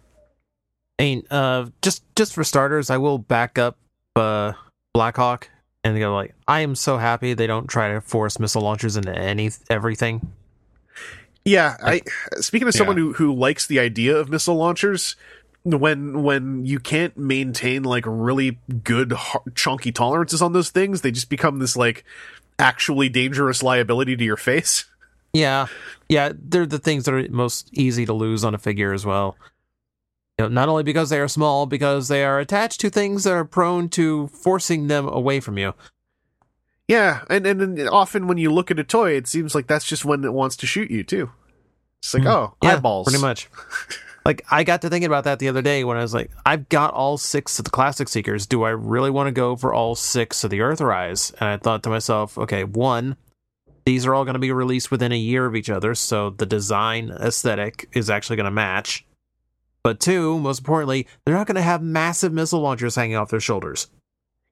I 0.99 1.03
mean, 1.05 1.23
uh, 1.31 1.67
just 1.83 2.03
just 2.17 2.35
for 2.35 2.43
starters, 2.45 2.91
I 2.91 2.97
will 2.99 3.19
back 3.19 3.59
up 3.59 3.79
uh, 4.17 4.53
Blackhawk 4.97 5.51
and 5.85 5.95
they 5.95 6.01
go 6.01 6.15
like, 6.15 6.35
I 6.49 6.61
am 6.61 6.75
so 6.75 6.97
happy 6.97 7.35
they 7.35 7.47
don't 7.47 7.67
try 7.67 7.93
to 7.93 8.01
force 8.01 8.39
missile 8.39 8.63
launchers 8.63 8.97
into 8.97 9.15
any 9.15 9.51
everything. 9.69 10.33
Yeah, 11.45 11.77
I 11.83 12.01
speaking 12.41 12.67
of 12.67 12.75
someone 12.75 12.97
Yeah. 12.97 13.03
who 13.03 13.13
who 13.13 13.35
likes 13.35 13.67
the 13.67 13.79
idea 13.79 14.17
of 14.17 14.31
missile 14.31 14.57
launchers, 14.57 15.15
when 15.65 16.23
when 16.23 16.65
you 16.65 16.81
can't 16.81 17.17
maintain 17.17 17.85
like 17.85 18.05
really 18.07 18.59
good 18.83 19.15
chunky 19.55 19.93
tolerances 19.93 20.43
on 20.43 20.55
those 20.55 20.71
things, 20.71 21.03
they 21.03 21.11
just 21.13 21.29
become 21.29 21.59
this 21.61 21.77
like 21.77 22.05
actually 22.59 23.09
dangerous 23.09 23.63
liability 23.63 24.17
to 24.17 24.25
your 24.25 24.37
face. 24.37 24.87
Yeah, 25.33 25.67
yeah, 26.09 26.33
they're 26.35 26.67
the 26.67 26.79
things 26.79 27.05
that 27.05 27.15
are 27.15 27.29
most 27.31 27.69
easy 27.73 28.07
to 28.07 28.13
lose 28.13 28.43
on 28.43 28.55
a 28.55 28.59
figure 28.59 28.93
as 28.93 29.05
well. 29.05 29.37
You 30.39 30.45
know, 30.45 30.49
not 30.49 30.69
only 30.69 30.83
because 30.83 31.09
they 31.09 31.19
are 31.21 31.29
small, 31.29 31.65
because 31.67 32.09
they 32.09 32.23
are 32.25 32.39
attached 32.39 32.81
to 32.83 32.91
things 32.91 33.25
that 33.25 33.33
are 33.33 33.45
prone 33.45 33.89
to 33.91 34.27
forcing 34.29 34.89
them 34.89 35.09
away 35.09 35.41
from 35.41 35.57
you. 35.57 35.73
Yeah, 36.89 37.23
and 37.31 37.47
and, 37.47 37.61
and 37.61 37.89
often 37.89 38.27
when 38.27 38.39
you 38.39 38.53
look 38.53 38.71
at 38.71 38.79
a 38.79 38.85
toy, 38.85 39.13
it 39.13 39.27
seems 39.27 39.55
like 39.55 39.67
that's 39.67 39.87
just 39.87 40.05
when 40.05 40.25
it 40.25 40.33
wants 40.33 40.57
to 40.57 40.67
shoot 40.67 40.91
you 40.91 41.03
too. 41.03 41.31
It's 42.01 42.13
like, 42.15 42.25
Mhm. 42.25 42.27
oh, 42.27 42.55
Yeah, 42.63 42.75
eyeballs. 42.75 43.09
pretty 43.09 43.21
much. 43.23 43.49
like 44.27 44.45
I 44.51 44.63
got 44.63 44.83
to 44.83 44.91
thinking 44.91 45.07
about 45.07 45.25
that 45.25 45.39
the 45.39 45.49
other 45.49 45.63
day 45.63 45.83
when 45.85 45.97
I 45.97 46.03
was 46.03 46.13
like, 46.15 46.31
I've 46.45 46.69
got 46.69 46.93
all 46.93 47.17
six 47.17 47.59
of 47.59 47.65
the 47.65 47.71
classic 47.71 48.09
seekers. 48.09 48.47
Do 48.47 48.63
I 48.63 48.71
really 48.71 49.11
want 49.11 49.29
to 49.29 49.33
go 49.33 49.57
for 49.57 49.73
all 49.73 49.95
six 49.95 50.45
of 50.45 50.51
the 50.51 50.59
Earthrise? 50.59 51.33
And 51.41 51.49
I 51.49 51.57
thought 51.57 51.83
to 51.85 51.89
myself, 51.91 52.37
okay, 52.37 52.63
one, 52.63 53.17
these 53.87 54.05
are 54.07 54.15
all 54.15 54.25
going 54.25 54.35
to 54.35 54.39
be 54.41 54.53
released 54.53 54.91
within 54.91 55.13
a 55.13 55.17
year 55.19 55.47
of 55.47 55.57
each 55.57 55.71
other, 55.71 55.95
so 55.95 56.31
the 56.31 56.45
design 56.47 57.11
aesthetic 57.11 57.89
is 57.95 58.11
actually 58.11 58.37
going 58.37 58.45
to 58.45 58.51
match. 58.51 59.06
But 59.87 60.01
two, 60.01 60.41
most 60.41 60.59
importantly, 60.59 61.07
they're 61.25 61.35
not 61.37 61.47
going 61.47 61.55
to 61.55 61.63
have 61.63 61.81
massive 61.81 62.33
missile 62.33 62.59
launchers 62.61 62.97
hanging 62.97 63.15
off 63.15 63.31
their 63.31 63.39
shoulders. 63.39 63.87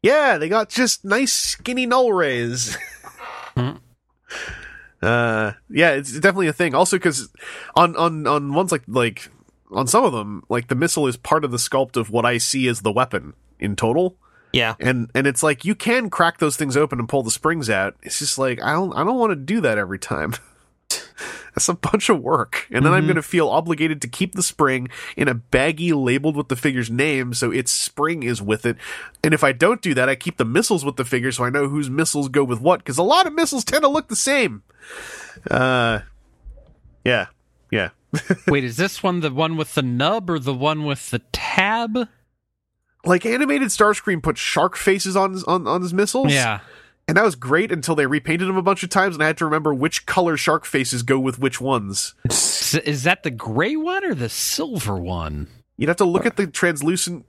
Yeah, 0.00 0.38
they 0.38 0.48
got 0.48 0.68
just 0.68 1.04
nice 1.04 1.32
skinny 1.32 1.86
null 1.86 2.12
rays. 2.12 2.78
Mhm. 3.56 3.80
Uh, 5.02 5.52
yeah, 5.68 5.90
it's 5.90 6.12
definitely 6.12 6.46
a 6.46 6.52
thing. 6.52 6.72
Also, 6.74 6.96
because 6.96 7.28
on 7.76 7.94
on 7.96 8.26
on 8.28 8.54
ones 8.54 8.70
like 8.72 8.84
like 8.86 9.28
on 9.72 9.86
some 9.88 10.04
of 10.04 10.12
them, 10.12 10.44
like 10.48 10.68
the 10.68 10.74
missile 10.76 11.06
is 11.08 11.16
part 11.16 11.44
of 11.44 11.50
the 11.50 11.56
sculpt 11.58 11.96
of 11.96 12.10
what 12.10 12.24
I 12.24 12.38
see 12.38 12.68
as 12.68 12.80
the 12.80 12.92
weapon 12.92 13.34
in 13.58 13.74
total, 13.76 14.16
Yeah. 14.52 14.76
and 14.80 15.10
and 15.14 15.26
it's 15.26 15.42
like 15.42 15.64
you 15.64 15.74
can 15.74 16.08
crack 16.10 16.38
those 16.38 16.56
things 16.56 16.74
open 16.76 17.00
and 17.00 17.08
pull 17.08 17.22
the 17.24 17.30
springs 17.32 17.68
out. 17.68 17.96
It's 18.02 18.20
just 18.20 18.38
like 18.38 18.62
I 18.62 18.72
don't 18.72 18.94
I 18.94 19.02
don't 19.04 19.18
want 19.18 19.32
to 19.32 19.36
do 19.36 19.60
that 19.62 19.76
every 19.78 19.98
time. 19.98 20.34
That's 21.54 21.68
a 21.68 21.74
bunch 21.74 22.08
of 22.08 22.20
work. 22.20 22.66
And 22.72 22.84
then 22.84 22.92
I'm 22.92 23.04
Mhm. 23.04 23.08
going 23.08 23.16
to 23.16 23.22
feel 23.22 23.48
obligated 23.48 24.02
to 24.02 24.08
keep 24.08 24.34
the 24.34 24.42
spring 24.42 24.88
in 25.16 25.28
a 25.28 25.34
baggie 25.36 25.94
labeled 25.94 26.36
with 26.36 26.48
the 26.48 26.56
figure's 26.56 26.90
name 26.90 27.32
so 27.32 27.50
its 27.52 27.70
spring 27.70 28.22
is 28.24 28.42
with 28.42 28.66
it. 28.66 28.76
And 29.22 29.32
if 29.32 29.44
I 29.44 29.52
don't 29.52 29.80
do 29.80 29.94
that, 29.94 30.08
I 30.08 30.16
keep 30.16 30.36
the 30.36 30.44
missiles 30.44 30.84
with 30.84 30.96
the 30.96 31.04
figure 31.04 31.30
so 31.30 31.44
I 31.44 31.50
know 31.50 31.68
whose 31.68 31.88
missiles 31.88 32.28
go 32.28 32.42
with 32.42 32.60
what 32.60 32.80
because 32.80 32.98
a 32.98 33.02
lot 33.04 33.26
of 33.28 33.34
missiles 33.34 33.64
tend 33.64 33.82
to 33.82 33.88
look 33.88 34.08
the 34.08 34.16
same. 34.16 34.62
Uh 35.50 36.00
yeah. 37.04 37.26
Yeah. 37.70 37.90
Wait, 38.48 38.64
is 38.64 38.76
this 38.76 39.02
one 39.02 39.20
the 39.20 39.32
one 39.32 39.56
with 39.56 39.74
the 39.74 39.82
nub 39.82 40.30
or 40.30 40.38
the 40.38 40.54
one 40.54 40.84
with 40.84 41.10
the 41.10 41.20
tab? 41.32 42.08
Like 43.04 43.26
animated 43.26 43.68
Starscream 43.68 44.22
put 44.22 44.38
shark 44.38 44.76
faces 44.76 45.14
on 45.16 45.32
his, 45.32 45.44
on 45.44 45.66
on 45.66 45.82
his 45.82 45.92
missiles. 45.92 46.32
Yeah. 46.32 46.60
And 47.06 47.16
that 47.16 47.24
was 47.24 47.34
great 47.34 47.70
until 47.70 47.94
they 47.94 48.06
repainted 48.06 48.48
them 48.48 48.56
a 48.56 48.62
bunch 48.62 48.82
of 48.82 48.88
times 48.88 49.14
and 49.14 49.22
I 49.22 49.26
had 49.26 49.36
to 49.38 49.44
remember 49.44 49.74
which 49.74 50.06
color 50.06 50.36
shark 50.36 50.64
faces 50.64 51.02
go 51.02 51.18
with 51.18 51.38
which 51.38 51.60
ones. 51.60 52.14
Is, 52.30 52.74
is 52.84 53.02
that 53.02 53.22
the 53.24 53.30
gray 53.30 53.76
one 53.76 54.04
or 54.04 54.14
the 54.14 54.28
silver 54.30 54.96
one? 54.98 55.48
You'd 55.76 55.88
have 55.88 55.98
to 55.98 56.04
look 56.04 56.24
at 56.24 56.36
the 56.36 56.46
translucent 56.46 57.26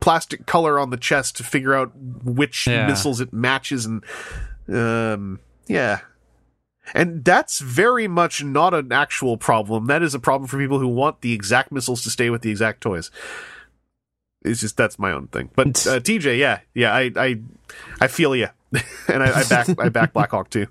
plastic 0.00 0.46
color 0.46 0.78
on 0.78 0.90
the 0.90 0.96
chest 0.96 1.36
to 1.36 1.44
figure 1.44 1.74
out 1.74 1.92
which 1.96 2.66
Yeah. 2.66 2.86
missiles 2.86 3.20
it 3.20 3.32
matches 3.32 3.84
and 3.86 4.02
um 4.68 5.40
yeah. 5.66 6.00
And 6.94 7.24
that's 7.24 7.60
very 7.60 8.08
much 8.08 8.42
not 8.42 8.74
an 8.74 8.90
actual 8.90 9.36
problem. 9.36 9.86
That 9.86 10.02
is 10.02 10.14
a 10.14 10.18
problem 10.18 10.48
for 10.48 10.58
people 10.58 10.80
who 10.80 10.88
want 10.88 11.20
the 11.20 11.32
exact 11.32 11.70
missiles 11.70 12.02
to 12.02 12.10
stay 12.10 12.30
with 12.30 12.42
the 12.42 12.50
exact 12.50 12.80
toys. 12.80 13.10
It's 14.42 14.60
just 14.60 14.76
that's 14.76 14.98
my 14.98 15.12
own 15.12 15.26
thing. 15.28 15.50
But 15.54 15.68
uh, 15.86 16.00
TJ, 16.00 16.38
yeah, 16.38 16.60
yeah, 16.74 16.94
I 16.94 17.10
I 17.16 17.40
I 18.00 18.06
feel 18.08 18.34
you, 18.34 18.48
and 19.08 19.22
I, 19.22 19.40
I 19.40 19.44
back 19.44 19.68
I 19.78 19.88
back 19.88 20.12
Blackhawk 20.12 20.50
too. 20.50 20.66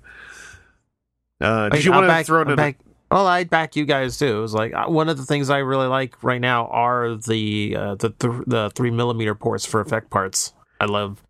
Uh, 1.40 1.64
did 1.68 1.72
Wait, 1.74 1.84
you 1.84 1.92
I'll 1.92 1.98
want 2.00 2.04
to 2.04 2.08
back- 2.08 2.26
throw 2.26 2.42
in 2.42 2.48
I'll 2.48 2.54
a, 2.54 2.56
back- 2.56 2.78
Well, 3.10 3.26
I'd 3.26 3.48
back 3.48 3.76
you 3.76 3.84
guys 3.86 4.18
too. 4.18 4.38
It 4.38 4.40
was 4.40 4.54
like 4.54 4.74
uh, 4.74 4.86
one 4.86 5.08
of 5.08 5.16
the 5.16 5.24
things 5.24 5.50
I 5.50 5.58
really 5.58 5.86
like 5.86 6.22
right 6.22 6.40
now 6.40 6.66
are 6.66 7.14
the 7.16 7.76
uh, 7.78 7.94
the 7.94 8.10
th- 8.10 8.44
the 8.46 8.70
three 8.74 8.90
millimeter 8.90 9.34
ports 9.34 9.64
for 9.66 9.80
effect 9.80 10.10
parts. 10.10 10.52
I 10.80 10.84
love. 10.86 11.22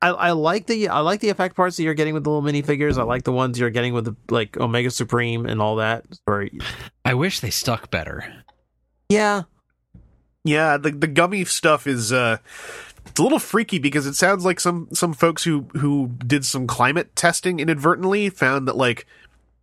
I, 0.00 0.08
I 0.08 0.30
like 0.32 0.66
the 0.66 0.88
I 0.88 0.98
like 1.00 1.20
the 1.20 1.28
effect 1.30 1.54
parts 1.56 1.76
that 1.76 1.84
you're 1.84 1.94
getting 1.94 2.12
with 2.14 2.24
the 2.24 2.30
little 2.30 2.42
minifigures. 2.48 2.98
I 2.98 3.04
like 3.04 3.22
the 3.24 3.32
ones 3.32 3.58
you're 3.58 3.70
getting 3.70 3.94
with 3.94 4.04
the 4.04 4.16
like 4.30 4.56
Omega 4.56 4.90
Supreme 4.90 5.46
and 5.46 5.62
all 5.62 5.76
that. 5.76 6.04
Or 6.26 6.48
I 7.04 7.14
wish 7.14 7.40
they 7.40 7.50
stuck 7.50 7.90
better. 7.90 8.24
yeah, 9.08 9.42
Yeah, 10.44 10.76
the 10.76 10.90
the 10.90 11.06
gummy 11.06 11.44
stuff 11.44 11.86
is 11.86 12.12
uh 12.12 12.38
it's 13.06 13.18
a 13.18 13.22
little 13.22 13.38
freaky 13.38 13.78
because 13.78 14.06
it 14.06 14.14
sounds 14.14 14.44
like 14.44 14.60
some 14.60 14.88
some 14.92 15.12
folks 15.12 15.44
who 15.44 15.66
who 15.76 16.08
did 16.26 16.44
some 16.44 16.66
climate 16.66 17.14
testing 17.16 17.60
inadvertently 17.60 18.28
found 18.30 18.66
that 18.68 18.76
like 18.76 19.06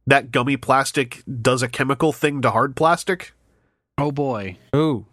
that 0.08 0.32
gummy 0.32 0.58
plastic 0.58 1.24
does 1.42 1.62
a 1.62 1.68
chemical 1.68 2.12
thing 2.14 2.42
to 2.42 2.52
hard 2.52 2.76
plastic. 2.76 3.34
Oh 3.98 4.12
boy. 4.12 4.58
Ooh. 4.76 5.06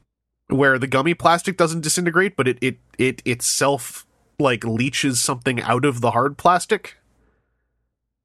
where 0.48 0.78
the 0.78 0.86
gummy 0.86 1.14
plastic 1.14 1.56
doesn't 1.56 1.80
disintegrate, 1.82 2.36
but 2.36 2.46
it 2.48 2.58
it 2.60 2.78
it 2.98 3.22
itself 3.24 4.06
like 4.38 4.64
leaches 4.64 5.20
something 5.20 5.60
out 5.62 5.84
of 5.84 6.00
the 6.00 6.12
hard 6.12 6.38
plastic. 6.38 6.96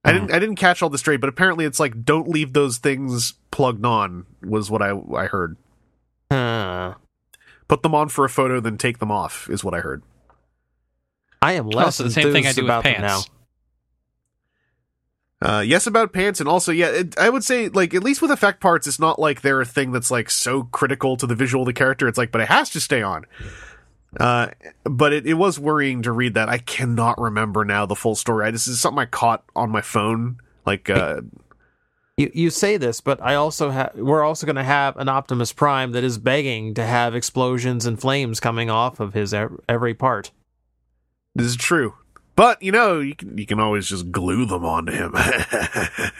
I 0.04 0.12
didn't 0.14 0.32
I 0.32 0.40
didn't 0.40 0.56
catch 0.56 0.82
all 0.82 0.90
the 0.90 0.98
straight, 0.98 1.22
but 1.22 1.30
apparently 1.30 1.66
it's 1.66 1.80
like 1.80 2.04
don't 2.06 2.28
leave 2.30 2.54
those 2.54 2.78
things 2.78 3.34
plugged 3.52 3.86
on 3.86 4.26
was 4.44 4.70
what 4.70 4.82
I 4.82 4.92
I 5.16 5.26
heard. 5.26 5.58
Huh. 6.32 6.96
Put 7.72 7.84
them 7.84 7.96
on 7.96 8.10
for 8.10 8.26
a 8.26 8.30
photo, 8.30 8.60
then 8.60 8.78
take 8.78 8.98
them 9.00 9.12
off 9.12 9.50
is 9.50 9.64
what 9.64 9.74
I 9.74 9.80
heard. 9.80 10.04
I 11.42 11.54
am 11.54 11.70
less 11.70 11.86
Also, 11.86 12.04
the 12.04 12.10
same 12.10 12.34
thing 12.34 12.46
I 12.46 12.52
do 12.52 12.64
with 12.64 12.70
about 12.70 12.84
them 12.84 12.96
pants. 12.96 13.30
Uh, 15.42 15.64
yes, 15.66 15.88
about 15.88 16.12
pants, 16.12 16.42
and 16.42 16.50
also, 16.50 16.74
yeah, 16.74 16.88
it, 16.88 17.18
I 17.18 17.30
would 17.30 17.46
say, 17.46 17.70
like, 17.70 17.94
at 17.94 18.04
least 18.04 18.22
with 18.22 18.30
effect 18.30 18.60
parts, 18.60 18.88
it's 18.88 19.00
not 19.00 19.20
like 19.20 19.40
they're 19.40 19.62
a 19.62 19.66
thing 19.66 19.94
that's, 19.94 20.12
like, 20.12 20.30
so 20.30 20.64
critical 20.64 21.16
to 21.16 21.26
the 21.26 21.34
visual 21.34 21.62
of 21.62 21.66
the 21.66 21.72
character. 21.72 22.10
It's 22.10 22.18
like, 22.18 22.34
but 22.34 22.42
it 22.42 22.50
has 22.50 22.70
to 22.72 22.82
stay 22.82 23.02
on. 23.02 23.26
Uh, 24.20 24.50
but 24.84 25.14
it, 25.14 25.26
it 25.26 25.36
was 25.36 25.58
worrying 25.58 26.02
to 26.02 26.12
read 26.12 26.34
that. 26.34 26.50
I 26.50 26.58
cannot 26.58 27.22
remember 27.22 27.64
now 27.64 27.86
the 27.86 27.96
full 27.96 28.16
story. 28.16 28.48
I, 28.48 28.52
this 28.52 28.68
is 28.68 28.82
something 28.82 29.00
I 29.00 29.06
caught 29.06 29.46
on 29.56 29.70
my 29.70 29.80
phone. 29.80 30.42
Like, 30.66 30.90
uh, 30.90 31.22
You 32.18 32.30
you 32.34 32.50
say 32.50 32.78
this, 32.78 33.02
but 33.02 33.22
I 33.22 33.36
also 33.36 33.70
have. 33.70 33.94
We're 33.96 34.24
also 34.24 34.46
going 34.46 34.56
to 34.58 34.64
have 34.64 34.98
an 34.98 35.10
Optimus 35.10 35.54
Prime 35.54 35.92
that 35.94 36.04
is 36.04 36.18
begging 36.18 36.74
to 36.76 36.86
have 36.86 37.16
explosions 37.16 37.86
and 37.86 38.00
flames 38.00 38.40
coming 38.40 38.70
off 38.70 39.00
of 39.00 39.14
his 39.14 39.34
ev- 39.34 39.60
every 39.70 39.94
part. 39.94 40.32
this 41.36 41.48
is 41.48 41.56
true. 41.56 41.96
But, 42.36 42.64
you 42.64 42.72
know, 42.72 43.00
you 43.00 43.14
can, 43.14 43.38
you 43.38 43.46
can 43.46 43.60
always 43.60 43.88
just 43.88 44.12
glue 44.12 44.46
them 44.46 44.64
onto 44.66 44.94
him. 44.94 45.14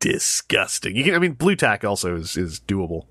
Disgusting. 0.00 0.96
You 0.96 1.04
can, 1.04 1.14
I 1.14 1.18
mean, 1.18 1.32
blue 1.32 1.56
tack 1.56 1.84
also 1.84 2.16
is, 2.16 2.36
is 2.36 2.60
doable. 2.60 3.06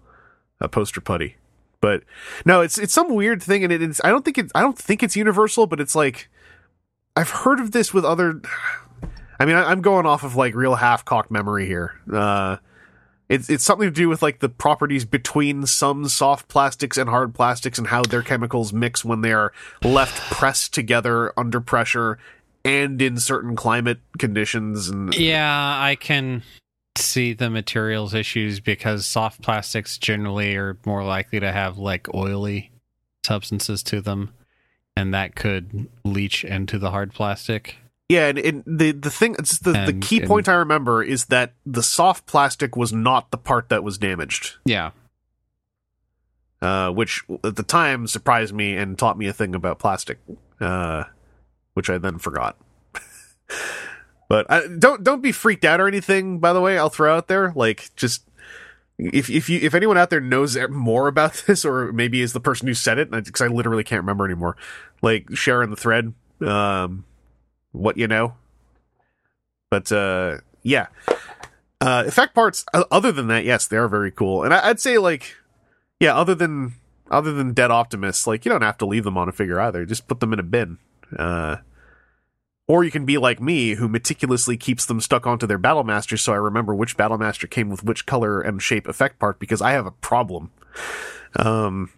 A 0.60 0.68
poster 0.68 1.02
putty. 1.02 1.38
But 1.82 2.04
no, 2.46 2.62
it's 2.62 2.78
it's 2.78 2.94
some 2.94 3.14
weird 3.14 3.42
thing, 3.44 3.64
and 3.64 3.74
it, 3.74 3.82
it's 3.82 4.00
I 4.04 4.10
don't 4.10 4.24
think 4.24 4.38
it's 4.38 4.52
I 4.56 4.62
don't 4.62 4.78
think 4.78 5.04
it's 5.04 5.16
universal, 5.18 5.68
but 5.68 5.82
it's 5.82 5.96
like 5.96 6.30
I've 7.16 7.30
heard 7.30 7.60
of 7.60 7.72
this 7.72 7.94
with 7.94 8.06
other. 8.06 8.42
I 9.44 9.46
mean, 9.46 9.56
I, 9.58 9.72
I'm 9.72 9.82
going 9.82 10.06
off 10.06 10.24
of 10.24 10.38
like 10.38 10.56
real 10.56 10.76
half 10.76 11.04
cocked 11.04 11.30
memory 11.30 11.66
here. 11.66 12.00
Uh, 12.10 12.58
it's 13.28 13.50
it's 13.50 13.66
something 13.66 13.90
to 13.90 13.94
do 13.94 14.08
with 14.08 14.22
like 14.22 14.40
the 14.40 14.48
properties 14.48 15.04
between 15.04 15.66
some 15.66 16.08
soft 16.08 16.48
plastics 16.48 16.98
and 16.98 17.10
hard 17.10 17.36
plastics 17.36 17.78
and 17.78 17.88
how 17.88 18.04
their 18.04 18.22
chemicals 18.22 18.72
mix 18.72 19.04
when 19.04 19.20
they 19.20 19.34
are 19.34 19.52
left 19.84 20.16
pressed 20.32 20.74
together 20.74 21.38
under 21.38 21.60
pressure 21.60 22.18
and 22.64 23.02
in 23.02 23.18
certain 23.18 23.58
climate 23.58 24.00
conditions. 24.18 24.88
And 24.88 25.14
Yeah, 25.14 25.78
I 25.78 25.96
can 25.96 26.44
see 26.96 27.34
the 27.34 27.50
materials 27.50 28.14
issues 28.14 28.62
because 28.62 29.06
soft 29.06 29.42
plastics 29.42 29.98
generally 29.98 30.56
are 30.56 30.78
more 30.86 31.04
likely 31.04 31.42
to 31.42 31.52
have 31.52 31.78
like 31.78 32.14
oily 32.16 32.72
substances 33.26 33.84
to 33.84 34.00
them, 34.00 34.34
and 34.96 35.14
that 35.14 35.36
could 35.36 35.90
leach 36.06 36.46
into 36.46 36.80
the 36.80 36.92
hard 36.92 37.14
plastic. 37.14 37.76
Yeah, 38.10 38.28
and, 38.28 38.38
and 38.38 38.64
the 38.68 38.92
the 38.92 39.10
thing, 39.10 39.36
it's 39.40 39.60
the 39.60 39.72
the 39.72 39.94
key 39.94 40.20
and- 40.20 40.28
point 40.28 40.50
I 40.50 40.54
remember 40.56 41.02
is 41.04 41.26
that 41.26 41.54
the 41.66 41.82
soft 41.84 42.26
plastic 42.26 42.76
was 42.76 42.92
not 42.94 43.32
the 43.32 43.38
part 43.38 43.70
that 43.70 43.84
was 43.84 43.98
damaged, 43.98 44.58
Yeah. 44.66 44.92
uh, 46.62 46.90
which 46.92 47.24
at 47.44 47.56
the 47.56 47.64
time 47.64 48.08
surprised 48.08 48.54
me 48.54 48.76
and 48.76 48.98
taught 49.00 49.18
me 49.18 49.28
a 49.28 49.34
thing 49.34 49.56
about 49.56 49.80
plastic, 49.80 50.20
uh, 50.60 51.06
which 51.74 51.90
I 51.90 51.98
then 51.98 52.18
forgot. 52.20 52.58
but 54.30 54.50
I, 54.52 54.68
don't 54.80 55.04
don't 55.04 55.22
be 55.22 55.32
freaked 55.32 55.66
out 55.66 55.80
or 55.82 55.88
anything. 55.88 56.40
By 56.40 56.54
the 56.54 56.62
way, 56.62 56.78
I'll 56.78 56.90
throw 56.90 57.16
out 57.16 57.28
there 57.28 57.52
like 57.56 57.90
just. 57.96 58.28
If 59.00 59.28
if 59.30 59.50
you 59.50 59.60
if 59.62 59.74
anyone 59.74 59.98
out 59.98 60.12
there 60.12 60.22
knows 60.22 60.56
more 60.70 61.08
about 61.08 61.34
this, 61.48 61.66
or 61.66 61.92
maybe 61.94 62.22
is 62.22 62.34
the 62.34 62.40
person 62.40 62.68
who 62.68 62.74
said 62.76 63.00
it, 63.00 63.10
because 63.10 63.42
I 63.42 63.48
literally 63.48 63.84
can't 63.84 64.02
remember 64.02 64.24
anymore, 64.26 64.56
like 65.02 65.36
share 65.36 65.64
in 65.64 65.72
the 65.72 65.76
thread, 65.76 66.14
um, 66.42 67.04
what 67.74 67.98
you 67.98 68.08
know. 68.08 68.36
But 69.70 69.92
uh, 69.92 70.38
yeah, 70.62 70.88
uh, 71.82 72.04
effect 72.08 72.34
parts. 72.34 72.66
Other 72.74 73.12
than 73.12 73.28
that, 73.28 73.44
yes, 73.44 73.68
they 73.68 73.76
are 73.78 73.90
very 73.90 74.12
cool. 74.12 74.44
And 74.44 74.54
I, 74.54 74.70
I'd 74.70 74.80
say 74.80 74.98
like, 74.98 75.36
yeah, 76.00 76.16
other 76.16 76.34
than 76.36 76.76
other 77.12 77.34
than 77.34 77.54
Dead 77.54 77.72
Optimus, 77.72 78.26
like 78.26 78.46
you 78.46 78.52
don't 78.52 78.62
have 78.62 78.78
to 78.78 78.86
leave 78.86 79.04
them 79.04 79.18
on 79.18 79.28
a 79.28 79.34
figure 79.34 79.60
either. 79.60 79.86
Just 79.86 80.08
put 80.08 80.22
them 80.22 80.32
in 80.32 80.40
a 80.40 80.44
bin. 80.44 80.78
Uh, 81.18 81.58
or 82.68 82.84
you 82.84 82.92
can 82.92 83.06
be 83.06 83.18
like 83.18 83.42
me, 83.42 83.76
who 83.76 83.90
meticulously 83.90 84.56
keeps 84.56 84.86
them 84.86 85.02
stuck 85.02 85.28
onto 85.28 85.46
their 85.46 85.58
Battle 85.58 85.84
Master, 85.84 86.16
so 86.16 86.32
I 86.32 86.38
remember 86.38 86.74
which 86.74 86.96
Battle 86.96 87.18
Master 87.18 87.46
came 87.46 87.70
with 87.70 87.84
which 87.84 88.06
color 88.06 88.40
and 88.40 88.62
shape 88.62 88.88
effect 88.88 89.20
part 89.20 89.38
because 89.38 89.62
I 89.62 89.72
have 89.72 89.86
a 89.86 89.92
problem. 89.92 90.52
Um, 91.36 91.90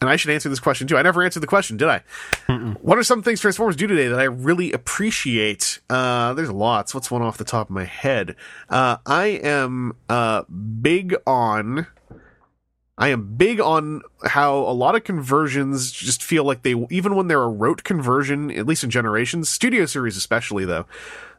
and 0.00 0.08
I 0.08 0.16
should 0.16 0.30
answer 0.30 0.48
this 0.48 0.60
question 0.60 0.86
too. 0.86 0.96
I 0.96 1.02
never 1.02 1.22
answered 1.22 1.40
the 1.40 1.46
question, 1.46 1.76
did 1.76 1.88
I? 1.88 2.02
Mm-mm. 2.48 2.76
What 2.80 2.98
are 2.98 3.02
some 3.02 3.22
things 3.22 3.40
Transformers 3.40 3.76
do 3.76 3.86
today 3.86 4.08
that 4.08 4.18
I 4.18 4.24
really 4.24 4.72
appreciate? 4.72 5.80
Uh, 5.90 6.32
there's 6.34 6.50
lots. 6.50 6.94
What's 6.94 7.10
one 7.10 7.22
off 7.22 7.36
the 7.36 7.44
top 7.44 7.68
of 7.68 7.74
my 7.74 7.84
head? 7.84 8.36
Uh, 8.68 8.96
I 9.04 9.26
am 9.26 9.96
uh, 10.08 10.42
big 10.44 11.14
on. 11.26 11.86
I 12.96 13.08
am 13.08 13.34
big 13.36 13.60
on 13.60 14.02
how 14.24 14.56
a 14.58 14.72
lot 14.72 14.94
of 14.94 15.04
conversions 15.04 15.90
just 15.90 16.22
feel 16.22 16.44
like 16.44 16.62
they, 16.62 16.74
even 16.90 17.14
when 17.14 17.28
they're 17.28 17.42
a 17.42 17.48
rote 17.48 17.82
conversion, 17.82 18.50
at 18.50 18.66
least 18.66 18.84
in 18.84 18.90
Generations, 18.90 19.48
Studio 19.48 19.86
Series 19.86 20.18
especially 20.18 20.66
though, 20.66 20.86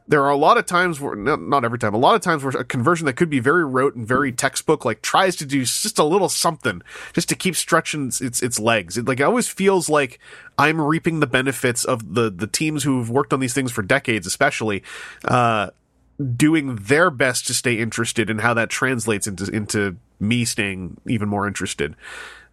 there 0.07 0.23
are 0.23 0.29
a 0.29 0.37
lot 0.37 0.57
of 0.57 0.65
times 0.65 0.99
where, 0.99 1.15
not, 1.15 1.63
every 1.63 1.79
time, 1.79 1.93
a 1.93 1.97
lot 1.97 2.15
of 2.15 2.21
times 2.21 2.43
where 2.43 2.51
a 2.57 2.63
conversion 2.63 3.05
that 3.05 3.13
could 3.13 3.29
be 3.29 3.39
very 3.39 3.63
rote 3.63 3.95
and 3.95 4.07
very 4.07 4.31
textbook, 4.31 4.83
like 4.83 5.01
tries 5.01 5.35
to 5.37 5.45
do 5.45 5.63
just 5.63 5.99
a 5.99 6.03
little 6.03 6.29
something 6.29 6.81
just 7.13 7.29
to 7.29 7.35
keep 7.35 7.55
stretching 7.55 8.07
its 8.07 8.41
its 8.41 8.59
legs. 8.59 8.97
It 8.97 9.07
like 9.07 9.19
it 9.19 9.23
always 9.23 9.47
feels 9.47 9.89
like 9.89 10.19
I'm 10.57 10.81
reaping 10.81 11.19
the 11.19 11.27
benefits 11.27 11.85
of 11.85 12.15
the 12.15 12.29
the 12.29 12.47
teams 12.47 12.83
who've 12.83 13.09
worked 13.09 13.33
on 13.33 13.39
these 13.39 13.53
things 13.53 13.71
for 13.71 13.81
decades, 13.81 14.27
especially. 14.27 14.83
Uh, 15.23 15.69
doing 16.35 16.75
their 16.75 17.09
best 17.09 17.47
to 17.47 17.53
stay 17.53 17.79
interested 17.79 18.29
and 18.29 18.41
how 18.41 18.53
that 18.53 18.69
translates 18.69 19.25
into 19.25 19.49
into 19.51 19.97
me 20.19 20.45
staying 20.45 20.97
even 21.07 21.27
more 21.27 21.47
interested. 21.47 21.95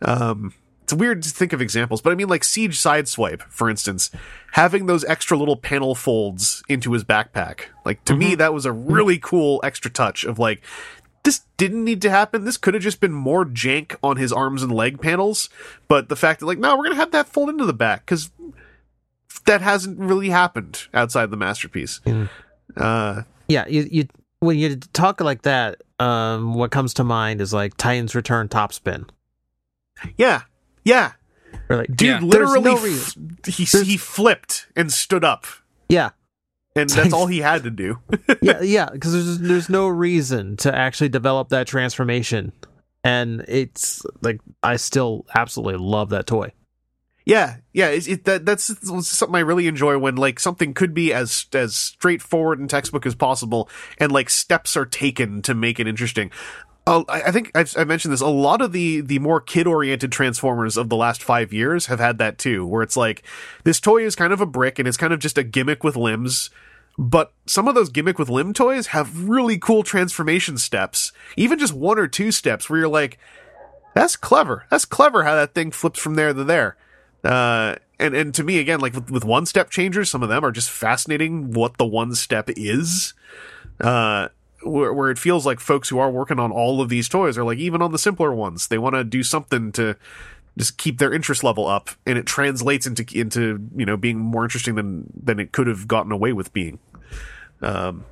Um, 0.01 0.55
it's 0.89 0.94
weird 0.94 1.23
to 1.23 1.28
think 1.28 1.52
of 1.52 1.60
examples, 1.60 2.01
but 2.01 2.15
I 2.15 2.16
mean, 2.16 2.31
like 2.31 2.43
Siege 2.43 2.78
Sideswipe, 2.78 3.43
for 3.51 3.69
instance, 3.69 4.10
having 4.52 4.86
those 4.86 5.05
extra 5.05 5.36
little 5.36 5.55
panel 5.55 5.94
folds 5.94 6.62
into 6.66 6.93
his 6.93 7.05
backpack. 7.05 7.65
Like, 7.85 8.02
to 8.06 8.16
me, 8.16 8.35
that 8.36 8.55
was 8.55 8.65
a 8.65 8.73
really 8.73 9.19
cool 9.19 9.60
extra 9.62 9.90
touch 9.90 10.24
of 10.24 10.39
like, 10.39 10.62
this 11.24 11.43
didn't 11.59 11.85
need 11.85 12.01
to 12.01 12.10
happen. 12.10 12.47
This 12.47 12.56
could 12.56 12.73
have 12.73 12.82
just 12.82 13.02
been 13.02 13.12
more 13.12 13.44
jank 13.44 13.97
on 14.02 14.16
his 14.16 14.32
arms 14.32 14.62
and 14.62 14.73
leg 14.73 14.98
panels. 14.98 15.51
But 15.89 16.09
the 16.09 16.16
fact 16.16 16.40
that, 16.40 16.47
like, 16.47 16.59
no, 16.59 16.74
we're 16.74 16.85
going 16.85 16.97
to 16.97 17.01
have 17.01 17.10
that 17.10 17.28
fold 17.28 17.51
into 17.51 17.66
the 17.66 17.74
back 17.74 18.06
because 18.06 18.31
that 19.44 19.60
hasn't 19.60 19.98
really 19.98 20.31
happened 20.31 20.86
outside 20.94 21.31
the 21.31 21.36
masterpiece. 21.36 22.01
Mm. 22.06 22.31
Uh, 22.78 23.24
Yeah, 23.47 23.66
you, 23.69 23.86
you 23.90 24.09
when 24.40 24.56
you 24.56 24.77
talk 24.77 25.20
like 25.20 25.43
that, 25.43 25.82
um, 25.98 26.55
what 26.55 26.70
comes 26.70 26.94
to 26.94 27.05
mind 27.05 27.43
is 27.43 27.52
like 27.52 27.77
Titans 27.77 28.15
Return 28.15 28.48
Topspin. 28.48 29.10
yeah. 30.16 30.44
Yeah. 30.89 31.12
Or 31.69 31.77
like, 31.77 31.89
Dude, 31.94 32.09
Yeah. 32.09 32.20
literally, 32.20 32.60
no 32.62 32.77
f- 32.77 33.15
he 33.47 33.65
There's- 33.65 33.86
he 33.86 33.97
flipped 33.97 34.66
and 34.74 34.93
stood 34.93 35.23
up, 35.24 35.47
yeah, 35.89 36.10
and 36.74 36.89
that's 36.89 37.12
all 37.19 37.27
he 37.27 37.39
had 37.40 37.62
to 37.65 37.70
do. 37.70 37.98
yeah, 38.43 38.60
yeah, 38.62 38.89
because 38.90 39.12
there's 39.12 39.39
there's 39.39 39.69
no 39.69 39.86
reason 39.89 40.56
to 40.59 40.74
actually 40.74 41.09
develop 41.10 41.51
that 41.51 41.66
transformation, 41.66 42.52
and 43.05 43.44
it's 43.48 44.02
like 44.23 44.40
I 44.62 44.77
still 44.77 45.27
absolutely 45.35 45.77
love 45.77 46.09
that 46.10 46.27
toy. 46.27 46.52
yeah, 47.27 47.56
yeah. 47.74 47.89
It, 47.89 48.09
it, 48.09 48.24
that 48.24 48.47
that's 48.47 48.65
something 49.09 49.36
I 49.36 49.40
really 49.40 49.66
enjoy 49.66 49.98
when 49.98 50.16
like 50.16 50.40
something 50.40 50.73
could 50.74 50.94
be 50.94 51.12
as 51.12 51.47
as 51.52 51.77
straightforward 51.77 52.60
and 52.60 52.69
textbook 52.70 53.05
as 53.05 53.15
possible, 53.15 53.69
and 53.98 54.10
like 54.12 54.31
steps 54.31 54.74
are 54.77 54.86
taken 54.86 55.43
to 55.43 55.55
make 55.55 55.78
it 55.81 55.86
interesting. 55.86 56.31
I 56.89 57.23
I 57.23 57.31
think 57.31 57.51
I've, 57.55 57.74
I 57.77 57.85
mentioned 57.85 58.12
this. 58.12 58.20
A 58.20 58.27
lot 58.28 58.62
of 58.62 58.73
the 58.73 59.01
the 59.01 59.19
more 59.19 59.40
kid 59.40 59.66
oriented 59.66 60.12
Transformers 60.12 60.77
of 60.77 60.89
the 60.89 60.97
last 60.97 61.23
five 61.23 61.52
years 61.52 61.86
have 61.86 62.01
had 62.01 62.19
that 62.19 62.39
too, 62.39 62.66
where 62.66 62.82
it's 62.82 62.97
like 62.97 63.23
this 63.65 63.81
toy 63.81 64.05
is 64.05 64.16
kind 64.16 64.32
of 64.32 64.40
a 64.40 64.47
brick 64.47 64.78
and 64.78 64.89
it's 64.89 64.97
kind 64.97 65.12
of 65.12 65.19
just 65.20 65.39
a 65.39 65.43
gimmick 65.43 65.85
with 65.85 65.97
limbs. 65.97 66.51
But 67.01 67.32
some 67.47 67.69
of 67.69 67.77
those 67.77 67.90
gimmick 67.90 68.19
with 68.19 68.28
limb 68.28 68.52
toys 68.52 68.89
have 68.89 69.28
really 69.28 69.56
cool 69.56 69.85
transformation 69.85 70.59
steps, 70.59 71.12
even 71.36 71.59
just 71.59 71.73
one 71.73 71.98
or 71.98 72.09
two 72.09 72.32
steps 72.32 72.69
where 72.69 72.81
you're 72.81 72.89
like, 72.89 73.19
that's 73.94 74.16
clever. 74.16 74.66
That's 74.69 74.85
clever 74.85 75.23
how 75.23 75.36
that 75.36 75.55
thing 75.55 75.70
flips 75.70 76.01
from 76.01 76.16
there 76.16 76.32
to 76.32 76.43
there. 76.43 76.77
Uh, 77.23 77.77
and, 78.01 78.15
and 78.16 78.35
to 78.35 78.43
me, 78.43 78.59
again, 78.59 78.81
like 78.81 78.94
with, 78.94 79.12
with 79.12 79.24
one 79.24 79.47
step 79.47 79.70
changers, 79.70 80.10
some 80.10 80.24
of 80.24 80.28
them 80.28 80.44
are 80.44 80.51
just 80.51 80.70
fascinating 80.70 81.52
what 81.52 81.78
the 81.78 81.86
one 81.86 82.15
step 82.16 82.48
is. 82.56 83.15
Uh, 83.81 84.28
where, 84.62 84.93
where 84.93 85.10
it 85.10 85.18
feels 85.18 85.47
like 85.47 85.60
folks 85.60 85.89
who 85.89 85.98
are 85.98 86.10
working 86.10 86.39
on 86.39 86.52
all 86.52 86.80
of 86.80 86.89
these 86.89 87.09
toys 87.09 87.39
are 87.39 87.44
like, 87.44 87.59
even 87.59 87.82
on 87.82 87.93
the 87.93 87.98
simpler 87.98 88.32
ones, 88.35 88.68
they 88.68 88.78
want 88.78 88.94
to 88.94 89.05
do 89.05 89.22
something 89.22 89.72
to 89.72 89.97
just 90.56 90.78
keep 90.78 90.98
their 90.98 91.12
interest 91.12 91.44
level 91.44 91.66
up 91.66 91.90
and 92.05 92.18
it 92.18 92.26
translates 92.26 92.86
into, 92.86 93.05
into, 93.16 93.68
you 93.76 93.86
know, 93.86 93.97
being 93.97 94.18
more 94.18 94.44
interesting 94.44 94.74
than, 94.74 95.12
than 95.20 95.39
it 95.39 95.52
could 95.52 95.66
have 95.66 95.86
gotten 95.86 96.12
away 96.12 96.32
with 96.32 96.52
being. 96.52 96.78
Um, 97.62 98.05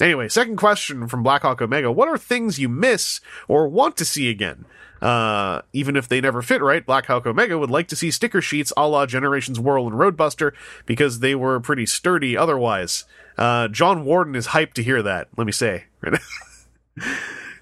Anyway, 0.00 0.28
second 0.28 0.56
question 0.56 1.08
from 1.08 1.24
Blackhawk 1.24 1.60
Omega: 1.60 1.90
What 1.90 2.06
are 2.06 2.16
things 2.16 2.60
you 2.60 2.68
miss 2.68 3.20
or 3.48 3.66
want 3.66 3.96
to 3.96 4.04
see 4.04 4.30
again? 4.30 4.64
Uh, 5.02 5.62
even 5.72 5.96
if 5.96 6.06
they 6.06 6.20
never 6.20 6.40
fit 6.40 6.62
right, 6.62 6.86
Blackhawk 6.86 7.26
Omega 7.26 7.58
would 7.58 7.70
like 7.70 7.88
to 7.88 7.96
see 7.96 8.12
sticker 8.12 8.40
sheets 8.40 8.72
a 8.76 8.86
la 8.86 9.06
Generations 9.06 9.58
Whirl 9.58 9.88
and 9.88 9.96
Roadbuster 9.96 10.52
because 10.86 11.18
they 11.18 11.34
were 11.34 11.58
pretty 11.58 11.84
sturdy 11.84 12.36
otherwise. 12.36 13.06
Uh, 13.38 13.68
John 13.68 14.04
Warden 14.04 14.34
is 14.34 14.48
hyped 14.48 14.74
to 14.74 14.82
hear 14.82 15.02
that. 15.02 15.28
Let 15.36 15.46
me 15.46 15.52
say. 15.52 15.84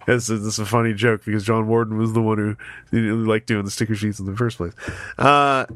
This 0.06 0.30
is, 0.30 0.44
this 0.44 0.54
is 0.54 0.58
a 0.60 0.66
funny 0.66 0.94
joke 0.94 1.24
because 1.24 1.42
John 1.42 1.66
Warden 1.66 1.98
was 1.98 2.12
the 2.12 2.22
one 2.22 2.38
who, 2.38 2.56
who 2.90 3.24
liked 3.24 3.48
doing 3.48 3.64
the 3.64 3.72
sticker 3.72 3.96
sheets 3.96 4.20
in 4.20 4.26
the 4.26 4.36
first 4.36 4.56
place. 4.56 4.72
Uh, 5.18 5.66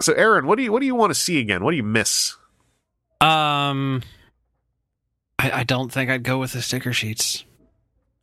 so, 0.00 0.14
Aaron, 0.14 0.46
what 0.46 0.56
do 0.56 0.64
you 0.64 0.72
what 0.72 0.80
do 0.80 0.86
you 0.86 0.94
want 0.94 1.10
to 1.10 1.14
see 1.14 1.38
again? 1.38 1.62
What 1.62 1.72
do 1.72 1.76
you 1.76 1.82
miss? 1.82 2.36
Um, 3.20 4.02
I, 5.38 5.50
I 5.50 5.64
don't 5.64 5.92
think 5.92 6.10
I'd 6.10 6.22
go 6.22 6.38
with 6.38 6.52
the 6.52 6.62
sticker 6.62 6.92
sheets. 6.92 7.44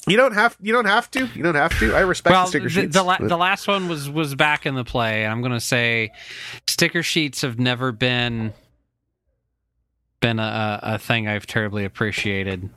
You 0.07 0.17
don't 0.17 0.33
have 0.33 0.57
you 0.59 0.73
don't 0.73 0.85
have 0.85 1.11
to. 1.11 1.27
You 1.27 1.43
don't 1.43 1.55
have 1.55 1.77
to. 1.79 1.93
I 1.93 1.99
respect 1.99 2.33
well, 2.33 2.45
the 2.45 2.49
sticker 2.49 2.69
sheets. 2.69 2.95
the, 2.95 3.03
la- 3.03 3.19
the 3.19 3.37
last 3.37 3.67
one 3.67 3.87
was 3.87 4.09
was 4.09 4.33
back 4.33 4.65
in 4.65 4.73
the 4.73 4.83
play. 4.83 5.27
I'm 5.27 5.41
going 5.41 5.53
to 5.53 5.59
say 5.59 6.11
sticker 6.67 7.03
sheets 7.03 7.43
have 7.43 7.59
never 7.59 7.91
been 7.91 8.53
been 10.21 10.39
a, 10.39 10.79
a 10.81 10.97
thing 10.97 11.27
I've 11.27 11.45
terribly 11.45 11.83
appreciated. 11.83 12.69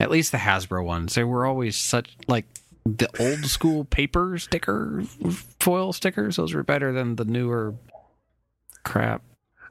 At 0.00 0.10
least 0.10 0.32
the 0.32 0.38
Hasbro 0.38 0.84
ones. 0.84 1.14
They 1.14 1.22
were 1.22 1.46
always 1.46 1.76
such 1.76 2.16
like 2.26 2.46
the 2.84 3.08
old 3.20 3.44
school 3.46 3.84
paper 3.84 4.36
sticker 4.38 5.04
foil 5.60 5.92
stickers. 5.92 6.36
Those 6.36 6.54
were 6.54 6.64
better 6.64 6.92
than 6.92 7.14
the 7.16 7.24
newer 7.24 7.76
crap. 8.82 9.22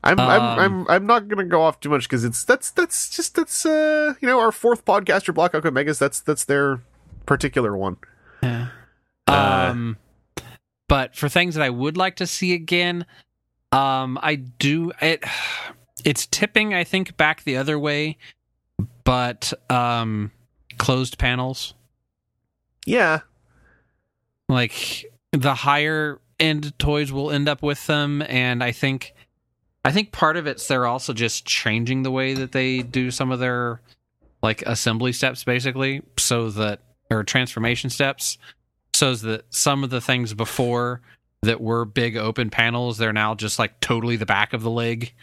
I'm 0.03 0.19
Um, 0.19 0.30
I'm 0.30 0.60
I'm 0.60 0.90
I'm 0.90 1.06
not 1.06 1.28
gonna 1.28 1.44
go 1.44 1.61
off 1.61 1.80
too 1.80 1.90
much 1.90 2.03
because 2.03 2.23
it's 2.23 2.44
that's 2.44 2.72
that's 2.72 3.10
just 3.10 3.36
that's 3.36 3.65
uh 3.65 4.14
you 4.22 4.28
know 4.28 4.40
our 4.40 4.52
fourth 4.52 4.86
podcaster 4.86 5.34
Black 5.34 5.52
Hawk 5.52 5.64
Omegas 5.64 5.99
that's 5.99 6.22
that's 6.22 6.45
their 6.45 6.82
particular 7.26 7.76
one. 7.76 7.98
Yeah. 8.41 8.69
Uh, 9.28 9.68
um, 9.72 9.98
but 10.88 11.15
for 11.15 11.30
things 11.30 11.56
that 11.56 11.64
I 11.64 11.69
would 11.69 11.98
like 11.98 12.15
to 12.18 12.28
see 12.28 12.53
again, 12.53 13.06
um, 13.72 14.18
I 14.22 14.36
do 14.36 14.91
it. 15.02 15.23
It's 16.06 16.26
tipping, 16.28 16.73
I 16.73 16.84
think, 16.84 17.18
back 17.18 17.44
the 17.44 17.57
other 17.57 17.78
way, 17.78 18.18
but 19.03 19.53
um, 19.69 20.32
closed 20.78 21.18
panels, 21.18 21.73
Yeah, 22.86 23.22
like 24.49 25.06
the 25.32 25.53
higher 25.53 26.19
end 26.40 26.78
toys, 26.80 27.11
will 27.11 27.32
end 27.32 27.48
up 27.48 27.61
with 27.61 27.86
them, 27.88 28.22
and 28.23 28.64
I 28.64 28.72
think, 28.72 29.14
I 29.86 29.91
think 29.91 30.11
part 30.11 30.38
of 30.38 30.48
it's 30.48 30.68
they're 30.68 30.88
also 30.88 31.14
just 31.14 31.45
changing 31.45 32.03
the 32.03 32.11
way 32.11 32.34
that 32.34 32.52
they 32.52 32.82
do 32.82 33.11
some 33.11 33.32
of 33.32 33.40
their 33.40 33.82
like 34.41 34.64
assembly 34.64 35.14
steps, 35.14 35.44
basically, 35.44 36.02
so 36.18 36.49
that 36.52 36.80
or 37.11 37.23
transformation 37.23 37.90
steps 37.90 38.38
so 38.94 39.15
that 39.15 39.44
some 39.49 39.84
of 39.84 39.90
the 39.90 40.02
things 40.02 40.34
before 40.34 41.02
that 41.41 41.60
were 41.60 41.86
big 41.86 42.15
open 42.15 42.49
panels 42.49 42.98
they're 42.98 43.14
now 43.14 43.36
just 43.36 43.60
like 43.60 43.80
totally 43.80 44.15
the 44.15 44.26
back 44.26 44.53
of 44.53 44.61
the 44.61 44.69
leg 44.69 45.14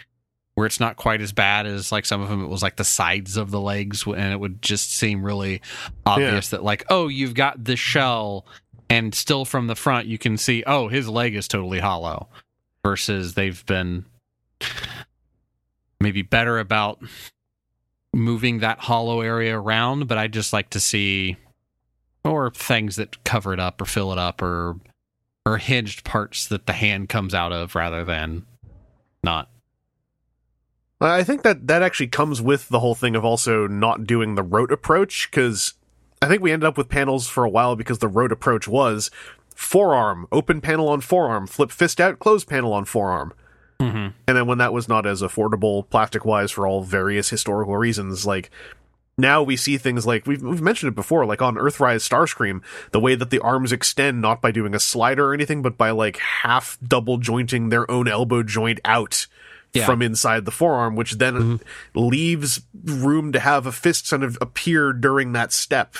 where 0.58 0.66
it's 0.66 0.80
not 0.80 0.96
quite 0.96 1.20
as 1.20 1.30
bad 1.30 1.66
as 1.66 1.92
like 1.92 2.04
some 2.04 2.20
of 2.20 2.28
them 2.28 2.42
it 2.42 2.48
was 2.48 2.64
like 2.64 2.74
the 2.74 2.82
sides 2.82 3.36
of 3.36 3.52
the 3.52 3.60
legs 3.60 4.04
and 4.04 4.32
it 4.32 4.40
would 4.40 4.60
just 4.60 4.90
seem 4.92 5.22
really 5.22 5.62
obvious 6.04 6.48
that 6.48 6.64
like 6.64 6.84
oh 6.90 7.06
you've 7.06 7.34
got 7.34 7.62
the 7.62 7.76
shell 7.76 8.44
and 8.90 9.14
still 9.14 9.44
from 9.44 9.68
the 9.68 9.76
front 9.76 10.08
you 10.08 10.18
can 10.18 10.36
see 10.36 10.64
oh 10.66 10.88
his 10.88 11.08
leg 11.08 11.36
is 11.36 11.46
totally 11.46 11.78
hollow 11.78 12.26
versus 12.84 13.34
they've 13.34 13.64
been 13.66 14.04
maybe 16.00 16.22
better 16.22 16.58
about 16.58 17.00
moving 18.12 18.58
that 18.58 18.80
hollow 18.80 19.20
area 19.20 19.56
around 19.56 20.08
but 20.08 20.18
i 20.18 20.26
just 20.26 20.52
like 20.52 20.70
to 20.70 20.80
see 20.80 21.36
or 22.24 22.50
things 22.50 22.96
that 22.96 23.22
cover 23.22 23.52
it 23.52 23.60
up 23.60 23.80
or 23.80 23.84
fill 23.84 24.10
it 24.10 24.18
up 24.18 24.42
or 24.42 24.74
or 25.46 25.58
hinged 25.58 26.02
parts 26.02 26.48
that 26.48 26.66
the 26.66 26.72
hand 26.72 27.08
comes 27.08 27.32
out 27.32 27.52
of 27.52 27.76
rather 27.76 28.04
than 28.04 28.44
not. 29.22 29.48
I 31.00 31.22
think 31.22 31.42
that 31.42 31.68
that 31.68 31.82
actually 31.82 32.08
comes 32.08 32.42
with 32.42 32.68
the 32.68 32.80
whole 32.80 32.94
thing 32.94 33.14
of 33.14 33.24
also 33.24 33.66
not 33.68 34.04
doing 34.04 34.34
the 34.34 34.42
rote 34.42 34.72
approach 34.72 35.30
because 35.30 35.74
I 36.20 36.26
think 36.26 36.42
we 36.42 36.50
ended 36.50 36.66
up 36.66 36.76
with 36.76 36.88
panels 36.88 37.28
for 37.28 37.44
a 37.44 37.50
while 37.50 37.76
because 37.76 37.98
the 37.98 38.08
rote 38.08 38.32
approach 38.32 38.66
was 38.66 39.10
forearm, 39.54 40.26
open 40.32 40.60
panel 40.60 40.88
on 40.88 41.00
forearm, 41.00 41.46
flip 41.46 41.70
fist 41.70 42.00
out, 42.00 42.18
close 42.18 42.44
panel 42.44 42.72
on 42.72 42.84
forearm. 42.84 43.32
Mm-hmm. 43.80 44.08
And 44.26 44.36
then 44.36 44.46
when 44.46 44.58
that 44.58 44.72
was 44.72 44.88
not 44.88 45.06
as 45.06 45.22
affordable 45.22 45.88
plastic 45.88 46.24
wise 46.24 46.50
for 46.50 46.66
all 46.66 46.82
various 46.82 47.30
historical 47.30 47.76
reasons, 47.76 48.26
like 48.26 48.50
now 49.16 49.42
we 49.42 49.56
see 49.56 49.78
things 49.78 50.04
like 50.04 50.26
we've, 50.26 50.42
we've 50.42 50.62
mentioned 50.62 50.90
it 50.90 50.96
before, 50.96 51.24
like 51.26 51.42
on 51.42 51.54
Earthrise 51.54 52.08
Starscream, 52.08 52.60
the 52.90 53.00
way 53.00 53.14
that 53.14 53.30
the 53.30 53.40
arms 53.40 53.70
extend 53.70 54.20
not 54.20 54.40
by 54.42 54.50
doing 54.50 54.74
a 54.74 54.80
slider 54.80 55.30
or 55.30 55.34
anything, 55.34 55.62
but 55.62 55.78
by 55.78 55.90
like 55.90 56.16
half 56.16 56.76
double 56.82 57.18
jointing 57.18 57.68
their 57.68 57.88
own 57.88 58.08
elbow 58.08 58.42
joint 58.42 58.80
out 58.84 59.28
Yeah. 59.78 59.86
from 59.86 60.02
inside 60.02 60.44
the 60.44 60.50
forearm, 60.50 60.96
which 60.96 61.12
then 61.14 61.60
leaves 61.94 62.60
room 62.84 63.32
to 63.32 63.40
have 63.40 63.66
a 63.66 63.72
fist 63.72 64.10
kind 64.10 64.22
of 64.22 64.36
appear 64.40 64.92
during 64.92 65.32
that 65.32 65.52
step. 65.52 65.96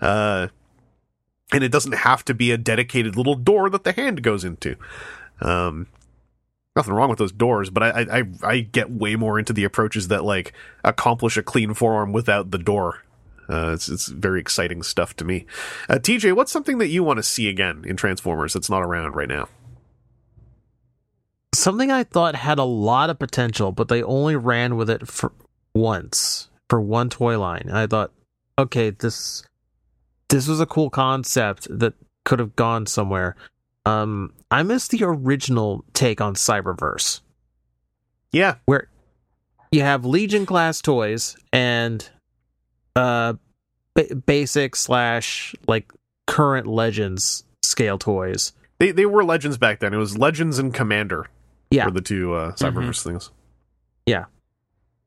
Uh, 0.00 0.48
and 1.52 1.64
it 1.64 1.72
doesn't 1.72 1.92
have 1.92 2.24
to 2.26 2.34
be 2.34 2.50
a 2.52 2.58
dedicated 2.58 3.16
little 3.16 3.34
door 3.34 3.70
that 3.70 3.84
the 3.84 3.92
hand 3.92 4.22
goes 4.22 4.44
into. 4.44 4.76
Um, 5.40 5.86
nothing 6.76 6.94
wrong 6.94 7.08
with 7.08 7.18
those 7.18 7.32
doors, 7.32 7.70
but 7.70 7.82
I, 7.82 7.88
I, 7.88 8.18
I, 8.18 8.22
I 8.42 8.60
get 8.60 8.90
way 8.90 9.16
more 9.16 9.38
into 9.38 9.52
the 9.52 9.64
approaches 9.64 10.08
that 10.08 10.24
like 10.24 10.52
accomplish 10.84 11.36
a 11.36 11.42
clean 11.42 11.74
forearm 11.74 12.12
without 12.12 12.50
the 12.50 12.58
door. 12.58 13.02
Uh, 13.50 13.72
it's 13.72 13.88
it's 13.88 14.08
very 14.08 14.40
exciting 14.40 14.82
stuff 14.82 15.16
to 15.16 15.24
me. 15.24 15.46
Uh, 15.88 15.94
TJ, 15.94 16.34
what's 16.34 16.52
something 16.52 16.76
that 16.78 16.88
you 16.88 17.02
want 17.02 17.16
to 17.16 17.22
see 17.22 17.48
again 17.48 17.82
in 17.86 17.96
Transformers 17.96 18.52
that's 18.52 18.68
not 18.68 18.82
around 18.82 19.16
right 19.16 19.28
now? 19.28 19.48
Something 21.54 21.90
I 21.90 22.04
thought 22.04 22.34
had 22.34 22.58
a 22.58 22.64
lot 22.64 23.10
of 23.10 23.18
potential, 23.18 23.72
but 23.72 23.88
they 23.88 24.02
only 24.02 24.36
ran 24.36 24.76
with 24.76 24.90
it 24.90 25.08
for 25.08 25.32
once 25.74 26.48
for 26.68 26.80
one 26.80 27.08
toy 27.08 27.38
line. 27.38 27.70
I 27.72 27.86
thought, 27.86 28.12
okay, 28.58 28.90
this 28.90 29.42
this 30.28 30.46
was 30.46 30.60
a 30.60 30.66
cool 30.66 30.90
concept 30.90 31.66
that 31.70 31.94
could 32.24 32.38
have 32.38 32.54
gone 32.54 32.86
somewhere. 32.86 33.34
Um, 33.86 34.34
I 34.50 34.62
miss 34.62 34.88
the 34.88 35.02
original 35.04 35.84
take 35.94 36.20
on 36.20 36.34
Cyberverse. 36.34 37.20
Yeah, 38.30 38.56
where 38.66 38.88
you 39.72 39.80
have 39.80 40.04
Legion 40.04 40.44
class 40.44 40.82
toys 40.82 41.36
and 41.52 42.08
uh 42.94 43.34
ba- 43.94 44.14
basic 44.14 44.76
slash 44.76 45.54
like 45.66 45.90
current 46.26 46.66
Legends 46.66 47.44
scale 47.64 47.96
toys. 47.96 48.52
they 48.78 48.90
they 48.92 49.06
were 49.06 49.24
legends 49.24 49.56
back 49.56 49.80
then. 49.80 49.94
It 49.94 49.98
was 49.98 50.18
Legends 50.18 50.58
and 50.58 50.74
Commander. 50.74 51.26
Yeah. 51.70 51.86
were 51.86 51.90
the 51.92 52.00
two 52.00 52.34
uh, 52.34 52.52
Cyberverse 52.52 53.02
things. 53.02 53.30
Yeah. 54.06 54.24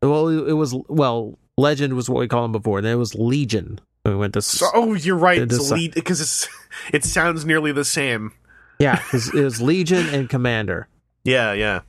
Well, 0.01 0.27
it 0.27 0.53
was 0.53 0.75
well, 0.87 1.37
Legend 1.57 1.93
was 1.93 2.09
what 2.09 2.19
we 2.19 2.27
called 2.27 2.45
them 2.45 2.51
before. 2.51 2.81
Then 2.81 2.93
it 2.93 2.97
was 2.99 3.15
Legion. 3.15 3.79
We 4.05 4.15
went 4.15 4.33
to 4.33 4.41
So, 4.41 4.67
oh, 4.73 4.93
you're 4.95 5.15
right. 5.17 5.37
It 5.37 5.43
It's 5.51 5.55
is- 5.55 5.71
lead 5.71 5.93
because 5.93 6.21
it's 6.21 6.47
it 6.93 7.03
sounds 7.05 7.45
nearly 7.45 7.71
the 7.71 7.85
same. 7.85 8.31
Yeah, 8.79 8.99
it 9.13 9.33
was 9.43 9.61
Legion 9.61 10.07
and 10.07 10.27
Commander, 10.27 10.87
Yeah, 11.23 11.53
yeah. 11.53 11.81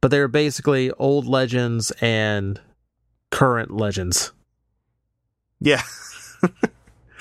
but 0.00 0.10
they 0.10 0.18
were 0.18 0.26
basically 0.26 0.90
old 0.92 1.24
Legends 1.24 1.92
and 2.00 2.60
current 3.30 3.70
Legends. 3.70 4.32
Yeah. 5.60 5.82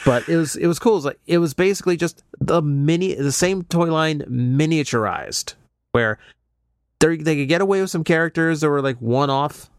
But 0.06 0.30
it 0.30 0.38
was 0.38 0.56
it 0.56 0.68
was 0.68 0.78
cool. 0.78 0.94
It 0.94 0.96
was 0.98 1.06
like 1.06 1.20
it 1.26 1.38
was 1.40 1.54
basically 1.56 1.98
just 1.98 2.24
the 2.40 2.62
mini 2.62 3.16
the 3.16 3.32
same 3.32 3.64
toy 3.64 3.92
line 3.92 4.20
miniaturized, 4.30 5.56
where 5.94 6.20
they 7.08 7.18
they 7.18 7.36
could 7.36 7.48
get 7.50 7.62
away 7.62 7.82
with 7.82 7.90
some 7.90 8.04
characters 8.04 8.62
that 8.62 8.70
were 8.70 8.82
like 8.82 8.98
one 9.00 9.30
off 9.30 9.70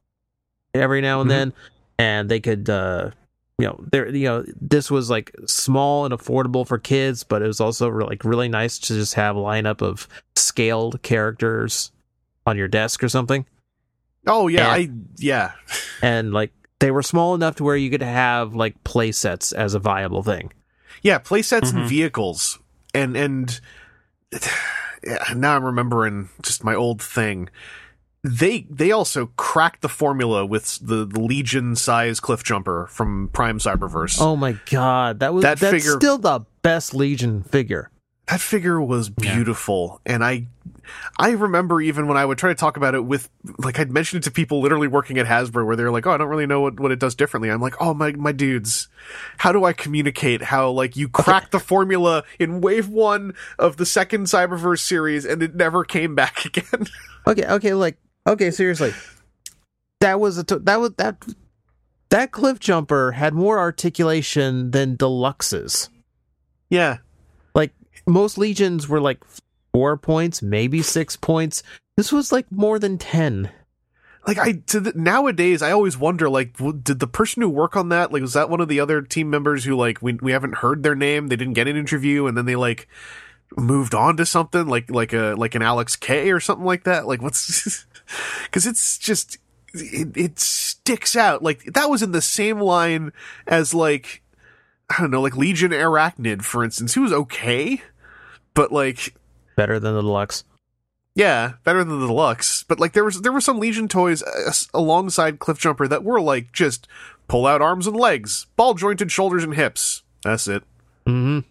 every 0.75 1.01
now 1.01 1.21
and 1.21 1.29
Mhm. 1.31 1.35
then, 1.35 1.53
and 1.99 2.29
they 2.29 2.41
could 2.41 2.69
uh 2.71 3.11
you 3.59 3.67
know 3.67 3.83
there 3.91 4.09
you 4.09 4.25
know 4.27 4.45
this 4.61 4.91
was 4.91 5.09
like 5.11 5.35
small 5.47 6.05
and 6.05 6.13
affordable 6.15 6.67
for 6.67 6.79
kids, 6.79 7.25
but 7.25 7.43
it 7.43 7.47
was 7.47 7.61
also 7.61 7.89
re- 7.89 8.05
like 8.07 8.25
really 8.25 8.49
nice 8.49 8.79
to 8.79 8.95
just 8.95 9.15
have 9.15 9.37
a 9.37 9.41
lineup 9.41 9.81
of 9.83 10.07
scaled 10.35 11.03
characters 11.03 11.91
on 12.47 12.57
your 12.57 12.69
desk 12.69 13.03
or 13.03 13.09
something, 13.09 13.45
Oh 14.27 14.49
yeah, 14.49 14.75
And- 14.75 15.09
I 15.09 15.23
yeah. 15.23 15.53
and 16.03 16.33
like 16.33 16.53
they 16.81 16.91
were 16.91 17.03
small 17.03 17.35
enough 17.35 17.57
to 17.57 17.65
where 17.65 17.77
you 17.77 17.91
could 17.91 18.03
have 18.03 18.55
like 18.55 18.83
play 18.85 19.11
sets 19.13 19.53
as 19.53 19.75
a 19.75 19.79
viable 19.79 20.23
thing. 20.23 20.53
Yeah, 21.03 21.19
playsets 21.19 21.73
Mhm. 21.73 21.77
and 21.77 21.89
vehicles. 21.89 22.59
And 22.95 23.17
and 23.17 23.61
now 25.35 25.57
I'm 25.57 25.65
remembering 25.65 26.29
just 26.43 26.65
my 26.65 26.75
old 26.75 27.03
thing. 27.03 27.49
They 28.25 28.67
they 28.69 28.91
also 28.91 29.27
cracked 29.37 29.83
the 29.83 29.89
formula 29.89 30.45
with 30.45 30.79
the, 30.83 31.05
the 31.07 31.21
Legion 31.21 31.77
size 31.77 32.19
Cliffjumper 32.19 32.89
from 32.89 33.29
Prime 33.33 33.59
Cyberverse. 33.59 34.21
Oh 34.21 34.35
my 34.35 34.57
god, 34.71 35.21
that 35.21 35.33
was 35.33 35.43
That 35.45 35.59
that's 35.61 35.71
figure- 35.73 35.97
still 35.99 36.19
the 36.19 36.41
best 36.63 36.93
Legion 36.95 37.43
figure. 37.45 37.91
That 38.29 38.41
figure 38.41 38.81
was 38.81 39.11
Yeah. 39.21 39.35
beautiful 39.35 40.01
and 40.05 40.25
i 40.25 40.47
i 41.19 41.31
remember 41.31 41.81
even 41.81 42.07
when 42.09 42.17
i 42.17 42.25
would 42.25 42.39
try 42.39 42.49
to 42.51 42.55
talk 42.57 42.77
about 42.77 42.95
it 42.95 43.05
with 43.05 43.29
like 43.59 43.79
i'd 43.79 43.91
mentioned 43.91 44.23
it 44.23 44.25
to 44.25 44.31
people 44.33 44.61
literally 44.61 44.89
working 44.89 45.19
at 45.19 45.27
hasbro 45.27 45.65
where 45.67 45.75
they're 45.77 45.91
like 45.93 46.07
oh 46.07 46.11
i 46.13 46.17
don't 46.17 46.29
really 46.29 46.47
know 46.47 46.61
what, 46.61 46.79
what 46.81 46.91
it 46.93 46.99
does 46.99 47.15
differently 47.15 47.51
i'm 47.51 47.61
like 47.61 47.75
oh 47.81 47.95
my 47.95 48.13
my 48.13 48.33
dudes 48.33 48.89
how 49.39 49.53
do 49.53 49.65
i 49.65 49.73
communicate 49.73 50.43
how 50.43 50.69
like 50.71 50.97
you 50.97 51.09
cracked 51.09 51.53
the 51.53 51.59
formula 51.61 52.25
in 52.39 52.61
wave 52.61 52.89
one 52.89 53.33
of 53.59 53.77
the 53.77 53.87
second 53.87 54.25
cyberverse 54.27 54.81
series 54.81 55.25
and 55.25 55.43
it 55.43 55.55
never 55.55 55.85
came 55.85 56.15
back 56.15 56.45
again 56.45 56.87
Okay, 57.29 57.45
okay, 57.47 57.75
like 57.75 57.97
okay, 58.27 58.51
seriously. 58.53 58.93
That 60.01 60.21
was 60.21 60.39
a 60.39 60.45
t- 60.45 60.59
that 60.63 60.81
was 60.81 60.93
that 60.99 61.25
that 62.11 62.31
Cliffjumper 62.31 63.15
had 63.15 63.35
more 63.35 63.59
articulation 63.59 64.71
than 64.71 64.97
deluxes. 64.97 65.89
yeah 66.71 66.99
most 68.07 68.39
legions 68.39 68.89
were 68.89 69.01
like 69.01 69.21
4 69.73 69.97
points, 69.97 70.43
maybe 70.43 70.83
6 70.83 71.17
points. 71.17 71.63
This 71.97 72.13
was 72.13 72.33
like 72.33 72.51
more 72.51 72.79
than 72.79 72.99
10. 72.99 73.51
like 74.27 74.39
I 74.39 74.53
to 74.67 74.81
the, 74.81 74.93
nowadays 74.95 75.63
I 75.63 75.71
always 75.73 75.97
wonder 75.97 76.29
like 76.29 76.57
w- 76.59 76.79
did 76.83 76.99
the 76.99 77.07
person 77.07 77.43
who 77.43 77.49
work 77.49 77.77
on 77.77 77.91
that 77.91 78.13
like 78.13 78.23
was 78.23 78.33
that 78.35 78.51
one 78.51 78.61
of 78.61 78.69
the 78.69 78.81
other 78.81 79.01
team 79.03 79.31
members 79.31 79.65
who 79.65 79.77
like 79.77 80.03
we 80.03 80.15
we 80.15 80.33
haven't 80.33 80.57
heard 80.57 80.83
their 80.83 80.95
name 80.97 81.29
they 81.29 81.37
didn't 81.37 81.55
get 81.55 81.69
an 81.69 81.77
interview 81.77 82.27
and 82.27 82.37
then 82.37 82.45
they 82.47 82.57
like 82.57 82.89
moved 83.57 83.95
on 83.95 84.17
to 84.17 84.27
something 84.27 84.67
like 84.67 84.91
like 84.91 85.13
a 85.13 85.35
like 85.39 85.55
an 85.55 85.63
Alex 85.63 85.95
K 85.97 86.31
or 86.33 86.41
something 86.41 86.67
like 86.67 86.85
that 86.85 87.07
like 87.07 87.23
what's 87.23 87.87
cuz 88.51 88.67
it's 88.67 88.99
just 88.99 89.39
it, 89.75 90.17
it 90.17 90.39
sticks 90.41 91.15
out 91.17 91.43
like 91.43 91.63
that 91.65 91.89
was 91.89 92.03
in 92.03 92.13
the 92.13 92.21
same 92.23 92.59
line 92.61 93.13
as 93.47 93.73
like 93.75 94.23
I 94.91 95.01
don't 95.01 95.11
know 95.13 95.23
like 95.23 95.37
Legion 95.37 95.71
Arachnid 95.71 96.43
for 96.43 96.65
instance 96.65 96.95
who 96.95 97.03
was 97.03 97.13
okay 97.13 97.81
but 98.57 98.73
like 98.73 99.15
Better 99.57 99.79
than 99.79 99.95
the 99.95 100.03
deluxe. 100.03 100.43
yeah, 101.15 101.53
better 101.65 101.85
than 101.85 102.01
the 102.01 102.07
deluxe. 102.09 102.65
But 102.65 102.81
like 102.81 102.93
there 102.93 103.05
was 103.05 103.21
there 103.23 103.33
were 103.33 103.41
some 103.41 103.61
Legion 103.61 103.87
toys 103.87 104.23
uh, 104.23 104.53
alongside 104.75 105.39
Cliffjumper 105.39 105.89
that 105.89 106.03
were 106.03 106.21
like 106.21 106.53
just 106.53 106.89
pull 107.29 107.47
out 107.47 107.63
arms 107.63 107.87
and 107.87 107.97
legs, 107.97 108.47
ball 108.57 108.75
jointed 108.75 109.13
shoulders 109.13 109.45
and 109.45 109.55
hips. 109.55 110.03
That's 110.25 110.49
it. 110.49 110.65
Mhm. 111.07 111.45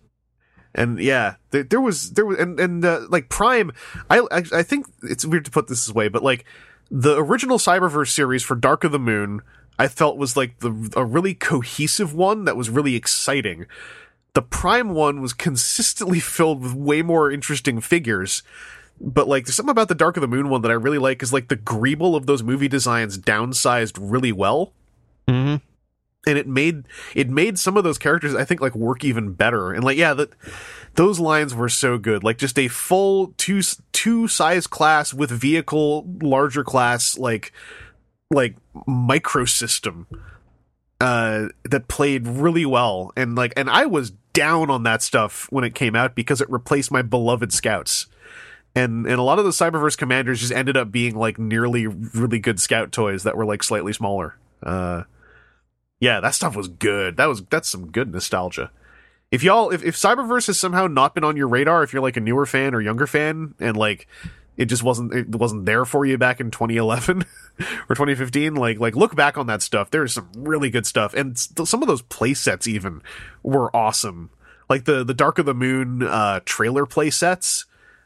And 0.74 1.00
yeah, 1.00 1.36
there, 1.52 1.64
there 1.64 1.80
was 1.82 2.12
there 2.12 2.26
was 2.26 2.38
and 2.38 2.60
and 2.60 2.84
uh, 2.84 3.02
like 3.10 3.30
Prime. 3.30 3.72
I, 4.10 4.20
I 4.32 4.44
I 4.54 4.62
think 4.64 4.88
it's 5.04 5.26
weird 5.26 5.46
to 5.46 5.52
put 5.52 5.68
this 5.68 5.86
this 5.86 5.96
way, 5.96 6.10
but 6.10 6.22
like 6.24 6.44
the 6.92 7.18
original 7.18 7.58
Cyberverse 7.58 8.10
series 8.10 8.44
for 8.44 8.56
Dark 8.56 8.84
of 8.84 8.92
the 8.92 9.00
Moon, 9.00 9.42
I 9.80 9.88
felt 9.88 10.18
was 10.18 10.36
like 10.38 10.60
the 10.60 10.92
a 10.98 11.04
really 11.06 11.34
cohesive 11.34 12.14
one 12.14 12.44
that 12.46 12.58
was 12.58 12.70
really 12.70 12.96
exciting. 12.96 13.66
The 14.36 14.44
Prime 14.44 14.90
one 14.90 15.22
was 15.22 15.34
consistently 15.34 16.20
filled 16.22 16.62
with 16.62 16.74
way 16.74 17.02
more 17.02 17.32
interesting 17.32 17.82
figures 17.82 18.44
but 19.00 19.28
like 19.28 19.46
there's 19.46 19.56
something 19.56 19.72
about 19.72 19.88
the 19.88 19.96
Dark 19.96 20.18
of 20.18 20.22
the 20.22 20.28
Moon 20.28 20.50
one 20.50 20.62
that 20.62 20.72
I 20.72 20.76
really 20.76 20.98
like 20.98 21.22
is 21.22 21.34
like 21.34 21.48
the 21.48 21.58
greeble 21.58 22.16
of 22.16 22.26
those 22.26 22.44
movie 22.44 22.68
designs 22.68 23.18
downsized 23.18 23.98
really 24.00 24.32
well. 24.32 24.74
Mhm. 25.28 25.62
And 26.28 26.38
it 26.38 26.48
made 26.48 26.88
it 27.14 27.30
made 27.30 27.60
some 27.60 27.78
of 27.78 27.84
those 27.84 27.98
characters 27.98 28.34
I 28.36 28.46
think 28.46 28.62
like 28.62 28.76
work 28.76 29.04
even 29.04 29.34
better. 29.34 29.72
And 29.72 29.84
like 29.84 29.98
yeah, 29.98 30.14
that 30.14 30.30
those 30.96 31.20
lines 31.20 31.54
were 31.54 31.70
so 31.70 31.98
good. 31.98 32.24
Like 32.24 32.38
just 32.38 32.58
a 32.58 32.68
full 32.68 33.34
two 33.38 33.62
two 33.92 34.28
size 34.28 34.66
class 34.66 35.14
with 35.14 35.30
vehicle 35.30 36.08
larger 36.22 36.64
class 36.64 37.18
like 37.18 37.52
like 38.32 38.56
microsystem 38.88 40.06
uh 41.02 41.50
that 41.66 41.88
played 41.88 42.26
really 42.26 42.66
well 42.66 43.12
and 43.18 43.36
like 43.36 43.54
and 43.58 43.70
I 43.70 43.86
was 43.86 44.14
down 44.36 44.70
on 44.70 44.84
that 44.84 45.02
stuff 45.02 45.48
when 45.50 45.64
it 45.64 45.74
came 45.74 45.96
out 45.96 46.14
because 46.14 46.42
it 46.42 46.50
replaced 46.50 46.92
my 46.92 47.02
beloved 47.02 47.52
scouts. 47.52 48.06
And 48.76 49.08
and 49.08 49.16
a 49.16 49.24
lot 49.24 49.40
of 49.40 49.46
the 49.46 49.52
cyberverse 49.52 49.98
commanders 49.98 50.42
just 50.42 50.52
ended 50.52 50.78
up 50.78 50.92
being 50.92 51.16
like 51.16 51.40
nearly 51.40 51.88
really 51.88 52.40
good 52.40 52.60
scout 52.60 52.92
toys 52.92 53.24
that 53.24 53.38
were 53.38 53.46
like 53.46 53.64
slightly 53.64 53.94
smaller. 53.94 54.38
Uh 54.62 55.04
yeah 56.00 56.20
that 56.20 56.36
stuff 56.36 56.56
was 56.56 56.68
good. 56.68 57.18
That 57.18 57.28
was 57.28 57.44
that's 57.50 57.70
some 57.70 57.90
good 57.92 58.12
nostalgia. 58.12 58.72
If 59.32 59.44
y'all 59.44 59.72
if, 59.72 59.84
if 59.84 59.96
cyberverse 59.96 60.48
has 60.48 60.60
somehow 60.60 60.88
not 60.88 61.16
been 61.16 61.24
on 61.24 61.38
your 61.38 61.48
radar 61.48 61.84
if 61.84 61.94
you're 61.94 62.02
like 62.02 62.18
a 62.18 62.22
newer 62.22 62.46
fan 62.46 62.76
or 62.76 62.82
younger 62.82 63.08
fan 63.08 63.56
and 63.60 63.78
like 63.78 64.08
it 64.58 64.66
just 64.66 64.84
wasn't 64.84 65.14
it 65.14 65.30
wasn't 65.36 65.66
there 65.66 65.86
for 65.86 66.06
you 66.06 66.18
back 66.18 66.40
in 66.40 66.52
2011 66.52 67.26
or 67.90 67.96
2015 67.96 68.56
like 68.56 68.80
like 68.80 68.96
look 68.96 69.16
back 69.16 69.38
on 69.38 69.48
that 69.48 69.62
stuff. 69.62 69.92
There's 69.92 70.14
some 70.14 70.30
really 70.36 70.70
good 70.70 70.86
stuff. 70.86 71.14
And 71.14 71.32
s- 71.34 71.52
some 71.66 71.82
of 71.82 71.88
those 71.88 72.02
play 72.04 72.34
sets 72.34 72.68
even 72.68 73.02
were 73.44 73.76
awesome. 73.76 74.30
Like 74.70 74.86
the 74.86 75.04
the 75.04 75.14
dark 75.14 75.40
of 75.40 75.46
the 75.46 75.54
moon 75.54 76.04
uh 76.04 76.40
trailer 76.46 76.86
play 76.86 77.10
sets 77.10 77.66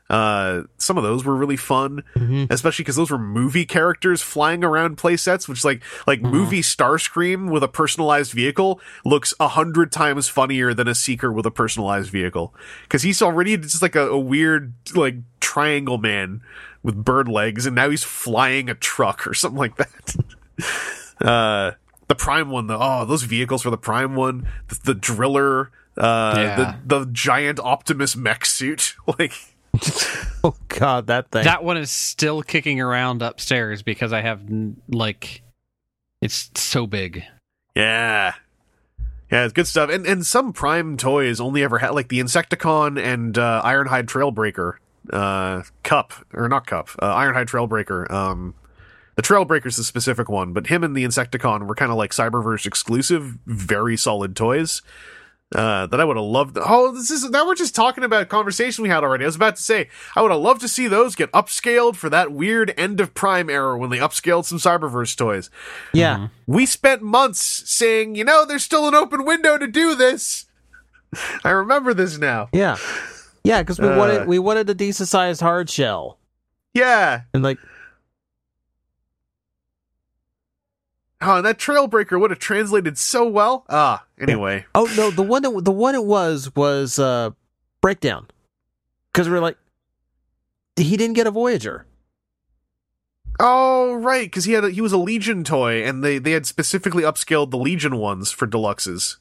uh 0.10 0.64
some 0.80 0.98
of 0.98 1.04
those 1.04 1.24
were 1.24 1.36
really 1.36 1.56
fun 1.56 2.04
especially 2.50 2.82
because 2.82 2.96
those 2.96 3.12
were 3.12 3.20
movie 3.20 3.64
characters 3.64 4.24
flying 4.24 4.64
around 4.64 4.98
play 4.98 5.16
sets 5.16 5.48
which 5.48 5.64
like 5.64 5.84
like 6.08 6.20
movie 6.20 6.62
starscream 6.64 7.52
with 7.52 7.62
a 7.62 7.68
personalized 7.68 8.32
vehicle 8.32 8.82
looks 9.06 9.36
a 9.40 9.50
hundred 9.50 9.92
times 9.92 10.28
funnier 10.28 10.74
than 10.74 10.88
a 10.88 10.96
seeker 10.96 11.32
with 11.32 11.46
a 11.46 11.52
personalized 11.52 12.10
vehicle. 12.10 12.56
Because 12.84 13.04
he's 13.04 13.22
already 13.22 13.56
just 13.58 13.84
like 13.84 13.96
a, 13.96 14.10
a 14.10 14.18
weird 14.18 14.74
like 14.96 15.14
triangle 15.50 15.98
man 15.98 16.42
with 16.84 16.96
bird 17.04 17.28
legs 17.28 17.66
and 17.66 17.76
now 17.76 17.90
he's 17.90 18.04
flying 18.04 18.70
a 18.70 18.76
truck 18.76 19.26
or 19.28 19.34
something 19.34 19.58
like 19.58 19.76
that 19.78 20.16
uh 21.22 21.72
the 22.08 22.16
prime 22.16 22.50
one 22.50 22.68
though 22.68 22.78
oh 22.80 23.06
those 23.06 23.24
vehicles 23.24 23.62
for 23.64 23.70
the 23.70 23.78
prime 23.78 24.16
one 24.16 24.48
the, 24.68 24.80
the 24.86 24.94
driller 24.94 25.72
uh 25.98 26.34
Yeah. 26.38 26.76
the 26.86 26.98
the 27.00 27.12
giant 27.12 27.60
optimus 27.60 28.16
mech 28.16 28.46
suit 28.46 28.96
like 29.20 29.34
Oh 30.44 30.56
god, 30.70 31.08
that 31.08 31.30
thing. 31.32 31.44
That 31.44 31.64
one 31.64 31.78
is 31.78 31.92
still 31.92 32.42
kicking 32.42 32.80
around 32.82 33.22
upstairs 33.22 33.84
because 33.84 34.12
I 34.14 34.22
have 34.22 34.42
like 34.88 35.42
it's 36.22 36.50
so 36.56 36.88
big. 36.88 37.24
Yeah. 37.76 38.34
Yeah, 39.32 39.44
it's 39.44 39.54
good 39.54 39.68
stuff. 39.68 39.90
And 39.92 40.08
and 40.08 40.26
some 40.26 40.54
Prime 40.54 40.98
toys 40.98 41.40
only 41.40 41.62
ever 41.64 41.78
had 41.78 41.90
like 41.92 42.08
the 42.08 42.20
Insecticon 42.20 42.98
and 43.02 43.38
uh, 43.38 43.62
Ironhide 43.64 44.06
Trailbreaker 44.08 44.78
uh, 45.12 45.64
cup 45.84 46.14
or 46.34 46.48
not 46.50 46.66
cup, 46.68 46.90
uh, 47.00 47.14
Ironhide 47.16 47.48
Trailbreaker. 47.48 48.10
Um, 48.12 48.56
the 49.16 49.22
Trailbreaker's 49.22 49.76
the 49.76 49.84
specific 49.84 50.30
one, 50.30 50.54
but 50.54 50.68
him 50.68 50.84
and 50.84 50.96
the 50.96 51.04
Insecticon 51.04 51.68
were 51.68 51.76
kind 51.76 51.92
of 51.92 51.98
like 51.98 52.12
Cyberverse 52.12 52.66
exclusive, 52.66 53.38
very 53.46 53.98
solid 53.98 54.36
toys. 54.36 54.82
Uh, 55.54 55.88
that 55.88 56.00
I 56.00 56.04
would 56.04 56.16
have 56.16 56.28
loved. 56.28 56.60
Oh, 56.62 56.92
this 56.92 57.10
is 57.10 57.28
now 57.28 57.48
we're 57.48 57.56
just 57.56 57.74
talking 57.74 58.04
about 58.04 58.22
a 58.22 58.26
conversation 58.28 58.84
we 58.84 58.90
had 58.90 59.04
already. 59.04 59.24
I 59.24 59.28
was 59.28 59.36
about 59.36 59.56
to 59.56 59.64
say 59.64 59.90
I 60.16 60.22
would 60.22 60.30
have 60.30 60.40
loved 60.40 60.62
to 60.62 60.68
see 60.68 60.88
those 60.88 61.16
get 61.16 61.32
upscaled 61.32 61.96
for 61.96 62.08
that 62.08 62.32
weird 62.32 62.72
end 62.78 63.00
of 63.00 63.16
Prime 63.16 63.50
era 63.50 63.76
when 63.76 63.90
they 63.90 63.98
upscaled 63.98 64.46
some 64.46 64.60
Cyberverse 64.60 65.18
toys. 65.18 65.50
yeah. 65.92 66.28
We 66.46 66.68
spent 66.68 67.02
months 67.02 67.42
saying, 67.68 68.14
you 68.14 68.24
know, 68.24 68.46
there's 68.46 68.64
still 68.64 68.88
an 68.88 68.94
open 68.94 69.26
window 69.26 69.58
to 69.58 69.66
do 69.66 69.96
this. 69.96 70.46
I 71.44 71.50
remember 71.50 71.96
this 71.96 72.20
now. 72.20 72.50
Yeah. 72.54 72.78
Yeah, 73.44 73.62
because 73.62 73.80
we 73.80 73.88
Uh, 73.88 73.98
wanted 73.98 74.28
we 74.28 74.40
wanted 74.40 74.70
a 74.70 74.74
decent 74.74 75.10
sized 75.10 75.42
hard 75.42 75.70
shell. 75.70 76.18
Yeah. 76.74 77.22
And 77.34 77.44
like 77.44 77.58
Oh, 81.22 81.38
and 81.38 81.46
that 81.46 81.58
Trailbreaker 81.58 82.20
would 82.20 82.30
have 82.32 82.40
translated 82.40 82.98
so 82.98 83.28
well. 83.28 83.66
Ah, 83.70 84.06
anyway. 84.20 84.66
oh 84.76 84.90
no, 84.96 85.12
the 85.12 85.22
one 85.24 85.42
that 85.42 85.66
the 85.66 85.72
one 85.72 85.96
it 85.96 86.06
was 86.06 86.54
was 86.56 86.98
uh 86.98 87.32
breakdown. 87.82 88.28
Because 89.12 89.28
we 89.30 89.36
are 89.36 89.42
like 89.42 89.58
he 90.76 90.96
didn't 90.96 91.16
get 91.16 91.28
a 91.28 91.32
Voyager. 91.32 91.86
Oh, 93.42 93.94
right, 93.94 94.26
because 94.26 94.44
he 94.46 94.52
had 94.52 94.66
a, 94.66 94.70
he 94.70 94.82
was 94.82 94.92
a 94.92 94.98
Legion 94.98 95.44
toy, 95.46 95.84
and 95.84 96.04
they 96.04 96.18
they 96.20 96.32
had 96.32 96.46
specifically 96.46 97.04
upscaled 97.04 97.52
the 97.52 97.58
Legion 97.58 97.98
ones 97.98 98.32
for 98.32 98.46
deluxes. 98.48 99.18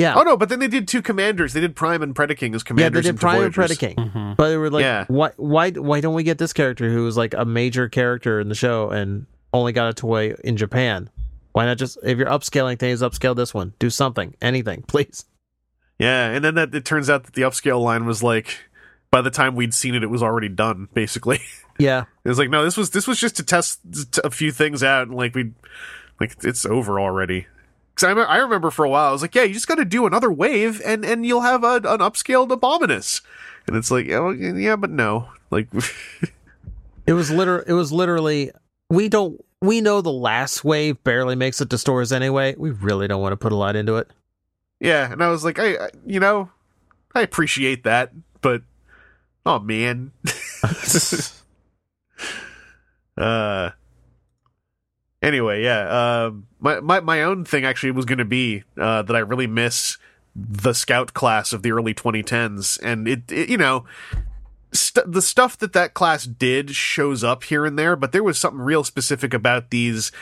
Yeah. 0.00 0.14
Oh 0.16 0.22
no, 0.22 0.36
but 0.36 0.48
then 0.48 0.58
they 0.60 0.68
did 0.68 0.88
two 0.88 1.02
commanders. 1.02 1.52
They 1.52 1.60
did 1.60 1.76
Prime 1.76 2.02
and 2.02 2.14
Predaking 2.14 2.54
as 2.54 2.62
commanders. 2.62 2.84
yeah, 2.84 2.88
they 2.88 3.02
did 3.02 3.08
into 3.10 3.20
Prime 3.20 3.42
and 3.44 3.54
Voyagers. 3.54 3.76
Predaking. 3.78 3.94
Mhm. 4.12 4.36
But 4.36 4.48
they 4.48 4.56
were 4.56 4.70
like, 4.70 4.82
Yeah. 4.82 5.04
why, 5.08 5.30
why, 5.36 5.70
why 5.72 6.00
don't 6.00 6.14
we 6.14 6.22
get 6.22 6.38
this 6.38 6.52
character 6.52 6.90
who 6.90 7.04
was 7.04 7.16
like 7.16 7.34
a 7.34 7.44
major 7.44 7.88
character 7.88 8.40
in 8.40 8.48
the 8.48 8.54
show 8.54 8.88
and 8.90 9.26
only 9.52 9.72
got 9.72 9.88
a 9.90 9.92
toy 9.94 10.34
in 10.42 10.56
Japan? 10.56 11.10
Why 11.52 11.66
not 11.66 11.76
just 11.78 11.98
if 12.02 12.16
you're 12.16 12.28
upscaling 12.28 12.78
things, 12.78 13.02
upscale 13.02 13.36
this 13.36 13.52
one, 13.52 13.74
do 13.78 13.90
something, 13.90 14.34
anything, 14.40 14.82
please. 14.88 15.24
Yeah, 15.98 16.30
and 16.30 16.42
then 16.44 16.54
that 16.54 16.74
it 16.74 16.84
turns 16.86 17.10
out 17.10 17.24
that 17.24 17.34
the 17.34 17.42
upscale 17.42 17.82
line 17.82 18.06
was 18.06 18.22
like, 18.22 18.56
by 19.10 19.20
the 19.20 19.30
time 19.30 19.54
we'd 19.54 19.74
seen 19.74 19.94
it, 19.94 20.02
it 20.02 20.08
was 20.10 20.22
already 20.22 20.48
done. 20.48 20.88
Basically, 20.94 21.40
Yeah, 21.78 22.04
it 22.24 22.28
was 22.28 22.38
like, 22.38 22.48
no, 22.48 22.64
this 22.64 22.76
was 22.76 22.90
this 22.90 23.06
was 23.06 23.18
just 23.20 23.36
to 23.36 23.42
test 23.42 23.80
a 24.24 24.30
few 24.30 24.50
things 24.52 24.82
out, 24.82 25.08
and 25.08 25.16
like 25.16 25.34
we, 25.34 25.50
like 26.20 26.36
it's 26.42 26.64
over 26.64 26.98
already. 27.00 27.46
Because 28.00 28.26
I, 28.26 28.34
I 28.34 28.36
remember 28.38 28.70
for 28.70 28.84
a 28.84 28.90
while, 28.90 29.08
I 29.08 29.12
was 29.12 29.22
like, 29.22 29.34
yeah, 29.34 29.42
you 29.42 29.54
just 29.54 29.68
got 29.68 29.76
to 29.76 29.84
do 29.84 30.06
another 30.06 30.32
wave, 30.32 30.80
and 30.84 31.04
and 31.04 31.26
you'll 31.26 31.42
have 31.42 31.64
a, 31.64 31.76
an 31.76 32.00
upscaled 32.00 32.48
Abominus. 32.48 33.20
And 33.66 33.76
it's 33.76 33.90
like, 33.90 34.06
yeah, 34.06 34.32
yeah, 34.32 34.76
but 34.76 34.90
no, 34.90 35.28
like, 35.50 35.68
it 37.06 37.12
was 37.12 37.30
liter. 37.30 37.64
It 37.66 37.74
was 37.74 37.92
literally. 37.92 38.50
We 38.88 39.08
don't. 39.08 39.42
We 39.60 39.80
know 39.80 40.00
the 40.00 40.12
last 40.12 40.64
wave 40.64 41.02
barely 41.04 41.36
makes 41.36 41.60
it 41.60 41.70
to 41.70 41.78
stores 41.78 42.12
anyway. 42.12 42.54
We 42.56 42.70
really 42.70 43.06
don't 43.06 43.20
want 43.20 43.32
to 43.32 43.36
put 43.36 43.52
a 43.52 43.56
lot 43.56 43.76
into 43.76 43.96
it. 43.96 44.10
yeah. 44.80 45.12
And 45.12 45.22
I 45.22 45.28
was 45.28 45.44
like, 45.44 45.58
I, 45.58 45.74
I 45.74 45.90
you 46.06 46.18
know, 46.18 46.50
I 47.14 47.20
appreciate 47.20 47.84
that, 47.84 48.12
but 48.40 48.62
Oh 49.46 49.58
man. 49.58 50.12
uh 53.16 53.70
anyway, 55.22 55.62
yeah. 55.62 56.24
Um 56.26 56.46
my, 56.60 56.80
my 56.80 57.00
my 57.00 57.22
own 57.22 57.44
thing 57.44 57.64
actually 57.64 57.92
was 57.92 58.04
gonna 58.04 58.24
be 58.24 58.64
uh 58.78 59.02
that 59.02 59.16
I 59.16 59.20
really 59.20 59.46
miss 59.46 59.98
the 60.34 60.72
scout 60.72 61.12
class 61.12 61.52
of 61.52 61.62
the 61.62 61.72
early 61.72 61.92
2010s 61.92 62.78
and 62.82 63.08
it, 63.08 63.30
it 63.32 63.48
you 63.48 63.56
know 63.56 63.84
st- 64.72 65.10
the 65.10 65.22
stuff 65.22 65.58
that 65.58 65.72
that 65.72 65.92
class 65.92 66.24
did 66.24 66.70
shows 66.70 67.24
up 67.24 67.44
here 67.44 67.66
and 67.66 67.78
there 67.78 67.96
but 67.96 68.12
there 68.12 68.22
was 68.22 68.38
something 68.38 68.60
real 68.60 68.84
specific 68.84 69.34
about 69.34 69.70
these 69.70 70.12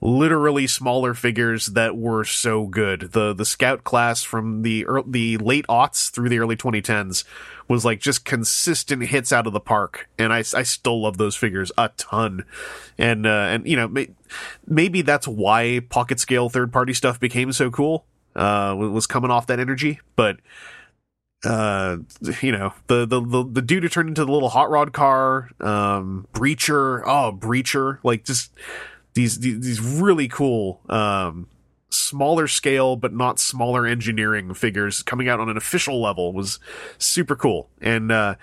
literally 0.00 0.66
smaller 0.66 1.12
figures 1.12 1.66
that 1.66 1.96
were 1.96 2.24
so 2.24 2.66
good. 2.66 3.12
The 3.12 3.34
the 3.34 3.44
scout 3.44 3.84
class 3.84 4.22
from 4.22 4.62
the 4.62 4.80
ear 4.80 5.02
the 5.06 5.36
late 5.38 5.66
aughts 5.66 6.10
through 6.10 6.28
the 6.28 6.38
early 6.38 6.56
2010s 6.56 7.24
was 7.66 7.84
like 7.84 8.00
just 8.00 8.24
consistent 8.24 9.02
hits 9.04 9.32
out 9.32 9.46
of 9.46 9.52
the 9.52 9.60
park 9.60 10.08
and 10.18 10.32
i, 10.32 10.38
I 10.38 10.62
still 10.62 11.02
love 11.02 11.18
those 11.18 11.36
figures 11.36 11.70
a 11.76 11.90
ton. 11.96 12.44
And 12.96 13.26
uh 13.26 13.48
and 13.50 13.66
you 13.66 13.76
know 13.76 13.88
may, 13.88 14.08
maybe 14.66 15.02
that's 15.02 15.28
why 15.28 15.80
pocket 15.80 16.20
scale 16.20 16.48
third 16.48 16.72
party 16.72 16.94
stuff 16.94 17.20
became 17.20 17.52
so 17.52 17.70
cool 17.70 18.06
uh, 18.38 18.74
was 18.76 19.06
coming 19.06 19.30
off 19.30 19.48
that 19.48 19.58
energy, 19.58 20.00
but 20.14 20.38
uh, 21.44 21.98
you 22.40 22.52
know, 22.52 22.72
the, 22.86 23.06
the 23.06 23.20
the 23.20 23.44
the 23.44 23.62
dude 23.62 23.82
who 23.82 23.88
turned 23.88 24.08
into 24.08 24.24
the 24.24 24.32
little 24.32 24.48
hot 24.48 24.70
rod 24.70 24.92
car, 24.92 25.50
um, 25.60 26.26
Breacher, 26.32 27.02
oh 27.04 27.36
Breacher, 27.36 27.98
like 28.02 28.24
just 28.24 28.52
these 29.18 29.40
these, 29.40 29.60
these 29.60 29.80
really 29.80 30.28
cool 30.28 30.80
um 30.88 31.48
smaller 31.90 32.46
scale 32.46 32.94
but 32.94 33.12
not 33.12 33.40
smaller 33.40 33.84
engineering 33.84 34.54
figures 34.54 35.02
coming 35.02 35.28
out 35.28 35.40
on 35.40 35.48
an 35.48 35.56
official 35.56 36.00
level 36.00 36.32
was 36.32 36.60
super 36.98 37.34
cool 37.34 37.68
and 37.80 38.12
uh 38.12 38.36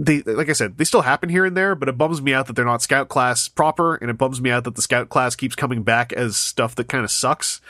they 0.00 0.22
like 0.22 0.48
I 0.48 0.52
said, 0.52 0.78
they 0.78 0.84
still 0.84 1.02
happen 1.02 1.28
here 1.28 1.44
and 1.44 1.56
there, 1.56 1.74
but 1.74 1.88
it 1.88 1.98
bums 1.98 2.22
me 2.22 2.32
out 2.32 2.46
that 2.46 2.52
they're 2.52 2.64
not 2.64 2.82
scout 2.82 3.08
class 3.08 3.48
proper, 3.48 3.96
and 3.96 4.08
it 4.12 4.16
bums 4.16 4.40
me 4.40 4.48
out 4.48 4.62
that 4.62 4.76
the 4.76 4.82
scout 4.82 5.08
class 5.08 5.34
keeps 5.34 5.56
coming 5.56 5.82
back 5.82 6.12
as 6.12 6.36
stuff 6.36 6.76
that 6.76 6.88
kind 6.88 7.02
of 7.02 7.10
sucks. 7.10 7.60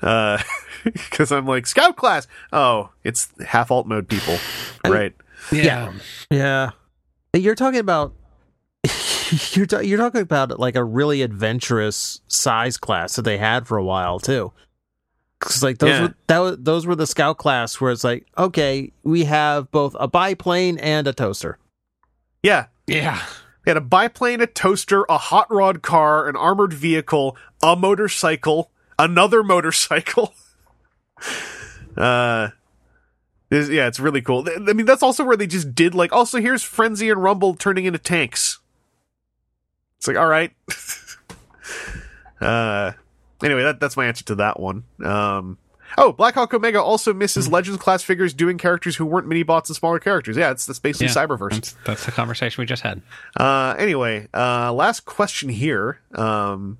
Uh, 0.00 0.38
because 0.84 1.30
I'm 1.30 1.46
like 1.46 1.66
scout 1.66 1.94
class. 1.98 2.26
Oh, 2.54 2.88
it's 3.04 3.28
half 3.46 3.70
alt 3.70 3.86
mode 3.86 4.08
people, 4.08 4.38
right? 4.82 5.12
Yeah. 5.52 5.92
Yeah. 6.30 6.70
You're 7.34 7.54
talking 7.54 7.80
about 7.80 8.14
you're 9.52 9.66
ta- 9.66 9.78
you're 9.80 9.98
talking 9.98 10.20
about 10.20 10.58
like 10.58 10.76
a 10.76 10.84
really 10.84 11.22
adventurous 11.22 12.20
size 12.28 12.76
class 12.76 13.16
that 13.16 13.22
they 13.22 13.38
had 13.38 13.66
for 13.66 13.76
a 13.78 13.84
while 13.84 14.18
too. 14.18 14.52
Cuz 15.40 15.62
like 15.62 15.78
those 15.78 15.90
Yeah. 15.90 16.02
were 16.02 16.14
that 16.26 16.38
was, 16.38 16.56
those 16.60 16.86
were 16.86 16.94
the 16.96 17.06
scout 17.06 17.38
class 17.38 17.80
where 17.80 17.90
it's 17.92 18.04
like, 18.04 18.26
okay, 18.38 18.92
we 19.02 19.24
have 19.24 19.70
both 19.70 19.96
a 19.98 20.08
biplane 20.08 20.78
and 20.78 21.06
a 21.06 21.12
toaster. 21.12 21.58
Yeah, 22.42 22.66
Yeah. 22.86 23.22
they 23.64 23.70
had 23.70 23.76
a 23.76 23.80
biplane, 23.80 24.40
a 24.40 24.46
toaster, 24.46 25.04
a 25.08 25.18
hot 25.18 25.50
rod 25.50 25.82
car, 25.82 26.28
an 26.28 26.36
armored 26.36 26.72
vehicle, 26.72 27.36
a 27.62 27.74
motorcycle, 27.76 28.70
another 28.98 29.42
motorcycle. 29.42 30.34
uh. 31.96 32.48
yeah, 33.50 33.86
it's 33.86 34.00
really 34.00 34.20
cool. 34.22 34.46
I 34.68 34.72
mean, 34.72 34.86
that's 34.86 35.02
also 35.02 35.24
where 35.24 35.36
they 35.36 35.46
just 35.46 35.74
did 35.74 35.94
like. 35.94 36.12
Also, 36.12 36.40
here's 36.40 36.62
Frenzy 36.62 37.08
and 37.10 37.22
Rumble 37.22 37.54
turning 37.54 37.84
into 37.84 37.98
tanks. 37.98 38.58
It's 40.04 40.08
like, 40.08 40.18
all 40.18 40.26
right. 40.26 40.52
uh, 42.42 42.92
anyway, 43.42 43.62
that 43.62 43.80
that's 43.80 43.96
my 43.96 44.04
answer 44.04 44.22
to 44.26 44.34
that 44.34 44.60
one. 44.60 44.84
Um, 45.02 45.56
oh, 45.96 46.12
Black 46.12 46.34
Hawk 46.34 46.52
Omega 46.52 46.82
also 46.82 47.14
misses 47.14 47.48
Legends 47.48 47.80
class 47.80 48.02
figures 48.02 48.34
doing 48.34 48.58
characters 48.58 48.96
who 48.96 49.06
weren't 49.06 49.26
mini 49.26 49.44
bots 49.44 49.70
and 49.70 49.76
smaller 49.76 49.98
characters. 49.98 50.36
Yeah, 50.36 50.50
it's 50.50 50.66
that's 50.66 50.78
basically 50.78 51.06
Yeah. 51.06 51.26
Cyberverse. 51.26 51.52
That's, 51.52 51.72
that's 51.86 52.04
the 52.04 52.12
conversation 52.12 52.60
we 52.60 52.66
just 52.66 52.82
had. 52.82 53.00
Uh, 53.40 53.76
anyway, 53.78 54.28
uh, 54.34 54.74
last 54.74 55.06
question 55.06 55.48
here 55.48 56.00
um, 56.14 56.76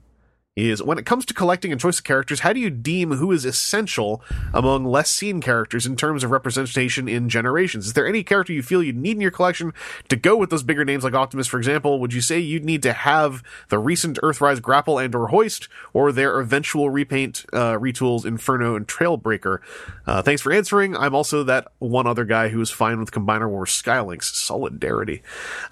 is 0.56 0.82
when 0.82 0.98
it 0.98 1.06
comes 1.06 1.24
to 1.26 1.34
collecting 1.34 1.72
and 1.72 1.80
choice 1.80 1.98
of 1.98 2.04
characters, 2.04 2.40
how 2.40 2.52
do 2.52 2.60
you 2.60 2.70
deem 2.70 3.12
who 3.12 3.32
is 3.32 3.44
essential 3.44 4.22
among 4.52 4.84
less 4.84 5.10
seen 5.10 5.40
characters 5.40 5.84
in 5.84 5.96
terms 5.96 6.22
of 6.22 6.30
representation 6.30 7.08
in 7.08 7.28
generations? 7.28 7.86
Is 7.86 7.92
there 7.94 8.06
any 8.06 8.22
character 8.22 8.52
you 8.52 8.62
feel 8.62 8.82
you'd 8.82 8.96
need 8.96 9.16
in 9.16 9.20
your 9.20 9.32
collection 9.32 9.72
to 10.08 10.16
go 10.16 10.36
with 10.36 10.50
those 10.50 10.62
bigger 10.62 10.84
names 10.84 11.02
like 11.02 11.14
Optimus, 11.14 11.48
for 11.48 11.58
example? 11.58 11.98
Would 11.98 12.12
you 12.12 12.20
say 12.20 12.38
you'd 12.38 12.64
need 12.64 12.82
to 12.84 12.92
have 12.92 13.42
the 13.68 13.80
recent 13.80 14.18
Earthrise 14.22 14.62
Grapple 14.62 14.98
and 14.98 15.12
or 15.14 15.28
Hoist, 15.28 15.68
or 15.92 16.12
their 16.12 16.38
eventual 16.38 16.88
repaint 16.88 17.44
uh, 17.52 17.74
retools 17.74 18.24
Inferno 18.24 18.76
and 18.76 18.86
Trailbreaker? 18.86 19.58
Uh, 20.06 20.22
thanks 20.22 20.40
for 20.40 20.52
answering. 20.52 20.96
I'm 20.96 21.16
also 21.16 21.42
that 21.44 21.72
one 21.78 22.06
other 22.06 22.24
guy 22.24 22.48
who 22.48 22.60
is 22.60 22.70
fine 22.70 23.00
with 23.00 23.10
Combiner 23.10 23.48
Wars 23.48 23.72
Sky 23.72 24.00
Lynx. 24.00 24.32
Solidarity. 24.38 25.22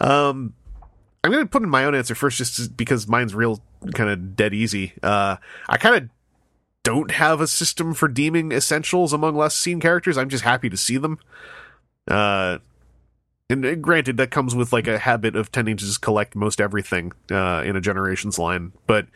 Um, 0.00 0.54
I'm 1.24 1.30
going 1.30 1.44
to 1.44 1.48
put 1.48 1.62
in 1.62 1.70
my 1.70 1.84
own 1.84 1.94
answer 1.94 2.14
first, 2.14 2.38
just 2.38 2.76
because 2.76 3.06
mine's 3.06 3.34
real 3.34 3.62
kind 3.94 4.10
of 4.10 4.34
dead 4.34 4.52
easy. 4.54 4.92
Uh, 5.02 5.36
I 5.68 5.76
kind 5.76 5.96
of 5.96 6.08
don't 6.82 7.12
have 7.12 7.40
a 7.40 7.46
system 7.46 7.94
for 7.94 8.08
deeming 8.08 8.50
essentials 8.50 9.12
among 9.12 9.36
less 9.36 9.54
seen 9.54 9.78
characters. 9.78 10.18
I'm 10.18 10.28
just 10.28 10.42
happy 10.42 10.68
to 10.68 10.76
see 10.76 10.96
them. 10.96 11.20
Uh, 12.08 12.58
and, 13.48 13.82
granted, 13.82 14.16
that 14.16 14.30
comes 14.32 14.54
with 14.54 14.72
like 14.72 14.88
a 14.88 14.98
habit 14.98 15.36
of 15.36 15.52
tending 15.52 15.76
to 15.76 15.84
just 15.84 16.02
collect 16.02 16.34
most 16.34 16.60
everything 16.60 17.12
uh, 17.30 17.62
in 17.64 17.76
a 17.76 17.80
generations 17.80 18.38
line. 18.38 18.72
But 18.88 19.06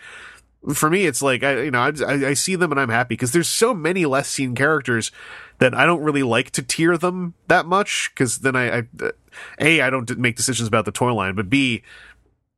for 0.74 0.90
me, 0.90 1.06
it's 1.06 1.22
like 1.22 1.42
I, 1.42 1.62
you 1.62 1.70
know, 1.70 1.80
I, 1.80 2.28
I, 2.28 2.34
see 2.34 2.56
them 2.56 2.72
and 2.72 2.80
I'm 2.80 2.88
happy 2.88 3.14
because 3.14 3.32
there's 3.32 3.48
so 3.48 3.72
many 3.72 4.04
less 4.04 4.28
seen 4.28 4.54
characters 4.54 5.12
that 5.58 5.74
I 5.74 5.86
don't 5.86 6.02
really 6.02 6.22
like 6.22 6.50
to 6.52 6.62
tier 6.62 6.96
them 6.98 7.34
that 7.48 7.66
much 7.66 8.10
because 8.12 8.38
then 8.38 8.56
I, 8.56 8.78
I 8.78 8.82
a 9.60 9.80
I 9.80 9.90
don't 9.90 10.18
make 10.18 10.36
decisions 10.36 10.66
about 10.66 10.84
the 10.84 10.92
toy 10.92 11.12
line, 11.12 11.34
but 11.34 11.48
b 11.48 11.82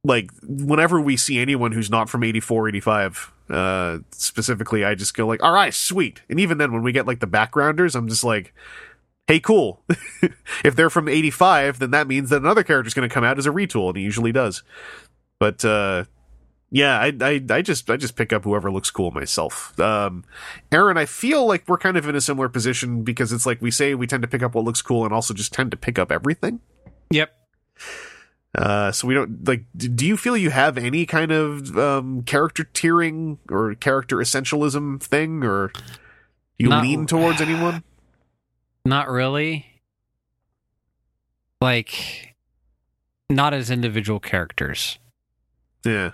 like 0.05 0.31
whenever 0.43 1.01
we 1.01 1.17
see 1.17 1.39
anyone 1.39 1.73
who's 1.73 1.91
not 1.91 2.09
from 2.09 2.23
84 2.23 2.69
85 2.69 3.33
uh 3.51 3.99
specifically 4.13 4.85
i 4.85 4.95
just 4.95 5.15
go 5.15 5.27
like 5.27 5.43
all 5.43 5.53
right 5.53 5.75
sweet. 5.75 6.23
And 6.29 6.39
even 6.39 6.59
then 6.59 6.73
when 6.73 6.83
we 6.83 6.93
get 6.93 7.07
like 7.07 7.21
the 7.21 7.27
backgrounders 7.27 7.95
i'm 7.97 8.09
just 8.09 8.25
like 8.25 8.55
hey 9.27 9.41
cool. 9.41 9.83
If 10.65 10.75
they're 10.75 10.91
from 10.91 11.09
85 11.09 11.79
then 11.81 11.91
that 11.91 12.07
means 12.07 12.31
that 12.31 12.43
another 12.43 12.63
character's 12.63 12.95
going 12.95 13.09
to 13.09 13.13
come 13.13 13.25
out 13.25 13.39
as 13.39 13.47
a 13.47 13.51
retool 13.51 13.89
and 13.89 13.97
he 13.97 14.03
usually 14.03 14.33
does. 14.33 14.63
But 15.39 15.65
uh 15.65 16.05
yeah, 16.71 16.99
I, 16.99 17.13
I 17.21 17.43
I 17.51 17.63
just 17.63 17.89
I 17.91 17.97
just 17.97 18.17
pick 18.17 18.33
up 18.33 18.45
whoever 18.45 18.71
looks 18.71 18.91
cool 18.91 19.11
myself. 19.11 19.79
Um, 19.81 20.25
Aaron, 20.71 20.97
I 20.99 21.07
feel 21.07 21.47
like 21.47 21.67
we're 21.67 21.79
kind 21.79 21.97
of 21.97 22.07
in 22.09 22.15
a 22.15 22.21
similar 22.21 22.49
position 22.49 23.03
because 23.03 23.33
it's 23.33 23.47
like 23.47 23.63
we 23.63 23.71
say 23.71 23.95
we 23.95 24.07
tend 24.07 24.23
to 24.23 24.29
pick 24.29 24.43
up 24.43 24.55
what 24.55 24.65
looks 24.65 24.83
cool 24.83 25.05
and 25.05 25.15
also 25.15 25.33
just 25.33 25.53
tend 25.53 25.71
to 25.71 25.77
pick 25.77 25.99
up 25.99 26.13
everything. 26.13 26.61
Yep. 27.11 27.31
Uh, 28.57 28.91
so 28.93 29.07
we 29.07 29.15
don't 29.15 29.47
like. 29.47 29.65
Do 29.77 30.07
you 30.07 30.17
feel 30.17 30.37
you 30.37 30.51
have 30.51 30.77
any 30.79 31.07
kind 31.07 31.31
of 31.33 31.77
um, 31.79 32.23
character 32.23 32.65
tiering 32.65 33.39
or 33.51 33.75
character 33.75 34.17
essentialism 34.17 35.03
thing, 35.03 35.45
or 35.45 35.71
you 36.59 36.69
Not- 36.69 36.83
lean 36.83 37.07
towards 37.07 37.41
anyone? 37.41 37.83
Not 38.85 39.09
really. 39.09 39.67
Like, 41.61 42.37
not 43.29 43.53
as 43.53 43.69
individual 43.71 44.21
characters. 44.21 44.99
Yeah, 45.85 46.13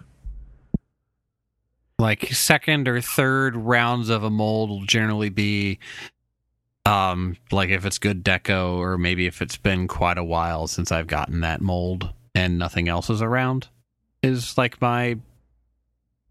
Like 1.99 2.27
second 2.33 2.89
or 2.89 3.01
third 3.01 3.57
rounds 3.57 4.09
of 4.09 4.25
a 4.25 4.31
mold 4.31 4.71
will 4.71 4.85
generally 4.85 5.29
be, 5.29 5.79
um, 6.87 7.37
like 7.53 7.71
if 7.71 7.87
it's 7.87 7.99
good 7.99 8.25
deco 8.25 8.77
or 8.77 8.99
maybe 8.99 9.27
if 9.27 9.41
it's 9.41 9.57
been 9.57 9.87
quite 9.87 10.19
a 10.19 10.25
while 10.25 10.67
since 10.67 10.91
I've 10.91 11.07
gotten 11.07 11.41
that 11.43 11.61
mold 11.61 12.11
and 12.35 12.59
nothing 12.59 12.89
else 12.89 13.11
is 13.11 13.23
around, 13.23 13.69
is 14.23 14.59
like 14.59 14.81
my 14.81 15.19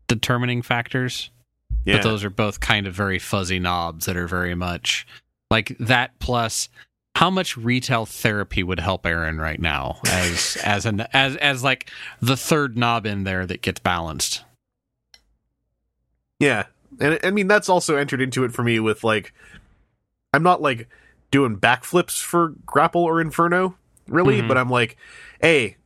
determining 0.07 0.61
factors. 0.61 1.31
yeah. 1.85 1.95
but 1.95 2.03
those 2.03 2.23
are 2.23 2.29
both 2.29 2.59
kind 2.59 2.85
of 2.87 2.93
very 2.93 3.19
fuzzy 3.19 3.59
knobs 3.59 4.05
that 4.05 4.17
are 4.17 4.27
very 4.27 4.55
much 4.55 5.07
like 5.49 5.75
that 5.79 6.17
plus 6.19 6.69
how 7.15 7.29
much 7.29 7.55
retail 7.55 8.05
therapy 8.05 8.63
would 8.63 8.79
help 8.79 9.05
Aaron 9.05 9.37
right 9.37 9.59
now 9.59 9.99
as 10.07 10.57
as 10.63 10.85
an 10.85 11.01
as 11.13 11.35
as 11.37 11.63
like 11.63 11.89
the 12.21 12.35
third 12.35 12.77
knob 12.77 13.05
in 13.05 13.23
there 13.23 13.45
that 13.45 13.61
gets 13.61 13.79
balanced. 13.79 14.43
Yeah. 16.43 16.65
And 16.99 17.19
I 17.23 17.31
mean 17.31 17.47
that's 17.47 17.69
also 17.69 17.95
entered 17.95 18.21
into 18.21 18.43
it 18.43 18.51
for 18.53 18.63
me 18.63 18.79
with 18.79 19.03
like 19.03 19.33
I'm 20.33 20.43
not 20.43 20.61
like 20.61 20.87
doing 21.31 21.57
backflips 21.57 22.21
for 22.21 22.49
grapple 22.65 23.01
or 23.03 23.19
inferno 23.21 23.75
really, 24.07 24.41
Mhm. 24.41 24.47
but 24.47 24.57
I'm 24.57 24.69
like, 24.69 24.97
hey, 25.41 25.77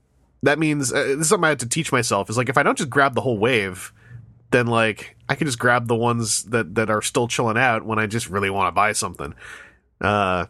that 0.43 0.59
means 0.59 0.91
uh, 0.91 1.03
this 1.03 1.17
is 1.21 1.29
something 1.29 1.45
I 1.45 1.49
had 1.49 1.59
to 1.59 1.69
teach 1.69 1.91
myself 1.91 2.29
is 2.29 2.37
like 2.37 2.49
if 2.49 2.57
I 2.57 2.63
don't 2.63 2.77
just 2.77 2.89
grab 2.89 3.13
the 3.15 3.21
whole 3.21 3.37
wave, 3.37 3.93
then 4.51 4.67
like 4.67 5.15
I 5.29 5.35
can 5.35 5.47
just 5.47 5.59
grab 5.59 5.87
the 5.87 5.95
ones 5.95 6.43
that 6.45 6.75
that 6.75 6.89
are 6.89 7.01
still 7.01 7.27
chilling 7.27 7.57
out 7.57 7.85
when 7.85 7.99
I 7.99 8.07
just 8.07 8.29
really 8.29 8.49
want 8.49 8.67
to 8.67 8.71
buy 8.71 8.91
something. 8.93 9.33
Uh 10.01 10.47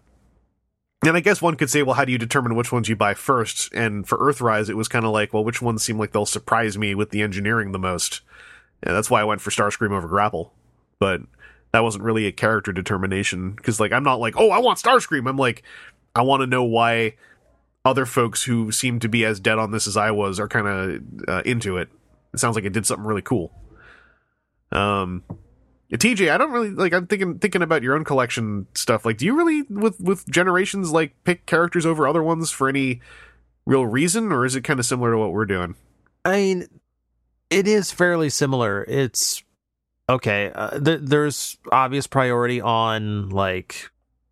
and 1.05 1.15
I 1.15 1.19
guess 1.19 1.41
one 1.43 1.55
could 1.55 1.69
say, 1.69 1.83
well, 1.83 1.93
how 1.93 2.05
do 2.05 2.11
you 2.11 2.17
determine 2.17 2.55
which 2.55 2.71
ones 2.71 2.89
you 2.89 2.95
buy 2.95 3.13
first? 3.13 3.71
And 3.71 4.07
for 4.07 4.17
Earthrise, 4.17 4.67
it 4.67 4.73
was 4.73 4.87
kind 4.87 5.05
of 5.05 5.11
like, 5.11 5.31
well, 5.31 5.43
which 5.43 5.61
ones 5.61 5.83
seem 5.83 5.99
like 5.99 6.11
they'll 6.11 6.25
surprise 6.25 6.75
me 6.75 6.95
with 6.95 7.11
the 7.11 7.21
engineering 7.21 7.71
the 7.71 7.77
most? 7.79 8.21
And 8.83 8.95
that's 8.95 9.09
why 9.09 9.21
I 9.21 9.25
went 9.25 9.41
for 9.41 9.49
Starscream 9.49 9.91
over 9.91 10.07
Grapple. 10.07 10.53
But 10.99 11.21
that 11.71 11.83
wasn't 11.83 12.03
really 12.03 12.25
a 12.25 12.31
character 12.31 12.71
determination 12.71 13.51
because, 13.51 13.79
like, 13.79 13.91
I'm 13.91 14.03
not 14.03 14.19
like, 14.19 14.35
oh, 14.37 14.51
I 14.51 14.59
want 14.59 14.79
Starscream. 14.79 15.27
I'm 15.27 15.37
like, 15.37 15.63
I 16.15 16.21
want 16.21 16.41
to 16.41 16.47
know 16.47 16.63
why 16.63 17.15
other 17.85 18.05
folks 18.05 18.43
who 18.43 18.71
seem 18.71 18.99
to 18.99 19.07
be 19.07 19.25
as 19.25 19.39
dead 19.39 19.57
on 19.59 19.71
this 19.71 19.87
as 19.87 19.97
I 19.97 20.11
was 20.11 20.39
are 20.39 20.47
kind 20.47 20.67
of 20.67 21.01
uh, 21.27 21.41
into 21.45 21.77
it. 21.77 21.89
It 22.33 22.39
sounds 22.39 22.55
like 22.55 22.65
it 22.65 22.73
did 22.73 22.85
something 22.85 23.05
really 23.05 23.21
cool. 23.21 23.51
Um, 24.71 25.23
TJ, 25.91 26.29
I 26.29 26.37
don't 26.37 26.51
really 26.51 26.71
like. 26.71 26.93
I'm 26.93 27.07
thinking 27.07 27.39
thinking 27.39 27.61
about 27.61 27.81
your 27.81 27.95
own 27.95 28.03
collection 28.03 28.67
stuff. 28.75 29.05
Like, 29.05 29.17
do 29.17 29.25
you 29.25 29.35
really 29.37 29.61
with 29.69 29.99
with 30.01 30.29
generations 30.29 30.91
like 30.91 31.13
pick 31.23 31.45
characters 31.45 31.85
over 31.85 32.07
other 32.07 32.21
ones 32.21 32.51
for 32.51 32.67
any 32.67 32.99
real 33.65 33.85
reason, 33.85 34.31
or 34.33 34.45
is 34.45 34.55
it 34.55 34.61
kind 34.61 34.79
of 34.79 34.85
similar 34.85 35.11
to 35.11 35.17
what 35.17 35.31
we're 35.31 35.45
doing? 35.45 35.75
I 36.25 36.31
mean, 36.31 36.67
it 37.49 37.67
is 37.67 37.91
fairly 37.91 38.29
similar. 38.29 38.83
It's 38.87 39.43
okay. 40.09 40.51
Uh, 40.53 40.79
th- 40.79 41.01
there's 41.03 41.57
obvious 41.71 42.07
priority 42.07 42.61
on 42.61 43.29
like 43.29 43.89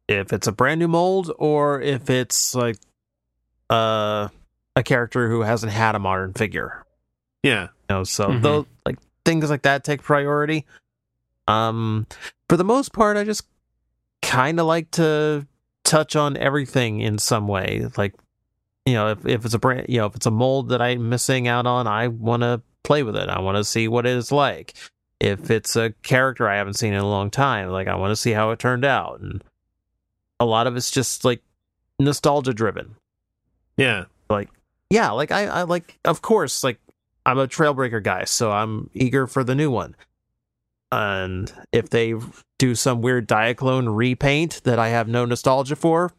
if 0.07 0.31
it's 0.33 0.47
a 0.47 0.51
brand 0.51 0.79
new 0.79 0.87
mold 0.87 1.31
or 1.37 1.81
if 1.81 2.09
it's 2.09 2.53
like 2.55 2.77
uh, 3.69 4.27
a 4.75 4.83
character 4.83 5.29
who 5.29 5.41
hasn't 5.41 5.71
had 5.71 5.95
a 5.95 5.99
modern 5.99 6.33
figure. 6.33 6.83
Yeah, 7.43 7.63
You 7.89 7.95
know, 7.95 8.03
so 8.03 8.29
Mhm. 8.29 8.41
those 8.41 8.65
like 8.85 8.97
things 9.23 9.49
like 9.49 9.63
that 9.63 9.83
take 9.83 10.01
priority. 10.03 10.65
Um, 11.47 12.07
for 12.49 12.57
the 12.57 12.63
most 12.63 12.91
part, 12.93 13.17
I 13.17 13.23
just 13.23 13.45
kind 14.21 14.59
of 14.59 14.65
like 14.65 14.89
to 14.91 15.45
touch 15.83 16.15
on 16.15 16.37
everything 16.37 16.99
in 17.01 17.17
some 17.19 17.47
way. 17.47 17.87
Like, 17.97 18.13
you 18.85 18.93
know, 18.93 19.09
if 19.09 19.25
if 19.25 19.45
it's 19.45 19.53
a 19.53 19.59
brand, 19.59 19.85
you 19.89 19.99
know, 19.99 20.07
if 20.07 20.15
it's 20.15 20.25
a 20.25 20.31
mold 20.31 20.69
that 20.69 20.81
I'm 20.81 21.09
missing 21.09 21.47
out 21.47 21.65
on, 21.67 21.85
I 21.87 22.07
want 22.07 22.41
to 22.41 22.61
play 22.85 23.03
with 23.03 23.15
it. 23.15 23.29
I 23.29 23.39
want 23.39 23.57
to 23.57 23.63
see 23.63 23.87
what 23.87 24.05
it 24.05 24.15
is 24.15 24.31
like. 24.31 24.73
If 25.19 25.49
it's 25.49 25.75
a 25.75 25.91
character 26.03 26.47
I 26.47 26.57
haven't 26.57 26.75
seen 26.75 26.93
in 26.93 26.99
a 26.99 27.07
long 27.07 27.31
time, 27.31 27.69
like 27.69 27.87
I 27.87 27.95
want 27.95 28.11
to 28.11 28.15
see 28.15 28.31
how 28.31 28.51
it 28.51 28.59
turned 28.59 28.85
out. 28.85 29.19
And 29.21 29.43
a 30.39 30.45
lot 30.45 30.67
of 30.67 30.75
it's 30.75 30.91
just 30.91 31.23
like 31.23 31.41
nostalgia 31.99 32.53
driven 32.53 32.95
yeah, 33.77 34.05
Like 34.29 34.49
yeah, 34.89 35.11
like 35.11 35.31
I, 35.31 35.45
I 35.45 35.63
like 35.63 35.99
of 36.05 36.21
course, 36.21 36.63
like 36.63 36.79
I'm 37.25 37.39
a 37.39 37.47
Trailbreaker 37.47 38.01
guy, 38.01 38.25
so 38.25 38.51
I'm 38.51 38.89
eager 38.93 39.27
for 39.27 39.43
the 39.43 39.55
new 39.55 39.69
one. 39.71 39.95
And 40.91 41.51
if 41.71 41.89
they 41.89 42.13
do 42.57 42.75
some 42.75 43.01
weird 43.01 43.27
Diaclone 43.27 43.95
repaint 43.95 44.61
that 44.63 44.79
I 44.79 44.89
have 44.89 45.07
no 45.07 45.25
nostalgia 45.25 45.75
for, 45.75 46.13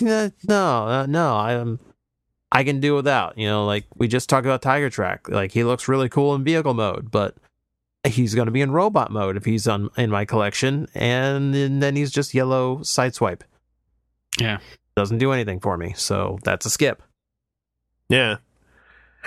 eh, 0.00 0.30
no, 0.48 0.86
uh, 0.86 1.06
no, 1.06 1.34
I'm 1.36 1.80
I 2.56 2.64
can 2.64 2.80
do 2.80 2.94
without. 2.94 3.36
You 3.36 3.46
know, 3.48 3.66
like 3.66 3.84
we 3.96 4.08
just 4.08 4.30
talked 4.30 4.46
about 4.46 4.62
Tiger 4.62 4.88
Track. 4.88 5.28
Like 5.28 5.52
he 5.52 5.62
looks 5.62 5.88
really 5.88 6.08
cool 6.08 6.34
in 6.34 6.42
vehicle 6.42 6.72
mode, 6.72 7.10
but 7.10 7.36
he's 8.06 8.34
going 8.34 8.46
to 8.46 8.52
be 8.52 8.62
in 8.62 8.70
robot 8.70 9.12
mode 9.12 9.36
if 9.36 9.44
he's 9.44 9.68
on 9.68 9.90
in 9.98 10.08
my 10.08 10.24
collection, 10.24 10.88
and, 10.94 11.54
then 11.54 11.96
he's 11.96 12.10
just 12.10 12.32
yellow 12.32 12.78
sideswipe. 12.78 13.42
Yeah. 14.40 14.58
doesn't 14.96 15.18
do 15.18 15.32
anything 15.32 15.60
for 15.60 15.76
me, 15.76 15.92
so 15.96 16.38
that's 16.44 16.64
a 16.64 16.70
skip. 16.70 17.02
yeah. 18.08 18.36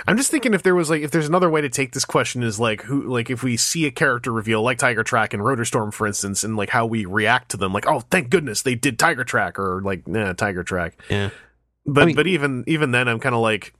I'm 0.08 0.16
just 0.16 0.30
thinking 0.30 0.54
if 0.54 0.62
there 0.62 0.74
was 0.74 0.88
like 0.88 1.02
if 1.02 1.10
there's 1.10 1.28
another 1.28 1.50
way 1.50 1.60
to 1.60 1.68
take 1.68 1.92
this 1.92 2.06
question 2.06 2.42
is 2.42 2.58
like 2.58 2.80
who 2.82 3.02
like 3.02 3.28
if 3.28 3.42
we 3.42 3.58
see 3.58 3.84
a 3.84 3.90
character 3.90 4.32
reveal 4.32 4.62
like 4.62 4.78
Tiger 4.78 5.04
Track 5.04 5.34
and 5.34 5.42
Rotorstorm 5.42 5.92
for 5.92 6.06
instance 6.06 6.42
and 6.42 6.56
like 6.56 6.70
how 6.70 6.86
we 6.86 7.04
react 7.04 7.50
to 7.50 7.58
them 7.58 7.74
like 7.74 7.86
oh 7.86 8.00
thank 8.10 8.30
goodness 8.30 8.62
they 8.62 8.74
did 8.74 8.98
Tiger 8.98 9.24
Track 9.24 9.58
or 9.58 9.82
like 9.82 10.08
nah 10.08 10.32
Tiger 10.32 10.64
Track 10.64 10.94
Yeah. 11.10 11.28
But 11.86 12.02
I 12.02 12.06
mean- 12.06 12.16
but 12.16 12.26
even 12.26 12.64
even 12.66 12.90
then 12.92 13.08
I'm 13.08 13.20
kind 13.20 13.34
of 13.34 13.40
like 13.40 13.74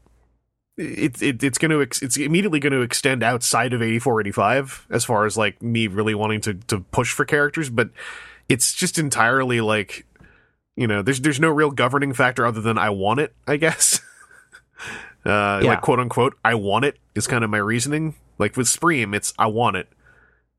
it's 0.77 1.20
it, 1.20 1.43
it's 1.43 1.59
going 1.59 1.70
to 1.73 1.83
ex- 1.83 2.01
it's 2.01 2.17
immediately 2.17 2.59
going 2.61 2.73
to 2.73 2.81
extend 2.81 3.23
outside 3.23 3.73
of 3.75 3.83
8485 3.83 4.87
as 4.91 5.05
far 5.05 5.27
as 5.27 5.37
like 5.37 5.61
me 5.61 5.87
really 5.89 6.15
wanting 6.15 6.41
to 6.43 6.55
to 6.55 6.81
push 6.81 7.12
for 7.12 7.25
characters 7.27 7.69
but 7.69 7.91
it's 8.49 8.73
just 8.73 8.99
entirely 8.99 9.61
like 9.61 10.07
you 10.77 10.87
know 10.87 11.03
there's 11.03 11.20
there's 11.20 11.41
no 11.41 11.51
real 11.51 11.70
governing 11.70 12.15
factor 12.15 12.47
other 12.47 12.62
than 12.62 12.79
I 12.79 12.91
want 12.91 13.20
it 13.20 13.35
I 13.47 13.57
guess. 13.57 14.01
Uh 15.23 15.61
Yeah. 15.62 15.70
like 15.73 15.83
quote 15.83 16.01
unquote 16.01 16.35
I 16.43 16.55
want 16.55 16.87
it 16.87 16.99
is 17.15 17.27
kind 17.27 17.45
of 17.45 17.51
my 17.51 17.59
reasoning. 17.59 18.15
Like 18.39 18.57
with 18.57 18.67
Spream 18.69 19.15
it's 19.15 19.35
I 19.39 19.47
want 19.49 19.77
it. 19.77 19.89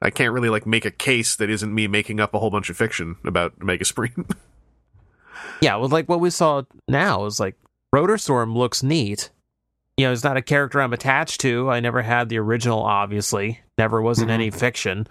I 0.03 0.11
can't 0.11 0.34
really 0.34 0.50
like 0.50 0.68
make 0.68 0.86
a 0.86 0.92
case 0.92 1.36
that 1.38 1.50
isn't 1.50 1.74
me 1.74 1.88
making 1.88 2.20
up 2.20 2.36
a 2.36 2.40
whole 2.40 2.52
bunch 2.52 2.70
of 2.70 2.78
fiction 2.78 3.16
about 3.26 3.64
Mega 3.64 3.86
Spream 3.86 4.30
Yeah, 5.61 5.76
well, 5.78 5.90
like 5.90 6.08
what 6.10 6.20
we 6.20 6.30
saw 6.30 6.64
now 6.88 7.26
is 7.26 7.40
like 7.40 7.56
Rotorstorm 7.94 8.56
looks 8.56 8.82
neat. 8.84 9.30
You 9.98 10.08
know, 10.08 10.14
it's 10.14 10.24
not 10.24 10.38
a 10.38 10.42
character 10.42 10.82
I'm 10.82 10.94
attached 10.94 11.42
to. 11.42 11.70
I 11.70 11.80
never 11.80 12.02
had 12.02 12.30
the 12.30 12.40
original, 12.40 12.82
obviously. 12.82 13.60
Never 13.78 14.02
was 14.02 14.20
in 14.20 14.30
Mhm. 14.30 14.32
any 14.32 14.50
fiction. 14.50 15.08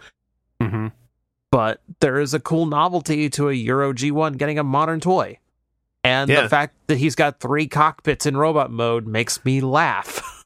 Mm-hmm. 0.61 0.89
But 1.53 1.81
there 2.01 2.19
is 2.19 2.33
a 2.35 2.41
cool 2.41 2.67
novelty 2.67 3.29
to 3.31 3.49
a 3.49 3.53
Euro 3.53 3.93
G1 3.93 4.37
getting 4.39 4.59
a 4.59 4.65
modern 4.65 5.01
toy. 5.01 5.39
And 6.03 6.31
Yeah. 6.31 6.43
the 6.43 6.49
fact 6.49 6.75
that 6.87 6.99
he's 6.99 7.15
got 7.15 7.41
three 7.41 7.67
cockpits 7.67 8.25
in 8.27 8.37
robot 8.37 8.71
mode 8.71 9.07
makes 9.07 9.45
me 9.45 9.61
laugh. 9.61 10.27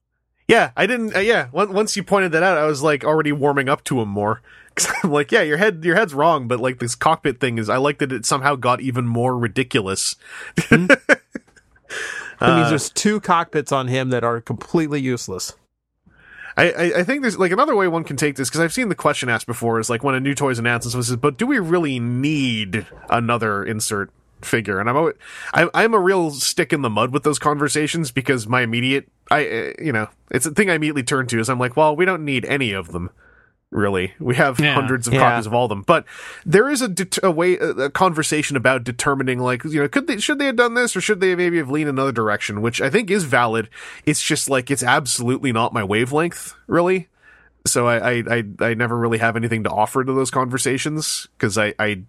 Yeah, 0.46 0.72
I 0.76 0.86
didn't. 0.86 1.16
Uh, 1.16 1.20
yeah, 1.20 1.46
once 1.52 1.96
you 1.96 2.02
pointed 2.04 2.32
that 2.32 2.42
out, 2.42 2.58
I 2.58 2.66
was 2.66 2.82
like 2.82 3.02
already 3.02 3.32
warming 3.32 3.70
up 3.70 3.82
to 3.84 4.02
him 4.02 4.10
more. 4.10 4.42
Cause 4.76 4.92
I'm 5.02 5.12
like, 5.12 5.30
yeah, 5.32 5.42
your 5.42 5.56
head, 5.56 5.84
your 5.84 5.96
head's 5.96 6.14
wrong, 6.14 6.48
but 6.48 6.60
like 6.60 6.78
this 6.78 6.94
cockpit 6.94 7.40
thing 7.40 7.58
is. 7.58 7.68
I 7.68 7.76
like 7.76 7.98
that 7.98 8.12
it 8.12 8.26
somehow 8.26 8.56
got 8.56 8.80
even 8.80 9.06
more 9.06 9.38
ridiculous. 9.38 10.16
That 12.40 12.56
means 12.56 12.66
Uh, 12.66 12.70
there's 12.70 12.90
two 12.90 13.20
cockpits 13.20 13.72
on 13.72 13.88
him 13.88 14.10
that 14.10 14.24
are 14.24 14.40
completely 14.40 15.00
useless. 15.00 15.54
I, 16.56 16.70
I, 16.70 16.82
I 16.98 17.04
think 17.04 17.22
there's 17.22 17.38
like 17.38 17.52
another 17.52 17.74
way 17.74 17.88
one 17.88 18.04
can 18.04 18.16
take 18.16 18.36
this 18.36 18.48
because 18.48 18.60
I've 18.60 18.72
seen 18.72 18.88
the 18.88 18.94
question 18.94 19.28
asked 19.28 19.46
before 19.46 19.80
is 19.80 19.90
like 19.90 20.04
when 20.04 20.14
a 20.14 20.20
new 20.20 20.34
toy 20.34 20.50
is 20.50 20.58
announced, 20.58 20.92
and 20.94 21.04
says, 21.04 21.16
but 21.16 21.36
do 21.36 21.46
we 21.46 21.58
really 21.58 21.98
need 21.98 22.86
another 23.08 23.64
insert 23.64 24.10
figure? 24.42 24.78
And 24.78 24.88
I'm 24.88 24.96
always, 24.96 25.14
I, 25.52 25.68
I'm 25.74 25.94
a 25.94 25.98
real 25.98 26.30
stick 26.32 26.72
in 26.72 26.82
the 26.82 26.90
mud 26.90 27.12
with 27.12 27.22
those 27.22 27.38
conversations 27.38 28.10
because 28.10 28.46
my 28.46 28.62
immediate, 28.62 29.08
I, 29.30 29.46
uh, 29.46 29.72
you 29.82 29.92
know, 29.92 30.08
it's 30.30 30.46
a 30.46 30.50
thing 30.50 30.70
I 30.70 30.74
immediately 30.74 31.02
turn 31.02 31.26
to 31.28 31.38
is 31.40 31.48
I'm 31.48 31.58
like, 31.58 31.76
well, 31.76 31.96
we 31.96 32.04
don't 32.04 32.24
need 32.24 32.44
any 32.44 32.72
of 32.72 32.92
them. 32.92 33.10
Really, 33.74 34.14
we 34.20 34.36
have 34.36 34.60
Yeah. 34.60 34.72
hundreds 34.74 35.08
of 35.08 35.14
Yeah. 35.14 35.28
copies 35.30 35.46
of 35.46 35.52
all 35.52 35.64
of 35.64 35.68
them, 35.68 35.82
but 35.82 36.04
there 36.46 36.70
is 36.70 36.80
a, 36.80 36.86
det- 36.86 37.18
a 37.24 37.30
way, 37.32 37.58
a, 37.58 37.70
a 37.70 37.90
conversation 37.90 38.56
about 38.56 38.84
determining, 38.84 39.40
like, 39.40 39.64
you 39.64 39.80
know, 39.80 39.88
could 39.88 40.06
they, 40.06 40.18
should 40.18 40.38
they 40.38 40.46
have 40.46 40.54
done 40.54 40.74
this, 40.74 40.94
or 40.94 41.00
should 41.00 41.18
they 41.18 41.34
maybe 41.34 41.58
have 41.58 41.68
leaned 41.70 41.90
another 41.90 42.12
direction, 42.12 42.62
which 42.62 42.80
I 42.80 42.88
think 42.88 43.10
is 43.10 43.24
valid. 43.24 43.68
It's 44.06 44.22
just 44.22 44.48
like 44.48 44.70
it's 44.70 44.84
absolutely 44.84 45.50
not 45.50 45.72
my 45.72 45.82
wavelength, 45.82 46.54
really. 46.68 47.08
So 47.66 47.88
I, 47.88 48.10
I, 48.12 48.22
I, 48.30 48.44
I 48.60 48.74
never 48.74 48.96
really 48.96 49.18
have 49.18 49.34
anything 49.34 49.64
to 49.64 49.70
offer 49.70 50.04
to 50.04 50.12
those 50.12 50.30
conversations 50.30 51.26
because 51.36 51.58
I, 51.58 51.74
I 51.76 52.02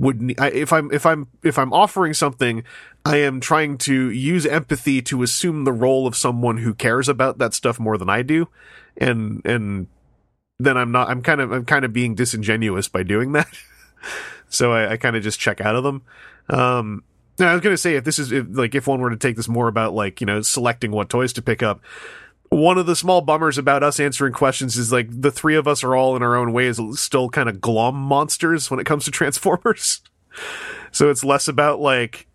would 0.00 0.20
ne- 0.20 0.36
I, 0.38 0.48
if 0.48 0.72
I'm 0.72 0.90
if 0.92 1.06
I'm 1.06 1.28
if 1.44 1.56
I'm 1.56 1.72
offering 1.72 2.14
something, 2.14 2.64
I 3.04 3.18
am 3.18 3.38
trying 3.38 3.78
to 3.78 4.10
use 4.10 4.44
empathy 4.44 5.02
to 5.02 5.22
assume 5.22 5.62
the 5.62 5.72
role 5.72 6.08
of 6.08 6.16
someone 6.16 6.56
who 6.56 6.74
cares 6.74 7.08
about 7.08 7.38
that 7.38 7.54
stuff 7.54 7.78
more 7.78 7.96
than 7.96 8.10
I 8.10 8.22
do, 8.22 8.48
and 8.96 9.40
and 9.44 9.86
then 10.58 10.76
I'm 10.76 10.92
not. 10.92 11.08
I'm 11.08 11.22
kind 11.22 11.40
of 11.40 11.52
I'm 11.52 11.64
kind 11.64 11.84
of 11.84 11.92
being 11.92 12.14
disingenuous 12.14 12.88
by 12.88 13.02
doing 13.02 13.32
that. 13.32 13.48
so 14.48 14.72
I, 14.72 14.92
I 14.92 14.96
kind 14.96 15.16
of 15.16 15.22
just 15.22 15.38
check 15.38 15.60
out 15.60 15.76
of 15.76 15.84
them. 15.84 16.02
Um, 16.48 17.04
now 17.38 17.50
I 17.50 17.54
was 17.54 17.62
gonna 17.62 17.76
say 17.76 17.96
if 17.96 18.04
this 18.04 18.18
is 18.18 18.32
if, 18.32 18.46
like 18.50 18.74
if 18.74 18.86
one 18.86 19.00
were 19.00 19.10
to 19.10 19.16
take 19.16 19.36
this 19.36 19.48
more 19.48 19.68
about 19.68 19.94
like 19.94 20.20
you 20.20 20.26
know 20.26 20.40
selecting 20.42 20.90
what 20.90 21.08
toys 21.08 21.32
to 21.34 21.42
pick 21.42 21.62
up. 21.62 21.82
One 22.48 22.78
of 22.78 22.86
the 22.86 22.94
small 22.94 23.22
bummers 23.22 23.58
about 23.58 23.82
us 23.82 23.98
answering 23.98 24.32
questions 24.32 24.76
is 24.76 24.92
like 24.92 25.08
the 25.10 25.32
three 25.32 25.56
of 25.56 25.66
us 25.66 25.82
are 25.82 25.96
all 25.96 26.14
in 26.14 26.22
our 26.22 26.36
own 26.36 26.52
ways 26.52 26.80
still 26.98 27.28
kind 27.28 27.48
of 27.48 27.60
glom 27.60 27.96
monsters 27.96 28.70
when 28.70 28.78
it 28.78 28.86
comes 28.86 29.04
to 29.04 29.10
Transformers. 29.10 30.00
so 30.92 31.10
it's 31.10 31.24
less 31.24 31.48
about 31.48 31.80
like 31.80 32.28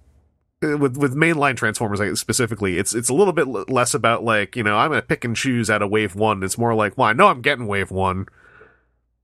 with 0.61 0.97
with 0.97 1.15
mainline 1.15 1.55
Transformers 1.55 1.99
like, 1.99 2.15
specifically, 2.17 2.77
it's 2.77 2.93
it's 2.93 3.09
a 3.09 3.13
little 3.13 3.33
bit 3.33 3.47
l- 3.47 3.65
less 3.67 3.93
about 3.93 4.23
like 4.23 4.55
you 4.55 4.63
know 4.63 4.77
I'm 4.77 4.89
gonna 4.91 5.01
pick 5.01 5.23
and 5.25 5.35
choose 5.35 5.69
out 5.69 5.81
of 5.81 5.89
Wave 5.89 6.15
One. 6.15 6.43
It's 6.43 6.57
more 6.57 6.73
like 6.75 6.97
well 6.97 7.07
I 7.07 7.13
know 7.13 7.27
I'm 7.27 7.41
getting 7.41 7.67
Wave 7.67 7.91
One. 7.91 8.27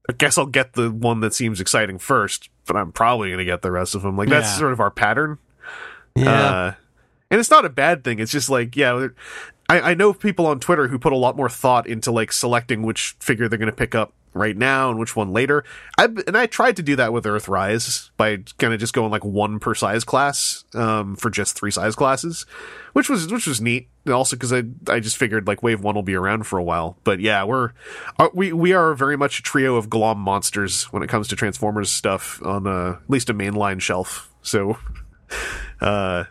I 0.10 0.14
guess 0.14 0.38
I'll 0.38 0.46
get 0.46 0.74
the 0.74 0.90
one 0.90 1.20
that 1.20 1.34
seems 1.34 1.60
exciting 1.62 2.00
first, 2.00 2.50
but 2.66 2.76
I'm 2.78 2.92
probably 2.92 3.30
gonna 3.30 3.46
get 3.46 3.62
the 3.62 3.72
rest 3.72 3.94
of 3.94 4.02
them. 4.02 4.18
Like 4.18 4.30
that's 4.30 4.48
Yeah. 4.54 4.58
sort 4.58 4.72
of 4.74 4.80
our 4.80 4.92
pattern. 4.92 5.38
Yeah. 6.16 6.32
Uh, 6.32 6.74
and 7.30 7.40
it's 7.40 7.52
not 7.52 7.66
a 7.66 7.70
bad 7.70 8.04
thing. 8.06 8.20
It's 8.20 8.32
just 8.32 8.50
like, 8.50 8.76
yeah, 8.78 9.08
I, 9.70 9.92
I 9.92 9.94
know 9.94 10.14
people 10.14 10.46
on 10.46 10.60
Twitter 10.60 10.88
who 10.88 10.98
put 10.98 11.14
a 11.14 11.18
lot 11.18 11.36
more 11.36 11.50
thought 11.50 11.88
into 11.88 12.12
like 12.12 12.32
selecting 12.32 12.84
which 12.84 13.16
figure 13.20 13.48
they're 13.48 13.60
going 13.60 13.72
to 13.72 13.76
pick 13.76 13.96
up 13.96 14.14
right 14.38 14.56
now 14.56 14.90
and 14.90 15.00
which 15.00 15.16
one 15.16 15.34
later. 15.34 15.64
I 15.98 16.06
and 16.06 16.38
I 16.38 16.46
tried 16.46 16.76
to 16.78 16.84
do 16.84 16.96
that 16.96 17.12
with 17.12 17.26
Earthrise 17.26 18.12
by 18.18 18.38
kind 18.58 18.74
of 18.74 18.80
just 18.80 18.94
going 18.94 19.12
like 19.12 19.26
one 19.26 19.60
per 19.60 19.74
size 19.74 20.04
class 20.04 20.64
um, 20.74 21.16
for 21.16 21.30
just 21.30 21.58
three 21.58 21.72
size 21.72 21.96
classes, 21.96 22.46
which 22.94 23.10
was 23.10 23.32
which 23.32 23.48
was 23.48 23.60
neat. 23.60 23.90
Also 24.08 24.36
because 24.36 24.54
I 24.54 24.64
I 24.88 25.00
just 25.00 25.18
figured 25.18 25.48
like 25.48 25.64
Wave 25.64 25.82
One 25.82 25.96
will 25.96 26.04
be 26.04 26.16
around 26.16 26.46
for 26.46 26.58
a 26.58 26.64
while. 26.64 26.98
But 27.04 27.20
yeah, 27.20 27.44
we're 27.44 27.72
uh, 28.20 28.30
we 28.34 28.54
we 28.54 28.74
are 28.74 28.94
very 28.94 29.18
much 29.18 29.40
a 29.40 29.44
trio 29.44 29.76
of 29.76 29.90
glom 29.90 30.20
monsters 30.20 30.86
when 30.86 31.04
it 31.04 31.10
comes 31.10 31.28
to 31.30 31.36
Transformers 31.36 31.90
stuff 31.92 32.42
on 32.44 32.68
uh, 32.68 33.00
at 33.04 33.10
least 33.10 33.30
a 33.30 33.34
mainline 33.34 33.82
shelf. 33.82 34.32
So. 34.42 34.78
Uh, 35.80 36.24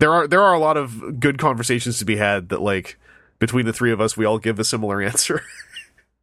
there 0.00 0.12
are 0.12 0.26
there 0.26 0.42
are 0.42 0.52
a 0.52 0.58
lot 0.58 0.76
of 0.76 1.20
good 1.20 1.38
conversations 1.38 1.98
to 2.00 2.04
be 2.04 2.16
had 2.16 2.48
that 2.48 2.60
like 2.60 2.98
between 3.38 3.66
the 3.66 3.72
three 3.72 3.92
of 3.92 4.00
us 4.00 4.16
we 4.16 4.24
all 4.24 4.38
give 4.38 4.58
a 4.58 4.64
similar 4.64 5.00
answer. 5.10 5.42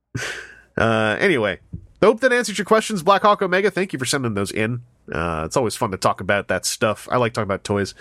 uh 0.77 1.15
anyway, 1.19 1.59
hope 2.01 2.19
that 2.19 2.33
answers 2.33 2.57
your 2.57 2.65
questions, 2.65 3.01
Black 3.03 3.21
Hawk 3.21 3.41
Omega. 3.41 3.71
Thank 3.71 3.93
you 3.93 3.99
for 3.99 4.05
sending 4.05 4.33
those 4.33 4.51
in. 4.51 4.81
Uh 5.11 5.43
it's 5.45 5.55
always 5.55 5.75
fun 5.75 5.91
to 5.91 5.97
talk 5.97 6.19
about 6.19 6.49
that 6.49 6.65
stuff. 6.65 7.07
I 7.09 7.17
like 7.17 7.33
talking 7.33 7.47
about 7.47 7.63
toys. 7.63 7.95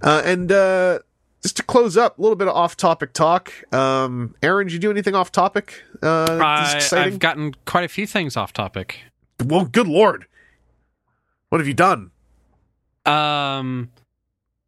Uh 0.00 0.22
and 0.24 0.52
uh 0.52 1.00
just 1.42 1.56
to 1.56 1.64
close 1.64 1.96
up, 1.96 2.18
a 2.18 2.22
little 2.22 2.36
bit 2.36 2.46
of 2.46 2.54
off-topic 2.54 3.12
talk. 3.14 3.52
Um, 3.74 4.36
Aaron, 4.44 4.68
did 4.68 4.74
you 4.74 4.78
do 4.78 4.92
anything 4.92 5.16
off 5.16 5.32
topic? 5.32 5.82
Uh, 6.00 6.38
I. 6.40 6.80
I've 6.92 7.18
gotten 7.18 7.56
quite 7.64 7.82
a 7.82 7.88
few 7.88 8.06
things 8.06 8.36
off 8.36 8.52
topic. 8.52 9.00
Well, 9.44 9.64
good 9.64 9.88
lord, 9.88 10.26
what 11.48 11.58
have 11.60 11.66
you 11.66 11.74
done? 11.74 12.12
Um, 13.04 13.90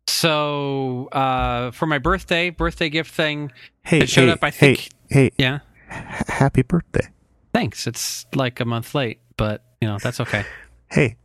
so 0.07 1.07
uh, 1.12 1.70
for 1.73 1.86
my 1.86 1.99
birthday, 1.99 2.50
birthday 2.50 2.89
gift 2.89 3.12
thing, 3.12 3.52
Hey, 3.83 4.00
it 4.00 4.08
showed 4.08 4.28
up. 4.28 4.42
I 4.42 4.50
think. 4.50 4.89
hey, 5.10 5.31
Yeah, 5.39 5.60
h- 5.91 6.24
happy 6.28 6.62
birthday. 6.62 7.08
thanks. 7.52 7.86
It's 7.86 8.26
like 8.34 8.60
a 8.60 8.65
month 8.65 8.94
late, 8.94 9.20
but 9.36 9.62
you 9.81 9.89
know 9.89 9.99
that's 9.99 10.20
okay. 10.20 10.44
Hey, 10.91 11.16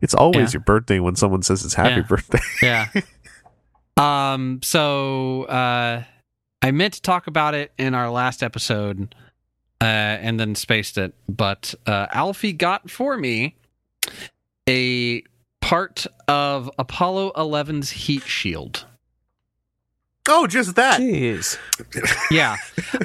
it's 0.00 0.14
always 0.14 0.50
Yeah. 0.52 0.58
your 0.58 0.60
birthday 0.64 1.00
when 1.00 1.16
someone 1.16 1.42
says 1.42 1.64
it's 1.64 1.74
happy 1.74 2.00
Yeah. 2.00 2.06
birthday. 2.06 2.40
Yeah. 2.62 2.88
um. 3.96 4.60
So 4.62 5.44
uh, 5.44 6.04
I 6.62 6.70
meant 6.70 6.94
to 6.94 7.02
talk 7.02 7.26
about 7.26 7.54
it 7.54 7.72
in 7.78 7.94
our 7.94 8.10
last 8.10 8.42
episode, 8.42 9.14
uh, 9.80 9.84
and 9.84 10.38
then 10.38 10.54
spaced 10.54 10.98
it. 10.98 11.14
But 11.28 11.74
uh, 11.86 12.06
Alfie 12.12 12.52
got 12.52 12.90
for 12.90 13.16
me 13.16 13.56
a 14.68 15.22
part 15.62 16.06
of 16.28 16.70
Apollo 16.78 17.32
11's 17.36 17.90
heat 17.90 18.24
shield. 18.24 18.84
oh, 20.28 20.46
just 20.46 20.74
that. 20.74 21.00
Jeez. 21.00 21.56
Yeah, 22.30 22.56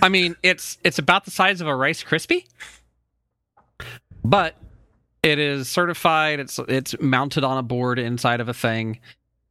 I 0.02 0.10
mean 0.10 0.36
it's 0.44 0.78
it's 0.84 1.00
about 1.00 1.24
the 1.26 1.32
size 1.32 1.62
of 1.62 1.68
a 1.68 1.76
Rice 1.76 2.04
Krispie, 2.04 2.46
but 4.24 4.56
it 5.24 5.40
is 5.40 5.70
certified. 5.70 6.40
It's 6.40 6.60
it's 6.68 7.00
mounted 7.00 7.44
on 7.44 7.58
a 7.58 7.64
board 7.64 8.00
inside 8.00 8.42
of 8.42 8.50
a 8.50 8.54
thing 8.54 9.00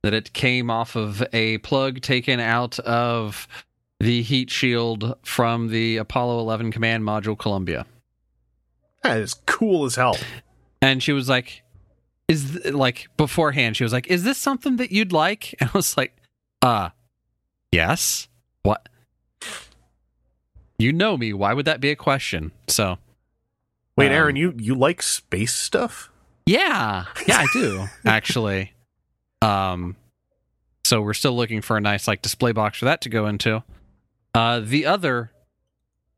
that 0.02 0.12
it 0.14 0.32
came 0.32 0.70
off 0.70 0.94
of 0.96 1.22
a 1.32 1.58
plug 1.58 2.00
taken 2.00 2.38
out 2.40 2.78
of 2.80 3.48
the 3.98 4.22
heat 4.22 4.50
shield 4.50 5.16
from 5.22 5.68
the 5.68 5.96
Apollo 5.96 6.38
11 6.40 6.70
command 6.70 7.02
module 7.02 7.38
Columbia. 7.38 7.86
That 9.02 9.18
is 9.18 9.34
cool 9.46 9.84
as 9.84 9.96
hell. 9.96 10.16
And 10.82 11.02
she 11.02 11.12
was 11.12 11.28
like, 11.28 11.62
"Is 12.28 12.52
th- 12.62 12.74
like 12.74 13.08
beforehand?" 13.16 13.76
She 13.76 13.84
was 13.84 13.92
like, 13.92 14.06
"Is 14.08 14.24
this 14.24 14.38
something 14.38 14.76
that 14.76 14.90
you'd 14.92 15.12
like?" 15.12 15.54
And 15.60 15.70
I 15.72 15.76
was 15.76 15.96
like, 15.96 16.16
"Uh, 16.62 16.90
yes. 17.72 18.28
What? 18.62 18.88
You 20.78 20.92
know 20.92 21.16
me. 21.16 21.32
Why 21.32 21.52
would 21.54 21.64
that 21.66 21.80
be 21.80 21.90
a 21.90 21.96
question?" 21.96 22.52
So, 22.68 22.98
Wait, 23.96 24.08
Um, 24.08 24.12
Aaron, 24.12 24.36
you 24.36 24.54
you 24.58 24.74
like 24.74 25.02
space 25.02 25.54
stuff? 25.54 26.10
yeah, 26.44 27.06
yeah, 27.26 27.38
I 27.38 27.46
do 27.52 27.86
actually. 28.04 28.72
Um, 29.42 29.96
so 30.84 31.00
we're 31.00 31.14
still 31.14 31.34
looking 31.36 31.62
for 31.62 31.76
a 31.76 31.80
nice 31.80 32.06
like 32.06 32.22
display 32.22 32.52
box 32.52 32.78
for 32.78 32.84
that 32.84 33.00
to 33.02 33.08
go 33.08 33.26
into. 33.26 33.62
Uh, 34.34 34.60
the 34.60 34.84
other 34.86 35.32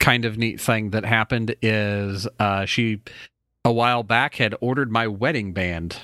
kind 0.01 0.25
of 0.25 0.37
neat 0.37 0.61
thing 0.61 0.91
that 0.91 1.05
happened 1.05 1.55
is 1.63 2.27
uh, 2.39 2.65
she 2.67 3.01
a 3.69 3.73
while 3.73 4.03
back 4.03 4.35
had 4.37 4.55
ordered 4.61 4.91
my 4.91 5.07
wedding 5.07 5.53
band 5.53 5.97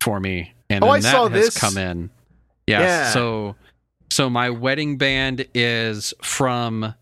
for 0.00 0.20
me, 0.20 0.52
and 0.68 0.84
Oh, 0.84 0.90
I 0.90 1.00
that 1.00 1.10
saw 1.10 1.28
has 1.28 1.46
this. 1.46 1.58
come 1.58 1.78
in. 1.78 2.10
Yes, 2.66 2.82
Yeah. 2.82 3.10
so 3.12 3.56
so 4.10 4.28
my 4.28 4.50
wedding 4.50 4.98
band 4.98 5.46
is 5.54 6.12
from 6.22 6.94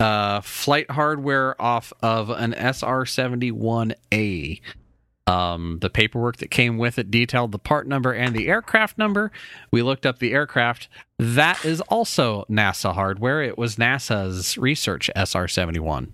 uh, 0.00 0.40
flight 0.42 0.90
hardware 0.90 1.60
off 1.60 1.92
of 2.02 2.30
an 2.30 2.52
SR71A. 2.54 4.60
Um, 5.26 5.78
the 5.80 5.88
paperwork 5.88 6.36
that 6.38 6.50
came 6.50 6.76
with 6.76 6.98
it 6.98 7.10
detailed 7.10 7.50
the 7.52 7.58
part 7.58 7.86
number 7.88 8.12
and 8.12 8.34
the 8.36 8.46
aircraft 8.46 8.98
number. 8.98 9.32
We 9.70 9.80
looked 9.80 10.04
up 10.04 10.18
the 10.18 10.34
aircraft. 10.34 10.88
That 11.18 11.64
is 11.64 11.80
also 11.82 12.44
NASA 12.50 12.92
hardware. 12.92 13.42
It 13.42 13.56
was 13.56 13.76
NASA's 13.76 14.58
research 14.58 15.08
SR71. 15.16 16.08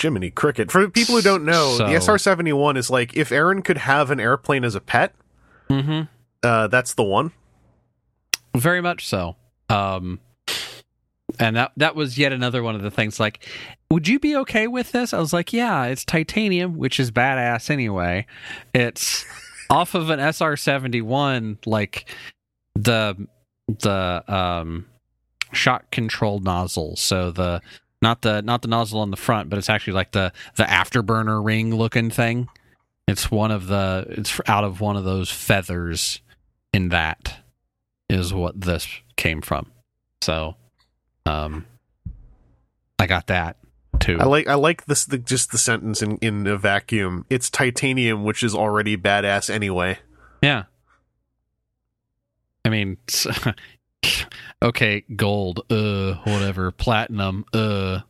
Jiminy 0.00 0.30
Cricket. 0.30 0.70
For 0.70 0.88
people 0.88 1.14
who 1.16 1.22
don't 1.22 1.44
know, 1.44 1.76
So- 1.76 1.86
the 1.86 1.94
SR 1.94 2.18
seventy 2.18 2.52
one 2.52 2.76
is 2.76 2.90
like 2.90 3.16
if 3.16 3.30
Aaron 3.32 3.62
could 3.62 3.78
have 3.78 4.10
an 4.10 4.20
airplane 4.20 4.64
as 4.64 4.74
a 4.74 4.80
pet, 4.80 5.14
Mm-hmm. 5.68 6.02
uh, 6.42 6.66
that's 6.68 6.94
the 6.94 7.04
one. 7.04 7.32
Very 8.56 8.80
much 8.80 9.06
so. 9.06 9.36
Um, 9.68 10.18
and 11.38 11.54
that 11.56 11.70
that 11.76 11.94
was 11.94 12.18
yet 12.18 12.32
another 12.32 12.62
one 12.62 12.74
of 12.74 12.82
the 12.82 12.90
things. 12.90 13.20
Like, 13.20 13.46
would 13.90 14.08
you 14.08 14.18
be 14.18 14.34
okay 14.38 14.66
with 14.66 14.90
this? 14.92 15.14
I 15.14 15.20
was 15.20 15.32
like, 15.32 15.52
yeah, 15.52 15.84
it's 15.84 16.04
titanium, 16.04 16.76
which 16.76 16.98
is 16.98 17.10
badass 17.12 17.70
anyway. 17.70 18.26
It's 18.74 19.24
off 19.70 19.94
of 19.94 20.10
an 20.10 20.18
SR 20.18 20.56
seventy 20.56 21.00
one, 21.02 21.58
like 21.66 22.12
the 22.74 23.28
the 23.68 24.24
um 24.26 24.86
shot 25.52 25.88
controlled 25.92 26.42
nozzle. 26.42 26.96
So 26.96 27.30
the 27.30 27.60
not 28.02 28.22
the 28.22 28.42
not 28.42 28.62
the 28.62 28.68
nozzle 28.68 29.00
on 29.00 29.10
the 29.10 29.16
front, 29.16 29.50
but 29.50 29.58
it's 29.58 29.68
actually 29.68 29.92
like 29.94 30.12
the 30.12 30.32
the 30.56 30.64
afterburner 30.64 31.44
ring 31.44 31.74
looking 31.74 32.10
thing. 32.10 32.48
It's 33.06 33.30
one 33.30 33.50
of 33.50 33.66
the 33.66 34.06
it's 34.08 34.40
out 34.46 34.64
of 34.64 34.80
one 34.80 34.96
of 34.96 35.04
those 35.04 35.30
feathers 35.30 36.20
in 36.72 36.90
that 36.90 37.36
is 38.08 38.32
what 38.32 38.60
this 38.60 38.86
came 39.16 39.40
from. 39.40 39.70
So, 40.22 40.56
um, 41.26 41.66
I 42.98 43.06
got 43.06 43.26
that 43.28 43.56
too. 43.98 44.18
I 44.20 44.24
like 44.24 44.48
I 44.48 44.54
like 44.54 44.86
this 44.86 45.04
the, 45.04 45.18
just 45.18 45.52
the 45.52 45.58
sentence 45.58 46.02
in 46.02 46.16
in 46.18 46.46
a 46.46 46.56
vacuum. 46.56 47.26
It's 47.28 47.50
titanium, 47.50 48.24
which 48.24 48.42
is 48.42 48.54
already 48.54 48.96
badass 48.96 49.50
anyway. 49.50 49.98
yeah. 50.42 50.64
I 52.62 52.68
mean, 52.68 52.98
okay, 54.62 55.04
gold, 55.16 55.60
uh, 55.70 56.14
whatever, 56.24 56.70
platinum, 56.70 57.44
uh, 57.52 58.00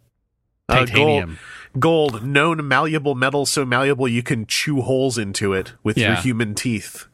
Uh, 0.68 0.74
gold, 0.74 0.88
titanium. 0.88 1.38
gold, 1.78 2.24
known 2.24 2.66
malleable 2.68 3.14
metal, 3.16 3.44
so 3.46 3.64
malleable 3.64 4.06
you 4.08 4.22
can 4.22 4.46
chew 4.46 4.82
holes 4.82 5.18
into 5.18 5.52
it 5.52 5.72
with 5.82 5.96
your 5.98 6.14
human 6.16 6.54
teeth. 6.54 7.06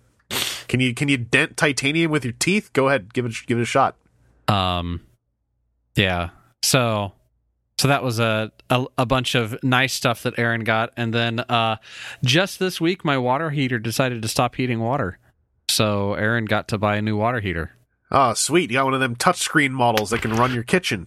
Can 0.68 0.80
you 0.80 0.92
can 0.94 1.08
you 1.08 1.16
dent 1.16 1.56
titanium 1.56 2.10
with 2.10 2.24
your 2.24 2.34
teeth? 2.38 2.72
Go 2.72 2.88
ahead, 2.88 3.14
give 3.14 3.24
it 3.24 3.34
give 3.46 3.58
it 3.58 3.62
a 3.62 3.64
shot. 3.64 3.96
Um, 4.48 5.00
yeah. 5.94 6.30
So, 6.62 7.12
so 7.78 7.88
that 7.88 8.02
was 8.02 8.18
a, 8.18 8.50
a 8.68 8.84
a 8.98 9.06
bunch 9.06 9.34
of 9.34 9.56
nice 9.62 9.94
stuff 9.94 10.22
that 10.24 10.34
Aaron 10.38 10.64
got, 10.64 10.92
and 10.96 11.14
then 11.14 11.40
uh, 11.40 11.76
just 12.24 12.58
this 12.58 12.80
week, 12.80 13.04
my 13.04 13.16
water 13.16 13.50
heater 13.50 13.78
decided 13.78 14.20
to 14.22 14.28
stop 14.28 14.56
heating 14.56 14.80
water. 14.80 15.18
So 15.70 16.14
Aaron 16.14 16.44
got 16.44 16.68
to 16.68 16.78
buy 16.78 16.96
a 16.96 17.02
new 17.02 17.16
water 17.16 17.40
heater. 17.40 17.70
Oh, 18.10 18.34
sweet! 18.34 18.70
You 18.70 18.74
got 18.78 18.84
one 18.84 18.94
of 18.94 19.00
them 19.00 19.16
touchscreen 19.16 19.70
models 19.70 20.10
that 20.10 20.22
can 20.22 20.34
run 20.36 20.54
your 20.54 20.62
kitchen. 20.62 21.06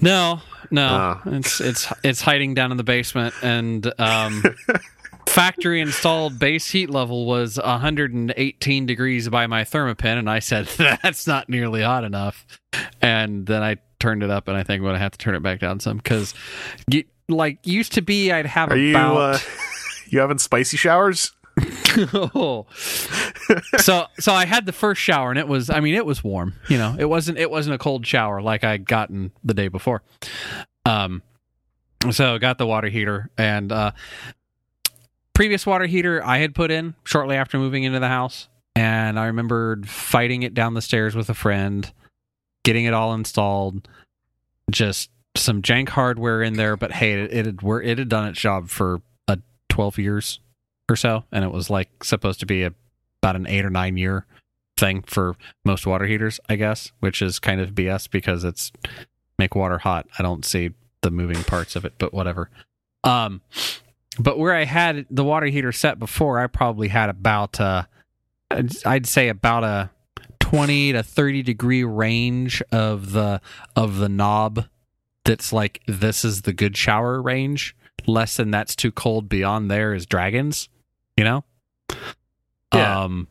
No, 0.00 0.40
no, 0.70 0.86
Ah. 0.88 1.22
it's 1.26 1.60
it's 1.60 1.92
it's 2.02 2.20
hiding 2.22 2.54
down 2.54 2.70
in 2.70 2.76
the 2.76 2.84
basement, 2.84 3.34
and 3.42 3.92
um, 4.00 4.42
factory 5.26 5.80
installed 5.80 6.38
base 6.38 6.70
heat 6.70 6.88
level 6.88 7.26
was 7.26 7.58
118 7.58 8.86
degrees 8.86 9.28
by 9.28 9.46
my 9.46 9.64
Thermapen, 9.64 10.18
and 10.18 10.30
I 10.30 10.38
said 10.38 10.66
that's 10.78 11.26
not 11.26 11.48
nearly 11.48 11.82
hot 11.82 12.04
enough, 12.04 12.46
and 13.02 13.44
then 13.46 13.62
I 13.62 13.76
turned 14.00 14.22
it 14.22 14.30
up, 14.30 14.48
and 14.48 14.56
I 14.56 14.62
think 14.62 14.80
I'm 14.80 14.86
gonna 14.86 14.98
have 14.98 15.12
to 15.12 15.18
turn 15.18 15.34
it 15.34 15.42
back 15.42 15.60
down 15.60 15.80
some 15.80 15.98
because, 15.98 16.32
like, 17.28 17.58
used 17.66 17.92
to 17.94 18.02
be 18.02 18.30
I'd 18.32 18.46
have 18.46 18.70
Are 18.70 18.76
you 18.76 18.90
about 18.92 19.16
uh, 19.16 19.38
you 20.08 20.20
having 20.20 20.38
spicy 20.38 20.76
showers? 20.76 21.32
So 23.78 24.06
so 24.18 24.32
I 24.32 24.44
had 24.44 24.66
the 24.66 24.72
first 24.72 25.00
shower 25.00 25.30
and 25.30 25.38
it 25.38 25.48
was 25.48 25.70
I 25.70 25.80
mean 25.80 25.94
it 25.94 26.04
was 26.04 26.22
warm, 26.22 26.54
you 26.68 26.78
know. 26.78 26.96
It 26.98 27.06
wasn't 27.06 27.38
it 27.38 27.50
wasn't 27.50 27.74
a 27.74 27.78
cold 27.78 28.06
shower 28.06 28.42
like 28.42 28.64
I'd 28.64 28.86
gotten 28.86 29.32
the 29.44 29.54
day 29.54 29.68
before. 29.68 30.02
Um 30.84 31.22
so 32.10 32.38
got 32.38 32.58
the 32.58 32.66
water 32.66 32.88
heater 32.88 33.30
and 33.38 33.72
uh 33.72 33.92
previous 35.32 35.64
water 35.64 35.86
heater 35.86 36.24
I 36.24 36.38
had 36.38 36.54
put 36.54 36.70
in 36.70 36.94
shortly 37.04 37.36
after 37.36 37.58
moving 37.58 37.84
into 37.84 38.00
the 38.00 38.08
house 38.08 38.48
and 38.74 39.18
I 39.18 39.26
remembered 39.26 39.88
fighting 39.88 40.42
it 40.42 40.52
down 40.52 40.74
the 40.74 40.82
stairs 40.82 41.14
with 41.14 41.30
a 41.30 41.34
friend, 41.34 41.90
getting 42.62 42.84
it 42.84 42.92
all 42.92 43.14
installed, 43.14 43.88
just 44.70 45.10
some 45.36 45.62
jank 45.62 45.88
hardware 45.88 46.42
in 46.42 46.54
there, 46.54 46.76
but 46.76 46.92
hey, 46.92 47.22
it, 47.22 47.32
it 47.32 47.46
had 47.46 47.58
it 47.62 47.98
had 47.98 48.08
done 48.08 48.28
its 48.28 48.40
job 48.40 48.68
for 48.68 49.00
uh, 49.28 49.36
12 49.70 49.98
years 49.98 50.40
or 50.88 50.96
so, 50.96 51.24
and 51.32 51.44
it 51.44 51.52
was 51.52 51.70
like 51.70 52.04
supposed 52.04 52.40
to 52.40 52.46
be 52.46 52.62
a, 52.62 52.72
about 53.22 53.36
an 53.36 53.46
eight 53.46 53.64
or 53.64 53.70
nine 53.70 53.96
year 53.96 54.26
thing 54.76 55.02
for 55.02 55.36
most 55.64 55.86
water 55.86 56.06
heaters, 56.06 56.38
I 56.48 56.56
guess, 56.56 56.92
which 57.00 57.22
is 57.22 57.38
kind 57.38 57.60
of 57.60 57.70
BS 57.70 58.10
because 58.10 58.44
it's 58.44 58.72
make 59.38 59.54
water 59.54 59.78
hot. 59.78 60.06
I 60.18 60.22
don't 60.22 60.44
see 60.44 60.70
the 61.02 61.10
moving 61.10 61.42
parts 61.44 61.76
of 61.76 61.84
it, 61.84 61.94
but 61.98 62.12
whatever. 62.12 62.50
Um, 63.04 63.40
but 64.18 64.38
where 64.38 64.54
I 64.54 64.64
had 64.64 65.06
the 65.10 65.24
water 65.24 65.46
heater 65.46 65.72
set 65.72 65.98
before, 65.98 66.38
I 66.38 66.46
probably 66.46 66.88
had 66.88 67.10
about 67.10 67.60
uh, 67.60 67.84
I'd, 68.50 69.06
say 69.06 69.28
about 69.28 69.64
a 69.64 69.90
twenty 70.40 70.92
to 70.92 71.02
thirty 71.02 71.42
degree 71.42 71.84
range 71.84 72.62
of 72.72 73.12
the 73.12 73.40
of 73.74 73.98
the 73.98 74.08
knob. 74.08 74.66
That's 75.24 75.52
like 75.52 75.82
this 75.86 76.24
is 76.24 76.42
the 76.42 76.52
good 76.52 76.76
shower 76.76 77.20
range. 77.20 77.76
Less 78.06 78.36
than 78.36 78.50
that's 78.52 78.76
too 78.76 78.92
cold. 78.92 79.28
Beyond 79.28 79.70
there 79.70 79.92
is 79.92 80.06
dragons 80.06 80.68
you 81.16 81.24
know 81.24 81.44
Yeah. 82.74 83.02
um 83.04 83.28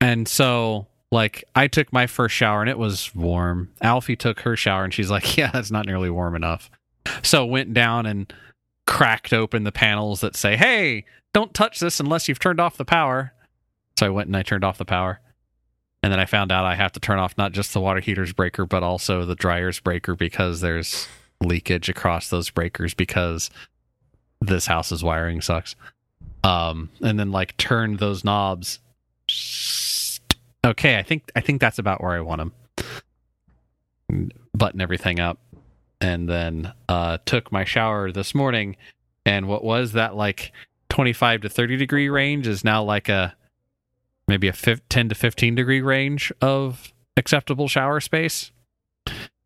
and 0.00 0.28
so 0.28 0.86
like 1.10 1.44
I 1.54 1.68
took 1.68 1.92
my 1.92 2.06
first 2.06 2.34
shower 2.34 2.60
and 2.60 2.68
it 2.68 2.78
was 2.78 3.14
warm. 3.14 3.70
Alfie 3.80 4.16
took 4.16 4.40
her 4.40 4.56
shower 4.56 4.84
and 4.84 4.92
she's 4.92 5.10
like, 5.10 5.36
"Yeah, 5.38 5.50
that's 5.52 5.70
not 5.70 5.86
nearly 5.86 6.10
warm 6.10 6.34
enough." 6.34 6.68
So 7.22 7.46
went 7.46 7.72
down 7.74 8.06
and 8.06 8.32
cracked 8.86 9.32
open 9.32 9.62
the 9.64 9.72
panels 9.72 10.20
that 10.20 10.36
say, 10.36 10.56
"Hey, 10.56 11.04
don't 11.32 11.54
touch 11.54 11.78
this 11.78 12.00
unless 12.00 12.28
you've 12.28 12.40
turned 12.40 12.60
off 12.60 12.76
the 12.76 12.84
power." 12.84 13.32
So 13.98 14.06
I 14.06 14.10
went 14.10 14.26
and 14.26 14.36
I 14.36 14.42
turned 14.42 14.64
off 14.64 14.78
the 14.78 14.84
power. 14.84 15.20
And 16.02 16.12
then 16.12 16.20
I 16.20 16.26
found 16.26 16.52
out 16.52 16.64
I 16.66 16.74
have 16.74 16.92
to 16.92 17.00
turn 17.00 17.18
off 17.18 17.38
not 17.38 17.52
just 17.52 17.72
the 17.72 17.80
water 17.80 18.00
heater's 18.00 18.32
breaker 18.32 18.66
but 18.66 18.82
also 18.82 19.24
the 19.24 19.34
dryer's 19.34 19.80
breaker 19.80 20.14
because 20.14 20.60
there's 20.60 21.08
leakage 21.40 21.88
across 21.88 22.28
those 22.28 22.50
breakers 22.50 22.94
because 22.94 23.48
this 24.40 24.66
house's 24.66 25.02
wiring 25.02 25.40
sucks. 25.40 25.74
Um 26.46 26.90
and 27.02 27.18
then 27.18 27.32
like 27.32 27.56
turn 27.56 27.96
those 27.96 28.24
knobs 28.24 28.78
okay, 30.64 30.98
I 30.98 31.02
think 31.02 31.30
I 31.34 31.40
think 31.40 31.60
that's 31.60 31.78
about 31.78 32.02
where 32.02 32.12
I 32.12 32.20
want 32.20 32.40
them. 32.40 34.30
Button 34.54 34.80
everything 34.80 35.20
up, 35.20 35.38
and 36.00 36.28
then 36.28 36.72
uh, 36.88 37.18
took 37.26 37.50
my 37.52 37.64
shower 37.64 38.12
this 38.12 38.34
morning, 38.34 38.76
and 39.24 39.48
what 39.48 39.64
was 39.64 39.92
that 39.92 40.14
like 40.16 40.52
twenty 40.88 41.12
five 41.12 41.40
to 41.42 41.48
thirty 41.48 41.76
degree 41.76 42.08
range 42.08 42.46
is 42.46 42.64
now 42.64 42.82
like 42.82 43.08
a 43.08 43.34
maybe 44.28 44.48
a 44.48 44.52
fif- 44.52 44.88
ten 44.88 45.08
to 45.08 45.14
fifteen 45.14 45.54
degree 45.54 45.80
range 45.80 46.32
of 46.40 46.92
acceptable 47.16 47.68
shower 47.68 48.00
space, 48.00 48.52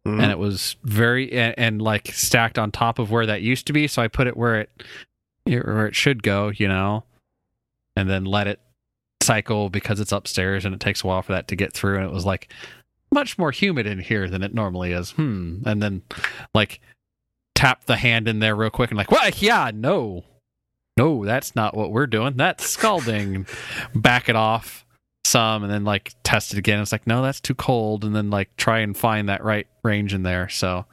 Mhm. 0.06 0.22
and 0.22 0.30
it 0.30 0.38
was 0.38 0.76
very 0.84 1.32
and, 1.32 1.54
and 1.58 1.82
like 1.82 2.08
stacked 2.08 2.58
on 2.58 2.70
top 2.70 2.98
of 2.98 3.10
where 3.10 3.26
that 3.26 3.42
used 3.42 3.66
to 3.68 3.72
be. 3.72 3.86
So 3.88 4.02
I 4.02 4.08
put 4.08 4.26
it 4.26 4.36
where 4.36 4.60
it 4.60 4.70
where 5.58 5.86
it 5.86 5.94
should 5.94 6.22
go, 6.22 6.48
you 6.48 6.68
know, 6.68 7.04
and 7.96 8.08
then 8.08 8.24
let 8.24 8.46
it 8.46 8.60
cycle 9.22 9.70
because 9.70 10.00
it's 10.00 10.12
upstairs 10.12 10.64
and 10.64 10.74
it 10.74 10.80
takes 10.80 11.04
a 11.04 11.06
while 11.06 11.22
for 11.22 11.32
that 11.32 11.48
to 11.48 11.56
get 11.56 11.72
through. 11.72 11.96
And 11.96 12.04
it 12.04 12.12
was 12.12 12.24
like 12.24 12.52
much 13.12 13.38
more 13.38 13.50
humid 13.50 13.86
in 13.86 13.98
here 13.98 14.28
than 14.28 14.42
it 14.42 14.54
normally 14.54 14.92
is. 14.92 15.12
Hmm. 15.12 15.62
And 15.66 15.82
then 15.82 16.02
like 16.54 16.80
tap 17.54 17.84
the 17.84 17.96
hand 17.96 18.28
in 18.28 18.38
there 18.38 18.56
real 18.56 18.70
quick 18.70 18.90
and 18.90 18.98
like 18.98 19.10
well 19.10 19.30
yeah 19.36 19.70
no. 19.74 20.24
No 20.96 21.24
that's 21.24 21.54
not 21.54 21.76
what 21.76 21.92
we're 21.92 22.06
doing. 22.06 22.36
That's 22.36 22.66
scalding. 22.66 23.46
Back 23.94 24.28
it 24.28 24.36
off 24.36 24.84
some 25.24 25.62
and 25.62 25.72
then 25.72 25.84
like 25.84 26.14
test 26.24 26.52
it 26.52 26.58
again. 26.58 26.80
It's 26.80 26.92
like 26.92 27.06
no 27.06 27.22
that's 27.22 27.40
too 27.40 27.54
cold. 27.54 28.04
And 28.04 28.14
then 28.14 28.30
like 28.30 28.54
try 28.56 28.80
and 28.80 28.96
find 28.96 29.28
that 29.28 29.44
right 29.44 29.66
range 29.82 30.14
in 30.14 30.22
there. 30.22 30.48
So 30.48 30.86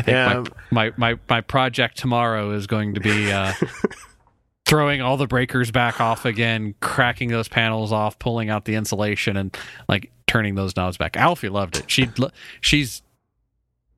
i 0.00 0.02
think 0.02 0.14
Yeah. 0.16 0.44
my, 0.70 0.90
my 0.90 0.92
my 1.14 1.18
my 1.28 1.40
project 1.40 1.96
tomorrow 1.98 2.50
is 2.52 2.66
going 2.66 2.94
to 2.94 3.00
be 3.00 3.30
uh 3.32 3.52
throwing 4.66 5.02
all 5.02 5.16
the 5.16 5.26
breakers 5.26 5.70
back 5.70 6.00
off 6.00 6.24
again, 6.24 6.74
cracking 6.80 7.28
those 7.28 7.48
panels 7.48 7.92
off, 7.92 8.18
pulling 8.18 8.48
out 8.48 8.64
the 8.64 8.74
insulation, 8.74 9.36
and 9.36 9.56
like 9.88 10.10
turning 10.26 10.54
those 10.54 10.74
knobs 10.76 10.96
back. 10.96 11.16
Alfie 11.16 11.48
loved 11.50 11.76
it. 11.76 11.90
She 11.90 12.08
she's 12.60 13.02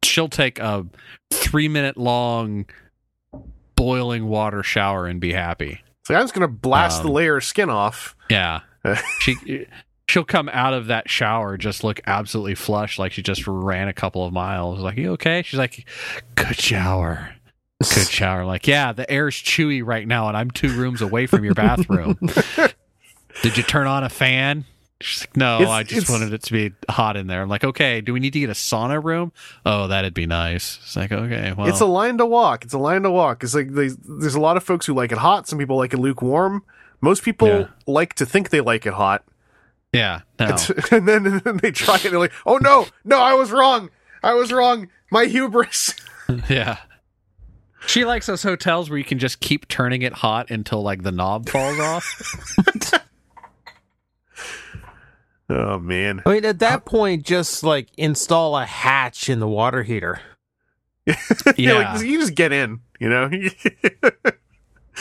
she'll 0.02 0.28
take 0.28 0.58
a 0.58 0.84
three 1.30 1.68
minute 1.68 1.96
long 1.96 2.66
boiling 3.76 4.26
water 4.26 4.62
shower 4.62 5.06
and 5.06 5.20
be 5.20 5.32
happy. 5.32 5.80
So 6.06 6.14
I'm 6.14 6.22
just 6.22 6.34
gonna 6.34 6.48
blast 6.48 7.02
the 7.02 7.08
Um, 7.08 7.14
layer 7.14 7.36
of 7.36 7.44
skin 7.44 7.70
off. 7.70 8.16
Yeah, 8.28 8.60
she 9.20 9.66
she'll 10.08 10.24
come 10.24 10.48
out 10.50 10.74
of 10.74 10.86
that 10.86 11.08
shower 11.08 11.56
just 11.56 11.82
look 11.84 12.00
absolutely 12.06 12.54
flushed, 12.54 12.98
like 12.98 13.12
she 13.12 13.22
just 13.22 13.46
ran 13.46 13.88
a 13.88 13.92
couple 13.92 14.24
of 14.26 14.32
miles. 14.32 14.80
Like, 14.80 14.96
you 14.98 15.12
okay? 15.12 15.42
She's 15.42 15.58
like, 15.58 15.86
good 16.34 16.56
shower. 16.56 17.34
Good 17.80 18.08
shower. 18.08 18.44
Like, 18.44 18.66
yeah, 18.66 18.92
the 18.92 19.10
air's 19.10 19.34
chewy 19.36 19.84
right 19.84 20.06
now, 20.06 20.28
and 20.28 20.36
I'm 20.36 20.50
two 20.50 20.76
rooms 20.76 21.02
away 21.02 21.26
from 21.26 21.44
your 21.44 21.54
bathroom. 21.54 22.18
Did 23.42 23.56
you 23.56 23.62
turn 23.62 23.86
on 23.86 24.04
a 24.04 24.08
fan? 24.08 24.64
She's 25.00 25.22
like, 25.22 25.36
no, 25.36 25.56
It's- 25.56 25.68
I 25.70 25.82
just 25.82 26.08
wanted 26.08 26.32
it 26.32 26.42
to 26.44 26.52
be 26.52 26.72
hot 26.88 27.16
in 27.16 27.26
there. 27.26 27.42
I'm 27.42 27.48
like, 27.48 27.64
okay, 27.64 28.00
do 28.00 28.12
we 28.12 28.20
need 28.20 28.32
to 28.34 28.40
get 28.40 28.48
a 28.48 28.52
sauna 28.54 29.02
room? 29.02 29.32
Oh, 29.66 29.88
that'd 29.88 30.14
be 30.14 30.24
nice. 30.24 30.78
It's 30.82 30.96
like, 30.96 31.10
okay, 31.12 31.52
well, 31.52 31.66
It's 31.66 31.80
a 31.80 31.84
line 31.86 32.16
to 32.18 32.26
walk. 32.26 32.64
It's 32.64 32.72
a 32.74 32.78
line 32.78 33.02
to 33.02 33.10
walk. 33.10 33.42
It's 33.42 33.54
like 33.54 33.72
there's, 33.72 33.96
there's 33.96 34.36
a 34.36 34.40
lot 34.40 34.56
of 34.56 34.62
folks 34.62 34.86
who 34.86 34.94
like 34.94 35.10
it 35.12 35.18
hot. 35.18 35.48
Some 35.48 35.58
people 35.58 35.76
like 35.76 35.92
it 35.92 35.98
lukewarm. 35.98 36.62
Most 37.00 37.22
people 37.22 37.48
Yeah. 37.48 37.66
like 37.86 38.14
to 38.14 38.24
think 38.24 38.48
they 38.50 38.60
like 38.62 38.86
it 38.86 38.94
hot, 38.94 39.24
yeah, 39.94 40.20
no. 40.38 40.56
and 40.90 41.08
then 41.08 41.26
and 41.26 41.40
then 41.40 41.56
they 41.58 41.70
try 41.70 41.94
it. 41.96 42.04
and 42.04 42.12
They're 42.12 42.20
like, 42.20 42.32
"Oh 42.44 42.58
no, 42.58 42.86
no, 43.04 43.18
I 43.20 43.32
was 43.34 43.50
wrong. 43.50 43.88
I 44.22 44.34
was 44.34 44.52
wrong. 44.52 44.88
My 45.10 45.24
hubris." 45.26 45.94
Yeah. 46.48 46.78
She 47.86 48.06
likes 48.06 48.24
those 48.26 48.42
hotels 48.42 48.88
where 48.88 48.98
you 48.98 49.04
can 49.04 49.18
just 49.18 49.40
keep 49.40 49.68
turning 49.68 50.00
it 50.00 50.14
hot 50.14 50.50
until 50.50 50.82
like 50.82 51.02
the 51.02 51.12
knob 51.12 51.48
falls 51.50 51.78
off. 51.78 52.94
Oh 55.50 55.78
man, 55.78 56.22
I 56.24 56.30
mean, 56.32 56.44
at 56.46 56.58
that 56.60 56.86
point, 56.86 57.24
just 57.26 57.62
like 57.62 57.88
install 57.98 58.56
a 58.56 58.64
hatch 58.64 59.28
in 59.28 59.40
the 59.40 59.46
water 59.46 59.82
heater. 59.82 60.20
You're 61.06 61.16
Yeah. 61.58 61.92
like, 61.94 62.02
you 62.02 62.18
just 62.18 62.34
get 62.34 62.50
in. 62.50 62.80
You 62.98 63.10
know. 63.10 63.30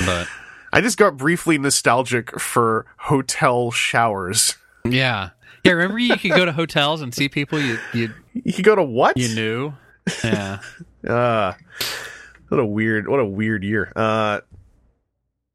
but 0.06 0.28
I 0.74 0.82
just 0.82 0.98
got 0.98 1.16
briefly 1.16 1.58
nostalgic 1.58 2.38
for 2.42 2.86
hotel 2.98 3.72
showers. 3.72 4.58
Yeah. 4.86 5.30
Yeah, 5.64 5.72
remember 5.74 5.98
you 6.00 6.18
could 6.18 6.32
go 6.32 6.46
to 6.46 6.52
hotels 6.52 7.02
and 7.02 7.14
see 7.14 7.30
people 7.30 7.60
you 7.60 7.80
you 7.94 8.14
You 8.34 8.52
could 8.54 8.66
go 8.66 8.76
to 8.76 8.84
what? 8.84 9.18
you 9.18 9.34
knew? 9.34 9.74
Yeah. 10.24 10.60
Uh, 11.08 11.54
what 12.50 12.60
a 12.60 12.66
weird, 12.66 13.08
what 13.08 13.20
a 13.20 13.26
weird 13.26 13.64
year. 13.64 13.92
Uh, 13.96 14.42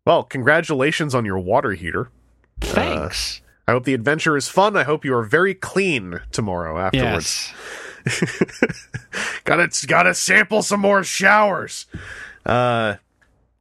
well, 0.07 0.23
congratulations 0.23 1.15
on 1.15 1.25
your 1.27 1.39
water 1.39 1.73
heater. 1.73 2.11
Thanks. 2.61 3.43
I 3.67 3.73
hope 3.73 3.85
the 3.85 3.93
adventure 3.93 4.37
is 4.37 4.49
fun. 4.49 4.77
I 4.77 4.85
hope 4.85 5.05
you 5.05 5.15
are 5.15 5.23
very 5.23 5.55
clean 5.55 6.21
tomorrow 6.33 6.79
afterwards. 6.79 7.53
yes. 8.07 8.35
gotta 9.45 9.69
gotta 9.87 10.15
sample 10.15 10.63
some 10.63 10.81
more 10.81 11.05
showers. 11.05 11.85
Uh, 12.47 12.95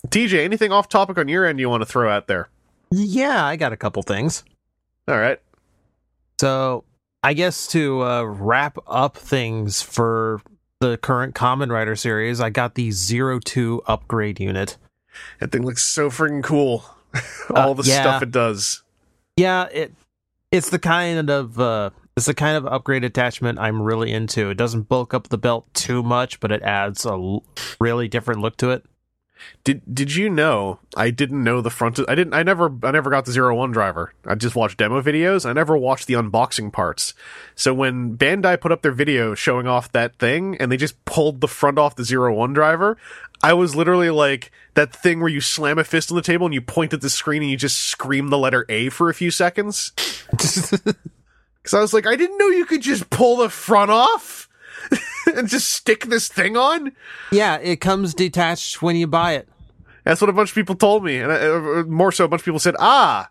TJ, 0.07 0.45
anything 0.45 0.71
off 0.71 0.87
topic 0.87 1.17
on 1.17 1.27
your 1.27 1.45
end 1.45 1.59
you 1.59 1.69
want 1.69 1.81
to 1.81 1.85
throw 1.85 2.09
out 2.09 2.27
there? 2.27 2.47
Yeah, 2.89 3.45
I 3.45 3.57
got 3.57 3.73
a 3.73 3.77
couple 3.77 4.01
things. 4.03 4.45
All 5.09 5.17
right. 5.17 5.41
So 6.39 6.83
I 7.23 7.33
guess 7.33 7.67
to 7.67 8.03
uh, 8.03 8.23
wrap 8.23 8.77
up 8.87 9.17
things 9.17 9.81
for 9.81 10.41
the 10.79 10.97
current 10.97 11.33
Kamen 11.35 11.71
Rider 11.71 11.95
series, 11.95 12.39
I 12.39 12.49
got 12.49 12.75
the 12.75 12.91
Zero 12.91 13.39
Two 13.39 13.81
upgrade 13.87 14.39
unit. 14.39 14.77
That 15.39 15.51
thing 15.51 15.65
looks 15.65 15.83
so 15.83 16.09
freaking 16.09 16.43
cool. 16.43 16.83
All 17.55 17.71
Uh, 17.71 17.73
the 17.73 17.83
yeah. 17.83 18.01
stuff 18.01 18.21
it 18.23 18.31
does. 18.31 18.83
Yeah, 19.35 19.65
it 19.71 19.93
it's 20.51 20.69
the 20.69 20.79
kind 20.79 21.29
of 21.29 21.59
uh, 21.59 21.89
it's 22.15 22.27
the 22.27 22.33
kind 22.33 22.55
of 22.57 22.65
upgrade 22.67 23.03
attachment 23.03 23.57
I'm 23.59 23.81
really 23.81 24.11
into. 24.11 24.49
It 24.49 24.55
doesn't 24.57 24.83
bulk 24.83 25.13
up 25.13 25.29
the 25.29 25.37
belt 25.37 25.65
too 25.73 26.03
much, 26.03 26.39
but 26.39 26.51
it 26.51 26.61
adds 26.61 27.05
a 27.05 27.09
l- 27.13 27.43
really 27.79 28.07
different 28.07 28.41
look 28.41 28.57
to 28.57 28.69
it. 28.69 28.85
Did 29.63 29.81
Did 29.93 30.15
you 30.15 30.29
know? 30.29 30.79
I 30.95 31.09
didn't 31.09 31.43
know 31.43 31.61
the 31.61 31.69
front. 31.69 31.99
I 32.07 32.15
didn't. 32.15 32.33
I 32.33 32.43
never. 32.43 32.71
I 32.83 32.91
never 32.91 33.09
got 33.09 33.25
the 33.25 33.31
zero 33.31 33.55
one 33.55 33.71
driver. 33.71 34.13
I 34.25 34.35
just 34.35 34.55
watched 34.55 34.77
demo 34.77 35.01
videos. 35.01 35.45
I 35.45 35.53
never 35.53 35.77
watched 35.77 36.07
the 36.07 36.15
unboxing 36.15 36.71
parts. 36.71 37.13
So 37.55 37.73
when 37.73 38.17
Bandai 38.17 38.59
put 38.59 38.71
up 38.71 38.81
their 38.81 38.91
video 38.91 39.35
showing 39.35 39.67
off 39.67 39.91
that 39.91 40.17
thing, 40.17 40.57
and 40.57 40.71
they 40.71 40.77
just 40.77 41.03
pulled 41.05 41.41
the 41.41 41.47
front 41.47 41.77
off 41.77 41.95
the 41.95 42.03
zero 42.03 42.33
one 42.33 42.53
driver, 42.53 42.97
I 43.43 43.53
was 43.53 43.75
literally 43.75 44.09
like 44.09 44.51
that 44.73 44.93
thing 44.93 45.19
where 45.19 45.29
you 45.29 45.41
slam 45.41 45.79
a 45.79 45.83
fist 45.83 46.11
on 46.11 46.15
the 46.15 46.21
table 46.21 46.45
and 46.45 46.53
you 46.53 46.61
point 46.61 46.93
at 46.93 47.01
the 47.01 47.09
screen 47.09 47.41
and 47.41 47.51
you 47.51 47.57
just 47.57 47.77
scream 47.77 48.29
the 48.29 48.37
letter 48.37 48.65
A 48.69 48.89
for 48.89 49.09
a 49.09 49.13
few 49.13 49.31
seconds. 49.31 49.93
Because 51.67 51.79
I 51.79 51.81
was 51.81 51.93
like, 51.93 52.07
I 52.07 52.15
didn't 52.15 52.37
know 52.37 52.47
you 52.47 52.63
could 52.63 52.81
just 52.81 53.09
pull 53.09 53.35
the 53.35 53.49
front 53.49 53.91
off 53.91 54.46
and 55.35 55.47
just 55.47 55.71
stick 55.71 56.05
this 56.05 56.27
thing 56.27 56.55
on. 56.57 56.91
yeah, 57.31 57.57
it 57.57 57.77
comes 57.81 58.13
detached 58.13 58.81
when 58.81 58.95
you 58.95 59.07
buy 59.07 59.33
it. 59.33 59.47
That's 60.03 60.21
what 60.21 60.29
a 60.29 60.33
bunch 60.33 60.49
of 60.49 60.55
people 60.55 60.75
told 60.75 61.03
me, 61.03 61.17
and 61.19 61.31
uh, 61.31 61.83
more 61.87 62.11
so, 62.11 62.25
a 62.25 62.27
bunch 62.27 62.41
of 62.41 62.45
people 62.45 62.59
said, 62.59 62.75
"Ah, 62.79 63.29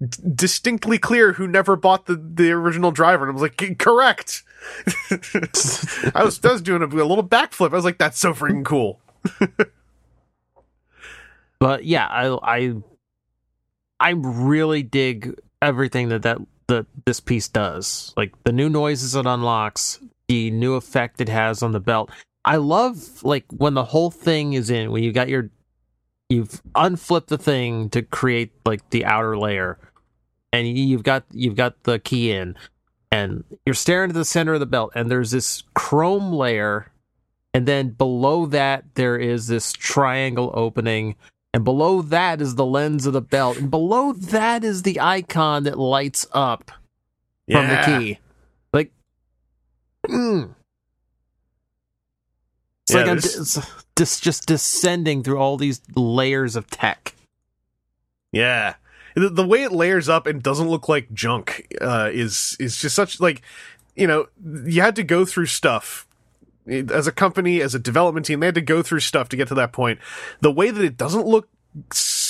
d- 0.00 0.18
distinctly 0.34 0.98
clear 0.98 1.32
who 1.32 1.46
never 1.46 1.74
bought 1.74 2.06
the 2.06 2.16
the 2.16 2.50
original 2.50 2.90
driver." 2.90 3.24
And 3.24 3.30
I 3.30 3.40
was 3.40 3.42
like, 3.42 3.78
"Correct." 3.78 4.42
I 5.10 6.24
was 6.24 6.44
I 6.44 6.52
was 6.52 6.60
doing 6.60 6.82
a, 6.82 6.86
a 6.86 7.08
little 7.08 7.26
backflip. 7.26 7.70
I 7.72 7.76
was 7.76 7.84
like, 7.84 7.98
"That's 7.98 8.18
so 8.18 8.34
freaking 8.34 8.64
cool." 8.64 9.00
But 11.58 11.84
yeah, 11.84 12.06
I 12.06 12.38
I 12.42 12.74
I 13.98 14.10
really 14.10 14.82
dig 14.82 15.34
everything 15.60 16.08
that 16.10 16.22
that 16.22 16.38
that 16.68 16.86
this 17.04 17.20
piece 17.20 17.48
does. 17.48 18.12
Like 18.16 18.32
the 18.44 18.52
new 18.52 18.68
noises 18.68 19.14
it 19.16 19.26
unlocks, 19.26 19.98
the 20.28 20.50
new 20.50 20.74
effect 20.74 21.20
it 21.20 21.28
has 21.28 21.62
on 21.62 21.72
the 21.72 21.80
belt. 21.80 22.10
I 22.44 22.56
love 22.56 23.22
like 23.24 23.44
when 23.50 23.74
the 23.74 23.84
whole 23.84 24.10
thing 24.10 24.52
is 24.52 24.70
in 24.70 24.90
when 24.92 25.02
you 25.02 25.12
got 25.12 25.28
your 25.28 25.50
you've 26.28 26.62
unflipped 26.74 27.28
the 27.28 27.38
thing 27.38 27.88
to 27.90 28.02
create 28.02 28.52
like 28.64 28.88
the 28.90 29.04
outer 29.04 29.36
layer 29.36 29.78
and 30.52 30.68
you've 30.68 31.02
got 31.02 31.24
you've 31.32 31.56
got 31.56 31.82
the 31.82 31.98
key 31.98 32.30
in 32.30 32.54
and 33.10 33.44
you're 33.66 33.74
staring 33.74 34.10
at 34.10 34.14
the 34.14 34.24
center 34.24 34.54
of 34.54 34.60
the 34.60 34.66
belt 34.66 34.92
and 34.94 35.10
there's 35.10 35.30
this 35.30 35.62
chrome 35.74 36.32
layer 36.32 36.90
and 37.54 37.66
then 37.66 37.88
below 37.90 38.46
that 38.46 38.84
there 38.94 39.16
is 39.16 39.46
this 39.48 39.72
triangle 39.72 40.50
opening 40.54 41.16
and 41.54 41.64
below 41.64 42.02
that 42.02 42.40
is 42.42 42.54
the 42.54 42.66
lens 42.66 43.06
of 43.06 43.14
the 43.14 43.22
belt 43.22 43.56
and 43.56 43.70
below 43.70 44.12
that 44.12 44.64
is 44.64 44.82
the 44.82 45.00
icon 45.00 45.64
that 45.64 45.78
lights 45.78 46.26
up 46.32 46.70
from 47.50 47.66
Yeah. 47.66 47.90
the 47.98 47.98
key. 48.04 48.18
Mm. 50.08 50.54
it's 52.82 52.94
Yeah, 52.94 53.00
like 53.00 53.08
I'm 53.08 53.20
just, 53.20 53.60
just 53.96 54.22
just 54.22 54.46
descending 54.46 55.22
through 55.22 55.38
all 55.38 55.56
these 55.56 55.80
layers 55.94 56.56
of 56.56 56.68
tech. 56.70 57.14
Yeah. 58.32 58.74
The, 59.14 59.30
the 59.30 59.46
way 59.46 59.62
it 59.64 59.72
layers 59.72 60.08
up 60.08 60.26
and 60.26 60.42
doesn't 60.42 60.68
look 60.68 60.88
like 60.88 61.12
junk 61.12 61.66
uh, 61.80 62.10
is 62.12 62.56
is 62.60 62.80
just 62.80 62.94
such 62.94 63.20
like 63.20 63.42
you 63.96 64.06
know 64.06 64.28
you 64.64 64.80
had 64.80 64.96
to 64.96 65.02
go 65.02 65.24
through 65.24 65.46
stuff 65.46 66.06
as 66.68 67.06
a 67.06 67.12
company 67.12 67.60
as 67.60 67.74
a 67.74 67.78
development 67.78 68.26
team 68.26 68.40
they 68.40 68.46
had 68.46 68.54
to 68.54 68.60
go 68.60 68.82
through 68.82 69.00
stuff 69.00 69.28
to 69.30 69.36
get 69.36 69.48
to 69.48 69.54
that 69.54 69.72
point. 69.72 69.98
The 70.40 70.52
way 70.52 70.70
that 70.70 70.84
it 70.84 70.96
doesn't 70.96 71.26
look 71.26 71.48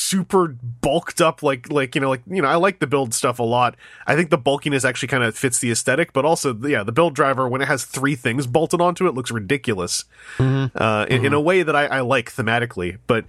super 0.09 0.49
bulked 0.49 1.21
up 1.21 1.43
like 1.43 1.71
like 1.71 1.95
you 1.95 2.01
know 2.01 2.09
like 2.09 2.23
you 2.27 2.41
know 2.41 2.49
I 2.49 2.57
like 2.57 2.79
the 2.79 2.87
build 2.87 3.13
stuff 3.13 3.39
a 3.39 3.43
lot. 3.43 3.77
I 4.07 4.17
think 4.17 4.31
the 4.31 4.39
bulkiness 4.39 4.85
actually 4.85 5.09
kind 5.09 5.23
of 5.23 5.37
fits 5.37 5.59
the 5.59 5.71
aesthetic, 5.71 6.13
but 6.13 6.25
also 6.25 6.55
yeah 6.55 6.83
the 6.83 6.93
build 6.93 7.15
driver 7.15 7.49
when 7.49 7.61
it 7.61 7.69
has 7.69 7.85
three 7.85 8.17
things 8.17 8.47
bolted 8.47 8.81
onto 8.81 9.07
it 9.07 9.15
looks 9.15 9.31
ridiculous 9.31 10.05
uh, 10.39 11.07
in, 11.11 11.25
in 11.27 11.33
a 11.33 11.41
way 11.41 11.63
that 11.63 11.77
I, 11.77 11.87
I 11.87 12.01
like 12.01 12.33
thematically. 12.33 12.99
But 13.07 13.27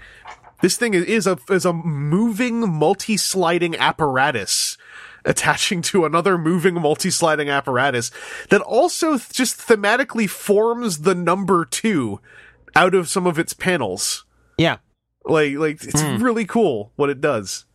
this 0.61 0.77
thing 0.77 0.93
is, 0.93 1.27
a 1.27 1.37
is 1.49 1.65
a 1.65 1.73
moving 1.73 2.69
multi-sliding 2.71 3.75
apparatus 3.75 4.77
attaching 5.25 5.81
to 5.81 6.05
another 6.05 6.37
moving 6.37 6.75
multi-sliding 6.75 7.49
apparatus 7.49 8.09
that 8.49 8.61
also 8.61 9.17
th- 9.17 9.29
just 9.31 9.57
thematically 9.57 10.29
forms 10.29 10.99
the 10.99 11.15
number 11.15 11.65
two 11.65 12.19
out 12.75 12.95
of 12.95 13.09
some 13.09 13.27
of 13.27 13.37
its 13.37 13.53
panels. 13.53 14.25
Yeah, 14.57 14.77
Like 15.25 15.55
like 15.55 15.83
it's 15.83 16.01
hmm. 16.01 16.21
really 16.23 16.45
cool 16.45 16.91
what 16.95 17.09
it 17.09 17.21
does. 17.21 17.65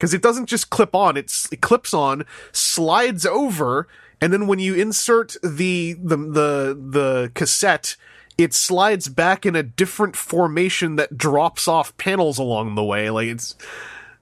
Cuz 0.00 0.12
it 0.12 0.22
doesn't 0.22 0.46
just 0.46 0.70
clip 0.70 0.94
on, 0.94 1.16
it's, 1.16 1.48
it 1.52 1.60
clips 1.60 1.94
on, 1.94 2.24
slides 2.50 3.24
over, 3.24 3.86
and 4.20 4.32
then 4.32 4.46
when 4.46 4.58
you 4.58 4.74
insert 4.74 5.36
the 5.42 5.94
the 5.94 6.16
the 6.16 6.78
the 6.80 7.32
cassette, 7.34 7.96
it 8.38 8.54
slides 8.54 9.08
back 9.08 9.44
in 9.44 9.56
a 9.56 9.62
different 9.62 10.16
formation 10.16 10.96
that 10.96 11.18
drops 11.18 11.68
off 11.68 11.96
panels 11.96 12.38
along 12.38 12.74
the 12.74 12.84
way. 12.84 13.10
Like 13.10 13.28
it's 13.28 13.56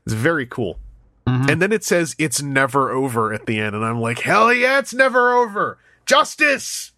it's 0.04 0.14
very 0.14 0.46
cool. 0.46 0.78
Mm-hmm. 1.26 1.50
And 1.50 1.62
then 1.62 1.72
it 1.72 1.84
says 1.84 2.16
it's 2.18 2.42
never 2.42 2.90
over 2.90 3.32
at 3.32 3.46
the 3.46 3.58
end 3.58 3.76
and 3.76 3.84
I'm 3.84 4.00
like, 4.00 4.20
"Hell 4.20 4.52
yeah, 4.52 4.78
it's 4.78 4.94
never 4.94 5.32
over. 5.34 5.78
Justice 6.06 6.92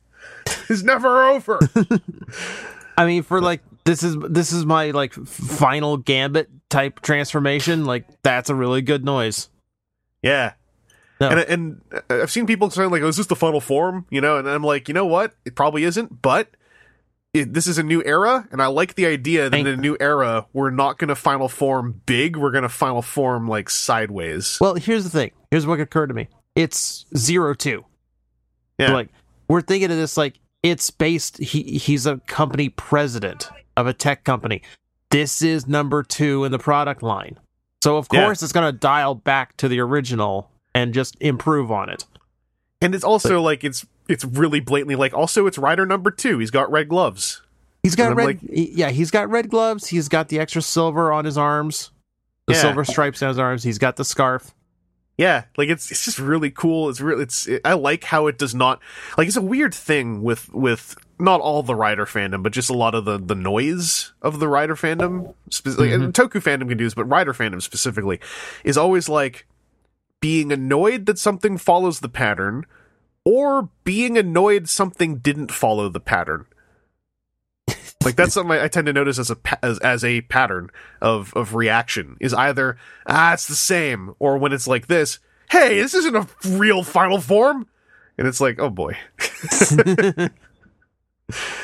is 0.69 0.83
never 0.83 1.25
over." 1.25 1.59
I 2.97 3.07
mean, 3.07 3.23
for 3.23 3.41
like 3.41 3.63
this 3.85 4.03
is 4.03 4.17
this 4.29 4.53
is 4.53 4.65
my 4.65 4.91
like 4.91 5.13
final 5.15 5.97
gambit 5.97 6.49
type 6.69 7.01
transformation. 7.01 7.85
Like 7.85 8.07
that's 8.23 8.51
a 8.51 8.55
really 8.55 8.83
good 8.83 9.05
noise. 9.05 9.49
yeah. 10.23 10.53
No. 11.21 11.29
And 11.29 11.41
and 11.41 12.03
I've 12.11 12.33
seen 12.33 12.47
people 12.47 12.69
saying 12.71 12.91
like, 12.91 13.03
"Oh, 13.03 13.07
is 13.07 13.17
this 13.17 13.27
the 13.29 13.37
final 13.37 13.61
form?" 13.61 14.07
You 14.11 14.21
know, 14.21 14.39
and 14.39 14.49
I'm 14.49 14.65
like, 14.65 14.89
you 14.89 14.95
know 14.95 15.07
what? 15.07 15.35
It 15.45 15.55
probably 15.55 15.85
isn't, 15.85 16.21
but 16.21 16.49
it, 17.33 17.55
this 17.55 17.69
is 17.69 17.79
a 17.79 17.85
new 17.85 18.03
era, 18.05 18.49
and 18.51 18.61
I 18.61 18.67
like 18.67 18.97
the 18.97 19.07
idea 19.07 19.49
that 19.49 19.57
in 19.57 19.69
a 19.69 19.77
new 19.77 19.97
era, 20.01 20.47
we're 20.53 20.71
not 20.71 20.99
going 20.99 21.09
to 21.09 21.15
final 21.15 21.49
form 21.49 22.01
big. 22.07 22.37
We're 22.37 22.51
going 22.51 22.65
to 22.65 22.69
final 22.69 23.03
form 23.03 23.47
like 23.47 23.71
sideways. 23.71 24.59
Well, 24.61 24.75
here's 24.75 25.05
the 25.05 25.11
thing. 25.11 25.31
Here's 25.53 25.65
what 25.65 25.79
occurred 25.79 26.09
to 26.09 26.15
me. 26.15 26.29
It's 26.57 27.07
zero 27.17 27.55
two. 27.55 27.85
Yeah. 28.79 28.93
Like 28.93 29.09
we're 29.47 29.61
thinking 29.63 29.93
of 29.93 29.97
this 29.97 30.17
like 30.17 30.41
it's 30.63 30.91
based. 30.91 31.39
He 31.39 31.63
he's 31.79 32.07
a 32.07 32.19
company 32.27 32.69
president 32.69 33.49
of 33.77 33.87
a 33.87 33.93
tech 33.93 34.25
company. 34.25 34.63
This 35.11 35.43
is 35.43 35.67
number 35.67 36.03
two 36.03 36.45
in 36.45 36.53
the 36.53 36.59
product 36.59 37.03
line. 37.03 37.39
So 37.83 37.97
of 37.97 38.07
Yeah. 38.13 38.25
course 38.25 38.43
it's 38.43 38.53
going 38.53 38.73
to 38.73 38.79
dial 38.79 39.15
back 39.15 39.57
to 39.59 39.69
the 39.69 39.81
original 39.81 40.51
and 40.75 40.95
just 40.95 41.17
improve 41.21 41.71
on 41.71 41.89
it. 41.89 42.05
and 42.81 42.95
it's 42.95 43.05
also 43.05 43.41
like 43.41 43.63
it's 43.65 43.87
it's 44.09 44.25
really 44.25 44.59
blatantly 44.61 44.97
like 44.97 45.15
also 45.15 45.47
it's 45.47 45.59
rider 45.59 45.87
number 45.87 46.11
two. 46.11 46.39
He's 46.39 46.51
got 46.51 46.71
red 46.71 46.89
gloves. 46.89 47.43
He's 47.83 47.95
got 47.97 48.15
red. 48.17 48.25
like- 48.27 48.39
yeah, 48.51 48.91
he's 48.91 49.11
got 49.11 49.29
red 49.31 49.49
gloves. 49.51 49.89
He's 49.89 50.09
got 50.09 50.29
the 50.29 50.39
extra 50.39 50.63
silver 50.63 51.13
on 51.13 51.25
his 51.25 51.37
arms. 51.39 51.91
The 52.47 52.55
Yeah. 52.55 52.61
silver 52.61 52.85
stripes 52.85 53.23
on 53.23 53.29
his 53.29 53.39
arms. 53.39 53.63
He's 53.65 53.79
got 53.79 53.97
the 53.97 54.05
scarf. 54.05 54.53
Yeah, 55.19 55.45
like 55.57 55.69
it's 55.69 55.91
it's 55.91 56.05
just 56.05 56.19
really 56.19 56.51
cool. 56.51 56.89
It's 56.89 57.01
really 57.01 57.23
it's 57.23 57.47
it, 57.47 57.61
I 57.65 57.75
like 57.75 58.05
how 58.05 58.29
it 58.29 58.39
does 58.39 58.55
not 58.55 58.81
like 59.19 59.29
it's 59.29 59.37
a 59.37 59.43
weird 59.43 59.75
thing 59.75 60.23
with 60.23 60.53
with 60.53 60.97
not 61.19 61.41
all 61.41 61.63
the 61.63 61.75
rider 61.75 62.07
fandom, 62.07 62.43
but 62.43 62.53
just 62.53 62.71
a 62.71 62.77
lot 62.77 62.95
of 62.95 63.05
the 63.05 63.19
the 63.19 63.35
noise 63.35 64.13
of 64.23 64.39
the 64.39 64.49
rider 64.49 64.75
fandom. 64.75 65.35
Spe- 65.51 65.79
like, 65.79 65.91
and 65.91 66.13
mm-hmm. 66.13 66.23
Toku 66.23 66.43
fandom 66.43 66.69
can 66.69 66.79
do 66.79 66.85
this, 66.85 66.95
but 66.95 67.05
rider 67.05 67.35
fandom 67.35 67.61
specifically 67.61 68.21
is 68.65 68.79
always 68.79 69.09
like 69.09 69.47
being 70.21 70.51
annoyed 70.51 71.07
that 71.07 71.19
something 71.19 71.59
follows 71.59 72.01
the 72.01 72.09
pattern, 72.09 72.65
or 73.25 73.69
being 73.85 74.17
annoyed 74.17 74.69
something 74.69 75.19
didn't 75.19 75.53
follow 75.53 75.91
the 75.91 76.01
pattern. 76.01 76.47
Like 78.05 78.17
that's 78.17 78.35
something 78.35 78.59
I, 78.59 78.69
tend 78.69 78.87
to 78.87 78.93
notice 78.93 79.19
as 79.19 79.31
a 79.31 79.37
as, 79.65 79.79
as 79.81 80.05
a 80.05 80.21
pattern 80.23 80.71
of 81.01 81.33
of 81.35 81.55
reaction 81.55 82.17
is 82.21 82.35
either 82.35 82.77
ah 83.07 83.33
it's 83.35 83.47
the 83.47 83.55
same 83.55 84.15
or 84.19 84.39
when 84.39 84.53
it's 84.53 84.67
like 84.67 84.87
this 84.89 85.19
hey 85.51 85.81
this 85.81 85.95
isn't 85.95 86.17
a 86.17 86.27
real 86.57 86.83
final 86.83 87.21
form 87.21 87.67
and 88.19 88.27
it's 88.27 88.41
like 88.41 88.59
oh 88.59 88.71
boy 88.71 88.97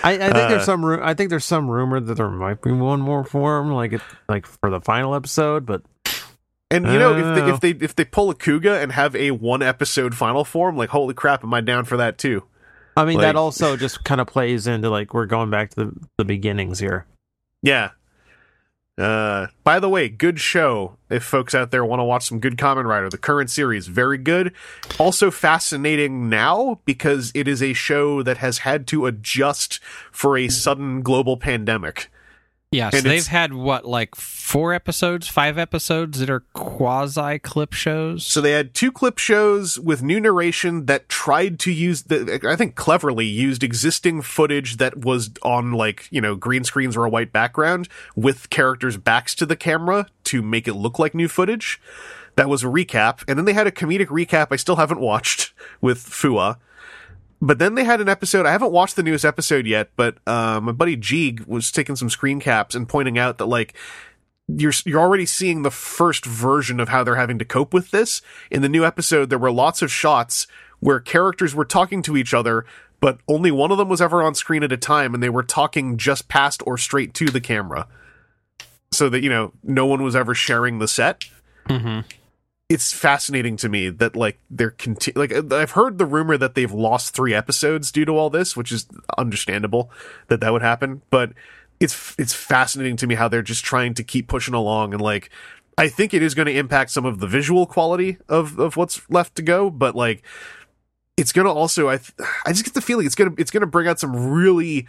I, 0.02 0.12
I 0.14 0.16
think 0.18 0.34
Uh, 0.34 0.48
there's 0.48 0.64
some. 0.64 0.84
Ru- 0.84 1.02
I 1.02 1.12
think 1.14 1.28
there's 1.30 1.44
some 1.44 1.68
rumor 1.68 2.00
that 2.00 2.14
there 2.14 2.30
might 2.30 2.62
be 2.62 2.72
one 2.72 3.00
more 3.00 3.22
form, 3.24 3.70
like 3.72 3.92
it, 3.92 4.00
like 4.28 4.46
for 4.46 4.70
the 4.70 4.80
final 4.80 5.14
episode. 5.14 5.66
But 5.66 5.82
and 6.70 6.86
you 6.86 6.98
know 6.98 7.16
if 7.16 7.24
Oh. 7.24 7.34
they, 7.34 7.50
if 7.52 7.60
they 7.78 7.84
if 7.84 7.94
they 7.96 8.04
pull 8.06 8.30
a 8.30 8.34
Kuuga 8.34 8.82
and 8.82 8.92
have 8.92 9.14
a 9.14 9.32
one 9.32 9.60
episode 9.62 10.14
final 10.14 10.44
form 10.44 10.76
like 10.76 10.90
holy 10.90 11.12
crap 11.14 11.42
am 11.44 11.52
I 11.52 11.60
down 11.60 11.84
for 11.84 11.96
that 11.98 12.16
too 12.18 12.44
I 12.98 13.04
mean, 13.04 13.16
Like- 13.18 13.22
that 13.26 13.36
also 13.36 13.76
just 13.76 14.04
kind 14.10 14.20
of 14.20 14.26
plays 14.26 14.66
into 14.66 14.90
like 14.90 15.14
we're 15.14 15.26
going 15.26 15.50
back 15.50 15.70
to 15.70 15.76
the, 15.86 15.92
the 16.18 16.24
beginnings 16.24 16.78
here. 16.80 17.06
yeah. 17.62 17.90
Uh 18.96 19.46
by 19.62 19.78
the 19.78 19.88
way 19.88 20.08
good 20.08 20.40
show 20.40 20.96
if 21.08 21.22
folks 21.22 21.54
out 21.54 21.70
there 21.70 21.84
want 21.84 22.00
to 22.00 22.04
watch 22.04 22.26
some 22.26 22.40
good 22.40 22.56
Kamen 22.56 22.84
Rider. 22.84 23.08
The 23.08 23.16
current 23.16 23.48
series 23.48 23.86
very 23.86 24.18
good. 24.18 24.52
Also 24.98 25.30
fascinating 25.30 26.28
now 26.28 26.80
because 26.84 27.30
it 27.32 27.46
is 27.46 27.62
a 27.62 27.74
show 27.74 28.24
that 28.24 28.38
has 28.38 28.58
had 28.58 28.88
to 28.88 29.06
adjust 29.06 29.78
for 30.10 30.36
a 30.36 30.48
sudden 30.48 31.02
global 31.02 31.36
pandemic 31.36 32.10
Yeah, 32.70 32.90
so 32.90 33.00
they've 33.00 33.26
had 33.26 33.54
what, 33.54 33.86
like 33.86 34.14
four 34.14 34.74
episodes, 34.74 35.26
five 35.26 35.56
episodes 35.56 36.18
that 36.18 36.28
are 36.28 36.40
quasi 36.52 37.38
clip 37.38 37.72
shows. 37.72 38.26
So 38.26 38.42
they 38.42 38.52
had 38.52 38.74
two 38.74 38.92
clip 38.92 39.16
shows 39.16 39.80
with 39.80 40.02
new 40.02 40.20
narration 40.20 40.84
that 40.84 41.08
tried 41.08 41.58
to 41.60 41.72
use 41.72 42.02
the, 42.02 42.38
I 42.46 42.56
think 42.56 42.74
cleverly 42.74 43.24
used 43.24 43.62
existing 43.62 44.20
footage 44.20 44.76
that 44.76 44.98
was 44.98 45.30
on 45.42 45.72
like, 45.72 46.08
you 46.10 46.20
know, 46.20 46.34
green 46.34 46.62
screens 46.62 46.94
or 46.94 47.06
a 47.06 47.10
white 47.10 47.32
background 47.32 47.88
with 48.14 48.50
characters' 48.50 48.98
backs 48.98 49.34
to 49.36 49.46
the 49.46 49.56
camera 49.56 50.06
to 50.24 50.42
make 50.42 50.68
it 50.68 50.74
look 50.74 50.98
like 50.98 51.14
new 51.14 51.28
footage. 51.28 51.80
That 52.36 52.50
was 52.50 52.62
a 52.62 52.66
recap. 52.66 53.24
And 53.26 53.38
then 53.38 53.46
they 53.46 53.54
had 53.54 53.66
a 53.66 53.72
comedic 53.72 54.08
recap 54.08 54.48
I 54.50 54.56
still 54.56 54.76
haven't 54.76 55.00
watched 55.00 55.54
with 55.80 55.98
Fuwa. 55.98 56.58
But 57.40 57.58
then 57.58 57.74
they 57.74 57.84
had 57.84 58.00
an 58.00 58.08
episode. 58.08 58.46
I 58.46 58.52
haven't 58.52 58.72
watched 58.72 58.96
the 58.96 59.02
newest 59.02 59.24
episode 59.24 59.66
yet, 59.66 59.90
but 59.96 60.16
uh, 60.26 60.60
my 60.60 60.72
buddy 60.72 60.96
Jeeg 60.96 61.46
was 61.46 61.70
taking 61.70 61.96
some 61.96 62.10
screen 62.10 62.40
caps 62.40 62.74
and 62.74 62.88
pointing 62.88 63.18
out 63.18 63.38
that 63.38 63.46
like 63.46 63.74
you're 64.48 64.72
you're 64.84 65.00
already 65.00 65.26
seeing 65.26 65.62
the 65.62 65.70
first 65.70 66.24
version 66.24 66.80
of 66.80 66.88
how 66.88 67.04
they're 67.04 67.16
having 67.16 67.38
to 67.38 67.44
cope 67.44 67.72
with 67.72 67.90
this. 67.90 68.22
In 68.50 68.62
the 68.62 68.68
new 68.68 68.84
episode, 68.84 69.30
there 69.30 69.38
were 69.38 69.52
lots 69.52 69.82
of 69.82 69.92
shots 69.92 70.46
where 70.80 71.00
characters 71.00 71.54
were 71.54 71.64
talking 71.64 72.02
to 72.02 72.16
each 72.16 72.32
other, 72.34 72.64
but 73.00 73.18
only 73.28 73.50
one 73.50 73.70
of 73.70 73.78
them 73.78 73.88
was 73.88 74.00
ever 74.00 74.22
on 74.22 74.34
screen 74.34 74.62
at 74.62 74.72
a 74.72 74.76
time, 74.76 75.14
and 75.14 75.22
they 75.22 75.28
were 75.28 75.42
talking 75.42 75.96
just 75.96 76.28
past 76.28 76.62
or 76.66 76.78
straight 76.78 77.14
to 77.14 77.26
the 77.26 77.40
camera, 77.40 77.86
so 78.90 79.08
that 79.08 79.22
you 79.22 79.30
know 79.30 79.52
no 79.62 79.86
one 79.86 80.02
was 80.02 80.16
ever 80.16 80.34
sharing 80.34 80.78
the 80.78 80.88
set 80.88 81.24
hmm 81.68 82.00
it's 82.68 82.92
fascinating 82.92 83.56
to 83.56 83.68
me 83.68 83.88
that 83.88 84.14
like 84.14 84.38
they're 84.50 84.70
conti- 84.72 85.12
like 85.14 85.32
I've 85.52 85.70
heard 85.70 85.98
the 85.98 86.06
rumor 86.06 86.36
that 86.36 86.54
they've 86.54 86.72
lost 86.72 87.14
three 87.14 87.32
episodes 87.34 87.90
due 87.90 88.04
to 88.04 88.12
all 88.12 88.28
this, 88.28 88.56
which 88.56 88.72
is 88.72 88.86
understandable 89.16 89.90
that 90.28 90.40
that 90.40 90.52
would 90.52 90.62
happen. 90.62 91.02
But 91.10 91.32
it's 91.80 92.14
it's 92.18 92.34
fascinating 92.34 92.96
to 92.98 93.06
me 93.06 93.14
how 93.14 93.28
they're 93.28 93.42
just 93.42 93.64
trying 93.64 93.94
to 93.94 94.04
keep 94.04 94.28
pushing 94.28 94.54
along 94.54 94.92
and 94.92 95.00
like 95.00 95.30
I 95.78 95.88
think 95.88 96.12
it 96.12 96.22
is 96.24 96.34
going 96.34 96.46
to 96.46 96.58
impact 96.58 96.90
some 96.90 97.04
of 97.04 97.20
the 97.20 97.28
visual 97.28 97.64
quality 97.64 98.18
of 98.28 98.58
of 98.58 98.76
what's 98.76 99.08
left 99.08 99.36
to 99.36 99.42
go, 99.42 99.70
but 99.70 99.94
like 99.94 100.22
it's 101.16 101.32
going 101.32 101.46
to 101.46 101.52
also 101.52 101.88
I 101.88 101.98
th- 101.98 102.12
I 102.44 102.52
just 102.52 102.64
get 102.64 102.74
the 102.74 102.82
feeling 102.82 103.06
it's 103.06 103.14
going 103.14 103.34
to 103.34 103.40
it's 103.40 103.52
going 103.52 103.60
to 103.60 103.66
bring 103.66 103.86
out 103.86 104.00
some 104.00 104.30
really 104.30 104.88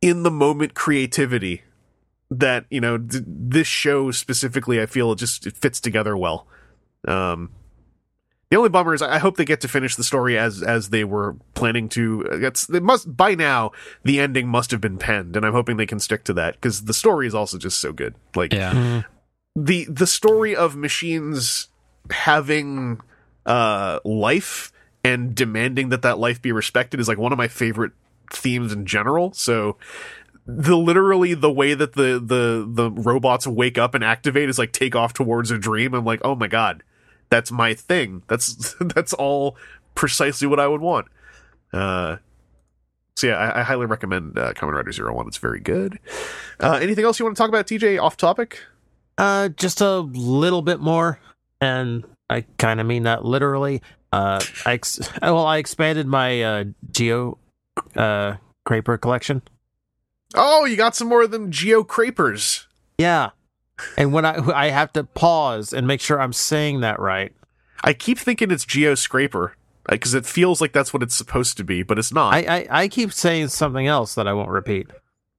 in 0.00 0.22
the 0.22 0.30
moment 0.30 0.74
creativity 0.74 1.62
that 2.30 2.64
you 2.70 2.80
know 2.80 2.96
th- 2.96 3.22
this 3.26 3.66
show 3.66 4.10
specifically 4.10 4.80
I 4.80 4.86
feel 4.86 5.12
it 5.12 5.18
just 5.18 5.46
it 5.46 5.56
fits 5.56 5.80
together 5.80 6.16
well. 6.16 6.48
Um, 7.06 7.50
the 8.50 8.56
only 8.58 8.68
bummer 8.68 8.92
is 8.94 9.00
I 9.02 9.14
I 9.14 9.18
hope 9.18 9.36
they 9.36 9.44
get 9.46 9.60
to 9.62 9.68
finish 9.68 9.96
the 9.96 10.04
story 10.04 10.36
as 10.38 10.62
as 10.62 10.90
they 10.90 11.04
were 11.04 11.36
planning 11.54 11.88
to. 11.90 12.20
It's 12.30 12.66
they 12.66 12.80
must 12.80 13.16
by 13.16 13.34
now 13.34 13.72
the 14.04 14.20
ending 14.20 14.46
must 14.48 14.70
have 14.72 14.80
been 14.80 14.98
penned, 14.98 15.36
and 15.36 15.46
I'm 15.46 15.52
hoping 15.54 15.78
they 15.78 15.86
can 15.86 16.00
stick 16.00 16.24
to 16.24 16.32
that 16.34 16.54
because 16.54 16.84
the 16.84 16.94
story 16.94 17.26
is 17.26 17.34
also 17.34 17.56
just 17.58 17.78
so 17.78 17.92
good. 17.92 18.14
Like 18.36 18.52
Yeah. 18.52 19.02
the 19.56 19.86
the 19.86 20.06
story 20.06 20.54
of 20.54 20.76
machines 20.76 21.68
having 22.10 23.00
uh, 23.46 24.00
life 24.04 24.70
and 25.04 25.34
demanding 25.34 25.88
that 25.88 26.02
that 26.02 26.18
life 26.18 26.40
be 26.42 26.52
respected 26.52 27.00
is 27.00 27.08
like 27.08 27.18
one 27.18 27.32
of 27.32 27.38
my 27.38 27.48
favorite 27.48 27.92
themes 28.32 28.72
in 28.72 28.84
general. 28.86 29.32
So 29.32 29.78
the 30.46 30.76
literally 30.76 31.34
the 31.34 31.50
way 31.50 31.72
that 31.74 31.94
the 31.94 32.20
the 32.22 32.66
the 32.68 32.90
robots 32.90 33.46
wake 33.46 33.78
up 33.78 33.94
and 33.94 34.04
activate 34.04 34.48
is 34.48 34.58
like 34.58 34.72
take 34.72 34.94
off 34.94 35.12
towards 35.14 35.50
a 35.50 35.58
dream. 35.58 35.94
I'm 35.94 36.04
like, 36.04 36.20
oh 36.22 36.34
my 36.34 36.48
god, 36.48 36.82
that's 37.32 37.50
my 37.50 37.72
thing. 37.72 38.22
That's 38.28 38.74
that's 38.80 39.14
all 39.14 39.56
precisely 39.94 40.46
what 40.46 40.60
I 40.60 40.68
would 40.68 40.82
want. 40.82 41.08
Uh, 41.72 42.18
so 43.16 43.28
yeah, 43.28 43.36
I, 43.36 43.60
I 43.60 43.62
highly 43.62 43.86
recommend 43.86 44.38
uh, 44.38 44.52
Kamen 44.52 44.74
Rider 44.74 44.92
Zero 44.92 45.14
One. 45.14 45.26
It's 45.28 45.38
very 45.38 45.58
good. 45.58 45.98
Uh, 46.60 46.78
anything 46.82 47.06
else 47.06 47.18
you 47.18 47.24
want 47.24 47.34
to 47.34 47.40
talk 47.42 47.48
about, 47.48 47.66
TJ? 47.66 48.00
Off 48.00 48.18
topic? 48.18 48.60
Uh, 49.16 49.48
just 49.48 49.80
a 49.80 50.00
little 50.00 50.60
bit 50.60 50.80
more, 50.80 51.20
and 51.60 52.04
I 52.28 52.42
kind 52.58 52.80
of 52.80 52.86
mean 52.86 53.04
that 53.04 53.24
literally. 53.24 53.80
Uh, 54.12 54.44
I 54.66 54.74
ex- 54.74 55.00
well, 55.22 55.46
I 55.46 55.56
expanded 55.56 56.06
my 56.06 56.42
uh, 56.42 56.64
Geo 56.90 57.38
uh 57.96 58.36
Craper 58.66 58.98
collection. 58.98 59.40
Oh, 60.34 60.66
you 60.66 60.76
got 60.76 60.94
some 60.94 61.08
more 61.08 61.22
of 61.22 61.30
them 61.30 61.50
Geo 61.50 61.82
Crapers. 61.82 62.66
Yeah, 62.98 63.30
and 63.96 64.12
when 64.12 64.24
I 64.24 64.36
I 64.54 64.68
have 64.70 64.92
to 64.94 65.04
pause 65.04 65.72
and 65.72 65.86
make 65.86 66.00
sure 66.00 66.20
I'm 66.20 66.32
saying 66.32 66.80
that 66.80 66.98
right. 67.00 67.32
I 67.84 67.92
keep 67.92 68.18
thinking 68.18 68.50
it's 68.50 68.64
Geo 68.64 68.94
Scraper 68.94 69.56
because 69.88 70.14
it 70.14 70.24
feels 70.26 70.60
like 70.60 70.72
that's 70.72 70.92
what 70.94 71.02
it's 71.02 71.14
supposed 71.14 71.56
to 71.56 71.64
be, 71.64 71.82
but 71.82 71.98
it's 71.98 72.12
not. 72.12 72.32
I 72.34 72.38
I, 72.40 72.66
I 72.82 72.88
keep 72.88 73.12
saying 73.12 73.48
something 73.48 73.86
else 73.86 74.14
that 74.14 74.28
I 74.28 74.32
won't 74.32 74.50
repeat 74.50 74.88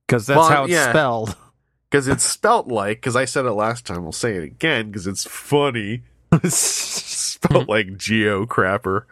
because 0.08 0.28
that's 0.28 0.38
Well, 0.38 0.50
how 0.50 0.64
it's 0.66 0.74
yeah. 0.74 0.90
spelled. 0.90 1.36
Because 1.90 2.08
it's 2.08 2.24
spelt 2.24 2.68
like, 2.68 2.98
because 2.98 3.16
I 3.16 3.26
said 3.26 3.46
it 3.46 3.52
last 3.52 3.86
time, 3.86 4.04
I'll 4.04 4.12
say 4.12 4.34
it 4.36 4.44
again 4.44 4.88
because 4.88 5.06
it's 5.06 5.26
funny. 5.26 6.02
It's 6.32 6.58
spelt 6.58 7.70
like 7.70 7.98
Geo 7.98 8.48
Crapper. 8.48 9.04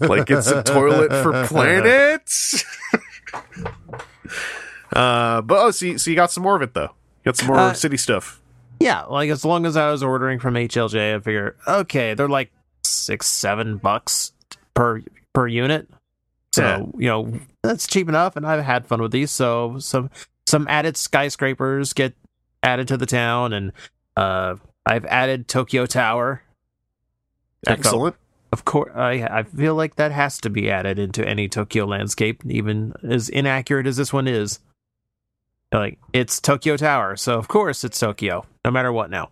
like 0.00 0.30
it's 0.30 0.46
a 0.46 0.62
toilet 0.62 1.10
for 1.24 1.44
planets. 1.48 2.62
uh, 4.92 5.40
but 5.42 5.58
oh, 5.58 5.70
so 5.72 5.86
you, 5.86 5.98
so 5.98 6.10
you 6.10 6.14
got 6.14 6.30
some 6.30 6.44
more 6.44 6.54
of 6.54 6.62
it 6.62 6.72
though. 6.74 6.90
Got 7.24 7.36
some 7.36 7.48
more 7.48 7.58
Uh, 7.58 7.72
city 7.72 7.96
stuff. 7.96 8.40
Yeah, 8.80 9.02
like 9.04 9.30
as 9.30 9.44
long 9.44 9.64
as 9.66 9.76
I 9.76 9.90
was 9.90 10.02
ordering 10.02 10.38
from 10.40 10.54
HLJ, 10.54 11.14
I 11.14 11.18
figure 11.20 11.56
okay, 11.68 12.14
they're 12.14 12.28
like 12.28 12.50
six, 12.84 13.26
seven 13.26 13.76
bucks 13.76 14.32
per 14.74 15.02
per 15.32 15.46
unit. 15.46 15.88
So 16.52 16.62
Yeah. 16.62 16.78
you 16.98 17.08
know 17.08 17.40
that's 17.62 17.86
cheap 17.86 18.08
enough, 18.08 18.36
and 18.36 18.44
I've 18.46 18.64
had 18.64 18.86
fun 18.86 19.00
with 19.00 19.12
these. 19.12 19.30
So 19.30 19.78
some 19.78 20.10
some 20.46 20.66
added 20.68 20.96
skyscrapers 20.96 21.92
get 21.92 22.14
added 22.62 22.88
to 22.88 22.96
the 22.96 23.06
town, 23.06 23.52
and 23.52 23.72
uh, 24.16 24.56
I've 24.84 25.04
added 25.06 25.46
Tokyo 25.48 25.86
Tower. 25.86 26.42
Excellent. 27.66 28.16
Of 28.52 28.64
course, 28.64 28.92
I 28.94 29.26
I 29.30 29.42
feel 29.44 29.74
like 29.74 29.94
that 29.96 30.12
has 30.12 30.38
to 30.40 30.50
be 30.50 30.70
added 30.70 30.98
into 30.98 31.26
any 31.26 31.48
Tokyo 31.48 31.86
landscape, 31.86 32.42
even 32.46 32.92
as 33.08 33.28
inaccurate 33.28 33.86
as 33.86 33.96
this 33.96 34.12
one 34.12 34.26
is. 34.28 34.58
Like 35.72 35.98
it's 36.12 36.40
Tokyo 36.40 36.76
Tower, 36.76 37.16
so 37.16 37.38
of 37.38 37.48
course 37.48 37.82
it's 37.84 37.98
Tokyo, 37.98 38.44
no 38.64 38.70
matter 38.70 38.92
what. 38.92 39.10
Now, 39.10 39.30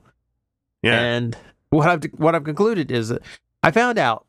Yeah. 0.82 0.98
and 0.98 1.36
what 1.68 1.88
I've 1.88 2.04
what 2.16 2.34
I've 2.34 2.44
concluded 2.44 2.90
is 2.90 3.10
that 3.10 3.22
I 3.62 3.70
found 3.70 3.98
out 3.98 4.26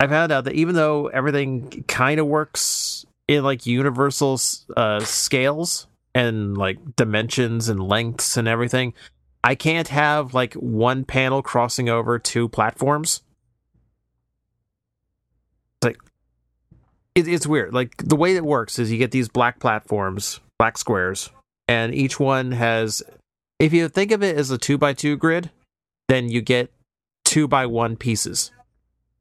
I 0.00 0.06
found 0.06 0.32
out 0.32 0.44
that 0.44 0.54
even 0.54 0.74
though 0.74 1.08
everything 1.08 1.84
kind 1.88 2.20
of 2.20 2.26
works 2.26 3.04
in 3.28 3.42
like 3.44 3.66
universal 3.66 4.40
uh, 4.76 5.00
scales 5.00 5.86
and 6.14 6.56
like 6.56 6.78
dimensions 6.96 7.68
and 7.68 7.82
lengths 7.82 8.36
and 8.36 8.48
everything, 8.48 8.94
I 9.44 9.54
can't 9.54 9.88
have 9.88 10.32
like 10.32 10.54
one 10.54 11.04
panel 11.04 11.42
crossing 11.42 11.88
over 11.88 12.18
two 12.18 12.48
platforms. 12.48 13.22
It's 15.82 15.86
like 15.86 15.98
it, 17.14 17.28
it's 17.28 17.46
weird. 17.46 17.74
Like 17.74 17.96
the 17.98 18.16
way 18.16 18.36
it 18.36 18.44
works 18.44 18.78
is 18.78 18.90
you 18.90 18.98
get 18.98 19.10
these 19.10 19.28
black 19.28 19.60
platforms, 19.60 20.40
black 20.58 20.78
squares, 20.78 21.30
and 21.68 21.94
each 21.94 22.18
one 22.20 22.52
has. 22.52 23.02
If 23.58 23.72
you 23.72 23.88
think 23.88 24.12
of 24.12 24.22
it 24.22 24.36
as 24.36 24.50
a 24.50 24.58
two 24.58 24.76
by 24.78 24.92
two 24.92 25.16
grid, 25.16 25.50
then 26.08 26.28
you 26.28 26.40
get 26.42 26.70
two 27.24 27.48
by 27.48 27.66
one 27.66 27.96
pieces. 27.96 28.50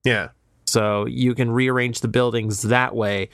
yeah. 0.04 0.30
So 0.68 1.06
you 1.06 1.36
can 1.36 1.52
rearrange 1.52 2.02
the 2.02 2.08
buildings 2.08 2.64
that 2.64 2.96
way. 2.96 3.30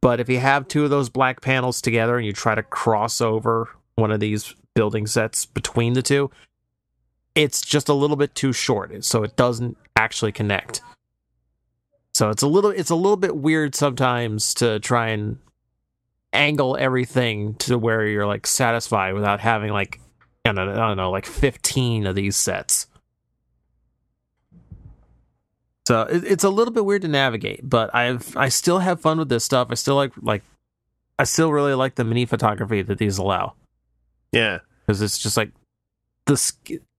But 0.00 0.20
if 0.20 0.28
you 0.28 0.38
have 0.38 0.68
two 0.68 0.84
of 0.84 0.90
those 0.90 1.08
black 1.08 1.40
panels 1.40 1.80
together 1.80 2.16
and 2.16 2.24
you 2.24 2.32
try 2.32 2.54
to 2.54 2.62
cross 2.62 3.20
over 3.20 3.68
one 3.96 4.10
of 4.12 4.20
these 4.20 4.54
building 4.74 5.06
sets 5.06 5.44
between 5.44 5.92
the 5.94 6.02
two, 6.02 6.30
it's 7.34 7.60
just 7.60 7.88
a 7.88 7.94
little 7.94 8.16
bit 8.16 8.34
too 8.34 8.52
short, 8.52 9.04
so 9.04 9.22
it 9.22 9.36
doesn't 9.36 9.76
actually 9.96 10.32
connect. 10.32 10.82
So 12.14 12.30
it's 12.30 12.42
a 12.42 12.46
little 12.46 12.70
it's 12.70 12.90
a 12.90 12.94
little 12.94 13.16
bit 13.16 13.36
weird 13.36 13.74
sometimes 13.74 14.54
to 14.54 14.78
try 14.80 15.08
and 15.08 15.38
angle 16.32 16.76
everything 16.78 17.54
to 17.56 17.76
where 17.78 18.06
you're 18.06 18.26
like 18.26 18.46
satisfied 18.46 19.14
without 19.14 19.40
having 19.40 19.72
like 19.72 20.00
I 20.44 20.52
don't 20.52 20.56
know, 20.66 20.72
I 20.72 20.88
don't 20.88 20.96
know 20.96 21.10
like 21.10 21.26
15 21.26 22.06
of 22.06 22.14
these 22.14 22.36
sets. 22.36 22.86
So 25.86 26.02
it, 26.02 26.24
it's 26.24 26.44
a 26.44 26.50
little 26.50 26.72
bit 26.72 26.84
weird 26.84 27.02
to 27.02 27.08
navigate, 27.08 27.68
but 27.68 27.94
I've 27.94 28.36
I 28.36 28.48
still 28.48 28.78
have 28.78 29.00
fun 29.00 29.18
with 29.18 29.28
this 29.28 29.44
stuff. 29.44 29.68
I 29.70 29.74
still 29.74 29.96
like 29.96 30.12
like 30.20 30.42
I 31.18 31.24
still 31.24 31.52
really 31.52 31.74
like 31.74 31.96
the 31.96 32.04
mini 32.04 32.24
photography 32.26 32.82
that 32.82 32.98
these 32.98 33.18
allow 33.18 33.54
Yeah. 34.32 34.60
because 34.86 35.02
it's 35.02 35.18
just 35.18 35.36
like 35.36 35.50
the 36.26 36.52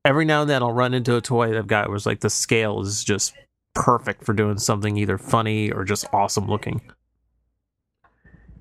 every 0.05 0.25
now 0.25 0.41
and 0.41 0.49
then 0.49 0.61
I'll 0.61 0.73
run 0.73 0.93
into 0.93 1.15
a 1.15 1.21
toy 1.21 1.49
that 1.49 1.57
I've 1.57 1.67
got 1.67 1.87
where 1.87 1.95
it's 1.95 2.05
like 2.05 2.19
the 2.19 2.29
scale 2.29 2.81
is 2.81 3.03
just 3.03 3.33
perfect 3.73 4.23
for 4.23 4.33
doing 4.33 4.57
something 4.59 4.97
either 4.97 5.17
funny 5.17 5.71
or 5.71 5.83
just 5.83 6.05
awesome 6.13 6.47
looking. 6.47 6.81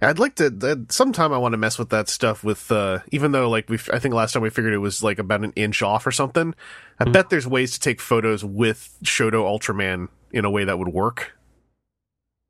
I'd 0.03 0.19
like 0.19 0.35
to. 0.37 0.47
Uh, 0.63 0.77
sometime 0.91 1.33
I 1.33 1.39
want 1.39 1.53
to 1.53 1.57
mess 1.59 1.79
with 1.79 1.91
that 1.91 2.09
stuff. 2.09 2.43
With 2.43 2.71
uh, 2.73 3.01
even 3.13 3.33
though 3.33 3.49
like 3.49 3.69
we, 3.69 3.79
I 3.93 3.99
think 3.99 4.15
last 4.15 4.33
time 4.33 4.43
we 4.43 4.51
figured 4.51 4.75
it 4.75 4.79
was 4.79 5.03
like 5.03 5.19
about 5.19 5.45
an 5.45 5.53
inch 5.55 5.83
off 5.83 6.07
or 6.07 6.11
something. 6.11 6.55
I 6.99 7.05
Mhm. 7.05 7.13
bet 7.13 7.31
there's 7.31 7.47
ways 7.47 7.73
to 7.73 7.81
take 7.81 8.01
photos 8.01 8.45
with 8.45 8.97
Shodo 9.05 9.45
Ultraman 9.45 10.09
in 10.33 10.45
a 10.45 10.51
way 10.51 10.65
that 10.65 10.79
would 10.79 10.89
work. 10.89 11.33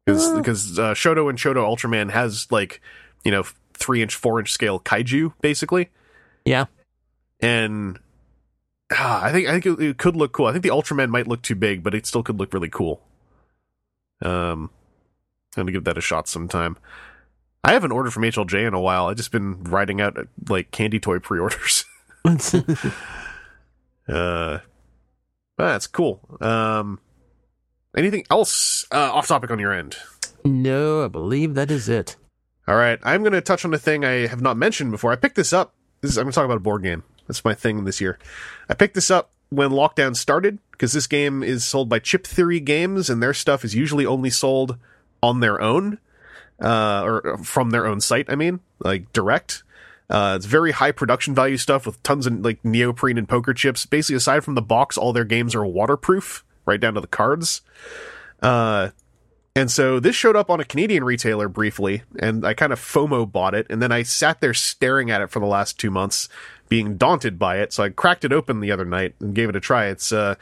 Because 0.06 0.32
because 0.32 0.78
uh, 0.78 0.94
Shodo 0.94 1.28
and 1.28 1.38
Shodo 1.38 1.56
Ultraman 1.62 2.10
has 2.10 2.50
like 2.50 2.80
you 3.24 3.30
know 3.30 3.44
three 3.74 4.02
inch, 4.02 4.14
four 4.14 4.38
inch 4.40 4.50
scale 4.52 4.80
kaiju 4.80 5.32
basically, 5.40 5.90
Yeah. 6.44 6.64
and 7.40 7.98
ah, 8.92 9.22
I 9.22 9.30
think 9.30 9.48
I 9.48 9.52
think 9.60 9.66
it, 9.66 9.80
it 9.84 9.98
could 9.98 10.16
look 10.16 10.32
cool. 10.32 10.46
I 10.46 10.52
think 10.52 10.62
the 10.64 10.70
Ultraman 10.70 11.08
might 11.10 11.28
look 11.28 11.42
too 11.42 11.54
big, 11.54 11.82
but 11.82 11.94
it 11.94 12.06
still 12.06 12.22
could 12.22 12.38
look 12.38 12.52
really 12.52 12.68
cool. 12.68 13.02
Um, 14.22 14.70
I'm 15.56 15.62
gonna 15.64 15.72
give 15.72 15.84
that 15.84 15.98
a 15.98 16.00
shot 16.00 16.26
sometime. 16.28 16.76
I 17.64 17.72
haven't 17.72 17.92
ordered 17.92 18.12
from 18.12 18.24
HLJ 18.24 18.66
in 18.66 18.74
a 18.74 18.80
while. 18.80 19.06
I've 19.06 19.16
just 19.16 19.30
been 19.32 19.62
writing 19.64 20.00
out 20.00 20.18
uh, 20.18 20.24
like 20.48 20.70
candy 20.70 20.98
toy 20.98 21.18
pre-orders. 21.18 21.84
uh, 24.08 24.58
that's 25.56 25.86
cool. 25.86 26.20
Um, 26.40 27.00
anything 27.96 28.24
else 28.30 28.86
uh, 28.92 29.12
off 29.12 29.28
topic 29.28 29.50
on 29.50 29.58
your 29.58 29.72
end? 29.72 29.96
no, 30.44 31.04
I 31.04 31.08
believe 31.08 31.54
that 31.54 31.70
is 31.70 31.88
it. 31.88 32.16
All 32.66 32.76
right, 32.76 32.98
I'm 33.02 33.22
going 33.22 33.32
to 33.32 33.40
touch 33.40 33.64
on 33.64 33.74
a 33.74 33.78
thing 33.78 34.04
I 34.04 34.26
have 34.26 34.40
not 34.40 34.56
mentioned 34.56 34.92
before. 34.92 35.12
I 35.12 35.16
picked 35.16 35.36
this 35.36 35.52
up. 35.52 35.74
This 36.00 36.12
is, 36.12 36.18
I'm 36.18 36.24
going 36.24 36.32
to 36.32 36.34
talk 36.34 36.44
about 36.44 36.56
a 36.56 36.60
board 36.60 36.82
game. 36.82 37.02
That's 37.26 37.44
my 37.44 37.54
thing 37.54 37.84
this 37.84 38.00
year. 38.00 38.18
I 38.68 38.74
picked 38.74 38.94
this 38.94 39.10
up 39.10 39.30
when 39.50 39.70
lockdown 39.70 40.16
started 40.16 40.58
because 40.70 40.92
this 40.92 41.06
game 41.06 41.42
is 41.42 41.64
sold 41.64 41.88
by 41.88 41.98
Chip 41.98 42.26
Theory 42.26 42.60
Games, 42.60 43.10
and 43.10 43.22
their 43.22 43.34
stuff 43.34 43.64
is 43.64 43.74
usually 43.74 44.06
only 44.06 44.30
sold 44.30 44.78
on 45.22 45.40
their 45.40 45.60
own, 45.60 45.98
uh, 46.62 47.02
or 47.04 47.38
from 47.38 47.70
their 47.70 47.86
own 47.86 48.00
site. 48.00 48.30
I 48.30 48.36
mean, 48.36 48.60
like 48.78 49.12
direct. 49.12 49.64
Uh, 50.08 50.34
it's 50.36 50.46
very 50.46 50.72
high 50.72 50.92
production 50.92 51.34
value 51.34 51.56
stuff 51.56 51.86
with 51.86 52.02
tons 52.02 52.26
of 52.26 52.40
like 52.40 52.64
neoprene 52.64 53.18
and 53.18 53.28
poker 53.28 53.54
chips. 53.54 53.86
Basically, 53.86 54.16
aside 54.16 54.44
from 54.44 54.54
the 54.54 54.62
box, 54.62 54.96
all 54.96 55.12
their 55.12 55.24
games 55.24 55.54
are 55.54 55.64
waterproof, 55.64 56.44
right 56.66 56.80
down 56.80 56.94
to 56.94 57.00
the 57.00 57.06
cards. 57.06 57.62
Uh, 58.42 58.90
and 59.54 59.70
so 59.70 60.00
this 60.00 60.16
showed 60.16 60.36
up 60.36 60.50
on 60.50 60.60
a 60.60 60.64
Canadian 60.64 61.04
retailer 61.04 61.48
briefly, 61.48 62.02
and 62.18 62.44
I 62.44 62.54
kind 62.54 62.72
of 62.72 62.80
FOMO 62.80 63.30
bought 63.30 63.54
it, 63.54 63.66
and 63.68 63.82
then 63.82 63.92
I 63.92 64.02
sat 64.02 64.40
there 64.40 64.54
staring 64.54 65.10
at 65.10 65.20
it 65.20 65.30
for 65.30 65.40
the 65.40 65.46
last 65.46 65.78
two 65.78 65.90
months, 65.90 66.28
being 66.68 66.96
daunted 66.96 67.38
by 67.38 67.58
it. 67.58 67.72
So 67.72 67.82
I 67.82 67.90
cracked 67.90 68.24
it 68.24 68.32
open 68.32 68.60
the 68.60 68.72
other 68.72 68.86
night 68.86 69.14
and 69.20 69.34
gave 69.34 69.50
it 69.50 69.56
a 69.56 69.60
try. 69.60 69.86
It's 69.86 70.10
uh, 70.10 70.36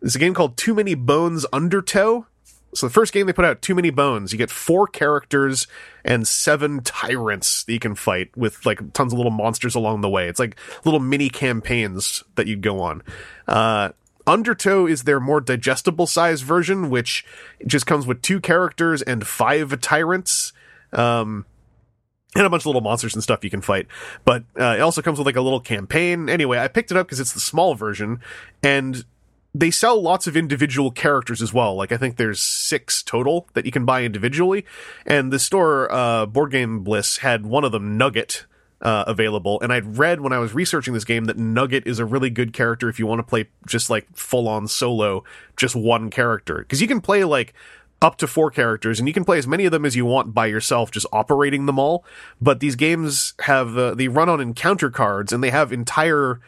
it's 0.00 0.14
a 0.14 0.18
game 0.18 0.34
called 0.34 0.56
Too 0.56 0.74
Many 0.74 0.94
Bones 0.94 1.44
Undertow. 1.52 2.26
So 2.74 2.86
the 2.86 2.92
first 2.92 3.12
game 3.12 3.26
they 3.26 3.32
put 3.32 3.44
out, 3.44 3.60
Too 3.60 3.74
Many 3.74 3.90
Bones. 3.90 4.32
You 4.32 4.38
get 4.38 4.50
four 4.50 4.86
characters 4.86 5.66
and 6.04 6.26
seven 6.26 6.80
tyrants 6.82 7.64
that 7.64 7.72
you 7.72 7.78
can 7.78 7.94
fight 7.94 8.34
with 8.36 8.64
like 8.64 8.92
tons 8.94 9.12
of 9.12 9.18
little 9.18 9.32
monsters 9.32 9.74
along 9.74 10.00
the 10.00 10.08
way. 10.08 10.28
It's 10.28 10.38
like 10.40 10.56
little 10.84 11.00
mini 11.00 11.28
campaigns 11.28 12.24
that 12.36 12.46
you'd 12.46 12.62
go 12.62 12.80
on. 12.80 13.02
Uh, 13.46 13.90
Undertow 14.26 14.86
is 14.86 15.02
their 15.02 15.20
more 15.20 15.40
digestible 15.40 16.06
size 16.06 16.42
version, 16.42 16.88
which 16.90 17.24
just 17.66 17.86
comes 17.86 18.06
with 18.06 18.22
two 18.22 18.40
characters 18.40 19.02
and 19.02 19.26
five 19.26 19.80
tyrants. 19.80 20.52
Um, 20.92 21.44
and 22.34 22.46
a 22.46 22.50
bunch 22.50 22.62
of 22.62 22.66
little 22.66 22.80
monsters 22.80 23.14
and 23.14 23.22
stuff 23.22 23.44
you 23.44 23.50
can 23.50 23.60
fight. 23.60 23.86
But 24.24 24.44
uh, 24.58 24.76
it 24.78 24.80
also 24.80 25.02
comes 25.02 25.18
with 25.18 25.26
like 25.26 25.36
a 25.36 25.42
little 25.42 25.60
campaign. 25.60 26.30
Anyway, 26.30 26.58
I 26.58 26.68
picked 26.68 26.90
it 26.90 26.96
up 26.96 27.06
because 27.06 27.20
it's 27.20 27.34
the 27.34 27.40
small 27.40 27.74
version, 27.74 28.20
and 28.62 29.04
they 29.54 29.70
sell 29.70 30.00
lots 30.00 30.26
of 30.26 30.36
individual 30.36 30.90
characters 30.90 31.42
as 31.42 31.52
well. 31.52 31.74
Like 31.74 31.92
I 31.92 31.96
think 31.96 32.16
there's 32.16 32.40
six 32.40 33.02
total 33.02 33.48
that 33.54 33.66
you 33.66 33.72
can 33.72 33.84
buy 33.84 34.02
individually, 34.04 34.64
and 35.06 35.32
the 35.32 35.38
store 35.38 35.92
uh, 35.92 36.26
Board 36.26 36.52
Game 36.52 36.82
Bliss 36.82 37.18
had 37.18 37.46
one 37.46 37.64
of 37.64 37.72
them, 37.72 37.96
Nugget. 37.96 38.46
Uh, 38.80 39.04
available, 39.06 39.60
and 39.60 39.72
I'd 39.72 39.96
read 39.96 40.20
when 40.22 40.32
I 40.32 40.40
was 40.40 40.54
researching 40.54 40.92
this 40.92 41.04
game 41.04 41.26
that 41.26 41.38
Nugget 41.38 41.86
is 41.86 42.00
a 42.00 42.04
really 42.04 42.30
good 42.30 42.52
character 42.52 42.88
if 42.88 42.98
you 42.98 43.06
want 43.06 43.20
to 43.20 43.22
play 43.22 43.48
just 43.64 43.88
like 43.88 44.08
full 44.12 44.48
on 44.48 44.66
solo, 44.66 45.22
just 45.56 45.76
one 45.76 46.10
character. 46.10 46.56
Because 46.58 46.82
you 46.82 46.88
can 46.88 47.00
play 47.00 47.22
like 47.22 47.54
up 48.02 48.16
to 48.16 48.26
four 48.26 48.50
characters, 48.50 48.98
and 48.98 49.06
you 49.06 49.14
can 49.14 49.24
play 49.24 49.38
as 49.38 49.46
many 49.46 49.64
of 49.64 49.70
them 49.70 49.84
as 49.84 49.94
you 49.94 50.04
want 50.04 50.34
by 50.34 50.46
yourself, 50.46 50.90
just 50.90 51.06
operating 51.12 51.66
them 51.66 51.78
all. 51.78 52.04
But 52.40 52.58
these 52.58 52.74
games 52.74 53.34
have 53.42 53.78
uh, 53.78 53.94
they 53.94 54.08
run 54.08 54.28
on 54.28 54.40
encounter 54.40 54.90
cards, 54.90 55.32
and 55.32 55.44
they 55.44 55.50
have 55.50 55.72
entire 55.72 56.40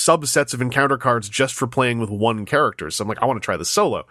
subsets 0.00 0.54
of 0.54 0.60
encounter 0.60 0.96
cards 0.96 1.28
just 1.28 1.54
for 1.54 1.66
playing 1.66 1.98
with 1.98 2.10
one 2.10 2.46
character. 2.46 2.90
So 2.90 3.02
I'm 3.02 3.08
like, 3.08 3.22
I 3.22 3.26
want 3.26 3.40
to 3.40 3.44
try 3.44 3.56
this 3.56 3.68
solo. 3.68 4.06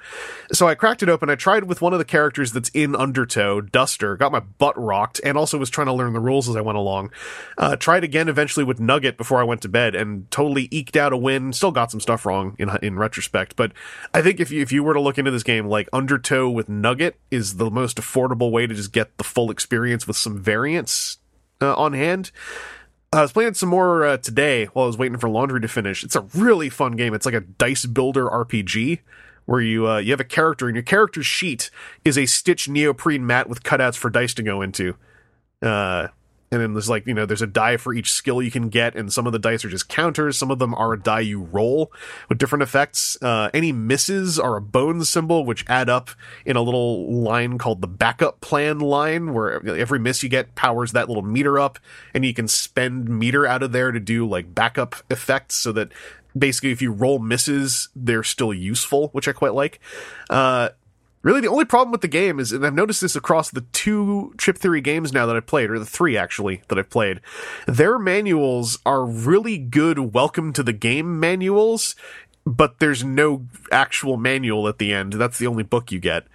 So 0.51 0.67
I 0.67 0.75
cracked 0.75 1.03
it 1.03 1.09
open. 1.09 1.29
I 1.29 1.35
tried 1.35 1.65
with 1.65 1.81
one 1.81 1.93
of 1.93 1.99
the 1.99 2.05
characters 2.05 2.51
that's 2.51 2.69
in 2.69 2.95
Undertow, 2.95 3.61
Duster, 3.61 4.15
got 4.15 4.31
my 4.31 4.39
butt 4.39 4.77
rocked, 4.77 5.19
and 5.23 5.37
also 5.37 5.57
was 5.57 5.69
trying 5.69 5.87
to 5.87 5.93
learn 5.93 6.13
the 6.13 6.19
rules 6.19 6.47
as 6.47 6.55
I 6.55 6.61
went 6.61 6.77
along. 6.77 7.11
Uh, 7.57 7.75
tried 7.75 8.03
again 8.03 8.27
eventually 8.27 8.63
with 8.63 8.79
Nugget 8.79 9.17
before 9.17 9.39
I 9.39 9.43
went 9.43 9.61
to 9.63 9.69
bed 9.69 9.95
and 9.95 10.29
totally 10.31 10.67
eked 10.71 10.95
out 10.95 11.13
a 11.13 11.17
win. 11.17 11.53
Still 11.53 11.71
got 11.71 11.91
some 11.91 11.99
stuff 11.99 12.25
wrong 12.25 12.55
in 12.59 12.69
in 12.81 12.97
retrospect, 12.97 13.55
but 13.55 13.71
I 14.13 14.21
think 14.21 14.39
if 14.39 14.51
you 14.51 14.61
if 14.61 14.71
you 14.71 14.83
were 14.83 14.93
to 14.93 15.01
look 15.01 15.17
into 15.17 15.31
this 15.31 15.43
game, 15.43 15.67
like 15.67 15.89
Undertow 15.91 16.49
with 16.49 16.69
Nugget 16.69 17.19
is 17.31 17.57
the 17.57 17.69
most 17.69 17.97
affordable 17.97 18.51
way 18.51 18.67
to 18.67 18.75
just 18.75 18.91
get 18.91 19.17
the 19.17 19.23
full 19.23 19.51
experience 19.51 20.07
with 20.07 20.17
some 20.17 20.37
variants 20.37 21.17
uh, 21.61 21.75
on 21.75 21.93
hand. 21.93 22.31
I 23.11 23.21
was 23.21 23.31
playing 23.31 23.55
some 23.55 23.69
more 23.69 24.05
uh, 24.05 24.17
today 24.17 24.65
while 24.65 24.83
I 24.83 24.87
was 24.87 24.97
waiting 24.97 25.17
for 25.17 25.29
laundry 25.29 25.59
to 25.61 25.67
finish. 25.67 26.03
It's 26.03 26.15
a 26.15 26.21
really 26.35 26.69
fun 26.69 26.95
game. 26.95 27.13
It's 27.13 27.25
like 27.25 27.35
a 27.35 27.41
dice 27.41 27.85
builder 27.85 28.25
RPG 28.25 28.99
where 29.45 29.61
you 29.61 29.87
uh, 29.87 29.97
you 29.97 30.11
have 30.11 30.19
a 30.19 30.25
character 30.25 30.67
and 30.67 30.75
your 30.75 30.83
character's 30.83 31.25
sheet 31.25 31.71
is 32.05 32.17
a 32.17 32.27
stitched 32.27 32.69
neoprene 32.69 33.25
mat 33.25 33.49
with 33.49 33.63
cutouts 33.63 33.95
for 33.95 34.11
dice 34.11 34.35
to 34.35 34.43
go 34.43 34.61
into. 34.61 34.95
Uh, 35.59 36.09
and 36.51 36.61
then 36.61 36.73
there's 36.73 36.89
like 36.89 37.05
you 37.05 37.13
know 37.13 37.25
there's 37.25 37.41
a 37.41 37.47
die 37.47 37.77
for 37.77 37.93
each 37.93 38.11
skill 38.11 38.41
you 38.41 38.51
can 38.51 38.69
get, 38.69 38.95
and 38.95 39.11
some 39.11 39.27
of 39.27 39.33
the 39.33 39.39
dice 39.39 39.63
are 39.63 39.69
just 39.69 39.87
counters. 39.89 40.37
Some 40.37 40.51
of 40.51 40.59
them 40.59 40.73
are 40.73 40.93
a 40.93 40.99
die 40.99 41.21
you 41.21 41.41
roll 41.41 41.91
with 42.27 42.37
different 42.37 42.63
effects. 42.63 43.17
Uh, 43.21 43.49
any 43.53 43.71
misses 43.71 44.39
are 44.39 44.55
a 44.55 44.61
bone 44.61 45.03
symbol, 45.03 45.45
which 45.45 45.65
add 45.67 45.89
up 45.89 46.09
in 46.45 46.55
a 46.55 46.61
little 46.61 47.11
line 47.11 47.57
called 47.57 47.81
the 47.81 47.87
backup 47.87 48.41
plan 48.41 48.79
line, 48.79 49.33
where 49.33 49.65
every 49.67 49.99
miss 49.99 50.23
you 50.23 50.29
get 50.29 50.55
powers 50.55 50.91
that 50.91 51.07
little 51.07 51.23
meter 51.23 51.59
up, 51.59 51.79
and 52.13 52.25
you 52.25 52.33
can 52.33 52.47
spend 52.47 53.09
meter 53.09 53.45
out 53.45 53.63
of 53.63 53.71
there 53.71 53.91
to 53.91 53.99
do 53.99 54.27
like 54.27 54.55
backup 54.55 54.95
effects, 55.09 55.55
so 55.55 55.71
that 55.71 55.91
basically 56.37 56.71
if 56.71 56.81
you 56.81 56.91
roll 56.91 57.19
misses, 57.19 57.89
they're 57.95 58.23
still 58.23 58.53
useful, 58.53 59.09
which 59.09 59.27
I 59.27 59.33
quite 59.33 59.53
like. 59.53 59.79
Uh, 60.29 60.69
Really, 61.21 61.41
the 61.41 61.47
only 61.47 61.65
problem 61.65 61.91
with 61.91 61.99
the 62.01 62.07
game 62.07 62.39
is, 62.39 62.53
and 62.53 62.65
I've 62.65 62.73
noticed 62.73 63.01
this 63.01 63.15
across 63.15 63.51
the 63.51 63.65
two 63.73 64.33
Chip 64.37 64.57
Theory 64.57 64.79
games 64.79 65.11
now 65.11 65.25
that 65.25 65.35
I've 65.35 65.45
played, 65.45 65.69
or 65.69 65.77
the 65.77 65.85
three 65.85 66.15
actually 66.15 66.61
that 66.69 66.79
I've 66.79 66.89
played, 66.89 67.19
their 67.67 67.99
manuals 67.99 68.79
are 68.85 69.03
really 69.03 69.57
good 69.57 70.13
welcome 70.13 70.53
to 70.53 70.63
the 70.63 70.71
game 70.71 71.19
manuals, 71.19 71.95
but 72.45 72.79
there's 72.79 73.03
no 73.03 73.45
actual 73.69 74.15
manual 74.15 74.69
at 74.69 74.77
the 74.77 74.93
end. 74.93 75.13
That's 75.13 75.37
the 75.37 75.47
only 75.47 75.63
book 75.63 75.91
you 75.91 75.99
get. 75.99 76.25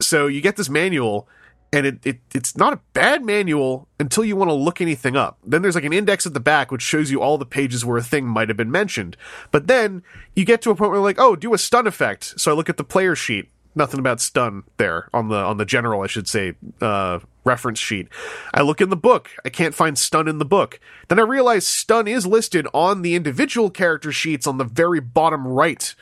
So 0.00 0.26
you 0.26 0.40
get 0.40 0.56
this 0.56 0.68
manual, 0.68 1.28
and 1.72 1.86
it, 1.86 2.04
it 2.04 2.20
it's 2.34 2.56
not 2.56 2.72
a 2.72 2.80
bad 2.94 3.24
manual 3.24 3.86
until 4.00 4.24
you 4.24 4.34
want 4.34 4.48
to 4.48 4.54
look 4.54 4.80
anything 4.80 5.14
up. 5.14 5.38
Then 5.46 5.62
there's 5.62 5.76
like 5.76 5.84
an 5.84 5.92
index 5.92 6.26
at 6.26 6.34
the 6.34 6.40
back 6.40 6.72
which 6.72 6.82
shows 6.82 7.12
you 7.12 7.22
all 7.22 7.38
the 7.38 7.46
pages 7.46 7.84
where 7.84 7.98
a 7.98 8.02
thing 8.02 8.26
might 8.26 8.48
have 8.48 8.56
been 8.56 8.72
mentioned. 8.72 9.16
But 9.52 9.68
then 9.68 10.02
you 10.34 10.44
get 10.44 10.60
to 10.62 10.70
a 10.70 10.74
point 10.74 10.90
where 10.90 11.00
like, 11.00 11.20
oh, 11.20 11.36
do 11.36 11.54
a 11.54 11.58
stun 11.58 11.86
effect. 11.86 12.40
So 12.40 12.50
I 12.50 12.54
look 12.56 12.68
at 12.68 12.78
the 12.78 12.84
player 12.84 13.14
sheet 13.14 13.48
nothing 13.74 14.00
about 14.00 14.20
stun 14.20 14.64
there 14.76 15.08
on 15.12 15.28
the 15.28 15.36
on 15.36 15.56
the 15.56 15.64
general 15.64 16.02
I 16.02 16.06
should 16.06 16.28
say 16.28 16.54
uh, 16.80 17.20
reference 17.44 17.78
sheet. 17.78 18.08
I 18.54 18.62
look 18.62 18.80
in 18.80 18.90
the 18.90 18.96
book. 18.96 19.30
I 19.44 19.48
can't 19.48 19.74
find 19.74 19.98
stun 19.98 20.28
in 20.28 20.38
the 20.38 20.44
book. 20.44 20.80
Then 21.08 21.18
I 21.18 21.22
realize 21.22 21.66
stun 21.66 22.06
is 22.08 22.26
listed 22.26 22.66
on 22.72 23.02
the 23.02 23.14
individual 23.14 23.70
character 23.70 24.12
sheets 24.12 24.46
on 24.46 24.58
the 24.58 24.64
very 24.64 25.00
bottom 25.00 25.46
right, 25.46 25.94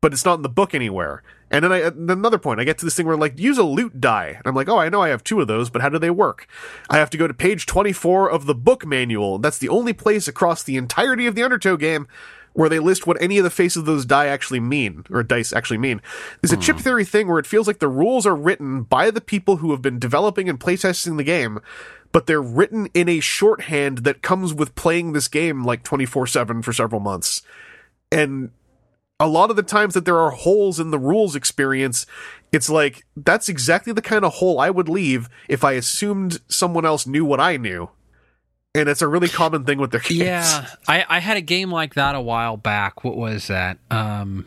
but 0.00 0.12
it's 0.12 0.24
not 0.24 0.36
in 0.36 0.42
the 0.42 0.48
book 0.48 0.74
anywhere. 0.74 1.22
And 1.50 1.62
then 1.62 1.72
I 1.72 1.78
another 1.80 2.38
point 2.38 2.60
I 2.60 2.64
get 2.64 2.78
to 2.78 2.86
this 2.86 2.96
thing 2.96 3.06
where 3.06 3.16
like 3.16 3.38
use 3.38 3.58
a 3.58 3.62
loot 3.62 4.00
die. 4.00 4.28
And 4.28 4.46
I'm 4.46 4.54
like, 4.54 4.70
"Oh, 4.70 4.78
I 4.78 4.88
know 4.88 5.02
I 5.02 5.10
have 5.10 5.22
two 5.22 5.40
of 5.40 5.48
those, 5.48 5.68
but 5.68 5.82
how 5.82 5.90
do 5.90 5.98
they 5.98 6.10
work?" 6.10 6.46
I 6.88 6.96
have 6.96 7.10
to 7.10 7.18
go 7.18 7.28
to 7.28 7.34
page 7.34 7.66
24 7.66 8.30
of 8.30 8.46
the 8.46 8.54
book 8.54 8.86
manual. 8.86 9.38
That's 9.38 9.58
the 9.58 9.68
only 9.68 9.92
place 9.92 10.26
across 10.26 10.62
the 10.62 10.78
entirety 10.78 11.26
of 11.26 11.34
the 11.34 11.42
Undertow 11.42 11.76
game 11.76 12.08
where 12.54 12.68
they 12.68 12.78
list 12.78 13.06
what 13.06 13.20
any 13.20 13.38
of 13.38 13.44
the 13.44 13.50
faces 13.50 13.78
of 13.78 13.86
those 13.86 14.04
die 14.04 14.26
actually 14.26 14.60
mean, 14.60 15.04
or 15.10 15.22
dice 15.22 15.52
actually 15.52 15.78
mean. 15.78 16.00
There's 16.40 16.52
a 16.52 16.56
hmm. 16.56 16.62
chip 16.62 16.78
theory 16.78 17.04
thing 17.04 17.28
where 17.28 17.38
it 17.38 17.46
feels 17.46 17.66
like 17.66 17.78
the 17.78 17.88
rules 17.88 18.26
are 18.26 18.36
written 18.36 18.82
by 18.82 19.10
the 19.10 19.20
people 19.20 19.56
who 19.56 19.70
have 19.70 19.82
been 19.82 19.98
developing 19.98 20.48
and 20.48 20.60
playtesting 20.60 21.16
the 21.16 21.24
game, 21.24 21.60
but 22.12 22.26
they're 22.26 22.42
written 22.42 22.88
in 22.94 23.08
a 23.08 23.20
shorthand 23.20 23.98
that 23.98 24.22
comes 24.22 24.52
with 24.52 24.74
playing 24.74 25.12
this 25.12 25.28
game 25.28 25.64
like 25.64 25.82
24 25.82 26.26
7 26.26 26.62
for 26.62 26.72
several 26.72 27.00
months. 27.00 27.42
And 28.10 28.50
a 29.18 29.26
lot 29.26 29.50
of 29.50 29.56
the 29.56 29.62
times 29.62 29.94
that 29.94 30.04
there 30.04 30.18
are 30.18 30.30
holes 30.30 30.80
in 30.80 30.90
the 30.90 30.98
rules 30.98 31.36
experience, 31.36 32.06
it's 32.50 32.68
like, 32.68 33.06
that's 33.16 33.48
exactly 33.48 33.92
the 33.92 34.02
kind 34.02 34.24
of 34.24 34.34
hole 34.34 34.60
I 34.60 34.68
would 34.68 34.88
leave 34.88 35.28
if 35.48 35.64
I 35.64 35.72
assumed 35.72 36.40
someone 36.48 36.84
else 36.84 37.06
knew 37.06 37.24
what 37.24 37.40
I 37.40 37.56
knew. 37.56 37.88
And 38.74 38.88
it's 38.88 39.02
a 39.02 39.08
really 39.08 39.28
common 39.28 39.64
thing 39.64 39.78
with 39.78 39.90
their 39.90 40.00
games. 40.04 40.20
Yeah, 40.20 40.66
I, 40.88 41.04
I 41.08 41.18
had 41.18 41.36
a 41.36 41.42
game 41.42 41.70
like 41.70 41.94
that 41.94 42.14
a 42.14 42.20
while 42.20 42.56
back. 42.56 43.04
What 43.04 43.16
was 43.16 43.48
that? 43.48 43.78
Um, 43.90 44.46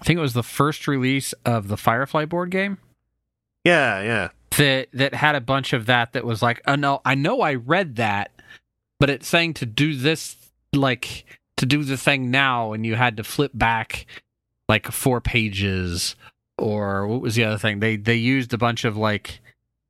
I 0.00 0.04
think 0.04 0.18
it 0.18 0.22
was 0.22 0.32
the 0.34 0.42
first 0.42 0.88
release 0.88 1.32
of 1.44 1.68
the 1.68 1.76
Firefly 1.76 2.24
board 2.26 2.50
game 2.50 2.78
Yeah, 3.64 4.02
yeah. 4.02 4.28
that 4.56 4.88
that 4.92 5.14
had 5.14 5.34
a 5.34 5.40
bunch 5.40 5.72
of 5.72 5.86
that. 5.86 6.12
That 6.14 6.24
was 6.24 6.42
like, 6.42 6.62
oh 6.66 6.74
no, 6.74 7.00
I 7.04 7.14
know 7.14 7.40
I 7.42 7.54
read 7.54 7.96
that, 7.96 8.30
but 8.98 9.10
it's 9.10 9.28
saying 9.28 9.54
to 9.54 9.66
do 9.66 9.94
this, 9.94 10.36
like 10.74 11.24
to 11.58 11.66
do 11.66 11.84
the 11.84 11.96
thing 11.96 12.30
now, 12.30 12.72
and 12.72 12.84
you 12.84 12.94
had 12.96 13.16
to 13.18 13.24
flip 13.24 13.52
back 13.54 14.06
like 14.68 14.90
four 14.90 15.20
pages, 15.20 16.16
or 16.58 17.06
what 17.06 17.20
was 17.20 17.34
the 17.34 17.44
other 17.44 17.58
thing? 17.58 17.80
They 17.80 17.96
they 17.96 18.16
used 18.16 18.52
a 18.54 18.58
bunch 18.58 18.84
of 18.84 18.96
like 18.96 19.40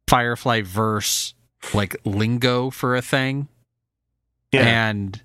Firefly 0.09 0.62
verse 0.62 1.35
like 1.73 1.97
lingo 2.05 2.70
for 2.70 2.97
a 2.97 3.02
thing. 3.02 3.49
Yeah. 4.52 4.89
And 4.89 5.20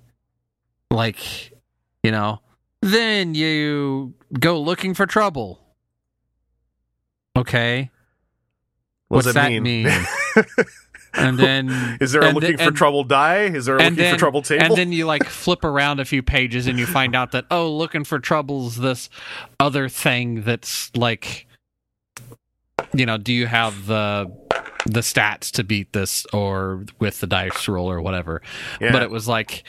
like, 0.90 1.52
you 2.02 2.10
know, 2.10 2.40
then 2.82 3.34
you 3.34 4.14
go 4.38 4.60
looking 4.60 4.94
for 4.94 5.06
trouble. 5.06 5.60
Okay. 7.36 7.90
What 9.08 9.24
What's 9.24 9.34
that 9.34 9.50
mean? 9.50 9.62
mean? 9.62 10.06
And 11.14 11.38
then 11.38 11.98
Is 12.00 12.12
there 12.12 12.22
a 12.22 12.30
looking 12.30 12.56
then- 12.56 12.68
for 12.68 12.72
trouble 12.72 13.04
die? 13.04 13.44
Is 13.46 13.66
there 13.66 13.76
a 13.76 13.78
looking 13.78 13.96
then, 13.96 14.14
for 14.14 14.18
trouble 14.18 14.42
table? 14.42 14.64
And 14.64 14.76
then 14.76 14.92
you 14.92 15.06
like 15.06 15.24
flip 15.24 15.64
around 15.64 16.00
a 16.00 16.04
few 16.04 16.22
pages 16.22 16.66
and 16.66 16.78
you 16.78 16.86
find 16.86 17.16
out 17.16 17.32
that 17.32 17.46
oh, 17.50 17.70
looking 17.70 18.04
for 18.04 18.18
trouble's 18.18 18.76
this 18.76 19.10
other 19.58 19.88
thing 19.88 20.42
that's 20.42 20.94
like 20.96 21.46
you 22.94 23.06
know, 23.06 23.18
do 23.18 23.32
you 23.32 23.46
have 23.46 23.86
the 23.86 24.30
the 24.86 25.00
stats 25.00 25.50
to 25.52 25.64
beat 25.64 25.92
this 25.92 26.26
or 26.32 26.84
with 26.98 27.20
the 27.20 27.26
dice 27.26 27.68
roll 27.68 27.90
or 27.90 28.00
whatever. 28.00 28.42
yeah. 28.80 28.92
But 28.92 29.02
it 29.02 29.10
was 29.10 29.28
like 29.28 29.64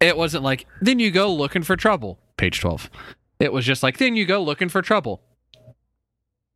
it 0.00 0.16
wasn't 0.16 0.44
like 0.44 0.66
then 0.80 0.98
you 0.98 1.10
go 1.10 1.32
looking 1.32 1.62
for 1.62 1.76
trouble, 1.76 2.18
page 2.36 2.60
12. 2.60 2.90
It 3.38 3.52
was 3.52 3.64
just 3.64 3.82
like 3.82 3.98
then 3.98 4.16
you 4.16 4.26
go 4.26 4.42
looking 4.42 4.68
for 4.68 4.82
trouble. 4.82 5.22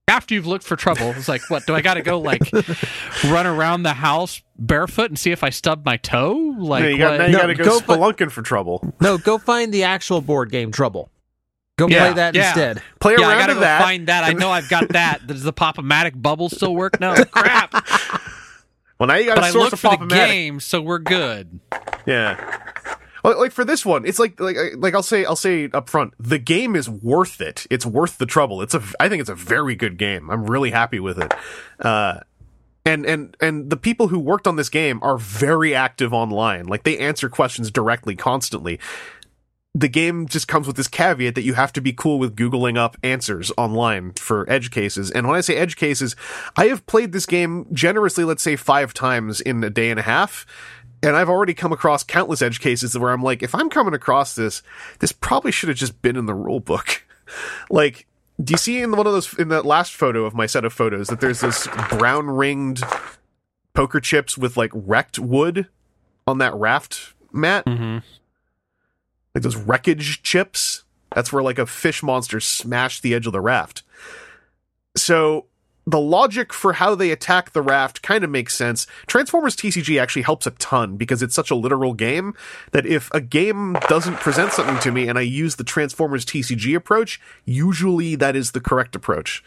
After 0.06 0.34
you've 0.34 0.46
looked 0.46 0.64
for 0.64 0.76
trouble, 0.76 1.12
it's 1.16 1.28
like, 1.28 1.40
what 1.48 1.66
do 1.66 1.74
I 1.74 1.80
got 1.80 1.94
to 1.94 2.02
go 2.02 2.20
like 2.20 2.42
run 3.24 3.46
around 3.46 3.84
the 3.84 3.94
house 3.94 4.42
barefoot 4.58 5.10
and 5.10 5.18
see 5.18 5.30
if 5.32 5.42
I 5.42 5.48
stub 5.48 5.84
my 5.86 5.96
toe? 5.96 6.34
Like, 6.58 6.82
Yeah, 6.84 6.88
you 6.90 6.98
got, 6.98 7.18
what? 7.20 7.30
No, 7.30 7.38
got 7.38 7.46
to 7.46 7.54
go, 7.54 7.64
go 7.64 7.80
fi- 7.80 7.96
spelunking 7.96 8.30
for 8.30 8.42
trouble. 8.42 8.92
No, 9.00 9.16
go 9.16 9.38
find 9.38 9.72
the 9.72 9.84
actual 9.84 10.20
board 10.20 10.50
game 10.50 10.70
Trouble. 10.72 11.10
Go 11.76 11.88
Yeah, 11.88 12.06
play 12.06 12.14
that 12.14 12.34
yeah. 12.34 12.48
instead. 12.48 12.82
Play 13.00 13.16
yeah, 13.18 13.26
I 13.26 13.30
around 13.30 13.38
gotta 13.40 13.54
go 13.54 13.60
that. 13.60 13.82
find 13.82 14.06
that. 14.06 14.24
I 14.24 14.32
know 14.32 14.50
I've 14.50 14.68
got 14.68 14.88
that. 14.90 15.26
Does 15.26 15.42
the 15.42 15.52
pop-o-matic 15.52 16.20
bubble 16.20 16.48
still 16.48 16.74
work? 16.74 17.00
No, 17.00 17.14
crap. 17.32 17.72
well, 18.98 19.08
now 19.08 19.14
you 19.16 19.26
got 19.26 19.36
but 19.36 19.40
to 19.42 19.46
I 19.48 19.50
source 19.50 19.70
looked 19.72 19.78
for 19.78 20.06
the 20.06 20.14
game, 20.14 20.60
so 20.60 20.80
we're 20.80 21.00
good. 21.00 21.58
Yeah. 22.06 22.60
Well, 23.24 23.40
like 23.40 23.52
for 23.52 23.64
this 23.64 23.84
one, 23.86 24.04
it's 24.04 24.18
like 24.18 24.38
like 24.38 24.56
like 24.76 24.94
I'll 24.94 25.02
say 25.02 25.24
I'll 25.24 25.34
say 25.34 25.68
up 25.72 25.88
front, 25.88 26.12
the 26.20 26.38
game 26.38 26.76
is 26.76 26.88
worth 26.90 27.40
it. 27.40 27.66
It's 27.70 27.86
worth 27.86 28.18
the 28.18 28.26
trouble. 28.26 28.60
It's 28.60 28.74
a 28.74 28.82
I 29.00 29.08
think 29.08 29.20
it's 29.22 29.30
a 29.30 29.34
very 29.34 29.74
good 29.74 29.96
game. 29.96 30.30
I'm 30.30 30.44
really 30.46 30.70
happy 30.70 31.00
with 31.00 31.18
it. 31.18 31.32
Uh 31.80 32.20
and 32.84 33.06
and 33.06 33.34
and 33.40 33.70
the 33.70 33.78
people 33.78 34.08
who 34.08 34.18
worked 34.18 34.46
on 34.46 34.56
this 34.56 34.68
game 34.68 35.00
are 35.02 35.16
very 35.16 35.74
active 35.74 36.12
online. 36.12 36.66
Like 36.66 36.82
they 36.82 36.98
answer 36.98 37.30
questions 37.30 37.70
directly 37.70 38.14
constantly. 38.14 38.78
The 39.76 39.88
game 39.88 40.28
just 40.28 40.46
comes 40.46 40.66
with 40.68 40.76
this 40.76 40.86
caveat 40.86 41.34
that 41.34 41.42
you 41.42 41.54
have 41.54 41.72
to 41.72 41.80
be 41.80 41.92
cool 41.92 42.20
with 42.20 42.36
googling 42.36 42.78
up 42.78 42.96
answers 43.02 43.50
online 43.56 44.12
for 44.12 44.48
edge 44.48 44.70
cases. 44.70 45.10
And 45.10 45.26
when 45.26 45.36
I 45.36 45.40
say 45.40 45.56
edge 45.56 45.76
cases, 45.76 46.14
I 46.56 46.66
have 46.66 46.86
played 46.86 47.10
this 47.10 47.26
game 47.26 47.66
generously, 47.72 48.22
let's 48.22 48.42
say 48.42 48.54
5 48.54 48.94
times 48.94 49.40
in 49.40 49.64
a 49.64 49.70
day 49.70 49.90
and 49.90 49.98
a 49.98 50.04
half 50.04 50.46
and 51.04 51.16
I've 51.16 51.28
already 51.28 51.54
come 51.54 51.72
across 51.72 52.02
countless 52.02 52.40
edge 52.40 52.60
cases 52.60 52.96
where 52.98 53.10
I'm 53.10 53.22
like, 53.22 53.42
if 53.42 53.54
I'm 53.54 53.68
coming 53.68 53.94
across 53.94 54.34
this, 54.34 54.62
this 55.00 55.12
probably 55.12 55.52
should 55.52 55.68
have 55.68 55.78
just 55.78 56.00
been 56.00 56.16
in 56.16 56.26
the 56.26 56.34
rule 56.34 56.60
book. 56.60 57.04
like, 57.70 58.06
do 58.42 58.52
you 58.52 58.58
see 58.58 58.80
in 58.80 58.90
one 58.92 59.06
of 59.06 59.12
those 59.12 59.38
in 59.38 59.48
that 59.48 59.66
last 59.66 59.94
photo 59.94 60.24
of 60.24 60.34
my 60.34 60.46
set 60.46 60.64
of 60.64 60.72
photos 60.72 61.08
that 61.08 61.20
there's 61.20 61.40
this 61.40 61.68
brown 61.90 62.28
ringed 62.28 62.82
poker 63.74 64.00
chips 64.00 64.38
with 64.38 64.56
like 64.56 64.70
wrecked 64.74 65.18
wood 65.18 65.68
on 66.26 66.38
that 66.38 66.54
raft 66.54 67.12
mat? 67.32 67.64
Mm-hmm. 67.66 67.98
Like 69.34 69.42
those 69.42 69.56
wreckage 69.56 70.22
chips. 70.22 70.84
That's 71.14 71.32
where 71.32 71.42
like 71.42 71.58
a 71.58 71.66
fish 71.66 72.02
monster 72.02 72.40
smashed 72.40 73.02
the 73.02 73.14
edge 73.14 73.26
of 73.26 73.32
the 73.32 73.40
raft. 73.40 73.82
So 74.96 75.46
the 75.86 76.00
logic 76.00 76.52
for 76.52 76.74
how 76.74 76.94
they 76.94 77.10
attack 77.10 77.52
the 77.52 77.62
raft 77.62 78.02
kind 78.02 78.24
of 78.24 78.30
makes 78.30 78.56
sense. 78.56 78.86
Transformers 79.06 79.56
TCG 79.56 80.00
actually 80.00 80.22
helps 80.22 80.46
a 80.46 80.52
ton 80.52 80.96
because 80.96 81.22
it's 81.22 81.34
such 81.34 81.50
a 81.50 81.54
literal 81.54 81.92
game 81.92 82.34
that 82.72 82.86
if 82.86 83.10
a 83.12 83.20
game 83.20 83.76
doesn't 83.88 84.16
present 84.16 84.52
something 84.52 84.78
to 84.80 84.92
me 84.92 85.08
and 85.08 85.18
I 85.18 85.22
use 85.22 85.56
the 85.56 85.64
Transformers 85.64 86.24
TCG 86.24 86.74
approach, 86.74 87.20
usually 87.44 88.14
that 88.16 88.34
is 88.34 88.52
the 88.52 88.60
correct 88.60 88.96
approach. 88.96 89.44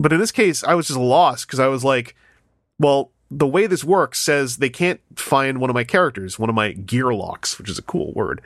But 0.00 0.12
in 0.12 0.18
this 0.18 0.32
case, 0.32 0.64
I 0.64 0.74
was 0.74 0.88
just 0.88 0.98
lost 0.98 1.46
because 1.46 1.60
I 1.60 1.68
was 1.68 1.84
like, 1.84 2.16
well, 2.80 3.12
the 3.30 3.46
way 3.46 3.66
this 3.66 3.84
works 3.84 4.18
says 4.18 4.56
they 4.56 4.68
can't 4.68 5.00
find 5.14 5.58
one 5.58 5.70
of 5.70 5.74
my 5.74 5.84
characters, 5.84 6.38
one 6.38 6.48
of 6.48 6.56
my 6.56 6.72
gear 6.72 7.14
locks, 7.14 7.56
which 7.58 7.70
is 7.70 7.78
a 7.78 7.82
cool 7.82 8.12
word 8.12 8.42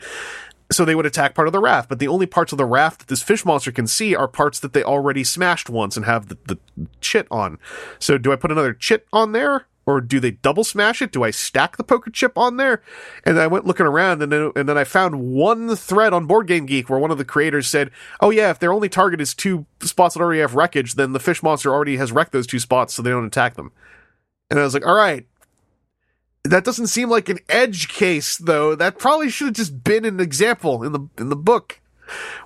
so 0.71 0.85
they 0.85 0.95
would 0.95 1.07
attack 1.07 1.35
part 1.35 1.49
of 1.49 1.53
the 1.53 1.61
raft, 1.61 1.89
but 1.89 1.99
the 1.99 2.09
only 2.09 2.27
parts 2.27 2.53
of 2.53 2.59
the 2.59 2.65
raft 2.65 3.01
that 3.01 3.09
this 3.09 3.23
fish 3.23 3.45
monster 3.45 3.71
can 3.71 3.87
see 3.87 4.15
are 4.15 4.29
parts 4.29 4.59
that 4.61 4.73
they 4.73 4.83
already 4.83 5.23
smashed 5.23 5.71
once 5.71 5.97
and 5.97 6.07
have 6.07 6.29
the, 6.29 6.39
the 6.47 6.59
chit 7.01 7.27
on. 7.31 7.59
So 7.99 8.19
do 8.19 8.33
I 8.33 8.37
put 8.37 8.51
another 8.51 8.73
chit 8.73 9.07
on 9.13 9.33
there? 9.33 9.67
Or 9.89 10.01
do 10.01 10.19
they 10.19 10.33
double 10.33 10.65
smash 10.65 11.01
it? 11.01 11.13
Do 11.13 11.23
I 11.23 11.31
stack 11.31 11.77
the 11.77 11.85
poker 11.85 12.11
chip 12.11 12.37
on 12.37 12.57
there? 12.57 12.83
And 13.25 13.39
I 13.39 13.47
went 13.47 13.67
looking 13.67 13.87
around 13.87 14.21
and 14.21 14.33
then, 14.33 14.51
and 14.57 14.69
then 14.69 14.77
I 14.77 14.83
found 14.83 15.23
one 15.23 15.77
thread 15.77 16.13
on 16.13 16.27
Board 16.27 16.49
Game 16.49 16.67
Geek 16.67 16.91
where 16.91 16.99
one 16.99 17.13
of 17.13 17.19
the 17.19 17.25
creators 17.25 17.69
said, 17.69 17.93
Oh 18.21 18.31
yeah, 18.31 18.51
if 18.51 18.59
their 18.59 18.73
only 18.73 18.89
target 18.89 19.21
is 19.21 19.33
two 19.33 19.65
spots 19.81 20.15
that 20.15 20.21
already 20.21 20.41
have 20.41 20.57
wreckage, 20.57 20.95
then 20.95 21.13
the 21.13 21.21
fish 21.21 21.41
monster 21.41 21.73
already 21.73 21.99
has 21.99 22.11
wrecked 22.11 22.33
those 22.33 22.49
two 22.49 22.59
spots 22.59 22.95
so 22.95 23.03
they 23.03 23.11
don't 23.11 23.25
attack 23.25 23.55
them. 23.55 23.71
And 24.51 24.59
I 24.59 24.65
was 24.65 24.75
like, 24.75 24.87
all 24.87 24.97
right, 24.97 25.27
that 26.51 26.65
doesn't 26.65 26.89
seem 26.89 27.09
like 27.09 27.29
an 27.29 27.39
edge 27.49 27.89
case 27.89 28.37
though. 28.37 28.75
That 28.75 28.99
probably 28.99 29.31
should 29.31 29.49
have 29.49 29.55
just 29.57 29.85
been 29.85 30.05
an 30.05 30.21
example 30.21 30.83
in 30.83 30.93
the 30.93 31.09
in 31.19 31.29
the 31.29 31.37
book, 31.37 31.81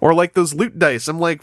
or 0.01 0.15
like 0.15 0.35
those 0.35 0.55
loot 0.55 0.79
dice. 0.79 1.09
I'm 1.09 1.19
like, 1.19 1.43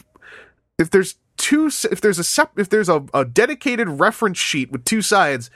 if 0.77 0.90
there's 0.90 1.16
two, 1.38 1.69
if 1.92 2.02
there's 2.02 2.19
a 2.19 2.24
sep, 2.24 2.58
if 2.58 2.69
there's 2.69 2.90
a, 2.90 3.06
a 3.14 3.26
dedicated 3.26 3.88
reference 3.88 4.38
sheet 4.38 4.72
with 4.72 4.86
two 4.86 5.02
sides 5.02 5.50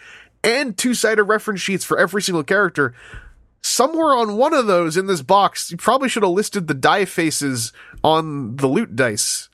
and 0.44 0.78
two 0.78 0.94
sided 0.94 1.24
reference 1.24 1.62
sheets 1.62 1.86
for 1.86 1.98
every 1.98 2.22
single 2.22 2.44
character. 2.44 2.94
Somewhere 3.64 4.16
on 4.16 4.38
one 4.38 4.56
of 4.56 4.66
those 4.66 4.98
in 4.98 5.06
this 5.06 5.22
box, 5.22 5.70
you 5.70 5.78
probably 5.78 6.10
should 6.10 6.24
have 6.24 6.32
listed 6.32 6.68
the 6.68 6.74
die 6.74 7.06
faces 7.06 7.72
on 8.04 8.56
the 8.56 8.68
loot 8.68 8.96
dice. 8.96 9.50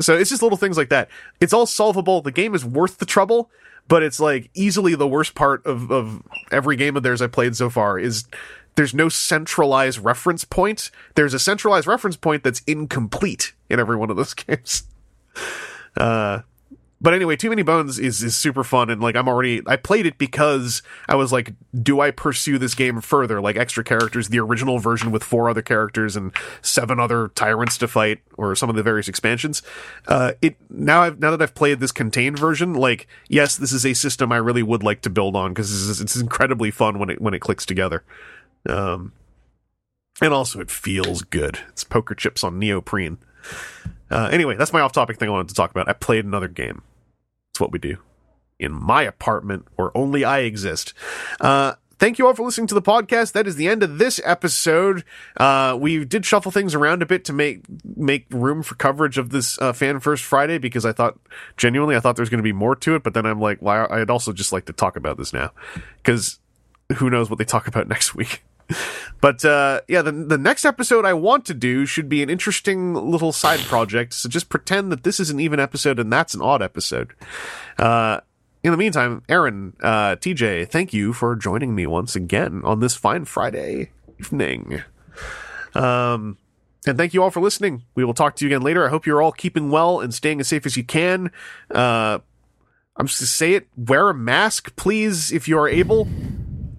So 0.00 0.16
it's 0.16 0.30
just 0.30 0.42
little 0.42 0.58
things 0.58 0.76
like 0.76 0.88
that. 0.88 1.08
It's 1.40 1.52
all 1.52 1.64
solvable. 1.64 2.20
The 2.20 2.32
game 2.32 2.54
is 2.56 2.64
worth 2.64 2.98
the 2.98 3.06
trouble 3.06 3.50
but 3.88 4.02
it's 4.02 4.20
like 4.20 4.50
easily 4.54 4.94
the 4.94 5.08
worst 5.08 5.34
part 5.34 5.64
of, 5.66 5.90
of 5.90 6.22
every 6.50 6.76
game 6.76 6.96
of 6.96 7.02
theirs 7.02 7.22
I 7.22 7.26
played 7.26 7.56
so 7.56 7.70
far 7.70 7.98
is 7.98 8.24
there's 8.74 8.94
no 8.94 9.08
centralized 9.08 9.98
reference 9.98 10.44
point. 10.44 10.90
There's 11.14 11.34
a 11.34 11.38
centralized 11.38 11.86
reference 11.86 12.16
point 12.16 12.44
that's 12.44 12.60
incomplete 12.66 13.52
in 13.68 13.80
every 13.80 13.96
one 13.96 14.10
of 14.10 14.16
those 14.16 14.34
games. 14.34 14.84
Uh, 15.96 16.40
but 17.06 17.14
anyway, 17.14 17.36
Too 17.36 17.50
Many 17.50 17.62
Bones 17.62 18.00
is, 18.00 18.20
is 18.20 18.36
super 18.36 18.64
fun 18.64 18.90
and 18.90 19.00
like 19.00 19.14
I'm 19.14 19.28
already 19.28 19.62
I 19.64 19.76
played 19.76 20.06
it 20.06 20.18
because 20.18 20.82
I 21.08 21.14
was 21.14 21.32
like, 21.32 21.54
do 21.80 22.00
I 22.00 22.10
pursue 22.10 22.58
this 22.58 22.74
game 22.74 23.00
further? 23.00 23.40
Like 23.40 23.56
extra 23.56 23.84
characters, 23.84 24.28
the 24.28 24.40
original 24.40 24.80
version 24.80 25.12
with 25.12 25.22
four 25.22 25.48
other 25.48 25.62
characters 25.62 26.16
and 26.16 26.32
seven 26.62 26.98
other 26.98 27.28
tyrants 27.28 27.78
to 27.78 27.86
fight, 27.86 28.22
or 28.36 28.56
some 28.56 28.68
of 28.68 28.74
the 28.74 28.82
various 28.82 29.06
expansions. 29.06 29.62
Uh, 30.08 30.32
it 30.42 30.56
now 30.68 31.02
I've 31.02 31.20
now 31.20 31.30
that 31.30 31.40
I've 31.40 31.54
played 31.54 31.78
this 31.78 31.92
contained 31.92 32.40
version, 32.40 32.74
like 32.74 33.06
yes, 33.28 33.56
this 33.56 33.70
is 33.70 33.86
a 33.86 33.94
system 33.94 34.32
I 34.32 34.38
really 34.38 34.64
would 34.64 34.82
like 34.82 35.02
to 35.02 35.10
build 35.10 35.36
on 35.36 35.52
because 35.52 36.00
it's, 36.00 36.16
incredibly 36.16 36.72
fun 36.72 36.98
when 36.98 37.08
it 37.08 37.20
when 37.20 37.34
it 37.34 37.38
clicks 37.38 37.64
together. 37.64 38.02
Um, 38.68 39.12
and 40.20 40.34
also 40.34 40.58
it 40.58 40.72
feels 40.72 41.22
good. 41.22 41.60
It's 41.68 41.84
poker 41.84 42.16
chips 42.16 42.42
on 42.42 42.58
neoprene. 42.58 43.18
Uh, 44.10 44.28
anyway, 44.32 44.56
that's 44.56 44.72
my 44.72 44.80
off-topic 44.80 45.20
thing 45.20 45.28
I 45.28 45.32
wanted 45.32 45.50
to 45.50 45.54
talk 45.54 45.70
about. 45.70 45.88
I 45.88 45.92
played 45.92 46.24
another 46.24 46.48
game. 46.48 46.82
It's 47.56 47.60
what 47.62 47.72
we 47.72 47.78
do 47.78 47.96
in 48.58 48.70
my 48.70 49.00
apartment 49.00 49.64
where 49.76 49.96
only 49.96 50.26
I 50.26 50.40
exist. 50.40 50.92
Uh, 51.40 51.76
thank 51.98 52.18
you 52.18 52.26
all 52.26 52.34
for 52.34 52.42
listening 52.42 52.66
to 52.66 52.74
the 52.74 52.82
podcast. 52.82 53.32
That 53.32 53.46
is 53.46 53.56
the 53.56 53.66
end 53.66 53.82
of 53.82 53.96
this 53.96 54.20
episode. 54.26 55.04
Uh, 55.38 55.74
we 55.80 56.04
did 56.04 56.26
shuffle 56.26 56.52
things 56.52 56.74
around 56.74 57.00
a 57.00 57.06
bit 57.06 57.24
to 57.24 57.32
make 57.32 57.62
make 57.96 58.26
room 58.30 58.62
for 58.62 58.74
coverage 58.74 59.16
of 59.16 59.30
this 59.30 59.58
uh, 59.62 59.72
Fan 59.72 60.00
First 60.00 60.22
Friday 60.24 60.58
because 60.58 60.84
I 60.84 60.92
thought 60.92 61.18
genuinely 61.56 61.96
I 61.96 62.00
thought 62.00 62.16
there 62.16 62.22
was 62.22 62.28
going 62.28 62.40
to 62.40 62.42
be 62.42 62.52
more 62.52 62.76
to 62.76 62.94
it, 62.94 63.02
but 63.02 63.14
then 63.14 63.24
I'm 63.24 63.40
like, 63.40 63.62
well, 63.62 63.90
I'd 63.90 64.10
also 64.10 64.34
just 64.34 64.52
like 64.52 64.66
to 64.66 64.74
talk 64.74 64.96
about 64.96 65.16
this 65.16 65.32
now 65.32 65.52
because 65.96 66.40
who 66.96 67.08
knows 67.08 67.30
what 67.30 67.38
they 67.38 67.46
talk 67.46 67.66
about 67.68 67.88
next 67.94 68.14
week. 68.14 68.42
But 69.18 69.44
uh, 69.44 69.80
yeah, 69.88 70.02
the 70.02 70.12
the 70.12 70.38
next 70.38 70.64
episode 70.64 71.04
I 71.04 71.14
want 71.14 71.46
to 71.46 71.54
do 71.54 71.86
should 71.86 72.08
be 72.08 72.22
an 72.22 72.28
interesting 72.28 72.94
little 72.94 73.32
side 73.32 73.60
project. 73.60 74.12
So 74.12 74.28
just 74.28 74.50
pretend 74.50 74.92
that 74.92 75.04
this 75.04 75.18
is 75.18 75.30
an 75.30 75.40
even 75.40 75.58
episode 75.58 75.98
and 75.98 76.12
that's 76.12 76.34
an 76.34 76.42
odd 76.42 76.62
episode. 76.62 77.14
Uh, 77.78 78.20
in 78.62 78.72
the 78.72 78.76
meantime, 78.76 79.22
Aaron, 79.28 79.74
uh, 79.82 80.16
TJ, 80.16 80.68
thank 80.68 80.92
you 80.92 81.12
for 81.12 81.34
joining 81.34 81.74
me 81.74 81.86
once 81.86 82.14
again 82.14 82.60
on 82.64 82.80
this 82.80 82.94
fine 82.94 83.24
Friday 83.24 83.90
evening. 84.20 84.82
Um, 85.74 86.38
and 86.86 86.98
thank 86.98 87.14
you 87.14 87.22
all 87.22 87.30
for 87.30 87.40
listening. 87.40 87.84
We 87.94 88.04
will 88.04 88.14
talk 88.14 88.36
to 88.36 88.44
you 88.44 88.50
again 88.50 88.62
later. 88.62 88.86
I 88.86 88.90
hope 88.90 89.06
you're 89.06 89.22
all 89.22 89.32
keeping 89.32 89.70
well 89.70 90.00
and 90.00 90.12
staying 90.12 90.40
as 90.40 90.48
safe 90.48 90.66
as 90.66 90.76
you 90.76 90.84
can. 90.84 91.30
Uh, 91.70 92.18
I'm 92.96 93.06
just 93.06 93.20
to 93.20 93.26
say 93.26 93.54
it: 93.54 93.66
wear 93.76 94.10
a 94.10 94.14
mask, 94.14 94.74
please, 94.76 95.32
if 95.32 95.48
you 95.48 95.58
are 95.58 95.68
able 95.68 96.08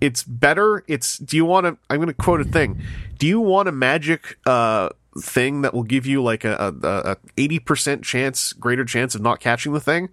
it's 0.01 0.23
better. 0.23 0.83
It's 0.87 1.17
do 1.17 1.37
you 1.37 1.45
want 1.45 1.65
to? 1.65 1.77
I'm 1.89 1.97
going 1.97 2.07
to 2.07 2.13
quote 2.13 2.41
a 2.41 2.45
thing. 2.45 2.81
Do 3.17 3.27
you 3.27 3.39
want 3.39 3.67
a 3.67 3.71
magic 3.71 4.37
uh, 4.45 4.89
thing 5.19 5.61
that 5.61 5.73
will 5.73 5.83
give 5.83 6.05
you 6.05 6.21
like 6.21 6.43
a, 6.45 6.75
a, 6.83 7.17
eighty 7.37 7.59
percent 7.59 8.03
chance, 8.03 8.53
greater 8.53 8.85
chance 8.85 9.15
of 9.15 9.21
not 9.21 9.39
catching 9.39 9.73
the 9.73 9.79
thing? 9.79 10.09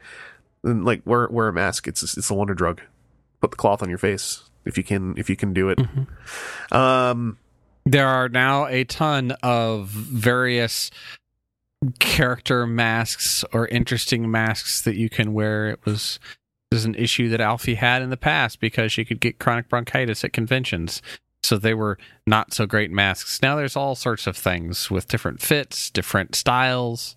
Then 0.62 0.84
like 0.84 1.02
wear 1.04 1.28
wear 1.30 1.48
a 1.48 1.52
mask. 1.52 1.86
It's 1.86 2.02
it's 2.02 2.30
a 2.30 2.34
wonder 2.34 2.54
drug. 2.54 2.80
Put 3.40 3.50
the 3.50 3.56
cloth 3.56 3.82
on 3.82 3.88
your 3.88 3.98
face 3.98 4.44
if 4.64 4.78
you 4.78 4.84
can 4.84 5.14
if 5.18 5.28
you 5.28 5.36
can 5.36 5.52
do 5.52 5.68
it. 5.68 5.78
Mm-hmm. 5.78 6.74
Um, 6.74 7.38
there 7.84 8.08
are 8.08 8.28
now 8.28 8.66
a 8.66 8.84
ton 8.84 9.32
of 9.42 9.88
various 9.88 10.90
character 11.98 12.66
masks 12.66 13.44
or 13.52 13.68
interesting 13.68 14.30
masks 14.30 14.80
that 14.82 14.96
you 14.96 15.10
can 15.10 15.34
wear. 15.34 15.68
It 15.68 15.84
was 15.84 16.18
is 16.74 16.84
an 16.84 16.94
issue 16.94 17.28
that 17.30 17.40
Alfie 17.40 17.76
had 17.76 18.02
in 18.02 18.10
the 18.10 18.16
past 18.16 18.60
because 18.60 18.92
she 18.92 19.04
could 19.04 19.20
get 19.20 19.38
chronic 19.38 19.68
bronchitis 19.68 20.24
at 20.24 20.32
conventions. 20.32 21.00
So 21.42 21.58
they 21.58 21.74
were 21.74 21.98
not 22.26 22.54
so 22.54 22.66
great 22.66 22.90
masks. 22.90 23.42
Now 23.42 23.56
there's 23.56 23.76
all 23.76 23.94
sorts 23.94 24.26
of 24.26 24.36
things 24.36 24.90
with 24.90 25.08
different 25.08 25.42
fits, 25.42 25.90
different 25.90 26.34
styles. 26.34 27.16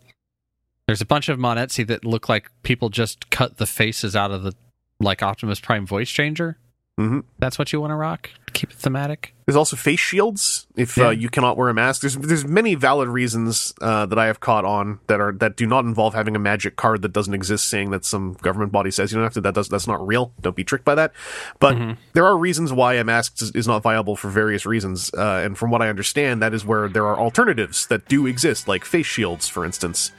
There's 0.86 1.02
a 1.02 1.06
bunch 1.06 1.30
of 1.30 1.38
them 1.38 1.46
on 1.46 1.58
Etsy 1.58 1.86
that 1.88 2.06
look 2.06 2.30
like 2.30 2.52
people 2.64 2.90
just 2.90 3.30
cut 3.30 3.58
the 3.58 3.66
faces 3.66 4.16
out 4.16 4.32
of 4.32 4.44
the 4.44 4.54
like 5.00 5.24
Optimus 5.24 5.60
Prime 5.60 5.86
voice 5.86 6.10
changer. 6.10 6.58
Mm-hmm. 6.98 7.20
That's 7.38 7.60
what 7.60 7.72
you 7.72 7.80
want 7.80 7.92
to 7.92 7.96
rock. 7.96 8.32
Keep 8.54 8.72
it 8.72 8.78
thematic. 8.78 9.36
There's 9.46 9.56
also 9.56 9.76
face 9.76 10.00
shields 10.00 10.66
if 10.76 10.98
uh, 10.98 11.02
yeah. 11.02 11.08
uh, 11.08 11.12
you 11.12 11.30
cannot 11.30 11.56
wear 11.56 11.70
a 11.70 11.74
mask. 11.74 12.02
There's 12.02 12.18
there's 12.18 12.44
many 12.44 12.74
valid 12.74 13.08
reasons 13.08 13.74
uh, 13.82 14.08
that 14.08 14.18
I 14.18 14.26
have 14.26 14.40
caught 14.40 14.66
on 14.66 15.00
that 15.06 15.22
are 15.22 15.32
that 15.34 15.56
do 15.56 15.68
not 15.68 15.86
involve 15.86 16.16
having 16.16 16.36
a 16.36 16.40
magic 16.40 16.76
card 16.76 17.04
that 17.04 17.14
doesn't 17.14 17.36
exist, 17.36 17.68
saying 17.68 17.92
that 17.92 18.04
some 18.04 18.34
government 18.42 18.72
body 18.72 18.90
says 18.90 19.12
you 19.12 19.18
don't 19.18 19.26
have 19.26 19.34
to. 19.34 19.42
That 19.42 19.54
does 19.54 19.70
that's 19.70 19.86
not 19.86 20.06
real. 20.06 20.34
Don't 20.42 20.56
be 20.56 20.64
tricked 20.64 20.86
by 20.86 20.96
that. 20.96 21.14
But 21.60 21.76
mm-hmm. 21.76 21.92
there 22.14 22.26
are 22.26 22.36
reasons 22.36 22.74
why 22.74 22.96
a 22.96 23.04
mask 23.04 23.42
is, 23.44 23.52
is 23.52 23.68
not 23.68 23.84
viable 23.84 24.16
for 24.16 24.30
various 24.30 24.66
reasons. 24.66 25.14
Uh, 25.14 25.42
and 25.46 25.56
from 25.56 25.70
what 25.70 25.84
I 25.84 25.90
understand, 25.90 26.42
that 26.42 26.56
is 26.56 26.66
where 26.66 26.90
there 26.90 27.06
are 27.06 27.20
alternatives 27.20 27.86
that 27.88 28.08
do 28.08 28.26
exist, 28.26 28.68
like 28.68 28.84
face 28.84 29.06
shields, 29.06 29.48
for 29.48 29.64
instance 29.64 30.12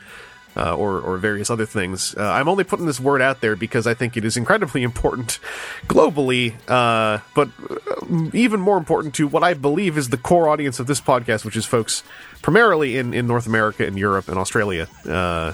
uh, 0.59 0.75
or 0.75 1.01
or 1.01 1.17
various 1.19 1.51
other 1.51 1.67
things. 1.67 2.15
Uh, 2.17 2.23
I'm 2.23 2.49
only 2.49 2.65
putting 2.65 2.87
this 2.87 2.99
word 2.99 3.23
out 3.23 3.41
there 3.41 3.55
because 3.55 3.87
I 3.87 3.95
think 3.95 4.17
it 4.17 4.25
is 4.25 4.37
incredibly 4.37 4.83
important 4.91 5.39
globally, 5.87 6.55
uh, 6.69 7.23
but 7.35 7.49
uh, 7.71 8.31
even 8.35 8.61
more 8.61 8.77
important 8.77 9.15
to 9.15 9.29
what 9.29 9.43
I 9.43 9.55
believe 9.55 9.97
is 9.97 10.09
the 10.09 10.17
core 10.17 10.49
audience 10.49 10.81
of 10.81 10.87
this 10.87 11.01
podcast, 11.01 11.45
which 11.45 11.57
is 11.57 11.65
folks 11.65 12.03
primarily 12.43 12.99
in 12.99 13.15
in 13.15 13.27
North 13.27 13.47
America 13.47 13.87
and 13.87 13.99
Europe 13.99 14.29
and 14.29 14.39
Australia, 14.39 14.89
uh, 15.07 15.53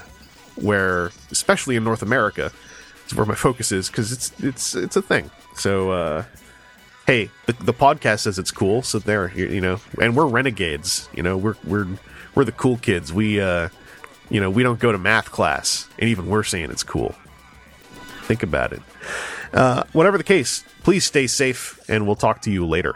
where 0.55 1.11
especially 1.31 1.75
in 1.75 1.83
North 1.83 2.01
America 2.01 2.51
is 3.05 3.13
where 3.13 3.25
my 3.25 3.35
focus 3.35 3.71
is 3.71 3.89
because 3.89 4.11
it's 4.11 4.31
it's 4.41 4.75
it's 4.75 4.95
a 4.95 5.01
thing. 5.01 5.29
So 5.55 5.91
uh, 5.91 6.23
hey, 7.05 7.29
the, 7.45 7.53
the 7.53 7.73
podcast 7.73 8.21
says 8.21 8.39
it's 8.39 8.51
cool, 8.51 8.81
so 8.81 8.99
there, 8.99 9.31
you, 9.35 9.47
you, 9.47 9.61
know, 9.61 9.79
and 10.01 10.15
we're 10.15 10.25
renegades. 10.25 11.07
You 11.13 11.23
know, 11.23 11.37
we're 11.37 11.55
we're 11.63 11.87
we're 12.33 12.45
the 12.45 12.51
cool 12.51 12.77
kids. 12.77 13.13
We 13.13 13.39
uh, 13.39 13.69
you 14.29 14.41
know, 14.41 14.49
we 14.49 14.63
don't 14.63 14.79
go 14.79 14.91
to 14.91 14.97
math 14.97 15.31
class, 15.31 15.87
and 15.99 16.09
even 16.09 16.27
we're 16.27 16.43
saying 16.43 16.71
it's 16.71 16.83
cool. 16.83 17.15
Think 18.23 18.43
about 18.43 18.73
it. 18.73 18.81
Uh, 19.53 19.83
whatever 19.93 20.17
the 20.17 20.23
case, 20.23 20.63
please 20.83 21.05
stay 21.05 21.27
safe, 21.27 21.79
and 21.87 22.05
we'll 22.05 22.15
talk 22.15 22.41
to 22.41 22.51
you 22.51 22.65
later. 22.65 22.95